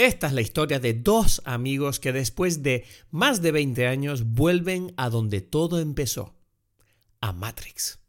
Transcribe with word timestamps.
Esta 0.00 0.28
es 0.28 0.32
la 0.32 0.40
historia 0.40 0.80
de 0.80 0.94
dos 0.94 1.42
amigos 1.44 2.00
que 2.00 2.14
después 2.14 2.62
de 2.62 2.86
más 3.10 3.42
de 3.42 3.52
20 3.52 3.86
años 3.86 4.24
vuelven 4.24 4.94
a 4.96 5.10
donde 5.10 5.42
todo 5.42 5.78
empezó, 5.78 6.34
a 7.20 7.34
Matrix. 7.34 7.99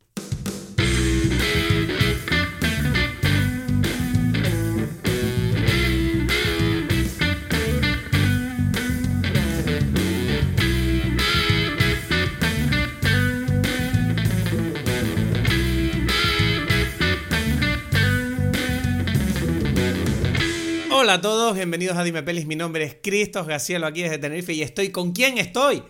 Hola 21.01 21.15
a 21.15 21.21
todos, 21.21 21.55
bienvenidos 21.55 21.97
a 21.97 22.03
Dime 22.03 22.21
Pelis. 22.21 22.45
Mi 22.45 22.55
nombre 22.55 22.83
es 22.83 22.95
Cristos 23.01 23.47
Gacielo 23.47 23.87
aquí 23.87 24.03
desde 24.03 24.19
Tenerife 24.19 24.53
y 24.53 24.61
estoy 24.61 24.89
con 24.89 25.13
quién 25.13 25.39
estoy. 25.39 25.81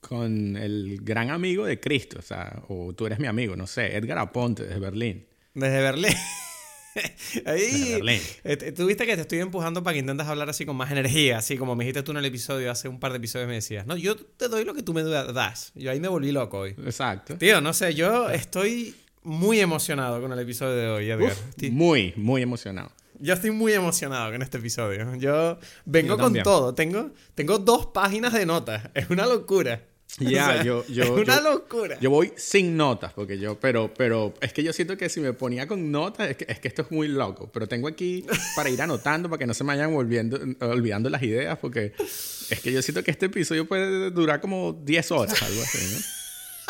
Con 0.00 0.56
el 0.56 1.00
gran 1.02 1.28
amigo 1.28 1.66
de 1.66 1.78
Cristo, 1.78 2.20
o 2.20 2.22
sea, 2.22 2.62
o 2.68 2.94
tú 2.94 3.04
eres 3.04 3.18
mi 3.18 3.26
amigo, 3.26 3.54
no 3.54 3.66
sé, 3.66 3.94
Edgar 3.94 4.16
Aponte 4.16 4.62
desde 4.62 4.80
Berlín. 4.80 5.26
Desde 5.52 5.82
Berlín. 5.82 6.14
Ahí, 7.44 7.60
Desde 7.70 7.94
Berlín. 7.96 8.20
eh, 8.44 8.72
Tú 8.72 8.86
viste 8.86 9.04
que 9.04 9.14
te 9.14 9.20
estoy 9.20 9.40
empujando 9.40 9.82
para 9.82 9.92
que 9.92 10.00
intentes 10.00 10.26
hablar 10.26 10.48
así 10.48 10.64
con 10.64 10.74
más 10.74 10.90
energía, 10.90 11.36
así 11.36 11.58
como 11.58 11.76
me 11.76 11.84
dijiste 11.84 12.02
tú 12.02 12.12
en 12.12 12.16
el 12.16 12.24
episodio, 12.24 12.70
hace 12.70 12.88
un 12.88 12.98
par 12.98 13.12
de 13.12 13.18
episodios 13.18 13.46
me 13.46 13.56
decías, 13.56 13.86
no, 13.86 13.94
yo 13.98 14.16
te 14.16 14.48
doy 14.48 14.64
lo 14.64 14.72
que 14.72 14.82
tú 14.82 14.94
me 14.94 15.02
das. 15.02 15.70
Yo 15.74 15.90
ahí 15.90 16.00
me 16.00 16.08
volví 16.08 16.32
loco 16.32 16.60
hoy. 16.60 16.70
Exacto. 16.82 17.36
Tío, 17.36 17.60
no 17.60 17.74
sé, 17.74 17.94
yo 17.94 18.30
estoy 18.30 18.94
muy 19.22 19.60
emocionado 19.60 20.18
con 20.22 20.32
el 20.32 20.38
episodio 20.38 20.76
de 20.76 20.88
hoy, 20.88 21.10
Edgar. 21.10 21.32
Uf, 21.32 21.70
muy, 21.70 22.14
muy 22.16 22.40
emocionado. 22.40 22.90
Yo 23.20 23.34
estoy 23.34 23.50
muy 23.50 23.72
emocionado 23.74 24.32
con 24.32 24.40
este 24.42 24.58
episodio. 24.58 25.14
Yo 25.16 25.58
vengo 25.84 26.16
Yo 26.16 26.22
con 26.22 26.34
todo. 26.42 26.74
Tengo, 26.74 27.10
tengo 27.34 27.58
dos 27.58 27.86
páginas 27.86 28.32
de 28.32 28.46
notas. 28.46 28.88
Es 28.94 29.10
una 29.10 29.26
locura. 29.26 29.84
Ya, 30.18 30.48
O 30.48 30.52
sea, 30.52 30.62
yo, 30.64 30.84
yo, 30.88 31.04
es 31.04 31.10
una 31.10 31.36
yo- 31.36 31.52
locura. 31.52 31.98
Yo 32.00 32.10
voy 32.10 32.32
sin 32.36 32.76
notas, 32.76 33.12
porque 33.12 33.38
yo, 33.38 33.60
pero, 33.60 33.92
pero 33.94 34.34
es 34.40 34.52
que 34.52 34.62
yo 34.62 34.72
siento 34.72 34.96
que 34.96 35.08
si 35.08 35.20
me 35.20 35.32
ponía 35.34 35.68
con 35.68 35.90
notas, 35.92 36.30
es 36.30 36.36
que, 36.38 36.46
es 36.48 36.58
que 36.60 36.68
esto 36.68 36.82
es 36.82 36.90
muy 36.90 37.08
loco. 37.08 37.50
Pero 37.52 37.68
tengo 37.68 37.86
aquí 37.88 38.24
para 38.56 38.70
ir 38.70 38.80
anotando, 38.80 39.28
para 39.28 39.38
que 39.38 39.46
no 39.46 39.54
se 39.54 39.64
me 39.64 39.68
vayan 39.74 39.92
volviendo, 39.92 40.38
olvidando 40.60 41.10
las 41.10 41.22
ideas, 41.22 41.58
porque 41.58 41.92
es 41.98 42.60
que 42.60 42.72
yo 42.72 42.80
siento 42.82 43.04
que 43.04 43.10
este 43.10 43.26
episodio 43.26 43.68
puede 43.68 44.10
durar 44.10 44.40
como 44.40 44.72
10 44.72 45.10
horas, 45.12 45.42
algo 45.42 45.62
así, 45.62 45.78
¿no? 45.94 46.00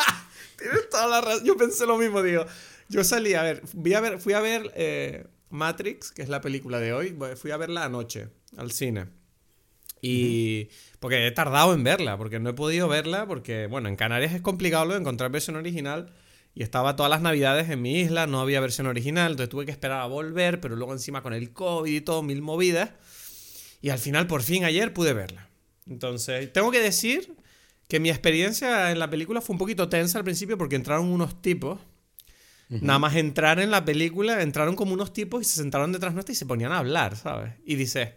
Tienes 0.58 0.91
toda 0.91 1.06
la 1.06 1.20
razón. 1.20 1.44
Yo 1.44 1.56
pensé 1.56 1.86
lo 1.86 1.97
mismo, 1.97 2.22
digo. 2.22 2.44
Yo 2.88 3.05
salí 3.05 3.34
a 3.34 3.42
ver, 3.42 3.62
fui 3.66 3.94
a 3.94 4.00
ver, 4.00 4.19
fui 4.19 4.32
a 4.34 4.41
ver 4.41 4.70
eh, 4.75 5.25
Matrix, 5.51 6.11
que 6.12 6.23
es 6.23 6.29
la 6.29 6.41
película 6.41 6.81
de 6.81 6.93
hoy. 6.93 7.17
Fui 7.37 7.51
a 7.51 7.56
verla 7.56 7.84
anoche 7.84 8.29
al 8.56 8.73
cine. 8.73 9.06
Y 10.03 10.69
porque 10.98 11.27
he 11.27 11.31
tardado 11.31 11.75
en 11.75 11.84
verla, 11.84 12.17
porque 12.17 12.39
no 12.39 12.51
he 12.51 12.55
podido 12.55 12.89
verla, 12.89 13.27
porque 13.27 13.67
bueno, 13.67 13.89
en 13.89 13.97
Canarias 13.97 14.33
es 14.33 14.41
complicado 14.41 14.87
lo 14.87 14.95
de 14.95 15.01
encontrar 15.01 15.31
versión 15.31 15.56
original. 15.56 16.15
Y 16.55 16.62
estaba 16.62 16.97
todas 16.97 17.11
las 17.11 17.21
navidades 17.21 17.71
en 17.71 17.81
mi 17.81 18.01
isla, 18.01 18.27
no 18.27 18.41
había 18.41 18.61
versión 18.61 18.87
original, 18.87 19.33
entonces 19.33 19.51
tuve 19.51 19.67
que 19.67 19.71
esperar 19.71 20.01
a 20.01 20.06
volver, 20.06 20.61
pero 20.61 20.75
luego 20.75 20.93
encima 20.93 21.23
con 21.23 21.33
el 21.33 21.53
COVID 21.53 21.95
y 21.95 22.01
todo, 22.01 22.23
mil 22.23 22.43
movidas. 22.43 22.91
Y 23.81 23.91
al 23.91 23.98
final, 23.98 24.27
por 24.27 24.43
fin, 24.43 24.65
ayer 24.65 24.93
pude 24.93 25.12
verla. 25.12 25.48
Entonces, 25.87 26.53
tengo 26.53 26.71
que 26.71 26.81
decir 26.81 27.37
que 27.89 28.01
mi 28.01 28.11
experiencia 28.11 28.91
en 28.91 28.98
la 28.98 29.11
película 29.11 29.41
fue 29.41 29.55
un 29.55 29.59
poquito 29.59 29.89
tensa 29.89 30.19
al 30.19 30.25
principio 30.25 30.59
porque 30.59 30.77
entraron 30.77 31.06
unos 31.09 31.41
tipos. 31.41 31.81
Nada 32.70 33.00
más 33.00 33.16
entrar 33.16 33.58
en 33.58 33.72
la 33.72 33.84
película, 33.84 34.42
entraron 34.42 34.76
como 34.76 34.92
unos 34.94 35.12
tipos 35.12 35.42
y 35.42 35.44
se 35.44 35.56
sentaron 35.56 35.90
detrás 35.90 36.14
nuestra 36.14 36.32
y 36.32 36.36
se 36.36 36.46
ponían 36.46 36.70
a 36.70 36.78
hablar, 36.78 37.16
¿sabes? 37.16 37.54
Y 37.64 37.74
dice, 37.74 38.14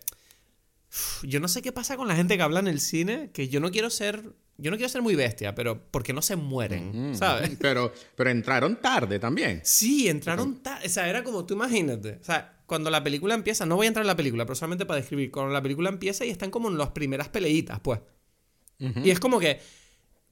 "Uf, 0.91 1.23
yo 1.23 1.39
no 1.39 1.47
sé 1.47 1.63
qué 1.63 1.71
pasa 1.71 1.97
con 1.97 2.07
la 2.07 2.15
gente 2.15 2.37
que 2.37 2.43
habla 2.43 2.59
en 2.59 2.67
el 2.67 2.79
cine, 2.79 3.31
que 3.33 3.49
yo 3.49 3.59
no 3.59 3.71
quiero 3.71 3.89
ser, 3.89 4.33
yo 4.57 4.69
no 4.69 4.77
quiero 4.77 4.89
ser 4.89 5.01
muy 5.01 5.15
bestia, 5.15 5.55
pero 5.55 5.83
porque 5.89 6.13
no 6.13 6.21
se 6.21 6.35
mueren, 6.35 7.15
¿sabes? 7.15 7.49
Pero, 7.59 7.91
pero 8.15 8.29
entraron 8.29 8.79
tarde 8.79 9.17
también. 9.17 9.61
Sí, 9.63 10.07
entraron 10.07 10.61
tarde. 10.61 10.85
O 10.85 10.89
sea, 10.89 11.09
era 11.09 11.23
como, 11.23 11.45
tú 11.47 11.55
imagínate. 11.55 12.19
O 12.21 12.23
sea, 12.23 12.61
cuando 12.67 12.91
la 12.91 13.03
película 13.03 13.33
empieza, 13.33 13.65
no 13.65 13.75
voy 13.75 13.85
a 13.85 13.87
entrar 13.87 14.03
en 14.03 14.07
la 14.07 14.15
película, 14.15 14.45
pero 14.45 14.53
solamente 14.55 14.85
para 14.85 14.99
describir. 14.99 15.31
Cuando 15.31 15.51
la 15.51 15.63
película 15.63 15.89
empieza 15.89 16.25
y 16.25 16.29
están 16.29 16.51
como 16.51 16.69
en 16.69 16.77
las 16.77 16.89
primeras 16.89 17.29
peleitas, 17.29 17.79
pues. 17.79 17.99
Y 19.03 19.09
es 19.09 19.19
como 19.19 19.39
que 19.39 19.59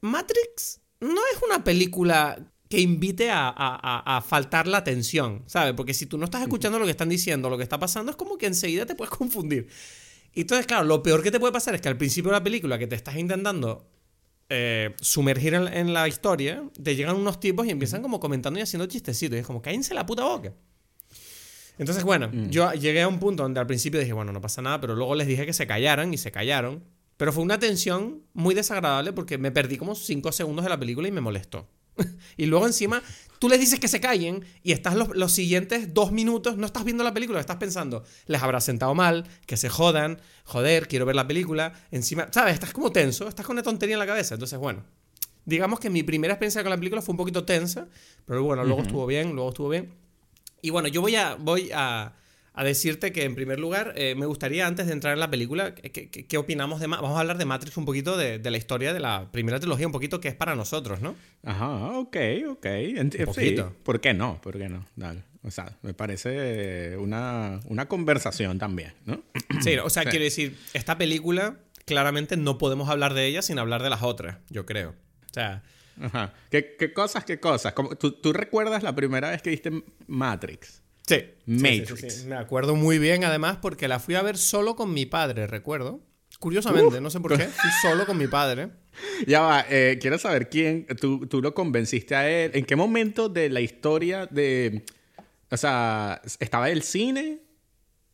Matrix 0.00 0.80
no 1.00 1.20
es 1.34 1.42
una 1.44 1.64
película 1.64 2.51
que 2.72 2.80
invite 2.80 3.30
a, 3.30 3.48
a- 3.48 3.52
a- 3.82 4.16
a 4.16 4.20
faltar 4.22 4.66
la 4.66 4.78
atención, 4.78 5.42
¿sabes? 5.46 5.74
Porque 5.74 5.92
si 5.92 6.06
tú 6.06 6.16
no 6.16 6.24
estás 6.24 6.40
escuchando 6.40 6.78
lo 6.78 6.86
que 6.86 6.90
están 6.92 7.10
diciendo, 7.10 7.50
lo 7.50 7.58
que 7.58 7.62
está 7.64 7.78
pasando, 7.78 8.10
es 8.10 8.16
como 8.16 8.38
que 8.38 8.46
enseguida 8.46 8.86
te 8.86 8.94
puedes 8.94 9.10
confundir. 9.14 9.68
Y 10.32 10.40
entonces, 10.40 10.66
claro, 10.66 10.84
lo 10.84 11.02
peor 11.02 11.22
que 11.22 11.30
te 11.30 11.38
puede 11.38 11.52
pasar 11.52 11.74
es 11.74 11.82
que 11.82 11.88
al 11.88 11.98
principio 11.98 12.30
de 12.30 12.38
la 12.38 12.42
película 12.42 12.78
que 12.78 12.86
te 12.86 12.94
estás 12.96 13.16
intentando 13.16 13.86
eh, 14.48 14.94
sumergir 15.02 15.52
en, 15.52 15.68
en 15.68 15.92
la 15.92 16.08
historia, 16.08 16.62
te 16.82 16.96
llegan 16.96 17.16
unos 17.16 17.40
tipos 17.40 17.66
y 17.66 17.70
empiezan 17.70 18.00
como 18.00 18.18
comentando 18.20 18.58
y 18.58 18.62
haciendo 18.62 18.86
chistecitos. 18.86 19.36
Y 19.36 19.40
es 19.40 19.46
como, 19.46 19.60
cállense 19.60 19.92
la 19.92 20.06
puta 20.06 20.24
boca. 20.24 20.54
Entonces, 21.78 22.04
bueno, 22.04 22.30
yo 22.50 22.72
llegué 22.72 23.02
a 23.02 23.08
un 23.08 23.18
punto 23.18 23.42
donde 23.42 23.60
al 23.60 23.66
principio 23.66 23.98
dije, 24.00 24.12
bueno, 24.12 24.32
no 24.32 24.40
pasa 24.40 24.62
nada, 24.62 24.80
pero 24.80 24.94
luego 24.94 25.14
les 25.14 25.26
dije 25.26 25.46
que 25.46 25.52
se 25.52 25.66
callaran 25.66 26.12
y 26.14 26.18
se 26.18 26.30
callaron. 26.30 26.84
Pero 27.16 27.32
fue 27.32 27.42
una 27.42 27.58
tensión 27.58 28.22
muy 28.34 28.54
desagradable 28.54 29.12
porque 29.12 29.38
me 29.38 29.50
perdí 29.50 29.76
como 29.76 29.94
5 29.94 30.32
segundos 30.32 30.64
de 30.64 30.68
la 30.70 30.78
película 30.78 31.08
y 31.08 31.12
me 31.12 31.20
molestó. 31.20 31.68
y 32.36 32.46
luego 32.46 32.66
encima, 32.66 33.02
tú 33.38 33.48
les 33.48 33.58
dices 33.58 33.80
que 33.80 33.88
se 33.88 34.00
callen 34.00 34.44
y 34.62 34.72
estás 34.72 34.94
los, 34.94 35.08
los 35.16 35.32
siguientes 35.32 35.92
dos 35.92 36.12
minutos, 36.12 36.56
no 36.56 36.66
estás 36.66 36.84
viendo 36.84 37.02
la 37.04 37.12
película, 37.12 37.40
estás 37.40 37.56
pensando, 37.56 38.04
les 38.26 38.42
habrá 38.42 38.60
sentado 38.60 38.94
mal, 38.94 39.26
que 39.46 39.56
se 39.56 39.68
jodan, 39.68 40.20
joder, 40.44 40.88
quiero 40.88 41.06
ver 41.06 41.16
la 41.16 41.26
película. 41.26 41.72
Encima, 41.90 42.28
¿sabes? 42.30 42.54
Estás 42.54 42.72
como 42.72 42.92
tenso, 42.92 43.28
estás 43.28 43.44
con 43.44 43.54
una 43.54 43.62
tontería 43.62 43.94
en 43.94 43.98
la 43.98 44.06
cabeza. 44.06 44.34
Entonces, 44.34 44.58
bueno, 44.58 44.84
digamos 45.44 45.80
que 45.80 45.90
mi 45.90 46.02
primera 46.02 46.34
experiencia 46.34 46.62
con 46.62 46.70
la 46.70 46.76
película 46.76 47.02
fue 47.02 47.12
un 47.12 47.16
poquito 47.16 47.44
tensa, 47.44 47.88
pero 48.26 48.44
bueno, 48.44 48.64
luego 48.64 48.82
estuvo 48.82 49.06
bien, 49.06 49.32
luego 49.34 49.50
estuvo 49.50 49.68
bien. 49.68 49.92
Y 50.60 50.70
bueno, 50.70 50.88
yo 50.88 51.00
voy 51.00 51.16
a, 51.16 51.34
voy 51.34 51.70
a, 51.74 52.14
a 52.54 52.64
decirte 52.64 53.12
que 53.12 53.24
en 53.24 53.34
primer 53.34 53.58
lugar, 53.58 53.94
eh, 53.96 54.14
me 54.14 54.26
gustaría 54.26 54.66
antes 54.66 54.86
de 54.86 54.92
entrar 54.92 55.14
en 55.14 55.20
la 55.20 55.30
película, 55.30 55.74
¿qué, 55.74 56.36
opinamos 56.38 56.80
de... 56.80 56.86
Ma- 56.88 57.00
Vamos 57.00 57.16
a 57.16 57.20
hablar 57.20 57.38
de 57.38 57.44
Matrix 57.46 57.76
un 57.78 57.86
poquito, 57.86 58.16
de, 58.18 58.38
de 58.38 58.50
la 58.50 58.58
historia 58.58 58.92
de 58.92 59.00
la 59.00 59.28
primera 59.32 59.58
trilogía, 59.58 59.86
un 59.86 59.92
poquito 59.92 60.20
que 60.20 60.28
es 60.28 60.34
para 60.34 60.54
nosotros, 60.54 61.00
¿no? 61.00 61.14
Ajá, 61.44 61.68
ok, 61.98 62.16
ok. 62.50 62.64
Ent- 62.66 63.16
sí, 63.16 63.24
poquito. 63.24 63.74
¿Por 63.82 64.00
qué 64.00 64.12
no? 64.12 64.38
¿Por 64.42 64.58
qué 64.58 64.68
no? 64.68 64.86
Dale. 64.96 65.22
O 65.44 65.50
sea, 65.50 65.76
me 65.82 65.94
parece 65.94 66.96
una, 66.98 67.58
una 67.66 67.86
conversación 67.88 68.58
también, 68.58 68.92
¿no? 69.06 69.22
Sí, 69.60 69.76
o 69.78 69.88
sea, 69.90 70.02
Sí. 70.04 70.10
quiero 70.10 70.24
decir, 70.24 70.56
esta 70.74 70.98
película, 70.98 71.56
claramente 71.86 72.36
no 72.36 72.58
podemos 72.58 72.88
hablar 72.90 73.14
de 73.14 73.26
ella 73.26 73.40
sin 73.42 73.58
hablar 73.58 73.82
de 73.82 73.90
las 73.90 74.02
otras, 74.02 74.36
yo 74.50 74.66
creo. 74.66 74.90
O 74.90 75.32
sea, 75.34 75.62
Ajá. 76.00 76.32
¿Qué, 76.50 76.76
qué 76.78 76.92
cosas, 76.92 77.24
qué 77.24 77.40
cosas? 77.40 77.74
¿tú, 77.98 78.12
tú 78.12 78.32
recuerdas 78.32 78.82
la 78.82 78.94
primera 78.94 79.30
vez 79.30 79.42
que 79.42 79.50
viste 79.50 79.70
Matrix? 80.06 80.81
Sí. 81.06 81.24
Matrix. 81.46 81.88
sí, 81.88 81.96
sí, 81.96 82.10
sí. 82.10 82.26
Me 82.26 82.36
acuerdo 82.36 82.76
muy 82.76 82.98
bien, 82.98 83.24
además, 83.24 83.58
porque 83.60 83.88
la 83.88 83.98
fui 83.98 84.14
a 84.14 84.22
ver 84.22 84.36
solo 84.36 84.76
con 84.76 84.94
mi 84.94 85.06
padre, 85.06 85.46
recuerdo. 85.46 86.00
Curiosamente, 86.38 87.00
no 87.00 87.10
sé 87.10 87.20
por 87.20 87.36
qué, 87.36 87.44
fui 87.44 87.70
solo 87.82 88.06
con 88.06 88.18
mi 88.18 88.26
padre. 88.26 88.70
Ya 89.26 89.40
va, 89.40 89.64
eh, 89.70 89.98
quiero 89.98 90.18
saber 90.18 90.50
quién, 90.50 90.86
tú, 91.00 91.26
tú 91.26 91.40
lo 91.40 91.54
convenciste 91.54 92.14
a 92.14 92.28
él. 92.28 92.50
¿En 92.52 92.66
qué 92.66 92.76
momento 92.76 93.30
de 93.30 93.48
la 93.48 93.62
historia 93.62 94.26
de... 94.26 94.84
O 95.50 95.56
sea, 95.56 96.20
estaba 96.40 96.68
el 96.68 96.82
cine, 96.82 97.40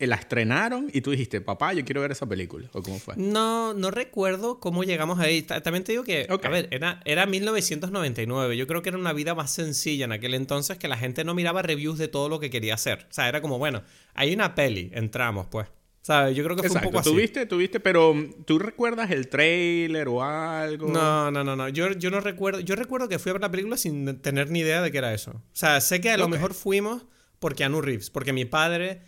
la 0.07 0.15
estrenaron 0.15 0.89
y 0.93 1.01
tú 1.01 1.11
dijiste, 1.11 1.41
papá, 1.41 1.73
yo 1.73 1.83
quiero 1.83 2.01
ver 2.01 2.11
esa 2.11 2.25
película? 2.25 2.69
¿O 2.73 2.81
cómo 2.81 2.99
fue? 2.99 3.15
No, 3.17 3.73
no 3.73 3.91
recuerdo 3.91 4.59
cómo 4.59 4.83
llegamos 4.83 5.19
ahí. 5.19 5.41
Ta- 5.41 5.61
También 5.61 5.83
te 5.83 5.91
digo 5.91 6.03
que, 6.03 6.27
a 6.29 6.49
ver, 6.49 6.67
era, 6.71 7.01
era 7.05 7.25
1999. 7.25 8.55
Yo 8.57 8.67
creo 8.67 8.81
que 8.81 8.89
era 8.89 8.97
una 8.97 9.13
vida 9.13 9.35
más 9.35 9.51
sencilla 9.51 10.05
en 10.05 10.11
aquel 10.11 10.33
entonces 10.33 10.77
que 10.77 10.87
la 10.87 10.97
gente 10.97 11.23
no 11.23 11.33
miraba 11.33 11.61
reviews 11.61 11.97
de 11.97 12.07
todo 12.07 12.29
lo 12.29 12.39
que 12.39 12.49
quería 12.49 12.75
hacer. 12.75 13.07
O 13.09 13.13
sea, 13.13 13.27
era 13.27 13.41
como, 13.41 13.57
bueno, 13.59 13.83
hay 14.13 14.33
una 14.33 14.55
peli, 14.55 14.89
entramos, 14.93 15.47
pues. 15.49 15.67
¿Sabes? 16.01 16.35
Yo 16.35 16.43
creo 16.45 16.55
que 16.55 16.61
fue 16.61 16.67
Exacto, 16.69 16.87
un 16.87 16.91
poco 16.93 17.01
así. 17.01 17.09
tuviste, 17.11 17.45
tuviste, 17.45 17.79
pero 17.81 18.13
mm, 18.13 18.43
¿tú 18.45 18.57
recuerdas 18.57 19.11
el 19.11 19.27
trailer 19.27 20.07
o 20.07 20.23
algo? 20.23 20.87
No, 20.87 21.29
no, 21.29 21.43
no, 21.43 21.55
no. 21.57 21.67
Yo, 21.69 21.91
yo 21.91 22.09
no 22.09 22.21
recuerdo. 22.21 22.61
Yo 22.61 22.75
recuerdo 22.75 23.09
que 23.09 23.19
fui 23.19 23.29
a 23.31 23.33
ver 23.33 23.41
la 23.41 23.51
película 23.51 23.75
sin 23.77 24.19
tener 24.21 24.49
ni 24.49 24.59
idea 24.59 24.81
de 24.81 24.91
qué 24.91 24.97
era 24.99 25.13
eso. 25.13 25.31
O 25.31 25.41
sea, 25.51 25.81
sé 25.81 25.99
que 25.99 26.09
a 26.09 26.17
lo 26.17 26.27
mejor 26.29 26.53
fuimos 26.53 27.05
porque 27.39 27.63
Anu 27.65 27.81
Reeves, 27.81 28.09
porque 28.09 28.31
mi 28.33 28.45
padre 28.45 29.01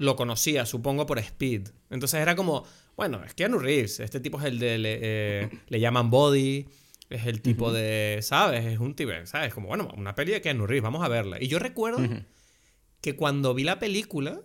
lo 0.00 0.16
conocía, 0.16 0.64
supongo, 0.64 1.04
por 1.04 1.18
Speed. 1.18 1.68
Entonces 1.90 2.20
era 2.22 2.34
como, 2.34 2.64
bueno, 2.96 3.22
es 3.22 3.34
que 3.34 3.44
Anu 3.44 3.58
Reeves, 3.58 4.00
este 4.00 4.18
tipo 4.18 4.38
es 4.38 4.46
el 4.46 4.58
de. 4.58 4.78
Le, 4.78 4.98
eh, 5.02 5.50
le 5.68 5.80
llaman 5.80 6.08
Body. 6.08 6.66
Es 7.10 7.26
el 7.26 7.42
tipo 7.42 7.70
de. 7.70 8.18
¿Sabes? 8.22 8.64
Es 8.64 8.78
un 8.78 8.94
tipo. 8.94 9.12
¿Sabes? 9.24 9.52
Como, 9.52 9.68
bueno, 9.68 9.92
una 9.98 10.14
peli 10.14 10.32
de 10.32 10.40
Keanu 10.40 10.66
Reeves, 10.66 10.84
vamos 10.84 11.04
a 11.04 11.08
verla. 11.08 11.36
Y 11.38 11.48
yo 11.48 11.58
recuerdo 11.58 11.98
que 13.02 13.14
cuando 13.14 13.52
vi 13.52 13.64
la 13.64 13.78
película. 13.78 14.40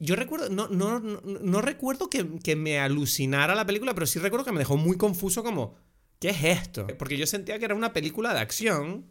Yo 0.00 0.16
recuerdo, 0.16 0.48
no, 0.48 0.66
no, 0.66 0.98
no, 0.98 1.20
no 1.22 1.60
recuerdo 1.60 2.10
que, 2.10 2.26
que 2.42 2.56
me 2.56 2.80
alucinara 2.80 3.54
la 3.54 3.64
película, 3.64 3.94
pero 3.94 4.06
sí 4.06 4.18
recuerdo 4.18 4.44
que 4.44 4.50
me 4.50 4.58
dejó 4.58 4.76
muy 4.76 4.96
confuso 4.96 5.44
como, 5.44 5.76
¿qué 6.18 6.30
es 6.30 6.42
esto? 6.42 6.88
Porque 6.98 7.16
yo 7.16 7.26
sentía 7.28 7.60
que 7.60 7.64
era 7.64 7.76
una 7.76 7.92
película 7.92 8.34
de 8.34 8.40
acción, 8.40 9.06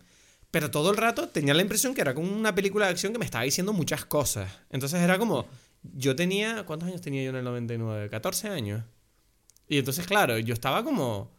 pero 0.53 0.69
todo 0.69 0.91
el 0.91 0.97
rato 0.97 1.29
tenía 1.29 1.55
la 1.55 1.63
impresión 1.63 1.95
que 1.95 2.01
era 2.01 2.13
como 2.13 2.31
una 2.31 2.53
película 2.53 2.85
de 2.85 2.91
acción 2.91 3.11
que 3.11 3.17
me 3.17 3.25
estaba 3.25 3.43
diciendo 3.43 3.73
muchas 3.73 4.05
cosas. 4.05 4.51
Entonces 4.69 5.01
era 5.01 5.17
como, 5.17 5.47
yo 5.81 6.15
tenía, 6.15 6.63
¿cuántos 6.67 6.89
años 6.89 7.01
tenía 7.01 7.23
yo 7.23 7.31
en 7.31 7.37
el 7.37 7.43
99? 7.43 8.07
14 8.07 8.49
años. 8.49 8.83
Y 9.67 9.79
entonces, 9.79 10.05
claro, 10.05 10.37
yo 10.37 10.53
estaba 10.53 10.83
como, 10.83 11.35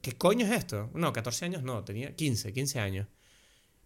¿qué 0.00 0.12
coño 0.12 0.46
es 0.46 0.52
esto? 0.52 0.88
No, 0.94 1.12
14 1.12 1.46
años 1.46 1.64
no, 1.64 1.82
tenía 1.82 2.14
15, 2.14 2.52
15 2.52 2.78
años. 2.78 3.08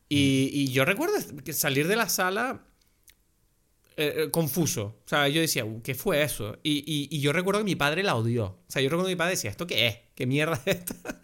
Y, 0.07 0.51
y 0.53 0.71
yo 0.71 0.85
recuerdo 0.85 1.15
salir 1.55 1.89
de 1.89 1.97
la 1.97 2.11
sala 2.11 2.63
eh, 3.97 4.15
eh, 4.19 4.31
confuso. 4.31 5.01
O 5.07 5.09
sea, 5.09 5.29
yo 5.29 5.41
decía, 5.41 5.65
¿qué 5.83 5.95
fue 5.95 6.23
eso? 6.23 6.59
Y, 6.63 6.85
y, 7.11 7.21
yo 7.21 7.33
recuerdo 7.33 7.61
que 7.61 7.65
mi 7.65 7.77
padre 7.77 8.03
la 8.03 8.15
odió. 8.15 8.45
O 8.45 8.65
sea, 8.69 8.83
yo 8.83 8.91
recuerdo 8.91 9.07
que 9.07 9.15
mi 9.15 9.19
padre 9.19 9.31
decía, 9.31 9.49
¿esto 9.49 9.67
qué 9.67 9.87
es? 9.87 9.99
¿Qué 10.15 10.27
mierda 10.27 10.61
es 10.67 10.77
esta? 10.77 11.23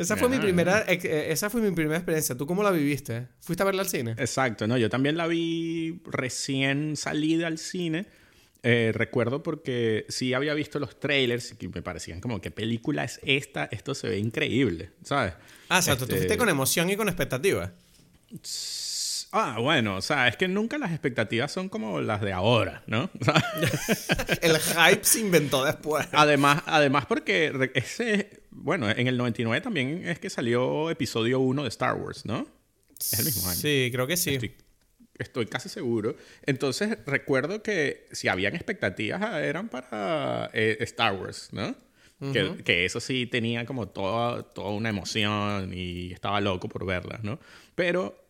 Esa, 0.00 0.16
fue 0.16 0.28
mi 0.28 0.38
primera, 0.38 0.84
eh, 0.86 1.28
esa 1.30 1.50
fue 1.50 1.60
mi 1.60 1.70
primera 1.72 1.96
experiencia. 1.96 2.36
¿Tú 2.36 2.46
cómo 2.46 2.62
la 2.62 2.70
viviste? 2.70 3.28
¿Fuiste 3.40 3.62
a 3.62 3.66
verla 3.66 3.82
al 3.82 3.88
cine? 3.88 4.12
Exacto, 4.12 4.66
no, 4.66 4.76
yo 4.76 4.88
también 4.88 5.16
la 5.16 5.26
vi 5.26 6.00
recién 6.06 6.96
salida 6.96 7.46
al 7.46 7.58
cine. 7.58 8.06
recuerdo 8.62 9.42
porque 9.42 10.06
sí 10.08 10.34
había 10.34 10.54
visto 10.54 10.78
los 10.78 10.98
trailers 10.98 11.54
y 11.58 11.68
me 11.68 11.82
parecían 11.82 12.20
como, 12.20 12.40
¿qué 12.40 12.50
película 12.50 13.04
es 13.04 13.20
esta? 13.24 13.66
Esto 13.70 13.94
se 13.94 14.08
ve 14.08 14.18
increíble, 14.18 14.90
¿sabes? 15.02 15.34
Ah, 15.68 15.78
o 15.78 15.82
sea, 15.82 15.94
tú 15.96 16.06
fuiste 16.06 16.26
este 16.26 16.36
con 16.36 16.48
emoción 16.48 16.90
y 16.90 16.96
con 16.96 17.08
expectativa. 17.08 17.72
Ah, 19.32 19.58
bueno, 19.60 19.96
o 19.96 20.02
sea, 20.02 20.28
es 20.28 20.36
que 20.36 20.48
nunca 20.48 20.78
las 20.78 20.90
expectativas 20.92 21.50
son 21.52 21.68
como 21.68 22.00
las 22.00 22.20
de 22.20 22.32
ahora, 22.32 22.82
¿no? 22.86 23.10
el 24.42 24.58
hype 24.58 25.04
se 25.04 25.20
inventó 25.20 25.64
después. 25.64 26.06
Además, 26.12 26.62
además 26.66 27.06
porque 27.06 27.70
ese, 27.74 28.42
bueno, 28.50 28.88
en 28.88 29.06
el 29.06 29.16
99 29.16 29.60
también 29.60 30.06
es 30.06 30.18
que 30.18 30.30
salió 30.30 30.90
episodio 30.90 31.40
1 31.40 31.62
de 31.62 31.68
Star 31.68 31.94
Wars, 31.96 32.24
¿no? 32.24 32.46
Es 32.98 33.18
el 33.18 33.24
mismo 33.26 33.48
año. 33.48 33.58
Sí, 33.58 33.90
creo 33.92 34.06
que 34.06 34.16
sí. 34.16 34.38
Estoy, 35.18 35.46
casi 35.46 35.68
seguro. 35.68 36.16
Entonces 36.44 36.98
recuerdo 37.06 37.62
que 37.62 38.06
si 38.12 38.28
habían 38.28 38.54
expectativas 38.54 39.22
ah, 39.22 39.42
eran 39.42 39.68
para 39.68 40.50
eh, 40.52 40.76
Star 40.80 41.14
Wars, 41.14 41.48
¿no? 41.52 41.74
que, 42.32 42.62
que, 42.64 42.86
eso 42.86 42.98
sí 42.98 43.26
tenía 43.26 43.66
como 43.66 43.88
toda, 43.88 44.42
toda 44.42 44.70
una 44.70 44.88
emoción 44.88 45.72
y 45.74 46.12
estaba 46.12 46.40
loco 46.40 46.66
por 46.66 46.86
verlas, 46.86 47.22
¿no? 47.22 47.38
Pero 47.74 48.25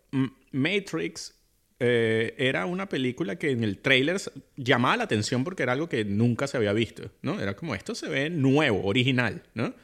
Matrix 0.52 1.34
eh, 1.78 2.34
era 2.38 2.64
una 2.64 2.88
película 2.88 3.36
que 3.36 3.50
en 3.50 3.62
el 3.62 3.78
trailer 3.78 4.18
llamaba 4.56 4.96
la 4.96 5.04
atención 5.04 5.44
porque 5.44 5.62
era 5.62 5.72
algo 5.72 5.88
que 5.88 6.04
nunca 6.04 6.46
se 6.46 6.56
había 6.56 6.72
visto, 6.72 7.10
¿no? 7.20 7.38
Era 7.38 7.54
como, 7.54 7.74
esto 7.74 7.94
se 7.94 8.08
ve 8.08 8.30
nuevo, 8.30 8.84
original, 8.84 9.42
¿no? 9.54 9.74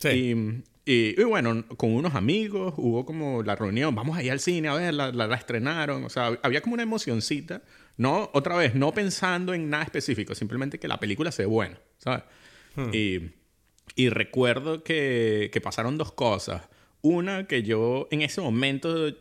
Sí. 0.00 0.62
Y, 0.88 1.20
bueno, 1.24 1.64
con 1.76 1.92
unos 1.92 2.14
amigos 2.14 2.74
hubo 2.76 3.04
como 3.04 3.42
la 3.42 3.56
reunión, 3.56 3.92
vamos 3.94 4.16
allá 4.16 4.32
al 4.32 4.38
cine 4.38 4.68
a 4.68 4.74
verla, 4.74 5.10
la, 5.10 5.26
la, 5.26 5.34
estrenaron, 5.34 6.04
o 6.04 6.08
sea, 6.08 6.38
había 6.42 6.60
como 6.60 6.74
una 6.74 6.84
emocioncita, 6.84 7.62
no, 7.96 8.30
otra 8.34 8.56
vez, 8.56 8.76
no 8.76 8.92
pensando 8.92 9.52
en 9.52 9.68
nada 9.68 9.82
específico, 9.82 10.36
simplemente 10.36 10.78
que 10.78 10.86
la 10.86 11.00
película 11.00 11.32
se 11.32 11.42
ve 11.42 11.46
buena, 11.46 11.80
¿sabes? 11.98 12.22
Hmm. 12.76 12.90
Y, 12.92 13.32
y, 13.96 14.10
recuerdo 14.10 14.84
que, 14.84 15.50
que 15.52 15.60
pasaron 15.60 15.98
dos 15.98 16.12
cosas. 16.12 16.62
Una 17.08 17.46
que 17.46 17.62
yo 17.62 18.08
en 18.10 18.22
ese 18.22 18.40
momento 18.40 19.14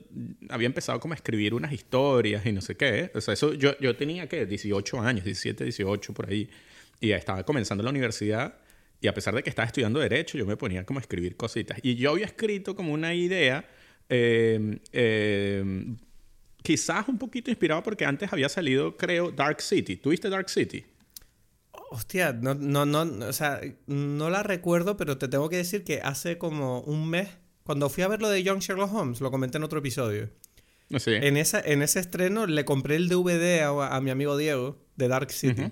había 0.49 0.65
empezado 0.65 0.99
como 0.99 1.13
a 1.13 1.17
escribir 1.17 1.53
unas 1.53 1.71
historias 1.71 2.43
y 2.43 2.51
no 2.51 2.59
sé 2.61 2.75
qué. 2.75 3.11
O 3.13 3.21
sea, 3.21 3.35
eso 3.35 3.53
yo, 3.53 3.77
yo 3.77 3.95
tenía 3.95 4.27
que 4.27 4.47
18 4.47 4.99
años, 5.01 5.23
17, 5.23 5.63
18 5.65 6.11
por 6.15 6.27
ahí. 6.27 6.49
Y 6.99 7.11
estaba 7.11 7.43
comenzando 7.43 7.83
la 7.83 7.91
universidad. 7.91 8.57
Y 9.01 9.07
a 9.07 9.13
pesar 9.13 9.35
de 9.35 9.43
que 9.43 9.51
estaba 9.51 9.67
estudiando 9.67 9.99
Derecho, 9.99 10.35
yo 10.35 10.47
me 10.47 10.57
ponía 10.57 10.83
como 10.83 10.97
a 10.97 11.01
escribir 11.01 11.37
cositas. 11.37 11.77
Y 11.83 11.93
yo 11.93 12.13
había 12.13 12.25
escrito 12.25 12.75
como 12.75 12.91
una 12.91 13.13
idea, 13.13 13.67
eh, 14.09 14.79
eh, 14.91 15.95
quizás 16.63 17.07
un 17.07 17.19
poquito 17.19 17.51
inspirado 17.51 17.83
porque 17.83 18.03
antes 18.03 18.33
había 18.33 18.49
salido, 18.49 18.97
creo, 18.97 19.29
Dark 19.29 19.61
City. 19.61 19.97
¿Tuviste 19.97 20.27
Dark 20.29 20.49
City? 20.49 20.83
Hostia, 21.91 22.33
no, 22.33 22.55
no, 22.55 22.87
no, 22.87 23.27
o 23.27 23.33
sea, 23.33 23.61
no 23.85 24.31
la 24.31 24.41
recuerdo, 24.41 24.97
pero 24.97 25.19
te 25.19 25.27
tengo 25.27 25.49
que 25.49 25.57
decir 25.57 25.83
que 25.83 26.01
hace 26.01 26.39
como 26.39 26.81
un 26.81 27.07
mes 27.11 27.29
cuando 27.65 27.89
fui 27.89 28.03
a 28.03 28.07
ver 28.07 28.21
lo 28.21 28.29
de 28.29 28.43
Young 28.43 28.59
Sherlock 28.59 28.93
Holmes, 28.93 29.21
lo 29.21 29.31
comenté 29.31 29.57
en 29.57 29.63
otro 29.63 29.79
episodio. 29.79 30.29
Ah, 30.93 30.99
sí. 30.99 31.11
En, 31.13 31.35
esa, 31.35 31.59
en 31.59 31.81
ese 31.81 31.99
estreno 31.99 32.45
le 32.45 32.63
compré 32.63 32.95
el 32.95 33.09
DVD 33.09 33.63
a, 33.63 33.99
mi 34.01 34.11
amigo 34.11 34.37
Diego 34.37 34.77
de 34.95 35.07
Dark 35.07 35.31
City. 35.31 35.71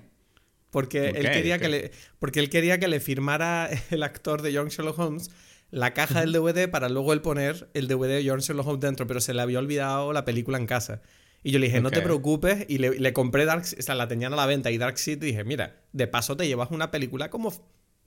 Porque, 0.70 1.10
él 1.10 1.30
quería 1.30 1.60
que 1.60 1.68
le, 1.68 1.92
porque 2.18 2.40
él 2.40 2.50
quería 2.50 2.80
que 2.80 2.88
le 2.88 2.98
firmara 2.98 3.70
el 3.90 4.02
actor 4.02 4.42
de 4.42 4.52
Young 4.52 4.70
Sherlock 4.70 4.98
Holmes 4.98 5.30
la 5.70 5.94
caja 5.94 6.20
del 6.20 6.32
DVD 6.32 6.68
para 6.68 6.88
luego 6.88 7.12
él 7.12 7.20
poner 7.20 7.68
el 7.74 7.88
DVD 7.88 8.08
de 8.08 8.24
Young 8.24 8.40
Sherlock 8.40 8.66
Holmes 8.66 8.80
dentro, 8.80 9.06
pero 9.06 9.20
se 9.20 9.34
le 9.34 9.42
había 9.42 9.60
olvidado 9.60 10.12
la 10.12 10.24
película 10.24 10.58
en 10.58 10.66
casa. 10.66 11.00
Y 11.42 11.50
yo 11.52 11.58
le 11.58 11.66
dije, 11.66 11.80
no 11.80 11.90
te 11.90 12.00
preocupes, 12.00 12.64
y 12.68 12.78
le, 12.78 13.12
compré 13.12 13.44
Dark 13.44 13.64
o 13.78 13.82
sea, 13.82 13.94
la 13.94 14.08
tenían 14.08 14.32
a 14.32 14.36
la 14.36 14.46
venta 14.46 14.70
y 14.70 14.78
Dark 14.78 14.98
City, 14.98 15.26
y 15.26 15.30
dije, 15.30 15.44
mira, 15.44 15.82
de 15.92 16.06
paso 16.06 16.36
te 16.36 16.46
llevas 16.46 16.70
una 16.70 16.90
película 16.90 17.28
como 17.28 17.52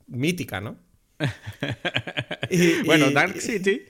mítica, 0.06 0.60
¿no? 0.60 0.76
bueno, 2.84 3.10
Dark 3.10 3.40
City, 3.40 3.82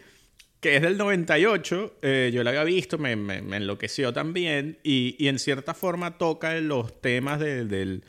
que 0.61 0.77
es 0.77 0.83
del 0.83 0.97
98, 0.97 1.99
eh, 2.03 2.31
yo 2.33 2.43
la 2.43 2.51
había 2.51 2.65
visto, 2.65 2.99
me, 2.99 3.13
enloqueció 3.13 4.13
también 4.13 4.79
y, 4.83 5.27
en 5.27 5.39
cierta 5.39 5.75
forma 5.75 6.19
toca 6.19 6.55
los 6.61 7.01
temas 7.01 7.41
de, 7.41 8.03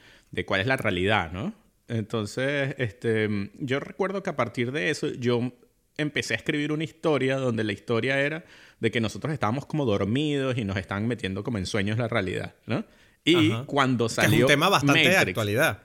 cuál 0.46 0.62
es 0.62 0.68
la 0.68 0.78
realidad, 0.78 1.32
¿no? 1.32 1.54
Entonces, 1.88 2.76
este, 2.78 3.28
yo 3.56 3.80
recuerdo 3.80 4.22
que 4.22 4.30
a 4.30 4.36
partir 4.36 4.72
de 4.72 4.90
eso 4.90 5.08
yo 5.08 5.52
empecé 5.98 6.34
a 6.36 6.38
escribir 6.38 6.72
una 6.72 6.84
historia 6.84 7.38
donde 7.38 7.64
la 7.64 7.74
historia 7.74 8.20
era 8.22 8.46
de 8.80 8.92
que 8.92 9.02
nosotros 9.02 9.34
estábamos 9.34 9.66
como 9.66 9.86
dormidos 9.86 10.58
y 10.58 10.64
nos 10.64 10.78
estaban 10.78 11.08
metiendo 11.08 11.44
como 11.44 11.58
en 11.58 11.66
sueños 11.66 11.98
la 11.98 12.08
realidad, 12.08 12.54
¿no? 12.68 12.86
Y 13.26 13.52
cuando 13.66 14.08
salió... 14.08 14.38
es 14.38 14.42
un 14.44 14.48
tema 14.48 14.70
bastante 14.70 15.10
de 15.10 15.18
actualidad. 15.18 15.84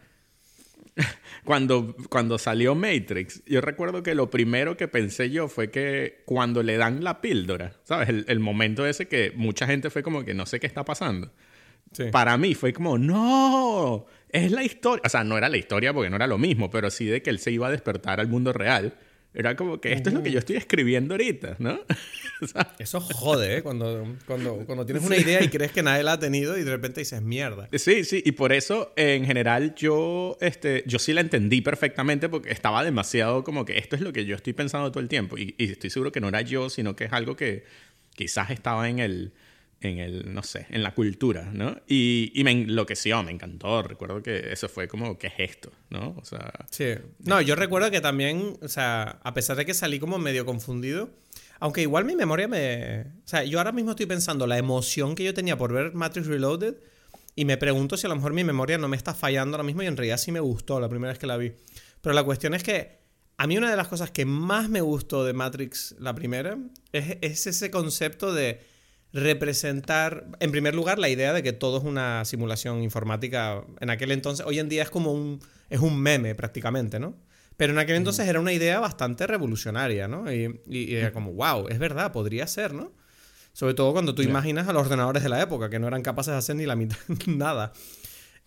cuando, 1.45 1.97
cuando 2.09 2.39
salió 2.39 2.75
Matrix, 2.75 3.43
yo 3.47 3.61
recuerdo 3.61 4.03
que 4.03 4.15
lo 4.15 4.31
primero 4.31 4.77
que 4.77 4.89
pensé 4.89 5.31
yo 5.31 5.49
fue 5.49 5.71
que 5.71 6.23
cuando 6.25 6.63
le 6.63 6.77
dan 6.77 7.03
la 7.03 7.21
píldora, 7.21 7.73
¿sabes? 7.85 8.09
El, 8.27 8.41
momento 8.41 8.87
ese 8.87 9.07
que 9.09 9.33
mucha 9.35 9.67
gente 9.67 9.91
fue 9.91 10.03
como 10.03 10.25
que 10.25 10.35
no 10.35 10.47
sé 10.47 10.61
qué 10.61 10.67
está 10.67 10.85
pasando. 10.85 11.33
Para 12.11 12.37
mí 12.37 12.55
fue 12.55 12.73
como, 12.73 12.99
no, 12.99 14.07
es 14.29 14.51
la 14.51 14.65
historia. 14.65 15.03
O 15.05 15.09
sea, 15.09 15.23
no 15.23 15.39
era 15.39 15.49
la 15.49 15.57
historia 15.57 15.93
porque 15.93 16.11
no 16.11 16.17
era 16.17 16.27
lo 16.27 16.39
mismo, 16.39 16.69
pero 16.69 16.91
sí 16.91 17.07
de 17.07 17.23
que 17.23 17.31
él 17.31 17.39
se 17.39 17.53
iba 17.53 17.69
a 17.69 17.71
despertar 17.71 18.19
al 18.19 18.27
mundo 18.27 18.53
real. 18.53 18.95
Era 19.35 19.57
como 19.57 19.81
que 19.81 19.93
esto 19.93 20.11
es 20.11 20.15
lo 20.15 20.23
que 20.23 20.31
yo 20.31 20.39
estoy 20.39 20.55
escribiendo 20.55 21.15
ahorita, 21.15 21.57
¿no? 21.59 21.81
Eso 22.79 23.01
jode, 23.01 23.57
¿eh? 23.57 23.63
Cuando, 23.63 24.17
cuando, 24.27 24.65
cuando 24.65 24.87
tienes 24.87 25.05
una 25.05 25.17
idea 25.17 25.43
y 25.43 25.49
crees 25.49 25.73
que 25.73 25.83
nadie 25.83 26.05
la 26.05 26.13
ha 26.13 26.19
tenido 26.21 26.57
y 26.57 26.63
de 26.63 26.71
repente 26.71 27.01
dices 27.01 27.21
mierda. 27.21 27.69
Sí, 27.73 28.05
sí, 28.05 28.23
y 28.25 28.33
por 28.33 28.53
eso 28.53 28.93
en 28.95 29.27
general 29.27 29.75
yo, 29.75 30.39
este, 30.41 30.85
yo 30.87 31.01
sí 31.01 31.13
la 31.13 31.21
entendí 31.21 31.63
perfectamente 31.63 32.29
porque 32.29 32.53
estaba 32.53 32.85
demasiado 32.85 33.43
como 33.43 33.65
que 33.65 33.79
esto 33.79 33.97
es 33.97 34.03
lo 34.03 34.13
que 34.13 34.25
yo 34.25 34.37
estoy 34.37 34.53
pensando 34.53 34.93
todo 34.93 35.03
el 35.03 35.09
tiempo 35.09 35.37
y, 35.37 35.57
y 35.59 35.73
estoy 35.73 35.91
seguro 35.91 36.13
que 36.13 36.21
no 36.21 36.29
era 36.29 36.43
yo, 36.43 36.71
sino 36.71 36.95
que 36.95 37.05
es 37.05 37.13
algo 37.13 37.35
que 37.35 37.65
quizás 38.15 38.51
estaba 38.51 38.89
en 38.89 39.01
el, 39.01 39.33
en 39.89 39.99
el, 39.99 40.35
no 40.35 40.43
sé, 40.43 40.67
en 40.71 40.83
la 40.83 40.95
cultura, 40.95 41.51
¿no? 41.53 41.77
Y, 41.87 42.33
y 42.35 42.45
me 42.45 42.51
enloqueció, 42.51 43.23
me 43.23 43.33
encantó. 43.33 43.83
Recuerdo 43.83 44.23
que 44.23 44.53
eso 44.53 44.69
fue 44.69 44.89
como, 44.89 45.19
¿qué 45.19 45.29
es 45.29 45.35
esto? 45.39 45.73
¿No? 45.91 46.15
O 46.19 46.25
sea... 46.25 46.53
Sí. 46.71 46.95
No, 47.21 47.41
yo 47.41 47.55
recuerdo 47.55 47.91
que 47.91 48.01
también, 48.01 48.57
o 48.63 48.69
sea, 48.69 49.21
a 49.23 49.35
pesar 49.35 49.57
de 49.57 49.65
que 49.65 49.75
salí 49.75 49.99
como 49.99 50.19
medio 50.19 50.45
confundido, 50.45 51.11
aunque 51.61 51.83
igual 51.83 52.05
mi 52.05 52.17
memoria 52.17 52.49
me... 52.49 53.01
O 53.03 53.27
sea, 53.27 53.45
yo 53.45 53.59
ahora 53.59 53.73
mismo 53.73 53.91
estoy 53.91 54.07
pensando 54.07 54.47
la 54.47 54.59
emoción 54.59 55.15
que 55.15 55.25
yo 55.25 55.35
tenía 55.35 55.57
por 55.57 55.73
ver 55.73 55.95
Matrix 55.95 56.27
Reloaded 56.27 56.75
y 57.37 57.45
me 57.45 57.57
pregunto 57.57 57.97
si 57.97 58.07
a 58.07 58.09
lo 58.09 58.17
mejor 58.17 58.33
mi 58.33 58.45
memoria 58.45 58.79
no 58.79 58.89
me 58.89 58.97
está 58.97 59.15
fallando 59.15 59.57
ahora 59.57 59.65
mismo 59.65 59.83
y 59.83 59.87
en 59.87 59.97
realidad 59.97 60.19
sí 60.19 60.33
me 60.33 60.41
gustó 60.41 60.81
la 60.81 60.89
primera 60.89 61.13
vez 61.13 61.19
que 61.19 61.27
la 61.27 61.37
vi. 61.37 61.53
Pero 62.01 62.15
la 62.15 62.23
cuestión 62.23 62.55
es 62.55 62.63
que 62.63 62.99
a 63.37 63.47
mí 63.47 63.57
una 63.59 63.71
de 63.71 63.77
las 63.77 63.89
cosas 63.89 64.11
que 64.11 64.25
más 64.25 64.69
me 64.69 64.81
gustó 64.81 65.25
de 65.25 65.33
Matrix, 65.33 65.97
la 65.99 66.15
primera, 66.15 66.57
es, 66.93 67.19
es 67.21 67.47
ese 67.47 67.71
concepto 67.71 68.33
de 68.33 68.61
representar, 69.15 70.27
en 70.41 70.51
primer 70.51 70.75
lugar, 70.75 70.99
la 70.99 71.09
idea 71.09 71.33
de 71.33 71.43
que 71.45 71.53
todo 71.53 71.79
es 71.79 71.85
una 71.85 72.25
simulación 72.25 72.83
informática. 72.83 73.65
En 73.81 73.89
aquel 73.89 74.11
entonces, 74.11 74.45
hoy 74.45 74.59
en 74.59 74.69
día 74.69 74.83
es 74.83 74.91
como 74.91 75.13
un, 75.13 75.41
es 75.71 75.79
un 75.81 75.99
meme 75.99 76.35
prácticamente, 76.35 76.99
¿no? 76.99 77.17
Pero 77.57 77.73
en 77.73 77.79
aquel 77.79 77.95
entonces 77.95 78.27
era 78.27 78.41
una 78.41 78.53
idea 78.53 78.81
bastante 78.81 79.29
revolucionaria, 79.29 80.09
¿no? 80.09 80.31
Y, 80.33 80.59
era 80.69 81.13
como, 81.13 81.33
wow, 81.33 81.69
es 81.69 81.79
verdad, 81.79 82.11
podría 82.11 82.49
ser, 82.49 82.75
¿no? 82.75 82.93
Sobre 83.53 83.75
todo 83.75 83.93
cuando 83.93 84.17
tú 84.17 84.23
imaginas 84.23 84.67
a 84.67 84.73
los 84.73 84.83
ordenadores 84.83 85.23
de 85.23 85.29
la 85.29 85.41
época, 85.41 85.71
que 85.71 85.79
no 85.79 85.87
eran 85.87 86.03
capaces 86.03 86.33
de 86.33 86.39
hacer 86.39 86.57
ni 86.57 86.67
la 86.67 86.75
mitad, 86.75 86.99
nada. 87.29 87.73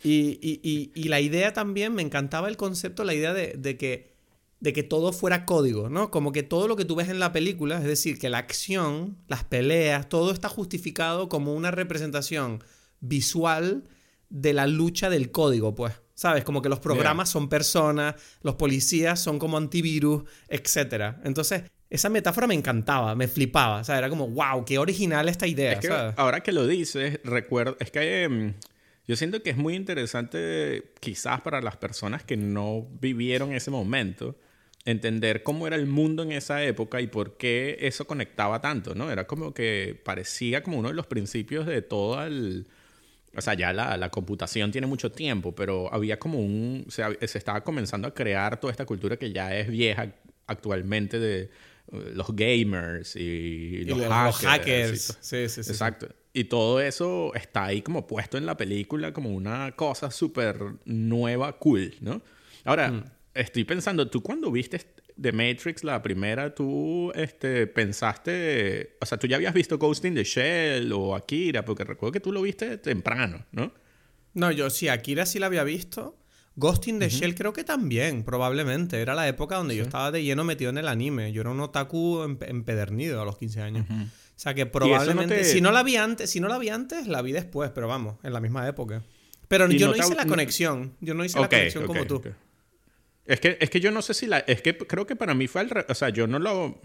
Y, 0.04 0.38
y, 0.94 1.04
la 1.08 1.22
idea 1.22 1.54
también, 1.54 1.96
me 1.96 2.02
encantaba 2.02 2.50
el 2.50 2.58
concepto, 2.58 3.06
la 3.06 3.14
idea 3.14 3.34
de, 3.34 3.54
de 3.58 3.78
que 3.78 4.17
de 4.60 4.74
que 4.74 4.84
todo 4.84 5.14
fuera 5.14 5.46
código, 5.46 5.90
¿no? 5.90 6.10
Como 6.10 6.32
que 6.32 6.44
todo 6.44 6.68
lo 6.68 6.76
que 6.76 6.86
tú 6.86 6.96
ves 6.96 7.10
en 7.10 7.20
la 7.20 7.32
película, 7.32 7.78
es 7.78 7.84
decir, 7.84 8.18
que 8.18 8.30
la 8.30 8.40
acción, 8.40 9.18
las 9.28 9.44
peleas, 9.44 10.10
todo 10.10 10.32
está 10.32 10.50
justificado 10.50 11.30
como 11.30 11.54
una 11.54 11.72
representación 11.72 12.64
visual 13.00 13.84
de 14.30 14.54
la 14.54 14.68
lucha 14.68 15.10
del 15.10 15.32
código, 15.32 15.76
pues. 15.76 15.94
¿Sabes? 16.16 16.44
Como 16.44 16.64
que 16.64 16.70
los 16.70 16.80
programas 16.80 17.30
son 17.30 17.48
personas, 17.48 18.16
los 18.42 18.56
policías 18.56 19.20
son 19.20 19.38
como 19.38 19.56
antivirus, 19.56 20.24
etc. 20.48 21.18
Entonces, 21.24 21.62
esa 21.92 22.10
metáfora 22.10 22.48
me 22.48 22.56
encantaba, 22.56 23.14
me 23.14 23.28
flipaba. 23.28 23.82
O 23.82 23.84
sea, 23.84 24.00
era 24.00 24.10
como, 24.10 24.28
wow, 24.28 24.66
qué 24.66 24.80
original 24.80 25.30
esta 25.30 25.46
idea. 25.46 25.74
Es 25.74 25.80
que 25.80 26.14
ahora 26.16 26.42
que 26.42 26.52
lo 26.52 26.66
dices, 26.66 27.20
recuerdo, 27.24 27.78
es 27.80 27.92
que 27.92 28.24
em, 28.24 28.56
yo 29.08 29.16
siento 29.16 29.44
que 29.44 29.52
es 29.52 29.58
muy 29.58 29.76
interesante, 29.76 30.92
quizás 31.00 31.42
para 31.42 31.62
las 31.62 31.78
personas 31.78 32.24
que 32.24 32.36
no 32.36 32.88
vivieron 33.00 33.54
ese 33.54 33.70
momento, 33.70 34.36
entender 34.88 35.44
cómo 35.44 35.68
era 35.68 35.76
el 35.76 35.86
mundo 35.86 36.24
en 36.24 36.32
esa 36.32 36.64
época 36.64 37.02
y 37.02 37.08
por 37.08 37.36
qué 37.36 37.78
eso 37.82 38.08
conectaba 38.08 38.62
tanto, 38.62 38.96
¿no? 38.96 39.12
Era 39.12 39.28
como 39.28 39.54
que 39.54 40.00
parecía 40.06 40.64
como 40.64 40.80
uno 40.80 40.88
de 40.88 40.94
los 40.94 41.08
principios 41.08 41.66
de 41.66 41.82
todo 41.82 42.24
el... 42.26 42.68
O 43.36 43.42
sea, 43.42 43.54
ya 43.54 43.74
la, 43.74 43.98
la 43.98 44.10
computación 44.10 44.72
tiene 44.72 44.88
mucho 44.88 45.12
tiempo, 45.12 45.54
pero 45.54 45.94
había 45.94 46.18
como 46.18 46.40
un... 46.40 46.86
Se 46.88 47.38
estaba 47.38 47.66
comenzando 47.66 48.08
a 48.08 48.14
crear 48.14 48.62
toda 48.62 48.72
esta 48.72 48.86
cultura 48.86 49.18
que 49.18 49.34
ya 49.34 49.54
es 49.56 49.68
vieja 49.68 50.14
actualmente 50.48 51.20
de 51.20 51.50
los 51.92 52.34
gamers 52.34 53.18
y, 53.18 53.84
los, 53.84 54.38
hackers. 54.38 55.18
Sí, 55.20 55.50
sí, 55.50 55.64
sí. 55.64 55.72
Exacto. 55.72 56.08
Y 56.32 56.46
todo 56.46 56.80
eso 56.80 57.34
está 57.36 57.66
ahí 57.66 57.82
como 57.82 58.08
puesto 58.08 58.38
en 58.38 58.46
la 58.46 58.56
película 58.56 59.12
como 59.12 59.32
una 59.32 59.74
cosa 59.74 60.12
súper 60.12 60.58
nueva, 60.86 61.58
cool, 61.60 61.94
¿no? 62.00 62.22
Ahora, 62.64 62.92
mm. 62.92 63.04
Estoy 63.38 63.64
pensando, 63.64 64.10
tú 64.10 64.22
cuando 64.22 64.52
viste 64.52 64.82
The 65.20 65.32
Matrix, 65.32 65.84
la 65.84 66.02
primera, 66.02 66.54
tú 66.54 67.12
este, 67.16 67.68
pensaste, 67.68 68.98
o 69.00 69.06
sea, 69.06 69.18
tú 69.18 69.28
ya 69.28 69.38
habías 69.38 69.54
visto 69.54 69.78
Ghost 69.78 70.06
in 70.06 70.16
the 70.16 70.24
Shell 70.24 70.92
o 70.92 71.16
Akira, 71.16 71.64
porque 71.64 71.84
recuerdo 71.84 72.14
que 72.14 72.20
tú 72.20 72.32
lo 72.32 72.42
viste 72.42 72.78
temprano, 72.78 73.46
¿no? 73.52 73.74
No, 74.34 74.52
yo 74.52 74.70
sí, 74.70 74.88
Akira 74.88 75.26
sí 75.26 75.40
la 75.40 75.48
había 75.48 75.64
visto. 75.64 76.18
Ghost 76.56 76.88
in 76.88 77.00
the 77.00 77.10
Shell 77.10 77.36
creo 77.36 77.54
que 77.54 77.64
también, 77.64 78.24
probablemente. 78.24 79.00
Era 79.00 79.14
la 79.14 79.28
época 79.28 79.58
donde 79.58 79.76
yo 79.76 79.84
estaba 79.84 80.12
de 80.12 80.24
lleno 80.24 80.44
metido 80.44 80.72
en 80.72 80.80
el 80.80 80.88
anime. 80.88 81.32
Yo 81.32 81.42
era 81.42 81.52
un 81.52 81.60
otaku 81.60 82.24
empedernido 82.24 83.22
a 83.22 83.26
los 83.26 83.38
15 83.38 83.62
años. 83.62 83.86
O 83.90 84.40
sea 84.40 84.56
que 84.56 84.66
probablemente... 84.66 85.44
Si 85.44 85.62
no 85.62 85.72
la 85.72 85.84
vi 85.84 85.98
antes, 85.98 86.32
si 86.32 86.40
no 86.40 86.48
la 86.48 86.58
vi 86.58 86.70
antes, 86.70 87.08
la 87.08 87.22
vi 87.22 87.32
después, 87.32 87.70
pero 87.74 87.88
vamos, 87.88 88.18
en 88.24 88.34
la 88.34 88.40
misma 88.40 88.68
época. 88.68 89.04
Pero 89.48 89.70
yo 89.70 89.88
no, 89.88 89.96
hice 89.96 90.16
la 90.16 90.26
conexión. 90.26 90.94
Yo 91.00 91.14
no 91.14 91.24
hice 91.24 91.40
la 91.40 91.48
conexión 91.48 91.86
como 91.86 92.06
tú. 92.06 92.22
Es 93.28 93.40
que, 93.40 93.58
es 93.60 93.70
que 93.70 93.80
yo 93.80 93.92
no 93.92 94.02
sé 94.02 94.14
si 94.14 94.26
la... 94.26 94.40
Es 94.40 94.62
que 94.62 94.78
creo 94.78 95.06
que 95.06 95.16
para 95.16 95.34
mí 95.34 95.48
fue 95.48 95.62
al... 95.62 95.86
O 95.88 95.94
sea, 95.94 96.10
yo 96.10 96.28
no 96.28 96.40
lo... 96.40 96.80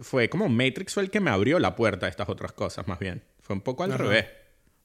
Fue 0.00 0.28
como 0.28 0.48
Matrix 0.48 0.94
fue 0.94 1.02
el 1.02 1.10
que 1.10 1.20
me 1.20 1.30
abrió 1.30 1.58
la 1.58 1.74
puerta 1.74 2.06
a 2.06 2.08
estas 2.08 2.28
otras 2.28 2.52
cosas, 2.52 2.86
más 2.86 2.98
bien. 2.98 3.22
Fue 3.40 3.54
un 3.54 3.62
poco 3.62 3.82
al 3.82 3.92
revés. 3.92 4.26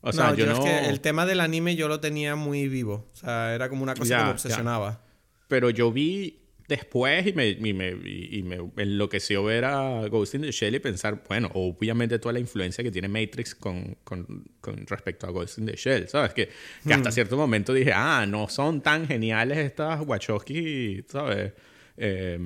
O 0.01 0.11
sea, 0.11 0.33
yo, 0.33 0.45
no... 0.47 0.53
es 0.53 0.59
que 0.59 0.89
el 0.89 0.99
tema 0.99 1.25
del 1.25 1.41
anime 1.41 1.75
yo 1.75 1.87
lo 1.87 1.99
tenía 1.99 2.35
muy 2.35 2.67
vivo. 2.67 3.07
O 3.13 3.15
sea, 3.15 3.53
era 3.53 3.69
como 3.69 3.83
una 3.83 3.93
cosa 3.93 4.17
que 4.17 4.23
me 4.23 4.31
obsesionaba. 4.31 5.01
Pero 5.47 5.69
yo 5.69 5.91
vi 5.91 6.40
después 6.71 7.27
y 7.27 7.33
me, 7.33 7.49
y 7.49 7.73
me, 7.73 7.89
y 7.89 8.43
me, 8.43 8.57
enloqueció 8.77 9.43
ver 9.43 9.65
a 9.65 10.07
Ghost 10.07 10.35
in 10.35 10.41
the 10.41 10.51
Shell 10.51 10.75
y 10.75 10.79
pensar, 10.79 11.21
bueno, 11.27 11.51
obviamente 11.53 12.17
toda 12.17 12.33
la 12.33 12.39
influencia 12.39 12.81
que 12.83 12.91
tiene 12.91 13.09
Matrix 13.09 13.53
con, 13.53 13.97
con, 14.05 14.45
con 14.61 14.87
respecto 14.87 15.27
a 15.27 15.31
Ghost 15.31 15.59
in 15.59 15.65
the 15.65 15.75
Shell, 15.75 16.07
¿sabes? 16.07 16.33
Que, 16.33 16.49
que 16.87 16.93
hasta 16.93 17.09
hmm. 17.09 17.13
cierto 17.13 17.35
momento 17.37 17.73
dije, 17.73 17.91
ah, 17.93 18.25
no 18.25 18.47
son 18.47 18.81
tan 18.81 19.05
geniales 19.05 19.57
estas 19.57 19.99
Wachowski, 20.05 21.03
¿sabes? 21.09 21.51
Eh, 21.97 22.39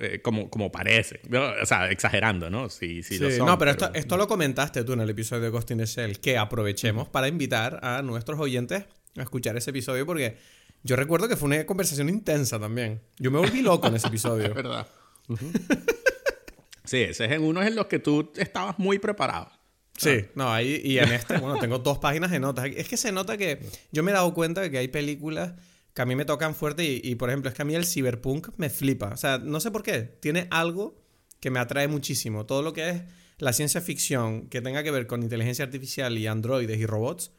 eh, 0.00 0.20
como, 0.22 0.48
como 0.48 0.70
parece. 0.70 1.20
O 1.60 1.66
sea, 1.66 1.90
exagerando, 1.90 2.48
¿no? 2.48 2.70
Sí, 2.70 3.02
sí, 3.02 3.18
lo 3.18 3.30
son, 3.32 3.46
No, 3.46 3.58
pero, 3.58 3.72
Esto, 3.72 3.90
esto, 3.94 4.16
lo 4.16 4.28
comentaste 4.28 4.84
tú 4.84 4.92
en 4.92 5.00
el 5.00 5.10
episodio 5.10 5.42
de 5.42 5.48
Ghost 5.50 5.72
in 5.72 5.78
the 5.78 5.86
Shell, 5.86 6.20
que 6.20 6.38
aprovechemos 6.38 7.08
para 7.08 7.26
invitar 7.26 7.80
a 7.82 8.02
nuestros 8.02 8.38
oyentes 8.38 8.84
a 9.16 9.22
escuchar 9.22 9.56
ese 9.56 9.70
episodio 9.70 10.06
porque 10.06 10.36
yo 10.82 10.96
recuerdo 10.96 11.28
que 11.28 11.36
fue 11.36 11.46
una 11.46 11.66
conversación 11.66 12.08
intensa 12.08 12.58
también. 12.58 13.00
Yo 13.18 13.30
me 13.30 13.38
volví 13.38 13.62
loco 13.62 13.88
en 13.88 13.96
ese 13.96 14.08
episodio. 14.08 14.46
es 14.48 14.54
verdad. 14.54 14.86
sí, 16.84 16.98
ese 16.98 17.24
es 17.26 17.32
en 17.32 17.42
uno 17.42 17.62
en 17.62 17.74
los 17.74 17.86
que 17.86 17.98
tú 17.98 18.32
estabas 18.36 18.78
muy 18.78 18.98
preparado. 18.98 19.50
Sí, 19.96 20.26
no, 20.36 20.52
ahí 20.52 20.80
y 20.84 20.98
en 20.98 21.10
este, 21.12 21.38
bueno, 21.38 21.58
tengo 21.58 21.80
dos 21.80 21.98
páginas 21.98 22.30
de 22.30 22.38
notas. 22.38 22.66
Es 22.76 22.88
que 22.88 22.96
se 22.96 23.10
nota 23.10 23.36
que 23.36 23.60
yo 23.90 24.02
me 24.04 24.12
he 24.12 24.14
dado 24.14 24.32
cuenta 24.32 24.60
de 24.60 24.70
que 24.70 24.78
hay 24.78 24.88
películas 24.88 25.54
que 25.92 26.02
a 26.02 26.06
mí 26.06 26.14
me 26.14 26.24
tocan 26.24 26.54
fuerte 26.54 26.84
y, 26.84 27.14
por 27.16 27.28
ejemplo, 27.28 27.48
es 27.48 27.56
que 27.56 27.62
a 27.62 27.64
mí 27.64 27.74
el 27.74 27.84
cyberpunk 27.84 28.50
me 28.56 28.70
flipa. 28.70 29.08
O 29.08 29.16
sea, 29.16 29.38
no 29.38 29.58
sé 29.58 29.72
por 29.72 29.82
qué, 29.82 30.02
tiene 30.02 30.46
algo 30.50 31.02
que 31.40 31.50
me 31.50 31.58
atrae 31.58 31.88
muchísimo. 31.88 32.46
Todo 32.46 32.62
lo 32.62 32.72
que 32.72 32.88
es 32.90 33.02
la 33.38 33.52
ciencia 33.52 33.80
ficción 33.80 34.48
que 34.48 34.60
tenga 34.60 34.84
que 34.84 34.92
ver 34.92 35.08
con 35.08 35.24
inteligencia 35.24 35.64
artificial 35.64 36.16
y 36.16 36.28
androides 36.28 36.78
y 36.78 36.86
robots, 36.86 37.32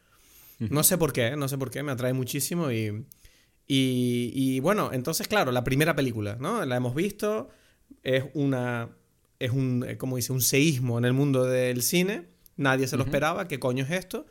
no 0.59 0.83
sé 0.83 0.97
por 0.97 1.13
qué, 1.13 1.37
no 1.37 1.47
sé 1.47 1.57
por 1.57 1.71
qué, 1.71 1.83
me 1.83 1.93
atrae 1.93 2.11
muchísimo 2.11 2.69
y, 2.69 3.05
y, 3.71 4.59
bueno, 4.61 4.89
entonces, 4.91 5.27
claro, 5.27 5.51
la 5.51 5.63
primera 5.63 5.95
película, 5.95 6.37
¿no? 6.39 6.65
La 6.65 6.75
hemos 6.75 6.95
visto, 6.95 7.49
es 8.01 8.23
una, 8.33 8.89
es 9.37 9.51
un, 9.51 9.85
eh, 9.87 9.95
como 9.95 10.15
dice, 10.15 10.33
un 10.33 10.41
seísmo 10.41 10.97
en 10.97 11.05
el 11.05 11.13
mundo 11.13 11.45
del 11.45 11.83
cine, 11.83 12.29
nadie 12.57 12.87
se 12.87 12.97
lo 12.97 13.03
esperaba, 13.03 13.47
¿qué 13.47 13.59
coño 13.59 13.83
es 13.83 13.91
esto? 13.91 14.25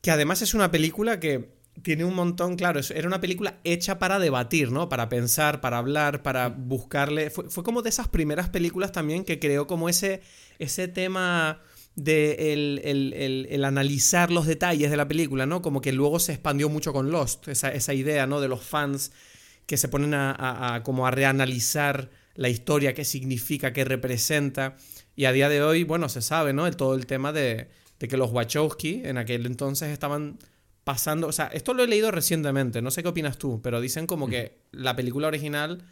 Que 0.00 0.10
además 0.10 0.42
es 0.42 0.52
una 0.52 0.72
película 0.72 1.20
que 1.20 1.54
tiene 1.82 2.04
un 2.04 2.14
montón, 2.14 2.56
claro, 2.56 2.80
era 2.92 3.06
una 3.06 3.20
película 3.20 3.60
hecha 3.62 4.00
para 4.00 4.18
debatir, 4.18 4.72
¿no? 4.72 4.88
Para 4.88 5.08
pensar, 5.08 5.60
para 5.60 5.78
hablar, 5.78 6.24
para 6.24 6.48
buscarle... 6.48 7.30
Fue, 7.30 7.62
como 7.62 7.82
de 7.82 7.90
esas 7.90 8.08
primeras 8.08 8.48
películas 8.48 8.90
también 8.90 9.24
que 9.24 9.38
creó 9.38 9.68
como 9.68 9.88
ese, 9.88 10.22
ese 10.58 10.88
tema 10.88 11.62
de 11.96 12.52
el, 12.52 13.64
analizar 13.64 14.30
los 14.30 14.46
detalles 14.46 14.90
de 14.90 14.96
la 14.96 15.06
película, 15.06 15.46
¿no? 15.46 15.62
Como 15.62 15.80
que 15.80 15.92
luego 15.92 16.18
se 16.18 16.32
expandió 16.32 16.68
mucho 16.68 16.92
con 16.92 17.10
Lost, 17.10 17.48
esa, 17.48 17.94
idea, 17.94 18.26
¿no? 18.26 18.40
De 18.40 18.48
los 18.48 18.62
fans 18.62 19.12
que 19.66 19.76
se 19.76 19.88
ponen 19.88 20.12
a, 20.14 20.82
como 20.84 21.06
a 21.06 21.10
reanalizar 21.10 22.10
la 22.34 22.48
historia, 22.48 22.94
qué 22.94 23.04
significa, 23.04 23.72
qué 23.72 23.84
representa. 23.84 24.76
Y 25.16 25.26
a 25.26 25.32
día 25.32 25.48
de 25.48 25.62
hoy, 25.62 25.84
bueno, 25.84 26.08
se 26.08 26.20
sabe, 26.20 26.52
¿no? 26.52 26.68
todo 26.72 26.94
el 26.94 27.06
tema 27.06 27.32
de, 27.32 27.68
de 28.00 28.08
que 28.08 28.16
los 28.16 28.32
Wachowski 28.32 29.02
en 29.04 29.16
aquel 29.16 29.46
entonces 29.46 29.90
estaban 29.90 30.38
pasando, 30.82 31.28
o 31.28 31.32
sea, 31.32 31.46
esto 31.46 31.72
lo 31.72 31.82
he 31.82 31.86
leído 31.86 32.10
recientemente, 32.10 32.82
no 32.82 32.90
sé 32.90 33.02
qué 33.02 33.08
opinas 33.08 33.38
tú, 33.38 33.62
pero 33.62 33.80
dicen 33.80 34.06
como 34.06 34.28
que 34.28 34.58
la 34.70 34.94
película 34.94 35.28
original, 35.28 35.86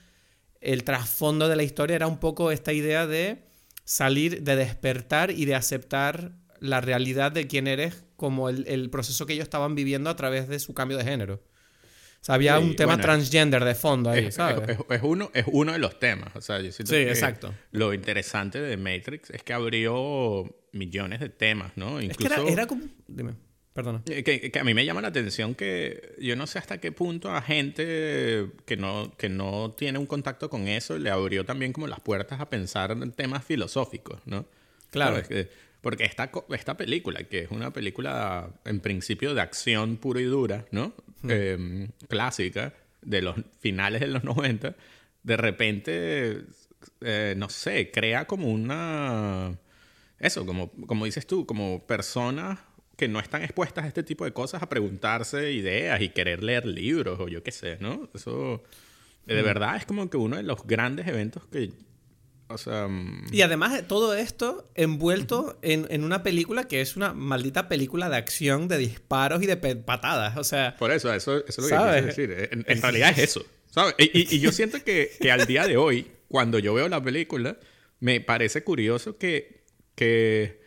el 0.60 0.84
trasfondo 0.84 1.48
de 1.48 1.56
la 1.56 1.62
historia 1.62 1.96
era 1.96 2.06
un 2.06 2.18
poco 2.18 2.50
esta 2.50 2.72
idea 2.72 3.06
de 3.06 3.42
salir, 3.84 4.42
de 4.42 4.56
despertar 4.56 5.30
y 5.30 5.44
de 5.44 5.54
aceptar 5.54 6.32
la 6.60 6.80
realidad 6.80 7.32
de 7.32 7.46
quién 7.46 7.66
eres 7.66 8.04
como 8.16 8.48
el, 8.48 8.90
proceso 8.90 9.26
que 9.26 9.32
ellos 9.32 9.44
estaban 9.44 9.74
viviendo 9.74 10.08
a 10.08 10.16
través 10.16 10.48
de 10.48 10.58
su 10.60 10.74
cambio 10.74 10.96
de 10.96 11.04
género. 11.04 11.34
O 11.34 12.24
sea, 12.24 12.36
había 12.36 12.60
un 12.60 12.76
tema 12.76 13.00
transgender 13.00 13.64
de 13.64 13.74
fondo 13.74 14.10
ahí, 14.10 14.26
es, 14.26 14.36
¿sabes? 14.36 14.78
Es, 14.88 15.00
uno, 15.02 15.32
es 15.34 15.44
uno 15.48 15.72
de 15.72 15.80
los 15.80 15.98
temas. 15.98 16.30
O 16.36 16.40
sea, 16.40 16.60
yo 16.60 16.70
sí, 16.70 16.82
exacto. 16.94 17.52
Lo 17.72 17.92
interesante 17.92 18.60
de 18.60 18.76
Matrix 18.76 19.30
es 19.30 19.42
que 19.42 19.52
abrió 19.52 20.44
millones 20.70 21.18
de 21.18 21.30
temas, 21.30 21.72
¿no? 21.74 22.00
Incluso... 22.00 22.34
Es 22.34 22.40
que 22.40 22.42
era, 22.42 22.52
era 22.52 22.66
como... 22.66 22.84
Dime. 23.08 23.34
Perdona. 23.72 24.02
Eh, 24.06 24.22
que, 24.22 24.58
a 24.58 24.64
mí 24.64 24.74
me 24.74 24.84
llama 24.84 25.00
la 25.00 25.08
atención 25.08 25.54
que 25.54 26.14
yo 26.18 26.36
no 26.36 26.46
sé 26.46 26.58
hasta 26.58 26.78
qué 26.78 26.92
punto 26.92 27.30
a 27.30 27.40
gente 27.40 28.50
que 28.66 28.76
no, 28.76 29.16
que 29.16 29.30
no 29.30 29.70
tiene 29.70 29.98
un 29.98 30.06
contacto 30.06 30.50
con 30.50 30.68
eso 30.68 30.98
le 30.98 31.08
abrió 31.08 31.44
también 31.44 31.72
como 31.72 31.86
las 31.86 32.00
puertas 32.00 32.40
a 32.40 32.50
pensar 32.50 32.90
en 32.90 33.12
temas 33.12 33.44
filosóficos, 33.44 34.20
¿no? 34.26 34.44
Claro. 34.90 35.22
porque 35.80 36.04
esta, 36.04 36.30
esta 36.50 36.76
película, 36.76 37.24
que 37.24 37.40
es 37.40 37.50
una 37.50 37.72
película 37.72 38.50
en 38.66 38.80
principio 38.80 39.34
de 39.34 39.40
acción 39.40 39.96
pura 39.96 40.20
y 40.20 40.24
dura, 40.24 40.66
¿no? 40.70 40.92
Em, 41.26 41.88
clásica, 42.08 42.74
de 43.00 43.22
los 43.22 43.36
finales 43.60 44.00
de 44.00 44.08
los 44.08 44.24
90, 44.24 44.76
de 45.22 45.36
repente, 45.36 46.42
eh, 47.00 47.34
no 47.36 47.48
sé, 47.48 47.90
crea 47.90 48.26
como 48.26 48.48
una... 48.48 49.58
Eso, 50.18 50.46
como, 50.46 50.70
como 50.86 51.04
dices 51.04 51.26
tú, 51.26 51.46
como 51.46 51.84
personas 51.86 52.58
que 52.96 53.08
no 53.08 53.20
están 53.20 53.42
expuestas 53.42 53.84
a 53.84 53.88
este 53.88 54.02
tipo 54.02 54.24
de 54.24 54.32
cosas 54.32 54.62
a 54.62 54.68
preguntarse 54.68 55.52
ideas 55.52 56.00
y 56.00 56.10
querer 56.10 56.42
leer 56.42 56.66
libros 56.66 57.18
o 57.20 57.28
yo 57.28 57.42
qué 57.42 57.52
sé, 57.52 57.78
¿no? 57.80 58.08
Eso 58.14 58.62
de 59.26 59.40
mm. 59.40 59.44
verdad 59.44 59.76
es 59.76 59.86
como 59.86 60.08
que 60.10 60.16
uno 60.16 60.36
de 60.36 60.42
los 60.42 60.66
grandes 60.66 61.06
eventos 61.06 61.44
que... 61.46 61.70
O 62.48 62.58
sea, 62.58 62.86
mm, 62.86 63.28
y 63.32 63.40
además 63.40 63.82
todo 63.88 64.14
esto 64.14 64.70
envuelto 64.74 65.58
en, 65.62 66.04
una 66.04 66.22
película 66.22 66.64
que 66.64 66.82
es 66.82 66.96
una 66.96 67.14
maldita 67.14 67.66
película 67.68 68.10
de 68.10 68.16
acción, 68.16 68.68
de 68.68 68.76
disparos 68.76 69.42
y 69.42 69.46
de 69.46 69.56
patadas. 69.56 70.36
O 70.36 70.44
sea... 70.44 70.76
Por 70.76 70.90
eso, 70.90 71.12
eso, 71.14 71.38
eso 71.38 71.44
es 71.46 71.58
lo 71.58 71.64
que 71.68 71.76
quiero 71.76 72.06
decir. 72.06 72.48
En, 72.66 72.82
realidad 72.82 73.10
es 73.12 73.18
eso. 73.18 73.46
¿sabes? 73.70 73.94
Y, 73.98 74.38
yo 74.38 74.52
siento 74.52 74.84
que, 74.84 75.12
que, 75.18 75.32
al 75.32 75.46
día 75.46 75.66
de 75.66 75.78
hoy, 75.78 76.08
cuando 76.28 76.58
yo 76.58 76.74
veo 76.74 76.88
la 76.88 77.02
película, 77.02 77.56
me 78.00 78.20
parece 78.20 78.64
curioso 78.64 79.16
que, 79.16 79.64
que, 79.94 80.60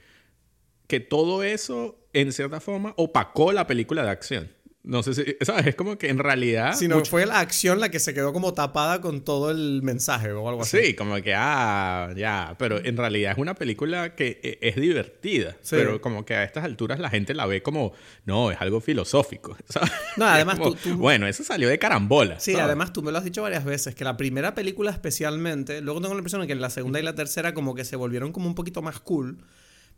que 0.88 1.00
todo 1.00 1.44
eso 1.44 2.05
en 2.16 2.32
cierta 2.32 2.60
forma, 2.60 2.94
opacó 2.98 3.52
la 3.52 3.68
película 3.68 4.04
de 4.04 4.10
acción. 4.10 4.50
No 4.86 5.02
sé 5.02 5.16
si, 5.16 5.36
¿sabes? 5.42 5.66
Es 5.66 5.76
como 5.76 5.98
que 5.98 6.10
en 6.10 6.20
realidad... 6.20 6.76
Si 6.76 6.88
no 6.88 7.04
fue 7.04 7.26
la 7.26 7.40
acción 7.40 7.80
la 7.80 7.90
que 7.90 8.00
se 8.00 8.14
quedó 8.14 8.32
como 8.34 8.54
tapada 8.54 9.02
con 9.02 9.24
todo 9.24 9.50
el 9.50 9.82
mensaje 9.82 10.32
o 10.32 10.48
algo 10.48 10.62
así. 10.62 10.78
Sí, 10.78 10.94
como 10.94 11.16
que, 11.24 11.34
ah, 11.36 12.14
ya, 12.16 12.56
pero 12.60 12.78
en 12.86 12.96
realidad 12.96 13.32
es 13.32 13.40
una 13.40 13.56
película 13.56 14.14
que 14.14 14.40
e, 14.44 14.60
es 14.62 14.76
divertida, 14.76 15.58
pero 15.72 16.00
como 16.02 16.24
que 16.24 16.36
a 16.36 16.44
estas 16.44 16.66
alturas 16.66 17.00
la 17.00 17.10
gente 17.10 17.34
la 17.34 17.48
ve 17.48 17.64
como, 17.64 17.94
no, 18.26 18.52
es 18.52 18.62
algo 18.62 18.80
filosófico, 18.80 19.58
¿sabes? 19.70 19.92
No, 20.18 20.26
además 20.26 20.60
tú, 20.60 20.96
Bueno, 20.98 21.26
eso 21.26 21.44
salió 21.44 21.68
de 21.68 21.80
carambola. 21.80 22.40
Sí, 22.40 22.54
además 22.56 22.94
tú 22.94 23.02
me 23.02 23.12
lo 23.12 23.18
has 23.18 23.24
dicho 23.24 23.42
varias 23.42 23.66
veces, 23.66 23.96
que 23.96 24.04
la 24.04 24.18
primera 24.18 24.54
película 24.54 24.92
especialmente, 24.92 25.82
luego 25.82 26.00
tengo 26.00 26.14
la 26.14 26.20
impresión 26.20 26.42
de 26.42 26.48
que 26.48 26.54
en 26.54 26.62
la 26.62 26.70
segunda 26.70 27.00
y 27.00 27.04
la 27.04 27.16
tercera 27.16 27.56
como 27.56 27.74
que 27.74 27.86
se 27.86 27.96
volvieron 27.96 28.32
como 28.32 28.48
un 28.48 28.54
poquito 28.54 28.84
más 28.84 29.00
cool. 29.00 29.40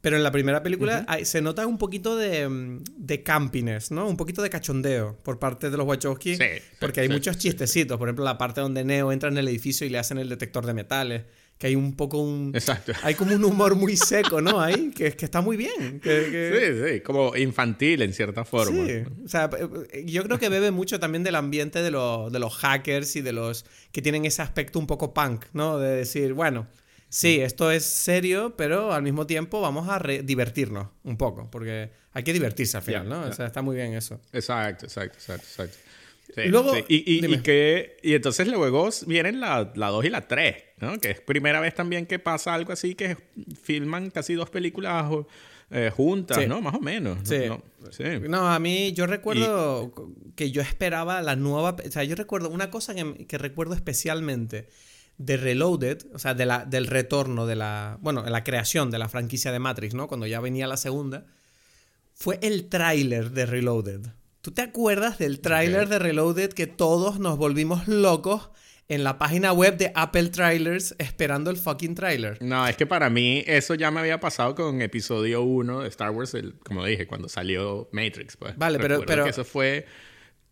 Pero 0.02 0.16
en 0.16 0.24
la 0.24 0.32
primera 0.32 0.62
película 0.62 1.06
se 1.24 1.42
nota 1.42 1.66
un 1.66 1.78
poquito 1.78 2.16
de, 2.16 2.48
mm, 2.48 2.84
de 2.98 3.24
campiness, 3.24 3.92
¿no? 3.92 4.08
Un 4.08 4.16
poquito 4.16 4.42
de 4.42 4.50
cachondeo 4.50 5.18
por 5.24 5.40
parte 5.40 5.70
de 5.70 5.78
los 5.78 5.88
Wachowski. 5.88 6.36
Sí, 6.36 6.44
porque 6.80 7.02
hay 7.02 7.10
muchos 7.10 7.38
chistecitos. 7.38 7.98
Por 7.98 8.08
ejemplo, 8.08 8.24
la 8.24 8.38
parte 8.38 8.62
donde 8.62 8.84
Neo 8.84 9.12
entra 9.12 9.30
en 9.30 9.38
el 9.38 9.48
edificio 9.48 9.88
y 9.88 9.90
le 9.90 9.98
hacen 9.98 10.18
el 10.20 10.30
detector 10.30 10.66
de 10.66 10.74
metales. 10.74 11.24
Que 11.58 11.66
hay 11.66 11.76
un 11.76 11.96
poco 11.96 12.20
un... 12.20 12.52
Exacto. 12.54 12.94
Hay 13.02 13.16
como 13.16 13.34
un 13.34 13.44
humor 13.44 13.74
muy 13.74 13.98
seco, 13.98 14.42
¿no? 14.42 14.62
Ahí, 14.62 14.92
que, 14.96 15.14
que 15.14 15.26
está 15.26 15.42
muy 15.42 15.58
bien. 15.58 16.00
Sí, 16.04 16.12
sí. 16.86 17.02
Como 17.02 17.36
infantil 17.36 18.04
en 18.04 18.14
cierta 18.14 18.46
forma. 18.46 18.86
Sí. 18.86 19.04
O 19.26 19.28
sea, 19.28 19.50
eh, 19.92 20.06
yo 20.06 20.24
creo 20.24 20.38
que 20.38 20.50
bebe 20.50 20.70
mucho 20.70 21.00
también 21.00 21.24
del 21.24 21.34
ambiente 21.34 21.80
de, 21.80 21.90
de 21.90 22.40
los 22.40 22.56
hackers 22.58 23.16
y 23.16 23.22
de 23.22 23.34
los 23.34 23.66
que 23.92 24.04
tienen 24.04 24.26
ese 24.26 24.44
aspecto 24.44 24.78
un 24.78 24.86
poco 24.86 25.16
punk, 25.16 25.46
¿no? 25.54 25.80
De 25.80 25.90
decir, 25.90 26.34
bueno 26.34 26.68
sí, 27.10 27.40
esto 27.40 27.72
es 27.72 27.86
serio, 27.86 28.56
pero 28.58 28.94
al 28.94 29.04
mismo 29.04 29.28
tiempo 29.28 29.62
vamos 29.62 29.88
a 29.90 30.00
divertirnos 30.00 30.88
un 31.04 31.18
poco, 31.18 31.50
porque 31.50 31.92
hay 32.14 32.24
que 32.24 32.34
divertirse 32.34 32.78
al 32.78 32.84
final, 32.84 33.08
¿no? 33.10 33.22
O 33.22 33.34
sea, 33.34 33.48
está 33.48 33.62
muy 33.62 33.76
bien 33.76 33.94
eso. 33.94 34.20
Exacto, 34.34 34.86
exacto, 34.86 35.18
exacto, 35.18 35.46
exacto. 35.46 35.78
luego, 36.48 36.74
Y, 36.88 37.26
y, 37.26 37.38
que, 37.40 37.98
y 38.02 38.14
entonces 38.14 38.48
luego 38.48 38.90
vienen 39.06 39.40
la 39.40 39.66
2 39.66 40.06
y 40.06 40.10
la 40.10 40.28
3, 40.28 40.56
¿no? 40.80 41.00
Que 41.00 41.12
es 41.12 41.22
primera 41.22 41.60
vez 41.60 41.76
también 41.76 42.06
que 42.06 42.20
pasa 42.20 42.54
algo 42.54 42.74
así, 42.74 42.96
que 42.96 43.18
filman 43.62 44.10
casi 44.10 44.34
dos 44.34 44.50
películas 44.50 45.06
eh, 45.70 45.92
juntas, 45.96 46.48
¿no? 46.48 46.62
Más 46.62 46.76
o 46.76 46.80
menos. 46.80 47.20
Sí. 47.24 47.44
No, 48.28 48.50
a 48.50 48.60
mí 48.60 48.94
yo 48.94 49.06
recuerdo 49.06 49.94
que 50.36 50.52
yo 50.52 50.62
esperaba 50.62 51.22
la 51.22 51.36
nueva... 51.36 51.76
O 51.86 51.92
sea, 51.92 52.04
yo 52.04 52.16
recuerdo 52.16 52.50
una 52.50 52.70
cosa 52.70 52.96
que, 52.96 53.26
que 53.28 53.38
recuerdo 53.38 53.74
especialmente 53.74 54.70
de 55.18 55.38
Reloaded, 55.38 56.06
o 56.14 56.20
sea, 56.20 56.34
de 56.34 56.46
la, 56.46 56.66
del 56.66 56.88
retorno 56.88 57.46
de 57.46 57.56
la, 57.56 57.98
bueno, 58.02 58.22
de 58.22 58.30
la 58.30 58.44
creación 58.44 58.92
de 58.92 59.00
la 59.00 59.10
franquicia 59.10 59.52
de 59.52 59.60
Matrix, 59.60 59.94
¿no? 59.94 60.08
Cuando 60.08 60.28
ya 60.28 60.40
venía 60.40 60.68
la 60.68 60.78
segunda, 60.78 61.26
fue 62.14 62.40
el 62.42 62.70
tráiler 62.70 63.32
de 63.32 63.46
Reloaded. 63.46 64.02
¿Tú 64.42 64.52
te 64.52 64.62
acuerdas 64.62 65.18
del 65.18 65.42
tráiler 65.42 65.90
de 65.90 66.00
Reloaded 66.00 66.54
que 66.54 66.68
todos 66.68 67.20
nos 67.20 67.38
volvimos 67.38 67.88
locos 67.88 68.50
en 68.88 69.04
la 69.04 69.18
página 69.18 69.52
web 69.52 69.76
de 69.78 69.92
Apple 69.94 70.30
Trailers 70.30 70.96
esperando 71.00 71.50
el 71.50 71.58
fucking 71.58 71.96
tráiler? 71.96 72.38
No, 72.42 72.68
es 72.68 72.78
que 72.78 72.86
para 72.86 73.10
mí 73.10 73.44
eso 73.46 73.74
ya 73.74 73.92
me 73.92 74.00
había 74.00 74.20
pasado 74.20 74.56
con 74.56 74.82
episodio 74.82 75.42
1 75.42 75.82
de 75.82 75.90
Star 75.90 76.12
Wars, 76.12 76.38
como 76.64 76.86
dije, 76.86 77.08
cuando 77.08 77.28
salió 77.28 77.90
Matrix, 77.92 78.38
pues. 78.38 78.56
Vale, 78.56 78.80
pero, 78.80 79.04
pero 79.06 79.26
eso 79.26 79.44
fue 79.44 79.86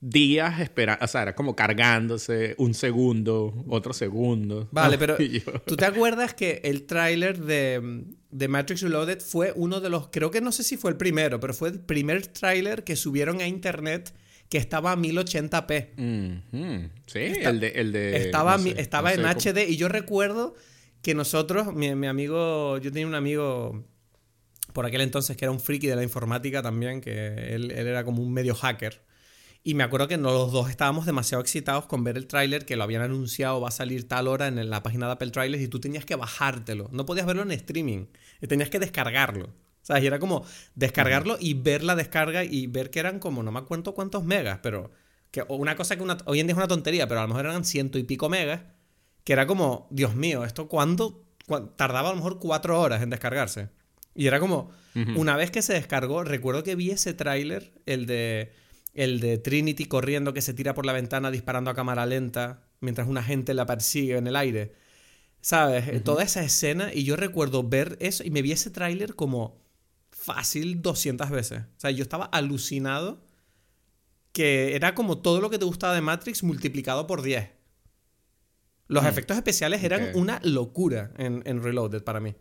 días 0.08 0.60
esperando, 0.60 1.04
o 1.04 1.08
sea, 1.08 1.24
era 1.24 1.36
como 1.36 1.56
cargándose 1.56 2.54
un 2.60 2.76
segundo, 2.76 3.66
otro 3.68 3.92
segundo. 3.92 4.70
Vale, 4.72 5.00
pero 5.00 5.18
¿tú 5.66 5.76
te 5.76 5.86
acuerdas 5.86 6.36
que 6.36 6.62
el 6.64 6.86
tráiler 6.86 7.40
de, 7.40 8.04
de, 8.30 8.48
Matrix 8.48 8.82
Reloaded 8.82 9.20
fue 9.20 9.52
uno 9.56 9.82
de 9.82 9.90
los, 9.90 10.10
creo 10.10 10.30
que 10.30 10.42
no 10.42 10.52
sé 10.52 10.64
si 10.64 10.78
fue 10.78 10.92
el 10.92 10.98
primero, 10.98 11.40
pero 11.40 11.56
fue 11.56 11.70
el 11.70 11.80
primer 11.80 12.28
tráiler 12.28 12.84
que 12.84 12.96
subieron 12.96 13.42
a 13.42 13.48
internet 13.48 14.14
que 14.48 14.60
estaba 14.60 14.92
a 14.92 14.96
1080p. 14.96 16.92
Sí, 17.08 17.20
el 17.20 17.60
de... 17.60 17.68
El 17.70 17.92
de 17.92 18.18
estaba 18.18 18.58
estaba 18.78 19.12
en 19.12 19.26
HD 19.26 19.68
y 19.68 19.76
yo 19.76 19.88
recuerdo 19.88 20.54
que 21.02 21.16
nosotros, 21.16 21.74
mi, 21.74 21.96
mi 21.96 22.06
amigo, 22.06 22.78
yo 22.78 22.92
tenía 22.92 23.08
un 23.08 23.16
amigo 23.16 23.84
por 24.72 24.86
aquel 24.86 25.02
entonces 25.02 25.36
que 25.36 25.46
era 25.46 25.52
un 25.52 25.60
friki 25.60 25.88
de 25.88 25.96
la 25.96 26.04
informática 26.04 26.62
también, 26.62 27.02
que 27.02 27.56
él, 27.56 27.72
él 27.72 27.88
era 27.88 28.04
como 28.04 28.22
un 28.22 28.32
medio 28.32 28.54
hacker. 28.54 29.02
Y 29.68 29.74
me 29.74 29.84
acuerdo 29.84 30.08
que 30.08 30.16
los 30.18 30.52
dos 30.52 30.70
estábamos 30.70 31.08
demasiado 31.08 31.42
excitados 31.42 31.88
con 31.88 32.04
ver 32.04 32.18
el 32.18 32.28
tráiler, 32.28 32.68
que 32.68 32.76
lo 32.76 32.84
habían 32.84 33.02
anunciado, 33.02 33.60
va 33.60 33.70
a 33.70 33.72
salir 33.72 34.08
tal 34.08 34.28
hora 34.28 34.48
en 34.48 34.70
la 34.70 34.84
página 34.84 35.08
de 35.08 35.14
Apple 35.14 35.32
Trailers 35.32 35.64
y 35.64 35.68
tú 35.68 35.80
tenías 35.80 36.06
que 36.06 36.16
bajártelo. 36.16 36.88
No 36.92 37.08
podías 37.08 37.26
verlo 37.26 37.42
en 37.42 37.50
streaming, 37.50 38.06
tenías 38.48 38.70
que 38.70 38.78
descargarlo. 38.78 39.46
O 39.48 39.52
sea, 39.82 40.00
y 40.00 40.06
era 40.06 40.20
como 40.20 40.46
descargarlo 40.76 41.38
y 41.40 41.56
ver 41.56 41.84
la 41.84 41.96
descarga 41.96 42.44
y 42.44 42.68
ver 42.68 42.92
que 42.92 43.00
eran 43.00 43.18
como, 43.18 43.42
no 43.42 43.52
me 43.52 43.58
acuerdo 43.58 43.96
cuántos 43.96 44.24
megas, 44.24 44.60
pero 44.62 44.92
que 45.32 45.44
una 45.50 45.76
cosa 45.76 45.96
que 45.96 46.04
hoy 46.26 46.40
en 46.40 46.46
día 46.46 46.54
es 46.54 46.58
una 46.58 46.68
tontería, 46.68 47.08
pero 47.08 47.22
a 47.22 47.24
lo 47.24 47.30
mejor 47.30 47.48
eran 47.48 47.66
ciento 47.66 47.98
y 47.98 48.04
pico 48.04 48.30
megas, 48.30 48.62
que 49.24 49.34
era 49.34 49.48
como, 49.48 49.88
Dios 49.90 50.14
mío, 50.14 50.46
¿esto 50.46 50.68
cuándo? 50.68 51.26
Tardaba 51.76 52.10
a 52.10 52.12
lo 52.12 52.18
mejor 52.18 52.38
cuatro 52.38 52.80
horas 52.80 53.02
en 53.02 53.10
descargarse. 53.10 53.70
Y 54.14 54.28
era 54.28 54.40
como, 54.40 54.70
una 55.16 55.36
vez 55.36 55.50
que 55.50 55.64
se 55.64 55.74
descargó, 55.74 56.24
recuerdo 56.24 56.62
que 56.62 56.76
vi 56.76 56.92
ese 56.92 57.16
tráiler, 57.16 57.74
el 57.88 58.06
de 58.06 58.54
el 58.96 59.20
de 59.20 59.38
Trinity 59.38 59.86
corriendo 59.86 60.34
que 60.34 60.42
se 60.42 60.54
tira 60.54 60.74
por 60.74 60.86
la 60.86 60.94
ventana 60.94 61.30
disparando 61.30 61.70
a 61.70 61.76
cámara 61.76 62.06
lenta 62.06 62.64
mientras 62.80 63.08
una 63.08 63.22
gente 63.22 63.54
la 63.54 63.66
persigue 63.66 64.18
en 64.18 64.28
el 64.28 64.36
aire. 64.36 64.74
¿Sabes? 65.42 66.04
Toda 66.04 66.24
esa 66.24 66.44
escena 66.44 66.92
y 66.92 67.04
yo 67.04 67.16
recuerdo 67.16 67.62
ver 67.62 67.98
eso 68.00 68.24
y 68.24 68.32
me 68.32 68.42
vi 68.42 68.52
ese 68.52 68.72
tráiler 68.72 69.16
como 69.16 69.62
fácil 70.10 70.82
200 70.82 71.30
veces. 71.30 71.60
O 71.60 71.80
sea, 71.80 71.92
yo 71.92 72.02
estaba 72.02 72.26
alucinado 72.26 73.24
que 74.32 74.76
era 74.76 74.96
como 74.96 75.20
todo 75.20 75.42
lo 75.42 75.50
que 75.50 75.60
te 75.60 75.66
gustaba 75.66 75.94
de 75.94 76.02
Matrix 76.02 76.42
multiplicado 76.42 77.06
por 77.06 77.22
10. 77.22 77.50
Los 78.88 79.04
mm. 79.04 79.08
efectos 79.08 79.38
especiales 79.38 79.84
eran 79.84 80.12
una 80.16 80.40
locura 80.44 81.12
en, 81.18 81.44
en 81.46 81.62
Reloaded 81.62 82.04
para 82.04 82.20
mí. 82.20 82.36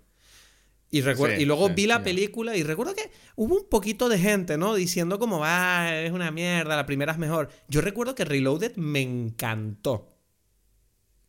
Y, 0.91 1.01
y 1.01 1.45
luego 1.45 1.71
vi 1.71 1.87
la 1.87 2.05
película 2.05 2.57
y 2.57 2.63
recuerdo 2.63 2.95
que 2.95 3.11
hubo 3.35 3.57
un 3.57 3.69
poquito 3.69 4.09
de 4.09 4.19
gente, 4.19 4.57
¿no? 4.57 4.75
Diciendo 4.77 5.19
como, 5.19 5.41
ah, 5.45 5.91
es 5.93 6.13
una 6.13 6.31
mierda, 6.31 6.77
la 6.77 6.87
primera 6.87 7.13
es 7.13 7.19
mejor. 7.19 7.49
Yo 7.69 7.81
recuerdo 7.81 8.15
que 8.15 8.25
Reloaded 8.25 8.77
me 8.77 9.01
encantó. 9.01 10.15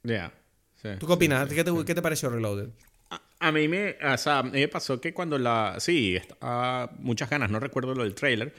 Ya. 0.03 0.31
¿Tú 0.99 1.07
qué 1.07 1.13
opinas? 1.13 1.49
¿Qué, 1.49 1.63
te, 1.63 2.01
pareció 2.01 2.29
Reloaded? 2.29 2.69
A, 3.39 3.51
mí 3.51 3.67
me, 3.67 3.95
o 4.03 4.17
sea, 4.17 4.43
me 4.43 4.67
pasó 4.67 5.01
que 5.01 5.13
cuando 5.13 5.39
la... 5.39 5.75
Sí, 5.79 6.17
muchas 6.99 7.29
ganas, 7.29 7.49
no 7.49 7.59
recuerdo 7.59 7.95
lo 7.95 8.03
del 8.03 8.13
trailer, 8.13 8.53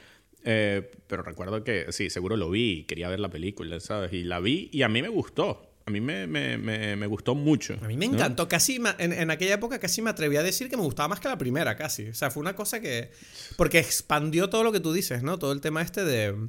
eh, 0.44 0.90
pero 1.06 1.22
recuerdo 1.22 1.62
que 1.62 1.92
sí, 1.92 2.10
seguro 2.10 2.36
lo 2.36 2.50
vi 2.50 2.70
y 2.70 2.82
quería 2.84 3.08
ver 3.08 3.20
la 3.20 3.30
película, 3.30 3.78
¿sabes? 3.80 4.12
Y 4.12 4.24
la 4.24 4.40
vi 4.40 4.70
y 4.72 4.82
a 4.82 4.88
mí 4.88 5.02
me 5.02 5.08
gustó 5.08 5.65
a 5.88 5.92
mí 5.92 6.00
me, 6.00 6.26
me, 6.26 6.58
me, 6.58 7.06
gustó 7.06 7.36
mucho. 7.36 7.78
A 7.80 7.86
mí 7.86 7.96
me 7.96 8.06
encantó. 8.06 8.48
Casi, 8.48 8.82
en, 8.98 9.12
en, 9.12 9.30
aquella 9.30 9.54
época 9.54 9.78
casi 9.78 10.02
me 10.02 10.10
atreví 10.10 10.36
a 10.36 10.42
decir 10.42 10.68
que 10.68 10.76
me 10.76 10.82
gustaba 10.82 11.06
más 11.06 11.20
que 11.20 11.28
la 11.28 11.38
primera, 11.38 11.76
casi. 11.76 12.08
O 12.08 12.14
sea, 12.14 12.32
fue 12.32 12.40
una 12.40 12.56
cosa 12.56 12.80
que... 12.80 13.12
Porque 13.56 13.78
expandió 13.78 14.50
todo 14.50 14.64
lo 14.64 14.72
que 14.72 14.80
tú 14.80 14.92
dices, 14.92 15.22
¿no? 15.22 15.38
Todo 15.38 15.52
el 15.52 15.60
tema 15.60 15.82
este 15.82 16.04
de, 16.04 16.48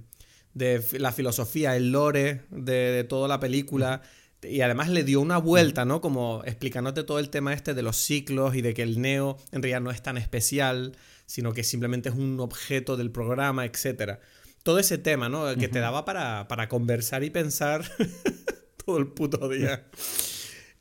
de 0.55 0.83
la 0.93 1.11
filosofía, 1.11 1.75
el 1.75 1.91
lore 1.91 2.45
de, 2.49 2.73
de 2.73 3.03
toda 3.03 3.27
la 3.27 3.39
película. 3.39 4.01
Y 4.41 4.61
además 4.61 4.89
le 4.89 5.03
dio 5.03 5.21
una 5.21 5.37
vuelta, 5.37 5.85
¿no? 5.85 6.01
Como 6.01 6.41
explicándote 6.43 7.03
todo 7.03 7.19
el 7.19 7.29
tema 7.29 7.53
este 7.53 7.75
de 7.75 7.83
los 7.83 7.97
ciclos 7.97 8.55
y 8.55 8.63
de 8.63 8.73
que 8.73 8.81
el 8.81 8.99
Neo 8.99 9.37
en 9.51 9.61
realidad 9.61 9.81
no 9.81 9.91
es 9.91 10.01
tan 10.01 10.17
especial, 10.17 10.97
sino 11.27 11.53
que 11.53 11.63
simplemente 11.63 12.09
es 12.09 12.15
un 12.15 12.39
objeto 12.39 12.97
del 12.97 13.11
programa, 13.11 13.65
etc. 13.65 14.17
Todo 14.63 14.79
ese 14.79 14.97
tema, 14.97 15.29
¿no? 15.29 15.55
Que 15.55 15.67
te 15.67 15.77
daba 15.77 16.05
para, 16.05 16.47
para 16.47 16.67
conversar 16.67 17.23
y 17.23 17.29
pensar 17.29 17.85
todo 18.87 18.99
el 18.99 19.07
puto 19.07 19.49
día. 19.49 19.85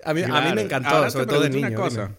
A 0.05 0.15
mí, 0.15 0.23
a 0.23 0.41
mí 0.41 0.55
me 0.55 0.63
encantó, 0.63 1.11
sobre 1.11 1.27
todo 1.27 1.41
de 1.41 1.51
niño. 1.51 1.67
Una 1.67 1.77
cosa. 1.77 2.17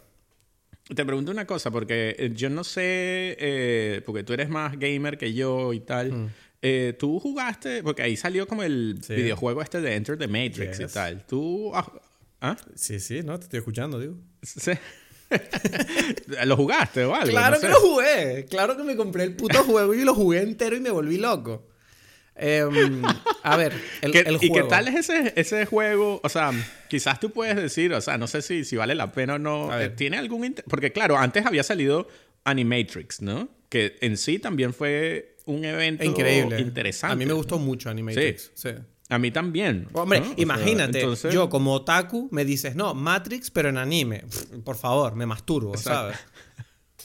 Te 0.93 1.05
pregunto 1.05 1.31
una 1.31 1.47
cosa, 1.47 1.71
porque 1.71 2.13
eh, 2.19 2.31
yo 2.33 2.49
no 2.49 2.65
sé, 2.65 3.37
eh, 3.39 4.01
porque 4.05 4.23
tú 4.23 4.33
eres 4.33 4.49
más 4.49 4.77
gamer 4.77 5.17
que 5.17 5.33
yo 5.33 5.71
y 5.71 5.79
tal. 5.79 6.11
Mm. 6.11 6.29
Eh, 6.61 6.95
tú 6.99 7.21
jugaste, 7.21 7.83
porque 7.83 8.01
ahí 8.01 8.17
salió 8.17 8.47
como 8.47 8.63
el 8.63 8.99
videojuego 9.07 9.61
este 9.61 9.79
de 9.79 9.95
Enter 9.95 10.17
the 10.17 10.27
Matrix 10.27 10.77
y 10.81 10.87
tal. 10.87 11.25
¿Tú 11.25 11.71
ah, 11.73 11.89
¿Ah? 12.41 12.57
Sí, 12.75 12.99
sí, 12.99 13.21
no, 13.23 13.39
te 13.39 13.45
estoy 13.45 13.59
escuchando, 13.59 13.97
digo. 13.97 14.15
Sí. 14.43 14.73
¿Lo 16.45 16.57
jugaste 16.57 17.05
o 17.05 17.15
algo? 17.15 17.29
Claro 17.29 17.61
que 17.61 17.69
lo 17.69 17.79
jugué. 17.79 18.45
Claro 18.49 18.75
que 18.75 18.83
me 18.83 18.97
compré 18.97 19.23
el 19.23 19.37
puto 19.37 19.63
juego 19.63 19.93
y 19.93 20.03
lo 20.03 20.13
jugué 20.13 20.41
entero 20.41 20.75
y 20.75 20.81
me 20.81 20.89
volví 20.89 21.17
loco. 21.17 21.65
Em, 22.39 23.01
a 23.43 23.57
ver, 23.57 23.73
el, 24.01 24.11
juego. 24.11 24.37
¿Y 24.41 24.51
qué 24.51 24.63
tal 24.63 24.87
es 24.87 25.09
ese, 25.09 25.33
ese 25.35 25.65
juego? 25.65 26.21
O 26.23 26.29
sea, 26.29 26.51
quizás 26.87 27.19
tú 27.19 27.31
puedes 27.31 27.55
decir, 27.55 27.93
o 27.93 28.01
sea, 28.01 28.17
no 28.17 28.27
sé 28.27 28.41
si, 28.41 28.63
si 28.63 28.75
vale 28.75 28.95
la 28.95 29.11
pena 29.11 29.35
o 29.35 29.39
no. 29.39 29.69
¿Tiene 29.95 30.17
algún 30.17 30.55
Porque 30.69 30.91
claro, 30.91 31.17
antes 31.17 31.45
había 31.45 31.63
salido 31.63 32.07
Animatrix, 32.43 33.21
¿no? 33.21 33.49
Que 33.69 33.97
en 34.01 34.17
sí 34.17 34.39
también 34.39 34.73
fue 34.73 35.37
un 35.45 35.65
evento 35.65 36.03
Increíble. 36.03 36.59
interesante. 36.59 37.13
A 37.13 37.15
mí 37.15 37.25
me 37.25 37.33
gustó 37.33 37.57
mucho 37.57 37.89
Animatrix. 37.89 38.51
Sí. 38.53 38.69
A 39.09 39.17
mí 39.17 39.31
también. 39.31 39.87
Hombre, 39.93 40.21
imagínate, 40.35 41.05
yo 41.31 41.49
como 41.49 41.73
otaku 41.73 42.27
me 42.31 42.43
dices, 42.45 42.75
no, 42.75 42.93
Matrix, 42.93 43.49
pero 43.49 43.69
en 43.69 43.77
anime. 43.77 44.23
por 44.63 44.75
favor, 44.75 45.15
me 45.15 45.25
masturbo, 45.25 45.77
¿sabes? 45.77 46.17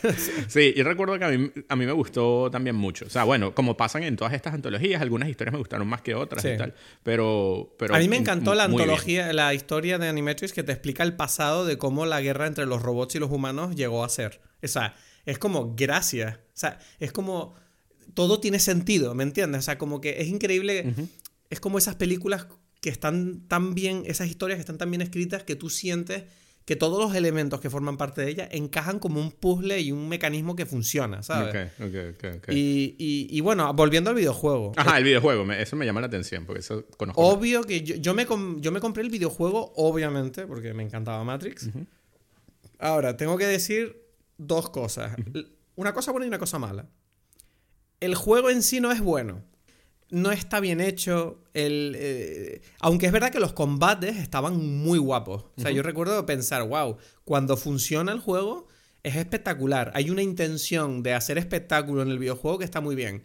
sí, 0.48 0.74
y 0.76 0.84
recuerdo 0.84 1.18
que 1.18 1.26
a 1.26 1.30
mí, 1.30 1.52
a 1.68 1.76
mí 1.76 1.86
me 1.86 1.92
gustó 1.92 2.50
también 2.52 2.76
mucho. 2.76 3.06
O 3.06 3.10
sea, 3.10 3.24
bueno, 3.24 3.54
como 3.54 3.78
pasan 3.78 4.04
en 4.04 4.16
todas 4.16 4.34
estas 4.34 4.54
antologías, 4.54 5.02
algunas 5.02 5.30
historias 5.30 5.54
me 5.54 5.60
gustaron 5.60 5.88
más 5.88 6.02
que 6.02 6.16
otras 6.16 6.44
y 6.46 6.58
tal. 6.58 6.74
Pero, 7.04 7.76
pero. 7.78 7.96
A 7.96 8.00
mí 8.00 8.08
me 8.08 8.18
encantó 8.18 8.56
la 8.56 8.66
antología, 8.66 9.32
la 9.34 9.54
historia 9.54 9.98
de 9.98 10.08
Animatrix 10.08 10.54
que 10.54 10.64
te 10.64 10.72
explica 10.72 11.04
el 11.04 11.16
pasado 11.16 11.66
de 11.66 11.78
cómo 11.78 12.06
la 12.06 12.22
guerra 12.22 12.48
entre 12.48 12.66
los 12.66 12.82
robots 12.82 13.16
y 13.16 13.20
los 13.20 13.32
humanos 13.32 13.76
llegó 13.76 14.04
a 14.04 14.10
ser. 14.10 14.42
O 14.64 14.68
sea, 14.68 14.96
es 15.26 15.40
como 15.40 15.76
gracias. 15.76 16.36
O 16.36 16.40
sea, 16.54 16.80
es 17.00 17.12
como. 17.12 17.56
Todo 18.14 18.40
tiene 18.40 18.60
sentido, 18.60 19.14
¿me 19.14 19.24
entiendes? 19.24 19.60
O 19.60 19.62
sea, 19.64 19.78
como 19.78 20.02
que 20.02 20.22
es 20.22 20.28
increíble. 20.28 20.94
Es 21.50 21.60
como 21.60 21.78
esas 21.78 21.96
películas 21.96 22.48
que 22.82 22.90
están 22.90 23.48
tan 23.48 23.74
bien, 23.74 24.04
esas 24.06 24.28
historias 24.28 24.58
que 24.58 24.62
están 24.62 24.78
tan 24.78 24.90
bien 24.90 25.02
escritas 25.02 25.44
que 25.44 25.56
tú 25.56 25.70
sientes 25.70 26.24
que 26.68 26.76
todos 26.76 27.00
los 27.00 27.16
elementos 27.16 27.62
que 27.62 27.70
forman 27.70 27.96
parte 27.96 28.24
de 28.24 28.30
ella 28.30 28.50
encajan 28.52 29.00
como 29.00 29.22
un 29.22 29.32
puzzle 29.32 29.80
y 29.80 29.94
un 29.94 30.10
mecanismo 30.10 30.54
que 30.58 30.66
funciona, 30.66 31.24
¿sabes? 31.24 31.72
Ok, 31.80 31.88
ok, 31.88 32.36
ok. 32.40 32.50
Y, 32.50 32.96
y, 33.00 33.40
bueno, 33.40 33.74
volviendo 33.74 34.10
al 34.10 34.18
videojuego. 34.18 34.74
Ajá, 34.76 34.98
el 34.98 35.06
videojuego, 35.06 35.50
eso 35.54 35.78
me 35.78 35.86
llama 35.86 36.02
la 36.02 36.08
atención, 36.08 36.46
porque 36.46 36.60
eso 36.60 36.84
conozco. 36.98 37.22
Obvio 37.22 37.64
que 37.64 37.84
yo, 37.84 38.14
me 38.14 38.28
yo 38.60 38.72
me 38.74 38.82
compré 38.82 39.02
el 39.02 39.10
videojuego, 39.10 39.72
obviamente, 39.78 40.46
porque 40.46 40.74
me 40.74 40.84
encantaba 40.84 41.24
Matrix. 41.24 41.70
Ahora, 42.80 43.16
tengo 43.16 43.38
que 43.38 43.46
decir 43.46 44.04
dos 44.38 44.70
cosas. 44.70 45.16
Una 45.78 45.94
cosa 45.94 46.12
buena 46.12 46.26
y 46.26 46.28
una 46.28 46.38
cosa 46.38 46.60
mala. 46.60 46.90
El 48.02 48.14
juego 48.14 48.50
en 48.50 48.62
sí 48.62 48.82
no 48.82 48.92
es 48.92 49.00
bueno 49.00 49.42
no 50.10 50.32
está 50.32 50.60
bien 50.60 50.82
hecho. 50.82 51.40
El, 51.54 51.96
eh, 51.98 52.62
aunque 52.80 53.08
es 53.08 53.12
verdad 53.12 53.32
que 53.32 53.40
los 53.40 53.54
combates 53.54 54.18
estaban 54.18 54.58
muy 54.58 55.00
guapos. 55.00 55.46
O 55.58 55.62
sea, 55.62 55.72
yo 55.72 55.84
recuerdo 55.84 56.26
pensar, 56.26 56.68
wow, 56.68 56.98
cuando 57.26 57.58
funciona 57.58 58.12
el 58.12 58.20
juego 58.20 58.68
es 59.04 59.16
espectacular. 59.16 59.92
Hay 59.96 60.10
una 60.10 60.22
intención 60.22 61.04
de 61.04 61.14
hacer 61.14 61.38
espectáculo 61.38 62.02
en 62.02 62.10
el 62.10 62.20
videojuego 62.20 62.60
que 62.60 62.66
está 62.66 62.82
muy 62.82 62.96
bien. 62.96 63.24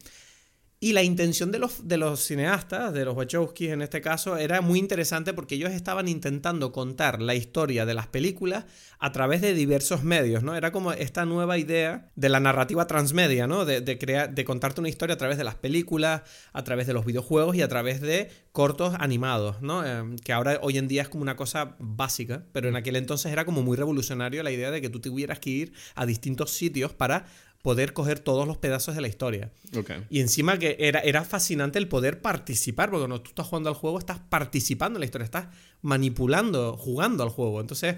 Y 0.82 0.94
la 0.94 1.04
intención 1.04 1.52
de 1.52 1.60
los, 1.60 1.86
de 1.86 1.96
los 1.96 2.18
cineastas, 2.24 2.92
de 2.92 3.04
los 3.04 3.16
Wachowski 3.16 3.68
en 3.68 3.82
este 3.82 4.00
caso, 4.00 4.36
era 4.36 4.60
muy 4.62 4.80
interesante 4.80 5.32
porque 5.32 5.54
ellos 5.54 5.70
estaban 5.70 6.08
intentando 6.08 6.72
contar 6.72 7.22
la 7.22 7.36
historia 7.36 7.86
de 7.86 7.94
las 7.94 8.08
películas 8.08 8.64
a 8.98 9.12
través 9.12 9.42
de 9.42 9.54
diversos 9.54 10.02
medios, 10.02 10.42
¿no? 10.42 10.56
Era 10.56 10.72
como 10.72 10.92
esta 10.92 11.24
nueva 11.24 11.56
idea 11.56 12.10
de 12.16 12.28
la 12.28 12.40
narrativa 12.40 12.88
transmedia, 12.88 13.46
¿no? 13.46 13.64
De, 13.64 13.96
crear, 13.96 14.34
de 14.34 14.44
contarte 14.44 14.80
una 14.80 14.88
historia 14.88 15.14
a 15.14 15.18
través 15.18 15.38
de 15.38 15.44
las 15.44 15.54
películas, 15.54 16.22
a 16.52 16.64
través 16.64 16.88
de 16.88 16.94
los 16.94 17.06
videojuegos 17.06 17.54
y 17.54 17.62
a 17.62 17.68
través 17.68 18.00
de 18.00 18.32
cortos 18.50 18.96
animados, 18.98 19.62
¿no? 19.62 19.86
Em, 19.86 20.16
que 20.16 20.32
ahora 20.32 20.58
hoy 20.62 20.78
en 20.78 20.88
día 20.88 21.02
es 21.02 21.08
como 21.08 21.22
una 21.22 21.36
cosa 21.36 21.76
básica, 21.78 22.44
pero 22.50 22.68
en 22.68 22.74
aquel 22.74 22.96
entonces 22.96 23.30
era 23.30 23.44
como 23.44 23.62
muy 23.62 23.76
revolucionario 23.76 24.42
la 24.42 24.50
idea 24.50 24.72
de 24.72 24.80
que 24.80 24.90
tú 24.90 24.98
tuvieras 24.98 25.38
que 25.38 25.50
ir 25.50 25.72
a 25.94 26.06
distintos 26.06 26.50
sitios 26.50 26.92
para 26.92 27.26
poder 27.62 27.92
coger 27.92 28.18
todos 28.18 28.46
los 28.46 28.58
pedazos 28.58 28.94
de 28.94 29.00
la 29.00 29.08
historia. 29.08 29.50
Y 30.10 30.20
encima 30.20 30.58
que 30.58 30.76
era, 30.80 31.00
era 31.00 31.24
fascinante 31.24 31.78
el 31.78 31.88
poder 31.88 32.20
participar, 32.20 32.90
porque 32.90 33.02
cuando 33.02 33.22
tú 33.22 33.30
estás 33.30 33.46
jugando 33.46 33.70
al 33.70 33.76
juego, 33.76 33.98
estás 33.98 34.18
participando 34.18 34.98
en 34.98 35.00
la 35.00 35.06
historia, 35.06 35.24
estás 35.24 35.46
manipulando, 35.80 36.76
jugando 36.76 37.22
al 37.22 37.30
juego. 37.30 37.60
Entonces, 37.60 37.96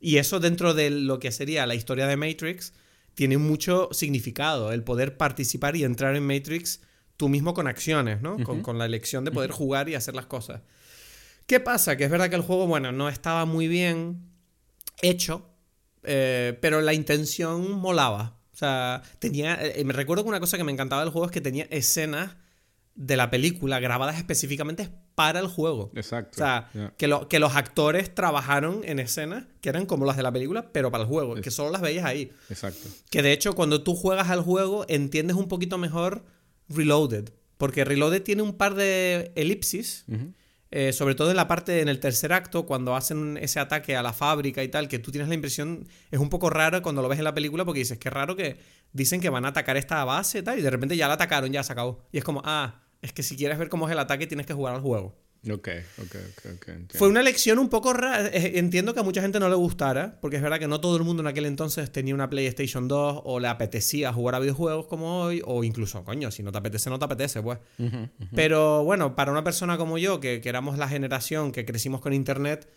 y 0.00 0.18
eso 0.18 0.40
dentro 0.40 0.72
de 0.72 0.90
lo 0.90 1.18
que 1.18 1.32
sería 1.32 1.66
la 1.66 1.74
historia 1.74 2.06
de 2.06 2.16
Matrix, 2.16 2.72
tiene 3.14 3.38
mucho 3.38 3.88
significado, 3.92 4.72
el 4.72 4.84
poder 4.84 5.16
participar 5.16 5.76
y 5.76 5.84
entrar 5.84 6.16
en 6.16 6.26
Matrix 6.26 6.80
tú 7.16 7.28
mismo 7.28 7.54
con 7.54 7.66
acciones, 7.66 8.22
¿no? 8.22 8.36
con, 8.38 8.78
la 8.78 8.86
elección 8.86 9.24
de 9.24 9.30
poder 9.30 9.50
jugar 9.50 9.88
y 9.88 9.94
hacer 9.94 10.14
las 10.14 10.26
cosas. 10.26 10.62
¿Qué 11.46 11.60
pasa? 11.60 11.96
Que 11.96 12.04
es 12.04 12.10
verdad 12.10 12.30
que 12.30 12.36
el 12.36 12.42
juego, 12.42 12.66
bueno, 12.66 12.92
no 12.92 13.08
estaba 13.08 13.44
muy 13.44 13.68
bien 13.68 14.30
hecho, 15.02 15.48
eh, 16.04 16.56
pero 16.60 16.80
la 16.80 16.94
intención 16.94 17.72
molaba. 17.72 18.41
O 18.62 18.64
sea, 18.64 19.02
tenía. 19.18 19.58
Eh, 19.60 19.82
me 19.84 19.92
recuerdo 19.92 20.22
que 20.22 20.28
una 20.28 20.38
cosa 20.38 20.56
que 20.56 20.62
me 20.62 20.70
encantaba 20.70 21.02
del 21.02 21.10
juego 21.10 21.26
es 21.26 21.32
que 21.32 21.40
tenía 21.40 21.66
escenas 21.70 22.36
de 22.94 23.16
la 23.16 23.28
película 23.28 23.80
grabadas 23.80 24.18
específicamente 24.18 24.88
para 25.16 25.40
el 25.40 25.48
juego. 25.48 25.90
Exacto. 25.96 26.30
O 26.32 26.38
sea, 26.38 26.70
que, 26.96 27.10
que 27.28 27.38
los 27.40 27.56
actores 27.56 28.14
trabajaron 28.14 28.82
en 28.84 29.00
escenas 29.00 29.46
que 29.60 29.68
eran 29.68 29.86
como 29.86 30.04
las 30.04 30.16
de 30.16 30.22
la 30.22 30.32
película, 30.32 30.70
pero 30.72 30.92
para 30.92 31.02
el 31.02 31.08
juego, 31.08 31.34
que 31.34 31.50
solo 31.50 31.70
las 31.70 31.80
veías 31.80 32.04
ahí. 32.04 32.30
Exacto. 32.50 32.88
Que 33.10 33.22
de 33.22 33.32
hecho, 33.32 33.54
cuando 33.54 33.82
tú 33.82 33.96
juegas 33.96 34.30
al 34.30 34.42
juego, 34.42 34.84
entiendes 34.88 35.36
un 35.36 35.48
poquito 35.48 35.76
mejor 35.76 36.24
Reloaded. 36.68 37.30
Porque 37.56 37.84
Reloaded 37.84 38.22
tiene 38.22 38.42
un 38.42 38.54
par 38.54 38.74
de 38.74 39.32
elipsis. 39.34 40.04
Eh, 40.74 40.94
sobre 40.94 41.14
todo 41.14 41.30
en 41.30 41.36
la 41.36 41.48
parte, 41.48 41.82
en 41.82 41.88
el 41.90 42.00
tercer 42.00 42.32
acto, 42.32 42.64
cuando 42.64 42.96
hacen 42.96 43.36
ese 43.36 43.60
ataque 43.60 43.94
a 43.94 44.02
la 44.02 44.14
fábrica 44.14 44.62
y 44.64 44.68
tal, 44.68 44.88
que 44.88 44.98
tú 44.98 45.10
tienes 45.10 45.28
la 45.28 45.34
impresión, 45.34 45.86
es 46.10 46.18
un 46.18 46.30
poco 46.30 46.48
raro 46.48 46.80
cuando 46.80 47.02
lo 47.02 47.10
ves 47.10 47.18
en 47.18 47.24
la 47.24 47.34
película 47.34 47.66
porque 47.66 47.80
dices, 47.80 47.98
qué 47.98 48.08
raro 48.08 48.34
que 48.36 48.56
dicen 48.90 49.20
que 49.20 49.28
van 49.28 49.44
a 49.44 49.48
atacar 49.48 49.76
esta 49.76 50.02
base 50.06 50.38
y 50.38 50.42
tal, 50.42 50.58
y 50.58 50.62
de 50.62 50.70
repente 50.70 50.96
ya 50.96 51.08
la 51.08 51.14
atacaron, 51.14 51.52
ya 51.52 51.62
se 51.62 51.74
acabó. 51.74 52.02
Y 52.10 52.16
es 52.16 52.24
como, 52.24 52.40
ah, 52.46 52.80
es 53.02 53.12
que 53.12 53.22
si 53.22 53.36
quieres 53.36 53.58
ver 53.58 53.68
cómo 53.68 53.86
es 53.86 53.92
el 53.92 53.98
ataque 53.98 54.26
tienes 54.26 54.46
que 54.46 54.54
jugar 54.54 54.74
al 54.74 54.80
juego. 54.80 55.14
Ok, 55.50 55.68
ok, 55.98 56.16
ok, 56.54 56.94
Fue 56.94 57.08
una 57.08 57.20
lección 57.20 57.58
un 57.58 57.68
poco 57.68 57.92
rara. 57.92 58.28
Eh, 58.28 58.58
entiendo 58.60 58.94
que 58.94 59.00
a 59.00 59.02
mucha 59.02 59.20
gente 59.20 59.40
no 59.40 59.48
le 59.48 59.56
gustara, 59.56 60.20
porque 60.20 60.36
es 60.36 60.42
verdad 60.42 60.60
que 60.60 60.68
no 60.68 60.80
todo 60.80 60.96
el 60.96 61.02
mundo 61.02 61.22
en 61.22 61.26
aquel 61.26 61.46
entonces 61.46 61.90
tenía 61.90 62.14
una 62.14 62.30
PlayStation 62.30 62.86
2 62.86 63.22
o 63.24 63.40
le 63.40 63.48
apetecía 63.48 64.12
jugar 64.12 64.36
a 64.36 64.38
videojuegos 64.38 64.86
como 64.86 65.22
hoy, 65.22 65.42
o 65.44 65.64
incluso, 65.64 66.04
coño, 66.04 66.30
si 66.30 66.44
no 66.44 66.52
te 66.52 66.58
apetece, 66.58 66.90
no 66.90 66.98
te 67.00 67.06
apetece, 67.06 67.42
pues. 67.42 67.58
Pero 68.34 68.84
bueno, 68.84 69.16
para 69.16 69.32
una 69.32 69.42
persona 69.42 69.76
como 69.76 69.98
yo, 69.98 70.20
que, 70.20 70.40
que 70.40 70.48
éramos 70.48 70.78
la 70.78 70.88
generación 70.88 71.50
que 71.50 71.64
crecimos 71.64 72.00
con 72.00 72.12
Internet, 72.12 72.68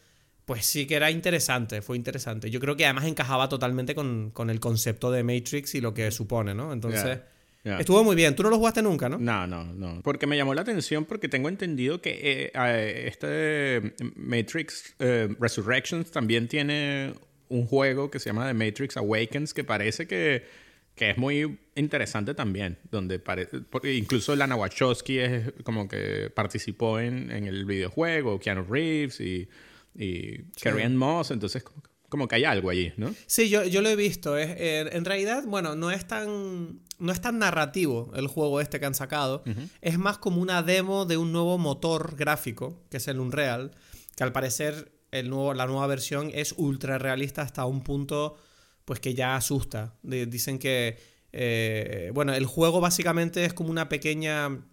pues 0.45 0.65
sí 0.65 0.87
que 0.87 0.95
era 0.95 1.11
interesante, 1.11 1.83
fue 1.83 1.97
interesante. 1.97 2.49
Yo 2.49 2.59
creo 2.59 2.75
que 2.75 2.85
además 2.85 3.05
encajaba 3.05 3.47
totalmente 3.47 3.93
con, 3.93 4.31
con 4.31 4.49
el 4.49 4.59
concepto 4.59 5.11
de 5.11 5.23
Matrix 5.23 5.75
y 5.75 5.81
lo 5.81 5.93
que 5.93 6.09
supone, 6.09 6.55
¿no? 6.55 6.73
Entonces. 6.73 7.19
Estuvo 7.65 8.03
muy 8.03 8.15
bien. 8.15 8.35
Tú 8.35 8.43
no 8.43 8.49
lo 8.49 8.57
jugaste 8.57 8.81
nunca, 8.81 9.09
¿no? 9.09 9.17
No, 9.17 9.47
no, 9.47 9.63
no. 9.63 10.01
Porque 10.03 10.27
me 10.27 10.37
llamó 10.37 10.53
la 10.53 10.61
atención 10.61 11.05
porque 11.05 11.27
tengo 11.27 11.49
entendido 11.49 11.99
que 11.99 12.51
eh, 12.53 13.07
este 13.07 13.95
Matrix 14.15 14.95
eh, 14.99 15.35
Resurrections 15.39 16.11
también 16.11 16.47
tiene 16.47 17.13
un 17.49 17.65
juego 17.65 18.11
que 18.11 18.19
se 18.19 18.29
llama 18.29 18.47
The 18.47 18.53
Matrix 18.53 18.97
Awakens 18.97 19.53
que 19.53 19.63
parece 19.63 20.05
que, 20.07 20.45
que 20.93 21.09
es 21.09 21.17
muy 21.17 21.57
interesante 21.73 22.35
también. 22.35 22.77
Donde 22.91 23.17
parece, 23.17 23.61
incluso 23.83 24.35
Lana 24.35 24.55
Wachowski 24.55 25.17
es 25.17 25.53
como 25.63 25.87
que 25.87 26.29
participó 26.29 26.99
en, 26.99 27.31
en 27.31 27.47
el 27.47 27.65
videojuego, 27.65 28.39
Keanu 28.39 28.63
Reeves 28.63 29.19
y, 29.21 29.49
y 29.95 30.43
Carrie 30.61 30.83
Ann 30.83 30.97
Moss. 30.97 31.31
Entonces, 31.31 31.63
como 31.63 31.81
que 31.81 31.94
como 32.15 32.29
que 32.29 32.35
hay 32.35 32.45
algo 32.45 32.69
allí, 32.69 32.93
¿no? 32.95 33.13
Sí, 33.27 33.49
yo, 33.49 33.65
yo 33.65 33.81
lo 33.81 33.89
he 33.89 33.97
visto. 33.97 34.37
Es, 34.37 34.51
eh, 34.51 34.89
en 34.93 35.03
realidad, 35.03 35.43
bueno, 35.45 35.75
no 35.75 35.91
es 35.91 36.07
tan. 36.07 36.79
No 36.97 37.11
es 37.11 37.19
tan 37.19 37.39
narrativo 37.39 38.13
el 38.15 38.27
juego 38.27 38.61
este 38.61 38.79
que 38.79 38.85
han 38.85 38.95
sacado. 38.95 39.43
Es 39.81 39.99
más 39.99 40.17
como 40.17 40.41
una 40.41 40.63
demo 40.63 41.05
de 41.05 41.17
un 41.17 41.33
nuevo 41.33 41.57
motor 41.57 42.15
gráfico, 42.15 42.85
que 42.89 42.97
es 42.97 43.09
el 43.09 43.19
Unreal, 43.19 43.71
que 44.15 44.23
al 44.23 44.31
parecer 44.31 44.93
el 45.11 45.29
nuevo, 45.29 45.53
la 45.53 45.67
nueva 45.67 45.87
versión 45.87 46.31
es 46.33 46.53
ultra 46.55 46.97
realista 46.97 47.41
hasta 47.41 47.65
un 47.65 47.81
punto 47.83 48.37
pues 48.85 49.01
que 49.01 49.13
ya 49.13 49.35
asusta. 49.35 49.97
dicen 50.03 50.57
que. 50.57 50.97
Eh, 51.33 52.11
bueno, 52.13 52.33
el 52.33 52.45
juego 52.45 52.79
básicamente 52.79 53.43
es 53.43 53.53
como 53.53 53.71
una 53.71 53.89
pequeña 53.89 54.63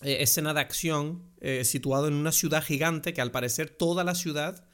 eh, 0.00 0.16
escena 0.20 0.54
de 0.54 0.60
acción 0.60 1.24
situado 1.62 2.08
en 2.08 2.14
una 2.14 2.32
ciudad 2.32 2.62
gigante 2.62 3.12
que 3.12 3.20
al 3.20 3.32
parecer 3.32 3.68
toda 3.68 4.02
la 4.02 4.14
ciudad 4.14 4.64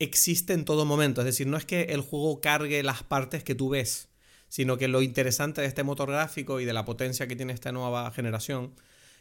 existe 0.00 0.54
en 0.54 0.64
todo 0.64 0.84
momento. 0.84 1.20
Es 1.20 1.26
decir, 1.26 1.46
no 1.46 1.56
es 1.56 1.64
que 1.64 1.82
el 1.82 2.00
juego 2.00 2.40
cargue 2.40 2.82
las 2.82 3.04
partes 3.04 3.44
que 3.44 3.54
tú 3.54 3.68
ves, 3.68 4.08
sino 4.48 4.76
que 4.76 4.88
lo 4.88 5.02
interesante 5.02 5.60
de 5.60 5.68
este 5.68 5.84
motor 5.84 6.10
gráfico 6.10 6.58
y 6.58 6.64
de 6.64 6.72
la 6.72 6.84
potencia 6.84 7.28
que 7.28 7.36
tiene 7.36 7.52
esta 7.52 7.70
nueva 7.70 8.10
generación 8.10 8.74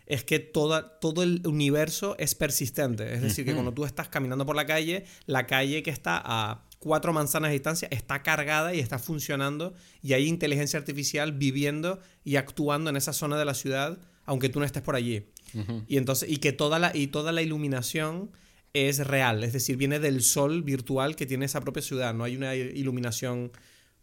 es 0.08 0.24
que 0.24 0.40
toda, 0.40 1.00
todo 1.00 1.22
el 1.22 1.46
universo 1.46 2.16
es 2.18 2.34
persistente. 2.34 3.14
Es 3.14 3.22
decir, 3.22 3.46
que 3.46 3.54
cuando 3.54 3.74
tú 3.74 3.86
estás 3.86 4.10
caminando 4.10 4.44
por 4.44 4.56
la 4.56 4.66
calle, 4.66 5.06
la 5.28 5.46
calle 5.46 5.84
que 5.84 5.92
está 5.92 6.20
a 6.26 6.66
cuatro 6.80 7.14
manzanas 7.14 7.50
de 7.50 7.54
distancia 7.54 7.88
está 7.92 8.24
cargada 8.24 8.74
y 8.74 8.80
está 8.80 8.98
funcionando 8.98 9.76
y 10.02 10.14
hay 10.14 10.28
inteligencia 10.28 10.80
artificial 10.80 11.34
viviendo 11.34 12.00
y 12.24 12.38
actuando 12.38 12.90
en 12.90 12.96
esa 12.96 13.14
zona 13.14 13.38
de 13.38 13.46
la 13.46 13.54
ciudad, 13.54 14.00
aunque 14.26 14.50
tú 14.50 14.60
no 14.60 14.66
estés 14.66 14.82
por 14.82 14.96
allí. 14.96 15.28
Y 15.88 15.98
entonces, 15.98 16.30
y 16.30 16.38
que 16.38 16.54
toda 16.54 16.80
la, 16.80 16.96
y 16.96 17.08
toda 17.08 17.32
la 17.32 17.42
iluminación 17.44 18.32
es 18.74 19.06
real, 19.06 19.44
es 19.44 19.54
decir, 19.54 19.78
viene 19.78 20.00
del 20.00 20.22
sol 20.22 20.64
virtual 20.64 21.16
que 21.16 21.26
tiene 21.26 21.46
esa 21.46 21.62
propia 21.62 21.82
ciudad, 21.82 22.14
no 22.14 22.24
hay 22.24 22.36
una 22.36 22.56
iluminación 22.56 23.52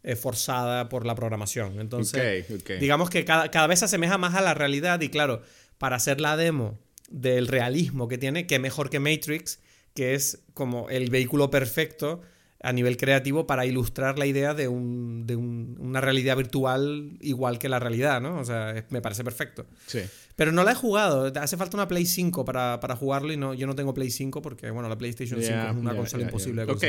eh, 0.03 0.15
forzada 0.15 0.89
por 0.89 1.05
la 1.05 1.15
programación. 1.15 1.79
Entonces, 1.79 2.45
digamos 2.79 3.09
que 3.09 3.25
cada, 3.25 3.49
cada, 3.51 3.67
vez 3.67 3.79
se 3.79 3.85
asemeja 3.85 4.17
más 4.17 4.35
a 4.35 4.41
la 4.41 4.53
realidad 4.53 5.01
y 5.01 5.09
claro, 5.09 5.41
para 5.77 5.95
hacer 5.95 6.21
la 6.21 6.37
demo 6.37 6.79
del 7.09 7.47
realismo 7.47 8.07
que 8.07 8.17
tiene, 8.17 8.47
que 8.47 8.59
mejor 8.59 8.89
que 8.89 8.99
Matrix, 8.99 9.59
que 9.93 10.13
es 10.13 10.43
como 10.53 10.89
el 10.89 11.09
vehículo 11.09 11.49
perfecto 11.49 12.21
a 12.61 12.73
nivel 12.73 12.97
creativo 12.97 13.45
para 13.45 13.65
ilustrar 13.65 14.17
la 14.17 14.25
idea 14.25 14.53
de, 14.53 14.67
un, 14.67 15.27
de 15.27 15.35
un, 15.35 15.77
una 15.79 16.01
realidad 16.01 16.35
virtual 16.35 17.17
igual 17.21 17.59
que 17.59 17.69
la 17.69 17.79
realidad, 17.79 18.19
¿no? 18.19 18.39
O 18.39 18.45
sea, 18.45 18.85
me 18.89 19.01
parece 19.01 19.23
perfecto. 19.23 19.65
Sí. 19.85 20.01
Pero 20.35 20.51
no 20.51 20.63
la 20.63 20.71
he 20.71 20.75
jugado. 20.75 21.31
Hace 21.39 21.57
falta 21.57 21.77
una 21.77 21.87
Play 21.87 22.05
5 22.05 22.45
para, 22.45 22.79
para 22.79 22.95
jugarlo 22.95 23.31
y 23.31 23.37
no, 23.37 23.53
yo 23.53 23.67
no 23.67 23.75
tengo 23.75 23.93
Play 23.93 24.09
5 24.09 24.41
porque, 24.41 24.71
bueno, 24.71 24.89
la 24.89 24.97
PlayStation 24.97 25.41
5 25.41 25.53
es 25.53 25.75
una 25.75 25.95
consola 25.95 26.23
imposible 26.23 26.65
de. 26.65 26.71
Ok. 26.71 26.83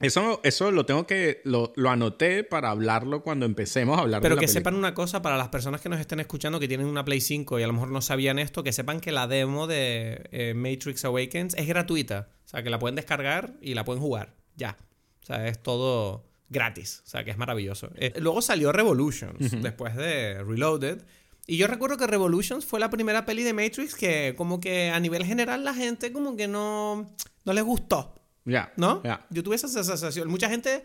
Eso, 0.00 0.40
eso 0.44 0.70
lo 0.70 0.86
tengo 0.86 1.06
que. 1.06 1.42
Lo, 1.44 1.74
lo, 1.76 1.90
anoté 1.90 2.42
para 2.42 2.70
hablarlo 2.70 3.22
cuando 3.22 3.44
empecemos 3.44 3.98
a 3.98 4.00
hablar 4.00 4.22
Pero 4.22 4.34
de 4.34 4.40
que 4.40 4.46
la 4.46 4.52
sepan 4.52 4.74
una 4.74 4.94
cosa 4.94 5.20
para 5.20 5.36
las 5.36 5.48
personas 5.48 5.82
que 5.82 5.90
nos 5.90 6.00
estén 6.00 6.20
escuchando 6.20 6.58
que 6.58 6.68
tienen 6.68 6.86
una 6.86 7.04
Play 7.04 7.20
5 7.20 7.60
y 7.60 7.62
a 7.62 7.66
lo 7.66 7.74
mejor 7.74 7.90
no 7.90 8.00
sabían 8.00 8.38
esto, 8.38 8.64
que 8.64 8.72
sepan 8.72 9.00
que 9.00 9.12
la 9.12 9.26
demo 9.26 9.66
de 9.66 10.22
eh, 10.32 10.54
Matrix 10.54 11.04
Awakens 11.04 11.54
es 11.54 11.66
gratuita. 11.66 12.30
O 12.46 12.48
sea, 12.48 12.62
que 12.62 12.70
la 12.70 12.78
pueden 12.78 12.96
descargar 12.96 13.58
y 13.60 13.74
la 13.74 13.84
pueden 13.84 14.00
jugar. 14.00 14.39
Ya. 14.60 14.76
O 15.22 15.26
sea, 15.26 15.48
es 15.48 15.62
todo 15.62 16.24
gratis. 16.50 17.02
O 17.06 17.08
sea, 17.08 17.24
que 17.24 17.30
es 17.30 17.38
maravilloso. 17.38 17.90
Eh, 17.96 18.12
luego 18.18 18.42
salió 18.42 18.72
Revolutions, 18.72 19.50
después 19.62 19.96
de 19.96 20.42
Reloaded. 20.44 21.02
Y 21.46 21.56
yo 21.56 21.66
recuerdo 21.66 21.96
que 21.96 22.06
Revolutions 22.06 22.64
fue 22.64 22.78
la 22.78 22.90
primera 22.90 23.24
peli 23.24 23.42
de 23.42 23.54
Matrix 23.54 23.94
que 23.94 24.34
como 24.36 24.60
que 24.60 24.90
a 24.90 25.00
nivel 25.00 25.24
general 25.24 25.64
la 25.64 25.74
gente 25.74 26.12
como 26.12 26.36
que 26.36 26.46
no, 26.46 27.10
no 27.44 27.52
les 27.52 27.64
gustó. 27.64 28.14
Ya. 28.44 28.72
¿No? 28.76 29.02
Yo 29.30 29.42
tuve 29.42 29.56
esa 29.56 29.68
sensación. 29.68 30.28
Mucha 30.28 30.48
gente 30.48 30.84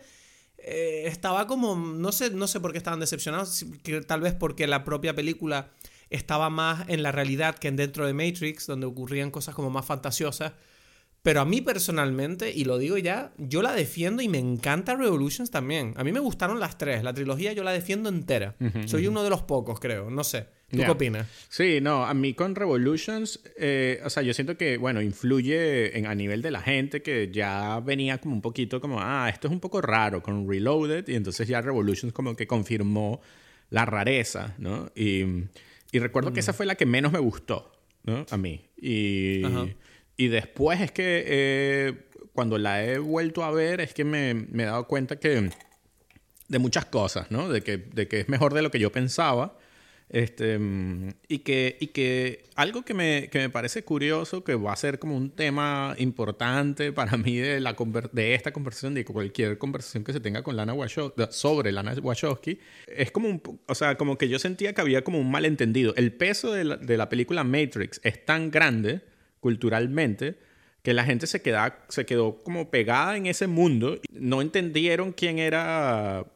eh, 0.58 1.04
estaba 1.06 1.46
como. 1.46 1.76
No 1.76 2.12
sé, 2.12 2.30
no 2.30 2.46
sé 2.46 2.60
por 2.60 2.72
qué 2.72 2.78
estaban 2.78 3.00
decepcionados. 3.00 3.64
Que 3.82 4.00
tal 4.00 4.20
vez 4.20 4.34
porque 4.34 4.66
la 4.66 4.84
propia 4.84 5.14
película 5.14 5.70
estaba 6.10 6.50
más 6.50 6.88
en 6.88 7.02
la 7.02 7.12
realidad 7.12 7.56
que 7.56 7.68
en 7.68 7.76
dentro 7.76 8.06
de 8.06 8.14
Matrix, 8.14 8.66
donde 8.66 8.86
ocurrían 8.86 9.30
cosas 9.30 9.54
como 9.54 9.70
más 9.70 9.84
fantasiosas. 9.84 10.52
Pero 11.26 11.40
a 11.40 11.44
mí 11.44 11.60
personalmente, 11.60 12.52
y 12.54 12.66
lo 12.66 12.78
digo 12.78 12.96
ya, 12.98 13.32
yo 13.36 13.60
la 13.60 13.72
defiendo 13.72 14.22
y 14.22 14.28
me 14.28 14.38
encanta 14.38 14.94
Revolutions 14.94 15.50
también. 15.50 15.92
A 15.96 16.04
mí 16.04 16.12
me 16.12 16.20
gustaron 16.20 16.60
las 16.60 16.78
tres. 16.78 17.02
La 17.02 17.12
trilogía 17.14 17.52
yo 17.52 17.64
la 17.64 17.72
defiendo 17.72 18.08
entera. 18.08 18.54
Soy 18.84 19.08
uno 19.08 19.24
de 19.24 19.30
los 19.30 19.42
pocos, 19.42 19.80
creo. 19.80 20.08
No 20.08 20.22
sé. 20.22 20.46
¿Tú 20.70 20.76
qué 20.76 20.88
opinas? 20.88 21.26
Sí, 21.48 21.80
no, 21.82 22.06
a 22.06 22.14
mí 22.14 22.34
con 22.34 22.54
Revolutions, 22.54 23.40
eh, 23.58 24.00
o 24.04 24.10
sea, 24.10 24.22
yo 24.22 24.32
siento 24.34 24.56
que, 24.56 24.76
bueno, 24.76 25.02
influye 25.02 25.98
en, 25.98 26.06
a 26.06 26.14
nivel 26.14 26.42
de 26.42 26.52
la 26.52 26.60
gente 26.60 27.02
que 27.02 27.28
ya 27.32 27.80
venía 27.80 28.18
como 28.18 28.36
un 28.36 28.40
poquito 28.40 28.80
como, 28.80 29.00
ah, 29.00 29.28
esto 29.28 29.48
es 29.48 29.52
un 29.52 29.58
poco 29.58 29.80
raro 29.80 30.22
con 30.22 30.48
Reloaded, 30.48 31.08
y 31.08 31.16
entonces 31.16 31.48
ya 31.48 31.60
Revolutions 31.60 32.12
como 32.12 32.36
que 32.36 32.46
confirmó 32.46 33.20
la 33.70 33.84
rareza, 33.84 34.54
¿no? 34.58 34.92
Y, 34.94 35.24
y 35.90 35.98
recuerdo 35.98 36.32
que 36.32 36.38
esa 36.38 36.52
fue 36.52 36.66
la 36.66 36.76
que 36.76 36.86
menos 36.86 37.10
me 37.10 37.18
gustó, 37.18 37.72
¿no? 38.04 38.26
A 38.30 38.36
mí. 38.36 38.64
Y, 38.80 39.42
y 40.16 40.28
después 40.28 40.80
es 40.80 40.92
que 40.92 41.24
eh, 41.26 41.94
cuando 42.32 42.58
la 42.58 42.84
he 42.84 42.98
vuelto 42.98 43.44
a 43.44 43.50
ver 43.50 43.80
es 43.80 43.94
que 43.94 44.04
me, 44.04 44.30
he 44.30 44.64
dado 44.64 44.86
cuenta 44.86 45.16
que 45.16 45.50
de 46.48 46.58
muchas 46.58 46.84
cosas, 46.86 47.30
¿no? 47.30 47.48
De 47.48 47.62
que, 47.62 47.76
de 47.78 48.08
que 48.08 48.20
es 48.20 48.28
mejor 48.28 48.54
de 48.54 48.62
lo 48.62 48.70
que 48.70 48.78
yo 48.78 48.92
pensaba 48.92 49.56
este, 50.08 50.56
y, 51.26 51.38
que, 51.40 51.76
y 51.80 51.88
que 51.88 52.44
algo 52.54 52.84
que 52.84 52.94
me, 52.94 53.28
que 53.28 53.40
me 53.40 53.50
parece 53.50 53.82
curioso, 53.82 54.44
que 54.44 54.54
va 54.54 54.72
a 54.72 54.76
ser 54.76 55.00
como 55.00 55.16
un 55.16 55.30
tema 55.30 55.94
importante 55.98 56.92
para 56.92 57.16
mí 57.16 57.36
de, 57.36 57.60
la, 57.60 57.74
de 58.12 58.34
esta 58.34 58.52
conversación, 58.52 58.94
de 58.94 59.04
cualquier 59.04 59.58
conversación 59.58 60.04
que 60.04 60.12
se 60.12 60.20
tenga 60.20 60.42
con 60.42 60.56
Lana 60.56 60.74
Wachowski, 60.74 61.22
sobre 61.30 61.72
Lana 61.72 61.94
Wachowski, 62.00 62.60
es 62.86 63.10
como 63.10 63.28
un, 63.28 63.42
o 63.66 63.74
sea, 63.74 63.96
como 63.96 64.16
que 64.16 64.28
yo 64.28 64.38
sentía 64.38 64.72
que 64.74 64.80
había 64.80 65.02
como 65.02 65.18
un 65.18 65.30
malentendido. 65.30 65.92
El 65.96 66.12
peso 66.12 66.52
de 66.52 66.64
la, 66.64 66.76
de 66.76 66.96
la 66.96 67.08
película 67.08 67.42
Matrix 67.42 68.00
es 68.04 68.24
tan 68.24 68.50
grande 68.50 69.00
culturalmente 69.46 70.34
que 70.82 70.92
la 70.92 71.04
gente 71.04 71.28
se, 71.28 71.40
quedó 71.40 72.38
como 72.42 72.68
pegada 72.68 73.16
en 73.16 73.26
ese 73.26 73.46
mundo. 73.46 74.00
No 74.10 74.42
entendieron 74.42 75.12
quién 75.12 75.38
era 75.38 76.26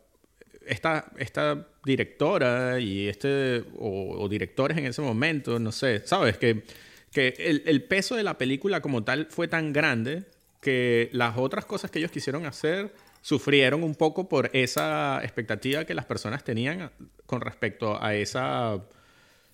esta, 0.65 1.67
directora 1.85 2.79
y 2.79 3.09
este, 3.09 3.65
o, 3.81 4.29
directores 4.29 4.79
en 4.79 4.87
ese 4.87 5.03
momento, 5.03 5.59
no 5.59 5.73
sé, 5.73 6.07
¿sabes? 6.07 6.37
Que, 6.37 6.63
que 7.11 7.35
el, 7.39 7.65
el, 7.67 7.83
peso 7.83 8.15
de 8.15 8.23
la 8.23 8.39
película 8.39 8.81
como 8.81 9.03
tal 9.03 9.27
fue 9.29 9.49
tan 9.49 9.73
grande 9.73 10.23
que 10.61 11.11
las 11.13 11.37
otras 11.37 11.65
cosas 11.65 11.91
que 11.91 11.99
ellos 11.99 12.13
quisieron 12.13 12.47
hacer 12.47 12.93
sufrieron 13.23 13.83
un 13.83 13.97
poco 13.97 14.29
por 14.29 14.51
esa 14.53 15.19
expectativa 15.25 15.85
que 15.85 15.95
las 15.95 16.05
personas 16.05 16.45
tenían 16.45 16.93
con 17.27 17.41
respecto 17.41 18.01
a 18.01 18.15
esa... 18.15 18.81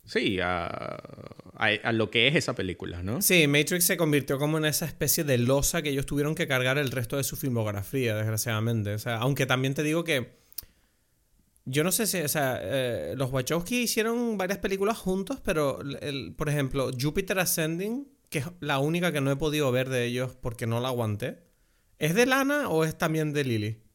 Sí, 0.06 0.38
a, 0.40 0.96
a, 1.56 1.92
lo 1.92 2.10
que 2.10 2.28
es 2.28 2.36
esa 2.36 2.54
película, 2.54 3.02
¿no? 3.02 3.20
Sí, 3.20 3.46
Matrix 3.48 3.84
se 3.84 3.96
convirtió 3.96 4.38
como 4.38 4.58
en 4.58 4.64
esa 4.64 4.86
especie 4.86 5.24
de 5.24 5.36
losa 5.36 5.82
que 5.82 5.90
ellos 5.90 6.06
tuvieron 6.06 6.34
que 6.34 6.46
cargar 6.46 6.78
el 6.78 6.90
resto 6.90 7.16
de 7.16 7.24
su 7.24 7.36
filmografía, 7.36 8.14
desgraciadamente. 8.14 8.94
O 8.94 8.98
sea, 8.98 9.16
aunque 9.16 9.46
también 9.46 9.74
te 9.74 9.82
digo 9.82 10.04
que 10.04 10.36
yo 11.64 11.82
no 11.82 11.90
sé 11.90 12.06
si, 12.06 12.20
o 12.20 12.28
sea, 12.28 12.60
eh, 12.62 13.14
los 13.16 13.32
Wachowski 13.32 13.82
hicieron 13.82 14.38
varias 14.38 14.58
películas 14.60 14.96
juntos, 14.96 15.40
pero, 15.44 15.80
el, 16.00 16.32
por 16.36 16.48
ejemplo, 16.48 16.90
Jupiter 16.98 17.40
Ascending, 17.40 18.06
que 18.30 18.38
es 18.38 18.46
la 18.60 18.78
única 18.78 19.10
que 19.10 19.20
no 19.20 19.32
he 19.32 19.36
podido 19.36 19.72
ver 19.72 19.88
de 19.88 20.04
ellos 20.04 20.36
porque 20.40 20.68
no 20.68 20.80
la 20.80 20.88
aguanté, 20.88 21.38
¿es 21.98 22.14
de 22.14 22.26
Lana 22.26 22.68
o 22.68 22.84
es 22.84 22.96
también 22.96 23.32
de 23.32 23.44
Lily? 23.44 23.85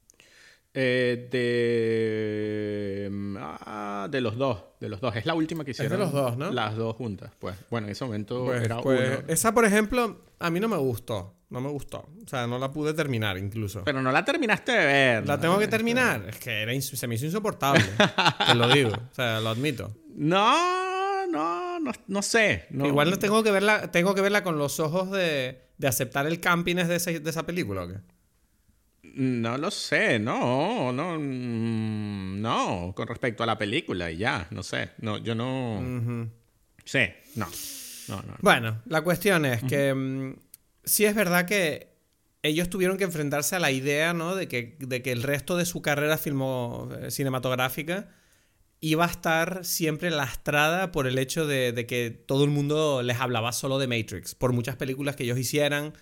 Eh, 0.73 1.27
de. 1.31 3.11
Ah, 3.39 4.07
de 4.09 4.21
los 4.21 4.37
dos. 4.37 4.63
De 4.79 4.87
los 4.87 5.01
dos. 5.01 5.15
Es 5.15 5.25
la 5.25 5.33
última 5.33 5.65
que 5.65 5.71
hicieron. 5.71 5.91
Es 5.91 5.99
de 5.99 6.05
los 6.05 6.13
dos, 6.13 6.37
¿no? 6.37 6.51
Las 6.51 6.75
dos 6.75 6.95
juntas. 6.95 7.31
Pues 7.39 7.55
bueno, 7.69 7.87
en 7.87 7.91
ese 7.91 8.05
momento 8.05 8.45
pues, 8.45 8.63
era 8.63 8.79
pues, 8.79 9.23
Esa, 9.27 9.53
por 9.53 9.65
ejemplo, 9.65 10.21
a 10.39 10.49
mí 10.49 10.59
no 10.59 10.67
me 10.67 10.77
gustó. 10.77 11.35
No 11.49 11.59
me 11.59 11.69
gustó. 11.69 12.07
O 12.23 12.27
sea, 12.27 12.47
no 12.47 12.57
la 12.57 12.71
pude 12.71 12.93
terminar 12.93 13.37
incluso. 13.37 13.83
Pero 13.83 14.01
no 14.01 14.11
la 14.13 14.23
terminaste 14.23 14.71
de 14.71 14.85
ver. 14.85 15.27
¿La 15.27 15.37
tengo 15.37 15.59
que 15.59 15.67
terminar? 15.67 16.25
Es 16.29 16.37
que 16.37 16.61
era 16.61 16.71
se 16.79 17.07
me 17.07 17.15
hizo 17.15 17.25
insoportable. 17.25 17.83
te 18.47 18.55
lo 18.55 18.69
digo. 18.69 18.91
O 18.91 19.13
sea, 19.13 19.41
lo 19.41 19.49
admito. 19.49 19.93
No, 20.15 21.27
no, 21.27 21.79
no, 21.81 21.91
no 22.07 22.21
sé. 22.21 22.67
Igual 22.71 23.19
tengo 23.19 23.43
que 23.43 23.51
verla, 23.51 23.91
tengo 23.91 24.15
que 24.15 24.21
verla 24.21 24.43
con 24.43 24.57
los 24.57 24.79
ojos 24.79 25.11
de, 25.11 25.61
de 25.77 25.87
aceptar 25.87 26.25
el 26.25 26.39
campines 26.39 26.87
de, 26.87 27.19
de 27.19 27.29
esa 27.29 27.45
película, 27.45 27.83
¿o 27.83 27.87
qué? 27.89 27.95
No 29.03 29.57
lo 29.57 29.71
sé, 29.71 30.19
no, 30.19 30.93
no, 30.93 31.19
mm, 31.19 32.39
no, 32.39 32.93
con 32.95 33.07
respecto 33.07 33.43
a 33.43 33.45
la 33.45 33.57
película 33.57 34.11
y 34.11 34.17
ya, 34.17 34.47
no 34.51 34.61
sé, 34.61 34.91
no, 34.99 35.17
yo 35.17 35.33
no, 35.33 36.29
sí, 36.85 36.99
no, 37.35 37.47
no, 38.07 38.21
no, 38.21 38.35
Bueno, 38.41 38.81
la 38.85 39.01
cuestión 39.01 39.45
es 39.45 39.63
que 39.63 39.93
mm, 39.93 40.35
sí 40.83 41.05
es 41.05 41.15
verdad 41.15 41.45
que 41.45 41.91
ellos 42.43 42.69
tuvieron 42.69 42.97
que 42.97 43.03
enfrentarse 43.03 43.55
a 43.55 43.59
la 43.59 43.71
idea, 43.71 44.13
¿no? 44.13 44.35
De 44.35 44.47
que, 44.47 44.77
de 44.79 45.01
que 45.01 45.11
el 45.11 45.23
resto 45.23 45.57
de 45.57 45.65
su 45.65 45.81
carrera 45.81 46.17
filmo, 46.17 46.89
eh, 46.99 47.11
cinematográfica 47.11 48.09
iba 48.79 49.05
a 49.05 49.09
estar 49.09 49.63
siempre 49.63 50.09
lastrada 50.09 50.91
por 50.91 51.05
el 51.05 51.17
hecho 51.19 51.45
de, 51.45 51.71
de, 51.71 51.85
que 51.85 52.09
todo 52.09 52.43
el 52.43 52.49
mundo 52.49 53.03
les 53.03 53.19
hablaba 53.19 53.51
solo 53.51 53.77
de 53.77 53.87
Matrix, 53.87 54.33
por 54.35 54.53
muchas 54.53 54.75
películas 54.75 55.15
que 55.15 55.23
ellos 55.23 55.37
hicieran 55.37 55.93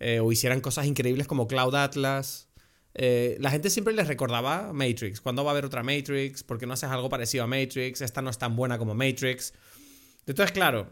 eh, 0.00 0.20
o 0.20 0.32
hicieran 0.32 0.60
cosas 0.60 0.86
increíbles 0.86 1.26
como 1.26 1.46
Cloud 1.46 1.74
Atlas. 1.74 2.48
Eh, 2.94 3.36
la 3.40 3.50
gente 3.50 3.70
siempre 3.70 3.94
les 3.94 4.06
recordaba 4.06 4.72
Matrix. 4.72 5.20
¿Cuándo 5.20 5.44
va 5.44 5.50
a 5.50 5.52
haber 5.52 5.64
otra 5.64 5.82
Matrix? 5.82 6.42
¿Por 6.42 6.58
qué 6.58 6.66
no 6.66 6.74
haces 6.74 6.90
algo 6.90 7.08
parecido 7.08 7.44
a 7.44 7.46
Matrix? 7.46 8.00
Esta 8.00 8.22
no 8.22 8.30
es 8.30 8.38
tan 8.38 8.56
buena 8.56 8.78
como 8.78 8.94
Matrix. 8.94 9.54
Entonces, 10.26 10.52
claro, 10.52 10.90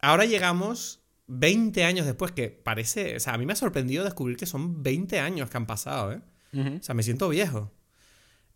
ahora 0.00 0.24
llegamos 0.24 1.00
20 1.26 1.84
años 1.84 2.06
después, 2.06 2.32
que 2.32 2.48
parece. 2.50 3.16
O 3.16 3.20
sea, 3.20 3.34
a 3.34 3.38
mí 3.38 3.46
me 3.46 3.52
ha 3.52 3.56
sorprendido 3.56 4.04
descubrir 4.04 4.36
que 4.36 4.46
son 4.46 4.82
20 4.82 5.20
años 5.20 5.50
que 5.50 5.56
han 5.56 5.66
pasado, 5.66 6.12
¿eh? 6.12 6.20
O 6.56 6.82
sea, 6.82 6.94
me 6.94 7.02
siento 7.02 7.28
viejo. 7.28 7.72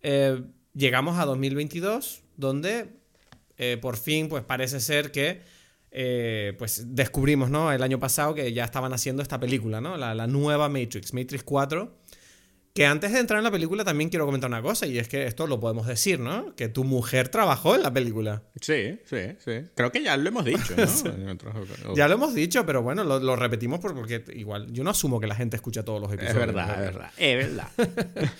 Eh, 0.02 0.40
llegamos 0.72 1.18
a 1.18 1.24
2022, 1.24 2.22
donde 2.36 2.96
por 3.80 3.96
fin, 3.96 4.28
pues 4.28 4.44
parece 4.44 4.78
ser 4.78 5.10
que 5.10 5.42
eh, 5.90 6.54
pues 6.58 6.94
descubrimos, 6.94 7.50
¿no? 7.50 7.72
El 7.72 7.82
año 7.82 7.98
pasado 7.98 8.34
que 8.34 8.52
ya 8.52 8.64
estaban 8.64 8.92
haciendo 8.92 9.22
esta 9.22 9.40
película, 9.40 9.80
¿no? 9.80 9.96
La, 9.96 10.26
nueva 10.26 10.68
Matrix, 10.68 11.14
Matrix 11.14 11.42
4. 11.42 11.96
Que 12.74 12.86
antes 12.86 13.12
de 13.12 13.18
entrar 13.18 13.38
en 13.38 13.44
la 13.44 13.50
película 13.50 13.84
también 13.84 14.08
quiero 14.08 14.24
comentar 14.24 14.48
una 14.48 14.62
cosa, 14.62 14.86
y 14.86 14.98
es 14.98 15.08
que 15.08 15.26
esto 15.26 15.48
lo 15.48 15.58
podemos 15.58 15.86
decir, 15.86 16.20
¿no? 16.20 16.54
Que 16.54 16.68
tu 16.68 16.84
mujer 16.84 17.28
trabajó 17.28 17.74
en 17.74 17.82
la 17.82 17.92
película. 17.92 18.44
Sí, 18.60 19.00
sí, 19.04 19.36
sí. 19.44 19.62
Creo 19.74 19.90
que 19.90 20.02
ya 20.02 20.16
lo 20.16 20.28
hemos 20.28 20.44
dicho, 20.44 20.74
¿no? 20.76 21.94
ya 21.96 22.06
lo 22.06 22.14
hemos 22.14 22.34
dicho, 22.34 22.64
pero 22.64 22.82
bueno, 22.82 23.02
lo, 23.02 23.34
repetimos 23.34 23.80
porque 23.80 24.22
igual 24.34 24.70
yo 24.72 24.84
no 24.84 24.90
asumo 24.90 25.18
que 25.18 25.26
la 25.26 25.34
gente 25.34 25.56
escucha 25.56 25.84
todos 25.84 26.00
los 26.00 26.12
episodios. 26.12 26.40
Es 26.40 26.46
verdad, 26.46 26.70
es 26.70 26.94
verdad. 26.94 27.10
Es 27.16 27.36
verdad. 28.16 28.32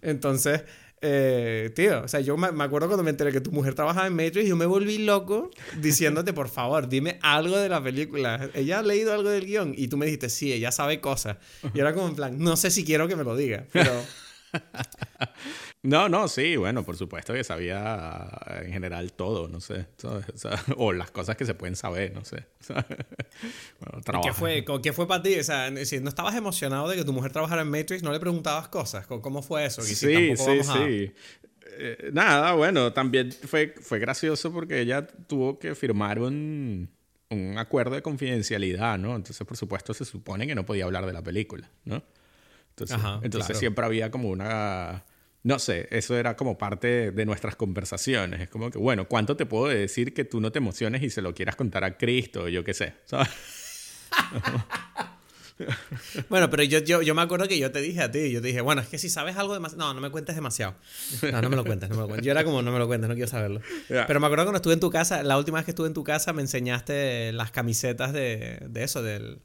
Entonces, 0.00 0.62
eh, 1.02 1.70
tío, 1.74 2.02
o 2.02 2.08
sea, 2.08 2.20
yo 2.20 2.36
me, 2.36 2.46
acuerdo 2.46 2.88
cuando 2.88 3.02
me 3.02 3.10
enteré 3.10 3.30
que 3.30 3.40
tu 3.40 3.52
mujer 3.52 3.74
trabajaba 3.74 4.06
en 4.06 4.14
Matrix, 4.14 4.48
yo 4.48 4.56
me 4.56 4.66
volví 4.66 4.98
loco 4.98 5.50
diciéndote, 5.78 6.32
por 6.32 6.48
favor, 6.48 6.88
dime 6.88 7.18
algo 7.22 7.58
de 7.58 7.68
la 7.68 7.82
película. 7.82 8.50
Ella 8.54 8.78
ha 8.78 8.82
leído 8.82 9.12
algo 9.12 9.28
del 9.28 9.46
guion 9.46 9.74
y 9.76 9.88
tú 9.88 9.96
me 9.96 10.06
dijiste, 10.06 10.28
sí, 10.28 10.52
ella 10.52 10.72
sabe 10.72 11.00
cosas. 11.00 11.36
Y 11.74 11.80
era 11.80 11.92
como 11.92 12.08
en 12.08 12.16
plan, 12.16 12.38
no 12.38 12.56
sé 12.56 12.70
si 12.70 12.84
quiero 12.84 13.08
que 13.08 13.16
me 13.16 13.24
lo 13.24 13.36
diga, 13.36 13.66
pero... 13.72 13.92
No, 15.82 16.08
no, 16.08 16.26
sí, 16.26 16.56
bueno, 16.56 16.84
por 16.84 16.96
supuesto 16.96 17.32
que 17.32 17.44
sabía 17.44 18.28
en 18.62 18.72
general 18.72 19.12
todo, 19.12 19.48
no 19.48 19.60
sé, 19.60 19.86
O, 20.76 20.92
las 20.92 21.10
cosas 21.10 21.36
que 21.36 21.44
se 21.44 21.54
pueden 21.54 21.76
saber, 21.76 22.12
no 22.12 22.24
sé. 22.24 22.44
¿Qué 24.22 24.32
fue, 24.32 24.64
¿Qué 24.82 24.92
fue 24.92 25.06
para 25.06 25.22
ti? 25.22 25.38
O 25.38 25.44
sea, 25.44 25.70
si 25.84 26.00
no 26.00 26.08
estabas 26.08 26.34
emocionado 26.34 26.88
de 26.88 26.96
que 26.96 27.04
tu 27.04 27.12
mujer 27.12 27.32
trabajara 27.32 27.62
en 27.62 27.70
Matrix, 27.70 28.02
no 28.02 28.10
le 28.10 28.18
preguntabas 28.18 28.68
cosas. 28.68 29.06
¿Cómo 29.06 29.42
fue 29.42 29.66
eso? 29.66 29.82
sí, 29.82 29.94
sí, 29.94 30.34
sí. 30.36 31.12
Eh, 31.78 32.10
nada, 32.12 32.52
bueno, 32.52 32.92
también 32.92 33.30
fue, 33.32 33.74
fue 33.80 33.98
gracioso 33.98 34.52
porque 34.52 34.80
ella 34.80 35.06
tuvo 35.06 35.58
que 35.58 35.74
firmar 35.74 36.18
un, 36.18 36.88
un 37.30 37.58
acuerdo 37.58 37.94
de 37.94 38.02
confidencialidad, 38.02 38.98
¿no? 38.98 39.16
Entonces, 39.16 39.46
por 39.46 39.56
supuesto, 39.56 39.92
se 39.92 40.04
supone 40.04 40.46
que 40.46 40.54
no 40.54 40.64
podía 40.64 40.84
hablar 40.84 41.06
de 41.06 41.12
la 41.12 41.22
película, 41.22 41.70
¿no? 41.84 42.02
Entonces, 42.70 42.96
Ajá, 42.96 43.20
entonces 43.22 43.46
claro. 43.46 43.58
siempre 43.58 43.84
había 43.84 44.10
como 44.10 44.28
una... 44.28 45.04
No 45.46 45.60
sé, 45.60 45.86
eso 45.92 46.16
era 46.16 46.36
como 46.36 46.58
parte 46.58 47.12
de 47.12 47.24
nuestras 47.24 47.54
conversaciones. 47.54 48.40
Es 48.40 48.48
como 48.48 48.68
que, 48.68 48.78
bueno, 48.78 49.06
¿cuánto 49.06 49.36
te 49.36 49.46
puedo 49.46 49.68
decir 49.68 50.12
que 50.12 50.24
tú 50.24 50.40
no 50.40 50.50
te 50.50 50.58
emociones 50.58 51.04
y 51.04 51.10
se 51.10 51.22
lo 51.22 51.36
quieras 51.36 51.54
contar 51.54 51.84
a 51.84 51.96
Cristo 51.96 52.42
o 52.42 52.48
yo 52.48 52.64
qué 52.64 52.74
sé? 52.74 52.94
¿sabes? 53.04 53.28
Bueno, 56.28 56.50
pero 56.50 56.62
yo, 56.64 56.80
yo, 56.80 57.00
yo 57.00 57.14
me 57.14 57.22
acuerdo 57.22 57.48
que 57.48 57.58
yo 57.58 57.72
te 57.72 57.80
dije 57.80 58.02
a 58.02 58.10
ti, 58.10 58.30
yo 58.30 58.42
te 58.42 58.48
dije, 58.48 58.60
bueno, 58.60 58.82
es 58.82 58.88
que 58.88 58.98
si 58.98 59.08
sabes 59.08 59.38
algo 59.38 59.54
demasiado... 59.54 59.86
No, 59.86 59.94
no 59.94 60.02
me 60.02 60.10
cuentes 60.10 60.34
demasiado. 60.34 60.74
No, 61.32 61.40
no 61.40 61.48
me 61.48 61.56
lo 61.56 61.64
cuentes, 61.64 61.88
no 61.88 61.94
me 61.94 62.02
lo 62.02 62.08
cuentes. 62.08 62.26
Yo 62.26 62.32
era 62.32 62.44
como, 62.44 62.60
no 62.60 62.70
me 62.72 62.78
lo 62.78 62.86
cuentes, 62.86 63.08
no 63.08 63.14
quiero 63.14 63.30
saberlo. 63.30 63.62
Pero 63.88 64.20
me 64.20 64.26
acuerdo 64.26 64.44
cuando 64.44 64.56
estuve 64.56 64.74
en 64.74 64.80
tu 64.80 64.90
casa, 64.90 65.22
la 65.22 65.38
última 65.38 65.56
vez 65.56 65.64
que 65.64 65.70
estuve 65.70 65.86
en 65.86 65.94
tu 65.94 66.04
casa 66.04 66.34
me 66.34 66.42
enseñaste 66.42 67.32
las 67.32 67.52
camisetas 67.52 68.12
de, 68.12 68.58
de 68.68 68.84
eso, 68.84 69.02
del, 69.02 69.38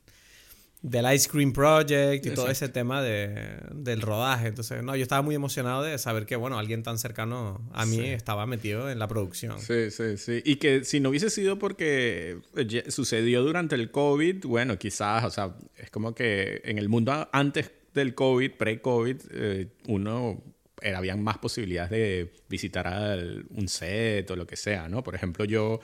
del 0.82 1.06
Ice 1.14 1.30
Cream 1.30 1.54
Project 1.54 2.26
y 2.26 2.32
todo 2.32 2.50
ese 2.50 2.68
tema 2.68 3.04
de, 3.04 3.56
del 3.72 4.02
rodaje. 4.02 4.48
Entonces, 4.48 4.82
no, 4.84 4.96
yo 4.96 5.04
estaba 5.04 5.22
muy 5.22 5.36
emocionado 5.36 5.84
de 5.84 5.96
saber 6.00 6.26
que, 6.26 6.36
bueno, 6.36 6.58
alguien 6.58 6.82
tan 6.82 6.98
cercano 6.98 7.62
a 7.72 7.86
mí 7.86 8.00
estaba 8.10 8.46
metido 8.48 8.90
en 8.90 8.98
la 8.98 9.08
producción. 9.08 9.60
Sí, 9.62 9.92
sí, 9.92 10.18
sí. 10.18 10.42
Y 10.44 10.56
que 10.56 10.84
si 10.84 11.00
no 11.00 11.10
hubiese 11.10 11.30
sido 11.30 11.60
porque 11.60 12.40
sucedió 12.88 13.44
durante 13.44 13.76
el 13.76 13.92
COVID, 13.92 14.46
bueno, 14.46 14.78
quizás, 14.80 15.24
o 15.24 15.30
sea, 15.30 15.56
es 15.78 15.92
como 15.92 16.16
que 16.16 16.62
en 16.66 16.78
el 16.80 16.90
mundo 16.90 17.30
antes 17.32 17.72
del 17.94 18.16
COVID, 18.16 18.52
pre-COVID, 18.54 19.18
eh, 19.34 19.68
uno, 19.88 20.42
era, 20.82 20.98
habían 20.98 21.22
más 21.22 21.38
posibilidades 21.38 21.92
de 21.92 22.34
visitar 22.50 22.88
al- 22.88 23.46
un 23.52 23.68
set 23.68 24.32
o 24.32 24.36
lo 24.36 24.48
que 24.48 24.56
sea, 24.56 24.90
¿no? 24.90 25.04
Por 25.04 25.14
ejemplo, 25.14 25.46
yo 25.46 25.80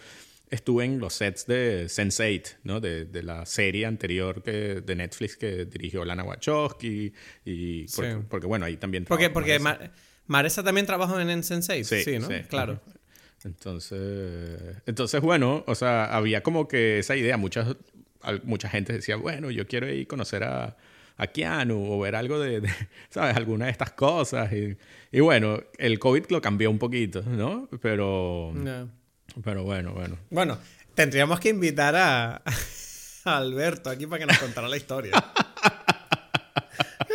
estuve 0.49 0.85
en 0.85 0.99
los 0.99 1.13
sets 1.13 1.45
de 1.47 1.85
Sense8, 1.85 2.55
¿no? 2.63 2.79
De, 2.79 3.05
de 3.05 3.23
la 3.23 3.45
serie 3.45 3.85
anterior 3.85 4.41
que, 4.43 4.81
de 4.81 4.95
Netflix 4.95 5.35
que 5.37 5.65
dirigió 5.65 6.05
Lana 6.05 6.23
Wachowski 6.23 7.11
y... 7.45 7.85
Porque, 7.95 8.11
Sí. 8.13 8.17
porque, 8.29 8.47
bueno, 8.47 8.65
ahí 8.65 8.77
también... 8.77 9.05
Porque, 9.05 9.29
porque 9.29 9.59
Marisa. 9.59 9.83
Ma- 9.85 9.91
Maresa 10.27 10.63
también 10.63 10.85
trabajó 10.85 11.19
en 11.19 11.29
N-Sensei. 11.29 11.83
Sí, 11.83 12.03
Sí, 12.03 12.19
¿no? 12.19 12.27
sí, 12.27 12.33
claro. 12.49 12.81
Entonces, 13.45 14.59
entonces, 14.85 15.21
bueno, 15.21 15.63
o 15.67 15.75
sea, 15.75 16.05
había 16.05 16.41
como 16.43 16.67
que 16.67 16.99
esa 16.99 17.15
idea. 17.15 17.37
Muchas, 17.37 17.75
mucha 18.43 18.69
gente 18.69 18.93
decía, 18.93 19.15
bueno, 19.15 19.51
yo 19.51 19.67
quiero 19.67 19.87
ir 19.89 20.05
a 20.05 20.07
conocer 20.07 20.43
a, 20.43 20.77
a 21.17 21.27
Keanu 21.27 21.91
o 21.93 21.99
ver 21.99 22.15
algo 22.15 22.39
de, 22.39 22.61
de, 22.61 22.69
¿sabes? 23.09 23.35
Alguna 23.35 23.65
de 23.65 23.71
estas 23.71 23.91
cosas. 23.91 24.51
Y, 24.53 24.77
y 25.11 25.19
bueno, 25.19 25.61
el 25.77 25.99
COVID 25.99 26.25
lo 26.29 26.41
cambió 26.41 26.69
un 26.69 26.79
poquito, 26.79 27.21
¿no? 27.23 27.69
Pero, 27.81 28.51
No. 28.53 28.89
Pero 29.43 29.63
bueno, 29.63 29.93
bueno. 29.93 30.17
Bueno, 30.29 30.57
tendríamos 30.93 31.39
que 31.39 31.49
invitar 31.49 31.95
a, 31.95 32.41
a 33.25 33.37
Alberto 33.37 33.89
aquí 33.89 34.07
para 34.07 34.19
que 34.19 34.25
nos 34.25 34.37
contara 34.37 34.67
la 34.67 34.77
historia. 34.77 35.11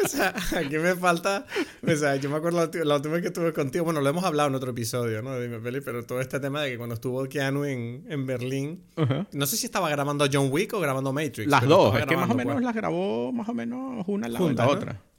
O 0.05 0.09
sea, 0.09 0.35
aquí 0.57 0.79
me 0.79 0.97
falta. 0.97 1.47
O 1.87 1.97
sea, 1.97 2.17
yo 2.17 2.29
me 2.29 2.37
acuerdo 2.37 2.59
la, 2.59 2.85
la 2.85 2.97
última 2.97 3.15
vez 3.15 3.23
que 3.23 3.29
estuve 3.29 3.53
contigo. 3.53 3.85
Bueno, 3.85 4.01
lo 4.01 4.09
hemos 4.09 4.25
hablado 4.25 4.49
en 4.49 4.55
otro 4.57 4.73
episodio, 4.73 5.23
¿no? 5.23 5.33
De 5.33 5.43
Dime 5.43 5.61
Peli, 5.61 5.81
pero 5.81 6.05
todo 6.05 6.21
este 6.21 6.41
tema 6.41 6.61
de 6.61 6.73
que 6.73 6.77
cuando 6.77 6.95
estuvo 6.97 7.25
Keanu 7.29 7.65
en, 7.65 8.05
en 8.09 8.27
Berlín. 8.27 8.85
No 9.33 9.47
sé 9.47 9.57
si 9.57 9.67
estaba 9.67 9.89
grabando 9.91 10.27
John 10.31 10.49
Wick 10.51 10.75
o 10.75 10.81
grabando 10.81 11.13
Matrix. 11.13 11.47
Las 11.47 11.67
dos, 11.67 11.97
es 11.99 12.07
que 12.07 12.17
más 12.17 12.29
o 12.29 12.35
menos 12.35 12.55
pues. 12.55 12.65
las 12.65 12.75
grabó 12.75 13.33
más 13.33 13.49
o 13.49 13.55
menos 13.55 14.05
una 14.09 14.29
Juntas, 14.37 14.69
de 14.69 14.87
la 14.87 14.93
¿no? 14.93 15.12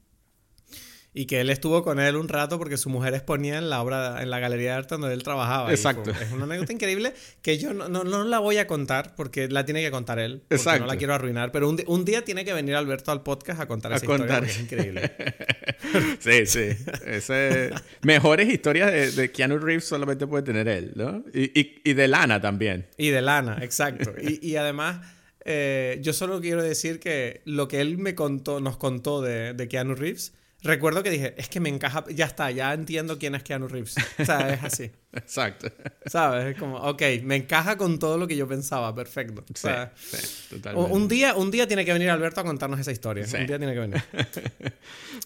Y 1.15 1.27
que 1.27 1.41
él 1.41 1.51
estuvo 1.51 1.83
con 1.83 1.99
él 1.99 2.15
un 2.15 2.27
rato 2.27 2.57
porque 2.57 2.75
su 2.75 2.89
mujer 2.89 3.13
exponía 3.13 3.59
en 3.59 3.69
la 3.69 3.81
obra, 3.83 4.23
en 4.23 4.31
la 4.31 4.39
galería 4.39 4.71
de 4.71 4.77
arte 4.77 4.95
donde 4.95 5.13
él 5.13 5.21
trabajaba. 5.21 5.69
Exacto. 5.71 6.11
fue- 6.11 6.23
es 6.25 6.31
una 6.31 6.45
anécdota 6.45 6.73
increíble 6.73 7.13
que 7.43 7.59
yo 7.59 7.71
no, 7.73 7.87
no, 7.87 8.03
no 8.03 8.23
la 8.23 8.39
voy 8.39 8.57
a 8.57 8.65
contar 8.65 9.13
porque 9.15 9.47
la 9.47 9.63
tiene 9.63 9.83
que 9.83 9.91
contar 9.91 10.17
él. 10.17 10.39
Porque 10.41 10.55
Exacto. 10.55 10.81
no 10.81 10.87
la 10.87 10.97
quiero 10.97 11.13
arruinar. 11.13 11.51
Pero 11.51 11.69
un, 11.69 11.79
un 11.85 12.03
día 12.03 12.25
tiene 12.25 12.43
que 12.45 12.53
venir 12.53 12.73
Alberto 12.75 13.11
al 13.11 13.21
podcast 13.21 13.61
a 13.61 13.67
contar 13.67 13.93
A 13.93 13.97
esa 13.97 14.05
contar. 14.07 14.43
historia 14.43 14.47
porque 14.47 14.51
es 14.51 14.59
increíble. 14.59 15.11
Sí, 16.19 16.45
sí. 16.45 16.69
Ese, 17.05 17.71
mejores 18.01 18.51
historias 18.51 18.91
de, 18.91 19.11
de 19.11 19.31
Keanu 19.31 19.57
Reeves 19.59 19.85
solamente 19.85 20.25
puede 20.25 20.43
tener 20.43 20.67
él, 20.67 20.93
¿no? 20.95 21.23
Y, 21.33 21.59
y, 21.59 21.81
y 21.83 21.93
de 21.93 22.07
Lana 22.07 22.41
también. 22.41 22.87
Y 22.97 23.09
de 23.09 23.21
lana, 23.21 23.59
exacto. 23.61 24.13
Y, 24.21 24.39
y 24.47 24.55
además, 24.55 25.05
eh, 25.45 25.99
yo 26.01 26.13
solo 26.13 26.39
quiero 26.41 26.63
decir 26.63 26.99
que 26.99 27.41
lo 27.45 27.67
que 27.67 27.81
él 27.81 27.97
me 27.97 28.15
contó, 28.15 28.59
nos 28.61 28.77
contó 28.77 29.21
de, 29.21 29.53
de 29.53 29.67
Keanu 29.67 29.93
Reeves, 29.95 30.33
recuerdo 30.63 31.03
que 31.03 31.09
dije, 31.09 31.33
es 31.37 31.49
que 31.49 31.59
me 31.59 31.69
encaja, 31.69 32.03
ya 32.09 32.25
está, 32.25 32.49
ya 32.51 32.73
entiendo 32.73 33.19
quién 33.19 33.35
es 33.35 33.43
Keanu 33.43 33.67
Reeves. 33.67 33.95
O 34.19 34.25
sea, 34.25 34.53
es 34.53 34.63
así. 34.63 34.91
Exacto. 35.13 35.67
¿Sabes? 36.05 36.53
Es 36.53 36.59
como, 36.59 36.77
ok, 36.77 37.01
me 37.23 37.35
encaja 37.35 37.77
con 37.77 37.99
todo 37.99 38.17
lo 38.17 38.27
que 38.27 38.35
yo 38.35 38.47
pensaba, 38.47 38.93
perfecto. 38.95 39.41
O 39.41 39.45
Sí, 39.47 39.53
sea, 39.61 39.93
sí, 39.95 40.17
u- 40.17 40.55
totalmente. 40.57 40.91
un, 40.93 41.07
día, 41.07 41.35
un 41.35 41.51
día 41.51 41.67
tiene 41.67 41.85
que 41.85 41.93
venir 41.93 42.09
Alberto 42.09 42.41
a 42.41 42.43
contarnos 42.43 42.79
esa 42.79 42.91
historia. 42.91 43.27
Sí. 43.27 43.37
Un 43.37 43.45
día 43.47 43.57
tiene 43.59 43.73
que 43.73 43.79
venir. 43.79 44.03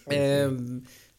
Eh, 0.09 0.49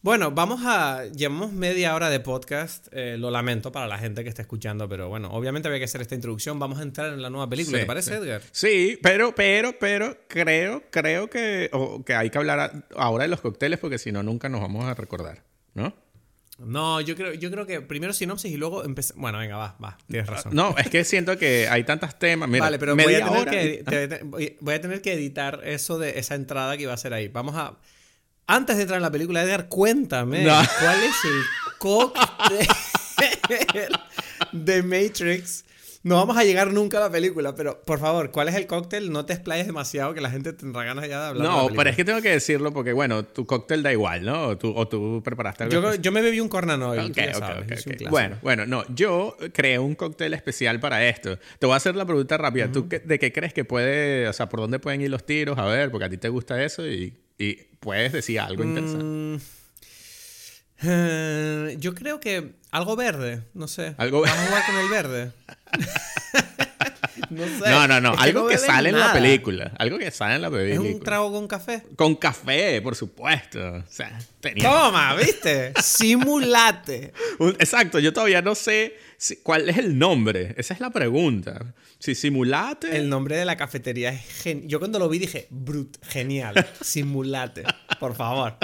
bueno, 0.01 0.31
vamos 0.31 0.61
a. 0.65 1.05
Llevamos 1.07 1.51
media 1.51 1.93
hora 1.93 2.09
de 2.09 2.19
podcast. 2.21 2.87
eh, 2.91 3.17
lo 3.17 3.31
lamento 3.31 3.71
para 3.71 3.87
la 3.87 3.97
gente 3.97 4.23
que 4.23 4.29
está 4.29 4.41
escuchando, 4.41 4.87
pero 4.87 5.09
bueno, 5.09 5.29
obviamente 5.31 5.67
había 5.67 5.79
que 5.79 5.85
hacer 5.85 6.01
esta 6.01 6.15
introducción. 6.15 6.57
Vamos 6.57 6.79
a 6.79 6.83
entrar 6.83 7.11
en 7.13 7.21
la 7.21 7.29
nueva 7.29 7.49
película. 7.49 7.77
Sí, 7.77 7.83
¿Te 7.83 7.87
parece, 7.87 8.11
sí. 8.11 8.17
Edgar? 8.17 8.41
Sí, 8.51 8.99
pero, 9.03 9.35
pero, 9.35 9.77
pero 9.77 10.17
creo, 10.27 10.83
creo 10.89 11.29
que, 11.29 11.69
que 12.05 12.13
hay 12.15 12.29
que 12.29 12.37
hablar 12.37 12.85
ahora 12.95 13.23
de 13.23 13.27
los 13.27 13.41
cócteles 13.41 13.79
porque 13.79 13.97
si 13.97 14.11
no, 14.11 14.23
nunca 14.23 14.47
nos 14.47 14.61
vamos 14.61 14.85
a 14.85 14.93
recordar, 14.93 15.43
¿no? 15.73 15.93
No, 16.59 16.99
yo 16.99 17.15
creo, 17.15 17.33
yo 17.33 17.49
creo 17.51 17.65
que 17.65 17.79
primero 17.81 18.11
sinopsis 18.11 18.51
y 18.51 18.57
luego 18.57 18.83
empezar. 18.83 19.15
Bueno, 19.17 19.37
venga, 19.39 19.55
va, 19.57 19.77
va, 19.83 19.97
tienes 20.07 20.27
razón. 20.27 20.53
No, 20.53 20.75
es 20.77 20.89
que 20.89 21.03
siento 21.05 21.37
que 21.37 21.67
hay 21.69 21.83
tantos 21.85 22.19
temas. 22.19 22.49
Mira, 22.49 22.65
vale, 22.65 22.79
pero 22.79 22.95
voy 22.95 23.03
a, 23.15 23.17
tener 23.19 23.23
hora 23.41 23.51
que, 23.51 23.83
te- 23.85 24.07
te- 24.09 24.57
voy 24.59 24.73
a 24.73 24.81
tener 24.81 25.01
que 25.01 25.13
editar 25.13 25.61
eso 25.63 25.97
de 25.97 26.19
esa 26.19 26.35
entrada 26.35 26.75
que 26.75 26.83
iba 26.83 26.93
a 26.93 26.97
ser 26.97 27.13
ahí. 27.13 27.29
Vamos 27.29 27.55
a. 27.55 27.77
Antes 28.51 28.77
de 28.77 28.81
entrar 28.83 28.97
en 28.97 29.03
la 29.03 29.11
película, 29.11 29.43
Edgar, 29.43 29.67
cuéntame 29.69 30.43
No. 30.43 30.59
cuál 30.81 30.97
es 31.03 31.23
el 31.23 31.41
cóctel 31.77 32.67
de 34.51 34.83
Matrix. 34.83 35.65
No 36.01 36.15
vamos 36.15 36.37
a 36.37 36.45
llegar 36.45 36.71
nunca 36.71 36.97
a 36.97 37.01
la 37.01 37.11
película, 37.11 37.53
pero 37.55 37.81
por 37.81 37.99
favor, 37.99 38.31
¿cuál 38.31 38.47
es 38.47 38.55
el 38.55 38.67
cóctel? 38.67 39.11
No 39.11 39.25
te 39.25 39.33
explayes 39.33 39.67
demasiado, 39.67 40.13
que 40.13 40.21
la 40.21 40.31
gente 40.31 40.53
tendrá 40.53 40.83
ganas 40.85 41.07
ya 41.09 41.19
de 41.21 41.27
hablar. 41.27 41.47
de 41.47 41.53
la 41.55 41.61
No, 41.63 41.69
pero 41.75 41.89
es 41.89 41.95
que 41.97 42.05
tengo 42.05 42.21
que 42.21 42.29
decirlo 42.31 42.71
porque, 42.71 42.93
bueno, 42.93 43.25
tu 43.25 43.45
cóctel 43.45 43.83
da 43.83 43.91
igual, 43.91 44.23
¿no? 44.23 44.47
O 44.47 44.57
tú, 44.57 44.73
o 44.75 44.87
tú 44.87 45.21
preparaste 45.23 45.65
algo. 45.65 45.73
Yo, 45.75 45.95
yo 45.95 46.11
me 46.13 46.21
bebí 46.21 46.39
un 46.39 46.47
Cornanoil. 46.47 47.01
Ok, 47.01 47.07
tú 47.07 47.13
ya 47.19 47.27
ok, 47.31 47.37
sabes, 47.37 47.63
ok, 47.65 47.71
es 47.73 47.85
un 47.85 47.91
ok. 47.91 47.97
clásico. 47.97 48.09
Bueno, 48.11 48.37
bueno, 48.41 48.65
no, 48.65 48.83
yo 48.95 49.35
creé 49.53 49.77
un 49.77 49.93
cóctel 49.95 50.33
especial 50.33 50.79
para 50.79 51.05
esto. 51.05 51.37
Te 51.59 51.65
voy 51.65 51.73
a 51.73 51.77
hacer 51.77 51.95
la 51.97 52.05
pregunta 52.05 52.37
rápida. 52.37 52.71
¿Tú 52.71 52.87
qué- 52.87 52.99
de 52.99 53.19
qué 53.19 53.33
crees 53.33 53.53
que 53.53 53.65
puede, 53.65 54.27
o 54.29 54.33
sea, 54.33 54.47
por 54.47 54.61
dónde 54.61 54.79
pueden 54.79 55.01
ir 55.01 55.09
los 55.11 55.25
tiros? 55.25 55.59
A 55.59 55.65
ver, 55.65 55.91
porque 55.91 56.05
a 56.05 56.09
ti 56.09 56.17
te 56.17 56.29
gusta 56.29 56.63
eso 56.63 56.87
y, 56.87 57.13
y 57.39 57.55
puedes 57.79 58.11
decir 58.13 58.39
algo 58.39 58.63
interesante. 58.63 59.03
Mm, 59.05 59.37
eh, 60.83 61.75
yo 61.79 61.93
creo 61.95 62.19
que 62.19 62.53
algo 62.71 62.95
verde, 62.95 63.43
no 63.53 63.67
sé. 63.67 63.95
Algo- 63.97 64.21
Vamos 64.21 64.37
a 64.37 64.45
jugar 64.47 64.63
con 64.65 64.77
el 64.77 64.89
verde. 64.89 65.31
no 67.35 67.43
sé. 67.45 67.69
No, 67.69 67.87
no, 67.87 68.01
no, 68.01 68.13
Es 68.13 68.19
algo 68.19 68.41
no 68.41 68.47
que 68.47 68.57
sale 68.57 68.89
en 68.89 68.99
la 68.99 69.13
película. 69.13 69.71
Algo 69.77 69.97
que 69.97 70.11
sale 70.11 70.35
en 70.35 70.41
la 70.41 70.47
Es 70.47 70.53
película. 70.53 70.89
un 70.89 70.99
trago 71.01 71.31
con 71.31 71.47
café. 71.47 71.83
Con 71.95 72.15
café, 72.15 72.81
por 72.81 72.95
supuesto. 72.95 73.59
O 73.59 73.83
sea, 73.89 74.17
tenía... 74.39 74.69
Toma, 74.69 75.15
¿viste? 75.15 75.73
Simulate. 75.81 77.13
Exacto, 77.59 77.99
yo 77.99 78.13
todavía 78.13 78.41
no 78.41 78.55
sé 78.55 78.95
si- 79.17 79.37
cuál 79.37 79.69
es 79.69 79.77
el 79.77 79.97
nombre. 79.97 80.53
Esa 80.57 80.73
es 80.73 80.79
la 80.79 80.89
pregunta. 80.89 81.73
Si 81.99 82.15
simulate... 82.15 82.95
El 82.95 83.09
nombre 83.09 83.35
de 83.35 83.43
la 83.45 83.57
cafetería 83.57 84.09
es 84.11 84.21
genial. 84.43 84.67
Yo 84.69 84.79
cuando 84.79 84.99
lo 84.99 85.09
vi 85.09 85.19
dije, 85.19 85.47
brut, 85.49 85.97
genial. 86.05 86.53
Simulate. 86.81 87.63
Por 87.99 88.15
favor. 88.15 88.55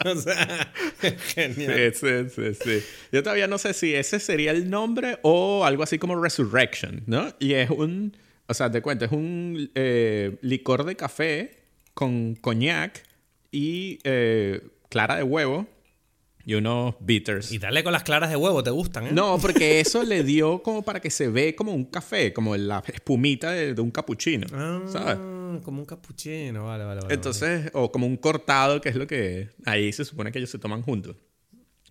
O 0.04 0.16
sea, 0.16 0.72
genial. 1.34 1.92
Sí, 1.94 2.06
sí, 2.34 2.54
sí. 2.54 2.82
Yo 3.12 3.22
todavía 3.22 3.46
no 3.46 3.58
sé 3.58 3.74
si 3.74 3.94
ese 3.94 4.18
sería 4.20 4.50
el 4.50 4.70
nombre 4.70 5.18
o 5.22 5.64
algo 5.64 5.82
así 5.82 5.98
como 5.98 6.20
Resurrection, 6.20 7.02
¿no? 7.06 7.28
Y 7.38 7.52
es 7.54 7.70
un, 7.70 8.16
o 8.46 8.54
sea, 8.54 8.70
te 8.70 8.80
cuento, 8.82 9.04
es 9.04 9.12
un 9.12 9.70
eh, 9.74 10.38
licor 10.42 10.84
de 10.84 10.96
café 10.96 11.58
con 11.94 12.34
coñac 12.34 13.02
y 13.52 13.98
eh, 14.04 14.60
clara 14.88 15.16
de 15.16 15.22
huevo 15.22 15.66
y 16.46 16.54
unos 16.54 16.94
bitters. 17.00 17.52
Y 17.52 17.58
dale 17.58 17.84
con 17.84 17.92
las 17.92 18.02
claras 18.02 18.30
de 18.30 18.36
huevo, 18.36 18.62
¿te 18.62 18.70
gustan? 18.70 19.08
eh? 19.08 19.10
No, 19.12 19.38
porque 19.38 19.80
eso 19.80 20.02
le 20.02 20.24
dio 20.24 20.62
como 20.62 20.82
para 20.82 21.00
que 21.00 21.10
se 21.10 21.28
ve 21.28 21.54
como 21.54 21.74
un 21.74 21.84
café, 21.84 22.32
como 22.32 22.56
la 22.56 22.82
espumita 22.86 23.50
de, 23.50 23.74
de 23.74 23.80
un 23.82 23.90
capuchino, 23.90 24.46
Ah, 24.54 24.80
¿sabes? 24.90 25.18
Como 25.58 25.80
un 25.80 25.86
capuchino, 25.86 26.66
vale, 26.66 26.84
vale, 26.84 27.00
vale. 27.00 27.14
Entonces, 27.14 27.70
o 27.74 27.90
como 27.90 28.06
un 28.06 28.16
cortado, 28.16 28.80
que 28.80 28.90
es 28.90 28.96
lo 28.96 29.06
que 29.08 29.50
ahí 29.66 29.92
se 29.92 30.04
supone 30.04 30.30
que 30.30 30.38
ellos 30.38 30.50
se 30.50 30.58
toman 30.58 30.82
juntos. 30.82 31.16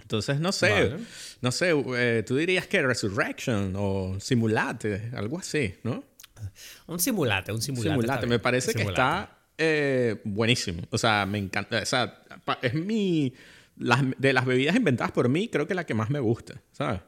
Entonces, 0.02 0.39
no 0.39 0.52
sé, 0.52 0.72
Vale. 0.72 0.98
no 1.41 1.52
sé, 1.52 1.72
eh, 1.98 2.24
tú 2.26 2.36
dirías 2.36 2.65
que 2.65 2.82
Resurrection 2.82 3.74
o 3.76 4.19
Simulate, 4.19 5.12
algo 5.13 5.38
así, 5.38 5.76
¿no? 5.84 6.04
Un 6.88 7.00
simulate, 7.00 7.52
un 7.52 7.62
simulate. 7.62 8.26
Me 8.26 8.39
parece 8.39 8.74
que 8.74 8.84
está 8.84 9.38
eh, 9.58 10.19
buenísimo. 10.24 10.82
O 10.89 10.98
sea, 10.98 11.26
me 11.26 11.38
encanta, 11.38 11.82
o 11.82 11.86
sea, 11.86 12.24
es 12.62 12.74
mi, 12.74 13.34
las, 13.78 14.02
de 14.17 14.33
las 14.33 14.46
bebidas 14.46 14.75
inventadas 14.75 15.12
por 15.12 15.29
mí, 15.29 15.48
creo 15.50 15.67
que 15.67 15.75
la 15.75 15.86
que 15.86 15.94
más 15.94 16.10
me 16.10 16.19
gusta, 16.19 16.62
¿sabes? 16.71 17.02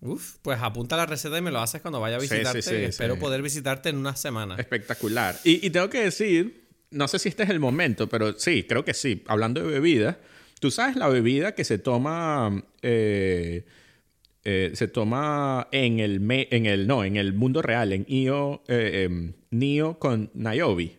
Uf, 0.00 0.36
pues 0.42 0.58
apunta 0.60 0.96
la 0.96 1.06
receta 1.06 1.38
y 1.38 1.42
me 1.42 1.50
lo 1.50 1.58
haces 1.60 1.80
cuando 1.80 2.00
vaya 2.00 2.16
a 2.16 2.20
Sí, 2.20 2.28
sí, 2.28 2.34
visitarte. 2.34 2.62
sí, 2.62 2.74
y 2.74 2.84
espero 2.84 3.14
sí. 3.14 3.20
poder 3.20 3.42
visitarte 3.42 3.88
en 3.88 3.96
una 3.96 4.14
semana. 4.14 4.56
Espectacular. 4.58 5.36
Y, 5.44 5.66
y 5.66 5.70
tengo 5.70 5.88
que 5.88 6.02
decir, 6.02 6.64
no 6.90 7.08
sé 7.08 7.18
si 7.18 7.28
este 7.30 7.42
es 7.44 7.50
el 7.50 7.58
momento, 7.60 8.08
pero 8.08 8.38
sí, 8.38 8.64
creo 8.68 8.84
que 8.84 8.94
sí. 8.94 9.24
Hablando 9.26 9.62
de 9.62 9.68
bebidas, 9.68 10.16
tú 10.60 10.70
sabes 10.70 10.96
la 10.96 11.08
bebida 11.08 11.54
que 11.54 11.64
se 11.64 11.78
toma, 11.78 12.62
eh, 12.82 13.64
eh, 14.44 14.70
se 14.74 14.86
toma 14.86 15.68
en 15.72 15.98
el, 15.98 16.20
me- 16.20 16.46
en 16.50 16.66
el, 16.66 16.86
no, 16.86 17.02
en 17.04 17.16
el 17.16 17.32
mundo 17.32 17.62
real, 17.62 17.92
en 17.92 18.04
Io, 18.08 18.62
eh, 18.68 19.04
em, 19.04 19.32
Neo 19.50 19.98
con 19.98 20.30
Niobe. 20.34 20.98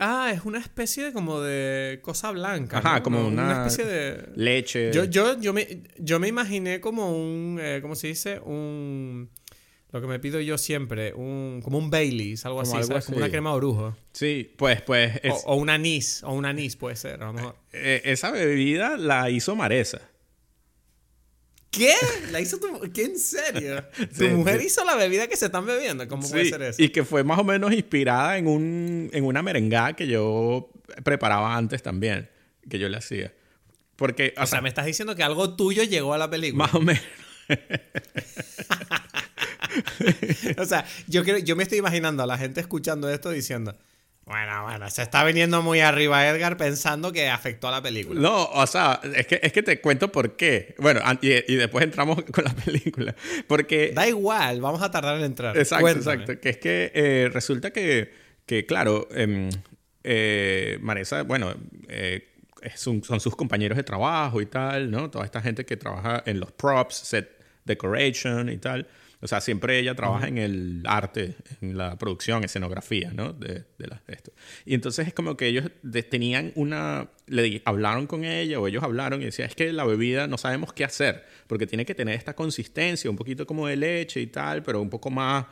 Ah, 0.00 0.32
es 0.34 0.44
una 0.46 0.58
especie 0.58 1.04
de 1.04 1.12
como 1.12 1.40
de 1.40 2.00
cosa 2.02 2.30
blanca. 2.30 2.78
Ajá, 2.78 2.96
¿no? 2.96 3.02
como 3.02 3.26
una- 3.28 3.66
especie 3.66 3.84
de. 3.84 4.28
Leche. 4.34 4.90
Yo, 4.92 5.04
yo, 5.04 5.38
yo, 5.38 5.52
me, 5.52 5.82
yo 5.98 6.18
me 6.18 6.26
imaginé 6.28 6.80
como 6.80 7.12
un. 7.12 7.58
eh, 7.60 7.80
¿Cómo 7.82 7.94
se 7.94 8.06
dice? 8.08 8.40
Un. 8.40 9.30
Lo 9.92 10.00
que 10.00 10.06
me 10.06 10.18
pido 10.18 10.40
yo 10.40 10.56
siempre. 10.56 11.12
Un, 11.12 11.60
como 11.62 11.76
un 11.76 11.90
Baileys, 11.90 12.46
algo 12.46 12.58
Como 12.60 12.68
así. 12.70 12.76
algo 12.76 12.86
¿sabes? 12.88 13.04
Como 13.06 13.16
así. 13.18 13.22
una 13.24 13.30
crema 13.30 13.50
de 13.50 13.56
orujo. 13.56 13.96
Sí, 14.12 14.54
pues, 14.56 14.80
pues, 14.82 15.20
es- 15.22 15.42
O, 15.44 15.52
o 15.52 15.56
un 15.56 15.68
anís. 15.68 16.22
O 16.22 16.32
un 16.32 16.46
anís 16.46 16.76
puede 16.76 16.96
ser, 16.96 17.22
a 17.22 17.26
lo 17.26 17.32
mejor. 17.32 17.56
eh, 17.72 18.00
esa 18.04 18.30
bebida 18.30 18.96
la 18.96 19.28
hizo 19.30 19.54
Maresa. 19.56 20.00
¿Qué? 21.70 21.94
¿La 22.32 22.40
hizo 22.40 22.58
tu 22.58 22.90
¿Qué 22.92 23.04
en 23.04 23.18
serio? 23.18 23.84
¿Tu 23.96 24.24
Sí, 24.24 24.28
mujer 24.28 24.60
sí. 24.60 24.66
hizo 24.66 24.84
la 24.84 24.96
bebida 24.96 25.28
que 25.28 25.36
se 25.36 25.46
están 25.46 25.66
bebiendo? 25.66 26.06
¿Cómo 26.08 26.28
puede 26.28 26.48
ser 26.48 26.62
eso? 26.62 26.82
Y 26.82 26.88
que 26.88 27.04
fue 27.04 27.22
más 27.22 27.38
o 27.38 27.44
menos 27.44 27.72
inspirada 27.72 28.38
en, 28.38 28.48
un, 28.48 29.10
en 29.12 29.24
una 29.24 29.42
merengada 29.42 29.92
que 29.94 30.08
yo 30.08 30.70
preparaba 31.04 31.56
antes 31.56 31.82
también, 31.82 32.28
que 32.68 32.78
yo 32.78 32.88
le 32.88 32.96
hacía. 32.96 33.32
Porque, 33.96 34.34
o, 34.36 34.42
O 34.42 34.46
sea, 34.46 34.60
me 34.62 34.68
estás 34.68 34.86
diciendo 34.86 35.14
que 35.14 35.22
algo 35.22 35.54
tuyo 35.54 35.84
llegó 35.84 36.12
a 36.14 36.18
la 36.18 36.28
película. 36.28 36.64
más 36.64 36.74
o 36.74 36.80
menos. 36.80 37.02
O 40.58 40.64
sea, 40.64 40.84
yo, 41.06 41.22
creo, 41.22 41.38
yo 41.38 41.56
me 41.56 41.62
estoy 41.62 41.78
imaginando 41.78 42.22
a 42.22 42.26
la 42.26 42.38
gente 42.38 42.60
escuchando 42.60 43.10
esto 43.10 43.30
diciendo, 43.30 43.76
bueno, 44.24 44.62
bueno, 44.62 44.88
se 44.90 45.02
está 45.02 45.24
viniendo 45.24 45.60
muy 45.60 45.80
arriba 45.80 46.28
Edgar 46.28 46.56
pensando 46.56 47.12
que 47.12 47.28
afectó 47.28 47.68
a 47.68 47.72
la 47.72 47.82
película. 47.82 48.20
No, 48.20 48.44
o 48.44 48.66
sea, 48.66 49.00
es 49.16 49.26
que, 49.26 49.40
es 49.42 49.52
que 49.52 49.62
te 49.62 49.80
cuento 49.80 50.12
por 50.12 50.36
qué. 50.36 50.74
Bueno, 50.78 51.00
y, 51.20 51.52
y 51.52 51.56
después 51.56 51.84
entramos 51.84 52.22
con 52.32 52.44
la 52.44 52.52
película. 52.54 53.14
Porque 53.48 53.92
Da 53.94 54.06
igual, 54.06 54.60
vamos 54.60 54.82
a 54.82 54.90
tardar 54.90 55.16
en 55.16 55.24
entrar. 55.24 55.56
Exacto, 55.58 55.82
Cuéntame. 55.82 56.14
exacto. 56.14 56.40
Que 56.40 56.48
es 56.50 56.56
que 56.58 56.92
eh, 56.94 57.30
resulta 57.32 57.72
que, 57.72 58.12
que, 58.46 58.66
claro, 58.66 59.08
em, 59.10 59.50
eh, 60.04 60.78
Maresa, 60.80 61.22
bueno, 61.24 61.52
eh, 61.88 62.28
son 62.76 63.02
sus 63.02 63.34
compañeros 63.34 63.76
de 63.76 63.82
trabajo 63.82 64.40
y 64.40 64.46
tal, 64.46 64.90
¿no? 64.90 65.10
Toda 65.10 65.24
esta 65.24 65.40
gente 65.40 65.64
que 65.64 65.76
trabaja 65.76 66.22
en 66.26 66.38
los 66.38 66.52
props, 66.52 66.94
set 66.94 67.30
decoration 67.64 68.48
y 68.48 68.58
tal. 68.58 68.86
O 69.22 69.28
sea, 69.28 69.40
siempre 69.40 69.78
ella 69.78 69.94
trabaja 69.94 70.28
en 70.28 70.38
el 70.38 70.82
arte, 70.86 71.36
en 71.60 71.76
la 71.76 71.96
producción, 71.98 72.42
escenografía, 72.42 73.12
¿no? 73.12 73.32
De, 73.32 73.64
de, 73.78 73.86
de 73.86 74.14
esto. 74.14 74.32
Y 74.64 74.74
entonces 74.74 75.08
es 75.08 75.14
como 75.14 75.36
que 75.36 75.46
ellos 75.46 75.70
tenían 76.08 76.52
una... 76.54 77.10
Le 77.26 77.62
hablaron 77.64 78.06
con 78.06 78.24
ella 78.24 78.58
o 78.58 78.66
ellos 78.66 78.82
hablaron 78.82 79.20
y 79.22 79.26
decían, 79.26 79.48
es 79.48 79.54
que 79.54 79.72
la 79.72 79.84
bebida 79.84 80.26
no 80.26 80.38
sabemos 80.38 80.72
qué 80.72 80.84
hacer, 80.84 81.24
porque 81.46 81.66
tiene 81.66 81.84
que 81.84 81.94
tener 81.94 82.14
esta 82.14 82.34
consistencia, 82.34 83.10
un 83.10 83.16
poquito 83.16 83.46
como 83.46 83.66
de 83.66 83.76
leche 83.76 84.20
y 84.20 84.26
tal, 84.26 84.62
pero 84.62 84.80
un 84.80 84.90
poco 84.90 85.10
más 85.10 85.46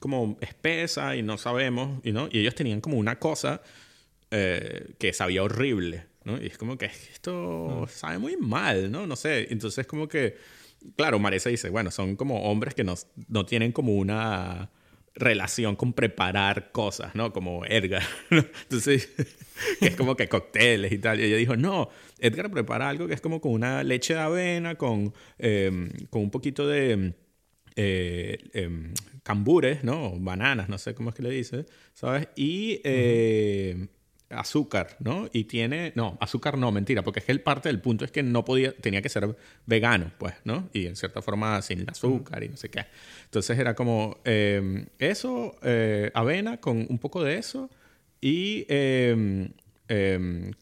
como 0.00 0.38
espesa 0.40 1.14
y 1.14 1.22
no 1.22 1.38
sabemos, 1.38 2.00
y, 2.02 2.12
¿no? 2.12 2.28
y 2.32 2.40
ellos 2.40 2.54
tenían 2.54 2.80
como 2.80 2.96
una 2.96 3.18
cosa 3.18 3.62
eh, 4.30 4.94
que 4.98 5.12
sabía 5.12 5.42
horrible, 5.42 6.06
¿no? 6.24 6.42
Y 6.42 6.46
es 6.46 6.56
como 6.58 6.78
que 6.78 6.86
esto 6.86 7.86
sabe 7.90 8.18
muy 8.18 8.36
mal, 8.36 8.90
¿no? 8.90 9.06
No 9.06 9.14
sé, 9.14 9.48
entonces 9.50 9.86
como 9.86 10.08
que, 10.08 10.36
claro, 10.96 11.18
Marisa 11.18 11.50
dice, 11.50 11.70
bueno, 11.70 11.90
son 11.90 12.16
como 12.16 12.42
hombres 12.50 12.74
que 12.74 12.84
no, 12.84 12.94
no 13.28 13.46
tienen 13.46 13.72
como 13.72 13.94
una 13.94 14.70
relación 15.14 15.76
con 15.76 15.92
preparar 15.92 16.72
cosas, 16.72 17.14
¿no? 17.14 17.32
Como 17.32 17.64
Edgar, 17.66 18.02
¿no? 18.30 18.44
Entonces, 18.62 19.10
que 19.78 19.88
es 19.88 19.96
como 19.96 20.16
que 20.16 20.28
cócteles 20.28 20.92
y 20.92 20.98
tal. 20.98 21.20
Y 21.20 21.24
ella 21.24 21.36
dijo, 21.36 21.56
no, 21.56 21.88
Edgar 22.18 22.50
prepara 22.50 22.88
algo 22.88 23.06
que 23.06 23.14
es 23.14 23.20
como 23.20 23.40
con 23.40 23.52
una 23.52 23.82
leche 23.82 24.14
de 24.14 24.20
avena, 24.20 24.76
con, 24.76 25.12
eh, 25.38 25.90
con 26.10 26.22
un 26.22 26.30
poquito 26.30 26.66
de 26.66 27.14
eh, 27.76 28.38
em, 28.52 28.94
cambures, 29.22 29.84
¿no? 29.84 30.12
Bananas, 30.18 30.68
no 30.68 30.78
sé 30.78 30.94
cómo 30.94 31.10
es 31.10 31.16
que 31.16 31.22
le 31.22 31.30
dice, 31.30 31.66
¿sabes? 31.94 32.28
Y 32.36 32.80
azúcar, 34.30 34.96
¿no? 35.00 35.28
Y 35.32 35.44
tiene, 35.44 35.92
no, 35.94 36.16
azúcar 36.20 36.56
no, 36.56 36.72
mentira, 36.72 37.02
porque 37.02 37.20
es 37.20 37.26
que 37.26 37.32
el 37.32 37.40
parte 37.40 37.68
del 37.68 37.80
punto 37.80 38.04
es 38.04 38.10
que 38.10 38.22
no 38.22 38.44
podía, 38.44 38.72
tenía 38.72 39.02
que 39.02 39.08
ser 39.08 39.36
vegano, 39.66 40.12
pues, 40.18 40.34
¿no? 40.44 40.68
Y 40.72 40.86
en 40.86 40.96
cierta 40.96 41.20
forma 41.20 41.60
sin 41.62 41.88
azúcar 41.88 42.42
y 42.44 42.48
no 42.48 42.56
sé 42.56 42.68
qué. 42.70 42.86
Entonces 43.24 43.58
era 43.58 43.74
como 43.74 44.18
eh, 44.24 44.86
eso, 44.98 45.56
eh, 45.62 46.10
avena 46.14 46.58
con 46.58 46.86
un 46.88 46.98
poco 46.98 47.22
de 47.22 47.38
eso 47.38 47.70
y, 48.20 48.66
eh, 48.68 49.50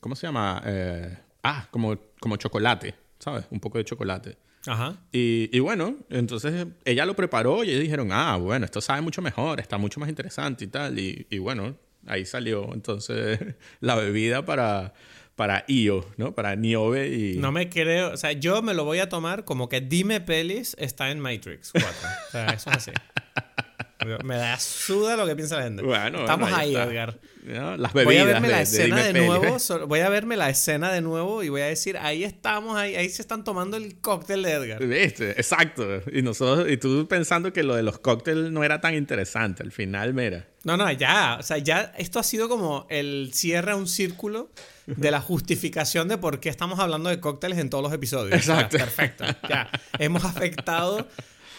¿cómo 0.00 0.16
se 0.16 0.26
llama? 0.26 0.62
Eh, 0.64 1.16
ah, 1.42 1.68
como, 1.70 1.96
como 2.20 2.36
chocolate, 2.36 2.94
¿sabes? 3.18 3.44
Un 3.50 3.60
poco 3.60 3.78
de 3.78 3.84
chocolate. 3.84 4.36
Ajá. 4.66 4.96
Y, 5.12 5.48
y 5.52 5.60
bueno, 5.60 5.96
entonces 6.10 6.66
ella 6.84 7.06
lo 7.06 7.14
preparó 7.14 7.64
y 7.64 7.70
ellos 7.70 7.82
dijeron, 7.82 8.10
ah, 8.12 8.36
bueno, 8.36 8.64
esto 8.64 8.80
sabe 8.80 9.00
mucho 9.00 9.22
mejor, 9.22 9.60
está 9.60 9.78
mucho 9.78 10.00
más 10.00 10.08
interesante 10.08 10.64
y 10.64 10.68
tal. 10.68 10.98
Y, 10.98 11.26
y 11.30 11.38
bueno, 11.38 11.76
ahí 12.08 12.24
salió 12.24 12.72
entonces 12.74 13.38
la 13.80 13.94
bebida 13.94 14.44
para, 14.44 14.94
para 15.36 15.64
Io, 15.68 16.04
¿no? 16.16 16.34
Para 16.34 16.56
Niobe 16.56 17.08
y... 17.08 17.36
No 17.36 17.52
me 17.52 17.68
creo, 17.68 18.12
o 18.12 18.16
sea, 18.16 18.32
yo 18.32 18.62
me 18.62 18.74
lo 18.74 18.84
voy 18.84 18.98
a 18.98 19.08
tomar 19.08 19.44
como 19.44 19.68
que 19.68 19.80
Dime 19.80 20.20
Pelis 20.20 20.74
está 20.78 21.10
en 21.10 21.20
Matrix 21.20 21.72
4. 21.72 21.88
O 21.90 22.30
sea, 22.30 22.46
eso 22.46 22.70
es 22.70 22.76
así. 22.76 22.92
Me 24.24 24.36
da 24.36 24.58
suda 24.60 25.16
lo 25.16 25.26
que 25.26 25.34
piensa 25.34 25.56
la 25.56 25.64
gente. 25.64 25.82
Bueno, 25.82 26.20
Estamos 26.20 26.48
bueno, 26.50 26.56
ahí 26.56 26.70
está. 26.74 26.84
Edgar. 26.84 27.18
¿no? 27.44 27.76
Las 27.78 27.92
Voy 27.94 28.04
bebidas 28.04 28.22
a 28.24 28.26
verme 28.32 28.46
de- 28.48 28.52
la 28.52 28.56
de 28.58 28.62
escena 28.62 28.96
de, 29.02 29.12
Peli. 29.12 29.26
nuevo. 29.26 29.58
so- 29.58 29.86
voy 29.88 30.00
a 30.00 30.08
verme 30.08 30.36
la 30.36 30.50
escena 30.50 30.92
de 30.92 31.00
nuevo 31.00 31.42
y 31.42 31.48
voy 31.48 31.62
a 31.62 31.66
decir, 31.66 31.96
ahí 31.98 32.22
estamos, 32.22 32.76
ahí, 32.76 32.94
ahí 32.94 33.08
se 33.08 33.22
están 33.22 33.42
tomando 33.42 33.76
el 33.76 33.96
cóctel 34.00 34.42
de 34.42 34.52
Edgar. 34.52 34.84
¿Viste? 34.86 35.30
Exacto. 35.32 36.02
Y 36.12 36.22
nosotros, 36.22 36.70
y 36.70 36.76
tú 36.76 37.08
pensando 37.08 37.52
que 37.52 37.62
lo 37.62 37.74
de 37.74 37.82
los 37.82 37.98
cócteles 37.98 38.52
no 38.52 38.62
era 38.64 38.80
tan 38.80 38.94
interesante. 38.94 39.62
Al 39.62 39.72
final, 39.72 40.14
mira. 40.14 40.46
No, 40.64 40.76
no, 40.76 40.90
ya. 40.92 41.36
O 41.40 41.42
sea, 41.42 41.58
ya 41.58 41.92
esto 41.96 42.18
ha 42.18 42.22
sido 42.22 42.48
como 42.48 42.86
el 42.90 43.30
cierre 43.32 43.72
a 43.72 43.76
un 43.76 43.88
círculo 43.88 44.50
de 44.86 45.10
la 45.10 45.20
justificación 45.20 46.06
de 46.08 46.18
por 46.18 46.38
qué 46.40 46.50
estamos 46.50 46.78
hablando 46.78 47.08
de 47.10 47.18
cócteles 47.20 47.58
en 47.58 47.68
todos 47.70 47.82
los 47.82 47.92
episodios. 47.92 48.38
O 48.38 48.42
sea, 48.42 48.60
Exacto. 48.60 48.78
perfecto. 48.78 49.24
Ya. 49.48 49.70
Hemos 49.98 50.24
afectado 50.24 51.08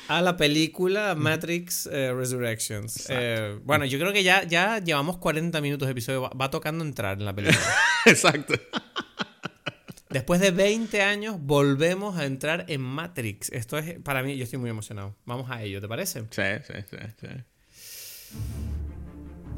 a 0.09 0.21
la 0.21 0.35
película 0.37 1.15
Matrix 1.15 1.85
eh, 1.85 2.11
Resurrections. 2.13 3.05
Eh, 3.09 3.59
bueno, 3.63 3.85
yo 3.85 3.99
creo 3.99 4.11
que 4.11 4.23
ya, 4.23 4.43
ya 4.43 4.79
llevamos 4.79 5.17
40 5.17 5.61
minutos 5.61 5.87
de 5.87 5.91
episodio. 5.91 6.23
Va, 6.23 6.29
va 6.29 6.49
tocando 6.49 6.83
entrar 6.83 7.19
en 7.19 7.25
la 7.25 7.33
película. 7.33 7.59
Exacto. 8.05 8.55
Después 10.09 10.41
de 10.41 10.49
20 10.49 11.03
años, 11.03 11.37
volvemos 11.39 12.17
a 12.17 12.25
entrar 12.25 12.65
en 12.67 12.81
Matrix. 12.81 13.51
Esto 13.51 13.77
es, 13.77 13.99
para 13.99 14.23
mí, 14.23 14.35
yo 14.35 14.43
estoy 14.43 14.57
muy 14.57 14.71
emocionado. 14.71 15.15
Vamos 15.25 15.51
a 15.51 15.61
ello, 15.61 15.79
¿te 15.79 15.87
parece? 15.87 16.21
Sí, 16.31 16.41
sí, 16.65 16.73
sí, 16.89 16.97
sí. 17.21 18.78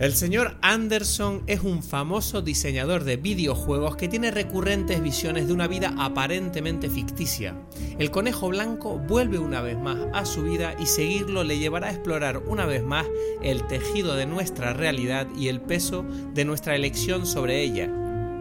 El 0.01 0.15
señor 0.15 0.57
Anderson 0.63 1.43
es 1.45 1.61
un 1.61 1.83
famoso 1.83 2.41
diseñador 2.41 3.03
de 3.03 3.17
videojuegos 3.17 3.97
que 3.97 4.07
tiene 4.07 4.31
recurrentes 4.31 4.99
visiones 4.99 5.45
de 5.45 5.53
una 5.53 5.67
vida 5.67 5.93
aparentemente 5.99 6.89
ficticia. 6.89 7.53
El 7.99 8.09
conejo 8.09 8.49
blanco 8.49 8.97
vuelve 8.97 9.37
una 9.37 9.61
vez 9.61 9.77
más 9.77 9.99
a 10.11 10.25
su 10.25 10.41
vida 10.41 10.73
y 10.79 10.87
seguirlo 10.87 11.43
le 11.43 11.59
llevará 11.59 11.89
a 11.89 11.91
explorar 11.91 12.39
una 12.39 12.65
vez 12.65 12.83
más 12.83 13.05
el 13.43 13.67
tejido 13.67 14.15
de 14.15 14.25
nuestra 14.25 14.73
realidad 14.73 15.27
y 15.37 15.49
el 15.49 15.61
peso 15.61 16.03
de 16.33 16.45
nuestra 16.45 16.75
elección 16.75 17.27
sobre 17.27 17.61
ella. 17.61 17.87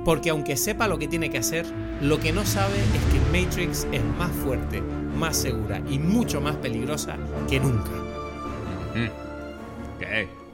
Porque 0.06 0.30
aunque 0.30 0.56
sepa 0.56 0.88
lo 0.88 0.98
que 0.98 1.08
tiene 1.08 1.28
que 1.28 1.36
hacer, 1.36 1.66
lo 2.00 2.18
que 2.20 2.32
no 2.32 2.46
sabe 2.46 2.78
es 2.78 3.12
que 3.12 3.38
Matrix 3.38 3.86
es 3.92 4.02
más 4.16 4.30
fuerte, 4.32 4.80
más 4.80 5.36
segura 5.36 5.82
y 5.90 5.98
mucho 5.98 6.40
más 6.40 6.56
peligrosa 6.56 7.18
que 7.50 7.60
nunca. 7.60 7.90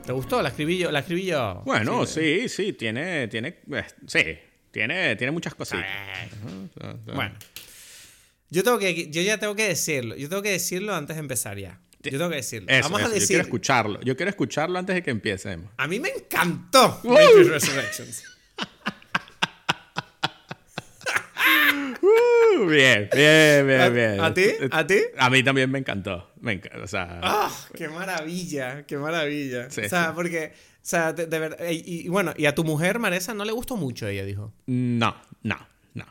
¿Te 0.07 0.13
gustó? 0.13 0.41
La 0.41 0.51
escribí 0.51 0.79
yo. 0.79 0.93
La 0.93 1.01
escribí 1.01 1.25
yo. 1.27 1.63
Bueno, 1.67 2.07
Sí, 2.07 2.43
sí, 2.43 2.49
sí, 2.49 2.73
tiene, 2.75 3.27
tiene, 3.27 3.49
eh, 3.73 3.85
sí, 4.07 4.23
tiene, 4.71 5.17
tiene 5.17 5.33
muchas 5.33 5.55
cositas. 5.55 5.85
Bueno. 7.07 7.35
Yo, 8.49 8.63
tengo 8.63 8.79
que, 8.79 9.11
yo 9.11 9.21
ya 9.23 9.39
tengo 9.39 9.57
que 9.57 9.67
decirlo. 9.67 10.15
Yo 10.15 10.29
tengo 10.29 10.43
que 10.43 10.53
decirlo 10.53 10.95
antes 10.95 11.17
de 11.17 11.21
empezar 11.21 11.59
ya. 11.59 11.81
Yo 12.05 12.13
tengo 12.13 12.31
que 12.31 12.37
decirlo. 12.37 12.69
Eso, 12.71 12.85
Vamos 12.85 13.01
eso, 13.01 13.09
a 13.09 13.11
Yo 13.11 13.15
decir. 13.15 13.29
quiero 13.29 13.43
escucharlo. 13.43 14.01
Yo 14.03 14.17
quiero 14.17 14.31
escucharlo 14.31 14.79
antes 14.79 14.95
de 14.95 15.03
que 15.03 15.11
empecemos. 15.11 15.73
A 15.77 15.89
mí 15.89 15.99
me 15.99 16.11
encantó 16.11 17.01
Matrix 17.03 17.49
Resurrections. 17.49 18.23
Uh, 22.59 22.67
bien, 22.67 23.09
bien, 23.15 23.67
bien, 23.67 23.81
¿A, 23.81 23.89
bien. 23.89 24.21
a 24.21 24.33
ti? 24.35 24.47
¿A 24.71 24.87
ti? 24.87 24.99
A 25.19 25.31
mí 25.31 25.43
también 25.43 25.71
me 25.71 25.79
encantó. 25.79 26.31
Me 26.41 26.53
encanta, 26.53 26.79
o 26.83 26.87
sea, 26.87 27.21
¡Ah! 27.23 27.51
¡Qué 27.75 27.89
maravilla! 27.89 28.85
¡Qué 28.87 28.97
maravilla! 28.97 29.71
Sí, 29.71 29.83
o 29.83 29.89
sea, 29.89 30.07
sí. 30.07 30.11
porque. 30.15 30.53
O 30.55 30.89
sea, 30.89 31.13
de, 31.13 31.27
de 31.27 31.39
verdad. 31.39 31.59
Y, 31.69 32.07
y 32.07 32.09
bueno, 32.09 32.33
y 32.37 32.47
a 32.47 32.55
tu 32.55 32.63
mujer, 32.65 32.99
Maresa, 33.01 33.35
no 33.35 33.45
le 33.45 33.53
gustó 33.53 33.77
mucho, 33.77 34.07
ella 34.07 34.25
dijo. 34.25 34.53
no, 34.67 35.17
no, 35.43 35.69
no. 35.95 36.07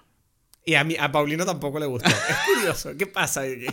Y 0.66 0.76
a, 0.76 0.84
mí, 0.84 0.96
a 1.00 1.12
Paulino 1.12 1.46
tampoco 1.46 1.80
le 1.80 1.86
gustó. 1.86 2.10
Es 2.10 2.36
curioso. 2.56 2.92
¿Qué 2.98 3.08
pasa 3.08 3.42
aquí? 3.42 3.68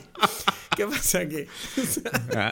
¿Qué 0.77 0.87
pasa 0.87 1.19
aquí? 1.21 1.45
Ah, 2.35 2.51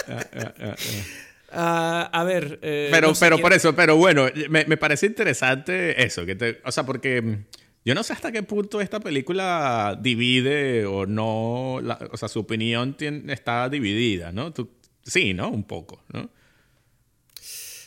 ah, 1.52 2.10
a 2.12 2.24
ver. 2.24 2.58
eh, 2.62 2.88
Pero, 2.90 3.08
no 3.08 3.14
sé, 3.14 3.26
pero 3.26 3.38
por 3.38 3.52
eso, 3.52 3.74
pero 3.74 3.96
bueno, 3.96 4.26
me, 4.48 4.64
me 4.64 4.76
parece 4.76 5.06
interesante 5.06 6.02
eso, 6.04 6.24
que 6.26 6.34
te, 6.34 6.60
o 6.64 6.72
sea, 6.72 6.84
porque 6.84 7.40
yo 7.84 7.94
no 7.94 8.02
sé 8.02 8.12
hasta 8.12 8.30
qué 8.32 8.42
punto 8.42 8.80
esta 8.80 9.00
película 9.00 9.98
divide 10.00 10.84
o 10.86 11.06
no, 11.06 11.80
la- 11.82 11.98
o 12.12 12.16
sea, 12.16 12.28
su 12.28 12.40
opinión 12.40 12.96
está 13.28 13.68
dividida, 13.68 14.32
¿no? 14.32 14.52
Tú- 14.52 14.70
sí, 15.02 15.32
¿no? 15.34 15.48
Un 15.50 15.64
poco, 15.64 16.02
¿no? 16.12 16.30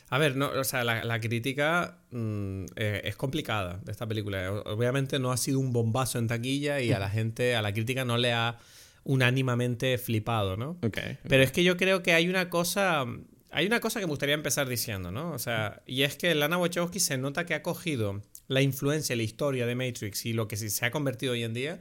A 0.10 0.18
ver, 0.20 0.36
no, 0.36 0.50
o 0.50 0.64
sea, 0.64 0.84
la, 0.84 1.04
la 1.04 1.20
crítica 1.20 1.98
mm, 2.12 2.66
eh, 2.76 3.02
es 3.06 3.16
complicada 3.16 3.80
de 3.84 3.91
esta 3.91 4.08
película. 4.08 4.52
Obviamente 4.66 5.18
no 5.18 5.32
ha 5.32 5.38
sido 5.38 5.60
un 5.60 5.74
bombazo 5.74 6.20
en 6.20 6.28
taquilla 6.28 6.80
y 6.82 6.91
a 6.91 7.00
la 7.00 7.10
gente, 7.10 7.56
a 7.56 7.62
la 7.64 7.74
crítica 7.74 8.06
no 8.06 8.18
le 8.18 8.32
ha 8.32 8.60
unánimamente 9.06 9.98
flipado, 9.98 10.56
¿no? 10.56 10.78
Ok. 10.84 11.00
Pero 11.28 11.41
es 11.44 11.52
que 11.52 11.64
yo 11.64 11.78
creo 11.78 12.04
que 12.04 12.14
hay 12.14 12.30
una 12.30 12.50
cosa. 12.50 13.06
Hay 13.50 13.66
una 13.68 13.80
cosa 13.80 14.00
que 14.00 14.06
me 14.06 14.12
gustaría 14.12 14.36
empezar 14.36 14.68
diciendo, 14.68 15.12
¿no? 15.12 15.32
O 15.32 15.39
sea, 15.39 15.82
y 15.88 16.04
es 16.04 16.16
que 16.16 16.34
Lana 16.36 16.58
Wachowski 16.58 17.00
se 17.00 17.18
nota 17.18 17.46
que 17.46 17.54
ha 17.56 17.62
cogido 17.64 18.22
la 18.54 18.62
influencia 18.62 19.14
y 19.14 19.18
la 19.18 19.24
historia 19.24 19.66
de 19.66 19.76
Matrix 19.76 20.26
y 20.26 20.34
lo 20.34 20.47
que 20.47 20.56
se 20.58 20.86
ha 20.86 20.91
convertido 20.91 21.34
hoy 21.34 21.43
en 21.43 21.54
día. 21.54 21.80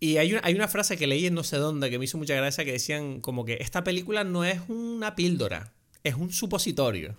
Y 0.00 0.18
hay 0.18 0.32
una, 0.32 0.42
hay 0.44 0.54
una 0.54 0.68
frase 0.68 0.96
que 0.96 1.06
leí 1.06 1.26
en 1.26 1.34
no 1.34 1.42
sé 1.42 1.56
dónde 1.56 1.90
que 1.90 1.98
me 1.98 2.04
hizo 2.04 2.18
mucha 2.18 2.34
gracia 2.36 2.64
que 2.64 2.72
decían 2.72 3.20
como 3.20 3.44
que 3.44 3.58
esta 3.60 3.82
película 3.82 4.22
no 4.24 4.44
es 4.44 4.60
una 4.68 5.16
píldora, 5.16 5.72
es 6.04 6.14
un 6.14 6.32
supositorio. 6.32 7.16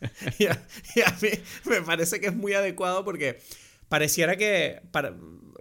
y, 0.38 0.46
a, 0.46 0.66
y 0.96 1.00
a 1.02 1.16
mí 1.22 1.28
me 1.66 1.82
parece 1.82 2.20
que 2.20 2.26
es 2.28 2.34
muy 2.34 2.52
adecuado 2.54 3.04
porque 3.04 3.40
pareciera 3.88 4.36
que... 4.36 4.80
para- 4.90 5.14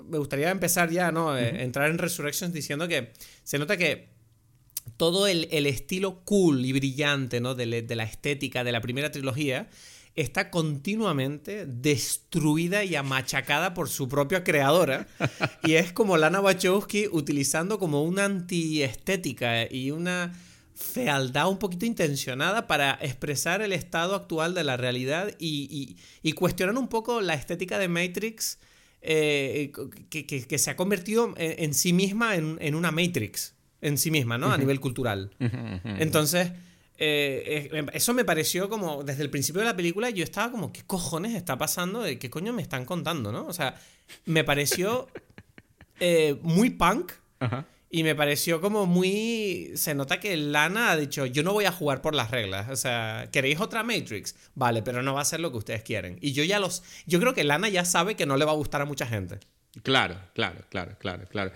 me 0.10 0.18
gustaría 0.18 0.50
empezar 0.50 0.90
ya, 0.90 1.12
¿no? 1.12 1.38
Eh, 1.38 1.62
Entrar 1.62 1.92
en 1.92 2.00
Resurrections 2.00 2.52
diciendo 2.52 2.88
que 2.88 3.12
se 3.44 3.60
nota 3.60 3.78
que 3.78 4.08
todo 4.98 5.28
el, 5.28 5.48
el 5.52 5.68
estilo 5.68 6.22
cool 6.26 6.66
y 6.66 6.74
brillante 6.74 7.40
¿no? 7.42 7.54
de, 7.54 7.68
le- 7.68 7.82
de 7.84 7.96
la 7.96 8.06
estética 8.06 8.64
de 8.64 8.72
la 8.72 8.82
primera 8.82 9.12
trilogía 9.12 9.70
está 10.22 10.50
continuamente 10.52 11.66
destruida 11.66 12.84
y 12.84 12.96
amachacada 12.96 13.74
por 13.74 13.90
su 13.90 14.08
propia 14.08 14.44
creadora. 14.44 15.08
y 15.64 15.74
es 15.74 15.92
como 15.94 16.18
Lana 16.18 16.42
Wachowski 16.42 17.08
utilizando 17.12 17.80
como 17.80 18.04
una 18.04 18.26
antiestética 18.26 19.72
y 19.72 19.92
una 19.92 20.34
fealdad 20.76 21.50
un 21.50 21.58
poquito 21.60 21.86
intencionada 21.86 22.66
para 22.68 22.98
expresar 23.02 23.62
el 23.62 23.74
estado 23.74 24.16
actual 24.16 24.54
de 24.54 24.64
la 24.64 24.78
realidad 24.78 25.34
y, 25.38 25.68
y, 25.70 25.98
y 26.28 26.32
cuestionar 26.34 26.78
un 26.78 26.88
poco 26.88 27.20
la 27.22 27.34
estética 27.34 27.78
de 27.78 27.90
Matrix 27.90 28.60
eh, 29.02 29.72
que, 30.10 30.26
que- 30.26 30.46
que 30.48 30.58
se 30.58 30.70
ha 30.72 30.76
convertido 30.76 31.34
en, 31.38 31.64
en 31.66 31.74
sí 31.74 31.92
misma 31.94 32.36
en, 32.36 32.58
en 32.62 32.76
una 32.76 32.92
Matrix, 32.92 33.56
en 33.82 33.98
sí 33.98 34.10
misma, 34.12 34.38
¿no? 34.38 34.52
A 34.52 34.58
nivel 34.58 34.80
cultural. 34.80 35.32
Entonces, 36.00 36.52
eh, 37.02 37.70
eh, 37.72 37.86
eso 37.94 38.14
me 38.14 38.26
pareció 38.26 38.70
como, 38.70 39.04
desde 39.04 39.24
el 39.24 39.30
principio 39.30 39.62
de 39.62 39.68
la 39.68 39.76
película, 39.76 40.10
yo 40.10 40.24
estaba 40.24 40.52
como, 40.52 40.74
¿qué 40.74 40.84
cojones 40.86 41.34
está 41.34 41.58
pasando? 41.58 42.02
¿De 42.02 42.20
¿Qué 42.20 42.30
coño 42.30 42.52
me 42.52 42.62
están 42.62 42.84
contando, 42.84 43.32
no? 43.32 43.46
O 43.46 43.54
sea, 43.54 43.76
me 44.26 44.44
pareció 44.44 45.08
eh, 46.00 46.38
muy 46.42 46.72
punk. 46.72 47.14
Ajá. 47.40 47.66
Y 47.92 48.04
me 48.04 48.14
pareció 48.14 48.62
como 48.62 48.86
muy... 48.86 49.72
Se 49.74 49.96
nota 49.96 50.20
que 50.20 50.38
Lana 50.38 50.92
ha 50.92 50.98
dicho, 50.98 51.26
yo 51.26 51.42
no 51.42 51.54
voy 51.54 51.66
a 51.66 51.72
jugar 51.72 52.02
por 52.02 52.14
las 52.14 52.30
reglas. 52.30 52.70
O 52.70 52.76
sea, 52.76 53.30
¿queréis 53.32 53.60
otra 53.60 53.82
Matrix? 53.82 54.36
Vale, 54.54 54.84
pero 54.84 55.02
no 55.02 55.16
va 55.16 55.22
a 55.22 55.26
ser 55.26 55.40
lo 55.40 55.52
que 55.52 55.58
ustedes 55.58 55.82
quieren. 55.82 56.20
Y 56.22 56.34
yo 56.34 56.44
ya 56.44 56.60
los... 56.60 56.84
Yo 57.08 57.20
creo 57.20 57.34
que 57.34 57.44
Lana 57.44 57.68
ya 57.68 57.86
sabe 57.86 58.16
que 58.16 58.28
no 58.28 58.38
le 58.38 58.46
va 58.46 58.52
a 58.52 58.56
gustar 58.56 58.82
a 58.82 58.86
mucha 58.86 59.08
gente. 59.08 59.40
Claro, 59.82 60.20
claro, 60.36 60.64
claro, 60.70 60.98
claro, 61.00 61.28
claro. 61.30 61.52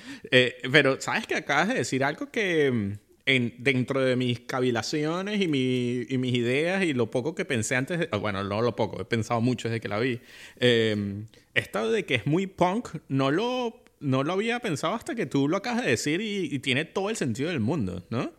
Pero, 0.72 1.00
¿sabes 1.02 1.28
que 1.28 1.36
acabas 1.36 1.68
de 1.68 1.76
decir 1.76 2.04
algo 2.04 2.32
que 2.32 2.72
mm, 2.72 2.94
en, 3.26 3.53
dentro 3.59 4.01
de 4.01 4.15
mis 4.15 4.41
cavilaciones 4.41 5.41
y, 5.41 5.47
mi- 5.47 6.05
y 6.09 6.17
mis 6.17 6.34
ideas 6.36 6.84
y 6.84 6.93
lo 6.93 7.09
poco 7.09 7.36
que 7.36 7.45
pensé 7.45 7.76
antes, 7.76 7.99
de- 7.99 8.07
bueno, 8.17 8.43
no 8.43 8.61
lo 8.61 8.76
poco, 8.76 9.01
he 9.01 9.05
pensado 9.05 9.39
mucho 9.41 9.69
desde 9.69 9.80
que 9.82 9.88
la 9.88 9.99
vi, 9.99 10.19
eh, 10.59 11.24
esto 11.53 11.91
de 11.91 12.05
que 12.05 12.15
es 12.15 12.26
muy 12.26 12.47
punk, 12.47 12.89
no 13.07 13.32
lo, 13.32 13.84
no 13.99 14.24
lo 14.24 14.34
había 14.34 14.59
pensado 14.59 14.93
hasta 14.93 15.15
que 15.15 15.26
tú 15.26 15.47
lo 15.47 15.57
acabas 15.57 15.84
de 15.86 15.91
decir 15.91 16.19
y, 16.21 16.49
y 16.53 16.59
tiene 16.59 16.84
todo 16.86 17.09
el 17.09 17.15
sentido 17.15 17.49
del 17.49 17.59
mundo, 17.61 18.05
¿no? 18.09 18.32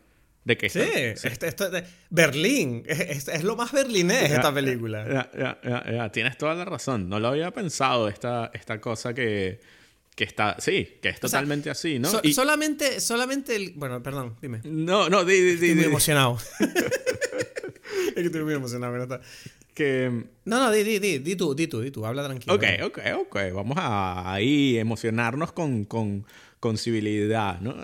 De 0.44 0.58
que 0.58 0.68
Sí, 0.68 0.80
esta- 0.80 1.28
esto, 1.28 1.46
esto 1.46 1.70
de- 1.70 1.84
Berlín. 2.10 2.82
Es, 2.86 3.28
es- 3.28 3.42
lo 3.44 3.56
más 3.56 3.72
berlinés 3.72 4.30
esta 4.30 4.52
película. 4.52 5.06
Ya, 5.08 5.30
ya, 5.38 5.58
ya, 5.64 5.92
ya, 5.92 6.12
tienes 6.12 6.36
toda 6.36 6.54
la 6.54 6.66
razón. 6.66 7.08
No 7.08 7.18
lo 7.18 7.28
había 7.28 7.50
pensado 7.52 8.08
esta, 8.10 8.50
esta 8.52 8.78
cosa 8.78 9.14
que, 9.14 9.60
que 10.14 10.24
está, 10.24 10.56
sí, 10.60 10.98
que 11.02 11.08
es 11.08 11.16
O 11.16 11.18
sea, 11.28 11.28
totalmente 11.40 11.70
así, 11.70 11.98
¿no? 11.98 12.08
So- 12.10 12.20
Y- 12.22 12.32
Solamente, 12.34 13.00
solamente 13.00 13.56
el... 13.56 13.72
Bueno, 13.74 14.02
perdón, 14.02 14.36
dime. 14.40 14.60
no, 14.64 15.08
no, 15.10 15.24
di, 15.24 15.34
di, 15.34 15.42
di, 15.42 15.52
Estoy 15.52 15.74
muy 15.74 15.84
emocionado. 15.86 16.38
es 16.60 18.14
que 18.14 18.20
estoy 18.22 18.44
muy 18.44 18.54
emocionado. 18.54 18.92
pero 18.92 19.02
está- 19.04 19.20
que... 19.74 20.24
No, 20.44 20.58
no, 20.60 20.70
di, 20.70 20.84
di, 20.84 20.98
di, 21.00 21.18
di 21.18 21.34
tú, 21.36 21.54
di 21.54 21.66
tú, 21.66 21.80
di 21.80 21.90
tú. 21.90 22.06
Habla 22.06 22.24
tranquilo. 22.24 22.54
Ok, 22.54 22.64
ok, 22.84 22.98
ok. 23.22 23.36
Vamos 23.52 23.76
a 23.78 24.32
ahí 24.32 24.78
emocionarnos 24.78 25.50
con, 25.52 25.84
con, 25.84 26.24
con 26.60 26.78
civilidad, 26.78 27.60
¿no? 27.60 27.74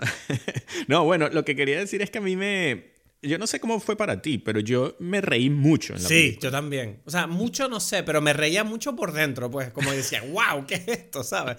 no, 0.87 1.03
bueno, 1.03 1.27
lo 1.29 1.43
que 1.43 1.55
quería 1.55 1.79
decir 1.79 2.01
es 2.01 2.09
que 2.09 2.19
a 2.19 2.21
mí 2.21 2.35
me... 2.37 2.91
Yo 3.23 3.37
no 3.37 3.45
sé 3.45 3.59
cómo 3.59 3.79
fue 3.79 3.95
para 3.97 4.19
ti, 4.21 4.39
pero 4.39 4.61
yo 4.61 4.95
me 4.99 5.21
reí 5.21 5.49
mucho 5.51 5.93
en 5.95 6.01
la 6.01 6.07
Sí, 6.09 6.15
película. 6.15 6.41
yo 6.47 6.51
también. 6.51 7.01
O 7.05 7.11
sea, 7.11 7.27
mucho 7.27 7.67
no 7.67 7.79
sé, 7.79 8.01
pero 8.01 8.19
me 8.19 8.33
reía 8.33 8.63
mucho 8.63 8.95
por 8.95 9.11
dentro, 9.11 9.51
pues, 9.51 9.69
como 9.71 9.91
decía, 9.91 10.23
wow, 10.31 10.65
¿qué 10.65 10.75
es 10.75 10.87
esto? 10.87 11.23
¿Sabes? 11.23 11.57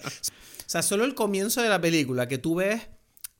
O 0.65 0.69
sea, 0.69 0.81
solo 0.81 1.05
el 1.05 1.15
comienzo 1.15 1.61
de 1.61 1.69
la 1.69 1.79
película 1.81 2.27
que 2.27 2.37
tú 2.37 2.55
ves. 2.55 2.81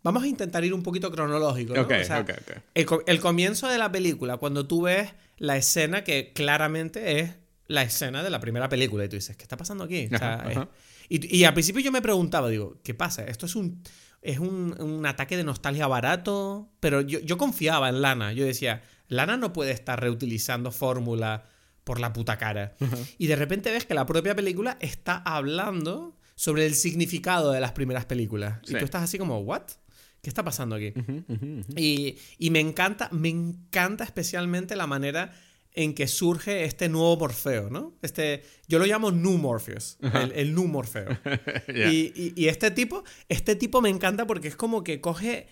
Vamos 0.04 0.24
a 0.24 0.28
intentar 0.28 0.64
ir 0.66 0.74
un 0.74 0.84
poquito 0.84 1.10
cronológico, 1.12 1.74
¿no? 1.76 1.82
Ok, 1.84 1.94
O 2.02 2.04
sea. 2.04 2.26
El, 2.74 2.86
co- 2.86 3.04
el 3.08 3.20
comienzo 3.22 3.68
de 3.70 3.78
la 3.78 3.90
película, 3.92 4.36
cuando 4.38 4.68
tú 4.68 4.82
ves 4.84 5.14
la 5.38 5.56
escena 5.56 6.04
que 6.04 6.34
claramente 6.34 7.20
es 7.22 7.32
la 7.68 7.84
escena 7.84 8.22
de 8.22 8.30
la 8.30 8.40
primera 8.42 8.68
película 8.68 9.06
y 9.06 9.10
tú 9.10 9.16
dices, 9.16 9.38
¿qué 9.38 9.44
está 9.44 9.56
pasando 9.56 9.86
aquí? 9.86 10.10
O 10.14 10.18
sea, 10.18 10.34
Ajá, 10.36 10.52
es- 10.52 10.58
ajá. 10.58 10.70
y, 11.08 11.38
y 11.38 11.46
al 11.46 11.54
principio 11.54 11.82
yo 11.82 11.92
me 11.94 12.02
preguntaba, 12.02 12.50
digo, 12.50 12.80
¿qué 12.84 12.94
pasa? 12.94 13.24
Esto 13.24 13.46
es 13.46 13.56
un, 13.56 13.82
es 14.22 14.40
un, 14.40 14.76
un 14.82 15.06
ataque 15.06 15.38
de 15.38 15.46
nostalgia 15.46 15.88
barato, 15.88 16.70
pero 16.82 17.00
yo, 17.00 17.20
yo 17.22 17.38
confiaba 17.38 17.88
en 17.88 18.02
Lana. 18.02 18.34
Yo 18.34 18.44
decía, 18.44 18.84
Lana 19.08 19.38
no 19.38 19.54
puede 19.54 19.72
estar 19.72 20.02
reutilizando 20.02 20.72
fórmula 20.72 21.46
por 21.86 22.02
la 22.02 22.12
puta 22.12 22.38
cara. 22.38 22.76
Y 23.18 23.28
de 23.28 23.38
repente 23.38 23.72
ves 23.72 23.86
que 23.86 23.94
la 23.94 24.06
propia 24.06 24.36
película 24.36 24.78
está 24.82 25.16
hablando 25.26 26.18
sobre 26.36 26.66
el 26.66 26.76
significado 26.76 27.52
de 27.52 27.60
las 27.62 27.72
primeras 27.74 28.06
películas. 28.06 28.60
Sí. 28.66 28.74
Y 28.76 28.80
tú 28.80 28.86
estás 28.86 29.04
así 29.04 29.18
como, 29.18 29.40
¿what? 29.40 29.64
¿Qué 30.22 30.30
está 30.30 30.44
pasando 30.44 30.76
aquí? 30.76 30.94
Y, 31.76 32.16
y 32.38 32.50
me 32.50 32.60
encanta, 32.60 33.10
me 33.12 33.30
encanta 33.30 34.04
especialmente 34.04 34.76
la 34.76 34.88
manera 34.88 35.34
en 35.74 35.94
que 35.96 36.08
surge 36.08 36.66
este 36.66 36.88
nuevo 36.88 37.18
Morfeo, 37.18 37.70
¿no? 37.70 37.94
Este, 38.02 38.44
yo 38.68 38.78
lo 38.80 38.86
llamo 38.86 39.12
New 39.12 39.38
Morpheus, 39.40 39.98
el, 40.02 40.32
el 40.34 40.54
New 40.56 40.68
Morfeo. 40.68 41.18
Y, 41.68 42.14
y- 42.16 42.34
y 42.36 42.48
este 42.48 42.72
tipo, 42.72 43.04
este 43.28 43.56
tipo 43.56 43.82
me 43.82 43.90
encanta 43.90 44.26
porque 44.28 44.48
es 44.48 44.56
como 44.56 44.84
que 44.84 45.02
coge 45.02 45.48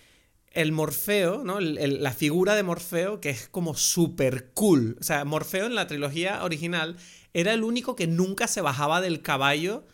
el 0.52 0.70
Morfeo, 0.72 1.42
¿no? 1.44 1.58
El- 1.58 1.76
el- 1.78 2.02
la 2.02 2.12
figura 2.12 2.54
de 2.54 2.62
Morfeo 2.62 3.20
que 3.20 3.30
es 3.30 3.48
como 3.48 3.74
súper 3.74 4.52
cool. 4.54 4.96
O 5.00 5.02
sea, 5.02 5.24
Morfeo 5.24 5.66
en 5.66 5.74
la 5.74 5.86
trilogía 5.86 6.44
original 6.44 6.96
era 7.34 7.52
el 7.52 7.64
único 7.64 7.96
que 7.96 8.06
nunca 8.06 8.46
se 8.46 8.60
bajaba 8.60 9.00
del 9.00 9.22
caballo 9.22 9.84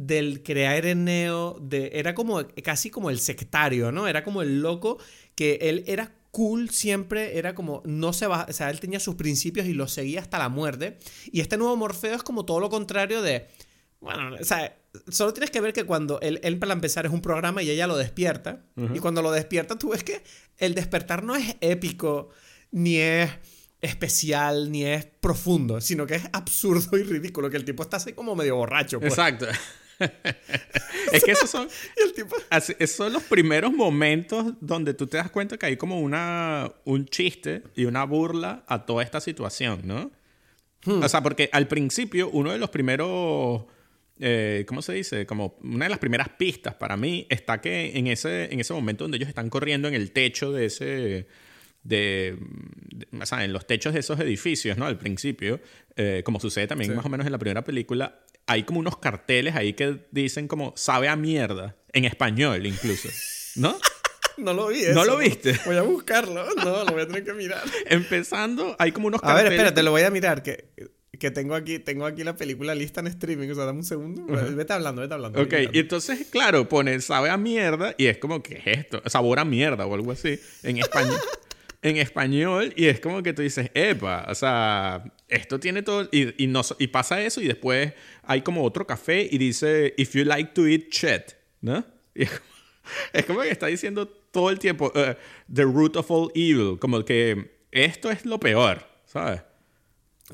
del 0.00 0.42
crear 0.42 0.86
en 0.86 1.04
Neo, 1.04 1.58
de, 1.60 1.90
era 1.92 2.14
como 2.14 2.42
casi 2.64 2.88
como 2.88 3.10
el 3.10 3.18
sectario, 3.20 3.92
¿no? 3.92 4.08
Era 4.08 4.24
como 4.24 4.40
el 4.40 4.62
loco 4.62 4.98
que 5.34 5.58
él 5.60 5.84
era 5.86 6.14
cool 6.30 6.70
siempre, 6.70 7.36
era 7.36 7.54
como 7.54 7.82
no 7.84 8.14
se 8.14 8.26
va, 8.26 8.46
o 8.48 8.52
sea, 8.52 8.70
él 8.70 8.80
tenía 8.80 8.98
sus 8.98 9.16
principios 9.16 9.66
y 9.66 9.74
los 9.74 9.92
seguía 9.92 10.20
hasta 10.20 10.38
la 10.38 10.48
muerte. 10.48 10.98
Y 11.30 11.40
este 11.40 11.58
nuevo 11.58 11.76
Morfeo 11.76 12.14
es 12.14 12.22
como 12.22 12.46
todo 12.46 12.60
lo 12.60 12.70
contrario 12.70 13.20
de, 13.20 13.48
bueno, 14.00 14.36
o 14.40 14.44
sea, 14.44 14.74
solo 15.08 15.34
tienes 15.34 15.50
que 15.50 15.60
ver 15.60 15.74
que 15.74 15.84
cuando 15.84 16.18
él, 16.20 16.40
él 16.42 16.58
para 16.58 16.72
empezar 16.72 17.04
es 17.04 17.12
un 17.12 17.20
programa 17.20 17.62
y 17.62 17.68
ella 17.68 17.86
lo 17.86 17.98
despierta, 17.98 18.64
y 18.94 19.00
cuando 19.00 19.20
lo 19.20 19.30
despierta 19.30 19.78
tú 19.78 19.90
ves 19.90 20.02
que 20.02 20.22
el 20.56 20.74
despertar 20.74 21.24
no 21.24 21.36
es 21.36 21.56
épico, 21.60 22.30
ni 22.70 22.96
es 22.96 23.30
especial, 23.82 24.70
ni 24.72 24.84
es 24.84 25.04
profundo, 25.04 25.80
sino 25.80 26.06
que 26.06 26.14
es 26.14 26.22
absurdo 26.32 26.96
y 26.96 27.02
ridículo, 27.02 27.50
que 27.50 27.58
el 27.58 27.64
tipo 27.66 27.82
está 27.82 27.98
así 27.98 28.14
como 28.14 28.34
medio 28.34 28.56
borracho. 28.56 28.98
pues. 28.98 29.12
Exacto. 29.12 29.46
es 31.12 31.24
que 31.24 31.32
esos 31.32 31.50
son, 31.50 31.68
Y 31.96 32.02
el 32.02 32.12
tipo... 32.12 32.36
así- 32.50 32.74
esos 32.78 32.96
son 32.96 33.12
los 33.12 33.22
primeros 33.24 33.72
momentos 33.72 34.54
donde 34.60 34.94
tú 34.94 35.06
te 35.06 35.16
das 35.16 35.30
cuenta 35.30 35.56
que 35.56 35.66
hay 35.66 35.76
como 35.76 36.00
una, 36.00 36.72
un 36.84 37.06
chiste 37.06 37.62
y 37.76 37.84
una 37.84 38.04
burla 38.04 38.64
a 38.66 38.84
toda 38.86 39.02
esta 39.02 39.20
situación, 39.20 39.82
¿no? 39.84 40.10
O 40.86 41.08
sea, 41.08 41.22
porque 41.22 41.50
al 41.52 41.68
principio 41.68 42.30
uno 42.30 42.52
de 42.52 42.58
los 42.58 42.70
primeros, 42.70 43.64
eh, 44.18 44.64
¿cómo 44.66 44.80
se 44.80 44.94
dice? 44.94 45.26
Como 45.26 45.58
una 45.62 45.84
de 45.84 45.90
las 45.90 45.98
primeras 45.98 46.30
pistas 46.30 46.74
para 46.74 46.96
mí 46.96 47.26
está 47.28 47.60
que 47.60 47.98
en 47.98 48.06
ese, 48.06 48.52
en 48.52 48.60
ese 48.60 48.72
momento 48.72 49.04
donde 49.04 49.18
ellos 49.18 49.28
están 49.28 49.50
corriendo 49.50 49.88
en 49.88 49.94
el 49.94 50.10
techo 50.12 50.52
de 50.52 50.66
ese... 50.66 51.26
De, 51.82 52.36
de- 52.92 53.08
o 53.20 53.26
sea, 53.26 53.44
en 53.44 53.52
los 53.54 53.66
techos 53.66 53.92
de 53.94 54.00
esos 54.00 54.18
edificios, 54.20 54.76
¿no? 54.78 54.86
Al 54.86 54.96
principio, 54.98 55.60
eh, 55.96 56.22
como 56.24 56.38
sucede 56.40 56.66
también 56.66 56.90
Sí. 56.90 56.96
más 56.96 57.04
o 57.04 57.08
menos 57.10 57.26
en 57.26 57.32
la 57.32 57.38
primera 57.38 57.62
película, 57.64 58.20
hay 58.50 58.64
como 58.64 58.80
unos 58.80 58.98
carteles 58.98 59.54
ahí 59.54 59.74
que 59.74 60.08
dicen 60.10 60.48
como 60.48 60.72
sabe 60.76 61.06
a 61.06 61.14
mierda, 61.14 61.76
en 61.92 62.04
español 62.04 62.66
incluso, 62.66 63.08
¿no? 63.54 63.76
no 64.38 64.52
lo 64.52 64.66
vi. 64.66 64.82
¿No 64.92 65.04
lo 65.04 65.18
viste? 65.18 65.54
Voy 65.66 65.76
a 65.76 65.82
buscarlo. 65.82 66.44
No, 66.56 66.84
lo 66.84 66.92
voy 66.92 67.02
a 67.02 67.06
tener 67.06 67.22
que 67.22 67.32
mirar. 67.32 67.62
Empezando, 67.86 68.74
hay 68.80 68.90
como 68.90 69.06
unos 69.06 69.20
A 69.22 69.34
ver, 69.34 69.46
espérate, 69.46 69.84
lo 69.84 69.92
voy 69.92 70.02
a 70.02 70.10
mirar. 70.10 70.42
Que, 70.42 70.68
que 71.16 71.30
tengo 71.30 71.54
aquí, 71.54 71.78
tengo 71.78 72.06
aquí 72.06 72.24
la 72.24 72.34
película 72.34 72.74
lista 72.74 72.98
en 73.00 73.06
streaming. 73.06 73.50
O 73.50 73.54
sea, 73.54 73.66
dame 73.66 73.78
un 73.78 73.84
segundo. 73.84 74.26
Vete 74.26 74.72
hablando, 74.72 75.02
vete 75.02 75.14
hablando. 75.14 75.40
Ok, 75.40 75.54
y 75.72 75.78
entonces, 75.78 76.26
claro, 76.28 76.68
pone 76.68 77.00
sabe 77.00 77.30
a 77.30 77.36
mierda 77.36 77.94
y 77.98 78.06
es 78.06 78.18
como, 78.18 78.42
¿qué 78.42 78.54
es 78.64 78.78
esto? 78.78 79.00
Sabor 79.06 79.38
a 79.38 79.44
mierda 79.44 79.86
o 79.86 79.94
algo 79.94 80.10
así 80.10 80.40
en 80.64 80.78
español. 80.78 81.20
en 81.82 81.96
español 81.96 82.72
y 82.76 82.86
es 82.86 83.00
como 83.00 83.22
que 83.22 83.32
tú 83.32 83.42
dices, 83.42 83.70
epa, 83.74 84.26
o 84.28 84.34
sea, 84.34 85.04
esto 85.28 85.58
tiene 85.58 85.82
todo, 85.82 86.08
y, 86.12 86.42
y, 86.42 86.46
no, 86.46 86.62
y 86.78 86.88
pasa 86.88 87.22
eso 87.22 87.40
y 87.40 87.46
después 87.46 87.94
hay 88.22 88.42
como 88.42 88.64
otro 88.64 88.86
café 88.86 89.26
y 89.30 89.38
dice, 89.38 89.94
if 89.96 90.14
you 90.14 90.24
like 90.24 90.52
to 90.52 90.66
eat 90.66 90.90
shit, 90.90 91.32
¿no? 91.60 91.84
Y 92.14 92.24
es, 92.24 92.30
como, 92.30 92.44
es 93.12 93.24
como 93.26 93.40
que 93.40 93.50
está 93.50 93.66
diciendo 93.66 94.06
todo 94.06 94.50
el 94.50 94.58
tiempo, 94.58 94.92
uh, 94.94 95.14
the 95.52 95.62
root 95.62 95.96
of 95.96 96.10
all 96.10 96.30
evil, 96.34 96.78
como 96.78 97.04
que 97.04 97.60
esto 97.70 98.10
es 98.10 98.26
lo 98.26 98.38
peor, 98.38 98.86
¿sabes? 99.06 99.42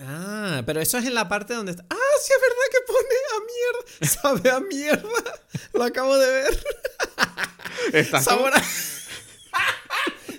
Ah, 0.01 0.63
pero 0.67 0.81
eso 0.81 0.99
es 0.99 1.07
en 1.07 1.15
la 1.15 1.29
parte 1.29 1.55
donde 1.55 1.73
está. 1.73 1.85
Ah, 1.89 1.97
sí, 2.23 2.33
es 2.35 2.41
verdad 2.43 2.65
que 2.71 2.79
pone 2.93 3.17
a 3.33 3.41
mierda. 3.47 4.07
Sabe 4.23 4.51
a 4.51 4.61
mierda. 4.61 5.41
Lo 5.73 5.85
acabo 5.85 6.19
de 6.19 6.31
ver. 6.31 6.65
Está 7.93 8.21
Sabor 8.21 8.53
a... 8.55 8.63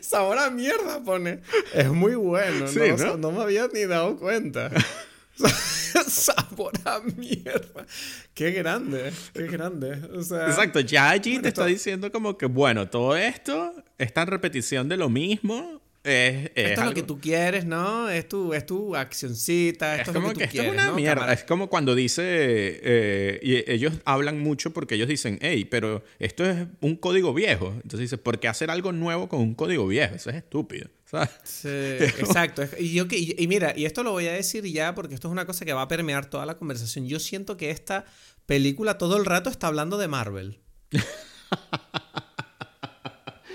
Sabor 0.07 0.37
a 0.37 0.49
mierda 0.49 1.03
pone. 1.03 1.41
Es 1.73 1.89
muy 1.91 2.15
bueno, 2.15 2.67
Sí, 2.69 2.79
¿no? 2.79 2.95
¿no? 2.95 3.17
No 3.17 3.31
me 3.33 3.41
había 3.41 3.67
ni 3.67 3.85
dado 3.85 4.15
cuenta. 4.15 4.71
Sabor 6.07 6.73
a 6.85 7.01
mierda. 7.01 7.85
Qué 8.33 8.51
grande, 8.51 9.11
qué 9.33 9.47
grande. 9.47 10.01
O 10.15 10.23
sea, 10.23 10.47
Exacto, 10.47 10.79
ya 10.79 11.09
allí 11.09 11.31
Bueno, 11.31 11.43
te 11.43 11.47
está 11.49 11.65
diciendo 11.65 12.09
como 12.09 12.37
que, 12.37 12.45
bueno, 12.45 12.87
todo 12.87 13.17
esto, 13.17 13.73
esta 13.97 14.23
repetición 14.23 14.87
de 14.87 14.95
lo 14.95 15.09
mismo, 15.09 15.81
es, 16.03 16.51
es 16.55 16.69
Esto 16.69 16.81
es 16.81 16.87
lo 16.87 16.93
que 16.93 17.03
tú 17.03 17.19
quieres, 17.19 17.65
¿no? 17.65 18.09
Es 18.09 18.27
tu, 18.29 18.53
es 18.53 18.65
tu 18.65 18.95
accioncita, 18.95 19.95
Es 19.95 19.99
esto 20.01 20.11
es, 20.11 20.15
como 20.15 20.27
lo 20.29 20.33
que 20.33 20.39
que 20.39 20.47
tú 20.47 20.49
esto 20.49 20.61
es 20.61 20.61
quieres, 20.67 20.71
una 20.81 20.85
¿no? 20.91 20.95
mierda. 20.95 21.15
cámara? 21.15 21.33
Es 21.33 21.43
como 21.43 21.69
cuando 21.69 21.95
dice. 21.95 22.23
eh, 22.25 23.39
y 23.43 23.71
ellos 23.71 23.93
hablan 24.05 24.39
mucho 24.39 24.71
porque 24.73 24.95
ellos 24.95 25.07
dicen, 25.07 25.37
hey, 25.41 25.65
pero 25.65 26.03
esto 26.19 26.45
es 26.45 26.67
un 26.81 26.95
código 26.95 27.33
viejo. 27.33 27.71
Entonces 27.75 27.99
dice, 27.99 28.17
¿por 28.17 28.39
qué 28.39 28.47
hacer 28.47 28.71
algo 28.71 28.91
nuevo 28.91 29.27
con 29.27 29.39
un 29.41 29.53
código 29.55 29.85
viejo? 29.87 30.15
Eso 30.15 30.29
es 30.29 30.37
estúpido. 30.37 30.89
¿sabes? 31.05 31.29
Sí, 31.43 31.67
exacto. 31.69 32.63
Yo, 32.79 33.05
y, 33.11 33.35
y 33.37 33.47
mira, 33.47 33.73
y 33.75 33.85
esto 33.85 34.03
lo 34.03 34.11
voy 34.11 34.27
a 34.27 34.33
decir 34.33 34.65
ya 34.65 34.93
porque 34.95 35.13
esto 35.15 35.27
es 35.27 35.31
una 35.31 35.45
cosa 35.45 35.65
que 35.65 35.73
va 35.73 35.81
a 35.83 35.87
permear 35.87 36.29
toda 36.29 36.45
la 36.45 36.57
conversación. 36.57 37.07
Yo 37.07 37.19
siento 37.19 37.55
que 37.57 37.69
esta 37.71 38.05
película 38.45 38.97
todo 38.97 39.17
el 39.17 39.25
rato 39.25 39.49
está 39.49 39.67
hablando 39.67 39.97
de 39.97 40.07
Marvel. 40.07 40.59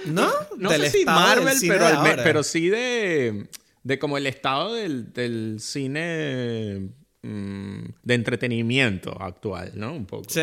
¿No? 0.07 0.31
No 0.59 0.71
Del 0.71 0.83
sé 0.83 0.91
si 0.91 0.99
estado 1.01 1.21
Marvel, 1.21 1.59
pero, 1.69 1.87
al 1.87 2.23
pero 2.23 2.43
sí 2.43 2.69
de. 2.69 3.47
De 3.85 3.99
como 3.99 4.17
el 4.17 4.27
estado 4.27 4.75
del, 4.75 5.13
del 5.13 5.57
cine. 5.61 6.91
mm, 7.23 7.85
de 8.03 8.15
entretenimiento 8.15 9.21
actual, 9.21 9.73
¿no? 9.75 9.93
Un 9.95 10.07
poco. 10.07 10.25
Sí. 10.29 10.41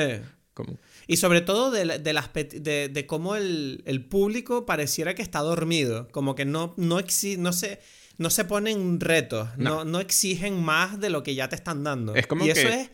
Como- 0.54 0.78
Y 1.08 1.18
sobre 1.18 1.42
todo 1.42 1.72
de, 1.72 1.86
de, 2.00 2.14
de, 2.60 2.90
de 2.90 3.06
cómo 3.08 3.36
el, 3.36 3.82
el 3.86 4.04
público 4.06 4.66
pareciera 4.66 5.16
que 5.16 5.22
está 5.22 5.40
dormido. 5.40 6.08
Como 6.12 6.36
que 6.36 6.46
no, 6.46 6.74
no, 6.78 7.00
exi- 7.00 7.38
no, 7.38 7.54
se, 7.54 7.80
no 8.18 8.30
se 8.30 8.44
ponen 8.46 9.00
retos, 9.00 9.48
no. 9.58 9.86
No, 9.86 10.00
exigen 10.02 10.62
más 10.62 11.00
de 11.00 11.10
lo 11.10 11.24
que 11.24 11.34
ya 11.36 11.48
te 11.50 11.56
están 11.56 11.84
dando. 11.84 12.16
Es 12.16 12.28
como 12.28 12.46
y 12.46 12.50
eso 12.50 12.68
que- 12.68 12.82
es 12.82 12.90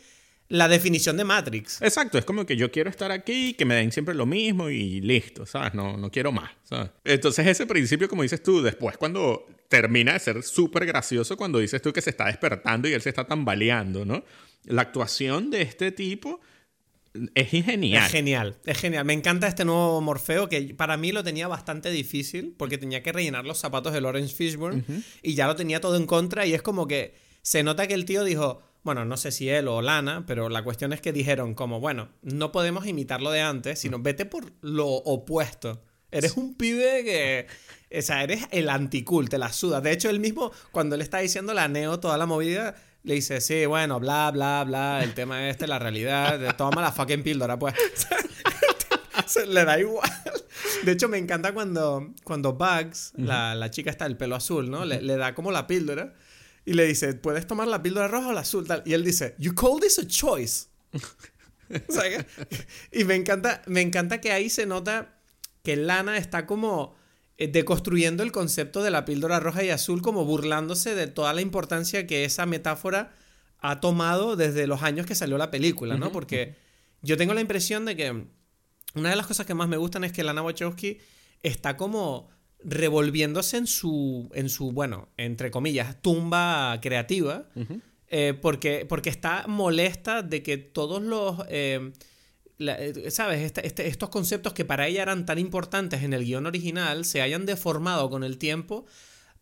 la 0.47 0.67
definición 0.67 1.17
de 1.17 1.23
Matrix. 1.23 1.81
Exacto, 1.81 2.17
es 2.17 2.25
como 2.25 2.45
que 2.45 2.55
yo 2.55 2.71
quiero 2.71 2.89
estar 2.89 3.11
aquí, 3.11 3.53
que 3.53 3.65
me 3.65 3.75
den 3.75 3.91
siempre 3.91 4.13
lo 4.13 4.25
mismo 4.25 4.69
y 4.69 5.01
listo, 5.01 5.45
¿sabes? 5.45 5.73
No, 5.73 5.97
no 5.97 6.11
quiero 6.11 6.31
más, 6.31 6.51
¿sabes? 6.63 6.91
Entonces 7.03 7.47
ese 7.47 7.65
principio, 7.65 8.07
como 8.07 8.21
dices 8.21 8.43
tú, 8.43 8.61
después 8.61 8.97
cuando 8.97 9.47
termina 9.67 10.13
de 10.13 10.19
ser 10.19 10.43
súper 10.43 10.85
gracioso, 10.85 11.35
cuando 11.37 11.59
dices 11.59 11.81
tú 11.81 11.91
que 11.91 12.01
se 12.01 12.11
está 12.11 12.25
despertando 12.27 12.87
y 12.87 12.93
él 12.93 13.01
se 13.01 13.09
está 13.09 13.25
tambaleando, 13.25 14.05
¿no? 14.05 14.23
La 14.65 14.83
actuación 14.83 15.49
de 15.49 15.63
este 15.63 15.91
tipo 15.91 16.39
es 17.33 17.49
genial. 17.49 18.05
Es 18.05 18.11
genial, 18.11 18.57
es 18.65 18.77
genial. 18.77 19.05
Me 19.05 19.13
encanta 19.13 19.47
este 19.47 19.65
nuevo 19.65 20.01
Morfeo 20.01 20.49
que 20.49 20.73
para 20.75 20.97
mí 20.97 21.11
lo 21.11 21.23
tenía 21.23 21.47
bastante 21.47 21.89
difícil 21.89 22.53
porque 22.57 22.77
tenía 22.77 23.01
que 23.01 23.11
rellenar 23.11 23.45
los 23.45 23.57
zapatos 23.57 23.93
de 23.93 24.01
Lawrence 24.01 24.35
Fishburne 24.35 24.83
y 25.21 25.33
ya 25.33 25.47
lo 25.47 25.55
tenía 25.55 25.79
todo 25.79 25.95
en 25.95 26.05
contra 26.05 26.45
y 26.45 26.53
es 26.53 26.61
como 26.61 26.87
que 26.87 27.15
se 27.41 27.63
nota 27.63 27.87
que 27.87 27.93
el 27.93 28.05
tío 28.05 28.23
dijo, 28.23 28.61
bueno, 28.85 29.03
no 29.03 29.17
sé 29.17 29.31
si 29.31 29.49
él 29.49 29.67
o 29.67 29.81
Lana, 29.81 30.25
pero 30.27 30.47
la 30.47 30.63
cuestión 30.63 30.93
es 30.93 31.01
que 31.01 31.11
dijeron 31.11 31.55
como, 31.55 31.79
bueno, 31.79 32.09
no 32.21 32.51
podemos 32.51 32.85
imitar 32.85 33.19
lo 33.19 33.31
de 33.31 33.41
antes, 33.41 33.79
sino 33.79 33.97
vete 33.97 34.27
por 34.27 34.53
lo 34.61 34.87
opuesto. 34.87 35.81
Eres 36.11 36.37
un 36.37 36.53
pibe 36.53 37.03
que... 37.03 37.47
O 37.97 38.01
sea, 38.03 38.21
eres 38.21 38.45
el 38.51 38.69
anticool, 38.69 39.27
te 39.27 39.39
la 39.39 39.51
suda. 39.51 39.81
De 39.81 39.91
hecho, 39.91 40.11
él 40.11 40.19
mismo, 40.19 40.51
cuando 40.71 40.97
le 40.97 41.03
está 41.03 41.17
diciendo 41.17 41.55
la 41.55 41.67
Neo 41.67 41.99
toda 41.99 42.15
la 42.19 42.27
movida, 42.27 42.75
le 43.01 43.15
dice, 43.15 43.41
sí, 43.41 43.65
bueno, 43.65 43.99
bla, 43.99 44.29
bla, 44.29 44.63
bla, 44.63 45.03
el 45.03 45.15
tema 45.15 45.49
este, 45.49 45.65
la 45.65 45.79
realidad, 45.79 46.55
toma 46.55 46.83
la 46.83 46.91
fucking 46.91 47.23
píldora, 47.23 47.57
pues. 47.57 47.73
Se 49.25 49.47
le 49.47 49.65
da 49.65 49.79
igual. 49.79 50.07
De 50.83 50.91
hecho, 50.91 51.09
me 51.09 51.17
encanta 51.17 51.55
cuando, 51.55 52.13
cuando 52.23 52.53
Bugs, 52.53 53.13
la, 53.17 53.55
la 53.55 53.71
chica 53.71 53.89
está 53.89 54.05
del 54.05 54.15
pelo 54.15 54.35
azul, 54.35 54.69
¿no? 54.69 54.85
Le, 54.85 55.01
le 55.01 55.17
da 55.17 55.33
como 55.33 55.51
la 55.51 55.65
píldora 55.65 56.13
y 56.65 56.73
le 56.73 56.85
dice, 56.85 57.13
¿puedes 57.13 57.45
tomar 57.45 57.67
la 57.67 57.81
píldora 57.81 58.07
roja 58.07 58.29
o 58.29 58.33
la 58.33 58.41
azul? 58.41 58.67
Tal. 58.67 58.81
Y 58.85 58.93
él 58.93 59.03
dice, 59.03 59.35
You 59.37 59.53
call 59.53 59.79
this 59.79 59.99
a 59.99 60.07
choice. 60.07 60.67
Y 62.91 63.05
me 63.05 63.15
encanta, 63.15 63.63
me 63.65 63.81
encanta 63.81 64.21
que 64.21 64.31
ahí 64.31 64.51
se 64.51 64.67
nota 64.67 65.19
que 65.63 65.75
Lana 65.75 66.17
está 66.17 66.45
como 66.45 66.95
eh, 67.37 67.47
deconstruyendo 67.47 68.21
el 68.21 68.31
concepto 68.31 68.83
de 68.83 68.91
la 68.91 69.03
píldora 69.03 69.39
roja 69.39 69.63
y 69.63 69.71
azul, 69.71 70.01
como 70.03 70.25
burlándose 70.25 70.93
de 70.93 71.07
toda 71.07 71.33
la 71.33 71.41
importancia 71.41 72.05
que 72.05 72.23
esa 72.23 72.45
metáfora 72.45 73.13
ha 73.57 73.79
tomado 73.79 74.35
desde 74.35 74.67
los 74.67 74.83
años 74.83 75.07
que 75.07 75.15
salió 75.15 75.39
la 75.39 75.49
película, 75.49 75.97
¿no? 75.97 76.11
Porque 76.11 76.55
yo 77.01 77.17
tengo 77.17 77.33
la 77.33 77.41
impresión 77.41 77.83
de 77.85 77.95
que 77.95 78.27
una 78.93 79.09
de 79.09 79.15
las 79.15 79.25
cosas 79.25 79.47
que 79.47 79.55
más 79.55 79.67
me 79.67 79.77
gustan 79.77 80.03
es 80.03 80.11
que 80.11 80.23
Lana 80.23 80.43
Wachowski 80.43 80.99
está 81.41 81.77
como 81.77 82.29
revolviéndose 82.67 83.57
en 83.57 83.67
su, 83.67 84.29
en 84.33 84.49
su, 84.49 84.71
bueno, 84.71 85.07
entre 85.17 85.51
comillas, 85.51 86.01
tumba 86.01 86.79
creativa, 86.81 87.47
eh, 88.07 88.33
porque, 88.41 88.85
porque 88.87 89.09
está 89.09 89.45
molesta 89.47 90.21
de 90.23 90.41
que 90.43 90.57
todos 90.57 91.01
los, 91.01 91.37
eh, 91.49 91.91
la- 92.57 92.77
eh, 92.81 93.11
¿sabes? 93.11 93.41
Este- 93.41 93.65
este- 93.67 93.87
estos 93.87 94.09
conceptos 94.09 94.53
que 94.53 94.65
para 94.65 94.87
ella 94.87 95.01
eran 95.03 95.25
tan 95.25 95.37
importantes 95.39 96.03
en 96.03 96.13
el 96.13 96.23
guion 96.25 96.45
original 96.45 97.05
se 97.05 97.21
hayan 97.21 97.45
deformado 97.45 98.09
con 98.09 98.23
el 98.23 98.37
tiempo 98.37 98.85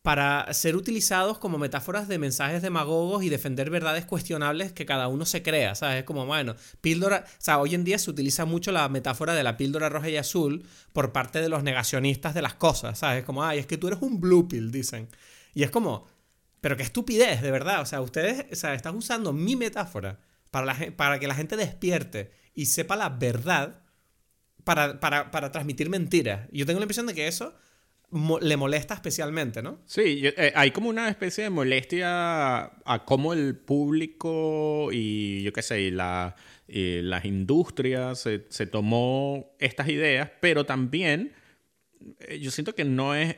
para 0.04 0.54
ser 0.54 0.76
utilizados 0.76 1.40
como 1.40 1.58
metáforas 1.58 2.10
de 2.10 2.20
mensajes 2.20 2.62
demagogos 2.62 3.24
y 3.24 3.30
defender 3.30 3.70
verdades 3.70 4.06
cuestionables 4.06 4.74
que 4.74 4.86
cada 4.86 5.08
uno 5.08 5.26
se 5.26 5.42
crea, 5.42 5.76
¿sabes? 5.76 6.00
Es 6.00 6.04
como, 6.04 6.26
bueno, 6.26 6.56
píldora, 6.82 7.24
o 7.26 7.42
sea, 7.42 7.58
hoy 7.60 7.74
en 7.74 7.86
día 7.86 7.98
se 7.98 8.12
utiliza 8.12 8.44
mucho 8.44 8.74
la 8.74 8.90
metáfora 8.90 9.34
de 9.34 9.44
la 9.44 9.56
píldora 9.56 9.88
roja 9.88 10.10
y 10.10 10.18
azul 10.18 10.68
por 10.92 11.14
parte 11.14 11.40
de 11.40 11.48
los 11.48 11.64
negacionistas 11.64 12.34
de 12.34 12.42
las 12.42 12.54
cosas, 12.54 13.00
¿sabes? 13.00 13.20
Es 13.20 13.26
como, 13.26 13.46
ay, 13.46 13.60
es 13.60 13.66
que 13.66 13.78
tú 13.78 13.88
eres 13.88 14.02
un 14.02 14.20
blue 14.20 14.46
pill, 14.50 14.74
dicen. 14.74 15.08
Y 15.54 15.64
es 15.64 15.72
como, 15.72 16.06
pero 16.60 16.76
qué 16.76 16.84
estupidez, 16.84 17.42
de 17.42 17.52
verdad, 17.52 17.80
o 17.80 17.86
sea, 17.86 18.02
ustedes, 18.02 18.46
o 18.52 18.56
sea, 18.58 18.74
están 18.74 18.98
usando 18.98 19.32
mi 19.32 19.56
metáfora 19.56 20.20
para, 20.52 20.66
la, 20.66 20.98
para 20.98 21.18
que 21.18 21.30
la 21.30 21.36
gente 21.36 21.56
despierte 21.56 22.34
y 22.54 22.66
sepa 22.66 22.98
la 22.98 23.08
verdad 23.08 23.80
para, 24.66 25.00
para, 25.00 25.32
para 25.32 25.50
transmitir 25.54 25.90
mentiras. 25.90 26.50
Yo 26.52 26.66
tengo 26.66 26.82
la 26.82 26.84
impresión 26.84 27.06
de 27.06 27.14
que 27.14 27.30
eso 27.30 27.56
mo- 28.14 28.40
le 28.40 28.56
molesta 28.58 28.94
especialmente, 28.94 29.62
¿no? 29.62 29.80
Sí, 29.86 30.22
eh, 30.24 30.54
hay 30.56 30.72
como 30.72 30.90
una 30.90 31.10
especie 31.10 31.44
de 31.44 31.50
molestia 31.50 32.64
a 32.64 33.04
cómo 33.06 33.34
el 33.34 33.56
público 33.58 34.90
y 34.92 35.44
yo 35.44 35.52
qué 35.54 35.62
sé, 35.62 35.82
y 35.82 35.92
la, 35.92 36.36
y 36.68 37.02
las 37.02 37.26
industrias 37.26 38.20
se, 38.20 38.46
se 38.50 38.66
tomó 38.68 39.54
estas 39.60 39.90
ideas, 39.90 40.30
pero 40.40 40.66
también 40.66 41.34
eh, 42.22 42.40
yo 42.40 42.52
siento 42.52 42.76
que 42.76 42.86
no 42.86 43.16
es, 43.16 43.36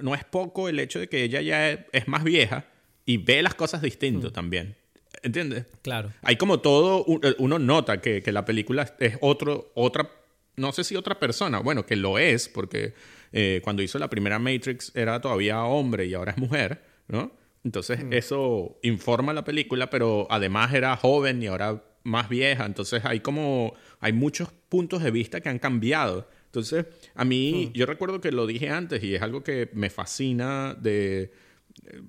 no 0.00 0.14
es 0.14 0.24
poco 0.24 0.68
el 0.68 0.78
hecho 0.80 0.98
de 0.98 1.08
que 1.08 1.22
ella 1.24 1.40
ya 1.40 1.70
es, 1.70 1.80
es 1.92 2.08
más 2.08 2.24
vieja 2.24 2.66
y 3.04 3.18
ve 3.18 3.42
las 3.42 3.54
cosas 3.54 3.82
distinto 3.82 4.32
también. 4.32 4.76
¿Entiendes? 5.22 5.64
Claro. 5.82 6.12
Hay 6.22 6.36
como 6.36 6.60
todo, 6.60 7.04
eh, 7.22 7.34
uno 7.38 7.58
nota 7.58 8.00
que, 8.00 8.22
que 8.22 8.32
la 8.32 8.44
película 8.44 8.94
es 8.98 9.16
otro, 9.20 9.72
otra, 9.74 10.10
no 10.56 10.72
sé 10.72 10.84
si 10.84 10.94
otra 10.96 11.18
persona, 11.18 11.58
bueno, 11.60 11.86
que 11.86 11.96
lo 11.96 12.18
es, 12.18 12.48
porque 12.48 12.92
eh, 13.32 13.60
cuando 13.62 13.82
hizo 13.82 13.98
la 13.98 14.10
primera 14.10 14.38
Matrix 14.38 14.92
era 14.94 15.20
todavía 15.20 15.62
hombre 15.64 16.06
y 16.06 16.14
ahora 16.14 16.32
es 16.32 16.38
mujer, 16.38 16.82
¿no? 17.08 17.32
Entonces 17.64 18.00
eso 18.10 18.78
informa 18.82 19.32
la 19.32 19.44
película, 19.44 19.90
pero 19.90 20.26
además 20.30 20.72
era 20.72 20.96
joven 20.96 21.42
y 21.42 21.48
ahora 21.48 21.82
más 22.04 22.28
vieja, 22.28 22.64
entonces 22.64 23.04
hay 23.04 23.18
como, 23.20 23.74
hay 23.98 24.12
muchos 24.12 24.52
puntos 24.68 25.02
de 25.02 25.10
vista 25.10 25.40
que 25.40 25.48
han 25.48 25.58
cambiado. 25.58 26.28
Entonces, 26.44 26.86
a 27.16 27.24
mí, 27.24 27.72
yo 27.74 27.84
recuerdo 27.84 28.20
que 28.20 28.30
lo 28.30 28.46
dije 28.46 28.70
antes 28.70 29.02
y 29.02 29.16
es 29.16 29.22
algo 29.22 29.42
que 29.42 29.68
me 29.74 29.90
fascina 29.90 30.74
de, 30.74 31.32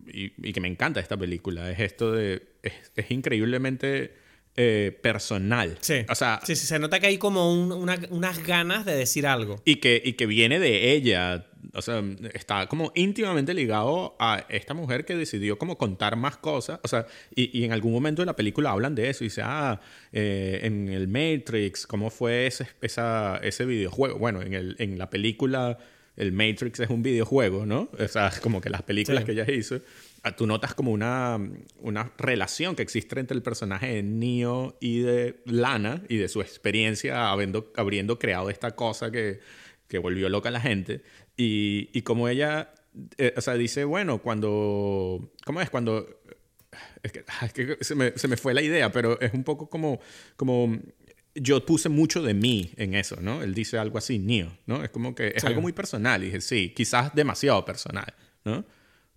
y, 0.06 0.32
y 0.48 0.54
que 0.54 0.62
me 0.62 0.68
encanta 0.68 1.00
esta 1.00 1.18
película 1.18 1.70
es 1.72 1.80
esto 1.80 2.12
de 2.12 2.48
es, 2.62 2.74
es 2.96 3.12
increíblemente 3.12 4.14
eh, 4.58 4.98
personal. 5.04 5.78
Sí. 5.82 6.06
O 6.10 6.16
sea, 6.16 6.40
sí, 6.44 6.56
sí, 6.56 6.66
se 6.66 6.80
nota 6.80 7.00
que 7.00 7.08
hay 7.08 7.18
como 7.20 7.54
un- 7.54 7.72
una- 7.72 8.00
unas 8.10 8.44
ganas 8.44 8.86
de 8.86 8.96
decir 8.96 9.28
algo. 9.28 9.62
y 9.66 9.76
que, 9.78 10.02
y 10.04 10.14
que 10.14 10.26
viene 10.26 10.60
de 10.60 10.92
ella. 10.94 11.46
O 11.74 11.82
sea, 11.82 12.02
está 12.34 12.66
como 12.68 12.92
íntimamente 12.96 13.54
ligado 13.54 14.16
a 14.20 14.46
esta 14.50 14.74
mujer 14.74 15.06
que 15.06 15.16
decidió 15.16 15.58
como 15.60 15.78
contar 15.78 16.16
más 16.16 16.38
cosas. 16.38 16.80
O 16.84 16.88
sea, 16.88 17.06
y, 17.36 17.56
y 17.60 17.66
en 17.66 17.72
algún 17.72 17.92
momento 17.94 18.22
de 18.22 18.26
la 18.26 18.36
película 18.36 18.72
hablan 18.72 18.96
de 18.96 19.10
eso. 19.10 19.24
Y 19.24 19.28
dice, 19.28 19.42
ah, 19.44 19.80
eh, 20.12 20.62
en 20.64 20.88
el 20.90 21.08
Matrix, 21.08 21.86
¿cómo 21.86 22.10
fue 22.10 22.48
ese, 22.48 22.68
esa, 22.82 23.38
ese 23.44 23.66
videojuego? 23.66 24.18
Bueno, 24.18 24.42
en, 24.42 24.54
el, 24.54 24.76
en 24.80 24.98
la 24.98 25.10
película, 25.10 25.78
el 26.16 26.32
Matrix 26.32 26.80
es 26.80 26.90
un 26.90 27.04
videojuego, 27.04 27.66
¿no? 27.68 27.90
O 28.00 28.08
sea, 28.08 28.32
como 28.42 28.60
que 28.60 28.70
las 28.72 28.82
películas 28.82 29.22
Sí. 29.22 29.26
que 29.28 29.32
ella 29.34 29.52
hizo. 29.52 29.80
Tú 30.36 30.48
notas 30.48 30.74
como 30.74 30.92
una, 30.92 31.40
una 31.80 32.12
relación 32.18 32.76
que 32.76 32.82
existe 32.84 33.20
entre 33.20 33.36
el 33.36 33.44
personaje 33.44 33.94
de 33.96 34.04
Neo 34.04 34.78
y 34.80 35.00
de 35.00 35.42
Lana 35.46 36.04
y 36.10 36.18
de 36.18 36.28
su 36.28 36.42
experiencia 36.42 37.32
habiendo, 37.32 37.72
habiendo 37.76 38.20
creado 38.20 38.50
esta 38.50 38.76
cosa 38.76 39.12
que, 39.12 39.40
que 39.88 39.98
volvió 40.00 40.30
loca 40.30 40.50
a 40.50 40.52
la 40.52 40.62
gente. 40.62 41.02
Y, 41.38 41.90
y 41.94 42.02
como 42.02 42.28
ella, 42.30 42.74
eh, 43.18 43.34
o 43.38 43.42
sea, 43.42 43.54
dice, 43.56 43.84
bueno, 43.84 44.20
cuando, 44.22 45.32
¿cómo 45.46 45.62
es? 45.62 45.70
Cuando, 45.70 46.08
es 47.04 47.12
que, 47.12 47.24
ah, 47.28 47.46
es 47.46 47.54
que 47.54 47.78
se, 47.82 47.96
me, 47.96 48.12
se 48.18 48.28
me 48.28 48.38
fue 48.38 48.54
la 48.54 48.62
idea, 48.62 48.92
pero 48.92 49.20
es 49.22 49.34
un 49.34 49.44
poco 49.44 49.70
como, 49.70 50.00
como 50.36 50.78
yo 51.36 51.64
puse 51.66 51.90
mucho 51.90 52.24
de 52.24 52.34
mí 52.34 52.72
en 52.78 52.96
eso, 52.96 53.18
¿no? 53.22 53.44
Él 53.44 53.54
dice 53.54 53.78
algo 53.78 54.00
así, 54.00 54.18
Neo, 54.18 54.58
¿no? 54.66 54.84
Es 54.84 54.90
como 54.90 55.14
que 55.14 55.28
es 55.36 55.42
Sí. 55.42 55.48
algo 55.48 55.62
muy 55.62 55.72
personal. 55.74 56.24
Y 56.24 56.28
dije, 56.28 56.42
sí, 56.42 56.74
quizás 56.76 57.14
demasiado 57.14 57.64
personal, 57.64 58.12
¿no? 58.44 58.66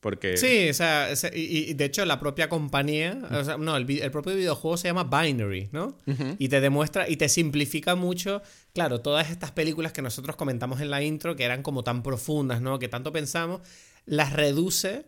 Porque... 0.00 0.38
Sí, 0.38 0.70
o 0.70 0.74
sea, 0.74 1.10
y, 1.34 1.70
y 1.70 1.74
de 1.74 1.84
hecho 1.84 2.04
la 2.06 2.18
propia 2.18 2.48
compañía, 2.48 3.20
o 3.30 3.44
sea, 3.44 3.58
no, 3.58 3.76
el 3.76 4.10
propio 4.10 4.34
videojuego 4.34 4.78
se 4.78 4.88
llama 4.88 5.04
Binary, 5.04 5.68
¿no? 5.72 5.98
Y 6.38 6.48
te 6.48 6.62
demuestra 6.62 7.06
y 7.08 7.16
te 7.16 7.28
simplifica 7.28 7.94
mucho, 7.94 8.40
claro, 8.72 9.02
todas 9.02 9.30
estas 9.30 9.50
películas 9.50 9.92
que 9.92 10.00
nosotros 10.00 10.36
comentamos 10.36 10.80
en 10.80 10.88
la 10.88 11.02
intro, 11.02 11.36
que 11.36 11.44
eran 11.44 11.62
como 11.62 11.84
tan 11.84 12.02
profundas, 12.02 12.62
¿no? 12.62 12.78
Que 12.78 12.88
tanto 12.88 13.12
pensamos, 13.12 13.60
las 14.06 14.32
reduce, 14.32 15.04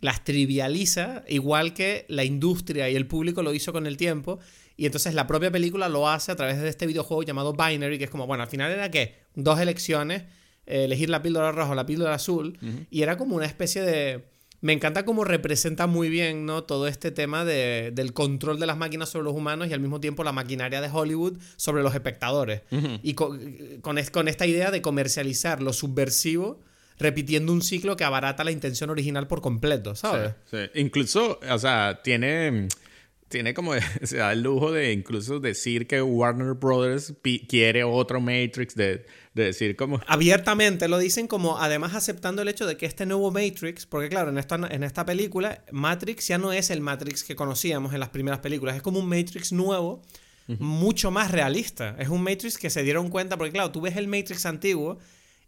las 0.00 0.22
trivializa, 0.22 1.24
igual 1.26 1.74
que 1.74 2.06
la 2.08 2.22
industria 2.22 2.88
y 2.88 2.94
el 2.94 3.08
público 3.08 3.42
lo 3.42 3.52
hizo 3.52 3.72
con 3.72 3.86
el 3.86 3.96
tiempo. 3.96 4.38
Y 4.76 4.86
entonces 4.86 5.14
la 5.14 5.26
propia 5.26 5.50
película 5.50 5.88
lo 5.88 6.08
hace 6.08 6.30
a 6.30 6.36
través 6.36 6.60
de 6.60 6.68
este 6.68 6.86
videojuego 6.86 7.24
llamado 7.24 7.52
Binary, 7.54 7.98
que 7.98 8.04
es 8.04 8.10
como, 8.10 8.28
bueno, 8.28 8.44
al 8.44 8.48
final 8.48 8.70
era 8.70 8.92
que 8.92 9.16
dos 9.34 9.58
elecciones, 9.58 10.22
eh, 10.66 10.84
elegir 10.84 11.10
la 11.10 11.22
píldora 11.22 11.50
roja 11.50 11.72
o 11.72 11.74
la 11.74 11.86
píldora 11.86 12.14
azul, 12.14 12.58
y 12.90 13.02
era 13.02 13.16
como 13.16 13.34
una 13.34 13.46
especie 13.46 13.82
de... 13.82 14.35
Me 14.60 14.72
encanta 14.72 15.04
cómo 15.04 15.24
representa 15.24 15.86
muy 15.86 16.08
bien 16.08 16.46
¿no? 16.46 16.64
todo 16.64 16.88
este 16.88 17.10
tema 17.10 17.44
de- 17.44 17.90
del 17.94 18.12
control 18.12 18.58
de 18.58 18.66
las 18.66 18.76
máquinas 18.76 19.08
sobre 19.10 19.24
los 19.24 19.34
humanos 19.34 19.68
y 19.68 19.72
al 19.72 19.80
mismo 19.80 20.00
tiempo 20.00 20.24
la 20.24 20.32
maquinaria 20.32 20.80
de 20.80 20.88
Hollywood 20.90 21.38
sobre 21.56 21.82
los 21.82 21.94
espectadores. 21.94 22.62
Y 23.02 23.14
co- 23.14 23.36
con, 23.82 23.98
es- 23.98 24.10
con 24.10 24.28
esta 24.28 24.46
idea 24.46 24.70
de 24.70 24.80
comercializar 24.82 25.62
lo 25.62 25.72
subversivo, 25.72 26.60
repitiendo 26.98 27.52
un 27.52 27.60
ciclo 27.60 27.96
que 27.96 28.04
abarata 28.04 28.42
la 28.44 28.50
intención 28.52 28.88
original 28.90 29.26
por 29.28 29.42
completo, 29.42 29.94
¿sabes? 29.94 30.32
Sí, 30.50 30.56
sí. 30.56 30.80
Incluso, 30.80 31.38
o 31.50 31.58
sea, 31.58 32.00
tiene, 32.02 32.68
tiene 33.28 33.54
como, 33.54 33.72
se 34.02 34.18
da 34.18 34.32
el 34.32 34.42
lujo 34.42 34.72
de 34.72 34.92
incluso 34.92 35.40
decir 35.40 35.86
que 35.86 36.02
Warner 36.02 36.54
Brothers 36.54 37.14
quiere 37.48 37.84
otro 37.84 38.20
Matrix, 38.20 38.74
de, 38.74 39.06
de 39.34 39.44
decir 39.44 39.76
como... 39.76 40.00
abiertamente 40.06 40.88
lo 40.88 40.98
dicen 40.98 41.26
como 41.26 41.58
además 41.58 41.94
aceptando 41.94 42.42
el 42.42 42.48
hecho 42.48 42.66
de 42.66 42.76
que 42.76 42.86
este 42.86 43.06
nuevo 43.06 43.30
Matrix, 43.30 43.86
porque 43.86 44.08
claro, 44.08 44.30
en 44.30 44.38
esta, 44.38 44.56
en 44.70 44.82
esta 44.82 45.04
película 45.04 45.64
Matrix 45.72 46.28
ya 46.28 46.38
no 46.38 46.52
es 46.52 46.70
el 46.70 46.80
Matrix 46.80 47.24
que 47.24 47.36
conocíamos 47.36 47.92
en 47.94 48.00
las 48.00 48.10
primeras 48.10 48.40
películas, 48.40 48.76
es 48.76 48.82
como 48.82 49.00
un 49.00 49.08
Matrix 49.08 49.52
nuevo, 49.52 50.02
mucho 50.60 51.10
más 51.10 51.32
realista. 51.32 51.96
Es 51.98 52.08
un 52.08 52.22
Matrix 52.22 52.56
que 52.56 52.70
se 52.70 52.84
dieron 52.84 53.08
cuenta, 53.08 53.36
porque 53.36 53.50
claro, 53.50 53.72
tú 53.72 53.80
ves 53.80 53.96
el 53.96 54.06
Matrix 54.06 54.46
antiguo 54.46 54.98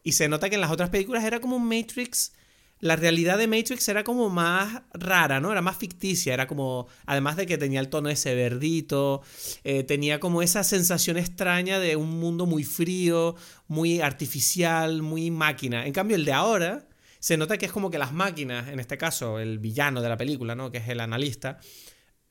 y 0.03 0.12
se 0.12 0.29
nota 0.29 0.49
que 0.49 0.57
en 0.57 0.61
las 0.61 0.72
otras 0.72 0.91
películas 0.91 1.24
era 1.24 1.41
como 1.41 1.57
un 1.57 1.68
Matrix... 1.68 2.33
La 2.81 2.95
realidad 2.95 3.39
de 3.39 3.49
Matrix 3.49 3.89
era 3.89 4.05
como 4.05 4.31
más 4.31 4.83
rara, 4.93 5.41
¿no? 5.41 5.51
Era 5.51 5.62
más 5.62 5.76
ficticia, 5.76 6.33
era 6.33 6.47
como, 6.47 6.87
además 7.07 7.37
de 7.37 7.47
que 7.47 7.59
tenía 7.59 7.81
el 7.81 7.89
tono 7.89 8.09
ese 8.09 8.35
verdito, 8.35 9.22
eh, 9.64 9.83
tenía 9.83 10.20
como 10.20 10.43
esa 10.43 10.62
sensación 10.62 11.16
extraña 11.16 11.81
de 11.81 11.97
un 11.97 12.20
mundo 12.20 12.47
muy 12.47 12.62
frío, 12.62 13.35
muy 13.66 14.01
artificial, 14.01 15.03
muy 15.03 15.31
máquina. 15.31 15.87
En 15.87 15.93
cambio, 15.93 16.16
el 16.16 16.24
de 16.24 16.33
ahora 16.33 16.89
se 17.18 17.37
nota 17.37 17.59
que 17.59 17.66
es 17.66 17.72
como 17.72 17.91
que 17.91 17.99
las 17.99 18.12
máquinas, 18.12 18.68
en 18.68 18.79
este 18.79 18.97
caso 18.97 19.41
el 19.41 19.59
villano 19.59 20.01
de 20.01 20.09
la 20.09 20.16
película, 20.16 20.55
¿no? 20.55 20.70
Que 20.70 20.79
es 20.79 20.89
el 20.89 21.01
analista, 21.01 21.59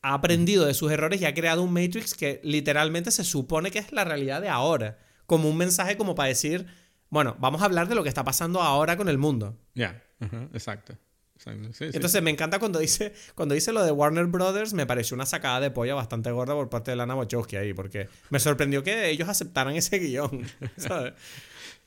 ha 0.02 0.14
aprendido 0.14 0.66
de 0.66 0.74
sus 0.74 0.92
errores 0.92 1.22
y 1.22 1.26
ha 1.26 1.34
creado 1.34 1.64
un 1.64 1.74
Matrix 1.74 2.14
que 2.16 2.40
literalmente 2.44 3.12
se 3.12 3.26
supone 3.26 3.72
que 3.72 3.80
es 3.80 3.92
la 3.92 4.06
realidad 4.06 4.42
de 4.42 4.50
ahora. 4.50 4.98
Como 5.26 5.50
un 5.50 5.58
mensaje 5.58 5.98
como 5.98 6.16
para 6.16 6.30
decir, 6.30 6.68
bueno, 7.10 7.36
vamos 7.40 7.62
a 7.62 7.66
hablar 7.66 7.90
de 7.90 7.96
lo 7.96 8.04
que 8.04 8.10
está 8.10 8.24
pasando 8.24 8.62
ahora 8.62 8.96
con 8.96 9.10
el 9.10 9.18
mundo. 9.18 9.60
Ya, 9.76 10.02
ajá, 10.20 10.48
exacto. 10.54 10.98
Exacto, 11.36 11.68
sí, 11.74 11.86
sí. 11.86 11.92
Entonces 11.94 12.22
me 12.24 12.32
encanta 12.32 12.58
cuando 12.58 12.80
dice, 12.80 13.14
cuando 13.36 13.54
dice 13.54 13.72
lo 13.72 13.84
de 13.84 13.92
Warner 13.92 14.26
Brothers, 14.26 14.74
me 14.74 14.88
pareció 14.88 15.14
una 15.14 15.28
sacada 15.28 15.60
de 15.60 15.70
polla 15.70 15.94
bastante 15.94 16.32
gorda 16.32 16.56
por 16.56 16.68
parte 16.70 16.90
de 16.92 16.98
Lana 16.98 17.14
Wachowski 17.16 17.58
ahí, 17.58 17.74
porque 17.74 18.10
me 18.32 18.40
sorprendió 18.40 18.82
que 18.84 19.10
ellos 19.10 19.30
aceptaran 19.30 19.76
ese 19.76 20.00
guion, 20.00 20.42
¿sabes? 20.78 21.14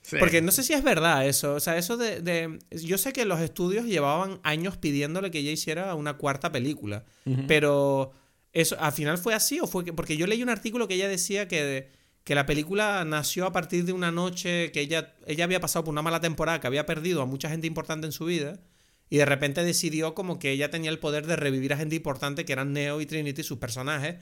Sí. 0.03 0.17
Porque 0.21 0.41
no 0.41 0.51
sé 0.53 0.63
si 0.63 0.73
es 0.73 0.83
verdad 0.85 1.27
eso, 1.27 1.55
o 1.55 1.61
sea, 1.61 1.77
eso 1.77 1.97
de, 1.97 2.21
de- 2.23 2.59
Yo 2.71 2.97
sé 2.97 3.13
que 3.13 3.25
los 3.25 3.41
estudios 3.41 3.85
llevaban 3.87 4.39
años 4.45 4.77
pidiéndole 4.77 5.31
que 5.33 5.41
ella 5.41 5.51
hiciera 5.51 5.95
una 5.97 6.17
cuarta 6.17 6.53
película, 6.53 7.05
pero 7.49 8.13
eso 8.53 8.77
al 8.81 8.93
final 8.93 9.19
fue 9.19 9.35
así 9.35 9.61
o 9.61 9.67
fue 9.67 9.85
que... 9.85 9.93
Porque 9.93 10.17
yo 10.17 10.27
leí 10.27 10.43
un 10.43 10.49
artículo 10.49 10.89
que 10.89 10.95
ella 10.95 11.09
decía 11.09 11.49
que, 11.49 11.91
que 12.25 12.35
la 12.35 12.47
película 12.47 13.05
nació 13.05 13.47
a 13.47 13.53
partir 13.53 13.85
de 13.85 13.93
una 13.93 14.11
noche 14.13 14.71
que 14.73 14.81
ella, 14.81 15.15
ella 15.27 15.45
había 15.45 15.61
pasado 15.61 15.85
por 15.85 15.93
una 15.93 16.03
mala 16.03 16.21
temporada, 16.21 16.61
que 16.61 16.67
había 16.67 16.87
perdido 16.87 17.23
a 17.23 17.27
mucha 17.27 17.49
gente 17.49 17.67
importante 17.67 18.07
en 18.07 18.13
su 18.13 18.25
vida. 18.27 18.61
Y 19.09 19.17
de 19.17 19.25
repente 19.25 19.65
decidió 19.65 20.15
como 20.15 20.39
que 20.39 20.53
ella 20.53 20.71
tenía 20.71 20.91
el 20.91 21.01
poder 21.01 21.27
de 21.27 21.35
revivir 21.35 21.73
a 21.73 21.77
gente 21.77 21.97
importante 21.97 22.45
que 22.45 22.53
eran 22.53 22.73
Neo 22.73 23.01
y 23.01 23.07
Trinity, 23.07 23.43
sus 23.43 23.59
personajes. 23.59 24.17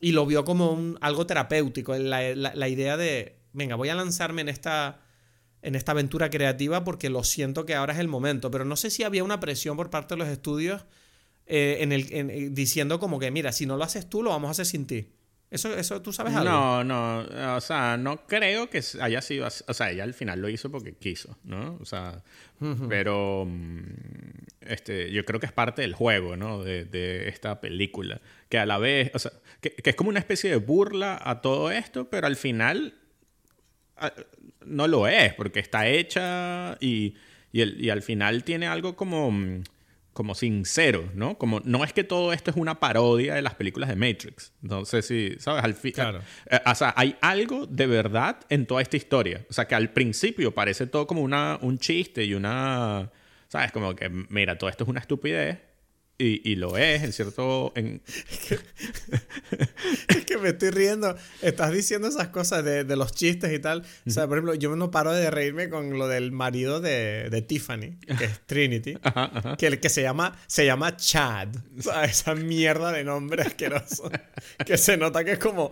Y 0.00 0.10
lo 0.10 0.26
vio 0.26 0.44
como 0.44 0.72
un, 0.72 0.98
algo 1.00 1.24
terapéutico. 1.26 1.94
La, 1.96 2.34
la- 2.34 2.54
la 2.54 2.68
idea 2.68 2.96
de, 2.96 3.38
venga, 3.52 3.76
voy 3.76 3.90
a 3.90 3.94
lanzarme 3.94 4.40
en 4.40 4.48
esta, 4.48 5.00
en 5.62 5.76
esta 5.76 5.92
aventura 5.92 6.30
creativa 6.30 6.82
porque 6.82 7.10
lo 7.10 7.22
siento 7.22 7.64
que 7.64 7.76
ahora 7.76 7.92
es 7.92 8.00
el 8.00 8.08
momento. 8.08 8.50
Pero 8.50 8.64
no 8.64 8.74
sé 8.74 8.90
si 8.90 9.04
había 9.04 9.22
una 9.22 9.38
presión 9.38 9.76
por 9.76 9.90
parte 9.90 10.14
de 10.14 10.18
los 10.18 10.28
estudios 10.28 10.84
eh, 11.46 11.76
en 11.80 11.92
el, 11.92 12.12
en- 12.12 12.30
eh, 12.30 12.48
diciendo 12.50 12.98
como 12.98 13.20
que, 13.20 13.30
mira, 13.30 13.52
si 13.52 13.66
no 13.66 13.76
lo 13.76 13.84
haces 13.84 14.08
tú, 14.08 14.24
lo 14.24 14.30
vamos 14.30 14.48
a 14.48 14.50
hacer 14.52 14.66
sin 14.66 14.86
ti. 14.88 15.12
Eso, 15.52 15.76
eso 15.76 16.00
¿tú 16.02 16.12
sabes 16.12 16.34
algo? 16.34 16.50
No, 16.50 16.82
no, 16.84 17.56
o 17.56 17.60
sea, 17.60 17.96
no 17.98 18.26
creo 18.26 18.70
que 18.70 18.80
haya 19.00 19.20
sido 19.20 19.46
así. 19.46 19.62
O 19.68 19.74
sea, 19.74 19.90
ella 19.90 20.02
al 20.04 20.14
final 20.14 20.40
lo 20.40 20.48
hizo 20.48 20.70
porque 20.70 20.94
quiso, 20.94 21.36
¿no? 21.44 21.78
O 21.80 21.84
sea, 21.84 22.22
pero 22.88 23.44
mm, 23.46 23.80
este, 24.62 25.12
yo 25.12 25.24
creo 25.26 25.38
que 25.40 25.46
es 25.46 25.52
parte 25.52 25.82
del 25.82 25.92
juego, 25.94 26.36
¿no? 26.36 26.64
De, 26.64 26.84
de 26.86 27.28
esta 27.28 27.60
película. 27.60 28.20
Que 28.48 28.58
a 28.58 28.66
la 28.66 28.78
vez, 28.78 29.10
o 29.14 29.18
sea, 29.18 29.30
que, 29.60 29.70
que 29.74 29.90
es 29.90 29.96
como 29.96 30.08
una 30.10 30.20
especie 30.20 30.48
de 30.50 30.56
burla 30.56 31.20
a 31.22 31.40
todo 31.42 31.70
esto, 31.70 32.08
pero 32.08 32.26
al 32.26 32.36
final 32.36 32.94
no 34.64 34.88
lo 34.88 35.06
es, 35.06 35.34
porque 35.34 35.60
está 35.60 35.86
hecha 35.88 36.76
y, 36.80 37.14
y, 37.52 37.60
el- 37.60 37.80
y 37.84 37.90
al 37.90 38.02
final 38.02 38.42
tiene 38.44 38.66
algo 38.66 38.96
como, 38.96 39.30
mm, 39.30 39.62
como 40.12 40.34
sincero, 40.34 41.08
¿no? 41.14 41.38
Como 41.38 41.60
no 41.64 41.84
es 41.84 41.92
que 41.92 42.04
todo 42.04 42.32
esto 42.32 42.50
es 42.50 42.56
una 42.56 42.78
parodia 42.80 43.34
de 43.34 43.42
las 43.42 43.54
películas 43.54 43.88
de 43.88 43.96
Matrix. 43.96 44.52
No 44.60 44.84
sé 44.84 45.02
si, 45.02 45.34
¿sabes? 45.38 45.64
Al 45.64 45.74
fin, 45.74 45.92
Claro. 45.92 46.20
eh, 46.50 46.60
o 46.66 46.74
sea, 46.74 46.92
hay 46.96 47.16
algo 47.20 47.66
de 47.66 47.86
verdad 47.86 48.36
en 48.50 48.66
toda 48.66 48.82
esta 48.82 48.96
historia. 48.96 49.46
O 49.48 49.52
sea, 49.52 49.66
que 49.66 49.74
al 49.74 49.90
principio 49.90 50.52
parece 50.54 50.86
todo 50.86 51.06
como 51.06 51.22
una, 51.22 51.58
un 51.62 51.78
chiste 51.78 52.24
y 52.24 52.34
una, 52.34 53.10
¿sabes? 53.48 53.72
Como 53.72 53.94
que, 53.96 54.08
mira, 54.10 54.58
todo 54.58 54.68
esto 54.68 54.84
es 54.84 54.90
una 54.90 55.00
estupidez. 55.00 55.58
Y, 56.18 56.50
y 56.50 56.56
lo 56.56 56.76
es, 56.76 57.02
en 57.02 57.12
cierto... 57.12 57.72
En, 57.74 58.02
Es 60.08 60.24
que 60.24 60.38
me 60.38 60.50
estoy 60.50 60.70
riendo. 60.70 61.16
Estás 61.40 61.72
diciendo 61.72 62.08
esas 62.08 62.28
cosas 62.28 62.64
de, 62.64 62.84
de 62.84 62.96
los 62.96 63.12
chistes 63.12 63.52
y 63.52 63.58
tal. 63.58 63.84
O 64.06 64.10
sea, 64.10 64.26
por 64.26 64.38
ejemplo, 64.38 64.54
yo 64.54 64.74
no 64.76 64.90
paro 64.90 65.12
de 65.12 65.30
reírme 65.30 65.68
con 65.68 65.98
lo 65.98 66.08
del 66.08 66.32
marido 66.32 66.80
de, 66.80 67.28
de 67.30 67.42
Tiffany, 67.42 67.98
que 68.18 68.24
es 68.24 68.40
Trinity, 68.46 68.98
ajá, 69.02 69.30
ajá. 69.34 69.56
que, 69.56 69.78
que 69.80 69.88
se 69.88 70.02
llama, 70.02 70.38
se 70.46 70.66
llama 70.66 70.96
Chad. 70.96 71.48
O 71.78 71.82
sea, 71.82 72.04
esa 72.04 72.34
mierda 72.34 72.92
de 72.92 73.04
nombre 73.04 73.42
asqueroso. 73.42 74.10
que 74.66 74.76
se 74.78 74.96
nota 74.96 75.24
que 75.24 75.32
es 75.32 75.38
como 75.38 75.70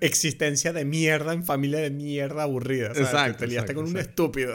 existencia 0.00 0.72
de 0.72 0.84
mierda 0.84 1.32
en 1.32 1.44
familia 1.44 1.80
de 1.80 1.90
mierda 1.90 2.44
aburrida. 2.44 2.88
¿sabes? 2.94 3.08
Exacto, 3.08 3.38
Te 3.38 3.46
liaste 3.48 3.72
exacto, 3.72 3.82
con 3.82 3.90
un 3.90 3.96
exacto. 3.98 4.10
estúpido. 4.10 4.54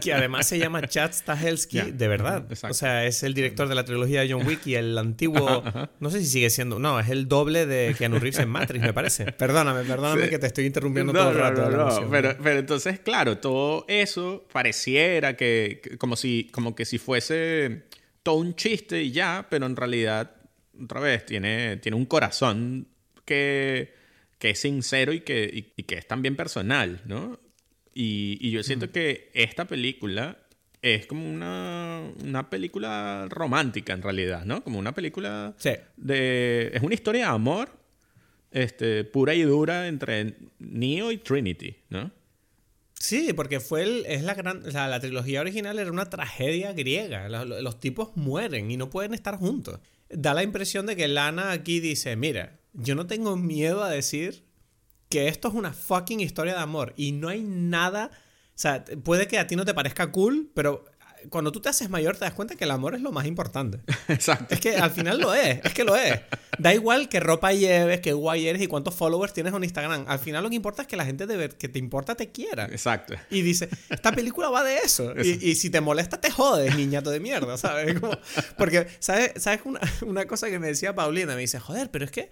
que 0.00 0.12
además 0.12 0.46
se 0.46 0.58
llama 0.58 0.86
Chad 0.86 1.12
Stahelski, 1.12 1.76
Ya, 1.76 1.84
de 1.86 2.08
verdad. 2.08 2.46
O 2.68 2.74
sea, 2.74 3.06
es 3.06 3.22
el 3.22 3.34
director 3.34 3.68
de 3.68 3.74
la 3.74 3.84
trilogía 3.84 4.20
de 4.20 4.32
John 4.32 4.46
Wick 4.46 4.55
y 4.64 4.74
el 4.74 4.96
antiguo. 4.98 5.62
No 6.00 6.10
sé 6.10 6.20
si 6.20 6.26
sigue 6.26 6.50
siendo. 6.50 6.78
No, 6.78 7.00
es 7.00 7.08
el 7.08 7.26
doble 7.28 7.66
de 7.66 7.94
Keanu 7.96 8.18
Reeves 8.18 8.38
en 8.40 8.48
Matrix, 8.48 8.84
me 8.84 8.92
parece. 8.92 9.32
Perdóname, 9.32 9.82
perdóname 9.84 10.24
Sí. 10.24 10.30
que 10.30 10.38
te 10.38 10.46
estoy 10.46 10.66
interrumpiendo 10.66 11.12
No, 11.12 11.18
todo 11.20 11.30
el 11.30 11.36
rato. 11.38 11.62
no, 11.62 11.70
la 11.70 11.76
no, 11.76 11.82
emoción. 11.84 12.10
Pero, 12.10 12.36
pero 12.42 12.58
entonces, 12.58 13.00
claro, 13.00 13.38
todo 13.38 13.84
eso 13.88 14.46
pareciera 14.52 15.36
que, 15.36 15.80
que 15.82 15.98
como, 15.98 16.16
si, 16.16 16.48
como 16.52 16.74
que 16.74 16.84
si 16.84 16.98
fuese 16.98 17.84
todo 18.22 18.36
un 18.36 18.54
chiste 18.54 19.02
y 19.02 19.10
ya, 19.12 19.46
pero 19.50 19.66
en 19.66 19.76
realidad, 19.76 20.32
otra 20.82 21.00
vez, 21.00 21.24
tiene, 21.26 21.76
tiene 21.78 21.96
un 21.96 22.06
corazón 22.06 22.88
que, 23.24 23.94
que 24.38 24.50
es 24.50 24.58
sincero 24.60 25.12
y 25.12 25.20
que, 25.20 25.72
y, 25.76 25.82
que 25.84 25.96
es 25.96 26.06
también 26.06 26.36
personal, 26.36 27.00
¿no? 27.06 27.38
Y, 27.94 28.36
y 28.40 28.50
yo 28.50 28.62
siento 28.62 28.90
que 28.92 29.30
esta 29.32 29.64
película 29.64 30.38
es 30.94 31.06
como 31.06 31.28
una, 31.28 32.02
una, 32.22 32.48
película 32.50 33.26
romántica 33.28 33.92
en 33.92 34.02
realidad, 34.02 34.44
¿no? 34.44 34.62
Como 34.62 34.78
una 34.78 34.92
película 34.92 35.54
sí. 35.58 35.72
de... 35.96 36.70
Es 36.74 36.82
una 36.82 36.94
historia 36.94 37.26
de 37.26 37.30
amor 37.30 37.70
este, 38.50 39.04
pura 39.04 39.34
y 39.34 39.42
dura 39.42 39.88
entre 39.88 40.34
Neo 40.58 41.12
y 41.12 41.18
Trinity, 41.18 41.76
¿no? 41.90 42.10
Sí, 42.98 43.32
porque 43.34 43.60
fue 43.60 43.82
el, 43.82 44.06
es 44.06 44.22
la 44.22 44.34
gran, 44.34 44.66
o 44.66 44.70
sea, 44.70 44.88
la 44.88 45.00
trilogía 45.00 45.40
original 45.40 45.78
era 45.78 45.92
una 45.92 46.08
tragedia 46.08 46.72
griega. 46.72 47.28
Los, 47.28 47.46
los, 47.46 47.78
tipos 47.78 48.16
mueren 48.16 48.70
y 48.70 48.76
no 48.76 48.88
pueden 48.88 49.12
estar 49.12 49.36
juntos. 49.36 49.80
Da 50.08 50.32
la 50.32 50.42
impresión 50.42 50.86
de 50.86 50.96
que 50.96 51.06
Lana 51.06 51.52
aquí 51.52 51.80
dice, 51.80 52.16
mira, 52.16 52.58
yo 52.72 52.94
no 52.94 53.06
tengo 53.06 53.36
miedo 53.36 53.84
a 53.84 53.90
decir 53.90 54.46
que 55.08 55.28
esto 55.28 55.48
es 55.48 55.54
una 55.54 55.72
fucking 55.72 56.20
historia 56.20 56.54
de 56.54 56.60
amor 56.60 56.94
y 56.96 57.12
no 57.12 57.28
hay 57.28 57.42
nada, 57.42 58.10
sea, 58.58 58.84
puede 59.04 59.28
que 59.28 59.38
a 59.38 59.46
ti 59.46 59.56
no 59.56 59.64
te 59.64 59.74
parezca 59.74 60.10
cool, 60.10 60.50
pero 60.54 60.84
cuando 61.28 61.52
tú 61.52 61.60
te 61.60 61.68
haces 61.68 61.90
mayor 61.90 62.16
te 62.16 62.24
das 62.24 62.34
cuenta 62.34 62.54
que 62.54 62.64
el 62.64 62.70
amor 62.70 62.94
es 62.94 63.00
lo 63.00 63.12
más 63.12 63.26
importante. 63.26 63.80
Exacto. 64.08 64.54
Es 64.54 64.60
que 64.60 64.76
al 64.76 64.90
final 64.90 65.18
lo 65.18 65.34
es, 65.34 65.60
es 65.64 65.74
que 65.74 65.84
lo 65.84 65.96
es. 65.96 66.20
Da 66.58 66.74
igual 66.74 67.08
qué 67.08 67.20
ropa 67.20 67.52
lleves, 67.52 68.00
qué 68.00 68.12
guay 68.12 68.48
eres 68.48 68.62
y 68.62 68.66
cuántos 68.66 68.94
followers 68.94 69.32
tienes 69.32 69.52
en 69.52 69.64
Instagram. 69.64 70.04
Al 70.08 70.18
final 70.18 70.42
lo 70.42 70.48
que 70.48 70.56
importa 70.56 70.82
es 70.82 70.88
que 70.88 70.96
la 70.96 71.04
gente 71.04 71.26
de 71.26 71.36
ver, 71.36 71.56
que 71.56 71.68
te 71.68 71.78
importa 71.78 72.14
te 72.14 72.30
quiera. 72.30 72.66
Exacto. 72.66 73.14
Y 73.30 73.42
dice, 73.42 73.68
esta 73.90 74.12
película 74.12 74.48
va 74.48 74.64
de 74.64 74.78
eso. 74.78 75.14
Y, 75.26 75.54
si 75.56 75.70
te 75.70 75.80
molesta 75.80 76.20
te 76.20 76.30
jodes, 76.30 76.76
niñato 76.76 77.10
de 77.10 77.20
mierda, 77.20 77.58
¿sabes? 77.58 77.96
porque, 78.56 78.86
¿sabes, 79.00 79.32
¿sabes 79.36 79.60
una, 79.64 79.80
una 80.02 80.26
cosa 80.26 80.48
que 80.48 80.58
me 80.58 80.68
decía 80.68 80.94
Paulina? 80.94 81.34
Me 81.34 81.40
dice, 81.40 81.58
joder, 81.58 81.90
pero 81.90 82.04
es 82.04 82.10
que 82.10 82.30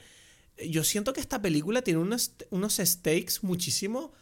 yo 0.65 0.85
siento 0.85 1.13
que 1.13 1.21
esta 1.21 1.43
película 1.43 1.83
tiene 1.83 2.01
unos, 2.01 2.33
unos 2.51 2.77
stakes 2.77 3.43
muchísimo 3.43 4.13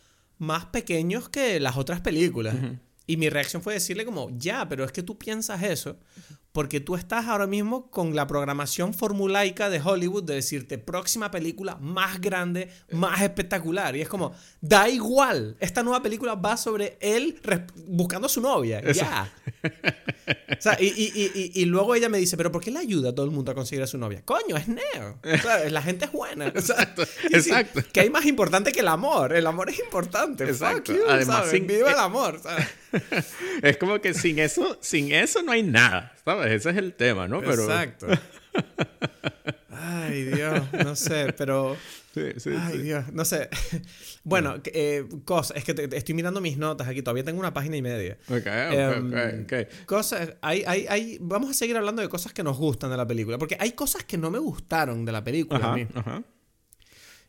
más 0.43 0.67
pequeños 0.67 1.29
que 1.29 1.61
las 1.61 1.77
otras 1.77 2.01
películas. 2.01 2.57
Y 3.07 3.17
mi 3.17 3.29
reacción 3.29 3.63
fue 3.63 3.75
decirle 3.75 4.05
como, 4.05 4.29
ya, 4.37 4.69
pero 4.69 4.85
es 4.85 4.91
que 4.91 5.03
tú 5.03 5.17
piensas 5.17 5.63
eso 5.63 5.99
porque 6.53 6.81
tú 6.81 6.95
estás 6.97 7.27
ahora 7.27 7.47
mismo 7.47 7.91
con 7.91 8.15
la 8.15 8.27
programación 8.27 8.93
formulaica 8.93 9.71
de 9.71 9.81
Hollywood 9.81 10.25
de 10.25 10.35
decirte 10.35 10.77
próxima 10.77 11.31
película 11.31 11.77
más 11.81 12.21
grande, 12.21 12.71
más 12.91 13.23
espectacular. 13.23 13.97
Y 13.97 14.03
es 14.03 14.09
como, 14.09 14.35
da 14.61 14.89
igual, 14.89 15.57
esta 15.61 15.83
nueva 15.83 16.03
película 16.03 16.35
va 16.35 16.59
sobre 16.59 16.99
él 17.01 17.41
buscando 17.87 18.27
a 18.27 18.29
su 18.29 18.43
novia. 18.43 18.83
Ya. 18.93 19.33
o 19.65 20.61
sea, 20.61 20.77
y, 20.79 20.87
y, 20.87 21.53
y, 21.55 21.65
luego 21.65 21.95
ella 21.95 22.11
me 22.11 22.19
dice, 22.19 22.37
pero 22.37 22.53
¿por 22.53 22.63
qué 22.63 22.71
le 22.71 22.81
ayuda 22.81 23.11
a 23.11 23.15
todo 23.15 23.25
el 23.25 23.33
mundo 23.33 23.51
a 23.53 23.55
conseguir 23.55 23.83
a 23.83 23.87
su 23.87 23.97
novia? 23.97 24.23
Coño, 24.23 24.57
es 24.57 24.69
Neo. 24.69 25.19
La 25.71 25.81
gente 25.81 26.05
es 26.05 26.13
buena. 26.13 26.49
exacto. 26.49 27.05
exacto. 27.31 27.81
que 27.93 28.01
hay 28.01 28.11
más 28.11 28.27
importante 28.27 28.73
que 28.73 28.81
el 28.81 28.89
amor. 28.89 29.33
El 29.35 29.47
amor 29.47 29.71
es 29.71 29.79
importante. 29.79 30.45
Exacto. 30.45 30.93
Además, 31.09 31.49
Sin... 31.49 31.67
Viva 31.67 31.93
el 31.93 31.99
amor. 31.99 32.41
es 33.63 33.77
como 33.77 34.01
que 34.01 34.15
sin 34.15 34.39
eso, 34.39 34.79
sin 34.81 35.13
eso 35.13 35.43
no 35.43 35.53
hay 35.53 35.63
nada. 35.63 36.15
¿Sabes? 36.25 36.53
Ese 36.53 36.71
es 36.71 36.77
el 36.77 36.95
tema, 36.95 37.29
¿no? 37.29 37.41
Pero... 37.41 37.65
Exacto. 37.65 38.07
Ay, 39.71 40.25
Dios, 40.25 40.63
no 40.85 40.95
sé, 40.95 41.35
pero... 41.37 41.77
Sí, 42.15 42.21
sí, 42.37 42.51
Ay, 42.57 42.79
Dios, 42.79 43.13
no 43.13 43.25
sé. 43.25 43.49
Bueno, 44.25 44.55
eh, 44.67 45.05
cosa, 45.25 45.55
es 45.55 45.65
que 45.65 45.75
te, 45.75 45.97
estoy 45.97 46.15
mirando 46.15 46.41
mis 46.41 46.57
notas 46.57 46.87
aquí, 46.87 47.03
todavía 47.03 47.25
tengo 47.25 47.41
una 47.41 47.53
página 47.53 47.77
y 47.77 47.83
media. 47.83 48.19
Ok, 48.29 48.37
ok, 48.37 48.47
em, 48.47 49.43
ok. 49.43 49.53
Cosas, 49.85 50.35
hay, 50.41 50.63
hay, 50.65 50.87
hay, 50.89 51.19
vamos 51.21 51.51
a 51.51 51.55
seguir 51.55 51.77
hablando 51.77 52.03
de 52.03 52.09
cosas 52.09 52.33
que 52.33 52.45
nos 52.45 52.57
gustan 52.57 52.91
de 52.91 52.97
la 52.97 53.05
película, 53.05 53.37
porque 53.37 53.57
hay 53.59 53.73
cosas 53.73 54.05
que 54.05 54.17
no 54.17 54.31
me 54.31 54.39
gustaron 54.39 55.05
de 55.05 55.11
la 55.11 55.25
película 55.25 55.59
ajá, 55.59 55.73
a 55.73 55.75
mí. 55.75 55.89
Ajá. 55.93 56.23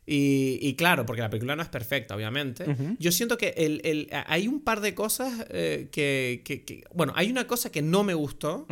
Y, 0.05 0.75
claro, 0.75 1.05
porque 1.05 1.21
la 1.21 1.29
película 1.29 1.55
no 1.55 1.61
es 1.61 1.69
perfecta, 1.69 2.15
obviamente. 2.15 2.65
Yo 2.99 3.11
siento 3.11 3.37
que 3.37 3.53
el, 3.57 4.09
hay 4.27 4.47
un 4.47 4.61
par 4.61 4.81
de 4.81 4.93
cosas 4.93 5.45
eh, 5.49 5.89
que, 5.91 6.83
Bueno, 6.93 7.13
hay 7.15 7.31
una 7.31 7.47
cosa 7.47 7.71
que 7.71 7.81
no 7.81 8.03
me 8.03 8.13
gustó, 8.13 8.67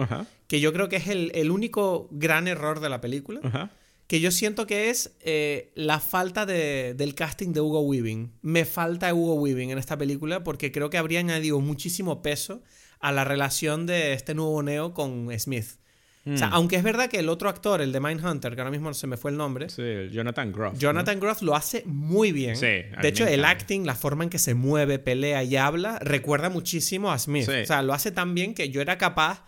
que 0.48 0.60
yo 0.60 0.74
creo 0.74 0.90
que 0.90 0.98
es 0.98 1.08
el, 1.08 1.52
único 1.52 2.10
gran 2.12 2.48
error 2.48 2.80
de 2.80 2.90
la 2.90 3.02
película. 3.02 3.72
Que 4.08 4.20
yo 4.20 4.30
siento 4.30 4.68
que 4.68 4.90
es 4.90 5.16
eh, 5.22 5.72
la 5.74 6.02
falta 6.02 6.46
de, 6.46 6.94
del 6.96 7.16
casting 7.16 7.54
de 7.54 7.62
Hugo 7.62 7.80
Weaving. 7.80 8.34
Me 8.42 8.66
falta 8.66 9.14
Hugo 9.14 9.36
Weaving 9.36 9.70
en 9.70 9.78
esta 9.78 9.98
película 9.98 10.44
porque 10.44 10.74
creo 10.74 10.90
que 10.90 10.98
habría 10.98 11.20
añadido 11.20 11.62
muchísimo 11.62 12.22
peso 12.22 12.62
a 13.00 13.14
la 13.14 13.24
relación 13.24 13.86
de 13.86 14.12
este 14.12 14.36
nuevo 14.36 14.62
Neo 14.64 14.94
con 14.94 15.30
Smith. 15.40 15.81
O 16.24 16.38
sea, 16.38 16.50
mm. 16.50 16.54
aunque 16.54 16.76
es 16.76 16.84
verdad 16.84 17.10
que 17.10 17.18
el 17.18 17.30
otro 17.30 17.50
actor, 17.50 17.82
el 17.82 17.92
de 17.92 18.00
Mindhunter, 18.00 18.54
que 18.54 18.62
ahora 18.62 18.70
mismo 18.70 18.94
se 18.94 19.08
me 19.08 19.18
fue 19.18 19.32
el 19.32 19.38
nombre. 19.38 19.70
Sí, 19.70 20.10
Jonathan 20.12 20.52
Groff. 20.52 20.78
Jonathan 20.78 21.20
Groff 21.20 21.42
lo 21.42 21.56
hace 21.56 21.84
muy 21.86 22.32
bien. 22.32 22.56
Sí, 22.56 22.68
de 22.68 23.08
hecho, 23.08 23.26
el 23.26 23.44
acting, 23.44 23.86
la 23.86 23.96
forma 23.96 24.24
en 24.24 24.30
que 24.30 24.38
se 24.38 24.54
mueve, 24.54 25.00
pelea 25.00 25.44
y 25.44 25.56
habla, 25.56 25.98
recuerda 26.00 26.50
muchísimo 26.50 27.12
a 27.12 27.18
Smith. 27.18 27.50
O 27.50 27.66
sea, 27.66 27.82
lo 27.82 27.94
hace 27.94 28.12
tan 28.12 28.36
bien 28.36 28.54
que 28.54 28.70
yo 28.70 28.82
era 28.82 29.00
capaz 29.00 29.46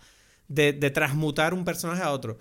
de, 0.48 0.72
de, 0.72 0.90
transmutar 0.90 1.54
un 1.54 1.64
personaje 1.64 2.02
a 2.02 2.10
otro. 2.10 2.38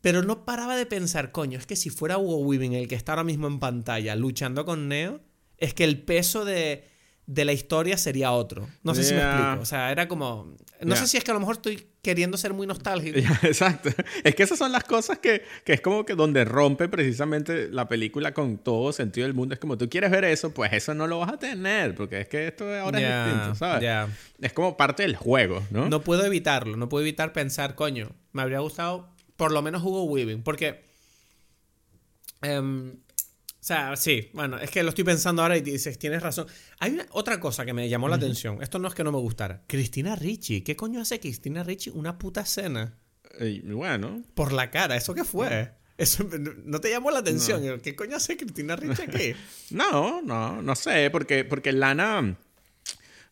Pero 0.00 0.22
no 0.22 0.44
paraba 0.44 0.76
de 0.76 0.86
pensar, 0.86 1.30
coño, 1.30 1.58
es 1.58 1.66
que 1.66 1.76
si 1.76 1.90
fuera 1.90 2.18
Hugo 2.18 2.38
Weaving 2.38 2.72
el 2.72 2.88
que 2.88 2.94
está 2.94 3.12
ahora 3.12 3.24
mismo 3.24 3.46
en 3.46 3.58
pantalla 3.58 4.16
luchando 4.16 4.64
con 4.64 4.88
Neo, 4.88 5.20
es 5.58 5.74
que 5.74 5.84
el 5.84 6.02
peso 6.02 6.44
de 6.44 6.84
de 7.26 7.44
la 7.44 7.52
historia 7.52 7.96
sería 7.96 8.32
otro. 8.32 8.68
No 8.82 8.94
sé 8.94 9.02
si 9.02 9.14
me 9.14 9.22
explico. 9.22 9.62
O 9.62 9.64
sea, 9.64 9.90
era 9.90 10.08
como. 10.08 10.54
No 10.84 10.96
sé 10.96 11.06
si 11.06 11.16
es 11.16 11.24
que 11.24 11.30
a 11.30 11.34
lo 11.34 11.40
mejor 11.40 11.56
estoy 11.56 11.86
queriendo 12.02 12.36
ser 12.36 12.52
muy 12.52 12.66
nostálgico. 12.66 13.18
exacto. 13.42 13.90
Es 14.22 14.34
que 14.34 14.42
esas 14.42 14.58
son 14.58 14.72
las 14.72 14.84
cosas 14.84 15.18
que, 15.18 15.42
que, 15.64 15.74
es 15.74 15.80
como 15.80 16.04
que 16.04 16.14
donde 16.14 16.44
rompe 16.44 16.88
precisamente 16.88 17.68
la 17.68 17.88
película 17.88 18.34
con 18.34 18.58
todo 18.58 18.92
sentido 18.92 19.26
del 19.26 19.34
mundo. 19.34 19.54
Es 19.54 19.60
como 19.60 19.78
tú 19.78 19.88
quieres 19.88 20.10
ver 20.10 20.24
eso, 20.24 20.52
pues 20.52 20.72
eso 20.72 20.94
no 20.94 21.06
lo 21.06 21.18
vas 21.18 21.32
a 21.32 21.38
tener, 21.38 21.94
porque 21.94 22.20
es 22.20 22.28
que 22.28 22.48
esto 22.48 22.72
ahora 22.74 23.00
es 23.00 23.24
distinto, 23.24 23.54
¿sabes? 23.54 24.10
Es 24.40 24.52
como 24.52 24.76
parte 24.76 25.02
del 25.02 25.16
juego, 25.16 25.62
¿no? 25.70 25.88
No 25.88 26.02
puedo 26.02 26.24
evitarlo. 26.24 26.76
No 26.76 26.88
puedo 26.88 27.04
evitar 27.04 27.32
pensar, 27.32 27.74
coño, 27.74 28.10
me 28.32 28.42
habría 28.42 28.58
gustado 28.60 29.08
por 29.36 29.52
lo 29.52 29.62
menos 29.62 29.82
Hugo 29.82 30.04
Weaving, 30.04 30.42
porque. 30.42 30.84
Um, 32.42 33.03
o 33.64 33.66
sea, 33.66 33.96
sí, 33.96 34.28
bueno, 34.34 34.58
es 34.58 34.70
que 34.70 34.82
lo 34.82 34.90
estoy 34.90 35.04
pensando 35.04 35.40
ahora 35.40 35.56
y 35.56 35.62
dices, 35.62 35.98
tienes 35.98 36.22
razón. 36.22 36.46
Hay 36.80 36.92
una, 36.92 37.06
otra 37.12 37.40
cosa 37.40 37.64
que 37.64 37.72
me 37.72 37.88
llamó 37.88 38.10
la 38.10 38.16
atención. 38.16 38.62
Esto 38.62 38.78
no 38.78 38.88
es 38.88 38.94
que 38.94 39.02
no 39.02 39.10
me 39.10 39.16
gustara. 39.16 39.62
Cristina 39.66 40.14
Ricci. 40.16 40.60
¿Qué 40.60 40.76
coño 40.76 41.00
hace 41.00 41.18
Cristina 41.18 41.64
Ricci 41.64 41.88
una 41.88 42.18
puta 42.18 42.42
escena? 42.42 42.98
bueno. 43.64 44.22
Por 44.34 44.52
la 44.52 44.70
cara. 44.70 44.96
¿Eso 44.96 45.14
qué 45.14 45.24
fue? 45.24 45.72
Eso 45.96 46.28
no 46.66 46.78
te 46.78 46.90
llamó 46.90 47.10
la 47.10 47.20
atención. 47.20 47.80
¿Qué 47.80 47.96
coño 47.96 48.16
hace 48.16 48.36
Cristina 48.36 48.76
Ricci 48.76 49.00
aquí? 49.00 49.34
no, 49.70 50.20
no, 50.20 50.60
no 50.60 50.74
sé. 50.74 51.08
Porque, 51.08 51.46
porque 51.46 51.72
Lana 51.72 52.36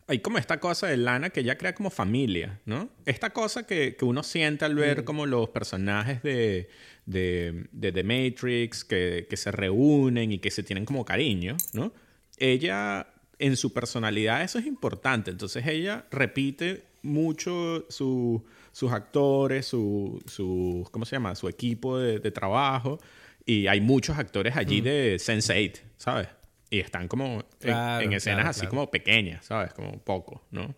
hay 0.07 0.19
como 0.19 0.39
esta 0.39 0.59
cosa 0.59 0.87
de 0.87 0.97
Lana 0.97 1.29
que 1.29 1.41
ella 1.41 1.59
crea 1.59 1.75
como 1.75 1.91
familia, 1.91 2.59
¿no? 2.65 2.89
Esta 3.05 3.29
cosa 3.29 3.67
que, 3.67 3.95
que 3.95 4.03
uno 4.03 4.23
siente 4.23 4.65
al 4.65 4.73
ver 4.73 5.03
mm. 5.03 5.05
como 5.05 5.27
los 5.27 5.49
personajes 5.49 6.23
de, 6.23 6.69
de, 7.05 7.67
de 7.71 7.91
The 7.91 8.03
Matrix 8.03 8.83
que, 8.83 9.27
que, 9.29 9.37
se 9.37 9.51
reúnen 9.51 10.31
y 10.31 10.39
que 10.39 10.51
se 10.51 10.63
tienen 10.63 10.85
como 10.85 11.05
cariño, 11.05 11.57
¿no? 11.73 11.93
Ella, 12.37 13.07
en 13.39 13.57
su 13.57 13.73
personalidad, 13.73 14.43
eso 14.43 14.59
es 14.59 14.65
importante. 14.65 15.31
Entonces 15.31 15.65
ella 15.67 16.05
repite 16.11 16.85
mucho 17.01 17.85
su, 17.89 18.43
sus 18.71 18.91
actores, 18.91 19.65
su, 19.65 20.21
su, 20.25 20.87
¿cómo 20.91 21.05
se 21.05 21.15
llama? 21.15 21.35
Su 21.35 21.47
equipo 21.47 21.99
de, 21.99 22.19
de 22.19 22.31
trabajo. 22.31 22.99
Y 23.45 23.67
hay 23.67 23.81
muchos 23.81 24.17
actores 24.17 24.55
allí 24.55 24.81
mm. 24.81 24.85
de 24.85 25.15
Sense8, 25.17 25.81
¿sabes? 25.97 26.29
Y 26.69 26.79
están 26.79 27.07
como 27.07 27.43
en, 27.61 28.13
escenas 28.13 28.47
así 28.47 28.67
como 28.67 28.89
pequeñas, 28.89 29.45
¿sabes? 29.45 29.73
Como 29.73 29.99
poco, 29.99 30.43
¿no? 30.51 30.73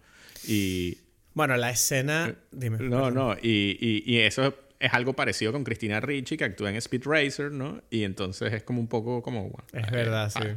Y... 0.48 0.98
Bueno, 1.34 1.56
la 1.58 1.70
escena... 1.70 2.30
Eh, 2.30 2.36
dime. 2.52 2.78
No, 2.80 3.12
no, 3.12 3.36
y, 3.36 3.78
y, 3.80 4.04
y, 4.06 4.20
eso 4.20 4.54
es 4.80 4.94
algo 4.94 5.14
parecido 5.14 5.52
con 5.52 5.64
Cristina 5.64 6.00
Ricci, 6.00 6.38
que 6.38 6.46
actúa 6.46 6.70
en 6.70 6.76
Speed 6.78 7.04
Racer, 7.06 7.52
¿no? 7.52 7.82
Y 7.90 8.04
entonces 8.04 8.54
es 8.54 8.64
como 8.64 8.80
un 8.80 8.88
poco 8.88 9.22
como... 9.22 9.56
es 9.74 9.92
verdad, 9.92 10.30
sí. 10.30 10.48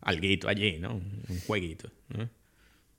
Alguito 0.00 0.48
allí, 0.48 0.78
¿no? 0.78 0.94
Un 0.94 1.40
jueguito, 1.46 1.90
¿no? 2.08 2.28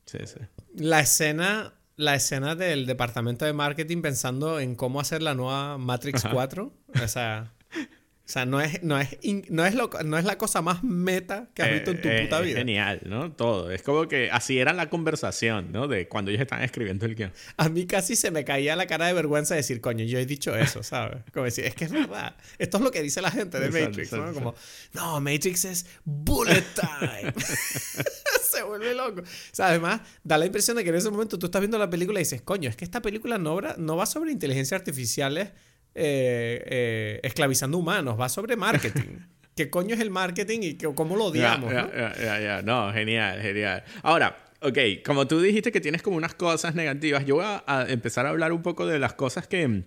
Sí, 0.05 0.19
sí. 0.25 0.39
La 0.75 0.99
escena... 1.01 1.73
La 1.97 2.15
escena 2.15 2.55
del 2.55 2.87
departamento 2.87 3.45
de 3.45 3.53
marketing 3.53 4.01
pensando 4.01 4.59
en 4.59 4.75
cómo 4.75 4.99
hacer 4.99 5.21
la 5.21 5.35
nueva 5.35 5.77
Matrix 5.77 6.23
4. 6.31 6.73
O 7.03 7.07
sea... 7.07 7.53
O 8.23 8.29
sea, 8.31 8.45
no 8.45 8.61
es, 8.61 8.81
no 8.81 8.97
es, 8.97 9.17
no 9.49 9.65
es, 9.65 9.75
lo, 9.75 9.89
no 10.05 10.17
es 10.17 10.23
la 10.23 10.37
cosa 10.37 10.61
más 10.61 10.83
meta 10.83 11.49
que 11.53 11.63
has 11.63 11.67
eh, 11.67 11.73
visto 11.73 11.91
en 11.91 12.01
tu 12.01 12.07
eh, 12.07 12.21
puta 12.21 12.39
vida. 12.39 12.51
Es 12.51 12.57
genial, 12.59 13.01
¿no? 13.05 13.31
Todo. 13.33 13.71
Es 13.71 13.81
como 13.81 14.07
que 14.07 14.31
así 14.31 14.57
era 14.57 14.71
la 14.71 14.89
conversación, 14.89 15.71
¿no? 15.73 15.87
De 15.89 16.07
cuando 16.07 16.31
ellos 16.31 16.41
estaban 16.41 16.63
escribiendo 16.63 17.05
el 17.05 17.15
guion. 17.15 17.33
A 17.57 17.67
mí 17.67 17.85
casi 17.87 18.15
se 18.15 18.31
me 18.31 18.45
caía 18.45 18.77
la 18.77 18.87
cara 18.87 19.07
de 19.07 19.13
vergüenza 19.13 19.55
de 19.55 19.59
decir, 19.59 19.81
coño, 19.81 20.05
yo 20.05 20.17
he 20.17 20.25
dicho 20.25 20.55
eso, 20.55 20.81
¿sabes? 20.83 21.23
Como 21.33 21.45
decir, 21.45 21.65
es 21.65 21.75
que 21.75 21.85
es 21.85 21.91
verdad. 21.91 22.37
Esto 22.57 22.77
es 22.77 22.83
lo 22.83 22.91
que 22.91 23.01
dice 23.01 23.21
la 23.21 23.31
gente 23.31 23.59
de 23.59 23.69
Matrix, 23.69 24.13
¿no? 24.13 24.33
Como, 24.33 24.55
no, 24.93 25.19
Matrix 25.19 25.65
es 25.65 25.85
bullet 26.05 26.63
time. 26.73 27.33
se 28.49 28.63
vuelve 28.63 28.93
loco. 28.93 29.21
O 29.21 29.25
sea, 29.51 29.67
además, 29.67 30.01
da 30.23 30.37
la 30.37 30.45
impresión 30.45 30.77
de 30.77 30.83
que 30.83 30.89
en 30.89 30.95
ese 30.95 31.09
momento 31.09 31.37
tú 31.37 31.47
estás 31.47 31.59
viendo 31.59 31.77
la 31.77 31.89
película 31.89 32.19
y 32.19 32.23
dices, 32.23 32.41
coño, 32.41 32.69
es 32.69 32.77
que 32.77 32.85
esta 32.85 33.01
película 33.01 33.37
no, 33.37 33.59
no 33.77 33.97
va 33.97 34.05
sobre 34.05 34.31
inteligencia 34.31 34.77
artificiales 34.77 35.49
eh, 35.93 36.63
eh, 36.65 37.19
esclavizando 37.23 37.77
humanos, 37.77 38.19
va 38.19 38.29
sobre 38.29 38.55
marketing. 38.55 39.19
qué 39.55 39.69
coño 39.69 39.95
es 39.95 40.01
el 40.01 40.09
marketing 40.09 40.59
y 40.61 40.77
cómo 40.77 41.15
lo 41.15 41.25
odiamos. 41.25 41.71
Ya, 41.71 41.91
ya, 41.93 42.13
ya, 42.15 42.39
ya, 42.39 42.61
no, 42.61 42.91
genial, 42.93 43.41
genial. 43.41 43.83
Ahora, 44.01 44.37
ok, 44.61 44.77
como 45.05 45.27
tú 45.27 45.41
dijiste 45.41 45.71
que 45.71 45.81
tienes 45.81 46.01
como 46.01 46.17
unas 46.17 46.33
cosas 46.33 46.75
negativas, 46.75 47.25
yo 47.25 47.35
voy 47.35 47.45
a, 47.45 47.85
empezar 47.89 48.25
a 48.25 48.29
hablar 48.29 48.53
un 48.53 48.61
poco 48.61 48.85
de 48.87 48.99
las 48.99 49.13
cosas 49.13 49.47
que 49.47 49.83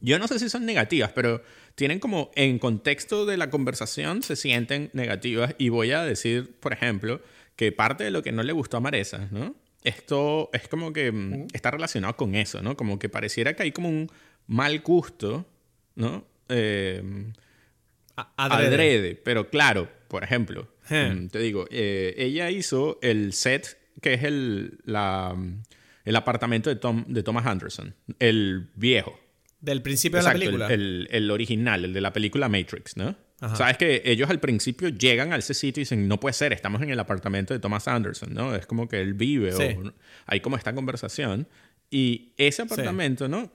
yo 0.00 0.18
no 0.18 0.28
sé 0.28 0.38
si 0.38 0.50
son 0.50 0.66
negativas, 0.66 1.12
pero 1.12 1.42
tienen 1.74 1.98
como 1.98 2.30
en 2.34 2.58
contexto 2.58 3.24
de 3.24 3.36
la 3.36 3.50
conversación 3.50 4.22
se 4.22 4.36
sienten 4.36 4.90
negativas 4.92 5.54
y 5.58 5.70
voy 5.70 5.92
a 5.92 6.02
decir, 6.02 6.56
por 6.60 6.72
ejemplo, 6.72 7.22
que 7.56 7.72
parte 7.72 8.04
de 8.04 8.10
lo 8.10 8.22
que 8.22 8.32
no 8.32 8.42
le 8.42 8.52
gustó 8.52 8.76
a 8.76 8.80
Maresa, 8.80 9.28
¿no? 9.30 9.54
Esto 9.82 10.48
es 10.54 10.66
como 10.68 10.92
que 10.92 11.12
mm, 11.12 11.48
está 11.52 11.70
relacionado 11.70 12.16
con 12.16 12.34
eso, 12.34 12.62
¿no? 12.62 12.76
Como 12.76 12.98
que 12.98 13.08
pareciera 13.08 13.54
que 13.54 13.64
hay 13.64 13.72
como 13.72 13.88
un 13.88 14.10
mal 14.46 14.80
gusto, 14.80 15.46
¿no? 15.94 16.24
Eh, 16.48 17.02
adrede. 18.36 19.16
Pero 19.16 19.48
claro, 19.50 19.88
por 20.08 20.24
ejemplo, 20.24 20.68
mm, 20.88 21.26
te 21.28 21.38
digo, 21.38 21.66
eh, 21.70 22.14
ella 22.16 22.50
hizo 22.50 22.98
el 23.02 23.32
set 23.32 23.78
que 24.00 24.14
es 24.14 24.24
el, 24.24 24.78
la, 24.84 25.34
el 26.04 26.16
apartamento 26.16 26.68
de, 26.68 26.76
Tom, 26.76 27.04
de 27.08 27.22
Thomas 27.22 27.46
Anderson, 27.46 27.94
el 28.18 28.68
viejo. 28.74 29.18
Del 29.60 29.80
principio 29.80 30.18
de 30.18 30.24
la 30.24 30.32
película. 30.32 30.66
El, 30.68 31.08
el, 31.10 31.30
original, 31.30 31.86
el 31.86 31.94
de 31.94 32.00
la 32.02 32.12
película 32.12 32.48
Matrix, 32.48 32.96
¿no? 32.96 33.16
Sabes 33.54 33.76
que 33.76 34.02
ellos 34.06 34.30
al 34.30 34.40
principio 34.40 34.88
llegan 34.88 35.32
a 35.32 35.36
ese 35.36 35.52
sitio 35.52 35.80
y 35.80 35.84
dicen, 35.84 36.08
no 36.08 36.18
puede 36.18 36.32
ser, 36.32 36.52
estamos 36.54 36.80
en 36.80 36.90
el 36.90 36.98
apartamento 36.98 37.52
de 37.52 37.60
Thomas 37.60 37.88
Anderson, 37.88 38.32
¿no? 38.32 38.54
Es 38.54 38.66
como 38.66 38.88
que 38.88 39.00
él 39.00 39.14
vive 39.14 39.54
o 39.54 39.92
hay 40.26 40.40
como 40.40 40.56
esta 40.56 40.74
conversación. 40.74 41.46
Y 41.90 42.32
ese 42.38 42.62
apartamento, 42.62 43.28
¿no? 43.28 43.52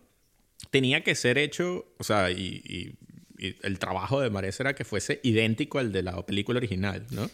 Tenía 0.71 1.03
que 1.03 1.15
ser 1.15 1.37
hecho, 1.37 1.85
o 1.97 2.03
sea, 2.03 2.31
y, 2.31 2.95
el 3.37 3.79
trabajo 3.79 4.19
de 4.19 4.29
Maresa 4.29 4.63
era 4.63 4.75
que 4.75 4.83
fuese 4.83 5.21
idéntico 5.23 5.79
al 5.79 5.93
de 5.93 6.03
la 6.03 6.25
película 6.25 6.57
original, 6.57 7.05
¿no? 7.11 7.29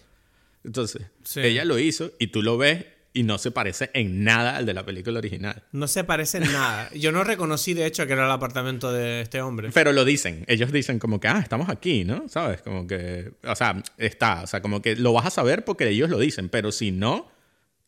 Entonces, 0.64 1.08
ella 1.36 1.66
lo 1.66 1.80
hizo 1.80 2.12
y 2.20 2.28
tú 2.28 2.44
lo 2.44 2.58
ves 2.58 2.86
y 3.16 3.24
no 3.24 3.38
se 3.38 3.50
parece 3.50 3.90
en 3.94 4.26
nada 4.26 4.58
al 4.58 4.66
de 4.66 4.74
la 4.74 4.86
película 4.86 5.20
original. 5.20 5.64
No 5.72 5.88
se 5.88 6.04
parece 6.04 6.40
en 6.40 6.52
nada. 6.52 6.90
Yo 6.94 7.14
no 7.14 7.24
reconocí, 7.24 7.74
de 7.74 7.86
hecho, 7.86 8.06
que 8.06 8.14
era 8.14 8.26
el 8.26 8.32
apartamento 8.32 8.92
de 8.92 9.22
este 9.22 9.42
hombre. 9.42 9.70
Pero 9.74 9.94
lo 9.94 10.04
dicen. 10.04 10.44
Ellos 10.48 10.72
dicen 10.74 11.00
como 11.00 11.22
que, 11.22 11.30
ah, 11.30 11.40
estamos 11.42 11.70
aquí, 11.70 12.04
¿no? 12.04 12.28
¿Sabes? 12.28 12.62
Como 12.62 12.86
que, 12.86 13.32
o 13.46 13.56
sea, 13.56 13.82
está. 13.98 14.44
O 14.44 14.48
sea, 14.48 14.62
como 14.62 14.82
que 14.82 14.98
lo 14.98 15.14
vas 15.14 15.26
a 15.28 15.30
saber 15.30 15.64
porque 15.64 15.88
ellos 15.88 16.10
lo 16.10 16.20
dicen. 16.20 16.50
Pero 16.50 16.74
si 16.74 16.92
no, 16.92 17.32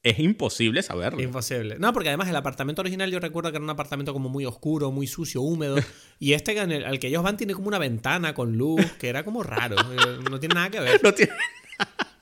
es 0.10 0.20
imposible 0.20 0.82
saberlo. 0.84 1.22
Imposible. 1.22 1.78
No, 1.80 1.94
porque 1.94 2.10
además 2.10 2.30
el 2.30 2.36
apartamento 2.36 2.82
original 2.82 3.12
yo 3.12 3.20
recuerdo 3.20 3.52
que 3.52 3.58
era 3.58 3.64
un 3.64 3.70
apartamento 3.70 4.14
como 4.14 4.30
muy 4.30 4.46
oscuro, 4.46 4.92
muy 4.92 5.08
sucio, 5.08 5.42
húmedo. 5.42 5.78
y 6.20 6.34
este 6.34 6.60
al 6.60 7.00
que 7.00 7.08
ellos 7.08 7.24
van 7.24 7.38
tiene 7.38 7.54
como 7.54 7.68
una 7.68 7.80
ventana 7.80 8.34
con 8.34 8.58
luz, 8.58 8.82
que 9.00 9.10
era 9.10 9.24
como 9.24 9.44
raro. 9.44 9.76
Eh, 9.76 10.20
no 10.30 10.40
tiene 10.40 10.56
nada 10.56 10.70
que 10.70 10.80
ver. 10.80 11.02
No 11.08 11.14
tiene 11.14 11.34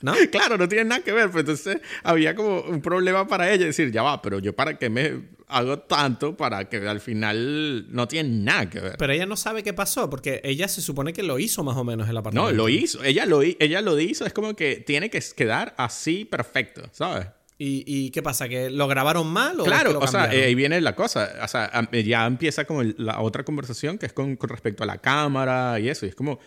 ¿No? 0.02 0.14
Claro, 0.32 0.58
no 0.58 0.68
tiene 0.68 0.86
nada 0.86 1.02
que 1.02 1.12
ver. 1.12 1.32
Pues 1.32 1.42
entonces 1.42 1.80
había 2.04 2.36
como 2.36 2.62
un 2.62 2.82
problema 2.82 3.28
para 3.28 3.52
ella. 3.52 3.66
Decir, 3.66 3.92
ya 3.92 4.04
va, 4.04 4.22
pero 4.22 4.40
yo 4.40 4.56
para 4.56 4.78
qué 4.78 4.90
me 4.90 5.36
hago 5.48 5.80
tanto 5.80 6.36
para 6.36 6.70
que 6.70 6.78
al 6.88 7.00
final 7.00 7.92
no 7.92 8.08
tiene 8.08 8.30
nada 8.30 8.70
que 8.70 8.80
ver. 8.80 8.96
Pero 8.98 9.14
ella 9.14 9.26
no 9.26 9.38
sabe 9.38 9.64
qué 9.64 9.74
pasó, 9.74 10.10
porque 10.10 10.42
ella 10.44 10.68
se 10.68 10.82
supone 10.82 11.14
que 11.14 11.24
lo 11.24 11.40
hizo 11.40 11.64
más 11.64 11.78
o 11.78 11.84
menos 11.84 12.10
el 12.10 12.18
apartamento. 12.18 12.52
No, 12.52 12.58
lo 12.58 12.70
hizo. 12.70 13.04
Ella 13.04 13.26
lo, 13.26 13.42
ella 13.42 13.82
lo 13.82 14.00
hizo. 14.00 14.26
Es 14.26 14.34
como 14.34 14.56
que 14.56 14.78
tiene 14.78 15.10
que 15.10 15.24
quedar 15.36 15.74
así 15.78 16.26
perfecto, 16.26 16.84
¿sabes? 16.92 17.28
¿Y, 17.58 18.10
qué 18.12 18.22
pasa? 18.22 18.50
¿Que 18.50 18.70
lo 18.70 18.88
grabaron 18.88 19.28
mal? 19.28 19.60
O 19.60 19.64
claro, 19.64 19.98
o 20.00 20.08
sea, 20.08 20.24
ahí 20.24 20.56
viene 20.56 20.82
la 20.82 20.96
cosa. 20.96 21.32
O 21.42 21.48
sea, 21.48 21.90
ya 21.92 22.26
empieza 22.26 22.66
como 22.66 22.84
la 22.84 23.22
otra 23.22 23.46
conversación 23.46 23.98
que 23.98 24.08
es 24.08 24.14
con, 24.14 24.36
con 24.36 24.50
respecto 24.50 24.84
a 24.84 24.86
la 24.86 24.98
cámara 24.98 25.80
y 25.80 25.88
eso. 25.88 26.06
Y 26.06 26.10
es 26.10 26.16
como 26.16 26.40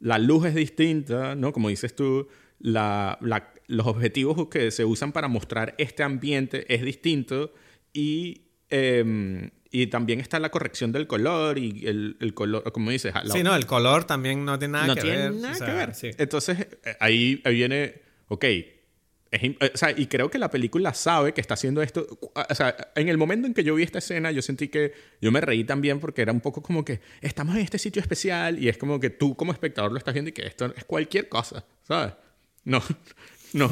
la 0.00 0.18
luz 0.18 0.46
es 0.46 0.54
distinta, 0.54 1.34
¿no? 1.34 1.52
Como 1.52 1.70
dices 1.70 1.96
tú, 1.96 2.28
la, 2.58 3.18
los 3.68 3.86
objetivos 3.86 4.48
que 4.48 4.70
se 4.70 4.84
usan 4.84 5.12
para 5.12 5.28
mostrar 5.28 5.74
este 5.78 6.02
ambiente 6.02 6.72
es 6.72 6.82
distinto 6.82 7.54
y, 7.92 8.42
em, 8.68 9.50
y 9.70 9.86
también 9.86 10.20
está 10.20 10.38
la 10.40 10.50
corrección 10.50 10.92
del 10.92 11.06
color 11.06 11.58
y 11.58 11.86
el, 11.86 12.16
el 12.20 12.34
color, 12.34 12.70
como 12.72 12.90
dices... 12.90 13.14
sí, 13.32 13.42
no, 13.42 13.54
el 13.56 13.66
color 13.66 14.04
también 14.04 14.44
no 14.44 14.58
tiene 14.58 14.72
nada 14.72 14.94
que 14.94 15.02
ver. 15.08 15.32
No 15.32 15.38
tiene 15.38 15.48
nada 15.48 15.66
que 15.66 15.72
ver. 15.72 16.16
Entonces, 16.18 16.58
eh, 16.84 16.96
ahí, 17.00 17.40
ahí 17.44 17.54
viene, 17.54 18.02
ok, 18.28 18.44
o 19.32 19.76
sea, 19.76 19.92
y 19.96 20.06
creo 20.06 20.28
que 20.28 20.38
la 20.38 20.50
película 20.50 20.92
sabe 20.92 21.32
que 21.32 21.40
está 21.40 21.54
haciendo 21.54 21.82
esto. 21.82 22.06
O 22.20 22.54
sea, 22.54 22.92
en 22.96 23.08
el 23.08 23.16
momento 23.16 23.46
en 23.46 23.54
que 23.54 23.62
yo 23.62 23.76
vi 23.76 23.84
esta 23.84 23.98
escena, 23.98 24.32
yo 24.32 24.42
sentí 24.42 24.68
que 24.68 24.92
yo 25.20 25.30
me 25.30 25.40
reí 25.40 25.62
también 25.62 26.00
porque 26.00 26.22
era 26.22 26.32
un 26.32 26.40
poco 26.40 26.62
como 26.62 26.84
que 26.84 27.00
estamos 27.20 27.54
en 27.54 27.62
este 27.62 27.78
sitio 27.78 28.02
especial 28.02 28.58
y 28.58 28.68
es 28.68 28.76
como 28.76 28.98
que 28.98 29.10
tú 29.10 29.36
como 29.36 29.52
espectador 29.52 29.92
lo 29.92 29.98
estás 29.98 30.14
viendo 30.14 30.30
y 30.30 30.32
que 30.32 30.46
esto 30.46 30.74
es 30.76 30.84
cualquier 30.84 31.28
cosa, 31.28 31.64
¿sabes? 31.82 32.14
No, 32.64 32.82
no. 33.52 33.70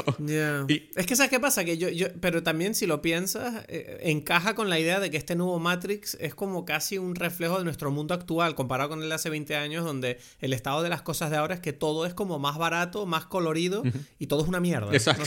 Es 0.97 1.07
que 1.07 1.16
¿sabes 1.16 1.31
qué 1.31 1.41
pasa? 1.41 1.64
Que 1.64 1.79
yo, 1.79 1.89
yo, 1.89 2.09
pero 2.20 2.43
también 2.43 2.74
si 2.74 2.87
lo 2.87 3.03
piensas, 3.03 3.64
eh, 3.68 3.99
encaja 4.03 4.55
con 4.55 4.68
la 4.68 4.79
idea 4.79 5.01
de 5.01 5.11
que 5.11 5.16
este 5.16 5.37
nuevo 5.37 5.59
Matrix 5.59 6.16
es 6.20 6.35
como 6.35 6.64
casi 6.64 6.99
un 6.99 7.14
reflejo 7.14 7.59
de 7.59 7.64
nuestro 7.64 7.91
mundo 7.91 8.14
actual, 8.14 8.55
comparado 8.55 8.91
con 8.91 9.03
el 9.03 9.09
de 9.09 9.14
hace 9.14 9.31
20 9.31 9.57
años, 9.57 9.85
donde 9.85 10.18
el 10.41 10.53
estado 10.53 10.83
de 10.83 10.89
las 10.89 11.03
cosas 11.03 11.31
de 11.31 11.37
ahora 11.37 11.55
es 11.55 11.61
que 11.61 11.72
todo 11.72 12.07
es 12.07 12.14
como 12.14 12.39
más 12.39 12.59
barato, 12.59 13.07
más 13.07 13.26
colorido 13.26 13.83
y 14.18 14.26
todo 14.26 14.43
es 14.43 14.49
una 14.49 14.61
mierda. 14.61 14.93
Exacto. 14.93 15.24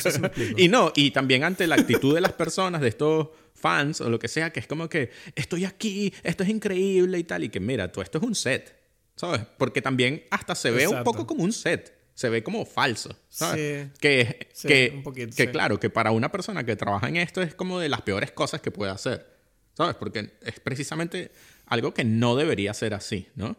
y 0.57 0.67
no, 0.67 0.91
y 0.95 1.11
también 1.11 1.43
ante 1.43 1.67
la 1.67 1.75
actitud 1.75 2.13
de 2.13 2.21
las 2.21 2.33
personas, 2.33 2.81
de 2.81 2.89
estos 2.89 3.29
fans 3.53 4.01
o 4.01 4.09
lo 4.09 4.19
que 4.19 4.27
sea, 4.27 4.51
que 4.51 4.59
es 4.59 4.67
como 4.67 4.89
que 4.89 5.11
estoy 5.35 5.65
aquí, 5.65 6.13
esto 6.23 6.43
es 6.43 6.49
increíble 6.49 7.19
y 7.19 7.23
tal, 7.23 7.43
y 7.43 7.49
que 7.49 7.59
mira, 7.59 7.91
tú 7.91 8.01
esto 8.01 8.17
es 8.17 8.23
un 8.23 8.35
set, 8.35 8.75
¿sabes? 9.15 9.41
Porque 9.57 9.81
también 9.81 10.23
hasta 10.31 10.55
se 10.55 10.71
ve 10.71 10.87
un 10.87 11.03
poco 11.03 11.27
como 11.27 11.43
un 11.43 11.53
set 11.53 12.00
se 12.13 12.29
ve 12.29 12.43
como 12.43 12.65
falso. 12.65 13.15
¿sabes? 13.29 13.87
Sí, 13.87 13.99
que, 13.99 14.49
que, 14.63 15.29
que 15.35 15.51
claro, 15.51 15.79
que 15.79 15.89
para 15.89 16.11
una 16.11 16.31
persona 16.31 16.63
que 16.63 16.75
trabaja 16.75 17.09
en 17.09 17.17
esto 17.17 17.41
es 17.41 17.55
como 17.55 17.79
de 17.79 17.89
las 17.89 18.01
peores 18.01 18.31
cosas 18.31 18.61
que 18.61 18.71
puede 18.71 18.91
hacer. 18.91 19.31
¿Sabes? 19.73 19.95
Porque 19.95 20.37
es 20.41 20.59
precisamente 20.59 21.31
algo 21.65 21.93
que 21.93 22.03
no 22.03 22.35
debería 22.35 22.73
ser 22.73 22.93
así, 22.93 23.29
¿no? 23.35 23.55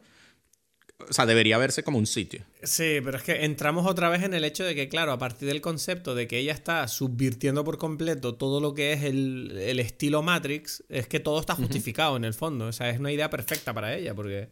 O 1.09 1.12
sea, 1.12 1.26
debería 1.26 1.59
verse 1.59 1.82
como 1.82 1.98
un 1.98 2.07
sitio. 2.07 2.44
Sí, 2.62 3.00
pero 3.03 3.16
es 3.16 3.24
que 3.24 3.44
entramos 3.44 3.86
otra 3.86 4.09
vez 4.09 4.22
en 4.22 4.34
el 4.34 4.44
hecho 4.44 4.64
de 4.64 4.74
que, 4.74 4.88
claro, 4.88 5.12
a 5.12 5.18
partir 5.18 5.48
del 5.48 5.61
concepto 5.61 6.14
de 6.14 6.28
que 6.28 6.38
ella 6.38 6.53
está 6.53 6.86
subvirtiendo 6.86 7.64
por 7.64 7.78
completo 7.78 8.36
todo 8.36 8.61
lo 8.61 8.74
que 8.74 8.92
es 8.92 9.03
el, 9.03 9.59
el 9.59 9.80
estilo 9.80 10.22
Matrix, 10.22 10.84
es 10.88 11.09
que 11.09 11.18
todo 11.18 11.40
está 11.40 11.55
justificado 11.55 12.16
en 12.16 12.24
el 12.24 12.34
fondo. 12.34 12.66
O 12.66 12.72
sea, 12.72 12.90
es 12.90 13.00
una 13.00 13.11
idea 13.11 13.30
perfecta 13.30 13.74
para 13.74 13.96
ella, 13.96 14.14
porque... 14.14 14.48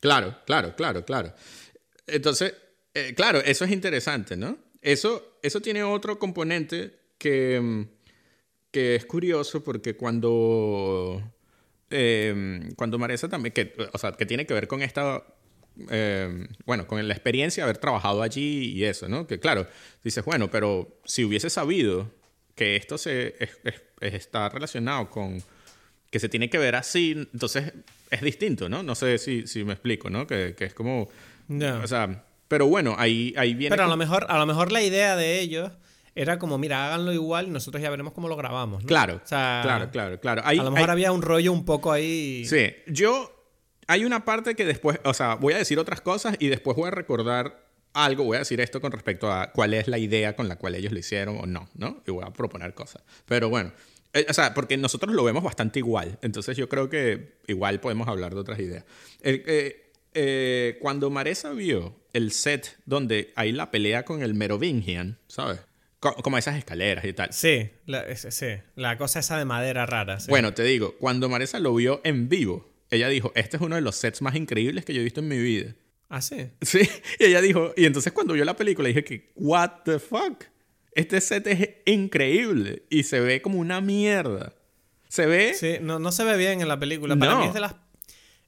Claro, 0.00 0.36
claro, 0.46 0.76
claro, 0.76 1.04
claro. 1.04 1.34
Entonces, 2.06 2.54
eh, 2.94 3.14
claro, 3.14 3.40
eso 3.40 3.64
es 3.64 3.70
interesante, 3.70 4.36
¿no? 4.36 4.58
Eso, 4.80 5.38
eso 5.42 5.60
tiene 5.60 5.82
otro 5.82 6.18
componente 6.18 6.98
que, 7.18 7.60
mm, 7.60 7.82
que 8.70 8.96
es 8.96 9.06
curioso 9.06 9.62
porque 9.64 9.96
cuando, 9.96 11.22
eh, 11.90 12.68
cuando 12.76 12.98
Maresa 12.98 13.28
también, 13.28 13.52
que, 13.52 13.74
o 13.92 13.98
sea, 13.98 14.12
que 14.12 14.26
tiene 14.26 14.46
que 14.46 14.54
ver 14.54 14.68
con 14.68 14.82
esta, 14.82 15.22
eh, 15.90 16.46
bueno, 16.64 16.86
con 16.86 17.06
la 17.06 17.14
experiencia 17.14 17.64
de 17.64 17.70
haber 17.70 17.78
trabajado 17.78 18.22
allí 18.22 18.72
y 18.72 18.84
eso, 18.84 19.08
¿no? 19.08 19.26
Que 19.26 19.40
claro, 19.40 19.66
dices, 20.04 20.24
bueno, 20.24 20.50
pero 20.50 21.00
si 21.04 21.24
hubiese 21.24 21.50
sabido 21.50 22.10
que 22.54 22.76
esto 22.76 22.98
se, 22.98 23.36
está 24.00 24.48
relacionado 24.48 25.10
con 25.10 25.42
que 26.10 26.18
se 26.20 26.28
tiene 26.28 26.48
que 26.50 26.58
ver 26.58 26.74
así, 26.74 27.12
entonces 27.32 27.72
es 28.10 28.20
distinto, 28.22 28.68
¿no? 28.68 28.82
No 28.82 28.94
sé 28.94 29.18
si, 29.18 29.46
si 29.46 29.64
me 29.64 29.74
explico, 29.74 30.10
¿no? 30.10 30.26
Que, 30.26 30.54
que 30.56 30.64
es 30.64 30.74
como... 30.74 31.08
O 31.50 31.86
sea, 31.86 32.24
pero 32.48 32.66
bueno, 32.66 32.94
ahí, 32.98 33.34
ahí 33.36 33.54
viene. 33.54 33.74
Pero 33.74 33.84
a 33.84 33.88
lo, 33.88 33.96
mejor, 33.96 34.26
a 34.28 34.38
lo 34.38 34.46
mejor 34.46 34.72
la 34.72 34.82
idea 34.82 35.16
de 35.16 35.40
ellos 35.40 35.70
era 36.14 36.38
como, 36.38 36.58
mira, 36.58 36.86
háganlo 36.86 37.12
igual 37.12 37.46
y 37.46 37.50
nosotros 37.50 37.82
ya 37.82 37.90
veremos 37.90 38.12
cómo 38.12 38.28
lo 38.28 38.36
grabamos. 38.36 38.84
Claro, 38.84 39.20
claro, 39.28 39.90
claro, 39.90 40.20
claro. 40.20 40.42
a 40.44 40.52
lo 40.52 40.70
mejor 40.70 40.90
había 40.90 41.12
un 41.12 41.22
rollo 41.22 41.52
un 41.52 41.64
poco 41.64 41.92
ahí. 41.92 42.44
Sí, 42.46 42.74
yo. 42.88 43.34
Hay 43.90 44.04
una 44.04 44.26
parte 44.26 44.54
que 44.54 44.66
después, 44.66 45.00
o 45.04 45.14
sea, 45.14 45.36
voy 45.36 45.54
a 45.54 45.58
decir 45.58 45.78
otras 45.78 46.02
cosas 46.02 46.36
y 46.38 46.48
después 46.48 46.76
voy 46.76 46.88
a 46.88 46.90
recordar 46.90 47.68
algo, 47.94 48.24
voy 48.24 48.36
a 48.36 48.40
decir 48.40 48.60
esto 48.60 48.82
con 48.82 48.92
respecto 48.92 49.32
a 49.32 49.50
cuál 49.52 49.72
es 49.72 49.88
la 49.88 49.96
idea 49.96 50.36
con 50.36 50.46
la 50.46 50.56
cual 50.56 50.74
ellos 50.74 50.92
lo 50.92 50.98
hicieron 50.98 51.38
o 51.38 51.46
no, 51.46 51.68
¿no? 51.74 52.02
Y 52.06 52.10
voy 52.10 52.24
a 52.26 52.30
proponer 52.30 52.74
cosas. 52.74 53.02
Pero 53.24 53.48
bueno, 53.48 53.72
eh, 54.12 54.26
o 54.28 54.34
sea, 54.34 54.54
porque 54.54 54.76
nosotros 54.76 55.14
lo 55.14 55.24
vemos 55.24 55.42
bastante 55.42 55.78
igual, 55.78 56.18
entonces 56.22 56.56
yo 56.56 56.68
creo 56.68 56.88
que 56.88 57.38
igual 57.46 57.80
podemos 57.80 58.08
hablar 58.08 58.34
de 58.34 58.40
otras 58.40 58.58
ideas. 58.58 58.84
Eh, 59.22 59.92
eh, 60.14 60.78
cuando 60.80 61.10
Maresa 61.10 61.52
vio 61.52 61.94
el 62.18 62.32
set 62.32 62.76
donde 62.84 63.32
hay 63.36 63.52
la 63.52 63.70
pelea 63.70 64.04
con 64.04 64.22
el 64.22 64.34
Merovingian, 64.34 65.18
¿sabes? 65.28 65.60
Como 66.00 66.38
esas 66.38 66.56
escaleras 66.56 67.04
y 67.04 67.12
tal. 67.12 67.32
Sí 67.32 67.70
la, 67.86 68.04
sí, 68.14 68.46
la 68.76 68.98
cosa 68.98 69.20
esa 69.20 69.38
de 69.38 69.44
madera 69.44 69.86
rara. 69.86 70.18
Bueno, 70.28 70.54
te 70.54 70.62
digo, 70.62 70.94
cuando 70.98 71.28
Maresa 71.28 71.58
lo 71.58 71.74
vio 71.74 72.00
en 72.04 72.28
vivo, 72.28 72.70
ella 72.90 73.08
dijo, 73.08 73.32
este 73.34 73.56
es 73.56 73.62
uno 73.62 73.74
de 73.74 73.80
los 73.80 73.96
sets 73.96 74.22
más 74.22 74.36
increíbles 74.36 74.84
que 74.84 74.94
yo 74.94 75.00
he 75.00 75.04
visto 75.04 75.20
en 75.20 75.28
mi 75.28 75.38
vida. 75.38 75.74
¿Ah, 76.08 76.22
sí? 76.22 76.50
Sí, 76.62 76.88
y 77.18 77.24
ella 77.24 77.40
dijo, 77.40 77.72
y 77.76 77.84
entonces 77.84 78.12
cuando 78.12 78.34
vio 78.34 78.44
la 78.44 78.56
película 78.56 78.88
dije 78.88 79.04
que, 79.04 79.32
what 79.34 79.82
the 79.84 79.98
fuck? 79.98 80.44
Este 80.92 81.20
set 81.20 81.46
es 81.46 81.68
increíble 81.86 82.82
y 82.90 83.04
se 83.04 83.20
ve 83.20 83.42
como 83.42 83.58
una 83.58 83.80
mierda. 83.80 84.52
Se 85.08 85.26
ve... 85.26 85.54
Sí, 85.54 85.76
no, 85.80 85.98
no 85.98 86.12
se 86.12 86.24
ve 86.24 86.36
bien 86.36 86.60
en 86.60 86.68
la 86.68 86.78
película. 86.78 87.16
Para 87.16 87.36
mí 87.36 87.46
es 87.46 87.54
de 87.54 87.60
las 87.60 87.74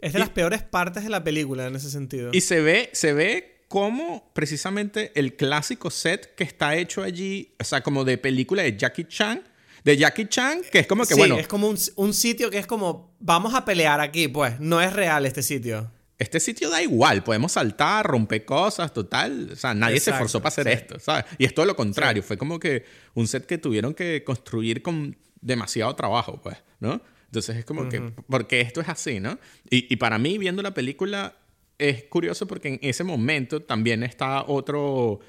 es 0.00 0.12
de 0.12 0.18
las 0.18 0.30
peores 0.30 0.62
partes 0.62 1.04
de 1.04 1.10
la 1.10 1.22
película 1.22 1.66
en 1.66 1.76
ese 1.76 1.90
sentido. 1.90 2.30
Y 2.32 2.40
se 2.40 2.60
ve, 2.60 2.90
se 2.92 3.12
ve 3.12 3.59
cómo 3.70 4.32
precisamente 4.32 5.12
el 5.14 5.36
clásico 5.36 5.92
set 5.92 6.34
que 6.34 6.42
está 6.42 6.74
hecho 6.74 7.04
allí, 7.04 7.54
o 7.60 7.62
sea, 7.62 7.84
como 7.84 8.04
de 8.04 8.18
película 8.18 8.64
de 8.64 8.76
Jackie 8.76 9.04
Chan, 9.04 9.44
de 9.84 9.96
Jackie 9.96 10.26
Chan, 10.26 10.62
que 10.72 10.80
es 10.80 10.88
como 10.88 11.04
que, 11.04 11.14
sí, 11.14 11.20
bueno... 11.20 11.38
es 11.38 11.46
como 11.46 11.68
un, 11.68 11.78
un 11.94 12.12
sitio 12.12 12.50
que 12.50 12.58
es 12.58 12.66
como, 12.66 13.14
vamos 13.20 13.54
a 13.54 13.64
pelear 13.64 14.00
aquí, 14.00 14.26
pues, 14.26 14.58
no 14.58 14.80
es 14.80 14.92
real 14.92 15.24
este 15.24 15.44
sitio. 15.44 15.88
Este 16.18 16.40
sitio 16.40 16.68
da 16.68 16.82
igual, 16.82 17.22
podemos 17.22 17.52
saltar, 17.52 18.04
romper 18.04 18.44
cosas, 18.44 18.92
total. 18.92 19.50
O 19.52 19.56
sea, 19.56 19.72
nadie 19.72 20.00
se 20.00 20.10
Exacto, 20.10 20.16
esforzó 20.16 20.38
para 20.40 20.48
hacer 20.48 20.66
sí. 20.66 20.72
esto, 20.72 20.98
¿sabes? 20.98 21.26
Y 21.38 21.44
es 21.44 21.54
todo 21.54 21.64
lo 21.64 21.76
contrario, 21.76 22.24
fue 22.24 22.36
como 22.36 22.58
que 22.58 22.84
un 23.14 23.28
set 23.28 23.46
que 23.46 23.56
tuvieron 23.56 23.94
que 23.94 24.24
construir 24.24 24.82
con 24.82 25.16
demasiado 25.40 25.94
trabajo, 25.94 26.40
pues, 26.42 26.56
¿no? 26.80 27.00
Entonces 27.26 27.58
es 27.58 27.64
como 27.64 27.88
que, 27.88 28.00
porque 28.28 28.62
esto 28.62 28.80
es 28.80 28.88
así, 28.88 29.20
¿no? 29.20 29.38
Y, 29.70 29.86
y 29.94 29.96
para 29.96 30.18
mí, 30.18 30.38
viendo 30.38 30.60
la 30.60 30.74
película, 30.74 31.36
es 31.81 32.05
curioso 32.05 32.47
porque 32.47 32.68
en 32.68 32.78
ese 32.83 33.05
momento 33.05 33.62
también 33.62 34.03
está 34.03 34.45
otro, 34.47 35.20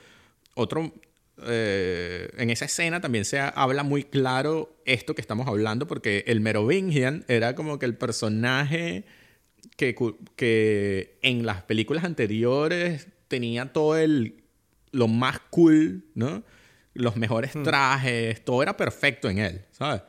otro, 0.54 0.93
eh, 1.43 2.30
en 2.38 2.49
esa 2.49 2.66
escena 2.66 2.99
también 2.99 3.26
se 3.26 3.39
habla 3.39 3.84
muy 3.84 4.04
claro 4.04 4.76
esto 4.86 5.16
que 5.16 5.22
estamos 5.22 5.47
hablando, 5.47 5.88
porque 5.88 6.26
el 6.28 6.41
Merovingian 6.41 7.24
era 7.28 7.56
como 7.56 7.80
que 7.80 7.86
el 7.86 7.95
personaje 7.95 9.06
que, 9.78 9.95
que 10.36 11.18
en 11.22 11.45
las 11.45 11.64
películas 11.64 12.04
anteriores 12.04 13.08
tenía 13.28 13.72
todo 13.72 13.97
el 13.97 14.43
lo 14.91 15.08
más 15.08 15.39
cool, 15.49 16.04
¿no? 16.16 16.43
Los 16.93 17.16
mejores 17.16 17.54
trajes, 17.64 18.43
todo 18.43 18.62
era 18.62 18.76
perfecto 18.76 19.30
en 19.30 19.39
él, 19.39 19.66
¿sabes? 19.72 20.02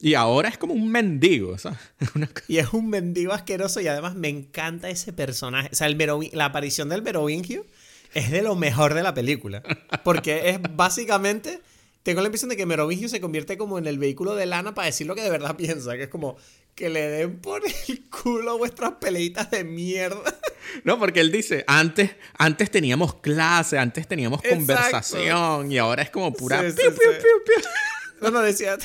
Y 0.00 0.14
ahora 0.14 0.48
es 0.48 0.58
como 0.58 0.74
un 0.74 0.90
mendigo, 0.90 1.58
¿sabes? 1.58 1.78
Una 2.14 2.30
Y 2.46 2.58
es 2.58 2.72
un 2.72 2.88
mendigo 2.88 3.32
asqueroso 3.32 3.80
y 3.80 3.88
además 3.88 4.14
me 4.14 4.28
encanta 4.28 4.88
ese 4.90 5.12
personaje. 5.12 5.70
O 5.72 5.74
sea, 5.74 5.86
el 5.86 5.98
la 6.32 6.44
aparición 6.46 6.88
del 6.88 7.02
Merovingio 7.02 7.66
es 8.14 8.30
de 8.30 8.42
lo 8.42 8.54
mejor 8.54 8.94
de 8.94 9.02
la 9.02 9.14
película. 9.14 9.62
Porque 10.04 10.50
es 10.50 10.58
básicamente... 10.76 11.60
Tengo 12.04 12.22
la 12.22 12.28
impresión 12.28 12.48
de 12.48 12.56
que 12.56 12.64
Merovingio 12.64 13.08
se 13.08 13.20
convierte 13.20 13.58
como 13.58 13.76
en 13.76 13.86
el 13.86 13.98
vehículo 13.98 14.34
de 14.34 14.46
lana 14.46 14.72
para 14.72 14.86
decir 14.86 15.06
lo 15.06 15.14
que 15.14 15.20
de 15.20 15.30
verdad 15.30 15.56
piensa. 15.56 15.94
Que 15.96 16.04
es 16.04 16.08
como 16.08 16.36
que 16.74 16.88
le 16.88 17.08
den 17.08 17.38
por 17.40 17.60
el 17.66 18.08
culo 18.08 18.56
vuestras 18.56 18.92
peleitas 19.00 19.50
de 19.50 19.64
mierda. 19.64 20.22
No, 20.84 20.98
porque 20.98 21.20
él 21.20 21.32
dice, 21.32 21.64
antes, 21.66 22.10
antes 22.36 22.70
teníamos 22.70 23.14
clase, 23.14 23.78
antes 23.78 24.06
teníamos 24.06 24.40
Exacto. 24.44 24.58
conversación 24.58 25.72
y 25.72 25.78
ahora 25.78 26.02
es 26.02 26.10
como 26.10 26.30
pura... 26.34 26.60
Sí, 26.60 26.76
sí, 26.76 26.82
piu, 26.82 26.90
sí. 26.90 27.18
piu, 27.22 27.44
piu. 27.46 27.70
No, 28.20 28.30
no, 28.30 28.40
decía. 28.42 28.76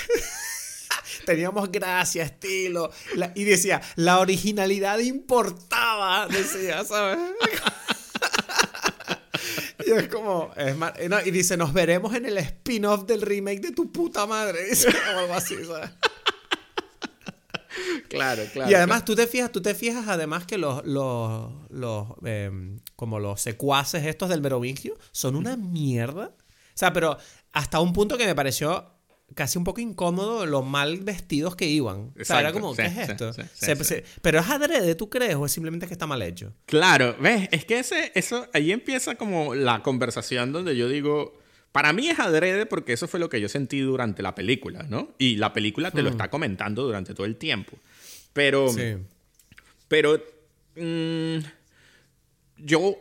Teníamos 1.26 1.71
gracia, 1.71 2.24
estilo. 2.24 2.91
la- 3.15 3.32
y 3.36 3.43
decía, 3.43 3.82
la 3.95 4.19
originalidad 4.19 4.99
importaba. 4.99 6.28
Decía, 6.28 6.84
¿sabes? 6.84 7.17
y 9.86 9.91
es 9.91 10.07
como. 10.07 10.51
es 10.55 10.76
mar- 10.78 10.97
no, 11.09 11.19
y 11.21 11.32
dice, 11.32 11.57
nos 11.57 11.74
veremos 11.74 12.13
en 12.15 12.26
el 12.26 12.38
spin-off 12.38 13.05
del 13.05 13.21
remake 13.21 13.59
de 13.61 13.71
tu 13.71 13.91
puta 13.91 14.26
madre. 14.26 14.65
Dice, 14.69 14.89
o 14.89 15.19
algo 15.19 15.34
así, 15.34 15.55
¿sabes? 15.65 15.89
Claro, 18.09 18.43
claro. 18.53 18.69
y 18.69 18.76
además, 18.76 19.03
tú 19.05 19.15
te 19.15 19.26
fijas, 19.26 19.51
tú 19.51 19.59
te 19.61 19.74
fijas 19.74 20.07
además 20.07 20.45
que 20.45 20.59
los, 20.59 20.86
los, 20.86 21.51
los 21.71 22.07
em, 22.24 22.80
como 22.95 23.19
los 23.19 23.41
secuaces 23.41 24.05
estos 24.05 24.30
del 24.30 24.41
Merovingio 24.41 24.95
son 25.11 25.36
una 25.36 25.57
mierda. 25.57 26.28
O 26.28 26.76
sea, 26.78 26.93
pero 26.93 27.17
hasta 27.51 27.80
un 27.80 27.91
punto 27.91 28.15
que 28.15 28.28
me 28.28 28.36
pareció 28.36 28.92
casi 29.36 29.57
un 29.57 29.63
poco 29.63 29.81
incómodo 29.81 30.45
lo 30.45 30.61
mal 30.61 30.97
vestidos 30.99 31.55
que 31.55 31.65
iban. 31.67 32.11
O 32.19 32.23
sea, 32.23 32.39
era 32.39 32.49
Exacto, 32.49 32.61
como, 32.61 32.75
sí, 32.75 32.81
¿qué 32.81 32.88
es 32.88 33.09
esto? 33.09 33.34
sí, 33.34 33.41
sí, 33.41 33.65
Se- 33.65 33.75
sí. 33.75 33.84
se- 33.84 34.03
pero 34.21 34.39
es 34.39 34.49
adrede, 34.49 34.95
¿tú 34.95 35.09
crees? 35.09 35.36
¿O 35.36 35.45
es 35.45 35.51
simplemente 35.51 35.88
que 35.88 35.93
está 35.93 36.07
mal 36.07 36.21
hecho? 36.21 36.53
Claro, 36.65 37.15
ves, 37.19 37.47
es 37.51 37.65
que 37.65 37.79
ese, 37.79 38.11
eso, 38.15 38.47
ahí 38.53 38.71
empieza 38.71 39.15
como 39.15 39.55
la 39.55 39.81
conversación 39.84 40.51
donde 40.51 40.75
yo 40.75 40.88
digo, 40.89 41.38
para 41.71 41.91
mí 41.93 42.07
es 42.09 42.19
adrede 42.19 42.65
porque 42.65 42.93
eso 42.93 43.07
fue 43.07 43.19
lo 43.19 43.29
que 43.29 43.41
yo 43.41 43.49
sentí 43.49 43.79
durante 43.79 44.21
la 44.21 44.36
película, 44.36 44.84
¿no? 44.89 45.09
Y 45.17 45.38
la 45.38 45.53
película 45.53 45.89
te 45.91 46.01
lo 46.03 46.09
está 46.09 46.29
comentando 46.29 46.84
durante 46.84 47.13
todo 47.13 47.25
el 47.25 47.36
tiempo. 47.36 47.77
Pero, 48.34 48.69
Sí. 48.69 48.95
pero 49.88 50.21
mm, 50.75 51.38
yo 52.57 52.95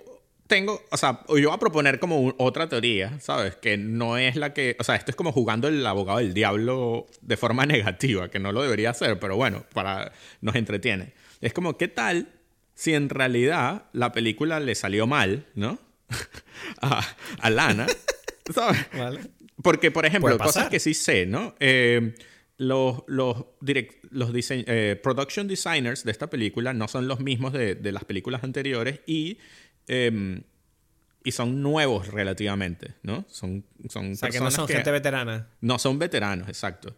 tengo, 0.53 0.83
o 0.91 0.97
sea, 0.99 1.21
yo 1.29 1.49
voy 1.49 1.55
a 1.55 1.59
proponer 1.59 1.99
como 1.99 2.21
un- 2.21 2.35
otra 2.37 2.69
teoría, 2.69 3.19
¿sabes? 3.21 3.57
Que 3.57 3.79
no 3.79 4.19
es 4.19 4.37
la 4.37 4.53
que, 4.53 4.77
o 4.79 4.85
sea, 4.85 4.97
esto 4.97 5.11
es 5.11 5.17
como 5.17 5.33
jugando 5.33 5.67
el 5.69 5.87
abogado 5.87 6.19
del 6.19 6.35
diablo 6.35 7.07
de 7.23 7.37
forma 7.39 7.65
negativa, 7.67 8.31
que 8.31 8.39
no 8.39 8.53
lo 8.53 8.63
debería 8.63 8.91
hacer, 8.91 9.19
pero 9.19 9.37
bueno, 9.37 9.65
para 9.73 10.13
nos 10.43 10.55
entretiene. 10.55 11.15
Es 11.41 11.55
como, 11.55 11.79
¿qué 11.79 11.89
tal 11.89 12.29
si 12.75 12.93
en 12.93 13.09
realidad 13.09 13.85
la 13.95 14.13
película 14.13 14.61
le 14.61 14.75
salió 14.75 15.07
mal, 15.07 15.47
¿no? 15.55 15.79
a, 16.83 17.03
a 17.41 17.51
Lana, 17.51 17.87
¿sabes? 18.55 18.87
¿Vale? 18.97 19.21
Porque, 19.63 19.91
por 19.91 20.05
ejemplo, 20.05 20.37
cosas 20.39 20.69
que 20.69 20.81
sí 20.81 20.93
sé, 20.93 21.25
¿no? 21.25 21.55
Eh, 21.61 22.15
los, 22.59 23.03
los, 23.07 23.37
direct- 23.61 24.01
los 24.11 24.33
dise- 24.33 24.65
eh, 24.67 25.01
production 25.03 25.49
designers 25.49 26.05
de 26.05 26.11
esta 26.13 26.29
película 26.29 26.73
no 26.75 26.89
son 26.89 27.09
los 27.09 27.21
mismos 27.21 27.53
de, 27.53 27.75
de 27.75 27.93
las 27.93 28.05
películas 28.05 28.45
anteriores 28.45 29.01
y, 29.07 29.39
eh, 29.89 30.43
y 31.25 31.31
son 31.33 31.63
nuevos 31.63 32.09
relativamente, 32.09 32.95
¿no? 33.03 33.25
Son, 33.29 33.65
son 33.89 34.13
O 34.13 34.15
sea, 34.17 34.29
que 34.31 34.41
no 34.41 34.51
son 34.51 34.67
que- 34.67 34.75
gente 34.75 34.91
veterana. 34.91 35.49
no 35.61 35.79
son 35.79 35.99
veteranos, 35.99 36.49
exacto. 36.49 36.97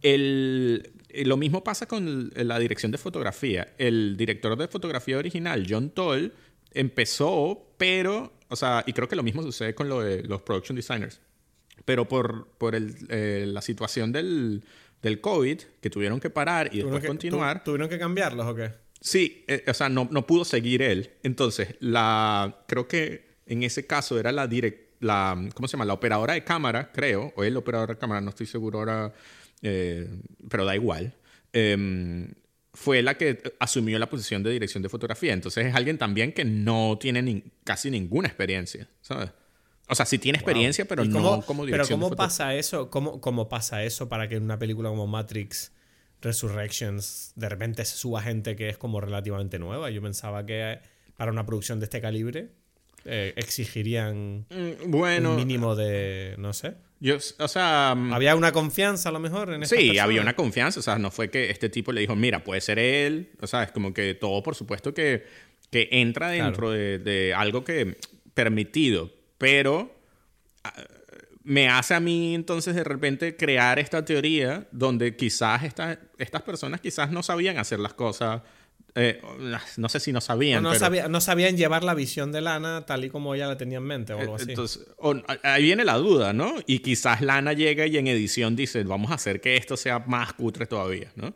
El, 0.00 0.92
eh, 1.10 1.24
lo 1.24 1.36
mismo 1.36 1.62
pasa 1.62 1.86
con 1.86 2.32
la 2.34 2.58
dirección 2.58 2.90
de 2.90 2.98
fotografía. 2.98 3.74
El 3.78 4.16
director 4.16 4.56
de 4.58 4.66
fotografía 4.68 5.16
original, 5.18 5.64
John 5.68 5.90
Toll, 5.90 6.32
empezó, 6.72 7.72
pero, 7.78 8.32
o 8.48 8.56
sea, 8.56 8.82
y 8.86 8.92
creo 8.92 9.06
que 9.08 9.14
lo 9.16 9.22
mismo 9.22 9.42
sucede 9.42 9.74
con 9.74 9.88
lo 9.88 10.00
de 10.00 10.22
los 10.24 10.42
production 10.42 10.74
designers. 10.76 11.20
Pero 11.84 12.08
por, 12.08 12.48
por 12.58 12.74
el, 12.74 12.94
eh, 13.08 13.44
la 13.46 13.62
situación 13.62 14.10
del, 14.12 14.64
del 15.02 15.20
COVID, 15.20 15.60
que 15.80 15.90
tuvieron 15.90 16.18
que 16.20 16.30
parar 16.30 16.66
y 16.66 16.70
¿Tuvieron 16.80 16.90
después 16.92 17.02
que- 17.02 17.08
continuar, 17.08 17.58
tu- 17.62 17.70
¿Tuvieron 17.70 17.88
que 17.88 17.98
cambiarlos 17.98 18.46
o 18.46 18.54
qué? 18.54 18.72
Sí, 19.04 19.44
eh, 19.48 19.64
o 19.66 19.74
sea, 19.74 19.88
no, 19.88 20.08
no 20.10 20.26
pudo 20.26 20.44
seguir 20.44 20.80
él. 20.80 21.10
Entonces, 21.24 21.74
la, 21.80 22.62
creo 22.68 22.86
que 22.86 23.32
en 23.46 23.64
ese 23.64 23.84
caso 23.86 24.18
era 24.18 24.30
la 24.30 24.46
direct, 24.46 24.92
la, 25.02 25.36
¿cómo 25.54 25.66
se 25.66 25.72
llama? 25.72 25.84
La 25.84 25.94
operadora 25.94 26.34
de 26.34 26.44
cámara, 26.44 26.92
creo, 26.92 27.32
o 27.36 27.42
el 27.42 27.56
operador 27.56 27.88
de 27.90 27.98
cámara, 27.98 28.20
no 28.20 28.30
estoy 28.30 28.46
seguro 28.46 28.78
ahora, 28.78 29.12
eh, 29.60 30.08
pero 30.48 30.64
da 30.64 30.76
igual. 30.76 31.14
Em, 31.52 32.32
fue 32.72 33.02
la 33.02 33.18
que 33.18 33.42
asumió 33.58 33.98
la 33.98 34.08
posición 34.08 34.42
de 34.44 34.50
dirección 34.50 34.82
de 34.82 34.88
fotografía. 34.88 35.32
Entonces 35.32 35.66
es 35.66 35.74
alguien 35.74 35.98
también 35.98 36.32
que 36.32 36.44
no 36.44 36.96
tiene 37.00 37.20
ni- 37.22 37.42
casi 37.64 37.90
ninguna 37.90 38.28
experiencia, 38.28 38.88
¿sabes? 39.02 39.30
O 39.88 39.94
sea, 39.96 40.06
sí 40.06 40.18
tiene 40.18 40.38
experiencia, 40.38 40.86
pero 40.86 41.04
¿Y 41.04 41.08
no 41.08 41.42
como 41.44 41.64
Pero 41.64 41.66
dirección 41.66 41.98
de 41.98 42.04
¿cómo 42.04 42.08
fotografía. 42.10 42.28
pasa 42.28 42.54
eso? 42.54 42.88
¿Cómo, 42.88 43.20
¿Cómo 43.20 43.48
pasa 43.48 43.82
eso 43.84 44.08
para 44.08 44.28
que 44.28 44.36
en 44.36 44.44
una 44.44 44.58
película 44.58 44.88
como 44.88 45.06
Matrix 45.08 45.72
Resurrections 46.22 47.32
de 47.36 47.48
repente 47.48 47.84
se 47.84 47.96
suba 47.96 48.22
gente 48.22 48.56
que 48.56 48.68
es 48.68 48.78
como 48.78 49.00
relativamente 49.00 49.58
nueva? 49.58 49.90
Yo 49.90 50.00
pensaba 50.02 50.44
que 50.46 50.78
para 51.16 51.30
una 51.32 51.44
producción 51.46 51.78
de 51.80 51.84
este 51.84 52.00
calibre 52.00 52.48
eh, 53.04 53.32
exigirían 53.36 54.46
Mm, 54.50 54.90
Bueno, 54.90 55.30
un 55.30 55.36
mínimo 55.36 55.74
de... 55.74 56.34
no 56.38 56.52
sé. 56.52 56.74
yo, 57.00 57.16
o 57.38 57.48
sea... 57.48 57.94
mm, 57.96 58.12
¿Había 58.12 58.36
una 58.36 58.52
confianza 58.52 59.08
a 59.08 59.12
lo 59.12 59.18
mejor 59.20 59.52
en 59.52 59.66
Sí, 59.66 59.74
personas? 59.76 59.98
había 60.04 60.20
una 60.22 60.34
confianza, 60.36 60.78
o 60.80 60.82
sea, 60.82 60.98
no 60.98 61.10
fue 61.10 61.28
que 61.30 61.50
este 61.50 61.68
tipo 61.68 61.90
le 61.92 62.00
dijo, 62.00 62.14
mira, 62.14 62.44
puede 62.44 62.60
ser 62.60 62.78
él, 62.78 63.30
o 63.40 63.46
sea, 63.46 63.64
es 63.64 63.72
como 63.72 63.92
que 63.92 64.14
todo, 64.14 64.42
por 64.42 64.54
supuesto, 64.54 64.94
que, 64.94 65.24
que 65.70 65.88
entra 65.90 66.28
dentro 66.28 66.70
de, 66.70 66.98
de 66.98 67.34
algo 67.34 67.64
que 67.64 67.96
permitido, 68.34 69.10
pero 69.38 69.92
ah, 70.64 70.72
me 71.44 71.68
hace 71.68 71.94
a 71.94 72.00
mí 72.00 72.34
entonces 72.34 72.74
de 72.74 72.84
repente 72.84 73.36
crear 73.36 73.78
esta 73.78 74.04
teoría 74.04 74.66
donde 74.72 75.16
quizás 75.16 75.64
esta- 75.64 75.98
estas 76.18 76.42
personas 76.42 76.80
quizás 76.80 77.10
no 77.10 77.22
sabían 77.22 77.58
hacer 77.58 77.78
las 77.80 77.94
cosas, 77.94 78.42
eh, 78.94 79.20
no 79.78 79.88
sé 79.88 80.00
si 80.00 80.12
no 80.12 80.20
sabían, 80.20 80.62
no, 80.62 80.68
pero... 80.70 80.80
sabía- 80.80 81.08
no 81.08 81.20
sabían 81.20 81.56
llevar 81.56 81.82
la 81.82 81.94
visión 81.94 82.30
de 82.30 82.42
Lana 82.42 82.84
tal 82.86 83.04
y 83.04 83.10
como 83.10 83.34
ella 83.34 83.46
la 83.48 83.56
tenía 83.56 83.78
en 83.78 83.84
mente 83.84 84.12
o 84.12 84.20
algo 84.20 84.34
así. 84.36 84.50
Entonces, 84.50 84.86
o- 84.98 85.16
ahí 85.42 85.62
viene 85.64 85.84
la 85.84 85.96
duda, 85.96 86.32
¿no? 86.32 86.54
Y 86.66 86.80
quizás 86.80 87.22
Lana 87.22 87.54
llega 87.54 87.86
y 87.86 87.96
en 87.96 88.06
edición 88.06 88.54
dice, 88.54 88.84
vamos 88.84 89.10
a 89.10 89.14
hacer 89.14 89.40
que 89.40 89.56
esto 89.56 89.76
sea 89.76 90.00
más 90.00 90.34
cutre 90.34 90.66
todavía, 90.66 91.10
¿no? 91.16 91.34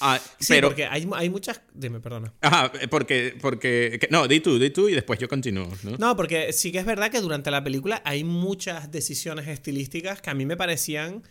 Ah, 0.00 0.18
sí, 0.38 0.46
pero, 0.48 0.68
porque 0.68 0.86
hay, 0.86 1.08
hay 1.14 1.30
muchas... 1.30 1.60
Dime, 1.74 2.00
perdona. 2.00 2.32
Ajá, 2.40 2.72
porque, 2.90 3.36
porque, 3.40 3.98
que- 4.00 4.08
no, 4.10 4.26
di 4.28 4.40
tú, 4.40 4.58
di 4.58 4.70
tú 4.70 4.88
y 4.88 4.94
después 4.94 5.18
yo 5.18 5.28
continúo, 5.28 5.68
¿no? 5.82 5.96
No, 5.98 6.16
porque 6.16 6.52
sí 6.52 6.72
que 6.72 6.78
es 6.78 6.84
verdad 6.86 7.10
que 7.10 7.20
durante 7.20 7.50
la 7.50 7.62
película 7.62 8.00
hay 8.04 8.24
muchas 8.24 8.90
decisiones 8.90 9.46
estilísticas 9.48 10.20
que 10.22 10.30
a 10.30 10.34
mí 10.34 10.46
me 10.46 10.56
parecían 10.56 11.22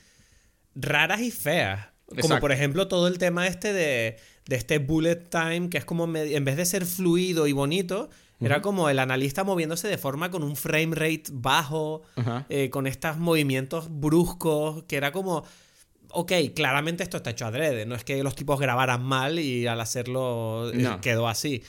raras 0.75 1.21
y 1.21 1.31
feas. 1.31 1.87
Como 2.05 2.19
Exacto. 2.21 2.41
por 2.41 2.51
ejemplo 2.51 2.87
todo 2.87 3.07
el 3.07 3.19
tema 3.19 3.45
este 3.45 3.71
de, 3.71 4.17
de 4.47 4.55
este 4.55 4.79
bullet 4.79 5.29
time, 5.29 5.69
que 5.69 5.77
es 5.77 5.85
como 5.85 6.05
en 6.15 6.43
vez 6.45 6.57
de 6.57 6.65
ser 6.65 6.85
fluido 6.85 7.45
y 7.47 7.51
bonito, 7.51 8.09
era 8.41 8.61
como 8.61 8.89
el 8.89 8.99
analista 8.99 9.43
moviéndose 9.43 9.87
de 9.89 9.97
forma 9.97 10.31
con 10.31 10.43
un 10.43 10.55
frame 10.55 10.95
rate 10.95 11.23
bajo, 11.31 12.03
eh, 12.49 12.69
con 12.69 12.87
estos 12.87 13.17
movimientos 13.17 13.87
bruscos, 13.89 14.83
que 14.83 14.95
era 14.95 15.11
como... 15.11 15.43
ok, 16.11 16.31
claramente 16.55 17.03
esto 17.03 17.17
está 17.17 17.31
hecho 17.31 17.45
adrede, 17.45 17.85
no 17.85 17.95
es 17.95 18.03
que 18.03 18.21
los 18.23 18.35
tipos 18.35 18.59
grabaran 18.59 19.03
mal 19.03 19.39
y 19.39 19.67
al 19.67 19.79
hacerlo 19.79 20.71
eh, 20.73 20.97
quedó 21.01 21.27
así. 21.27 21.63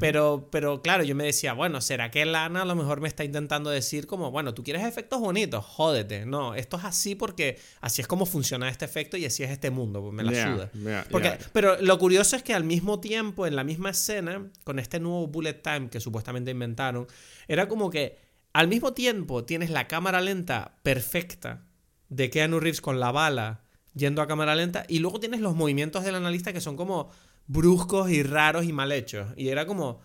pero, 0.00 0.48
pero 0.50 0.82
claro, 0.82 1.04
yo 1.04 1.14
me 1.14 1.24
decía, 1.24 1.52
bueno, 1.52 1.80
¿será 1.80 2.10
que 2.10 2.24
Lana 2.24 2.62
a 2.62 2.64
lo 2.64 2.74
mejor 2.74 3.00
me 3.00 3.08
está 3.08 3.24
intentando 3.24 3.70
decir 3.70 4.06
como, 4.06 4.30
bueno, 4.30 4.54
tú 4.54 4.62
quieres 4.62 4.84
efectos 4.84 5.20
bonitos? 5.20 5.64
Jódete. 5.64 6.26
No, 6.26 6.54
esto 6.54 6.78
es 6.78 6.84
así 6.84 7.14
porque 7.14 7.58
así 7.80 8.00
es 8.02 8.08
como 8.08 8.26
funciona 8.26 8.68
este 8.68 8.84
efecto 8.84 9.16
y 9.16 9.24
así 9.24 9.42
es 9.42 9.50
este 9.50 9.70
mundo, 9.70 10.00
pues 10.00 10.14
me 10.14 10.22
la 10.22 10.32
suda. 10.32 10.70
porque, 11.10 11.38
Pero 11.52 11.80
lo 11.80 11.98
curioso 11.98 12.36
es 12.36 12.42
que 12.42 12.54
al 12.54 12.64
mismo 12.64 13.00
tiempo, 13.00 13.46
en 13.46 13.56
la 13.56 13.64
misma 13.64 13.90
escena, 13.90 14.50
con 14.64 14.78
este 14.78 15.00
nuevo 15.00 15.26
bullet 15.26 15.54
time 15.62 15.88
que 15.90 16.00
supuestamente 16.00 16.50
inventaron, 16.50 17.06
era 17.48 17.68
como 17.68 17.90
que 17.90 18.18
al 18.52 18.68
mismo 18.68 18.92
tiempo 18.92 19.44
tienes 19.44 19.70
la 19.70 19.88
cámara 19.88 20.20
lenta 20.20 20.78
perfecta 20.82 21.64
de 22.08 22.30
Keanu 22.30 22.60
Reeves 22.60 22.80
con 22.80 23.00
la 23.00 23.10
bala 23.10 23.62
yendo 23.94 24.22
a 24.22 24.26
cámara 24.26 24.54
lenta. 24.54 24.84
Y 24.88 24.98
luego 24.98 25.20
tienes 25.20 25.40
los 25.40 25.54
movimientos 25.54 26.04
del 26.04 26.14
analista 26.14 26.52
que 26.52 26.60
son 26.60 26.76
como 26.76 27.10
bruscos 27.46 28.10
y 28.10 28.22
raros 28.22 28.64
y 28.64 28.72
mal 28.72 28.92
hechos. 28.92 29.28
Y 29.36 29.48
era 29.48 29.66
como, 29.66 30.00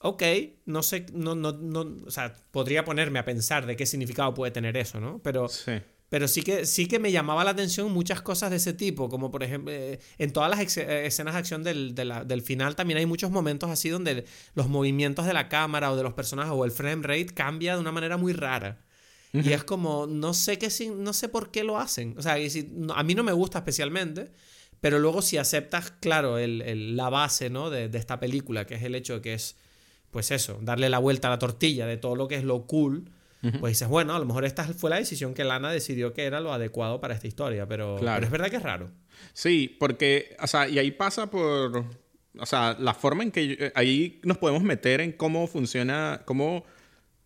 ok, 0.00 0.22
no 0.66 0.82
sé, 0.82 1.06
no, 1.12 1.34
no, 1.34 1.52
no, 1.52 1.96
o 2.06 2.10
sea, 2.10 2.34
podría 2.50 2.84
ponerme 2.84 3.18
a 3.18 3.24
pensar 3.24 3.66
de 3.66 3.76
qué 3.76 3.86
significado 3.86 4.34
puede 4.34 4.52
tener 4.52 4.76
eso, 4.76 5.00
¿no? 5.00 5.20
Pero 5.22 5.48
sí. 5.48 5.72
Pero 6.08 6.26
sí 6.26 6.42
que, 6.42 6.64
sí 6.64 6.86
que 6.86 6.98
me 6.98 7.12
llamaba 7.12 7.44
la 7.44 7.50
atención 7.50 7.92
muchas 7.92 8.22
cosas 8.22 8.50
de 8.50 8.56
ese 8.56 8.72
tipo, 8.72 9.08
como 9.08 9.30
por 9.30 9.42
ejemplo, 9.42 9.72
eh, 9.72 10.00
en 10.16 10.32
todas 10.32 10.50
las 10.50 10.76
eh, 10.78 11.06
escenas 11.06 11.34
de 11.34 11.38
acción 11.38 11.62
del, 11.62 11.94
del, 11.94 12.42
final 12.42 12.76
también 12.76 12.98
hay 12.98 13.06
muchos 13.06 13.30
momentos 13.30 13.68
así 13.68 13.90
donde 13.90 14.24
los 14.54 14.68
movimientos 14.68 15.26
de 15.26 15.34
la 15.34 15.48
cámara 15.50 15.92
o 15.92 15.96
de 15.96 16.02
los 16.02 16.14
personajes 16.14 16.52
o 16.54 16.64
el 16.64 16.70
frame 16.70 17.06
rate 17.06 17.26
cambia 17.26 17.74
de 17.74 17.80
una 17.80 17.92
manera 17.92 18.16
muy 18.16 18.32
rara. 18.32 18.80
Y 19.32 19.52
es 19.52 19.64
como, 19.64 20.06
no 20.06 20.32
sé, 20.32 20.58
qué, 20.58 20.68
no 20.96 21.12
sé 21.12 21.28
por 21.28 21.50
qué 21.50 21.62
lo 21.64 21.78
hacen. 21.78 22.14
O 22.16 22.22
sea, 22.22 22.36
a 22.36 23.02
mí 23.02 23.14
no 23.14 23.22
me 23.22 23.32
gusta 23.32 23.58
especialmente, 23.58 24.30
pero 24.80 24.98
luego 24.98 25.22
si 25.22 25.36
aceptas, 25.36 25.90
claro, 25.90 26.38
el, 26.38 26.96
la 26.96 27.10
base 27.10 27.50
¿no? 27.50 27.70
de, 27.70 27.90
esta 27.92 28.20
película, 28.20 28.66
que 28.66 28.74
es 28.76 28.82
el 28.82 28.94
hecho 28.94 29.14
de 29.14 29.20
que 29.20 29.34
es, 29.34 29.56
pues 30.10 30.30
eso, 30.30 30.58
darle 30.62 30.88
la 30.88 30.98
vuelta 30.98 31.28
a 31.28 31.32
la 31.32 31.38
tortilla 31.38 31.86
de 31.86 31.96
todo 31.96 32.16
lo 32.16 32.28
que 32.28 32.36
es 32.36 32.44
lo 32.44 32.66
cool, 32.66 33.10
pues 33.60 33.74
dices, 33.74 33.86
bueno, 33.86 34.16
a 34.16 34.18
lo 34.18 34.24
mejor 34.24 34.44
esta 34.44 34.64
fue 34.64 34.90
la 34.90 34.96
decisión 34.96 35.32
que 35.32 35.44
Lana 35.44 35.70
decidió 35.70 36.12
que 36.12 36.24
era 36.24 36.40
lo 36.40 36.52
adecuado 36.52 37.00
para 37.00 37.14
esta 37.14 37.28
historia, 37.28 37.68
pero, 37.68 37.96
pero 38.00 38.24
es 38.24 38.30
verdad 38.30 38.50
que 38.50 38.56
es 38.56 38.62
raro. 38.62 38.90
Sí, 39.32 39.76
porque, 39.78 40.36
o 40.42 40.46
sea, 40.48 40.68
y 40.68 40.78
ahí 40.78 40.90
pasa 40.90 41.30
por, 41.30 41.84
o 42.38 42.46
sea, 42.46 42.76
la 42.78 42.94
forma 42.94 43.22
en 43.22 43.30
que 43.30 43.52
eh, 43.52 43.72
ahí 43.74 44.20
nos 44.24 44.38
podemos 44.38 44.62
meter 44.62 45.00
en 45.00 45.12
cómo 45.12 45.46
funciona, 45.46 46.22
cómo 46.24 46.64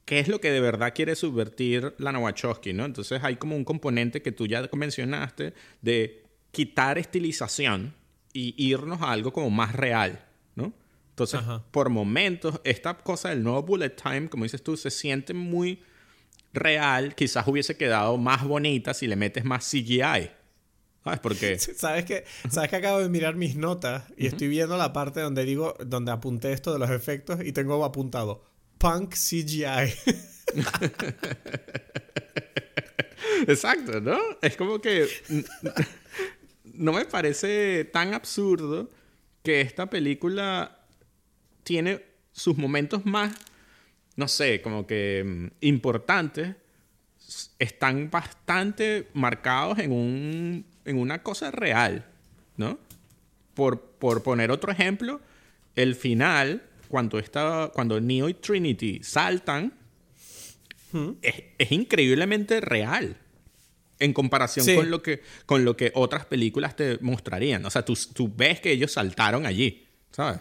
qué 0.05 0.19
es 0.19 0.29
lo 0.29 0.41
que 0.41 0.51
de 0.51 0.61
verdad 0.61 0.93
quiere 0.95 1.15
subvertir 1.15 1.95
la 1.99 2.19
Wachowski, 2.19 2.73
¿no? 2.73 2.85
Entonces 2.85 3.23
hay 3.23 3.37
como 3.37 3.57
un 3.57 3.65
componente 3.65 4.23
que 4.23 4.33
tú 4.33 4.47
ya 4.47 4.69
mencionaste 4.73 5.55
de 5.81 6.24
quitar 6.51 6.99
estilización 6.99 7.95
y 8.33 8.55
irnos 8.57 9.01
a 9.03 9.12
algo 9.12 9.33
como 9.33 9.51
más 9.51 9.74
real, 9.74 10.24
¿no? 10.55 10.73
Entonces, 11.11 11.41
por 11.70 11.91
momentos, 11.91 12.61
esta 12.65 12.95
cosa 12.95 13.29
del 13.29 13.43
nuevo 13.43 13.62
bullet 13.62 13.91
time, 13.91 14.29
como 14.29 14.45
dices 14.45 14.62
tú, 14.62 14.79
se 14.79 14.91
siente 14.91 15.35
muy 15.35 15.83
real. 16.55 17.15
Quizás 17.15 17.47
hubiese 17.47 17.77
quedado 17.77 18.16
más 18.16 18.45
bonita 18.45 18.95
si 18.95 19.07
le 19.07 19.16
metes 19.16 19.45
más 19.45 19.69
CGI. 19.70 20.31
¿Sabes 21.05 21.20
por 21.20 21.37
qué? 21.39 21.59
¿Sabes 21.59 22.07
que, 22.07 22.24
¿Sabes 22.49 22.70
que 22.70 22.77
acabo 22.77 23.01
de 23.01 23.11
mirar 23.11 23.37
mis 23.37 23.57
notas 23.57 24.05
y 24.16 24.27
estoy 24.27 24.49
viendo 24.49 24.79
la 24.79 24.95
parte 24.95 25.20
donde 25.20 25.45
digo, 25.45 25.74
donde 25.85 26.12
apunté 26.12 26.53
esto 26.53 26.73
de 26.73 26.79
los 26.79 26.91
efectos 26.91 27.41
y 27.45 27.53
tengo 27.53 27.85
apuntado 27.85 28.43
punk 28.82 29.14
CGI. 29.14 29.94
Exacto, 33.46 34.00
¿no? 34.00 34.18
Es 34.42 34.56
como 34.56 34.80
que 34.80 35.06
no 36.64 36.92
me 36.92 37.04
parece 37.04 37.84
tan 37.84 38.12
absurdo 38.12 38.90
que 39.44 39.60
esta 39.60 39.88
película 39.88 40.80
tiene 41.62 42.02
sus 42.32 42.59
momentos 42.59 43.06
más, 43.06 43.32
no 44.16 44.26
sé, 44.26 44.60
como 44.60 44.84
que 44.84 45.22
mm, 45.24 45.46
importantes, 45.60 46.56
están 47.60 48.10
bastante 48.10 49.09
marcados 49.14 49.78
en, 49.78 49.92
un, 49.92 50.66
en 50.84 50.98
una 50.98 51.22
cosa 51.22 51.52
real, 51.52 52.04
¿no? 52.56 52.80
Por, 53.54 53.80
por 53.80 54.24
poner 54.24 54.50
otro 54.50 54.72
ejemplo, 54.72 55.20
el 55.76 55.94
final 55.94 56.68
cuando, 56.93 57.19
está, 57.19 57.70
cuando 57.73 57.98
Neo 57.98 58.28
y 58.28 58.35
Trinity 58.35 59.01
saltan, 59.02 59.73
es, 61.23 61.73
increíblemente 61.73 62.60
real 62.60 63.16
en 63.98 64.12
comparación 64.12 64.66
con, 64.77 64.90
lo 64.90 65.02
que, 65.02 65.23
con 65.47 65.64
lo 65.64 65.74
que 65.74 65.90
otras 65.94 66.27
películas 66.27 66.77
te 66.77 66.98
mostrarían. 67.01 67.64
O 67.64 67.70
sea, 67.70 67.82
tú, 67.82 67.97
tú 68.12 68.31
ves 68.36 68.60
que 68.60 68.73
ellos 68.73 68.93
saltaron 68.93 69.47
allí, 69.47 69.89
¿sabes? 70.10 70.40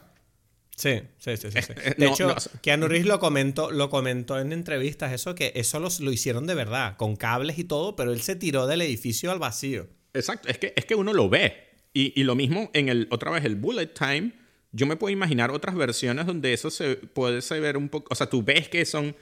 Sí, 0.75 0.99
sí, 1.19 1.37
sí, 1.37 1.51
sí. 1.51 1.73
De 1.97 2.07
hecho, 2.07 2.35
Keanu 2.61 2.89
Reeves 2.89 3.07
lo 3.07 3.21
comentó, 3.21 3.71
lo 3.71 3.89
comentó 3.89 4.37
en 4.37 4.51
entrevistas, 4.51 5.13
eso 5.13 5.33
que 5.35 5.53
eso 5.55 5.79
lo 5.79 6.11
hicieron 6.11 6.47
de 6.47 6.55
verdad, 6.55 6.97
con 6.97 7.15
cables 7.15 7.59
y 7.59 7.63
todo, 7.63 7.95
pero 7.95 8.11
él 8.11 8.19
se 8.19 8.35
tiró 8.35 8.67
del 8.67 8.81
edificio 8.81 9.31
al 9.31 9.39
vacío. 9.39 9.87
Exacto, 10.13 10.49
es 10.49 10.57
que, 10.57 10.73
es 10.75 10.83
que 10.83 10.95
uno 10.95 11.13
lo 11.13 11.29
ve. 11.29 11.69
Y, 11.93 12.11
y, 12.19 12.25
lo 12.25 12.35
mismo 12.35 12.69
en 12.73 12.89
el, 12.89 13.07
otra 13.09 13.31
vez, 13.31 13.45
el 13.45 13.55
Bullet 13.55 13.87
Time, 13.87 14.33
yo 14.71 14.85
me 14.85 14.95
puedo 14.95 15.11
imaginar 15.11 15.51
otras 15.51 15.75
versiones 15.75 16.25
donde 16.25 16.53
eso 16.53 16.69
se 16.69 16.95
puede 16.95 17.41
ver 17.59 17.77
un 17.77 17.89
poco. 17.89 18.07
O 18.11 18.15
sea, 18.15 18.27
tú 18.27 18.43
ves 18.43 18.69
que 18.69 18.85
son. 18.85 19.15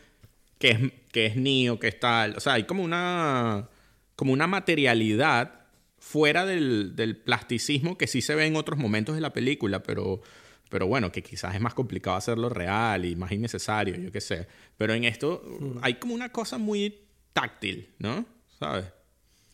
que 0.58 0.72
es, 0.72 0.80
que 1.12 1.26
es 1.28 1.36
Neo, 1.36 1.80
que 1.80 1.88
es 1.88 2.00
tal. 2.00 2.36
O 2.38 2.40
sea, 2.40 2.54
hay 2.54 2.64
como 2.64 2.84
una. 2.84 3.70
como 4.16 4.34
una 4.34 4.48
materialidad 4.48 5.56
fuera 5.98 6.46
del, 6.46 6.96
del, 6.96 7.18
plasticismo 7.18 7.98
que 7.98 8.08
sí 8.08 8.22
se 8.22 8.36
ve 8.36 8.46
en 8.46 8.56
otros 8.56 8.80
momentos 8.80 9.16
de 9.16 9.22
la 9.22 9.34
película, 9.34 9.82
pero. 9.84 10.22
Pero 10.70 10.86
bueno, 10.86 11.12
que 11.12 11.24
quizás 11.24 11.56
es 11.56 11.62
más 11.62 11.74
complicado 11.74 12.16
hacerlo 12.16 12.48
real 12.48 13.04
y 13.04 13.16
más 13.16 13.32
innecesario, 13.32 13.96
yo 13.96 14.12
qué 14.12 14.22
sé. 14.22 14.48
Pero 14.78 14.94
en 14.94 15.04
esto 15.04 15.42
mm. 15.60 15.80
hay 15.82 15.96
como 15.96 16.14
una 16.14 16.32
cosa 16.32 16.60
muy 16.60 16.96
táctil, 17.34 17.90
¿no? 17.98 18.24
¿Sabes? 18.60 18.86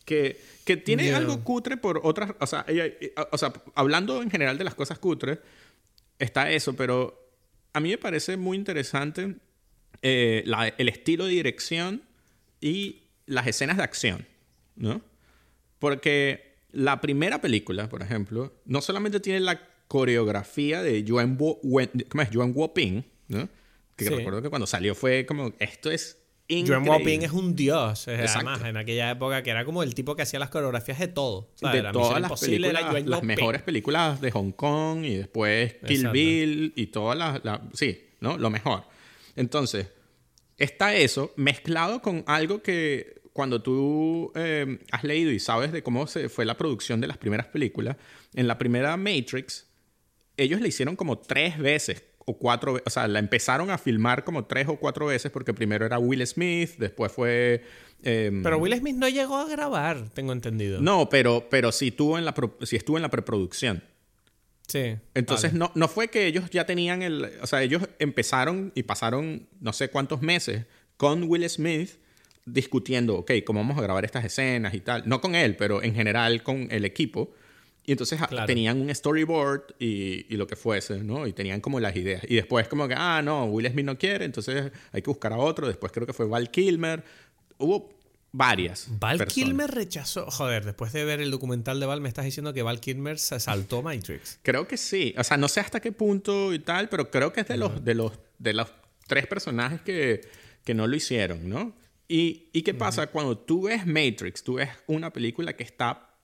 Que, 0.04 0.38
que 0.66 0.76
tiene 0.76 1.14
algo 1.14 1.42
cutre 1.42 1.78
por 1.78 2.02
otras. 2.04 2.34
O 2.38 2.46
sea, 2.46 2.66
o 3.32 3.38
sea, 3.38 3.50
hablando 3.74 4.22
en 4.22 4.30
general 4.30 4.58
de 4.58 4.64
las 4.64 4.74
cosas 4.74 4.98
cutres, 4.98 5.38
está 6.18 6.50
eso, 6.50 6.74
pero 6.74 7.30
a 7.72 7.80
mí 7.80 7.90
me 7.90 7.98
parece 7.98 8.36
muy 8.36 8.56
interesante 8.56 9.36
eh, 10.02 10.44
el 10.78 10.88
estilo 10.88 11.26
de 11.26 11.32
dirección 11.32 12.02
y 12.60 13.02
las 13.26 13.46
escenas 13.46 13.76
de 13.76 13.82
acción, 13.82 14.26
¿no? 14.76 15.02
Porque 15.78 16.56
la 16.70 17.00
primera 17.00 17.40
película, 17.40 17.88
por 17.88 18.02
ejemplo, 18.02 18.54
no 18.64 18.80
solamente 18.80 19.20
tiene 19.20 19.40
la 19.40 19.60
coreografía 19.88 20.82
de 20.82 21.04
Yuan 21.04 21.36
Wo, 21.38 21.60
¿cómo 21.60 22.22
es? 22.22 22.30
Yuan 22.30 22.54
Ping, 22.74 23.02
¿no? 23.28 23.48
Que 23.96 24.10
recuerdo 24.10 24.42
que 24.42 24.50
cuando 24.50 24.66
salió 24.66 24.94
fue 24.94 25.24
como, 25.24 25.54
esto 25.58 25.90
es 25.90 26.18
Yuan 26.48 26.88
Woping 26.88 27.22
es 27.22 27.32
un 27.32 27.56
dios, 27.56 28.06
además, 28.08 28.62
en 28.62 28.76
aquella 28.76 29.10
época 29.10 29.42
que 29.42 29.50
era 29.50 29.64
como 29.64 29.82
el 29.82 29.94
tipo 29.94 30.14
que 30.14 30.22
hacía 30.22 30.38
las 30.38 30.50
coreografías 30.50 30.98
de 30.98 31.08
todo. 31.08 31.50
De 31.60 31.82
todas 31.92 32.20
las 32.20 32.40
películas, 32.40 33.06
las 33.06 33.22
mejores 33.22 33.62
películas 33.62 34.20
de 34.20 34.30
Hong 34.30 34.52
Kong 34.52 35.04
y 35.04 35.16
después 35.16 35.76
Kill 35.86 36.08
Bill 36.10 36.72
y 36.76 36.86
todas 36.88 37.16
las... 37.16 37.60
sí, 37.74 38.10
¿no? 38.20 38.38
Lo 38.38 38.50
mejor. 38.50 38.84
Entonces, 39.34 39.88
está 40.56 40.94
eso 40.94 41.32
mezclado 41.36 42.00
con 42.00 42.24
algo 42.26 42.62
que 42.62 43.20
cuando 43.32 43.60
tú 43.60 44.32
eh, 44.34 44.78
has 44.90 45.04
leído 45.04 45.30
y 45.30 45.38
sabes 45.38 45.70
de 45.70 45.82
cómo 45.82 46.06
se 46.06 46.28
fue 46.30 46.46
la 46.46 46.56
producción 46.56 47.00
de 47.00 47.06
las 47.06 47.18
primeras 47.18 47.46
películas, 47.46 47.96
en 48.34 48.48
la 48.48 48.56
primera 48.56 48.96
Matrix, 48.96 49.66
ellos 50.38 50.60
le 50.60 50.68
hicieron 50.68 50.96
como 50.96 51.18
tres 51.18 51.58
veces 51.58 52.02
o 52.26 52.36
cuatro, 52.36 52.80
o 52.84 52.90
sea, 52.90 53.06
la 53.06 53.20
empezaron 53.20 53.70
a 53.70 53.78
filmar 53.78 54.24
como 54.24 54.44
tres 54.44 54.66
o 54.68 54.76
cuatro 54.76 55.06
veces 55.06 55.30
porque 55.30 55.54
primero 55.54 55.86
era 55.86 55.98
Will 55.98 56.26
Smith, 56.26 56.72
después 56.76 57.12
fue... 57.12 57.64
Em, 58.02 58.42
pero 58.42 58.58
Will 58.58 58.76
Smith 58.76 58.96
no 58.96 59.08
llegó 59.08 59.36
a 59.36 59.48
grabar, 59.48 60.10
tengo 60.10 60.32
entendido. 60.32 60.80
No, 60.80 61.08
pero, 61.08 61.46
pero 61.48 61.70
sí, 61.70 61.92
tuvo 61.92 62.18
en 62.18 62.24
la 62.24 62.34
sí 62.62 62.76
estuvo 62.76 62.98
en 62.98 63.02
la 63.02 63.10
preproducción. 63.10 63.82
Sí. 64.66 64.96
Entonces 65.14 65.52
no, 65.52 65.70
no 65.76 65.86
fue 65.86 66.08
que 66.08 66.26
ellos 66.26 66.50
ya 66.50 66.66
tenían 66.66 67.02
el... 67.02 67.30
O 67.40 67.46
sea, 67.46 67.62
ellos 67.62 67.84
empezaron 68.00 68.72
y 68.74 68.82
pasaron 68.82 69.48
no 69.60 69.72
sé 69.72 69.88
cuántos 69.88 70.20
meses 70.20 70.66
con 70.96 71.22
Will 71.22 71.48
Smith 71.48 71.92
discutiendo, 72.44 73.18
ok, 73.18 73.32
cómo 73.44 73.60
vamos 73.60 73.78
a 73.78 73.82
grabar 73.82 74.04
estas 74.04 74.24
escenas 74.24 74.74
y 74.74 74.80
tal. 74.80 75.04
No 75.06 75.20
con 75.20 75.36
él, 75.36 75.56
pero 75.56 75.80
en 75.80 75.94
general 75.94 76.42
con 76.42 76.66
el 76.72 76.84
equipo. 76.84 77.32
Y 77.86 77.92
entonces 77.92 78.20
tenían 78.46 78.80
un 78.80 78.92
storyboard 78.92 79.76
y, 79.78 80.26
y, 80.28 80.36
lo 80.36 80.48
que 80.48 80.56
fuese, 80.56 80.98
¿no? 81.04 81.24
Y 81.28 81.32
tenían 81.32 81.60
como 81.60 81.78
las 81.78 81.94
ideas. 81.94 82.22
Y 82.28 82.34
después 82.34 82.66
como 82.66 82.88
que, 82.88 82.94
ah, 82.96 83.22
no, 83.22 83.44
Will 83.44 83.70
Smith 83.70 83.86
no 83.86 83.96
quiere, 83.96 84.24
entonces 84.24 84.72
hay 84.90 85.02
que 85.02 85.08
buscar 85.08 85.32
a 85.32 85.36
otro. 85.36 85.68
Después 85.68 85.92
creo 85.92 86.04
que 86.04 86.12
fue 86.12 86.26
Val 86.26 86.50
Kilmer. 86.50 87.04
Hubo 87.58 87.96
varias. 88.32 88.88
Val 88.98 89.24
Kilmer 89.28 89.70
rechazó. 89.70 90.28
Joder, 90.32 90.64
después 90.64 90.92
de 90.92 91.04
ver 91.04 91.20
el 91.20 91.30
documental 91.30 91.78
de 91.78 91.86
Val, 91.86 92.00
me 92.00 92.08
estás 92.08 92.24
diciendo 92.24 92.52
que 92.52 92.62
Val 92.62 92.80
Kilmer 92.80 93.20
se 93.20 93.38
saltó 93.38 93.82
Matrix. 93.82 94.40
Creo 94.42 94.66
que 94.66 94.76
sí. 94.76 95.14
O 95.16 95.22
sea, 95.22 95.36
no 95.36 95.46
sé 95.46 95.60
hasta 95.60 95.78
qué 95.78 95.92
punto 95.92 96.52
y 96.52 96.58
tal, 96.58 96.88
pero 96.88 97.08
creo 97.12 97.32
que 97.32 97.42
es 97.42 97.48
de, 97.48 97.56
los, 97.56 97.84
de, 97.84 97.94
los, 97.94 98.12
de 98.40 98.52
los 98.52 98.68
tres 99.06 99.28
personajes 99.28 99.80
que, 99.82 100.22
que 100.64 100.74
no 100.74 100.88
lo 100.88 100.96
hicieron, 100.96 101.48
¿no? 101.48 101.72
¿Y, 102.08 102.50
y 102.52 102.62
qué 102.62 102.74
pasa? 102.74 103.06
Cuando 103.08 103.38
tú 103.38 103.62
ves 103.62 103.86
Matrix, 103.86 104.42
tú 104.42 104.54
ves 104.54 104.70
una 104.88 105.12
película 105.12 105.54
que 105.54 105.62
está 105.62 106.15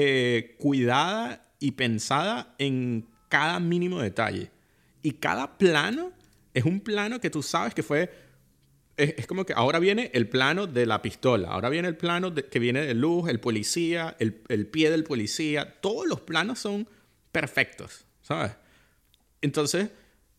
eh, 0.00 0.54
cuidada 0.60 1.42
y 1.58 1.72
pensada 1.72 2.54
en 2.58 3.08
cada 3.28 3.58
mínimo 3.58 4.00
detalle. 4.00 4.52
Y 5.02 5.14
cada 5.14 5.58
plano 5.58 6.12
es 6.54 6.64
un 6.64 6.78
plano 6.78 7.20
que 7.20 7.30
tú 7.30 7.42
sabes 7.42 7.74
que 7.74 7.82
fue... 7.82 8.28
Es, 8.96 9.26
como 9.26 9.44
que 9.44 9.54
ahora 9.54 9.80
viene 9.80 10.12
el 10.14 10.28
plano 10.28 10.68
de 10.68 10.86
la 10.86 11.02
pistola, 11.02 11.48
ahora 11.48 11.68
viene 11.68 11.88
el 11.88 11.96
plano 11.96 12.32
que 12.32 12.58
viene 12.60 12.82
de 12.82 12.94
luz, 12.94 13.28
el 13.28 13.40
policía, 13.40 14.14
el, 14.20 14.42
el 14.48 14.68
pie 14.68 14.90
del 14.90 15.02
policía. 15.02 15.80
Todos 15.80 16.06
los 16.06 16.20
planos 16.20 16.60
son 16.60 16.88
perfectos, 17.32 18.06
¿sabes? 18.22 18.52
Entonces, 19.40 19.90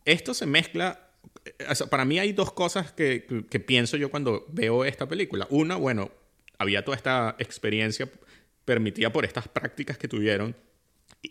esto 0.05 0.33
se 0.33 0.45
mezcla 0.45 1.05
para 1.89 2.05
mí 2.05 2.19
hay 2.19 2.31
dos 2.31 2.53
cosas 2.53 2.91
que, 2.93 3.25
que, 3.49 3.59
pienso 3.59 3.97
yo 3.97 4.09
cuando 4.09 4.45
veo 4.49 4.85
esta 4.85 5.07
película. 5.07 5.47
Una, 5.49 5.75
bueno, 5.75 6.11
había 6.57 6.83
toda 6.83 6.95
esta 6.95 7.35
experiencia 7.39 8.09
permitida 8.69 9.11
por 9.11 9.25
estas 9.25 9.47
prácticas 9.47 9.97
que 9.97 10.07
tuvieron, 10.07 10.55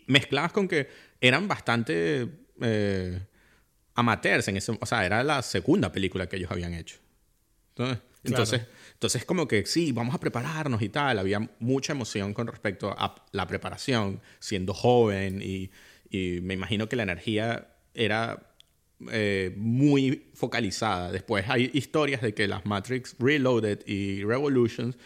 mezcladas 0.07 0.51
con 0.51 0.67
que 0.67 0.89
eran 1.21 1.47
bastante 1.47 2.27
eh, 2.59 3.17
amateurs 3.95 4.49
en 4.49 4.57
ese, 4.57 4.77
o 4.77 4.85
sea, 4.85 5.05
era 5.05 5.23
la 5.23 5.41
segunda 5.41 5.89
película 5.89 6.27
que 6.27 6.35
ellos 6.35 6.51
habían 6.51 6.73
hecho. 6.73 6.97
Entonces, 7.69 7.99
entonces, 8.25 8.61
entonces, 8.91 9.23
como 9.23 9.47
que 9.47 9.65
sí, 9.65 9.93
vamos 9.93 10.13
a 10.13 10.19
prepararnos 10.19 10.81
y 10.81 10.89
tal. 10.89 11.17
Había 11.17 11.49
mucha 11.59 11.93
emoción 11.93 12.33
con 12.33 12.47
respecto 12.47 12.93
a 12.97 13.15
la 13.31 13.47
preparación, 13.47 14.19
siendo 14.39 14.73
joven 14.73 15.41
y, 15.41 15.71
y 16.09 16.41
me 16.41 16.55
imagino 16.55 16.89
que 16.89 16.97
la 16.97 17.03
energía 17.03 17.69
era 17.93 18.53
eh, 19.09 19.53
muy 19.55 20.29
focalizada. 20.33 21.09
Después 21.09 21.45
hay 21.47 21.71
historias 21.73 22.21
de 22.21 22.33
que 22.33 22.49
las 22.49 22.65
Matrix 22.65 23.15
Reloaded 23.17 23.87
y 23.87 24.25
Revolutions 24.25 24.97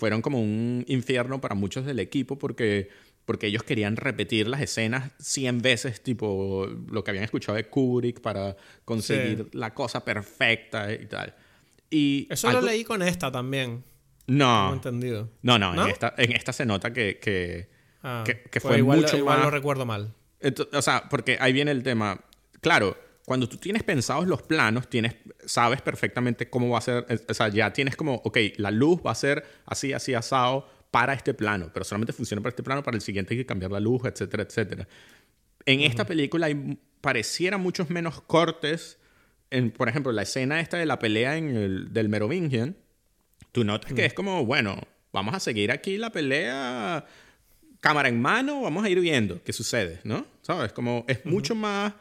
fueron 0.00 0.22
como 0.22 0.40
un 0.40 0.82
infierno 0.88 1.42
para 1.42 1.54
muchos 1.54 1.84
del 1.84 1.98
equipo 1.98 2.38
porque, 2.38 2.88
porque 3.26 3.48
ellos 3.48 3.62
querían 3.62 3.96
repetir 3.96 4.48
las 4.48 4.62
escenas 4.62 5.12
100 5.18 5.60
veces, 5.60 6.02
tipo 6.02 6.66
lo 6.90 7.04
que 7.04 7.10
habían 7.10 7.24
escuchado 7.24 7.56
de 7.56 7.68
Kubrick 7.68 8.22
para 8.22 8.56
conseguir 8.86 9.50
la 9.52 9.74
cosa 9.74 10.02
perfecta 10.02 10.90
y 10.90 11.04
tal. 11.04 11.34
Y 11.90 12.26
Eso 12.30 12.50
lo 12.50 12.62
leí 12.62 12.82
con 12.82 13.02
esta 13.02 13.30
también. 13.30 13.84
No. 14.26 14.68
No 14.68 14.74
entendido. 14.74 15.28
No, 15.42 15.58
no, 15.58 15.74
En, 15.84 15.90
esta, 15.90 16.14
en 16.16 16.32
esta 16.32 16.54
se 16.54 16.64
nota 16.64 16.94
que, 16.94 17.18
que, 17.18 17.68
ah, 18.02 18.22
que, 18.24 18.36
pues 18.36 18.62
fue 18.62 18.78
igual, 18.78 19.02
mucho 19.02 19.18
igual 19.18 19.36
más... 19.36 19.44
lo 19.44 19.50
recuerdo 19.50 19.84
mal. 19.84 20.14
o 20.72 20.82
sea, 20.82 21.10
porque 21.10 21.36
ahí 21.40 21.52
viene 21.52 21.72
el 21.72 21.82
tema. 21.82 22.24
Claro, 22.62 22.96
cuando 23.30 23.48
tú 23.48 23.58
tienes 23.58 23.84
pensados 23.84 24.26
los 24.26 24.42
planos, 24.42 24.90
tienes, 24.90 25.14
sabes 25.46 25.80
perfectamente 25.80 26.50
cómo 26.50 26.68
va 26.70 26.78
a 26.78 26.80
ser, 26.80 27.06
o 27.28 27.32
sea, 27.32 27.46
ya 27.46 27.72
tienes 27.72 27.94
como, 27.94 28.16
ok, 28.24 28.36
la 28.56 28.72
luz 28.72 29.00
va 29.06 29.12
a 29.12 29.14
ser 29.14 29.44
así, 29.66 29.92
así, 29.92 30.14
asado 30.14 30.68
para 30.90 31.12
este 31.12 31.32
plano, 31.32 31.70
pero 31.72 31.84
solamente 31.84 32.12
funciona 32.12 32.42
para 32.42 32.48
este 32.48 32.64
plano, 32.64 32.82
para 32.82 32.96
el 32.96 33.00
siguiente 33.00 33.34
hay 33.34 33.38
que 33.38 33.46
cambiar 33.46 33.70
la 33.70 33.78
luz, 33.78 34.02
etcétera, 34.04 34.42
etcétera. 34.42 34.88
En 35.64 35.82
esta 35.82 36.04
película 36.04 36.46
hay, 36.46 36.76
pareciera 37.00 37.56
muchos 37.56 37.88
menos 37.88 38.20
cortes, 38.20 38.98
en, 39.52 39.70
por 39.70 39.88
ejemplo, 39.88 40.10
la 40.10 40.22
escena 40.22 40.58
esta 40.58 40.78
de 40.78 40.86
la 40.86 40.98
pelea 40.98 41.36
en 41.36 41.56
el, 41.56 41.92
del 41.92 42.08
Merovingian, 42.08 42.76
tú 43.52 43.62
notas 43.62 43.92
que 43.92 44.06
es 44.06 44.12
como, 44.12 44.44
bueno, 44.44 44.76
vamos 45.12 45.36
a 45.36 45.38
seguir 45.38 45.70
aquí 45.70 45.98
la 45.98 46.10
pelea 46.10 47.06
cámara 47.78 48.08
en 48.08 48.20
mano, 48.20 48.62
vamos 48.62 48.84
a 48.84 48.90
ir 48.90 48.98
viendo 48.98 49.40
qué 49.44 49.52
sucede, 49.52 50.00
¿no? 50.02 50.26
¿Sabes? 50.42 50.72
Como 50.72 51.04
es 51.06 51.24
mucho 51.24 51.54
más 51.54 51.92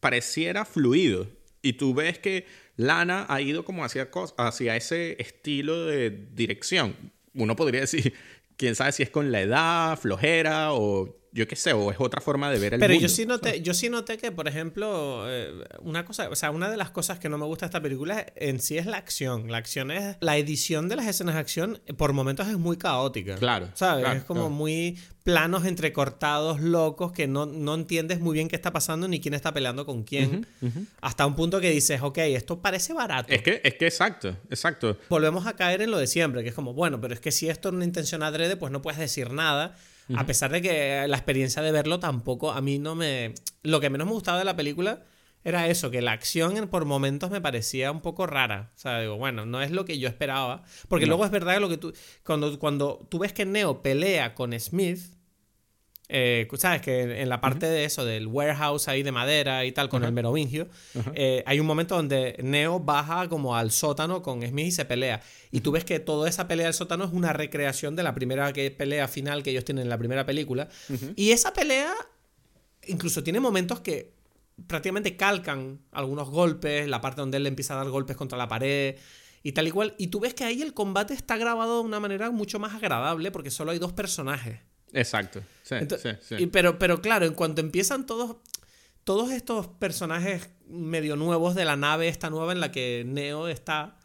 pareciera 0.00 0.64
fluido. 0.64 1.28
Y 1.62 1.74
tú 1.74 1.94
ves 1.94 2.18
que 2.18 2.46
Lana 2.76 3.26
ha 3.28 3.40
ido 3.40 3.64
como 3.64 3.84
hacia, 3.84 4.08
hacia 4.36 4.76
ese 4.76 5.20
estilo 5.20 5.86
de 5.86 6.10
dirección. 6.10 6.94
Uno 7.34 7.56
podría 7.56 7.80
decir, 7.82 8.14
quién 8.56 8.74
sabe 8.74 8.92
si 8.92 9.02
es 9.02 9.10
con 9.10 9.32
la 9.32 9.40
edad, 9.40 9.98
flojera 9.98 10.72
o 10.72 11.18
yo 11.32 11.46
qué 11.46 11.56
sé, 11.56 11.72
o 11.72 11.90
es 11.90 11.98
otra 12.00 12.20
forma 12.20 12.50
de 12.50 12.58
ver 12.58 12.74
el 12.74 12.80
Pero 12.80 12.94
mundo. 12.94 13.06
yo 13.06 13.14
sí 13.14 13.26
noté, 13.26 13.60
yo 13.62 13.74
sí 13.74 13.88
noté 13.88 14.16
que, 14.18 14.32
por 14.32 14.48
ejemplo, 14.48 15.24
eh, 15.28 15.52
una 15.80 16.04
cosa, 16.04 16.28
o 16.30 16.36
sea, 16.36 16.50
una 16.50 16.70
de 16.70 16.76
las 16.76 16.90
cosas 16.90 17.18
que 17.18 17.28
no 17.28 17.38
me 17.38 17.44
gusta 17.44 17.66
de 17.66 17.68
esta 17.68 17.82
película 17.82 18.26
en 18.36 18.60
sí 18.60 18.78
es 18.78 18.86
la 18.86 18.96
acción. 18.96 19.50
La 19.50 19.58
acción 19.58 19.90
es, 19.90 20.16
la 20.20 20.36
edición 20.36 20.88
de 20.88 20.96
las 20.96 21.06
escenas 21.06 21.34
de 21.34 21.40
acción 21.40 21.80
por 21.96 22.12
momentos 22.12 22.48
es 22.48 22.58
muy 22.58 22.76
caótica. 22.76 23.36
Claro. 23.36 23.68
¿Sabes? 23.74 24.16
es 24.16 24.24
como 24.24 24.50
muy 24.50 24.98
planos 25.28 25.66
entrecortados, 25.66 26.58
locos, 26.58 27.12
que 27.12 27.26
no, 27.26 27.44
no, 27.44 27.74
entiendes 27.74 28.18
muy 28.18 28.32
bien 28.32 28.48
qué 28.48 28.56
está 28.56 28.72
pasando 28.72 29.08
ni 29.08 29.20
quién 29.20 29.34
está 29.34 29.52
peleando 29.52 29.84
con 29.84 30.02
quién. 30.02 30.46
Hasta 31.02 31.26
un 31.26 31.36
punto 31.36 31.60
que 31.60 31.68
dices, 31.68 32.00
ok, 32.00 32.16
esto 32.16 32.62
parece 32.62 32.94
barato. 32.94 33.30
Es 33.30 33.42
que, 33.42 33.60
es 33.62 33.74
que 33.74 33.86
exacto, 33.86 34.38
exacto. 34.48 34.96
Volvemos 35.10 35.46
a 35.46 35.54
caer 35.54 35.82
en 35.82 35.90
lo 35.90 35.98
de 35.98 36.06
siempre, 36.06 36.42
que 36.42 36.48
es 36.48 36.54
como, 36.54 36.72
bueno, 36.72 36.98
pero 36.98 37.12
es 37.12 37.20
que 37.20 37.30
si 37.30 37.46
esto 37.46 37.68
es 37.68 37.74
una 37.74 37.84
intención 37.84 38.22
adrede, 38.22 38.56
pues 38.56 38.72
no 38.72 38.80
puedes 38.80 38.98
decir 38.98 39.30
nada 39.30 39.76
a 40.16 40.24
pesar 40.24 40.50
de 40.50 40.62
que 40.62 41.06
la 41.06 41.16
experiencia 41.18 41.60
de 41.60 41.72
verlo 41.72 42.00
tampoco, 42.00 42.50
a 42.52 42.62
mí 42.62 42.78
no 42.78 42.94
me... 42.94 43.34
Lo 43.62 43.80
que 43.80 43.90
menos 43.90 44.06
me 44.06 44.14
gustaba 44.14 44.38
de 44.38 44.46
la 44.46 44.56
película 44.56 45.02
era 45.44 45.68
eso, 45.68 45.90
que 45.90 46.00
la 46.00 46.12
acción 46.12 46.68
por 46.68 46.86
momentos 46.86 47.30
me 47.30 47.42
parecía 47.42 47.92
un 47.92 48.00
poco 48.00 48.26
rara. 48.26 48.72
O 48.74 48.78
sea, 48.78 49.00
digo, 49.00 49.18
bueno, 49.18 49.44
no 49.44 49.60
es 49.60 49.70
lo 49.70 49.84
que 49.84 49.98
yo 49.98 50.08
esperaba. 50.08 50.64
Porque 50.88 51.04
luego 51.04 51.26
es 51.26 51.30
verdad 51.30 51.52
que 51.54 51.60
lo 51.60 51.68
que 51.68 51.76
tú... 51.76 51.92
Cuando, 52.24 52.58
cuando 52.58 53.06
tú 53.10 53.18
ves 53.18 53.34
que 53.34 53.44
Neo 53.44 53.82
pelea 53.82 54.34
con 54.34 54.58
Smith, 54.58 55.17
eh, 56.08 56.48
¿Sabes? 56.56 56.80
Que 56.80 57.20
en 57.20 57.28
la 57.28 57.40
parte 57.40 57.66
de 57.66 57.84
eso, 57.84 58.04
del 58.04 58.26
warehouse 58.26 58.88
ahí 58.88 59.02
de 59.02 59.12
madera 59.12 59.64
y 59.64 59.72
tal, 59.72 59.88
con 59.88 60.04
el 60.04 60.12
merovingio, 60.12 60.68
eh, 61.14 61.42
hay 61.46 61.60
un 61.60 61.66
momento 61.66 61.96
donde 61.96 62.36
Neo 62.42 62.80
baja 62.80 63.28
como 63.28 63.56
al 63.56 63.70
sótano 63.70 64.22
con 64.22 64.42
Smith 64.46 64.66
y 64.66 64.72
se 64.72 64.84
pelea. 64.84 65.20
Y 65.50 65.60
tú 65.60 65.72
ves 65.72 65.84
que 65.84 66.00
toda 66.00 66.28
esa 66.28 66.48
pelea 66.48 66.66
del 66.66 66.74
sótano 66.74 67.04
es 67.04 67.12
una 67.12 67.32
recreación 67.32 67.94
de 67.96 68.02
la 68.02 68.14
primera 68.14 68.52
pelea 68.52 69.08
final 69.08 69.42
que 69.42 69.50
ellos 69.50 69.64
tienen 69.64 69.82
en 69.82 69.90
la 69.90 69.98
primera 69.98 70.24
película. 70.24 70.68
Y 71.14 71.32
esa 71.32 71.52
pelea 71.52 71.92
incluso 72.86 73.22
tiene 73.22 73.40
momentos 73.40 73.80
que 73.80 74.14
prácticamente 74.66 75.16
calcan 75.16 75.80
algunos 75.92 76.30
golpes, 76.30 76.88
la 76.88 77.00
parte 77.00 77.20
donde 77.20 77.36
él 77.36 77.44
le 77.44 77.48
empieza 77.50 77.74
a 77.74 77.76
dar 77.76 77.90
golpes 77.90 78.16
contra 78.16 78.36
la 78.36 78.48
pared 78.48 78.96
y 79.42 79.52
tal 79.52 79.68
y 79.68 79.70
cual. 79.70 79.94
Y 79.98 80.08
tú 80.08 80.20
ves 80.20 80.34
que 80.34 80.44
ahí 80.44 80.62
el 80.62 80.74
combate 80.74 81.14
está 81.14 81.36
grabado 81.36 81.80
de 81.80 81.86
una 81.86 82.00
manera 82.00 82.30
mucho 82.30 82.58
más 82.58 82.74
agradable 82.74 83.30
porque 83.30 83.50
solo 83.50 83.70
hay 83.70 83.78
dos 83.78 83.92
personajes. 83.92 84.60
Exacto. 84.92 85.42
Sí, 85.62 85.76
sí, 86.20 86.46
pero, 86.46 86.78
pero 86.78 87.00
claro, 87.02 87.26
en 87.26 87.34
cuanto 87.34 87.60
empiezan 87.60 88.06
todos, 88.06 88.36
todos 89.04 89.30
estos 89.32 89.68
personajes 89.68 90.50
medio 90.66 91.16
nuevos 91.16 91.54
de 91.54 91.64
la 91.64 91.76
nave 91.76 92.08
esta 92.08 92.30
nueva 92.30 92.52
en 92.52 92.60
la 92.60 92.72
que 92.72 93.04
Neo 93.06 93.48
está, 93.48 93.98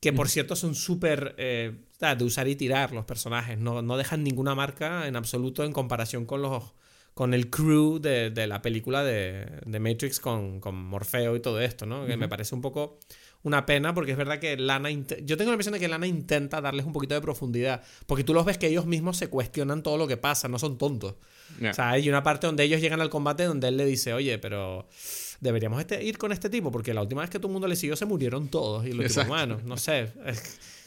que 0.00 0.12
por 0.12 0.28
cierto 0.28 0.56
son 0.56 0.74
súper 0.74 1.34
eh, 1.38 1.76
de 2.00 2.24
usar 2.24 2.48
y 2.48 2.56
tirar 2.56 2.92
los 2.92 3.04
personajes, 3.04 3.58
no, 3.58 3.80
no, 3.80 3.96
dejan 3.96 4.22
ninguna 4.22 4.54
marca 4.54 5.06
en 5.06 5.16
absoluto 5.16 5.64
en 5.64 5.72
comparación 5.72 6.26
con 6.26 6.42
los 6.42 6.74
con 7.14 7.32
el 7.32 7.48
crew 7.48 8.00
de, 8.00 8.30
de 8.30 8.46
la 8.48 8.60
película 8.60 9.04
de, 9.04 9.60
de 9.64 9.78
Matrix 9.78 10.18
con, 10.18 10.58
con, 10.58 10.74
Morfeo 10.74 11.36
y 11.36 11.40
todo 11.40 11.60
esto, 11.60 11.86
¿no? 11.86 12.06
Que 12.06 12.16
me 12.16 12.28
parece 12.28 12.56
un 12.56 12.60
poco 12.60 12.98
una 13.44 13.66
pena 13.66 13.94
porque 13.94 14.10
es 14.10 14.16
verdad 14.16 14.40
que 14.40 14.56
Lana... 14.56 14.90
Yo 14.90 15.36
tengo 15.36 15.50
la 15.50 15.54
impresión 15.54 15.74
de 15.74 15.78
que 15.78 15.86
Lana 15.86 16.06
intenta 16.06 16.60
darles 16.60 16.86
un 16.86 16.92
poquito 16.92 17.14
de 17.14 17.20
profundidad. 17.20 17.82
Porque 18.06 18.24
tú 18.24 18.32
los 18.34 18.44
ves 18.44 18.58
que 18.58 18.66
ellos 18.66 18.86
mismos 18.86 19.18
se 19.18 19.28
cuestionan 19.28 19.82
todo 19.82 19.98
lo 19.98 20.08
que 20.08 20.16
pasa, 20.16 20.48
no 20.48 20.58
son 20.58 20.78
tontos. 20.78 21.14
O 21.60 21.74
sea, 21.74 21.90
hay 21.90 22.08
una 22.08 22.22
parte 22.22 22.46
donde 22.46 22.64
ellos 22.64 22.80
llegan 22.80 23.02
al 23.02 23.10
combate 23.10 23.44
donde 23.44 23.68
él 23.68 23.76
le 23.76 23.84
dice, 23.84 24.14
oye, 24.14 24.38
pero 24.38 24.88
deberíamos 25.40 25.78
este, 25.78 26.02
ir 26.02 26.16
con 26.16 26.32
este 26.32 26.48
tipo 26.48 26.72
porque 26.72 26.94
la 26.94 27.02
última 27.02 27.20
vez 27.20 27.28
que 27.28 27.38
todo 27.38 27.48
el 27.48 27.52
mundo 27.52 27.68
le 27.68 27.76
siguió 27.76 27.96
se 27.96 28.06
murieron 28.06 28.48
todos. 28.48 28.86
Y 28.86 28.92
los 28.92 29.14
humanos, 29.18 29.62
no 29.62 29.76
sé. 29.76 30.10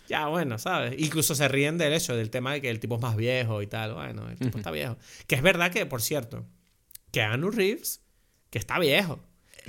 ya, 0.09 0.25
bueno, 0.25 0.57
¿sabes? 0.57 0.95
Incluso 0.97 1.35
se 1.35 1.47
ríen 1.47 1.77
del 1.77 1.93
hecho, 1.93 2.15
del 2.15 2.31
tema 2.31 2.53
de 2.53 2.61
que 2.61 2.71
el 2.71 2.79
tipo 2.79 2.95
es 2.95 3.01
más 3.01 3.15
viejo 3.15 3.61
y 3.61 3.67
tal. 3.67 3.93
Bueno, 3.93 4.27
el 4.29 4.37
tipo 4.39 4.57
está 4.57 4.71
viejo. 4.71 4.97
Que 5.27 5.35
es 5.35 5.43
verdad 5.43 5.71
que, 5.71 5.85
por 5.85 6.01
cierto, 6.01 6.43
que 7.11 7.21
Anu 7.21 7.51
Reeves, 7.51 8.01
que 8.49 8.57
está 8.57 8.79
viejo. 8.79 9.19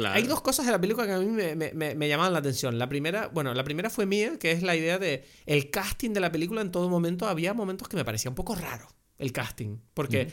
Hay 0.06 0.24
dos 0.24 0.40
cosas 0.40 0.66
de 0.66 0.72
la 0.72 0.80
película 0.80 1.06
que 1.06 1.12
a 1.12 1.18
mí 1.18 1.26
me, 1.26 1.54
me, 1.54 1.94
me, 1.94 2.08
llamaban 2.08 2.32
la 2.32 2.38
atención. 2.38 2.78
La 2.78 2.88
primera, 2.88 3.28
bueno, 3.28 3.52
la 3.54 3.64
primera 3.64 3.90
fue 3.90 4.06
mía, 4.06 4.38
que 4.38 4.52
es 4.52 4.62
la 4.62 4.76
idea 4.76 4.98
de 4.98 5.24
el 5.46 5.70
casting 5.70 6.12
de 6.12 6.20
la 6.20 6.30
película 6.30 6.60
en 6.60 6.70
todo 6.70 6.88
momento. 6.88 7.26
Había 7.26 7.54
momentos 7.54 7.88
que 7.88 7.96
me 7.96 8.04
parecía 8.04 8.30
un 8.30 8.34
poco 8.34 8.54
raro 8.54 8.88
el 9.18 9.32
casting. 9.32 9.78
Porque, 9.94 10.28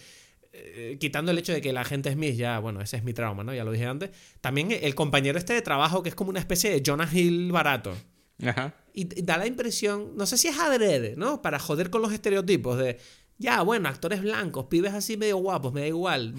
eh, 0.54 0.98
quitando 1.00 1.32
el 1.32 1.38
hecho 1.38 1.54
de 1.54 1.62
que 1.62 1.74
la 1.74 1.84
gente 1.84 2.12
Smith, 2.12 2.36
ya, 2.36 2.60
bueno, 2.60 2.82
ese 2.82 2.98
es 2.98 3.04
mi 3.04 3.14
trauma, 3.14 3.44
¿no? 3.44 3.54
Ya 3.54 3.64
lo 3.64 3.72
dije 3.72 3.86
antes. 3.86 4.12
También 4.42 4.72
el 4.72 4.96
compañero 4.96 5.38
este 5.38 5.54
de 5.54 5.62
trabajo, 5.62 6.04
que 6.04 6.10
es 6.10 6.16
como 6.16 6.30
una 6.30 6.40
especie 6.40 6.70
de 6.70 6.84
Jonah 6.86 7.10
Hill 7.12 7.52
barato. 7.52 7.96
Ajá. 8.44 8.76
Y 8.94 9.06
da 9.24 9.38
la 9.38 9.48
impresión, 9.48 10.16
no 10.16 10.26
sé 10.26 10.38
si 10.38 10.48
es 10.48 10.58
adrede, 10.60 11.16
¿no? 11.18 11.42
Para 11.42 11.60
joder 11.60 11.90
con 11.90 12.02
los 12.02 12.14
estereotipos 12.14 12.78
de 12.78 12.98
ya, 13.38 13.62
bueno, 13.64 13.90
actores 13.90 14.22
blancos, 14.22 14.68
pibes 14.68 14.94
así 14.94 15.18
medio 15.18 15.38
guapos, 15.38 15.74
me 15.74 15.82
da 15.82 15.88
igual. 15.88 16.34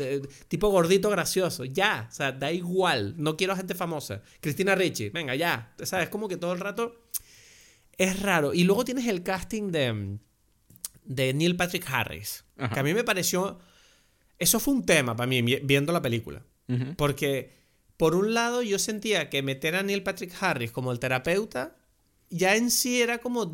tipo 0.48 0.70
gordito 0.70 1.10
gracioso, 1.10 1.64
ya. 1.64 2.09
O 2.10 2.14
sea, 2.14 2.32
da 2.32 2.51
igual. 2.51 3.14
No 3.18 3.36
quiero 3.36 3.55
gente 3.55 3.74
famosa. 3.74 4.23
Cristina 4.40 4.74
Ricci, 4.74 5.10
venga, 5.10 5.35
ya. 5.35 5.74
O 5.81 5.85
sea, 5.85 6.02
es 6.02 6.09
como 6.09 6.27
que 6.28 6.36
todo 6.39 6.52
el 6.52 6.60
rato 6.60 7.06
es 7.98 8.20
raro. 8.20 8.55
Y 8.55 8.64
luego 8.64 8.85
tienes 8.85 9.06
el 9.06 9.23
casting 9.23 9.70
de, 9.70 10.18
de 11.05 11.35
Neil 11.35 11.56
Patrick 11.56 11.86
Harris. 11.89 12.44
Que 12.73 12.81
a 12.81 12.82
mí 12.82 12.94
me 12.94 13.05
pareció. 13.05 13.59
Eso 14.39 14.59
fue 14.59 14.74
un 14.74 14.86
tema 14.86 15.14
para 15.16 15.27
mí 15.27 15.43
viendo 15.43 15.93
la 15.93 16.01
película. 16.02 16.43
Porque, 16.97 17.55
por 17.97 18.14
un 18.14 18.35
lado, 18.35 18.62
yo 18.62 18.78
sentía 18.78 19.31
que 19.31 19.43
meter 19.43 19.77
a 19.77 19.82
Neil 19.82 20.02
Patrick 20.02 20.32
Harris 20.40 20.73
como 20.73 20.93
el 20.93 20.98
terapeuta 20.98 21.77
ya 22.31 22.57
en 22.57 22.70
sí 22.70 23.01
era 23.01 23.19
como 23.19 23.53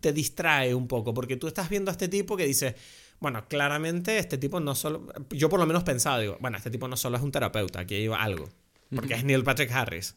te 0.00 0.12
distrae 0.12 0.74
un 0.74 0.88
poco, 0.88 1.14
porque 1.14 1.36
tú 1.36 1.46
estás 1.46 1.68
viendo 1.68 1.90
a 1.90 1.92
este 1.92 2.08
tipo 2.08 2.36
que 2.36 2.46
dice, 2.46 2.74
bueno, 3.20 3.46
claramente 3.48 4.18
este 4.18 4.38
tipo 4.38 4.60
no 4.60 4.74
solo, 4.74 5.06
yo 5.30 5.48
por 5.48 5.60
lo 5.60 5.66
menos 5.66 5.84
pensaba, 5.84 6.18
digo, 6.18 6.38
bueno, 6.40 6.56
este 6.56 6.70
tipo 6.70 6.88
no 6.88 6.96
solo 6.96 7.16
es 7.16 7.22
un 7.22 7.30
terapeuta, 7.30 7.80
aquí 7.80 7.94
hay 7.94 8.06
algo, 8.06 8.48
porque 8.94 9.14
es 9.14 9.24
Neil 9.24 9.44
Patrick 9.44 9.70
Harris. 9.70 10.16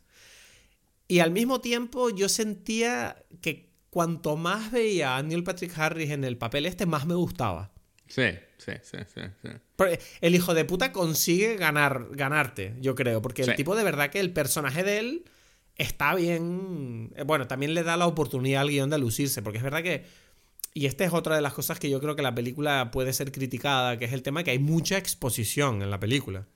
Y 1.08 1.20
al 1.20 1.32
mismo 1.32 1.62
tiempo 1.62 2.10
yo 2.10 2.30
sentía 2.30 3.24
que 3.42 3.70
cuanto 3.92 4.38
más 4.38 4.72
veía 4.72 5.18
a 5.18 5.24
Neil 5.24 5.44
Patrick 5.44 5.78
Harris 5.78 6.10
en 6.10 6.24
el 6.24 6.38
papel 6.38 6.66
este, 6.66 6.86
más 6.86 7.06
me 7.06 7.14
gustaba. 7.14 7.72
Sí, 8.08 8.24
sí, 8.58 8.72
sí, 8.82 8.98
sí. 9.14 9.22
sí. 9.42 9.50
el 10.22 10.36
hijo 10.36 10.54
de 10.54 10.66
puta 10.66 10.92
consigue 10.92 11.58
ganar, 11.58 12.08
ganarte, 12.12 12.76
yo 12.80 12.96
creo, 12.96 13.22
porque 13.22 13.44
el 13.44 13.56
tipo 13.56 13.76
de 13.76 13.84
verdad 13.84 14.10
que 14.10 14.20
el 14.20 14.32
personaje 14.32 14.84
de 14.84 15.00
él 15.00 15.26
está 15.78 16.16
bien. 16.16 17.12
Eh, 17.16 17.24
bueno, 17.24 17.48
también 17.48 17.74
le 17.74 17.84
da 17.84 17.98
la 17.98 18.08
oportunidad 18.08 18.62
al 18.62 18.70
guion 18.70 18.90
de 18.90 18.98
lucirse, 18.98 19.42
porque 19.42 19.58
es 19.58 19.64
verdad 19.64 19.84
que. 19.84 20.06
Y 20.74 20.88
esta 20.88 21.06
es 21.06 21.14
otra 21.14 21.38
de 21.38 21.42
las 21.42 21.54
cosas 21.54 21.80
que 21.80 21.90
yo 21.90 22.02
creo 22.02 22.18
que 22.18 22.22
la 22.22 22.36
película 22.36 22.92
puede 22.92 23.14
ser 23.14 23.32
criticada, 23.32 23.98
que 23.98 24.04
es 24.04 24.12
el 24.12 24.24
tema 24.24 24.42
de 24.42 24.44
que 24.44 24.52
hay 24.52 24.60
mucha 24.60 24.98
exposición 24.98 25.82
en 25.82 25.90
la 25.90 26.02
película. 26.02 26.48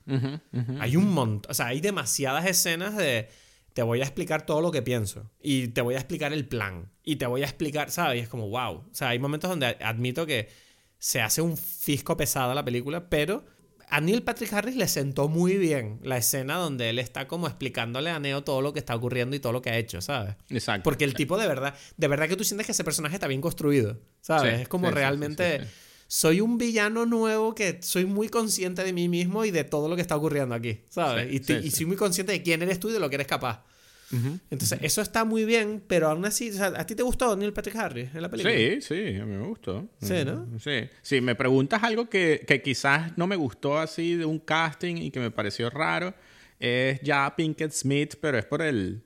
Hay 0.79 0.97
un 0.97 1.13
montón. 1.13 1.49
O 1.49 1.53
sea, 1.53 1.67
hay 1.67 1.79
demasiadas 1.79 2.45
escenas 2.45 2.97
de. 2.97 3.29
Te 3.73 3.81
voy 3.81 4.01
a 4.01 4.03
explicar 4.03 4.45
todo 4.45 4.59
lo 4.59 4.71
que 4.71 4.81
pienso. 4.81 5.31
Y 5.41 5.69
te 5.69 5.81
voy 5.81 5.95
a 5.95 5.99
explicar 5.99 6.33
el 6.33 6.45
plan. 6.45 6.91
Y 7.03 7.15
te 7.15 7.27
voy 7.27 7.43
a 7.43 7.45
explicar, 7.45 7.91
¿sabes? 7.91 8.17
Y 8.17 8.23
es 8.23 8.27
como, 8.27 8.49
wow. 8.49 8.73
O 8.79 8.89
sea, 8.91 9.09
hay 9.09 9.19
momentos 9.19 9.49
donde 9.49 9.77
admito 9.79 10.25
que 10.25 10.49
se 10.97 11.21
hace 11.21 11.41
un 11.41 11.55
fisco 11.55 12.17
pesado 12.17 12.53
la 12.53 12.65
película, 12.65 13.09
pero 13.09 13.45
a 13.89 14.01
Neil 14.01 14.23
Patrick 14.23 14.53
Harris 14.53 14.75
le 14.75 14.87
sentó 14.87 15.27
muy 15.27 15.57
bien 15.57 15.99
la 16.03 16.17
escena 16.17 16.55
donde 16.55 16.89
él 16.89 16.99
está 16.99 17.27
como 17.27 17.47
explicándole 17.47 18.09
a 18.09 18.19
Neo 18.19 18.43
todo 18.43 18.61
lo 18.61 18.73
que 18.73 18.79
está 18.79 18.95
ocurriendo 18.95 19.35
y 19.35 19.39
todo 19.39 19.51
lo 19.51 19.61
que 19.61 19.71
ha 19.71 19.77
hecho, 19.77 20.01
¿sabes? 20.01 20.35
Exacto. 20.49 20.83
Porque 20.83 21.05
el 21.05 21.13
tipo 21.13 21.37
de 21.37 21.47
verdad, 21.47 21.75
de 21.97 22.07
verdad 22.07 22.27
que 22.27 22.35
tú 22.35 22.43
sientes 22.43 22.65
que 22.65 22.71
ese 22.71 22.83
personaje 22.83 23.15
está 23.15 23.27
bien 23.27 23.41
construido, 23.41 23.99
¿sabes? 24.21 24.61
es 24.61 24.67
como 24.67 24.91
realmente 24.91 25.61
soy 26.07 26.41
un 26.41 26.57
villano 26.57 27.05
nuevo 27.05 27.53
que 27.53 27.79
soy 27.81 28.05
muy 28.05 28.29
consciente 28.29 28.83
de 28.83 28.93
mí 28.93 29.09
mismo 29.09 29.45
y 29.45 29.51
de 29.51 29.63
todo 29.63 29.87
lo 29.89 29.95
que 29.95 30.01
está 30.01 30.15
ocurriendo 30.15 30.55
aquí, 30.55 30.81
¿sabes? 30.89 31.31
y, 31.31 31.53
y 31.53 31.71
soy 31.71 31.85
muy 31.85 31.97
consciente 31.97 32.31
de 32.31 32.43
quién 32.43 32.61
eres 32.61 32.79
tú 32.79 32.89
y 32.89 32.93
de 32.93 32.99
lo 32.99 33.09
que 33.09 33.15
eres 33.15 33.27
capaz. 33.27 33.63
Entonces, 34.11 34.79
eso 34.81 35.01
está 35.01 35.25
muy 35.25 35.45
bien, 35.45 35.83
pero 35.87 36.09
aún 36.09 36.25
así, 36.25 36.51
¿a 36.59 36.85
ti 36.85 36.95
te 36.95 37.03
gustó 37.03 37.35
Neil 37.35 37.53
Patrick 37.53 37.75
Harris 37.75 38.09
en 38.13 38.21
la 38.21 38.29
película? 38.29 38.55
Sí, 38.55 38.81
sí, 38.81 39.17
a 39.17 39.25
mí 39.25 39.35
me 39.35 39.47
gustó. 39.47 39.87
Sí, 40.01 40.25
¿no? 40.25 40.47
Sí. 40.59 40.89
Si 41.01 41.21
me 41.21 41.35
preguntas 41.35 41.83
algo 41.83 42.09
que, 42.09 42.43
que, 42.47 42.61
quizás 42.61 43.17
no 43.17 43.27
me 43.27 43.35
gustó 43.35 43.77
así 43.77 44.15
de 44.15 44.25
un 44.25 44.39
casting 44.39 44.95
y 44.97 45.11
que 45.11 45.19
me 45.19 45.31
pareció 45.31 45.69
raro, 45.69 46.13
es 46.59 46.99
ya 47.01 47.33
Pinkett 47.35 47.71
Smith, 47.71 48.15
pero 48.19 48.37
es 48.37 48.45
por 48.45 48.61
el. 48.61 49.03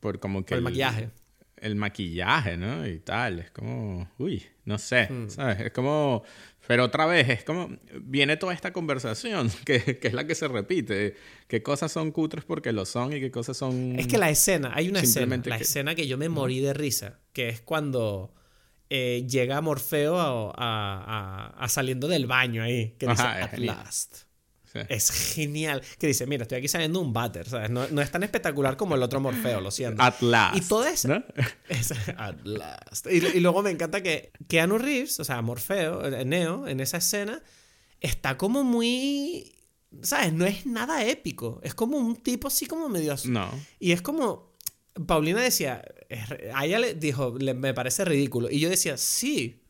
Por 0.00 0.20
como 0.20 0.44
que. 0.44 0.54
el 0.54 0.62
maquillaje 0.62 1.10
el 1.56 1.74
maquillaje, 1.74 2.56
¿no? 2.56 2.86
Y 2.86 2.98
tal, 3.00 3.40
es 3.40 3.50
como, 3.50 4.08
uy, 4.18 4.44
no 4.64 4.78
sé, 4.78 5.08
hmm. 5.10 5.30
¿sabes? 5.30 5.60
Es 5.60 5.72
como, 5.72 6.22
pero 6.66 6.84
otra 6.84 7.06
vez, 7.06 7.28
es 7.28 7.44
como, 7.44 7.70
viene 8.00 8.36
toda 8.36 8.52
esta 8.54 8.72
conversación, 8.72 9.50
que, 9.64 9.98
es 10.02 10.12
la 10.12 10.26
que 10.26 10.34
se 10.34 10.48
repite, 10.48 11.16
qué 11.48 11.62
cosas 11.62 11.92
son 11.92 12.12
cutres 12.12 12.44
porque 12.44 12.72
lo 12.72 12.86
son 12.86 13.12
y 13.12 13.20
qué 13.20 13.30
cosas 13.30 13.56
son... 13.56 13.98
Es 13.98 14.06
que 14.06 14.18
la 14.18 14.30
escena, 14.30 14.72
hay 14.74 14.88
una 14.88 15.00
escena, 15.00 15.40
la 15.44 15.56
escena 15.56 15.94
que 15.94 16.06
yo 16.06 16.18
me 16.18 16.28
morí 16.28 16.60
de 16.60 16.74
risa, 16.74 17.20
que 17.32 17.48
es 17.48 17.60
cuando 17.60 18.34
eh, 18.90 19.26
llega 19.28 19.60
Morfeo 19.60 20.16
a, 20.56 21.66
saliendo 21.68 22.08
del 22.08 22.26
baño 22.26 22.62
ahí, 22.62 22.94
que 22.98 23.06
dice, 23.06 23.22
at 23.22 23.58
last. 23.58 24.26
Es 24.88 25.10
genial. 25.10 25.82
Que 25.98 26.06
dice, 26.06 26.26
mira, 26.26 26.42
estoy 26.42 26.58
aquí 26.58 26.68
saliendo 26.68 27.00
un 27.00 27.12
váter, 27.12 27.48
¿sabes? 27.48 27.70
No, 27.70 27.84
es 27.84 28.10
tan 28.10 28.22
espectacular 28.22 28.76
como 28.76 28.94
el 28.94 29.02
otro 29.02 29.20
Morfeo, 29.20 29.60
lo 29.60 29.70
siento. 29.70 30.02
At 30.02 30.20
last. 30.20 30.56
Y 30.56 30.60
todo 30.62 30.86
eso. 30.86 31.08
at 32.16 32.44
last. 32.44 33.06
Y, 33.10 33.40
luego 33.40 33.62
me 33.62 33.70
encanta 33.70 34.02
que 34.02 34.32
Keanu 34.48 34.78
Reeves, 34.78 35.20
o 35.20 35.24
sea, 35.24 35.42
Morfeo, 35.42 36.06
eh, 36.06 36.24
Neo, 36.24 36.66
en 36.66 36.80
esa 36.80 36.98
escena, 36.98 37.42
está 38.00 38.36
como 38.36 38.64
muy. 38.64 39.52
¿Sabes? 40.02 40.32
No 40.32 40.44
es 40.44 40.66
nada 40.66 41.04
épico. 41.04 41.60
Es 41.62 41.74
como 41.74 41.96
un 41.96 42.16
tipo 42.16 42.48
así 42.48 42.66
como 42.66 42.88
medio. 42.88 43.14
No. 43.24 43.50
Y 43.78 43.92
es 43.92 44.02
como. 44.02 44.56
Paulina 45.06 45.40
decía. 45.40 45.82
A 46.54 46.66
ella 46.66 46.78
le 46.78 46.94
dijo, 46.94 47.32
me 47.32 47.74
parece 47.74 48.04
ridículo. 48.04 48.50
Y 48.50 48.60
yo 48.60 48.68
decía, 48.68 48.96
sí. 48.96 49.62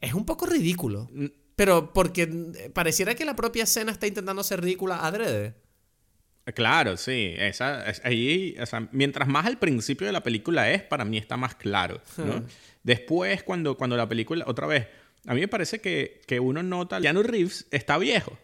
Es 0.00 0.14
un 0.14 0.24
poco 0.24 0.46
ridículo. 0.46 1.10
Pero 1.58 1.92
porque 1.92 2.28
pareciera 2.72 3.16
que 3.16 3.24
la 3.24 3.34
propia 3.34 3.64
escena 3.64 3.90
está 3.90 4.06
intentando 4.06 4.44
ser 4.44 4.60
ridícula 4.60 5.04
adrede. 5.04 5.56
Claro, 6.54 6.96
sí. 6.96 7.34
Esa, 7.36 7.84
ahí, 8.04 8.54
mientras 8.92 9.26
más 9.26 9.44
al 9.44 9.58
principio 9.58 10.06
de 10.06 10.12
la 10.12 10.22
película 10.22 10.70
es, 10.70 10.84
para 10.84 11.04
mí 11.04 11.18
está 11.18 11.36
más 11.36 11.56
claro. 11.56 12.00
Después, 12.84 13.42
cuando, 13.42 13.76
cuando 13.76 13.96
la 13.96 14.08
película, 14.08 14.44
otra 14.46 14.68
vez, 14.68 14.86
a 15.26 15.34
mí 15.34 15.40
me 15.40 15.48
parece 15.48 15.80
que, 15.80 16.20
que 16.28 16.38
uno 16.38 16.62
nota, 16.62 17.00
Keanu 17.00 17.24
Reeves 17.24 17.66
está 17.72 17.98
viejo. 17.98 18.38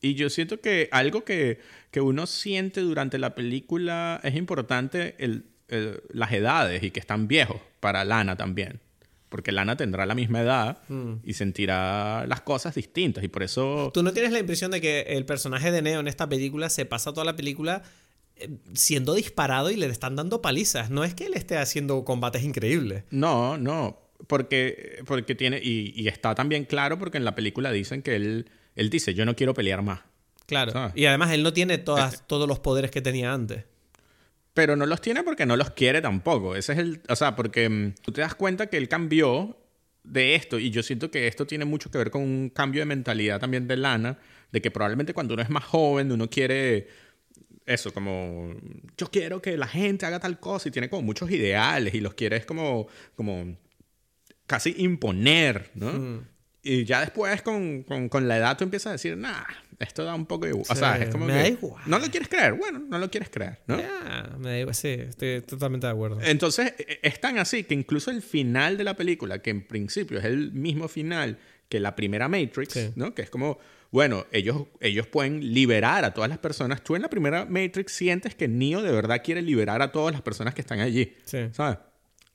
Y 0.00 0.14
yo 0.14 0.28
siento 0.28 0.60
que 0.60 0.88
algo 0.90 1.24
que, 1.24 1.60
que 1.92 2.00
uno 2.00 2.26
siente 2.26 2.80
durante 2.80 3.20
la 3.20 3.36
película 3.36 4.20
es 4.24 4.34
importante 4.34 5.14
el, 5.18 5.46
las 6.08 6.32
edades 6.32 6.82
y 6.82 6.90
que 6.90 6.98
están 6.98 7.28
viejos 7.28 7.60
para 7.78 8.04
Lana 8.04 8.34
también 8.34 8.80
porque 9.28 9.52
Lana 9.52 9.76
tendrá 9.76 10.06
la 10.06 10.14
misma 10.14 10.40
edad 10.40 10.78
mm. 10.88 11.14
y 11.24 11.34
sentirá 11.34 12.26
las 12.26 12.40
cosas 12.42 12.74
distintas 12.74 13.24
y 13.24 13.28
por 13.28 13.42
eso... 13.42 13.90
¿Tú 13.92 14.02
no 14.02 14.12
tienes 14.12 14.32
la 14.32 14.38
impresión 14.38 14.70
de 14.70 14.80
que 14.80 15.00
el 15.00 15.24
personaje 15.24 15.70
de 15.70 15.82
Neo 15.82 16.00
en 16.00 16.08
esta 16.08 16.28
película 16.28 16.70
se 16.70 16.84
pasa 16.84 17.12
toda 17.12 17.24
la 17.24 17.36
película 17.36 17.82
eh, 18.36 18.50
siendo 18.74 19.14
disparado 19.14 19.70
y 19.70 19.76
le 19.76 19.86
están 19.86 20.16
dando 20.16 20.42
palizas? 20.42 20.90
No 20.90 21.04
es 21.04 21.14
que 21.14 21.26
él 21.26 21.34
esté 21.34 21.56
haciendo 21.58 22.04
combates 22.04 22.44
increíbles. 22.44 23.04
No, 23.10 23.58
no, 23.58 23.98
porque, 24.26 25.02
porque 25.06 25.34
tiene... 25.34 25.60
Y, 25.62 26.06
está 26.08 26.34
también 26.34 26.64
claro 26.64 26.98
porque 26.98 27.18
en 27.18 27.24
la 27.24 27.34
película 27.34 27.72
dicen 27.72 28.02
que 28.02 28.16
él, 28.16 28.50
él 28.76 28.90
dice, 28.90 29.14
yo 29.14 29.24
no 29.24 29.34
quiero 29.34 29.54
pelear 29.54 29.82
más. 29.82 30.00
Claro. 30.46 30.92
Y 30.94 31.06
además 31.06 31.32
él 31.32 31.42
no 31.42 31.52
tiene 31.52 31.78
todas, 31.78 32.14
eh, 32.14 32.18
todos 32.28 32.46
los 32.46 32.60
poderes 32.60 32.92
que 32.92 33.02
tenía 33.02 33.32
antes 33.32 33.64
pero 34.56 34.74
no 34.74 34.86
los 34.86 35.02
tiene 35.02 35.22
porque 35.22 35.44
no 35.44 35.54
los 35.54 35.68
quiere 35.72 36.00
tampoco. 36.00 36.56
Ese 36.56 36.72
es 36.72 36.78
el, 36.78 37.02
o 37.10 37.14
sea, 37.14 37.36
porque 37.36 37.68
mm, 37.68 37.94
tú 38.00 38.10
te 38.10 38.22
das 38.22 38.34
cuenta 38.34 38.68
que 38.68 38.78
él 38.78 38.88
cambió 38.88 39.54
de 40.02 40.34
esto 40.34 40.58
y 40.58 40.70
yo 40.70 40.82
siento 40.82 41.10
que 41.10 41.26
esto 41.26 41.46
tiene 41.46 41.66
mucho 41.66 41.90
que 41.90 41.98
ver 41.98 42.10
con 42.10 42.22
un 42.22 42.48
cambio 42.48 42.80
de 42.80 42.86
mentalidad 42.86 43.38
también 43.38 43.68
de 43.68 43.76
Lana, 43.76 44.18
de 44.50 44.62
que 44.62 44.70
probablemente 44.70 45.12
cuando 45.12 45.34
uno 45.34 45.42
es 45.42 45.50
más 45.50 45.64
joven, 45.64 46.10
uno 46.10 46.30
quiere 46.30 46.88
eso, 47.66 47.92
como 47.92 48.54
yo 48.96 49.10
quiero 49.10 49.42
que 49.42 49.58
la 49.58 49.66
gente 49.68 50.06
haga 50.06 50.20
tal 50.20 50.40
cosa 50.40 50.70
y 50.70 50.72
tiene 50.72 50.88
como 50.88 51.02
muchos 51.02 51.30
ideales 51.30 51.92
y 51.92 52.00
los 52.00 52.14
quiere 52.14 52.42
como, 52.46 52.88
como 53.14 53.58
casi 54.46 54.74
imponer, 54.78 55.70
¿no? 55.74 55.92
Mm. 55.92 56.20
Y 56.68 56.84
ya 56.84 57.00
después 57.00 57.42
con, 57.42 57.84
con, 57.84 58.08
con, 58.08 58.26
la 58.26 58.38
edad 58.38 58.58
tú 58.58 58.64
empiezas 58.64 58.88
a 58.88 58.92
decir, 58.92 59.16
nah, 59.16 59.44
esto 59.78 60.02
da 60.04 60.16
un 60.16 60.26
poco 60.26 60.46
de... 60.46 60.52
o 60.52 60.74
sea, 60.74 60.96
es 60.96 61.10
como... 61.10 61.24
Me 61.24 61.34
da 61.34 61.46
igual. 61.46 61.80
No 61.86 62.00
lo 62.00 62.10
quieres 62.10 62.28
creer. 62.28 62.54
Bueno, 62.54 62.80
no 62.80 62.98
lo 62.98 63.08
quieres 63.08 63.30
creer, 63.30 63.60
¿no? 63.68 63.76
me 64.38 64.50
da 64.50 64.58
igual. 64.58 64.74
Sí, 64.74 64.88
estoy 64.88 65.42
totalmente 65.42 65.86
de 65.86 65.92
acuerdo. 65.92 66.18
Entonces, 66.22 66.74
e, 66.76 66.98
es 67.02 67.20
tan 67.20 67.38
así 67.38 67.62
que 67.62 67.74
incluso 67.74 68.10
el 68.10 68.20
final 68.20 68.76
de 68.76 68.82
la 68.82 68.96
película, 68.96 69.40
que 69.40 69.50
en 69.50 69.64
principio 69.64 70.18
es 70.18 70.24
el 70.24 70.50
mismo 70.50 70.88
final 70.88 71.38
que 71.68 71.78
la 71.78 71.94
primera 71.94 72.28
Matrix, 72.28 72.96
¿no? 72.96 73.14
Que 73.14 73.22
es 73.22 73.30
como, 73.30 73.60
bueno, 73.92 74.26
ellos, 74.32 74.64
ellos 74.80 75.06
pueden 75.06 75.54
liberar 75.54 76.04
a 76.04 76.14
todas 76.14 76.28
las 76.28 76.38
personas. 76.38 76.82
Tú 76.82 76.96
en 76.96 77.02
la 77.02 77.10
primera 77.10 77.44
Matrix 77.44 77.92
sientes 77.92 78.34
que 78.34 78.48
Neo 78.48 78.82
de 78.82 78.90
verdad 78.90 79.22
quiere 79.22 79.40
liberar 79.40 79.82
a 79.82 79.92
todas 79.92 80.12
las 80.12 80.22
personas 80.22 80.52
que 80.52 80.62
están 80.62 80.80
allí, 80.80 81.14
¿sabes? 81.24 81.78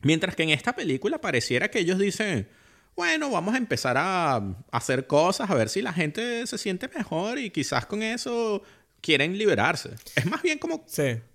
Mientras 0.04 0.38
que 0.38 0.44
en 0.44 0.52
esta 0.52 0.74
película 0.74 1.20
pareciera 1.20 1.70
que 1.70 1.80
ellos 1.80 2.00
dicen 2.00 2.48
bueno, 2.96 3.30
vamos 3.32 3.56
a 3.56 3.58
empezar 3.58 3.98
a 3.98 4.42
hacer 4.72 5.08
cosas, 5.08 5.50
a 5.50 5.56
ver 5.56 5.70
si 5.70 5.82
la 5.82 5.94
gente 5.94 6.46
se 6.48 6.58
siente 6.58 6.88
mejor 6.90 7.40
y 7.40 7.50
quizás 7.50 7.86
con 7.86 8.04
eso 8.04 8.62
quieren 9.02 9.38
liberarse. 9.38 9.92
Es 10.16 10.26
más 10.26 10.42
bien 10.42 10.60
como, 10.60 10.86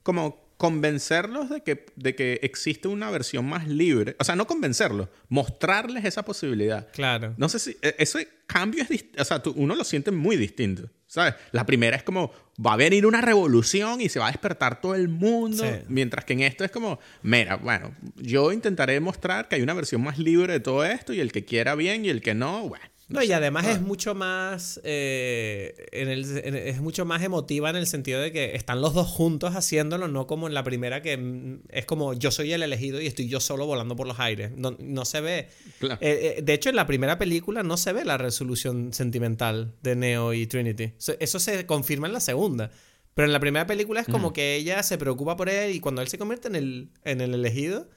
como 0.03 0.47
convencerlos 0.57 1.51
de 1.51 1.62
que, 1.62 1.87
de 1.97 2.15
que 2.15 2.41
existe 2.43 2.89
una 2.89 3.11
versión 3.11 3.47
más 3.47 3.69
libre. 3.69 4.16
O 4.19 4.24
sea, 4.24 4.37
no 4.37 4.47
convencerlos, 4.47 5.09
mostrarles 5.28 6.05
esa 6.05 6.24
posibilidad. 6.24 6.89
Claro. 6.93 7.35
No 7.37 7.49
sé 7.49 7.59
si 7.59 7.77
e, 7.83 7.95
ese 7.99 8.28
cambio 8.47 8.85
es... 8.89 9.05
O 9.19 9.24
sea, 9.24 9.43
uno 9.55 9.74
lo 9.74 9.85
siente 9.85 10.11
muy 10.11 10.37
distinto. 10.37 10.89
¿Sabes? 11.16 11.34
La 11.52 11.64
primera 11.64 11.97
es 11.97 12.02
como, 12.02 12.30
va 12.64 12.74
a 12.74 12.76
venir 12.76 13.06
una 13.06 13.22
revolución 13.22 14.02
y 14.02 14.10
se 14.10 14.18
va 14.18 14.26
a 14.26 14.30
despertar 14.30 14.82
todo 14.82 14.94
el 14.94 15.09
mundo. 15.09 15.64
Mientras 15.88 16.26
que 16.26 16.34
en 16.34 16.40
esto 16.43 16.62
es 16.62 16.70
como, 16.70 16.98
mira, 17.22 17.56
bueno, 17.56 17.94
yo 18.16 18.52
intentaré 18.52 19.01
mostrar 19.01 19.48
que 19.48 19.56
hay 19.56 19.62
una 19.62 19.72
versión 19.72 20.02
más 20.02 20.18
libre 20.18 20.52
de 20.52 20.60
todo 20.60 20.84
esto 20.84 21.14
y 21.14 21.20
el 21.20 21.32
que 21.32 21.47
quiera 21.47 21.74
bien 21.74 22.05
y 22.05 22.10
el 22.10 22.20
que 22.20 22.34
no, 22.34 22.68
bueno. 22.68 22.84
No, 23.09 23.23
y 23.23 23.31
además 23.31 23.66
es 23.69 23.81
mucho 23.81 24.16
más 24.16 24.81
eh, 24.83 25.87
en 25.93 26.09
el, 26.09 26.24
es 26.24 26.81
mucho 26.81 27.05
más 27.05 27.23
emotiva 27.23 27.70
en 27.70 27.77
el 27.77 27.87
sentido 27.87 28.20
de 28.20 28.33
que 28.33 28.57
están 28.57 28.81
los 28.81 28.95
dos 28.95 29.07
juntos 29.07 29.55
haciéndolo, 29.55 30.09
no 30.09 30.27
como 30.27 30.49
en 30.49 30.55
la 30.55 30.65
primera 30.65 31.03
que 31.03 31.16
mm, 31.16 31.61
es 31.69 31.87
como 31.87 32.15
yo 32.15 32.33
soy 32.33 32.53
el 32.53 32.65
elegido 32.65 33.01
y 33.01 33.07
estoy 33.07 33.28
yo 33.28 33.39
solo 33.39 33.65
volando 33.65 33.95
por 33.95 34.09
los 34.09 34.19
aires. 34.19 34.51
No, 34.57 34.77
no 34.81 35.05
se 35.05 35.20
ve. 35.20 35.49
Eh, 35.83 35.99
eh, 36.01 36.43
de 36.43 36.53
hecho, 36.53 36.69
en 36.69 36.74
la 36.77 36.87
primera 36.89 37.16
película 37.16 37.62
no 37.62 37.77
se 37.77 37.93
ve 37.93 38.05
la 38.05 38.19
resolución 38.19 38.93
sentimental 38.93 39.74
de 39.83 39.95
Neo 39.95 40.33
y 40.33 40.49
Trinity. 40.49 40.95
Eso 41.20 41.39
se 41.39 41.65
confirma 41.65 42.09
en 42.09 42.12
la 42.12 42.20
segunda. 42.20 42.73
Pero 43.15 43.27
en 43.27 43.33
la 43.33 43.41
primera 43.41 43.66
película 43.66 44.01
es 44.01 44.09
como 44.09 44.33
que 44.33 44.57
ella 44.57 44.83
se 44.83 44.99
preocupa 44.99 45.37
por 45.37 45.49
él 45.49 45.74
y 45.74 45.81
cuando 45.81 46.03
él 46.03 46.09
se 46.09 46.19
convierte 46.19 46.49
en 46.49 46.55
el, 46.55 46.91
en 47.03 47.23
el 47.23 47.33
elegido, 47.33 47.89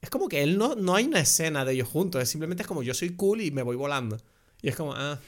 es 0.00 0.10
como 0.10 0.28
que 0.28 0.44
él 0.44 0.58
no, 0.58 0.76
no 0.76 0.94
hay 0.94 1.06
una 1.06 1.18
escena 1.18 1.64
de 1.64 1.72
ellos 1.72 1.88
juntos. 1.88 2.22
Es 2.22 2.28
simplemente 2.28 2.62
es 2.62 2.68
como 2.68 2.82
yo 2.82 2.94
soy 2.94 3.16
cool 3.16 3.40
y 3.40 3.50
me 3.50 3.62
voy 3.62 3.74
volando. 3.74 4.18
Y 4.62 4.68
es 4.68 4.76
como, 4.76 4.94
ah. 4.94 5.18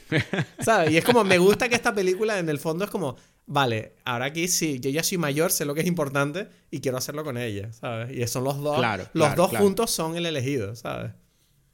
¿Sabes? 0.59 0.91
Y 0.91 0.97
es 0.97 1.03
como, 1.05 1.23
me 1.23 1.37
gusta 1.37 1.67
que 1.69 1.75
esta 1.75 1.93
película 1.93 2.37
en 2.39 2.49
el 2.49 2.59
fondo 2.59 2.85
es 2.85 2.91
como, 2.91 3.15
vale, 3.45 3.93
ahora 4.05 4.25
aquí 4.25 4.47
sí, 4.47 4.79
yo 4.79 4.89
ya 4.89 5.01
soy 5.03 5.17
mayor, 5.17 5.51
sé 5.51 5.65
lo 5.65 5.73
que 5.73 5.81
es 5.81 5.87
importante 5.87 6.47
y 6.71 6.79
quiero 6.81 6.97
hacerlo 6.97 7.23
con 7.23 7.37
ella, 7.37 7.71
¿sabes? 7.73 8.15
Y 8.15 8.25
son 8.27 8.43
los 8.43 8.57
dos. 8.61 8.77
Claro, 8.77 9.03
los 9.13 9.27
claro, 9.27 9.35
dos 9.35 9.49
claro. 9.49 9.65
juntos 9.65 9.91
son 9.91 10.15
el 10.17 10.25
elegido, 10.25 10.75
¿sabes? 10.75 11.11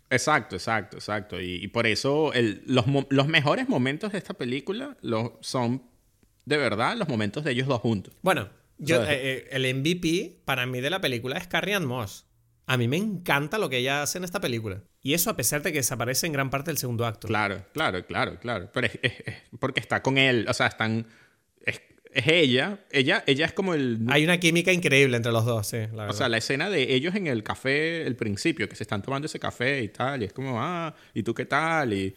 Exacto, 0.09 0.55
exacto, 0.55 0.97
exacto. 0.97 1.39
Y, 1.39 1.55
y 1.63 1.67
por 1.67 1.85
eso 1.85 2.33
el- 2.33 2.63
los, 2.65 2.85
los 3.09 3.27
mejores 3.27 3.69
momentos 3.69 4.11
de 4.11 4.17
esta 4.17 4.33
película 4.33 4.97
lo- 5.01 5.37
son 5.41 5.83
de 6.45 6.57
verdad 6.57 6.95
los 6.97 7.07
momentos 7.07 7.43
de 7.43 7.51
ellos 7.51 7.67
dos 7.67 7.81
juntos. 7.81 8.13
Bueno, 8.23 8.49
yo, 8.79 9.03
eh, 9.03 9.07
eh, 9.09 9.47
el 9.51 9.65
MVP 9.75 10.41
para 10.45 10.65
mí 10.65 10.81
de 10.81 10.89
la 10.89 10.99
película 11.01 11.37
es 11.37 11.45
Carrie 11.47 11.75
Ann 11.75 11.85
Moss. 11.85 12.25
A 12.71 12.77
mí 12.77 12.87
me 12.87 12.97
encanta 12.97 13.57
lo 13.57 13.67
que 13.67 13.77
ella 13.77 14.03
hace 14.03 14.19
en 14.19 14.23
esta 14.23 14.39
película. 14.39 14.83
Y 15.01 15.13
eso 15.15 15.29
a 15.31 15.35
pesar 15.35 15.63
de 15.63 15.71
que 15.71 15.79
desaparece 15.79 16.27
en 16.27 16.33
gran 16.33 16.49
parte 16.51 16.69
del 16.69 16.77
segundo 16.77 17.05
acto. 17.05 17.27
Claro, 17.27 17.65
claro, 17.73 18.05
claro, 18.05 18.39
claro. 18.39 18.69
Pero 18.71 18.85
es, 18.87 18.99
es- 19.01 19.13
es 19.25 19.35
porque 19.59 19.79
está 19.79 20.03
con 20.03 20.17
él, 20.19 20.45
o 20.47 20.53
sea, 20.53 20.67
están... 20.67 21.07
Es, 21.65 21.81
es 22.13 22.27
ella, 22.27 22.79
ella, 22.91 23.23
ella 23.25 23.45
es 23.47 23.53
como 23.53 23.73
el... 23.73 24.05
Hay 24.09 24.23
una 24.23 24.39
química 24.39 24.71
increíble 24.71 25.17
entre 25.17 25.31
los 25.31 25.45
dos, 25.45 25.65
sí, 25.67 25.77
la 25.77 25.87
verdad. 25.87 26.09
O 26.09 26.13
sea, 26.13 26.29
la 26.29 26.37
escena 26.37 26.69
de 26.69 26.93
ellos 26.93 27.15
en 27.15 27.25
el 27.27 27.41
café, 27.43 28.05
el 28.05 28.15
principio, 28.15 28.69
que 28.69 28.75
se 28.75 28.83
están 28.83 29.01
tomando 29.01 29.25
ese 29.25 29.39
café 29.39 29.81
y 29.81 29.89
tal, 29.89 30.21
y 30.21 30.25
es 30.25 30.33
como, 30.33 30.61
ah, 30.61 30.93
¿y 31.15 31.23
tú 31.23 31.33
qué 31.33 31.45
tal? 31.45 31.91
Y, 31.93 32.13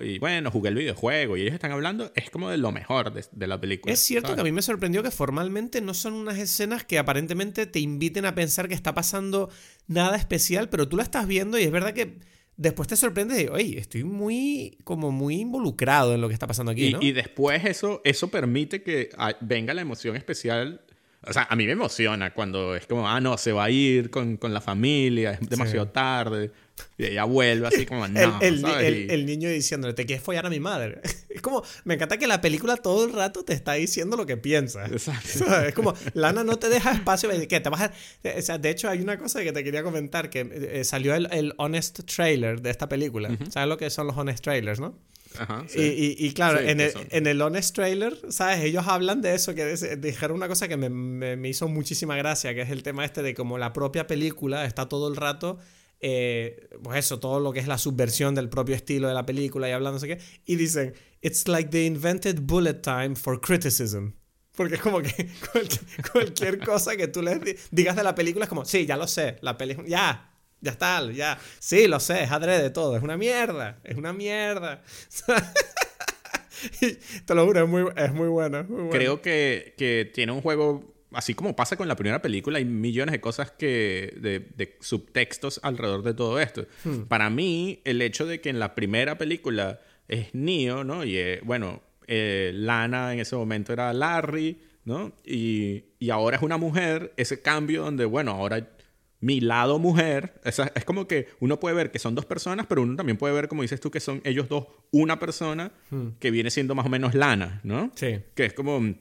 y 0.00 0.18
bueno, 0.18 0.50
jugué 0.50 0.70
el 0.70 0.74
videojuego, 0.74 1.36
y 1.36 1.42
ellos 1.42 1.54
están 1.54 1.72
hablando, 1.72 2.10
es 2.14 2.30
como 2.30 2.48
de 2.48 2.56
lo 2.56 2.72
mejor 2.72 3.12
de, 3.12 3.24
de 3.30 3.46
la 3.46 3.60
película. 3.60 3.92
Es 3.92 4.00
cierto 4.00 4.28
¿sabes? 4.28 4.36
que 4.36 4.40
a 4.40 4.44
mí 4.44 4.52
me 4.52 4.62
sorprendió 4.62 5.02
que 5.02 5.10
formalmente 5.10 5.80
no 5.80 5.92
son 5.92 6.14
unas 6.14 6.38
escenas 6.38 6.84
que 6.84 6.98
aparentemente 6.98 7.66
te 7.66 7.80
inviten 7.80 8.24
a 8.24 8.34
pensar 8.34 8.68
que 8.68 8.74
está 8.74 8.94
pasando 8.94 9.50
nada 9.86 10.16
especial, 10.16 10.68
pero 10.68 10.88
tú 10.88 10.96
la 10.96 11.02
estás 11.02 11.26
viendo 11.26 11.58
y 11.58 11.64
es 11.64 11.70
verdad 11.70 11.92
que 11.92 12.18
después 12.56 12.88
te 12.88 12.96
sorprendes 12.96 13.36
de, 13.36 13.50
oye, 13.50 13.78
estoy 13.78 14.04
muy, 14.04 14.78
como 14.84 15.12
muy 15.12 15.40
involucrado 15.40 16.14
en 16.14 16.20
lo 16.20 16.28
que 16.28 16.34
está 16.34 16.46
pasando 16.46 16.72
aquí, 16.72 16.86
Y, 16.86 16.92
¿no? 16.92 17.02
y 17.02 17.12
después 17.12 17.64
eso, 17.64 18.00
eso 18.04 18.28
permite 18.28 18.82
que 18.82 19.10
venga 19.42 19.74
la 19.74 19.82
emoción 19.82 20.16
especial. 20.16 20.80
O 21.28 21.32
sea, 21.32 21.46
a 21.50 21.56
mí 21.56 21.66
me 21.66 21.72
emociona 21.72 22.32
cuando 22.32 22.76
es 22.76 22.86
como, 22.86 23.08
ah, 23.08 23.20
no, 23.20 23.36
se 23.38 23.52
va 23.52 23.64
a 23.64 23.70
ir 23.70 24.10
con, 24.10 24.36
con 24.36 24.54
la 24.54 24.60
familia, 24.60 25.32
es 25.40 25.48
demasiado 25.48 25.88
tarde. 25.88 26.50
Y 26.98 27.06
ella 27.06 27.24
vuelve 27.24 27.66
así 27.68 27.86
como, 27.86 28.06
no, 28.08 28.20
el, 28.40 28.54
el- 28.54 28.60
¿sabes? 28.60 29.10
el- 29.10 29.26
niño 29.26 29.48
diciéndole, 29.48 29.94
te 29.94 30.04
quieres 30.06 30.22
follar 30.24 30.46
a 30.46 30.50
mi 30.50 30.60
madre. 30.60 31.00
Es 31.36 31.42
como, 31.42 31.62
me 31.84 31.94
encanta 31.94 32.16
que 32.16 32.26
la 32.26 32.40
película 32.40 32.78
todo 32.78 33.04
el 33.04 33.12
rato 33.12 33.44
te 33.44 33.52
está 33.52 33.74
diciendo 33.74 34.16
lo 34.16 34.24
que 34.24 34.38
piensa. 34.38 34.86
Exacto. 34.86 35.28
¿Sabes? 35.46 35.68
Es 35.68 35.74
como, 35.74 35.92
Lana 36.14 36.44
no 36.44 36.56
te 36.58 36.70
deja 36.70 36.92
espacio. 36.92 37.28
que 37.46 37.60
te 37.60 37.68
vas 37.68 37.82
a- 37.82 37.92
o 38.38 38.40
sea, 38.42 38.56
de 38.56 38.70
hecho, 38.70 38.88
hay 38.88 39.02
una 39.02 39.18
cosa 39.18 39.42
que 39.42 39.52
te 39.52 39.62
quería 39.62 39.82
comentar, 39.82 40.30
que 40.30 40.48
eh, 40.50 40.84
salió 40.84 41.14
el, 41.14 41.28
el 41.32 41.52
Honest 41.58 42.00
Trailer 42.06 42.62
de 42.62 42.70
esta 42.70 42.88
película. 42.88 43.36
¿Sabes 43.50 43.68
lo 43.68 43.76
que 43.76 43.90
son 43.90 44.06
los 44.06 44.16
Honest 44.16 44.42
Trailers, 44.42 44.80
no? 44.80 44.98
Ajá, 45.38 45.64
sí. 45.68 45.80
Y, 45.80 46.24
y- 46.24 46.26
y 46.28 46.32
claro, 46.32 46.58
Sí, 46.58 46.64
en, 46.68 46.80
el, 46.80 46.92
en 47.10 47.26
el 47.26 47.42
Honest 47.42 47.74
Trailer, 47.74 48.16
¿sabes? 48.30 48.60
Ellos 48.64 48.86
hablan 48.86 49.20
de 49.22 49.34
eso, 49.34 49.54
que 49.54 49.64
dijeron 49.98 50.36
una 50.36 50.48
cosa 50.48 50.68
que 50.68 50.76
me, 50.76 50.88
me- 50.88 51.36
me 51.36 51.48
hizo 51.48 51.68
muchísima 51.68 52.16
gracia, 52.16 52.54
que 52.54 52.62
es 52.62 52.70
el 52.70 52.82
tema 52.82 53.04
este 53.04 53.22
de 53.22 53.34
como 53.34 53.58
la 53.58 53.72
propia 53.72 54.06
película 54.06 54.64
está 54.64 54.88
todo 54.88 55.08
el 55.08 55.16
rato, 55.16 55.58
eh, 56.00 56.68
pues 56.82 56.98
eso, 56.98 57.18
todo 57.20 57.40
lo 57.40 57.52
que 57.52 57.60
es 57.60 57.66
la 57.66 57.78
subversión 57.78 58.34
del 58.34 58.48
propio 58.48 58.74
estilo 58.74 59.08
de 59.08 59.14
la 59.14 59.24
película 59.26 59.68
y 59.68 59.72
hablando 59.72 59.94
no 59.94 60.00
sé 60.00 60.08
qué, 60.08 60.18
y 60.44 60.56
dicen, 60.56 60.94
it's 61.22 61.48
like 61.48 61.70
they 61.70 61.86
invented 61.86 62.40
bullet 62.42 62.74
time 62.82 63.16
for 63.16 63.40
criticism. 63.40 64.10
Porque 64.54 64.76
es 64.76 64.80
como 64.80 65.02
que 65.02 65.28
cualquier, 65.52 65.82
cualquier 66.12 66.58
cosa 66.60 66.96
que 66.96 67.08
tú 67.08 67.20
les 67.22 67.42
di- 67.42 67.56
digas 67.70 67.94
de 67.96 68.02
la 68.02 68.14
película 68.14 68.44
es 68.44 68.48
como, 68.48 68.64
sí, 68.64 68.86
ya 68.86 68.96
lo 68.96 69.06
sé, 69.06 69.36
la 69.42 69.58
película, 69.58 69.86
ya, 69.88 70.30
ya 70.66 70.72
está, 70.72 71.12
ya, 71.12 71.38
sí, 71.58 71.86
lo 71.86 72.00
sé, 72.00 72.24
es 72.24 72.32
adrede 72.32 72.70
todo, 72.70 72.96
es 72.96 73.02
una 73.02 73.16
mierda, 73.16 73.78
es 73.84 73.96
una 73.96 74.12
mierda. 74.12 74.82
Te 77.26 77.34
lo 77.34 77.46
juro, 77.46 77.64
es 77.64 77.68
muy, 77.68 77.84
es 77.96 78.12
muy 78.12 78.28
bueno. 78.28 78.64
muy 78.64 78.76
bueno. 78.76 78.90
Creo 78.90 79.22
que, 79.22 79.74
que 79.76 80.10
tiene 80.12 80.32
un 80.32 80.40
juego, 80.40 80.94
así 81.12 81.34
como 81.34 81.54
pasa 81.54 81.76
con 81.76 81.86
la 81.86 81.96
primera 81.96 82.20
película, 82.20 82.58
hay 82.58 82.64
millones 82.64 83.12
de 83.12 83.20
cosas 83.20 83.52
que, 83.52 84.14
de, 84.20 84.40
de 84.56 84.76
subtextos 84.80 85.60
alrededor 85.62 86.02
de 86.02 86.14
todo 86.14 86.40
esto. 86.40 86.66
Hmm. 86.84 87.02
Para 87.02 87.30
mí, 87.30 87.80
el 87.84 88.02
hecho 88.02 88.26
de 88.26 88.40
que 88.40 88.48
en 88.48 88.58
la 88.58 88.74
primera 88.74 89.18
película 89.18 89.80
es 90.08 90.34
Neo, 90.34 90.82
¿no? 90.82 91.04
Y 91.04 91.16
eh, 91.16 91.40
bueno, 91.44 91.82
eh, 92.06 92.52
Lana 92.54 93.12
en 93.12 93.20
ese 93.20 93.36
momento 93.36 93.72
era 93.72 93.92
Larry, 93.92 94.58
¿no? 94.84 95.12
Y, 95.24 95.84
y 95.98 96.10
ahora 96.10 96.36
es 96.36 96.42
una 96.42 96.56
mujer, 96.56 97.12
ese 97.16 97.42
cambio 97.42 97.84
donde, 97.84 98.04
bueno, 98.04 98.32
ahora 98.32 98.75
mi 99.20 99.40
lado 99.40 99.78
mujer, 99.78 100.34
esa- 100.44 100.70
es 100.74 100.84
como 100.84 101.08
que 101.08 101.28
uno 101.40 101.58
puede 101.58 101.74
ver 101.74 101.90
que 101.90 101.98
son 101.98 102.14
dos 102.14 102.26
personas, 102.26 102.66
pero 102.66 102.82
uno 102.82 102.96
también 102.96 103.16
puede 103.16 103.34
ver, 103.34 103.48
como 103.48 103.62
dices 103.62 103.80
tú, 103.80 103.90
que 103.90 104.00
son 104.00 104.20
ellos 104.24 104.48
dos 104.48 104.66
una 104.90 105.18
persona 105.18 105.72
que 106.20 106.30
viene 106.30 106.50
siendo 106.50 106.74
más 106.74 106.86
o 106.86 106.88
menos 106.90 107.14
Lana, 107.14 107.60
¿no? 107.64 107.86
Hmm. 107.86 107.90
Sí. 107.94 108.18
Que 108.34 108.46
es 108.46 108.52
como. 108.52 108.94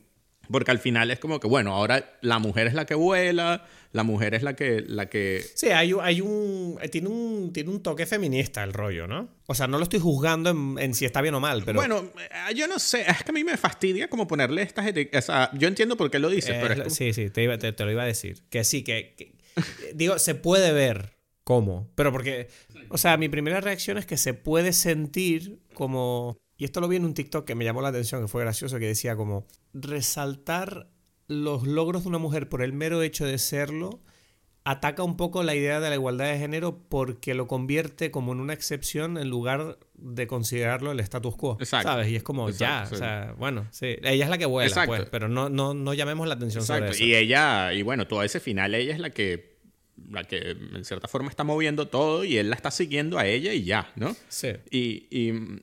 Porque 0.52 0.70
al 0.70 0.78
final 0.78 1.10
es 1.10 1.18
como 1.18 1.40
que, 1.40 1.48
bueno, 1.48 1.74
ahora 1.74 2.18
la 2.22 2.38
mujer 2.38 2.68
es 2.68 2.76
la 2.76 2.86
que 2.86 2.94
vuela, 2.94 3.66
la 3.94 4.04
mujer 4.04 4.36
es 4.36 4.44
la 4.44 4.56
que. 4.56 4.84
La 4.88 5.10
que 5.10 5.44
Sí, 5.56 5.70
hay, 5.70 5.92
un- 5.92 6.02
hay 6.04 6.22
un, 6.22 6.78
eh, 6.84 6.88
tiene 6.88 7.08
un. 7.10 7.52
Tiene 7.52 7.72
un 7.72 7.82
toque 7.82 8.06
feminista 8.06 8.64
el 8.64 8.72
rollo, 8.72 9.08
¿no? 9.08 9.28
O 9.48 9.56
sea, 9.56 9.66
no 9.66 9.80
lo 9.80 9.84
estoy 9.84 10.00
juzgando 10.00 10.52
en, 10.52 10.76
en 10.78 10.94
si 10.94 11.04
está 11.04 11.22
bien 11.24 11.34
o 11.34 11.40
mal, 11.40 11.64
pero. 11.66 11.80
Bueno, 11.80 12.12
eh, 12.20 12.54
yo 12.54 12.68
no 12.68 12.78
sé, 12.78 13.02
es 13.10 13.24
que 13.24 13.32
a 13.32 13.34
mí 13.34 13.44
me 13.44 13.58
fastidia 13.58 14.08
como 14.08 14.28
ponerle 14.28 14.62
estas 14.62 14.86
etiquetas. 14.86 15.24
O 15.24 15.34
sea, 15.34 15.50
yo 15.54 15.68
entiendo 15.68 15.98
por 15.98 16.12
qué 16.12 16.20
lo 16.20 16.30
dices, 16.30 16.52
eh, 16.52 16.60
pero 16.62 16.74
es 16.76 16.80
como- 16.82 16.90
sí, 16.96 17.12
sí, 17.14 17.32
te, 17.32 17.42
iba- 17.42 17.58
te- 17.58 17.74
te 17.74 17.84
lo 17.84 17.92
iba 17.92 18.04
a 18.04 18.08
decir. 18.08 18.44
Que 18.52 18.64
sí, 18.64 18.84
que. 18.84 19.16
que- 19.18 19.34
digo, 19.94 20.20
se 20.20 20.36
puede 20.36 20.72
ver 20.72 21.18
cómo. 21.44 21.90
Pero 21.96 22.12
porque. 22.12 22.50
O 22.90 22.98
sea, 22.98 23.18
mi 23.18 23.30
primera 23.30 23.62
reacción 23.62 23.98
es 23.98 24.06
que 24.06 24.18
se 24.18 24.34
puede 24.34 24.74
sentir 24.74 25.62
como. 25.74 26.38
Y 26.58 26.66
esto 26.66 26.80
lo 26.80 26.88
vi 26.88 26.96
en 26.98 27.06
un 27.06 27.14
TikTok 27.14 27.46
que 27.46 27.56
me 27.56 27.66
llamó 27.66 27.82
la 27.82 27.90
atención, 27.90 28.22
que 28.22 28.28
fue 28.28 28.42
gracioso, 28.42 28.80
que 28.80 28.88
decía 28.88 29.16
como. 29.16 29.46
Resaltar 29.74 30.90
los 31.28 31.66
logros 31.66 32.04
de 32.04 32.10
una 32.10 32.18
mujer 32.18 32.50
por 32.50 32.62
el 32.62 32.74
mero 32.74 33.02
hecho 33.02 33.26
de 33.26 33.38
serlo 33.38 34.02
ataca 34.66 35.04
un 35.04 35.16
poco 35.16 35.44
la 35.44 35.54
idea 35.54 35.80
de 35.80 35.90
la 35.90 35.96
igualdad 35.96 36.26
de 36.26 36.40
género 36.40 36.80
porque 36.90 37.36
lo 37.36 37.48
convierte 37.48 38.10
como 38.10 38.34
en 38.34 38.40
una 38.40 38.54
excepción 38.54 39.18
en 39.20 39.30
lugar 39.30 39.78
de 39.94 40.26
considerarlo 40.26 40.92
el 40.92 41.00
status 41.00 41.36
quo. 41.36 41.58
Exacto. 41.60 41.88
¿Sabes? 41.88 42.10
Y 42.10 42.16
es 42.16 42.24
como, 42.24 42.50
Exacto, 42.50 42.66
ya, 42.66 42.86
sí. 42.90 42.96
o 42.96 42.98
sea, 42.98 43.36
bueno, 43.38 43.68
sí. 43.72 43.96
Ella 44.02 44.26
es 44.26 44.30
la 44.30 44.40
que 44.40 44.48
vuela, 44.48 44.68
Exacto. 44.68 44.96
pues, 44.96 45.08
pero 45.12 45.30
no, 45.30 45.50
no, 45.50 45.76
no 45.76 45.94
llamemos 45.94 46.28
la 46.28 46.34
atención 46.34 46.66
sobre 46.66 46.90
eso. 46.90 47.04
Y 47.04 47.14
ella, 47.14 47.74
y 47.74 47.84
bueno, 47.84 48.08
todo 48.08 48.24
ese 48.24 48.40
final, 48.40 48.74
ella 48.74 48.94
es 48.94 49.00
la 49.00 49.12
que. 49.12 49.56
La 50.10 50.26
que 50.26 50.58
en 50.74 50.84
cierta 50.84 51.08
forma 51.08 51.30
está 51.30 51.46
moviendo 51.46 51.88
todo 51.88 52.26
y 52.26 52.38
él 52.38 52.50
la 52.50 52.58
está 52.58 52.70
siguiendo 52.70 53.18
a 53.18 53.26
ella 53.26 53.54
y 53.54 53.64
ya, 53.64 53.94
¿no? 53.96 54.14
Sí. 54.28 54.50
Y, 54.70 55.08
y, 55.10 55.62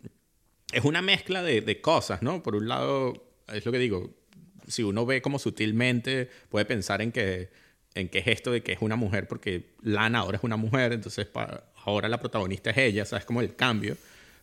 es 0.72 0.84
una 0.84 1.02
mezcla 1.02 1.42
de, 1.42 1.60
de 1.60 1.80
cosas, 1.82 2.22
¿no? 2.22 2.42
Por 2.42 2.56
un 2.56 2.66
lado, 2.66 3.12
es 3.52 3.66
lo 3.66 3.72
que 3.72 3.78
digo, 3.78 4.14
si 4.66 4.84
uno 4.84 5.04
ve 5.04 5.20
como 5.20 5.38
sutilmente, 5.38 6.30
puede 6.48 6.64
pensar 6.64 7.02
en 7.02 7.12
que, 7.12 7.50
en 7.94 8.08
que 8.08 8.18
es 8.18 8.26
esto 8.26 8.52
de 8.52 8.62
que 8.62 8.72
es 8.72 8.78
una 8.80 8.96
mujer, 8.96 9.28
porque 9.28 9.66
Lana 9.82 10.20
ahora 10.20 10.38
es 10.38 10.44
una 10.44 10.56
mujer, 10.56 10.92
entonces 10.92 11.28
ahora 11.84 12.08
la 12.08 12.18
protagonista 12.18 12.70
es 12.70 12.78
ella, 12.78 13.04
¿sabes? 13.04 13.24
Como 13.24 13.40
el 13.40 13.54
cambio. 13.54 13.96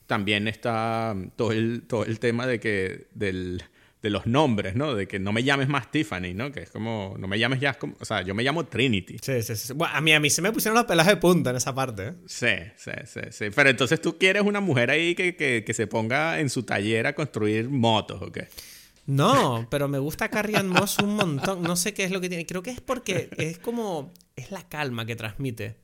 También 0.07 0.47
está 0.47 1.13
mm, 1.15 1.31
todo 1.35 1.51
el, 1.51 1.84
todo 1.88 2.05
el 2.05 2.19
tema 2.19 2.47
de 2.47 2.59
que 2.59 3.07
del, 3.13 3.63
de 4.01 4.09
los 4.09 4.26
nombres, 4.26 4.76
¿no? 4.76 4.95
De 4.95 5.07
que 5.07 5.19
no 5.19 5.31
me 5.31 5.43
llames 5.43 5.67
más 5.67 5.91
Tiffany, 5.91 6.34
¿no? 6.34 6.51
Que 6.51 6.61
es 6.61 6.69
como, 6.71 7.15
no 7.19 7.27
me 7.27 7.38
llames 7.38 7.59
ya, 7.59 7.73
como, 7.73 7.95
o 7.99 8.05
sea, 8.05 8.21
yo 8.21 8.34
me 8.34 8.43
llamo 8.43 8.65
Trinity. 8.65 9.17
Sí, 9.21 9.41
sí, 9.41 9.55
sí. 9.55 9.73
Bueno, 9.73 9.93
a 9.93 10.01
mí, 10.01 10.13
a 10.13 10.19
mí 10.19 10.30
se 10.30 10.41
me 10.41 10.51
pusieron 10.51 10.76
los 10.76 10.85
pelajes 10.85 11.13
de 11.13 11.17
punta 11.17 11.49
en 11.49 11.57
esa 11.57 11.73
parte. 11.76 12.07
¿eh? 12.07 12.13
Sí, 12.26 12.55
sí, 12.77 12.91
sí, 13.05 13.19
sí. 13.31 13.45
Pero 13.53 13.69
entonces 13.69 14.01
tú 14.01 14.17
quieres 14.17 14.43
una 14.43 14.59
mujer 14.61 14.89
ahí 14.89 15.15
que, 15.15 15.35
que, 15.35 15.63
que 15.65 15.73
se 15.73 15.88
ponga 15.88 16.39
en 16.39 16.49
su 16.49 16.63
taller 16.63 17.07
a 17.07 17.13
construir 17.13 17.69
motos, 17.69 18.21
¿o 18.21 18.31
qué? 18.31 18.47
No, 19.10 19.65
pero 19.72 19.88
me 19.88 19.98
gusta 19.98 20.30
Carrie 20.30 20.56
Ann 20.56 20.69
Moss 20.69 20.99
un 20.99 21.15
montón. 21.15 21.64
No 21.64 21.76
sé 21.76 21.95
qué 21.95 22.03
es 22.03 22.11
lo 22.11 22.22
que 22.22 22.30
tiene. 22.30 22.45
Creo 22.45 22.61
que 22.61 22.69
es 22.69 22.80
porque 22.80 23.31
es 23.38 23.57
como. 23.57 24.14
Es 24.36 24.52
la 24.52 24.69
calma 24.69 25.03
que 25.07 25.15
transmite 25.15 25.77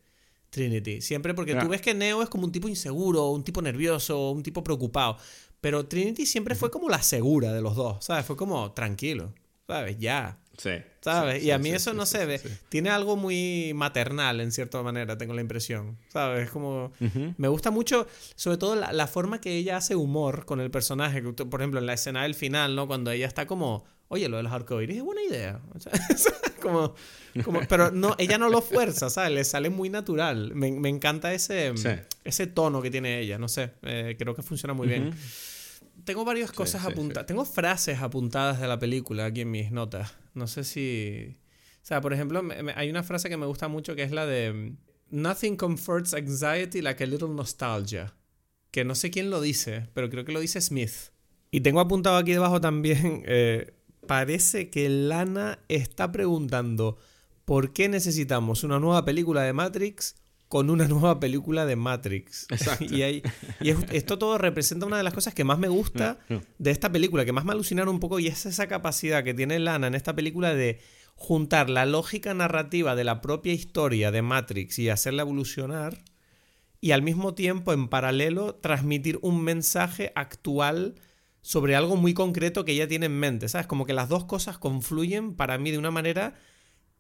Trinity. 0.52 1.02
Siempre 1.02 1.34
porque 1.34 1.56
tú 1.56 1.68
ves 1.68 1.82
que 1.82 1.96
Neo 1.96 2.22
es 2.22 2.30
como 2.30 2.46
un 2.46 2.52
tipo 2.52 2.70
inseguro, 2.70 3.30
un 3.32 3.44
tipo 3.44 3.64
nervioso, 3.64 4.30
un 4.30 4.44
tipo 4.44 4.64
preocupado. 4.64 5.18
Pero 5.60 5.88
Trinity 5.88 6.28
siempre 6.28 6.54
fue 6.54 6.70
como 6.70 6.88
la 6.88 7.02
segura 7.02 7.52
de 7.52 7.62
los 7.62 7.76
dos, 7.76 8.06
¿sabes? 8.06 8.28
Fue 8.28 8.38
como 8.38 8.74
tranquilo, 8.74 9.34
¿sabes? 9.66 9.98
Ya. 9.98 10.40
Sí. 10.58 10.72
¿Sabes? 11.02 11.42
sí, 11.42 11.48
y 11.48 11.52
a 11.52 11.58
mí 11.58 11.70
sí, 11.70 11.76
eso 11.76 11.92
sí, 11.92 11.98
no 11.98 12.06
se 12.06 12.26
ve. 12.26 12.42
Tiene 12.70 12.90
algo 12.90 13.16
muy 13.16 13.74
maternal, 13.76 14.40
en 14.42 14.52
cierta 14.52 14.82
manera, 14.82 15.18
tengo 15.18 15.34
la 15.34 15.42
impresión. 15.42 15.98
¿Sabes? 16.10 16.46
Es 16.46 16.50
como. 16.50 16.92
Me 17.38 17.48
gusta 17.48 17.72
mucho, 17.72 18.08
sobre 18.36 18.58
todo, 18.58 18.76
la, 18.76 18.92
la 18.94 19.08
forma 19.08 19.40
que 19.40 19.56
ella 19.56 19.78
hace 19.78 19.96
humor 19.96 20.46
con 20.46 20.60
el 20.60 20.72
personaje. 20.72 21.22
Por 21.22 21.62
ejemplo, 21.62 21.80
en 21.80 21.86
la 21.86 21.94
escena 21.94 22.24
del 22.24 22.36
final, 22.36 22.76
¿no? 22.76 22.88
Cuando 22.88 23.12
ella 23.12 23.28
está 23.28 23.46
como. 23.46 23.86
Oye, 24.08 24.30
lo 24.30 24.38
de 24.38 24.44
los 24.44 24.52
arcoíris 24.52 24.98
es 24.98 25.04
buena 25.04 25.24
idea. 25.24 25.60
O 25.76 25.80
sea, 25.80 25.92
como, 26.62 26.96
como, 27.44 27.62
pero 27.68 27.92
no, 27.92 28.16
ella 28.18 28.38
no 28.38 28.50
lo 28.50 28.62
fuerza, 28.62 29.10
¿sabes? 29.10 29.32
Le 29.32 29.44
sale 29.44 29.70
muy 29.70 29.90
natural. 29.90 30.54
Me, 30.56 30.72
me 30.72 30.90
encanta 30.90 31.34
ese, 31.34 31.74
ese 32.24 32.48
tono 32.48 32.82
que 32.82 32.90
tiene 32.92 33.20
ella. 33.20 33.38
No 33.38 33.48
sé, 33.48 33.72
eh, 33.84 34.16
creo 34.18 34.36
que 34.36 34.42
funciona 34.42 34.74
muy 34.74 34.88
bien. 34.88 35.14
Tengo 36.06 36.24
varias 36.26 36.52
cosas 36.52 36.82
sí, 36.84 36.88
apuntadas. 36.92 37.26
Tengo 37.26 37.46
frases 37.46 38.00
apuntadas 38.02 38.60
de 38.62 38.68
la 38.68 38.80
película 38.80 39.26
aquí 39.26 39.42
en 39.42 39.52
mis 39.52 39.72
notas. 39.72 40.14
No 40.34 40.48
sé 40.48 40.64
si. 40.64 41.38
O 41.82 41.86
sea, 41.86 42.02
por 42.02 42.14
ejemplo, 42.14 42.42
me- 42.44 42.62
me- 42.64 42.74
hay 42.76 42.90
una 42.90 43.04
frase 43.04 43.30
que 43.30 43.38
me 43.38 43.46
gusta 43.46 43.68
mucho 43.68 43.96
que 43.96 44.04
es 44.04 44.12
la 44.12 44.26
de. 44.26 44.74
Nothing 45.10 45.56
comforts 45.56 46.14
anxiety 46.14 46.82
like 46.82 47.04
a 47.04 47.08
little 47.08 47.30
nostalgia. 47.30 48.14
que 48.72 48.84
no 48.84 48.94
sé 48.94 49.10
quién 49.10 49.30
lo 49.30 49.40
dice, 49.40 49.88
pero 49.94 50.10
creo 50.10 50.26
que 50.26 50.34
lo 50.34 50.42
dice 50.42 50.60
Smith. 50.60 50.92
Y 51.50 51.62
tengo 51.62 51.80
apuntado 51.80 52.18
aquí 52.18 52.34
debajo 52.34 52.60
también, 52.60 53.24
eh, 53.26 53.74
parece 54.06 54.70
que 54.70 54.90
Lana 54.90 55.60
está 55.70 56.12
preguntando 56.12 56.98
por 57.46 57.72
qué 57.72 57.88
necesitamos 57.88 58.66
una 58.66 58.80
nueva 58.80 59.06
película 59.06 59.44
de 59.44 59.54
Matrix 59.54 60.16
con 60.48 60.70
una 60.70 60.88
nueva 60.88 61.20
película 61.20 61.66
de 61.66 61.76
Matrix. 61.76 62.48
Exacto. 62.50 62.86
y, 62.90 63.24
esto 63.92 64.18
todo 64.18 64.38
representa 64.38 64.86
una 64.86 64.98
de 64.98 65.04
las 65.04 65.14
cosas 65.14 65.34
que 65.34 65.44
más 65.44 65.60
me 65.60 65.68
gusta 65.68 66.20
de 66.58 66.72
esta 66.72 66.92
película, 66.92 67.26
que 67.26 67.34
más 67.34 67.46
me 67.46 67.52
alucinaron 67.52 67.96
un 67.96 68.00
poco, 68.00 68.20
y 68.20 68.28
es 68.28 68.46
esa 68.46 68.68
capacidad 68.68 69.24
que 69.24 69.34
tiene 69.34 69.60
Lana 69.60 69.88
en 69.88 69.96
esta 69.96 70.16
película 70.16 70.54
de 70.54 70.80
juntar 71.16 71.70
la 71.70 71.86
lógica 71.86 72.34
narrativa 72.34 72.96
de 72.96 73.04
la 73.04 73.22
propia 73.22 73.54
historia 73.54 74.12
de 74.12 74.22
Matrix 74.22 74.80
y 74.80 74.90
hacerla 74.90 75.24
evolucionar, 75.24 76.04
y 76.82 76.92
al 76.92 77.02
mismo 77.02 77.34
tiempo, 77.34 77.74
en 77.74 77.88
paralelo, 77.88 78.56
transmitir 78.56 79.18
un 79.22 79.44
mensaje 79.44 80.12
actual 80.16 80.96
sobre 81.42 81.76
algo 81.76 81.96
muy 81.96 82.14
concreto 82.14 82.66
que 82.66 82.74
ella 82.74 82.88
tiene 82.88 83.08
en 83.08 83.20
mente, 83.20 83.50
¿sabes? 83.50 83.66
Como 83.66 83.86
que 83.86 83.94
las 83.94 84.10
dos 84.10 84.26
cosas 84.26 84.58
confluyen 84.58 85.36
para 85.36 85.58
mí 85.58 85.72
de 85.72 85.78
una 85.78 85.92
manera 85.92 86.36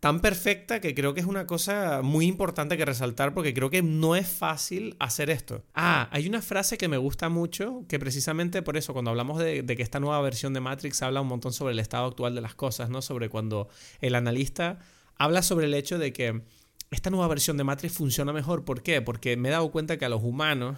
tan 0.06 0.19
perfecta 0.19 0.82
que 0.82 0.94
creo 0.94 1.15
que 1.15 1.22
es 1.22 1.26
una 1.26 1.48
cosa 1.48 2.03
muy 2.03 2.27
importante 2.27 2.77
que 2.77 2.86
resaltar 2.86 3.34
porque 3.34 3.56
creo 3.56 3.72
que 3.72 3.82
no 3.82 4.15
es 4.15 4.27
fácil 4.27 4.95
hacer 4.99 5.32
esto. 5.32 5.64
Ah, 5.73 6.10
hay 6.11 6.27
una 6.27 6.44
frase 6.44 6.77
que 6.77 6.88
me 6.88 6.98
gusta 6.98 7.27
mucho 7.27 7.86
que 7.90 7.98
precisamente 7.98 8.61
por 8.61 8.77
eso 8.77 8.94
cuando 8.94 9.10
hablamos 9.10 9.40
de, 9.40 9.65
que 9.65 9.82
esta 9.82 9.99
nueva 9.99 10.22
versión 10.22 10.53
de 10.53 10.60
Matrix 10.60 11.02
habla 11.02 11.22
un 11.22 11.27
montón 11.27 11.53
sobre 11.53 11.73
el 11.73 11.80
estado 11.80 12.06
actual 12.06 12.36
de 12.36 12.41
las 12.41 12.53
cosas, 12.53 12.91
¿no? 12.91 13.02
Sobre 13.02 13.30
cuando 13.30 13.68
el 13.99 14.14
analista 14.14 14.77
habla 15.18 15.41
sobre 15.41 15.65
el 15.65 15.73
hecho 15.73 15.98
de 15.98 16.14
que 16.14 16.44
esta 16.91 17.10
nueva 17.10 17.27
versión 17.27 17.57
de 17.57 17.64
Matrix 17.64 17.95
funciona 17.95 18.32
mejor. 18.32 18.64
¿Por 18.64 18.84
qué? 18.84 19.02
Porque 19.02 19.38
me 19.38 19.49
he 19.49 19.53
dado 19.53 19.72
cuenta 19.72 19.98
que 19.98 20.06
a 20.06 20.10
los 20.10 20.22
humanos 20.22 20.77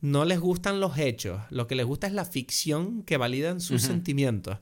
no 0.00 0.24
les 0.24 0.38
gustan 0.38 0.78
los 0.78 0.96
hechos, 0.96 1.40
lo 1.50 1.66
que 1.66 1.74
les 1.74 1.86
gusta 1.86 2.06
es 2.06 2.12
la 2.12 2.24
ficción 2.24 3.02
que 3.02 3.16
validan 3.16 3.60
sus 3.60 3.82
sentimientos. 3.82 4.58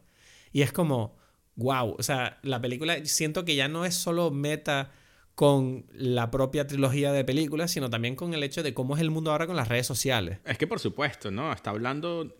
Y 0.51 0.62
es 0.62 0.72
como, 0.72 1.17
wow, 1.59 1.97
o 1.98 2.02
sea, 2.02 2.39
la 2.43 2.60
película 2.60 3.05
siento 3.05 3.44
que 3.44 3.56
ya 3.56 3.68
no 3.68 3.85
es 3.85 3.94
solo 3.94 4.30
meta 4.30 4.93
con 5.35 5.86
la 5.93 6.30
propia 6.30 6.66
trilogía 6.66 7.12
de 7.12 7.24
películas, 7.24 7.70
sino 7.70 7.90
también 7.90 8.16
con 8.16 8.32
el 8.32 8.43
hecho 8.43 8.62
de 8.62 8.74
cómo 8.74 8.97
es 8.97 9.02
el 9.02 9.10
mundo 9.10 9.30
ahora 9.30 9.47
con 9.47 9.56
las 9.56 9.68
redes 9.68 9.86
sociales. 9.86 10.39
Es 10.44 10.56
que 10.56 10.66
por 10.66 10.80
supuesto, 10.80 11.30
¿no? 11.30 11.52
Está 11.52 11.70
hablando 11.70 12.35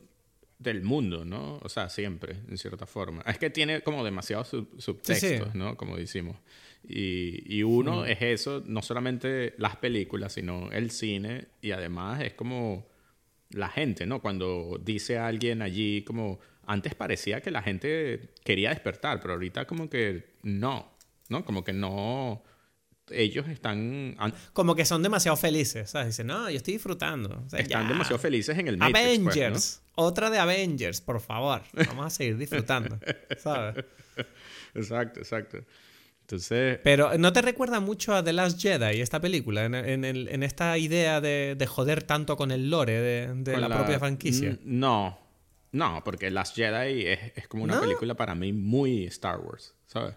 del 0.59 0.82
mundo, 0.82 1.24
¿no? 1.24 1.59
O 1.62 1.69
sea, 1.69 1.89
siempre, 1.89 2.36
en 2.49 2.59
cierta 2.59 2.86
forma. 2.86 3.23
Es 3.23 3.39
que 3.39 3.51
tiene 3.51 3.82
como 3.82 4.05
demasiados 4.05 4.49
subtextos, 4.78 5.55
¿no? 5.55 5.77
Como 5.77 5.97
decimos. 5.97 6.36
Y, 6.85 7.62
uno 7.62 8.05
es 8.05 8.19
eso, 8.23 8.62
no 8.66 8.82
solamente 8.82 9.55
las 9.59 9.77
películas, 9.77 10.32
sino 10.32 10.70
el 10.73 10.90
cine, 10.90 11.49
y 11.61 11.73
además 11.73 12.23
es 12.23 12.35
como 12.35 12.89
la 13.51 13.69
gente, 13.69 14.07
¿no? 14.07 14.20
Cuando 14.20 14.81
dice 14.82 15.19
alguien 15.19 15.62
allí 15.62 16.03
como 16.03 16.39
antes 16.69 16.95
parecía 16.95 17.40
que 17.40 17.51
la 17.51 17.62
gente 17.62 18.35
quería 18.45 18.69
despertar, 18.69 19.20
pero 19.20 19.35
ahorita 19.35 19.66
como 19.66 19.89
que 19.89 20.35
no, 20.43 20.93
¿no? 21.31 21.43
Como 21.43 21.65
que 21.65 21.73
no, 21.73 22.43
ellos 23.11 23.49
están... 23.49 24.16
Como 24.53 24.74
que 24.74 24.85
son 24.85 25.03
demasiado 25.03 25.39
felices, 25.39 25.90
¿sabes? 25.90 26.09
Dicen, 26.09 26.27
no, 26.27 26.51
yo 26.51 26.59
estoy 26.59 26.74
disfrutando. 26.74 27.43
están 27.57 27.89
demasiado 27.89 28.19
felices 28.19 28.59
en 28.59 28.69
el 28.69 28.77
Matrix, 28.77 29.01
pues, 29.01 29.36
Avengers, 29.36 29.82
otra 29.95 30.28
de 30.28 30.39
Avengers, 30.39 31.01
por 31.01 31.20
favor. 31.20 31.62
Vamos 31.73 32.07
a 32.07 32.11
seguir 32.11 32.36
disfrutando, 32.36 32.99
¿sabes? 33.39 33.86
Exacto, 34.74 35.20
exacto. 35.20 35.65
Entonces... 36.20 36.81
Pero 36.85 37.16
¿no 37.16 37.32
te 37.32 37.40
recuerda 37.40 37.81
mucho 37.81 38.15
a 38.15 38.23
The 38.23 38.35
Last 38.35 38.61
Jedi, 38.61 39.01
esta 39.01 39.23
película? 39.23 39.65
En, 39.65 40.43
esta 40.43 40.77
idea 40.77 41.23
de, 41.23 41.66
joder 41.66 42.03
tanto 42.03 42.36
con 42.36 42.51
el 42.51 42.69
lore 42.69 43.01
de, 43.01 43.57
la, 43.57 43.70
propia 43.70 43.99
franquicia. 43.99 44.59
No, 44.65 45.27
no, 45.73 46.03
porque 46.05 46.31
Last 46.31 46.57
Jedi 46.57 47.07
es, 47.07 47.49
como 47.49 47.65
una 47.65 47.81
película 47.81 48.15
para 48.15 48.35
mí 48.35 48.53
muy 48.53 49.05
Star 49.05 49.39
Wars, 49.40 49.74
¿sabes? 49.86 50.15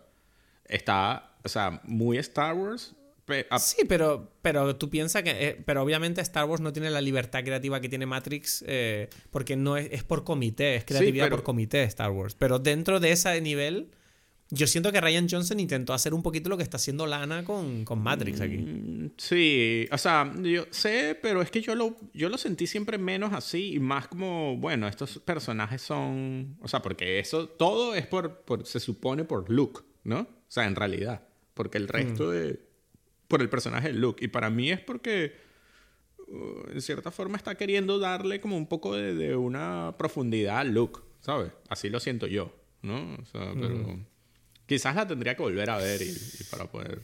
Está, 0.66 1.36
o 1.44 1.50
sea, 1.50 1.82
muy 1.84 2.18
Star 2.18 2.54
Wars. 2.56 2.96
Sí, 3.60 3.84
pero, 3.88 4.34
pero 4.42 4.76
tú 4.76 4.90
piensas 4.90 5.24
que... 5.24 5.30
Eh, 5.32 5.62
pero 5.66 5.82
obviamente 5.84 6.20
Star 6.22 6.46
Wars 6.46 6.62
no 6.62 6.74
tiene 6.74 6.90
la 6.90 7.00
libertad 7.00 7.44
creativa 7.44 7.80
que 7.80 7.88
tiene 7.88 8.06
Matrix 8.06 8.64
eh, 8.68 9.10
porque 9.30 9.56
no 9.56 9.78
es, 9.78 9.88
es, 9.92 10.04
por 10.04 10.24
comité, 10.24 10.76
es 10.76 10.84
creatividad 10.84 11.30
por 11.30 11.44
comité 11.44 11.84
Star 11.84 12.12
Wars. 12.12 12.36
Pero 12.36 12.60
dentro 12.60 13.00
de 13.00 13.12
ese 13.12 13.40
nivel 13.40 13.92
yo 14.54 14.68
siento 14.68 14.92
que 14.92 15.00
Ryan 15.00 15.28
Johnson 15.30 15.62
intentó 15.62 15.94
hacer 15.94 16.14
un 16.14 16.22
poquito 16.22 16.50
lo 16.50 16.58
que 16.58 16.64
está 16.64 16.76
haciendo 16.76 17.08
Lana 17.08 17.46
con, 17.46 17.86
Matrix 17.98 18.42
aquí. 18.42 18.58
Mm, 18.58 19.12
sí, 19.18 19.88
o 19.90 19.98
sea, 19.98 20.32
yo 20.42 20.66
sé, 20.72 21.18
pero 21.22 21.42
es 21.42 21.50
que 21.50 21.62
yo 21.62 21.74
lo, 21.74 21.96
yo 22.14 22.28
lo 22.28 22.38
sentí 22.38 22.68
siempre 22.68 22.98
menos 22.98 23.32
así 23.34 23.76
y 23.76 23.80
más 23.80 24.10
como, 24.10 24.58
bueno, 24.58 24.90
estos 24.90 25.20
personajes 25.20 25.82
son, 25.82 26.58
o 26.62 26.68
sea, 26.68 26.82
porque 26.82 27.20
eso, 27.20 27.48
todo 27.48 27.96
es 27.96 28.06
por, 28.06 28.44
se 28.66 28.82
supone 28.82 29.24
por 29.24 29.50
Luke, 29.50 29.82
¿no? 30.04 30.20
O 30.20 30.28
sea, 30.50 30.68
en 30.68 30.76
realidad, 30.76 31.26
porque 31.54 31.78
el 31.78 31.88
resto 31.88 32.28
mm. 32.28 32.32
de, 32.32 32.60
por 33.30 33.42
el 33.42 33.50
personaje 33.50 33.88
de 33.88 33.94
Luke. 33.94 34.24
Y 34.24 34.28
para 34.28 34.50
mí 34.50 34.70
es 34.70 34.82
porque, 34.82 35.34
uh, 36.28 36.72
en 36.74 36.82
cierta 36.82 37.10
forma, 37.10 37.38
está 37.38 37.56
queriendo 37.56 38.00
darle 38.00 38.42
como 38.42 38.58
un 38.58 38.68
poco 38.68 38.98
de, 38.98 39.34
una 39.34 39.96
profundidad 39.98 40.60
a 40.60 40.64
Luke, 40.66 41.00
¿sabes? 41.22 41.54
Así 41.70 41.90
lo 41.90 42.02
siento 42.02 42.28
yo, 42.28 42.54
¿no? 42.82 43.16
O 43.16 43.26
sea, 43.26 43.54
pero... 43.54 43.76
Mm. 43.76 44.11
Quizás 44.72 44.96
la 44.96 45.06
tendría 45.06 45.36
que 45.36 45.42
volver 45.42 45.70
a 45.70 45.76
ver 45.76 46.02
y, 46.02 46.16
para 46.50 46.72
poder... 46.72 47.02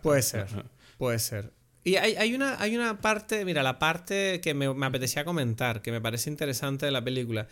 Puede 0.00 0.22
ser, 0.22 0.46
puede 0.96 1.18
ser. 1.18 1.52
Y 1.84 1.96
hay, 1.96 2.34
una, 2.34 2.58
hay 2.58 2.74
una 2.74 3.02
parte, 3.02 3.44
mira, 3.44 3.62
la 3.62 3.78
parte 3.78 4.40
que 4.40 4.54
me, 4.54 4.64
apetecía 4.86 5.26
comentar, 5.26 5.82
que 5.82 5.92
me 5.92 6.00
parece 6.00 6.30
interesante 6.30 6.86
de 6.86 6.92
la 6.92 7.04
película. 7.04 7.48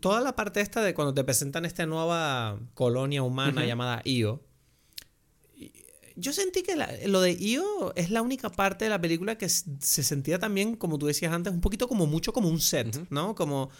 Toda 0.00 0.22
la 0.22 0.34
parte 0.36 0.62
esta 0.62 0.80
de 0.80 0.94
cuando 0.94 1.12
te 1.12 1.22
presentan 1.22 1.66
esta 1.66 1.84
nueva 1.84 2.58
colonia 2.72 3.22
humana 3.22 3.66
llamada 3.66 4.00
Io. 4.06 4.42
Yo 6.16 6.32
sentí 6.32 6.62
que 6.62 6.76
lo 7.08 7.20
de 7.20 7.32
Io 7.32 7.92
es 7.94 8.08
la 8.08 8.22
única 8.22 8.48
parte 8.48 8.86
de 8.86 8.88
la 8.88 9.02
película 9.02 9.36
que 9.36 9.50
se 9.50 10.02
sentía 10.02 10.38
también, 10.38 10.76
como 10.76 10.98
tú 10.98 11.04
decías 11.04 11.34
antes, 11.34 11.52
un 11.52 11.60
poquito 11.60 11.88
como 11.88 12.06
mucho 12.06 12.32
como 12.32 12.48
un 12.48 12.58
set, 12.58 13.06
¿no? 13.10 13.34
Como 13.34 13.70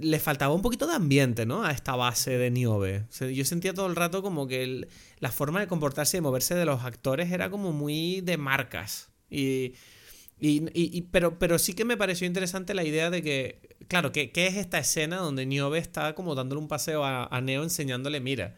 le 0.00 0.18
faltaba 0.18 0.54
un 0.54 0.62
poquito 0.62 0.86
de 0.86 0.94
ambiente, 0.94 1.44
¿no? 1.44 1.64
A 1.64 1.72
esta 1.72 1.96
base 1.96 2.38
de 2.38 2.50
Niobe. 2.50 3.04
yo 3.32 3.44
sentía 3.44 3.74
todo 3.74 3.86
el 3.86 3.96
rato 3.96 4.22
como 4.22 4.46
que 4.46 4.88
la 5.18 5.30
forma 5.30 5.60
de 5.60 5.66
comportarse 5.66 6.16
y 6.16 6.18
de 6.18 6.22
moverse 6.22 6.54
de 6.54 6.64
los 6.64 6.82
actores 6.84 7.30
era 7.30 7.50
como 7.50 7.72
muy 7.72 8.20
de 8.22 8.38
marcas. 8.38 9.10
Y, 9.28 9.74
pero, 11.10 11.38
pero 11.38 11.58
sí 11.58 11.74
que 11.74 11.84
me 11.84 11.96
pareció 11.96 12.26
interesante 12.26 12.74
la 12.74 12.84
idea 12.84 13.10
de 13.10 13.22
que, 13.22 13.76
claro, 13.88 14.12
¿qué, 14.12 14.30
es 14.34 14.56
esta 14.56 14.78
escena 14.78 15.16
donde 15.16 15.46
Niobe 15.46 15.78
está 15.78 16.14
como 16.14 16.34
dándole 16.34 16.60
un 16.60 16.68
paseo 16.68 17.04
a, 17.04 17.40
Neo 17.42 17.62
enseñándole, 17.62 18.20
mira, 18.20 18.56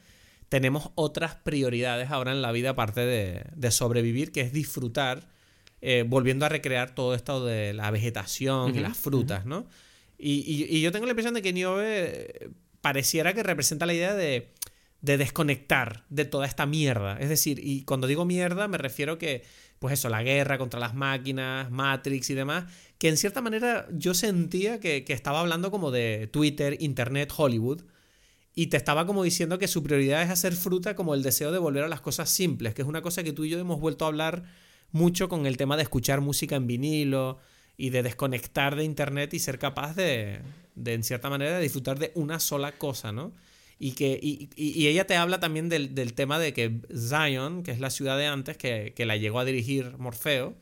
tenemos 0.48 0.90
otras 0.94 1.34
prioridades 1.34 2.10
ahora 2.10 2.32
en 2.32 2.42
la 2.42 2.52
vida 2.52 2.70
aparte 2.70 3.00
de, 3.00 3.70
sobrevivir, 3.70 4.30
que 4.30 4.40
es 4.40 4.52
disfrutar, 4.52 5.28
eh, 5.80 6.04
volviendo 6.06 6.46
a 6.46 6.48
recrear 6.48 6.94
todo 6.94 7.14
esto 7.14 7.44
de 7.44 7.74
la 7.74 7.90
vegetación 7.90 8.74
y 8.74 8.78
las 8.78 8.96
frutas, 8.96 9.44
¿no? 9.44 9.66
Y, 10.18 10.80
yo 10.80 10.92
tengo 10.92 11.06
la 11.06 11.12
impresión 11.12 11.34
de 11.34 11.42
que 11.42 11.52
Niobe 11.52 12.50
pareciera 12.80 13.34
que 13.34 13.42
representa 13.42 13.86
la 13.86 13.94
idea 13.94 14.14
de, 14.14 14.52
desconectar 15.00 16.04
de 16.08 16.24
toda 16.24 16.46
esta 16.46 16.66
mierda. 16.66 17.18
Es 17.18 17.28
decir, 17.28 17.60
y 17.62 17.84
cuando 17.84 18.06
digo 18.06 18.24
mierda 18.24 18.68
me 18.68 18.78
refiero 18.78 19.18
que, 19.18 19.44
pues 19.78 19.94
eso, 19.94 20.08
la 20.08 20.22
guerra 20.22 20.58
contra 20.58 20.80
las 20.80 20.94
máquinas, 20.94 21.70
Matrix 21.70 22.30
y 22.30 22.34
demás, 22.34 22.64
que 22.98 23.08
en 23.08 23.16
cierta 23.16 23.42
manera 23.42 23.86
yo 23.92 24.14
sentía 24.14 24.80
que, 24.80 25.04
que 25.04 25.12
estaba 25.12 25.40
hablando 25.40 25.70
como 25.70 25.90
de 25.90 26.28
Twitter, 26.32 26.76
Internet, 26.80 27.32
Hollywood. 27.36 27.82
Y 28.56 28.68
te 28.68 28.76
estaba 28.76 29.04
como 29.04 29.24
diciendo 29.24 29.58
que 29.58 29.66
su 29.66 29.82
prioridad 29.82 30.22
es 30.22 30.30
hacer 30.30 30.54
fruta 30.54 30.94
como 30.94 31.14
el 31.14 31.24
deseo 31.24 31.50
de 31.50 31.58
volver 31.58 31.82
a 31.84 31.88
las 31.88 32.00
cosas 32.00 32.30
simples, 32.30 32.72
que 32.72 32.82
es 32.82 32.88
una 32.88 33.02
cosa 33.02 33.24
que 33.24 33.32
tú 33.32 33.44
y 33.44 33.50
yo 33.50 33.58
hemos 33.58 33.80
vuelto 33.80 34.04
a 34.04 34.08
hablar 34.08 34.44
mucho 34.92 35.28
con 35.28 35.44
el 35.44 35.56
tema 35.56 35.76
de 35.76 35.82
escuchar 35.82 36.20
música 36.20 36.54
en 36.54 36.68
vinilo, 36.68 37.40
y 37.76 37.90
de 37.90 38.02
desconectar 38.02 38.76
de 38.76 38.84
Internet 38.84 39.34
y 39.34 39.38
ser 39.38 39.58
capaz 39.58 39.94
de, 39.94 40.40
de 40.74 40.94
en 40.94 41.02
cierta 41.02 41.30
manera, 41.30 41.56
de 41.56 41.62
disfrutar 41.62 41.98
de 41.98 42.12
una 42.14 42.40
sola 42.40 42.72
cosa, 42.72 43.12
¿no? 43.12 43.32
Y, 43.78 43.92
que, 43.92 44.18
y, 44.22 44.50
y, 44.54 44.86
ella 44.86 45.06
te 45.06 45.16
habla 45.16 45.40
también 45.40 45.68
del, 45.68 45.94
del, 45.96 46.14
tema 46.14 46.38
de 46.38 46.52
que 46.52 46.80
Zion, 46.96 47.64
que 47.64 47.72
es 47.72 47.80
la 47.80 47.90
ciudad 47.90 48.16
de 48.16 48.26
antes, 48.26 48.56
que, 48.56 48.92
que, 48.94 49.04
la 49.04 49.16
llegó 49.16 49.40
a 49.40 49.44
dirigir 49.44 49.98
Morfeo, 49.98 50.54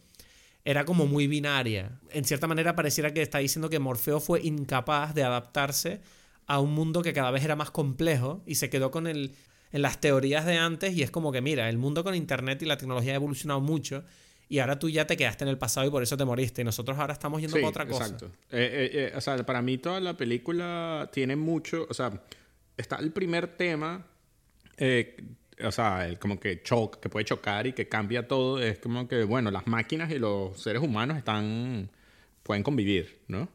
era 0.64 0.84
como 0.86 1.06
muy 1.06 1.26
binaria. 1.26 2.00
En 2.10 2.24
cierta 2.24 2.46
manera 2.46 2.74
pareciera 2.74 3.12
que 3.12 3.20
está 3.20 3.38
diciendo 3.38 3.68
que 3.68 3.78
Morfeo 3.78 4.18
fue 4.18 4.40
incapaz 4.42 5.14
de 5.14 5.24
adaptarse 5.24 6.00
a 6.46 6.58
un 6.58 6.72
mundo 6.72 7.02
que 7.02 7.12
cada 7.12 7.30
vez 7.30 7.44
era 7.44 7.54
más 7.54 7.70
complejo 7.70 8.42
y 8.46 8.54
se 8.54 8.70
quedó 8.70 8.90
con 8.90 9.06
el, 9.06 9.34
en 9.72 9.82
las 9.82 10.00
teorías 10.00 10.46
de 10.46 10.56
antes 10.58 10.94
y 10.94 11.02
es 11.02 11.10
como 11.10 11.32
que, 11.32 11.40
mira, 11.40 11.68
el 11.68 11.78
mundo 11.78 12.04
con 12.04 12.14
Internet 12.14 12.62
y 12.62 12.66
la 12.66 12.78
tecnología 12.78 13.12
ha 13.12 13.16
evolucionado 13.16 13.60
mucho 13.60 14.04
y 14.52 14.58
ahora 14.58 14.78
tú 14.78 14.90
ya 14.90 15.06
te 15.06 15.16
quedaste 15.16 15.44
en 15.44 15.48
el 15.48 15.56
pasado 15.56 15.86
y 15.86 15.90
por 15.90 16.02
eso 16.02 16.14
te 16.16 16.24
moriste. 16.26 16.60
Y 16.60 16.64
nosotros 16.64 16.98
ahora 16.98 17.14
estamos 17.14 17.40
yendo 17.40 17.56
a 17.56 17.66
otra 17.68 17.86
cosa. 17.86 18.04
Exacto. 18.04 18.26
Eh, 18.50 18.90
eh, 18.92 19.10
eh, 19.12 19.12
o 19.16 19.20
sea, 19.22 19.36
para 19.46 19.62
mí 19.62 19.78
toda 19.78 19.98
la 19.98 20.14
película 20.14 21.08
tiene 21.10 21.36
mucho. 21.36 21.86
O 21.88 21.94
sea, 21.94 22.22
está 22.76 22.96
el 22.96 23.12
primer 23.12 23.56
tema. 23.56 24.04
o 25.64 25.70
sea, 25.72 26.06
el, 26.06 26.18
como 26.18 26.38
que 26.38 26.62
choc, 26.62 27.00
que 27.00 27.08
puede 27.08 27.24
chocar 27.24 27.66
y 27.66 27.72
que 27.72 27.88
cambia 27.88 28.28
todo. 28.28 28.60
Es 28.62 28.78
como 28.78 29.08
que, 29.08 29.24
bueno, 29.24 29.50
las 29.50 29.66
máquinas 29.66 30.10
y 30.10 30.18
los 30.18 30.60
seres 30.62 30.82
humanos 30.82 31.16
están 31.16 31.88
pueden 32.42 32.62
convivir, 32.62 33.20
¿no? 33.28 33.48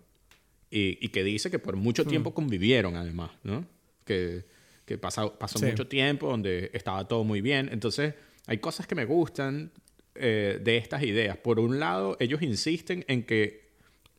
Y, 0.72 0.98
y 1.06 1.10
que 1.10 1.24
dice 1.24 1.52
que 1.52 1.60
por 1.60 1.76
mucho 1.76 2.06
Hmm. 2.06 2.08
tiempo 2.08 2.34
convivieron 2.34 2.96
además, 2.96 3.32
¿no? 3.44 3.66
Que, 4.06 4.46
que 4.86 4.98
pasó, 4.98 5.38
pasó 5.38 5.60
Sí. 5.60 5.66
mucho 5.66 5.88
tiempo 5.88 6.28
donde 6.30 6.72
estaba 6.74 7.08
todo 7.08 7.24
muy 7.24 7.42
bien. 7.42 7.70
Entonces, 7.72 8.16
hay 8.48 8.58
cosas 8.60 8.88
que 8.88 8.96
me 8.96 9.06
gustan 9.06 9.72
eh, 10.20 10.60
de 10.62 10.78
estas 10.78 11.04
ideas. 11.04 11.38
Por 11.38 11.60
un 11.60 11.80
lado, 11.80 12.18
ellos 12.20 12.42
insisten 12.42 13.06
en 13.08 13.24
que 13.24 13.68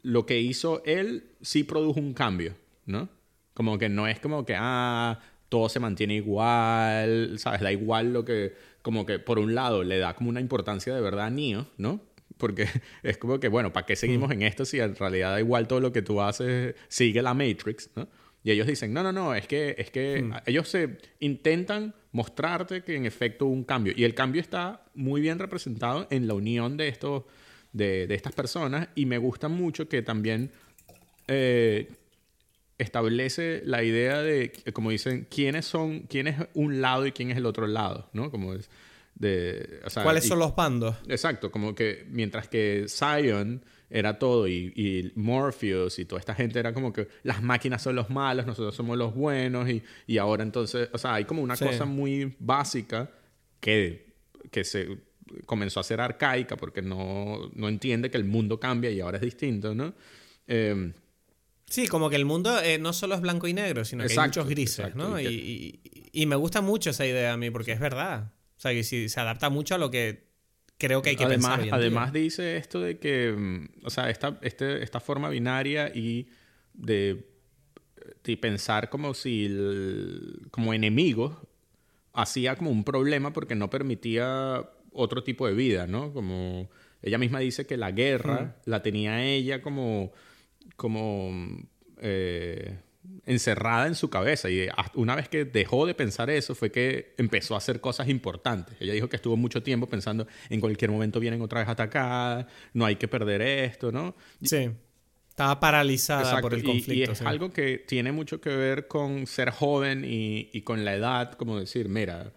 lo 0.02 0.26
que 0.26 0.40
hizo 0.40 0.82
él 0.84 1.30
sí 1.40 1.64
produjo 1.64 2.00
un 2.00 2.14
cambio, 2.14 2.54
¿no? 2.86 3.08
Como 3.54 3.78
que 3.78 3.88
no 3.88 4.06
es 4.06 4.20
como 4.20 4.44
que, 4.44 4.54
ah, 4.56 5.20
todo 5.48 5.68
se 5.68 5.80
mantiene 5.80 6.14
igual, 6.14 7.38
¿sabes? 7.38 7.60
Da 7.60 7.72
igual 7.72 8.12
lo 8.12 8.24
que, 8.24 8.54
como 8.82 9.06
que 9.06 9.18
por 9.18 9.38
un 9.38 9.54
lado 9.54 9.82
le 9.82 9.98
da 9.98 10.14
como 10.14 10.30
una 10.30 10.40
importancia 10.40 10.94
de 10.94 11.00
verdad 11.00 11.26
a 11.26 11.30
Neo, 11.30 11.66
¿no? 11.76 12.00
Porque 12.36 12.66
es 13.02 13.18
como 13.18 13.40
que, 13.40 13.48
bueno, 13.48 13.72
¿para 13.72 13.86
qué 13.86 13.96
seguimos 13.96 14.30
en 14.30 14.42
esto 14.42 14.64
si 14.64 14.80
en 14.80 14.94
realidad 14.94 15.32
da 15.32 15.40
igual 15.40 15.66
todo 15.66 15.80
lo 15.80 15.92
que 15.92 16.02
tú 16.02 16.20
haces, 16.20 16.74
sigue 16.88 17.22
la 17.22 17.34
Matrix, 17.34 17.90
¿no? 17.96 18.08
Y 18.44 18.52
ellos 18.52 18.66
dicen, 18.66 18.92
no, 18.92 19.02
no, 19.02 19.12
no, 19.12 19.34
es 19.34 19.46
que, 19.46 19.74
es 19.78 19.90
que 19.90 20.30
ellos 20.46 20.68
se 20.68 20.98
intentan 21.18 21.94
mostrarte 22.12 22.82
que 22.82 22.96
en 22.96 23.06
efecto 23.06 23.46
hubo 23.46 23.52
un 23.54 23.64
cambio. 23.64 23.92
Y 23.96 24.04
el 24.04 24.14
cambio 24.14 24.40
está 24.40 24.82
muy 24.94 25.20
bien 25.20 25.38
representado 25.38 26.06
en 26.10 26.26
la 26.26 26.34
unión 26.34 26.76
de, 26.76 26.88
estos, 26.88 27.24
de, 27.72 28.06
de 28.06 28.14
estas 28.14 28.32
personas. 28.32 28.88
Y 28.94 29.06
me 29.06 29.18
gusta 29.18 29.48
mucho 29.48 29.88
que 29.88 30.02
también 30.02 30.50
eh, 31.28 31.90
establece 32.78 33.62
la 33.64 33.82
idea 33.82 34.20
de, 34.22 34.52
como 34.72 34.90
dicen, 34.90 35.26
quiénes 35.30 35.66
son, 35.66 36.00
quién 36.00 36.28
es 36.28 36.36
un 36.54 36.80
lado 36.80 37.06
y 37.06 37.12
quién 37.12 37.30
es 37.30 37.36
el 37.36 37.46
otro 37.46 37.66
lado, 37.66 38.08
¿no? 38.12 38.30
Como 38.30 38.54
es 38.54 38.70
de, 39.16 39.80
o 39.84 39.90
sea, 39.90 40.04
¿Cuáles 40.04 40.24
y- 40.24 40.28
son 40.28 40.38
los 40.38 40.54
bandos? 40.54 40.96
Exacto, 41.08 41.50
como 41.50 41.74
que 41.74 42.06
mientras 42.08 42.48
que 42.48 42.86
Zion 42.88 43.64
era 43.90 44.18
todo 44.18 44.46
y, 44.48 44.72
y 44.76 45.12
Morpheus 45.14 45.98
y 45.98 46.04
toda 46.04 46.20
esta 46.20 46.34
gente 46.34 46.58
era 46.58 46.72
como 46.74 46.92
que 46.92 47.08
las 47.22 47.42
máquinas 47.42 47.82
son 47.82 47.96
los 47.96 48.10
malos, 48.10 48.46
nosotros 48.46 48.74
somos 48.74 48.98
los 48.98 49.14
buenos 49.14 49.68
y, 49.68 49.82
y 50.06 50.18
ahora 50.18 50.42
entonces, 50.42 50.88
o 50.92 50.98
sea, 50.98 51.14
hay 51.14 51.24
como 51.24 51.42
una 51.42 51.56
Sí. 51.56 51.64
cosa 51.64 51.84
muy 51.86 52.34
básica 52.38 53.10
que, 53.60 54.14
que 54.50 54.64
se 54.64 54.98
comenzó 55.46 55.80
a 55.80 55.84
ser 55.84 56.00
arcaica 56.00 56.56
porque 56.56 56.82
no, 56.82 57.50
no 57.54 57.68
entiende 57.68 58.10
que 58.10 58.16
el 58.18 58.24
mundo 58.24 58.58
cambia 58.60 58.90
y 58.90 59.00
ahora 59.00 59.16
es 59.18 59.22
distinto, 59.22 59.74
¿no? 59.74 59.94
Eh, 60.46 60.92
Sí, 61.70 61.86
como 61.86 62.08
que 62.08 62.16
el 62.16 62.24
mundo 62.24 62.58
eh, 62.62 62.78
no 62.78 62.94
solo 62.94 63.14
es 63.14 63.20
blanco 63.20 63.46
y 63.46 63.52
negro, 63.52 63.84
sino 63.84 64.00
que 64.02 64.04
hay 64.12 64.16
Exacto, 64.16 64.40
muchos 64.40 64.48
grises, 64.48 64.78
exacto, 64.86 65.06
¿no? 65.06 65.20
y 65.20 65.26
Y, 65.26 65.26
que- 65.26 65.34
y- 66.14 66.22
y 66.22 66.26
me 66.26 66.34
gusta 66.36 66.62
mucho 66.62 66.88
esa 66.90 67.04
idea 67.06 67.34
a 67.34 67.36
mí, 67.36 67.50
porque 67.50 67.72
es 67.72 67.80
verdad. 67.80 68.32
O 68.56 68.60
sea, 68.60 68.72
que 68.72 68.82
si 68.84 69.10
se 69.10 69.20
adapta 69.20 69.50
mucho 69.50 69.74
a 69.74 69.78
lo 69.78 69.90
que 69.90 70.27
creo 70.78 71.02
que 71.02 71.10
hay 71.10 71.16
que 71.16 71.24
además, 71.24 71.58
pensar 71.58 71.60
hoy 71.60 71.64
en 71.64 71.70
día. 71.70 71.74
además 71.76 72.12
dice 72.12 72.56
esto 72.56 72.80
de 72.80 72.98
que, 72.98 73.32
mm, 73.32 73.68
o 73.84 73.90
sea, 73.90 74.10
esta, 74.10 74.38
este, 74.42 74.82
esta 74.82 75.00
forma 75.00 75.28
binaria 75.28 75.88
y 75.94 76.28
de, 76.74 77.26
de 78.24 78.36
pensar 78.36 78.88
como 78.90 79.14
si, 79.14 79.46
el- 79.46 80.46
como 80.50 80.72
enemigos, 80.74 81.36
hacía 82.12 82.56
como 82.56 82.70
un 82.70 82.84
problema 82.84 83.32
porque 83.32 83.54
no 83.54 83.70
permitía 83.70 84.68
otro 84.92 85.22
tipo 85.22 85.46
de 85.46 85.54
vida, 85.54 85.86
¿no? 85.86 86.12
Como 86.12 86.68
ella 87.02 87.18
misma 87.18 87.38
dice 87.40 87.66
que 87.66 87.76
la 87.76 87.92
guerra 87.92 88.56
la 88.64 88.82
tenía 88.82 89.24
ella 89.24 89.62
como, 89.62 90.12
como 90.76 91.30
eh, 92.00 92.78
encerrada 93.26 93.86
en 93.86 93.94
su 93.94 94.08
cabeza 94.08 94.48
y 94.48 94.68
una 94.94 95.14
vez 95.14 95.28
que 95.28 95.44
dejó 95.44 95.86
de 95.86 95.94
pensar 95.94 96.30
eso 96.30 96.54
fue 96.54 96.72
que 96.72 97.14
empezó 97.18 97.54
a 97.54 97.58
hacer 97.58 97.80
cosas 97.80 98.08
importantes. 98.08 98.76
Ella 98.80 98.94
dijo 98.94 99.08
que 99.08 99.16
estuvo 99.16 99.36
mucho 99.36 99.62
tiempo 99.62 99.86
pensando 99.86 100.26
en 100.48 100.60
cualquier 100.60 100.90
momento 100.90 101.20
vienen 101.20 101.42
otra 101.42 101.60
vez 101.60 101.68
a 101.68 101.72
atacar, 101.72 102.46
no 102.72 102.86
hay 102.86 102.96
que 102.96 103.06
perder 103.06 103.42
esto, 103.42 103.92
¿no? 103.92 104.14
Sí. 104.42 104.70
Estaba 105.28 105.60
paralizada 105.60 106.22
Exacto, 106.22 106.42
por 106.42 106.54
el 106.54 106.64
conflicto. 106.64 106.92
Y, 106.94 107.02
es 107.02 107.18
sí. 107.18 107.24
algo 107.26 107.52
que 107.52 107.78
tiene 107.78 108.12
mucho 108.12 108.40
que 108.40 108.50
ver 108.50 108.88
con 108.88 109.26
ser 109.26 109.50
joven 109.50 110.04
y, 110.04 110.50
y 110.52 110.62
con 110.62 110.84
la 110.84 110.94
edad, 110.94 111.34
como 111.34 111.60
decir, 111.60 111.88
mira, 111.88 112.32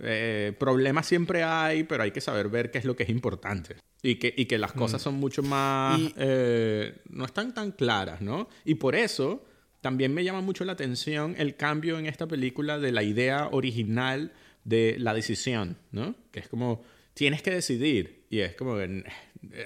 eh, 0.00 0.52
problemas 0.58 1.06
siempre 1.06 1.42
hay, 1.42 1.84
pero 1.84 2.02
hay 2.02 2.10
que 2.10 2.20
saber 2.20 2.48
ver 2.48 2.70
qué 2.70 2.78
es 2.78 2.84
lo 2.84 2.96
que 2.96 3.04
es 3.04 3.08
importante. 3.08 3.76
Y 4.02 4.16
que, 4.16 4.34
y 4.36 4.44
que 4.44 4.58
las 4.58 4.72
cosas 4.72 5.00
son 5.00 5.14
mucho 5.14 5.42
más... 5.42 5.98
Mm. 5.98 6.08
Eh, 6.16 6.94
no 7.08 7.24
están 7.24 7.54
tan 7.54 7.72
claras, 7.72 8.20
¿no? 8.20 8.48
Y 8.64 8.74
por 8.74 8.94
eso 8.94 9.44
también 9.84 10.14
me 10.14 10.24
llama 10.24 10.40
mucho 10.40 10.64
la 10.64 10.72
atención 10.72 11.34
el 11.36 11.56
cambio 11.56 11.98
en 11.98 12.06
esta 12.06 12.26
película 12.26 12.78
de 12.78 12.90
la 12.90 13.02
idea 13.02 13.48
original 13.52 14.32
de 14.64 14.96
la 14.98 15.12
decisión, 15.12 15.76
¿no? 15.92 16.14
Que 16.32 16.40
es 16.40 16.48
como, 16.48 16.82
tienes 17.12 17.42
que 17.42 17.50
decidir. 17.50 18.24
Y 18.30 18.40
es 18.40 18.54
como, 18.54 18.76
que, 18.78 19.04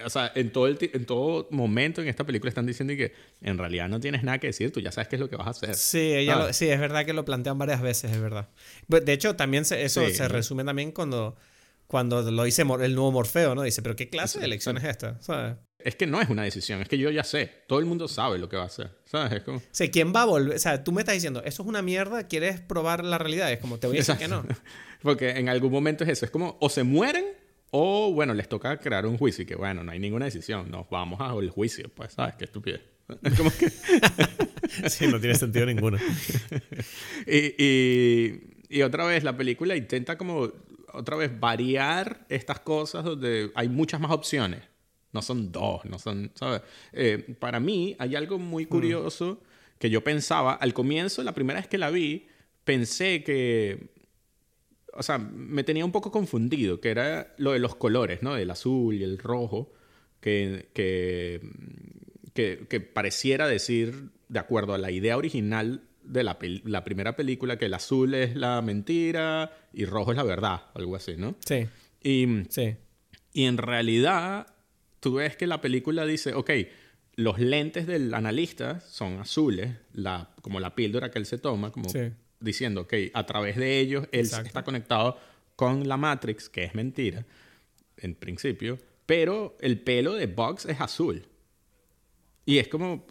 o 0.03 0.09
sea, 0.09 0.29
en 0.35 0.51
todo, 0.51 0.67
el 0.67 0.77
en 0.81 1.05
todo 1.05 1.47
momento 1.51 2.01
en 2.01 2.09
esta 2.09 2.25
película 2.25 2.49
están 2.49 2.65
diciendo 2.65 2.93
que 2.97 3.13
en 3.41 3.57
realidad 3.57 3.87
no 3.87 4.01
tienes 4.01 4.21
nada 4.23 4.39
que 4.39 4.47
decir, 4.47 4.73
tú 4.73 4.81
ya 4.81 4.91
sabes 4.91 5.07
qué 5.07 5.15
es 5.15 5.21
lo 5.21 5.29
que 5.29 5.37
vas 5.37 5.47
a 5.47 5.51
hacer. 5.51 5.73
Sí, 5.75 5.99
ella 6.13 6.33
Ah. 6.35 6.47
lo- 6.47 6.53
sí, 6.53 6.67
es 6.67 6.79
verdad 6.81 7.05
que 7.05 7.13
lo 7.13 7.23
plantean 7.23 7.57
varias 7.57 7.81
veces, 7.81 8.11
es 8.11 8.19
verdad. 8.21 8.49
Pero, 8.89 9.05
De 9.05 9.13
hecho, 9.13 9.37
también 9.37 9.63
se- 9.63 9.83
eso 9.85 10.05
Sí, 10.05 10.13
se 10.15 10.27
resume 10.27 10.65
también 10.65 10.91
cuando, 10.91 11.37
cuando 11.89 12.21
lo 12.21 12.43
dice 12.43 12.61
el 12.61 12.93
nuevo 12.93 13.11
Morfeo, 13.11 13.55
¿no? 13.55 13.63
Dice, 13.63 13.81
pero 13.81 13.95
¿qué 13.95 14.11
clase 14.11 14.37
de 14.37 14.45
elección 14.45 14.77
es 14.77 14.83
esta? 14.83 15.19
¿Sabes? 15.21 15.55
Es 15.79 15.95
que 15.95 16.05
no 16.05 16.21
es 16.21 16.29
una 16.29 16.43
decisión, 16.43 16.81
es 16.81 16.87
que 16.87 16.99
yo 16.99 17.09
ya 17.09 17.23
sé. 17.23 17.51
Todo 17.67 17.79
el 17.79 17.85
mundo 17.87 18.07
sabe 18.07 18.37
lo 18.37 18.47
que 18.47 18.57
va 18.57 18.63
a 18.63 18.65
hacer. 18.67 18.91
¿Sabes? 19.05 19.31
Es 19.33 19.43
como... 19.43 19.57
O 19.57 19.61
sea, 19.71 19.89
¿quién 19.89 20.13
va 20.15 20.21
a 20.21 20.25
volver? 20.25 20.55
O 20.55 20.59
sea, 20.59 20.83
tú 20.83 20.91
me 20.91 21.01
estás 21.01 21.15
diciendo, 21.15 21.41
eso 21.43 21.63
es 21.63 21.67
una 21.67 21.81
mierda, 21.81 22.27
¿quieres 22.27 22.59
probar 22.61 23.03
la 23.03 23.17
realidad? 23.17 23.51
Es 23.51 23.57
como, 23.57 23.79
te 23.79 23.87
voy 23.87 23.97
a 23.97 23.99
decir 24.01 24.17
que 24.17 24.27
no. 24.27 24.45
Porque 25.01 25.31
en 25.31 25.49
algún 25.49 25.71
momento 25.71 26.03
es 26.03 26.11
eso. 26.11 26.25
Es 26.25 26.31
como 26.31 26.57
o 26.61 26.69
se 26.69 26.83
mueren 26.83 27.25
o, 27.71 28.11
bueno, 28.13 28.35
les 28.35 28.47
toca 28.47 28.77
crear 28.77 29.07
un 29.07 29.17
juicio. 29.17 29.41
Y 29.41 29.47
que, 29.47 29.55
bueno, 29.55 29.83
no 29.83 29.91
hay 29.91 29.97
ninguna 29.97 30.25
decisión. 30.25 30.69
Nos 30.69 30.87
vamos 30.91 31.19
al 31.19 31.49
juicio. 31.49 31.89
Pues, 31.95 32.13
¿sabes? 32.13 32.35
Qué 32.35 32.45
estupidez. 32.45 32.81
Es 33.23 33.33
como 33.33 33.49
que... 33.49 33.71
Sí, 34.89 35.07
no 35.07 35.19
tiene 35.19 35.33
sentido 35.33 35.65
ninguno. 35.65 35.97
y, 37.25 37.55
y, 37.57 38.43
y 38.69 38.83
otra 38.83 39.05
vez, 39.05 39.23
la 39.23 39.35
película 39.35 39.75
intenta 39.75 40.15
como, 40.15 40.51
otra 40.93 41.15
vez, 41.17 41.39
variar 41.39 42.25
estas 42.29 42.59
cosas 42.59 43.03
donde 43.03 43.51
hay 43.55 43.69
muchas 43.69 43.99
más 43.99 44.11
opciones. 44.11 44.63
No 45.11 45.21
son 45.21 45.51
dos, 45.51 45.85
no 45.85 45.97
son, 45.97 46.31
¿sabes? 46.35 46.61
Eh, 46.93 47.35
para 47.39 47.59
mí 47.59 47.95
hay 47.99 48.15
algo 48.15 48.37
muy 48.37 48.65
curioso 48.65 49.41
que 49.79 49.89
yo 49.89 50.03
pensaba, 50.03 50.53
al 50.53 50.73
comienzo, 50.73 51.23
la 51.23 51.33
primera 51.33 51.59
vez 51.59 51.67
que 51.67 51.77
la 51.77 51.89
vi, 51.89 52.27
pensé 52.63 53.23
que, 53.23 53.91
o 54.93 55.01
sea, 55.01 55.17
me 55.17 55.63
tenía 55.63 55.85
un 55.85 55.91
poco 55.91 56.11
confundido, 56.11 56.79
que 56.79 56.89
era 56.89 57.33
lo 57.37 57.53
de 57.53 57.59
los 57.59 57.75
colores, 57.75 58.21
¿no? 58.21 58.35
El 58.35 58.51
azul 58.51 58.95
y 58.95 59.03
el 59.03 59.17
rojo, 59.17 59.71
que, 60.19 60.69
que, 60.73 61.41
que, 62.33 62.67
que 62.69 62.79
pareciera 62.81 63.47
decir, 63.47 64.11
de 64.27 64.39
acuerdo 64.39 64.73
a 64.73 64.77
la 64.77 64.91
idea 64.91 65.17
original 65.17 65.83
de 66.03 66.23
la, 66.23 66.37
la 66.65 66.83
primera 66.83 67.15
película, 67.15 67.57
que 67.57 67.65
el 67.65 67.73
azul 67.73 68.13
es 68.13 68.35
la 68.35 68.61
mentira 68.61 69.51
y 69.73 69.85
rojo 69.85 70.11
es 70.11 70.17
la 70.17 70.23
verdad, 70.23 70.63
algo 70.73 70.95
así, 70.95 71.15
¿no? 71.17 71.35
Sí, 71.45 71.67
Y, 72.03 72.25
sí. 72.49 72.75
y 73.33 73.45
en 73.45 73.57
realidad, 73.57 74.47
tú 74.99 75.15
ves 75.15 75.35
que 75.35 75.47
la 75.47 75.61
película 75.61 76.05
dice, 76.05 76.33
ok, 76.33 76.49
los 77.15 77.39
lentes 77.39 77.85
del 77.87 78.13
analista 78.13 78.79
son 78.81 79.19
azules, 79.19 79.75
la, 79.93 80.29
como 80.41 80.59
la 80.59 80.73
píldora 80.75 81.11
que 81.11 81.19
él 81.19 81.25
se 81.25 81.37
toma, 81.37 81.71
como 81.71 81.89
Sí. 81.89 82.11
diciendo, 82.39 82.81
ok, 82.81 82.93
a 83.13 83.25
través 83.25 83.57
de 83.57 83.79
ellos 83.79 84.07
él 84.11 84.21
Exacto. 84.21 84.47
está 84.47 84.63
conectado 84.63 85.17
con 85.55 85.87
la 85.89 85.97
Matrix, 85.97 86.47
que 86.49 86.63
es 86.63 86.73
mentira, 86.75 87.25
en 87.97 88.15
principio, 88.15 88.79
pero 89.05 89.57
el 89.59 89.79
pelo 89.81 90.13
de 90.13 90.27
Bugs 90.27 90.65
es 90.65 90.79
azul. 90.79 91.25
Y 92.45 92.59
es 92.59 92.67
como, 92.69 93.05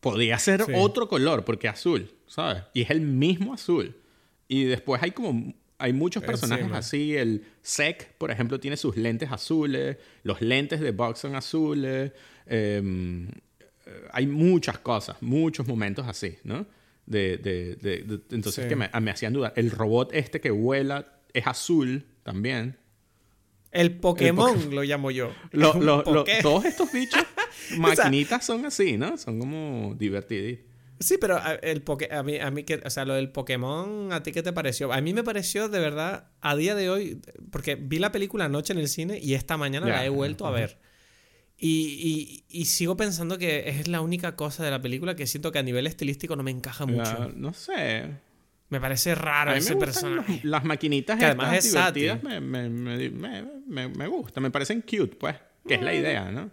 podría 0.00 0.38
ser 0.38 0.62
Sí. 0.64 0.72
otro 0.76 1.08
color, 1.08 1.44
porque 1.44 1.66
azul, 1.68 2.10
¿sabes? 2.28 2.62
Y 2.74 2.82
es 2.82 2.90
el 2.90 3.00
mismo 3.00 3.52
azul. 3.54 3.96
Y 4.46 4.64
después 4.64 5.02
hay 5.02 5.10
como, 5.10 5.52
hay 5.78 5.92
muchos 5.92 6.22
personajes 6.24 6.64
Encima. 6.64 6.78
así. 6.78 7.16
El 7.16 7.44
Sec, 7.62 8.12
por 8.18 8.30
ejemplo, 8.30 8.58
tiene 8.60 8.76
sus 8.76 8.96
lentes 8.96 9.30
azules. 9.30 9.96
Los 10.24 10.40
lentes 10.40 10.80
de 10.80 10.90
Bugs 10.92 11.18
son 11.20 11.34
azules. 11.36 12.12
em, 12.46 13.28
eh, 13.28 13.30
hay 14.12 14.26
muchas 14.26 14.78
cosas, 14.78 15.16
muchos 15.20 15.66
momentos 15.66 16.06
así, 16.08 16.38
¿no? 16.44 16.66
De, 17.06 17.36
de- 17.38 17.76
de- 17.76 17.98
de- 18.02 18.20
entonces 18.30 18.64
Sí. 18.64 18.68
que 18.68 18.74
me, 18.76 18.88
me 19.00 19.10
hacían 19.10 19.32
dudar. 19.32 19.52
El 19.56 19.70
robot 19.70 20.10
este 20.14 20.40
que 20.40 20.50
vuela 20.50 21.20
es 21.34 21.46
azul 21.46 22.04
también. 22.22 22.76
El 23.70 23.98
Pokémon 23.98 24.54
lo 24.74 24.82
llamo 24.82 25.10
yo. 25.10 25.30
Lo- 25.52 25.74
lo- 25.74 26.02
lo- 26.04 26.24
todos 26.42 26.64
estos 26.64 26.90
bichos, 26.92 27.22
maquinitas 27.78 28.44
son 28.46 28.64
así, 28.64 28.96
¿no? 28.96 29.16
Son 29.18 29.38
como 29.38 29.94
divertidos. 29.98 30.58
Sí, 31.00 31.16
pero 31.20 31.36
a, 31.36 31.54
el 31.54 31.84
poke- 31.84 32.12
a 32.12 32.22
mí, 32.22 32.38
a 32.38 32.50
mí 32.50 32.64
que, 32.64 32.80
o 32.84 32.90
sea, 32.90 33.04
lo 33.04 33.14
del 33.14 33.30
Pokémon, 33.30 34.12
¿a 34.12 34.22
ti 34.22 34.32
qué 34.32 34.42
te 34.42 34.52
pareció? 34.52 34.92
A 34.92 35.00
mí 35.00 35.14
me 35.14 35.22
pareció 35.22 35.68
de 35.68 35.78
verdad, 35.78 36.28
a 36.40 36.56
día 36.56 36.74
de 36.74 36.90
hoy, 36.90 37.20
porque 37.50 37.76
vi 37.76 37.98
la 37.98 38.10
película 38.12 38.46
anoche 38.46 38.72
en 38.72 38.78
el 38.80 38.88
cine 38.88 39.18
y 39.22 39.34
esta 39.34 39.56
mañana 39.56 39.86
Ya, 39.86 39.92
la 39.94 40.04
he 40.04 40.08
vuelto 40.08 40.46
a 40.46 40.50
ver. 40.50 40.78
Y, 41.60 42.44
y- 42.50 42.60
y 42.60 42.64
sigo 42.66 42.96
pensando 42.96 43.36
que 43.38 43.68
es 43.68 43.88
la 43.88 44.00
única 44.00 44.36
cosa 44.36 44.64
de 44.64 44.70
la 44.70 44.80
película 44.80 45.16
que 45.16 45.26
siento 45.26 45.50
que 45.52 45.58
a 45.58 45.62
nivel 45.62 45.86
estilístico 45.86 46.36
no 46.36 46.42
me 46.42 46.50
encaja 46.52 46.86
mucho. 46.86 47.32
No 47.34 47.52
sé. 47.52 48.04
Me 48.68 48.80
parece 48.80 49.14
raro 49.14 49.50
A 49.52 49.54
mí 49.54 49.60
ese 49.60 49.74
personaje. 49.76 50.32
los- 50.34 50.44
las 50.44 50.64
maquinitas 50.64 51.18
Que 51.18 51.24
además 51.24 51.56
es 51.56 51.64
divertidas 51.72 52.22
me, 52.22 52.40
me, 52.40 52.68
me, 52.68 53.88
me, 53.88 54.06
gustan. 54.08 54.42
Me 54.42 54.50
parecen 54.50 54.82
cute, 54.82 55.16
pues. 55.16 55.36
Que 55.66 55.74
es 55.74 55.82
la 55.82 55.92
Mm. 55.92 55.94
idea, 55.96 56.30
¿no? 56.30 56.50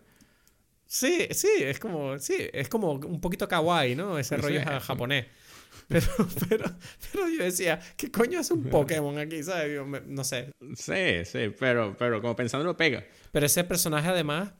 Sí, 0.95 1.27
sí, 1.31 1.49
es 1.59 1.77
como, 1.77 2.17
sí, 2.19 2.35
es 2.53 2.69
como 2.69 2.93
un 2.93 3.19
poquito 3.19 3.49
kawaii, 3.49 3.97
¿no? 3.97 4.17
Ese 4.17 4.38
rollo 4.38 4.61
japonés. 4.80 5.26
Pero, 5.88 6.07
pero, 6.49 6.65
pero 7.11 7.30
yo 7.30 7.43
decía, 7.43 7.80
¿qué 7.95 8.09
coño 8.09 8.39
es 8.39 8.49
un 8.49 8.63
Pokémon 8.72 9.19
aquí? 9.19 9.43
¿Sabes? 9.43 9.80
no 10.07 10.23
sé. 10.23 10.51
Sí, 10.76 11.26
sí, 11.26 11.53
pero, 11.59 11.95
pero 11.95 12.22
como 12.22 12.35
pensándolo 12.35 12.76
pega. 12.76 13.05
Pero 13.31 13.45
ese 13.45 13.63
personaje 13.65 14.07
además 14.07 14.53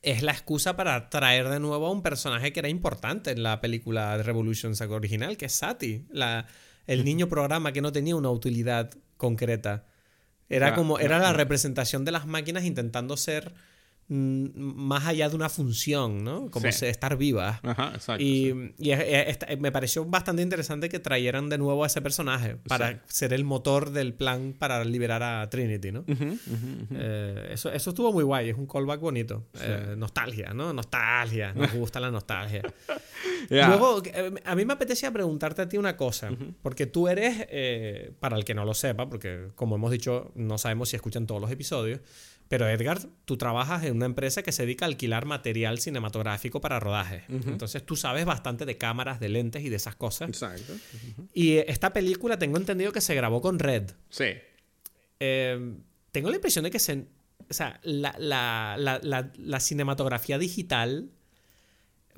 es 0.00 0.22
la 0.22 0.32
excusa 0.32 0.74
para 0.74 1.10
traer 1.10 1.50
de 1.50 1.60
nuevo 1.60 1.86
a 1.86 1.90
un 1.90 2.02
personaje 2.02 2.50
que 2.54 2.60
era 2.60 2.70
importante 2.70 3.32
en 3.32 3.42
la 3.42 3.60
película 3.60 4.16
de 4.16 4.22
Revolution 4.22 4.74
Saga 4.74 4.94
original, 4.94 5.36
que 5.36 5.46
es 5.46 5.52
Sati, 5.52 6.06
la, 6.10 6.46
el 6.86 7.04
niño 7.04 7.28
programa 7.28 7.72
que 7.72 7.82
no 7.82 7.92
tenía 7.92 8.16
una 8.16 8.30
utilidad 8.30 8.90
concreta. 9.18 9.84
Era 10.48 10.74
como, 10.74 10.98
era 10.98 11.18
la 11.18 11.34
representación 11.34 12.06
de 12.06 12.12
las 12.12 12.26
máquinas 12.26 12.64
intentando 12.64 13.18
ser 13.18 13.52
más 14.10 15.06
allá 15.06 15.28
de 15.28 15.36
una 15.36 15.50
función, 15.50 16.24
¿no? 16.24 16.50
Como 16.50 16.66
estar 16.66 17.16
viva. 17.18 17.60
Ajá, 17.62 17.92
exacto. 17.94 18.22
Y, 18.22 18.74
me 19.58 19.70
pareció 19.70 20.04
bastante 20.06 20.42
interesante 20.42 20.88
que 20.88 20.98
trajeran 20.98 21.48
de 21.48 21.58
nuevo 21.58 21.84
a 21.84 21.86
ese 21.86 22.00
personaje 22.00 22.56
para 22.66 23.02
ser 23.06 23.32
el 23.34 23.44
motor 23.44 23.90
del 23.90 24.14
plan 24.14 24.54
para 24.58 24.84
liberar 24.84 25.22
a 25.22 25.48
Trinity, 25.50 25.92
¿no? 25.92 26.04
Eh, 26.08 27.48
eso, 27.50 27.70
eso 27.70 27.90
estuvo 27.90 28.12
muy 28.12 28.24
guay, 28.24 28.50
es 28.50 28.56
un 28.56 28.66
callback 28.66 29.00
bonito. 29.00 29.46
Eh, 29.60 29.94
nostalgia, 29.96 30.54
¿no? 30.54 30.72
Nostalgia, 30.72 31.52
nos 31.52 31.72
gusta 31.74 32.00
la 32.00 32.10
nostalgia. 32.10 32.62
Luego, 33.50 34.02
eh, 34.06 34.32
a 34.44 34.54
mí 34.54 34.64
me 34.64 34.72
apetecía 34.72 35.12
preguntarte 35.12 35.62
a 35.62 35.68
ti 35.68 35.76
una 35.76 35.96
cosa, 35.96 36.30
porque 36.62 36.86
tú 36.86 37.08
eres, 37.08 37.46
para 38.20 38.36
el 38.36 38.44
que 38.44 38.54
no 38.54 38.64
lo 38.64 38.72
sepa, 38.72 39.08
porque 39.08 39.48
como 39.54 39.76
hemos 39.76 39.90
dicho, 39.90 40.32
no 40.34 40.56
sabemos 40.56 40.88
si 40.88 40.96
escuchan 40.96 41.26
todos 41.26 41.40
los 41.40 41.50
episodios, 41.50 42.00
pero 42.48 42.66
Edgar, 42.66 42.98
tú 43.26 43.36
trabajas 43.36 43.84
en 43.84 43.96
una 43.96 44.06
empresa 44.06 44.42
que 44.42 44.52
se 44.52 44.62
dedica 44.62 44.86
a 44.86 44.88
alquilar 44.88 45.26
material 45.26 45.78
cinematográfico 45.78 46.60
para 46.60 46.80
rodaje. 46.80 47.24
Entonces 47.28 47.84
tú 47.84 47.94
sabes 47.94 48.24
bastante 48.24 48.64
de 48.64 48.78
cámaras, 48.78 49.20
de 49.20 49.28
lentes 49.28 49.62
y 49.64 49.68
de 49.68 49.76
esas 49.76 49.96
cosas. 49.96 50.30
Exacto. 50.30 50.72
Y 51.34 51.58
esta 51.58 51.92
película 51.92 52.38
tengo 52.38 52.56
entendido 52.56 52.90
que 52.90 53.02
se 53.02 53.14
grabó 53.14 53.42
con 53.42 53.58
Red. 53.58 53.90
Sí. 54.08 54.26
Eh, 55.20 55.74
tengo 56.10 56.30
la 56.30 56.36
impresión 56.36 56.64
de 56.64 56.70
que 56.70 56.78
se, 56.78 57.06
o 57.50 57.52
sea, 57.52 57.80
la, 57.82 58.14
la, 58.18 59.60
cinematografía 59.60 60.38
digital 60.38 61.10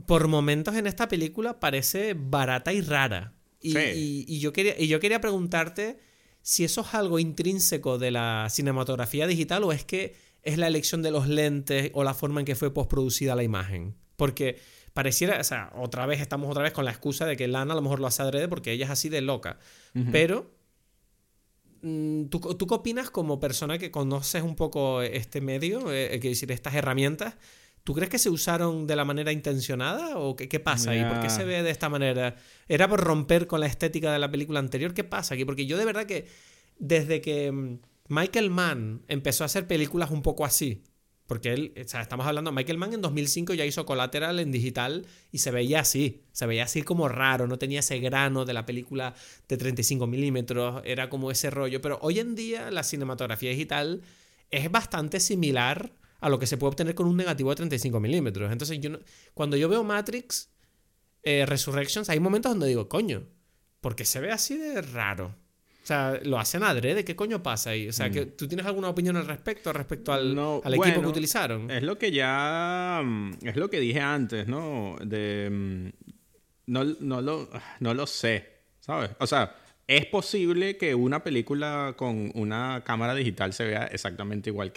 por 0.07 0.29
momentos 0.29 0.77
en 0.77 0.87
esta 0.87 1.09
película 1.09 1.59
parece 1.59 2.15
barata 2.15 2.73
y 2.73 2.83
rara. 2.83 3.33
Y, 3.61 3.73
sí. 3.73 4.25
y, 4.29 4.39
yo, 4.39 4.53
quería, 4.53 4.81
y 4.81 4.87
yo 4.87 5.01
quería 5.01 5.21
preguntarte 5.21 5.99
si 6.43 6.65
eso 6.65 6.81
es 6.83 6.95
algo 6.95 7.19
intrínseco 7.19 7.99
de 7.99 8.11
la 8.11 8.49
cinematografía 8.51 9.27
digital 9.27 9.65
o 9.65 9.73
es 9.73 9.85
que 9.85 10.15
es 10.43 10.59
la 10.59 10.67
elección 10.67 11.03
de 11.03 11.11
los 11.11 11.29
lentes 11.29 11.91
o 11.95 12.05
la 12.05 12.15
forma 12.15 12.41
en 12.41 12.47
que 12.47 12.55
fue 12.55 12.73
postproducida 12.73 13.35
la 13.35 13.43
imagen. 13.43 13.95
Porque 14.17 14.59
pareciera, 14.93 15.41
o 15.41 15.45
sea, 15.45 15.73
otra 15.77 16.07
vez 16.07 16.21
estamos 16.21 16.51
otra 16.51 16.63
vez 16.63 16.73
con 16.73 16.85
la 16.85 16.91
excusa 16.91 17.27
de 17.27 17.37
que 17.37 17.49
Lana 17.49 17.73
a 17.73 17.77
lo 17.77 17.83
mejor 17.83 18.01
lo 18.01 18.07
hace 18.07 18.23
adrede 18.23 18.49
porque 18.49 18.73
ella 18.73 18.87
es 18.87 18.91
así 18.91 19.09
de 19.09 19.21
loca. 19.21 19.59
Pero, 20.13 20.51
mm, 21.83 22.27
¿tú, 22.27 22.41
¿tú, 22.41 22.67
qué 22.67 22.75
opinas 22.75 23.11
como 23.11 23.41
persona 23.41 23.79
que 23.79 23.91
conoces 23.91 24.43
un 24.43 24.57
poco 24.57 25.03
este 25.03 25.41
medio, 25.41 25.93
eh, 25.93 26.15
eh, 26.15 26.21
que 26.21 26.29
decir, 26.29 26.51
estas 26.53 26.75
herramientas? 26.75 27.37
¿Tú 27.85 27.95
crees 27.95 28.11
que 28.11 28.19
se 28.19 28.29
usaron 28.29 28.87
de 28.87 28.95
la 28.95 29.05
manera 29.05 29.33
intencionada 29.33 30.19
o 30.19 30.37
qué, 30.37 30.49
qué 30.49 30.61
pasa 30.61 30.91
ahí? 30.91 31.05
¿Por 31.05 31.21
qué 31.21 31.31
se 31.31 31.45
ve 31.45 31.63
de 31.63 31.71
esta 31.71 31.89
manera? 31.89 32.37
¿Era 32.69 32.89
por 32.89 33.01
romper 33.01 33.47
con 33.47 33.61
la 33.61 33.67
estética 33.67 34.13
de 34.13 34.19
la 34.19 34.31
película 34.31 34.61
anterior? 34.61 34.93
¿Qué 34.93 35.05
pasa 35.05 35.35
aquí? 35.35 35.45
Porque 35.45 35.67
yo 35.67 35.79
de 35.79 35.85
verdad 35.85 36.05
que 36.05 36.27
desde 36.79 37.21
que 37.21 37.51
mm, 37.51 37.79
Michael 38.09 38.51
Mann 38.51 39.03
empezó 39.09 39.45
a 39.45 39.47
hacer 39.47 39.67
películas 39.67 40.11
un 40.11 40.23
poco 40.23 40.45
así, 40.45 40.83
porque 41.27 41.53
él, 41.53 41.75
o 41.81 41.89
sea, 41.89 42.01
estamos 42.01 42.27
hablando, 42.27 42.51
Michael 42.51 42.77
Mann 42.77 42.93
en 42.93 43.01
2005 43.03 43.55
ya 43.55 43.65
hizo 43.65 43.87
Collateral 43.87 44.41
en 44.41 44.51
digital 44.51 45.07
y 45.31 45.39
se 45.39 45.53
veía 45.53 45.79
así, 45.81 46.25
se 46.33 46.45
veía 46.47 46.65
así 46.65 46.83
como 46.83 47.09
raro, 47.09 47.47
no 47.47 47.57
tenía 47.57 47.81
ese 47.81 48.01
grano 48.01 48.45
de 48.45 48.53
la 48.53 48.67
película 48.67 49.15
de 49.49 49.57
35 49.57 50.09
milímetros, 50.09 50.83
era 50.85 51.09
como 51.09 51.31
ese 51.31 51.51
rollo, 51.51 51.81
pero 51.81 52.01
hoy 52.03 52.19
en 52.19 52.35
día 52.35 52.73
la 52.73 52.83
cinematografía 52.83 53.51
digital 53.51 54.03
es 54.51 54.69
bastante 54.73 55.21
similar 55.21 55.93
a 56.21 56.29
lo 56.29 56.39
que 56.39 56.47
se 56.47 56.57
puede 56.57 56.71
obtener 56.71 56.95
con 56.95 57.07
un 57.07 57.17
negativo 57.17 57.51
de 57.51 57.57
35 57.57 58.01
milímetros. 58.01 58.53
Entonces, 58.53 58.79
yo 58.81 58.91
cuando 59.35 59.57
yo 59.57 59.69
veo 59.69 59.85
Matrix 59.85 60.51
eh, 61.23 61.45
Resurrections, 61.47 62.09
hay 62.11 62.21
momentos 62.21 62.53
donde 62.53 62.69
digo, 62.69 62.89
coño, 62.89 63.27
porque 63.81 64.05
se 64.05 64.21
ve 64.21 64.31
así 64.31 64.57
de 64.57 64.83
raro. 64.83 65.35
O 65.83 65.87
sea, 65.87 66.21
lo 66.25 66.39
hacen 66.39 66.63
adrede, 66.63 67.05
¿qué 67.05 67.17
coño 67.17 67.43
pasa 67.43 67.71
ahí? 67.71 67.89
O 67.89 67.93
sea, 67.93 68.11
que, 68.11 68.27
mm. 68.27 68.37
¿tú 68.37 68.47
tienes 68.47 68.67
alguna 68.67 68.91
opinión 68.91 69.17
al 69.17 69.27
respecto, 69.27 69.73
respecto 69.73 70.13
al, 70.13 70.39
al 70.39 70.75
equipo 70.75 71.01
que 71.01 71.07
utilizaron? 71.07 71.71
Es 71.71 71.83
lo 71.83 71.99
que 71.99 72.13
ya, 72.13 73.01
mm, 73.03 73.33
es 73.43 73.57
lo 73.57 73.71
que 73.71 73.81
dije 73.81 74.01
antes, 74.01 74.47
¿no? 74.47 74.97
De, 75.03 75.49
mm, 75.51 75.89
no, 76.67 76.85
no, 76.85 77.23
lo, 77.23 77.49
no 77.81 77.95
lo 77.95 78.07
sé, 78.07 78.61
¿sabes? 78.79 79.11
O 79.19 79.27
sea, 79.27 79.57
es 79.87 80.07
posible 80.07 80.77
que 80.77 80.95
una 80.95 81.25
película 81.25 81.95
con 81.97 82.31
una 82.35 82.85
cámara 82.85 83.15
digital 83.15 83.53
se 83.53 83.65
vea 83.65 83.87
exactamente 83.87 84.51
igual 84.51 84.73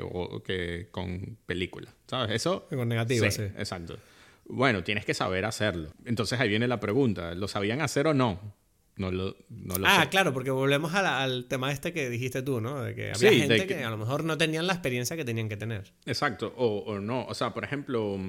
que 0.00 0.42
que, 0.44 0.88
con 0.90 1.38
película, 1.46 1.94
¿sabes? 2.06 2.36
Eso... 2.36 2.66
Con 2.68 2.88
negativa, 2.88 3.30
sí, 3.30 3.42
Exacto. 3.42 3.98
Bueno, 4.46 4.84
tienes 4.84 5.04
que 5.04 5.14
saber 5.14 5.44
hacerlo. 5.44 5.90
Entonces 6.04 6.38
ahí 6.38 6.48
viene 6.48 6.68
la 6.68 6.80
pregunta, 6.80 7.34
¿lo 7.34 7.48
sabían 7.48 7.80
hacer 7.80 8.06
o 8.06 8.14
no? 8.14 8.40
No 8.96 9.10
lo, 9.10 9.36
no 9.48 9.76
lo 9.76 9.86
ah, 9.88 10.08
claro, 10.08 10.32
porque 10.32 10.50
volvemos 10.50 10.94
al 10.94 11.46
tema 11.46 11.72
este 11.72 11.92
que 11.92 12.08
dijiste 12.10 12.42
tú, 12.42 12.60
¿no? 12.60 12.82
De 12.82 12.94
que 12.94 13.12
había 13.12 13.32
gente 13.32 13.66
que... 13.66 13.82
a 13.82 13.90
lo 13.90 13.96
mejor 13.96 14.22
no 14.22 14.38
tenían 14.38 14.66
la 14.66 14.74
experiencia 14.74 15.16
que 15.16 15.24
tenían 15.24 15.48
que 15.48 15.56
tener. 15.56 15.92
Exacto, 16.06 16.52
o, 16.56 16.78
o 16.78 17.00
no. 17.00 17.24
O 17.26 17.34
sea, 17.34 17.52
por 17.52 17.64
ejemplo, 17.64 18.20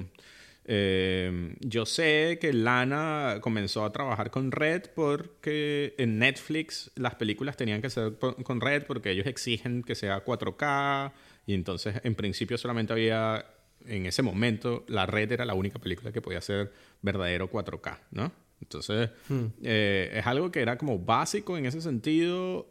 eh, 0.68 1.54
yo 1.60 1.86
sé 1.86 2.38
que 2.40 2.52
Lana 2.52 3.38
comenzó 3.40 3.84
a 3.84 3.92
trabajar 3.92 4.32
con 4.32 4.50
Red 4.50 4.86
porque 4.96 5.94
en 5.96 6.18
Netflix 6.18 6.90
las 6.96 7.14
películas 7.14 7.56
tenían 7.56 7.80
que 7.80 7.88
ser 7.88 8.14
con 8.18 8.60
Red 8.60 8.82
porque 8.82 9.12
ellos 9.12 9.26
exigen 9.26 9.84
que 9.84 9.94
sea 9.94 10.24
4K 10.24 11.12
y 11.46 11.54
entonces, 11.54 12.00
en 12.02 12.16
principio, 12.16 12.58
solamente 12.58 12.92
había, 12.92 13.46
en 13.86 14.06
ese 14.06 14.22
momento, 14.22 14.84
la 14.88 15.06
red 15.06 15.30
era 15.30 15.44
la 15.44 15.54
única 15.54 15.78
película 15.78 16.10
que 16.10 16.20
podía 16.20 16.40
ser 16.40 16.72
verdadero 17.02 17.48
4K, 17.50 17.98
¿no? 18.10 18.32
Entonces, 18.60 19.10
hmm. 19.28 19.44
eh, 19.62 20.10
es 20.14 20.26
algo 20.26 20.50
que 20.50 20.60
era 20.60 20.76
como 20.76 20.98
básico 20.98 21.56
en 21.56 21.66
ese 21.66 21.80
sentido. 21.80 22.66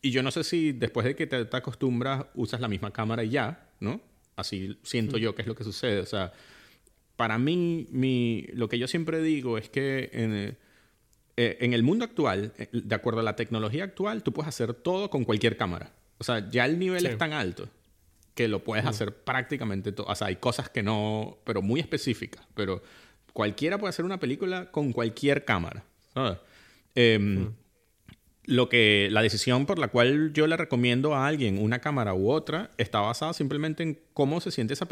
Y 0.00 0.12
yo 0.12 0.22
no 0.22 0.30
sé 0.30 0.44
si 0.44 0.72
después 0.72 1.04
de 1.04 1.14
que 1.14 1.26
te, 1.26 1.46
acostumbras, 1.52 2.24
usas 2.34 2.60
la 2.60 2.68
misma 2.68 2.90
cámara 2.90 3.22
y 3.22 3.30
ya, 3.30 3.68
¿no? 3.80 4.00
Así 4.34 4.78
siento 4.82 5.18
hmm. 5.18 5.20
yo 5.20 5.34
que 5.34 5.42
es 5.42 5.48
lo 5.48 5.54
que 5.54 5.64
sucede. 5.64 6.00
O 6.00 6.06
sea, 6.06 6.32
para 7.16 7.36
mí, 7.36 7.86
mi, 7.90 8.46
lo 8.54 8.70
que 8.70 8.78
yo 8.78 8.88
siempre 8.88 9.20
digo 9.20 9.58
es 9.58 9.68
que 9.68 10.08
en, 10.14 10.56
eh, 11.36 11.58
en 11.60 11.74
el 11.74 11.82
mundo 11.82 12.06
actual, 12.06 12.54
eh, 12.56 12.68
de 12.72 12.94
acuerdo 12.94 13.20
a 13.20 13.24
la 13.24 13.36
tecnología 13.36 13.84
actual, 13.84 14.22
tú 14.22 14.32
puedes 14.32 14.48
hacer 14.48 14.72
todo 14.72 15.10
con 15.10 15.24
cualquier 15.24 15.58
cámara. 15.58 15.92
O 16.16 16.24
sea, 16.24 16.48
ya 16.48 16.64
el 16.64 16.78
nivel 16.78 17.04
es 17.04 17.18
tan 17.18 17.34
alto 17.34 17.68
que 18.36 18.48
lo 18.48 18.62
puedes 18.62 18.84
hacer 18.84 19.14
prácticamente 19.14 19.90
todo. 19.92 20.06
O 20.06 20.14
sea, 20.14 20.28
hay 20.28 20.36
cosas 20.36 20.68
que 20.68 20.82
no, 20.82 21.38
pero 21.44 21.62
muy 21.62 21.80
específicas. 21.80 22.46
Pero 22.54 22.82
cualquiera 23.32 23.78
puede 23.78 23.88
hacer 23.88 24.04
una 24.04 24.20
película 24.20 24.70
con 24.70 24.92
cualquier 24.92 25.46
cámara. 25.46 25.84
Em, 26.94 27.52
lo 28.44 28.68
que 28.68 29.08
la 29.10 29.22
decisión 29.22 29.64
por 29.64 29.78
la 29.78 29.88
cual 29.88 30.32
yo 30.34 30.46
le 30.46 30.56
recomiendo 30.56 31.14
a 31.14 31.26
alguien 31.26 31.58
una 31.58 31.80
cámara 31.80 32.14
u 32.14 32.30
otra 32.30 32.70
está 32.76 33.00
basada 33.00 33.32
simplemente 33.32 33.82
en 33.82 33.98
cómo 34.12 34.40
se 34.42 34.50
siente 34.50 34.74
esa 34.74 34.86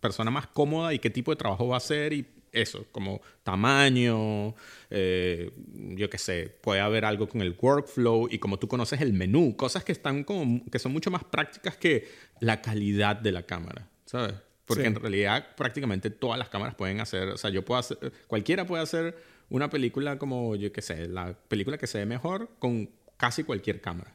persona 0.00 0.30
más 0.30 0.46
cómoda 0.46 0.94
y 0.94 0.98
qué 0.98 1.10
tipo 1.10 1.30
de 1.30 1.36
trabajo 1.36 1.68
va 1.68 1.76
a 1.76 1.78
hacer 1.78 2.14
y 2.14 2.26
eso, 2.52 2.86
como 2.92 3.20
tamaño, 3.42 4.54
eh, 4.90 5.50
yo 5.96 6.10
qué 6.10 6.18
sé, 6.18 6.54
puede 6.60 6.80
haber 6.80 7.04
algo 7.04 7.28
con 7.28 7.40
el 7.40 7.56
workflow 7.60 8.28
y 8.30 8.38
como 8.38 8.58
tú 8.58 8.68
conoces 8.68 9.00
el 9.00 9.12
menú, 9.12 9.56
cosas 9.56 9.84
que 9.84 9.92
están 9.92 10.24
como, 10.24 10.64
que 10.70 10.78
son 10.78 10.92
mucho 10.92 11.10
más 11.10 11.24
prácticas 11.24 11.76
que 11.76 12.08
la 12.40 12.60
calidad 12.60 13.16
de 13.16 13.32
la 13.32 13.44
cámara, 13.44 13.88
¿sabes? 14.04 14.34
Porque 14.66 14.86
en 14.86 14.94
realidad 14.94 15.54
prácticamente 15.56 16.10
todas 16.10 16.38
las 16.38 16.48
cámaras 16.48 16.74
pueden 16.74 17.00
hacer, 17.00 17.28
o 17.28 17.36
sea, 17.36 17.50
yo 17.50 17.64
puedo 17.64 17.80
hacer, 17.80 17.98
cualquiera 18.26 18.66
puede 18.66 18.82
hacer 18.82 19.16
una 19.48 19.68
película 19.68 20.18
como, 20.18 20.54
yo 20.56 20.72
qué 20.72 20.82
sé, 20.82 21.08
la 21.08 21.34
película 21.34 21.76
que 21.78 21.86
se 21.86 21.98
ve 21.98 22.06
mejor 22.06 22.50
con 22.58 22.90
casi 23.16 23.44
cualquier 23.44 23.80
cámara. 23.80 24.14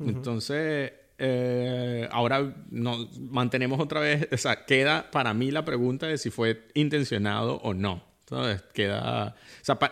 Entonces, 0.00 0.92
eh, 1.24 2.08
ahora 2.10 2.52
mantenemos 2.70 3.78
otra 3.78 4.00
vez, 4.00 4.26
o 4.32 4.36
sea, 4.36 4.64
queda 4.66 5.08
para 5.12 5.32
mí 5.34 5.52
la 5.52 5.64
pregunta 5.64 6.08
de 6.08 6.18
si 6.18 6.30
fue 6.30 6.66
intencionado 6.74 7.56
o 7.62 7.74
no. 7.74 8.02
¿sabes? 8.28 8.62
Queda, 8.72 9.36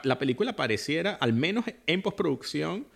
la 0.03 0.19
película 0.19 0.57
pareciera, 0.57 1.13
al 1.15 1.33
menos 1.33 1.67
en 1.87 2.03
postproducción, 2.03 2.87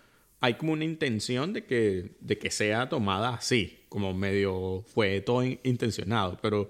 hay 0.41 0.55
como 0.55 0.73
una 0.73 0.83
intención 0.83 1.53
de 1.53 1.65
que, 1.65 2.15
de 2.19 2.37
que 2.37 2.51
sea 2.51 2.89
tomada 2.89 3.35
así, 3.35 3.85
como 3.87 4.13
medio 4.13 4.83
fue 4.93 5.21
todo 5.21 5.43
intencionado, 5.43 6.37
pero... 6.41 6.69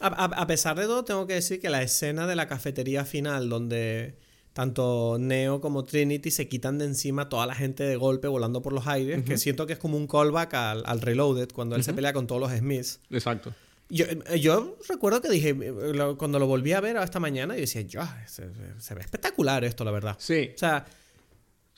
A, 0.00 0.24
a, 0.24 0.46
pesar 0.46 0.78
de 0.78 0.84
todo, 0.84 1.04
tengo 1.04 1.26
que 1.26 1.34
decir 1.34 1.60
que 1.60 1.68
la 1.68 1.82
escena 1.82 2.26
de 2.26 2.36
la 2.36 2.46
cafetería 2.46 3.04
final, 3.04 3.48
donde 3.48 4.14
tanto 4.52 5.16
Neo 5.18 5.60
como 5.60 5.84
Trinity 5.84 6.30
se 6.30 6.48
quitan 6.48 6.78
de 6.78 6.84
encima 6.86 7.28
toda 7.28 7.46
la 7.46 7.54
gente 7.54 7.84
de 7.84 7.96
golpe 7.96 8.28
volando 8.28 8.62
por 8.62 8.72
los 8.72 8.86
aires, 8.86 9.24
que 9.24 9.38
siento 9.38 9.66
que 9.66 9.74
es 9.74 9.78
como 9.78 9.96
un 9.96 10.06
callback 10.06 10.54
al, 10.54 11.00
Reloaded, 11.00 11.50
cuando 11.52 11.76
él 11.76 11.84
se 11.84 11.94
pelea 11.94 12.12
con 12.12 12.26
todos 12.26 12.40
los 12.40 12.52
Smiths. 12.52 13.00
Exacto. 13.10 13.54
Yo, 13.88 14.04
yo, 14.36 14.76
recuerdo 14.88 15.20
que 15.20 15.28
dije, 15.28 15.56
cuando 16.16 16.38
lo 16.38 16.46
volví 16.46 16.72
a 16.72 16.80
ver 16.80 16.96
esta 16.96 17.18
mañana, 17.18 17.54
yo 17.54 17.60
decía, 17.62 17.82
yo, 17.82 18.02
se, 18.26 18.48
se, 18.78 18.94
ve 18.94 19.00
espectacular 19.00 19.64
esto, 19.64 19.84
la 19.84 19.90
verdad. 19.90 20.16
Sí. 20.18 20.50
O 20.54 20.58
sea, 20.58 20.86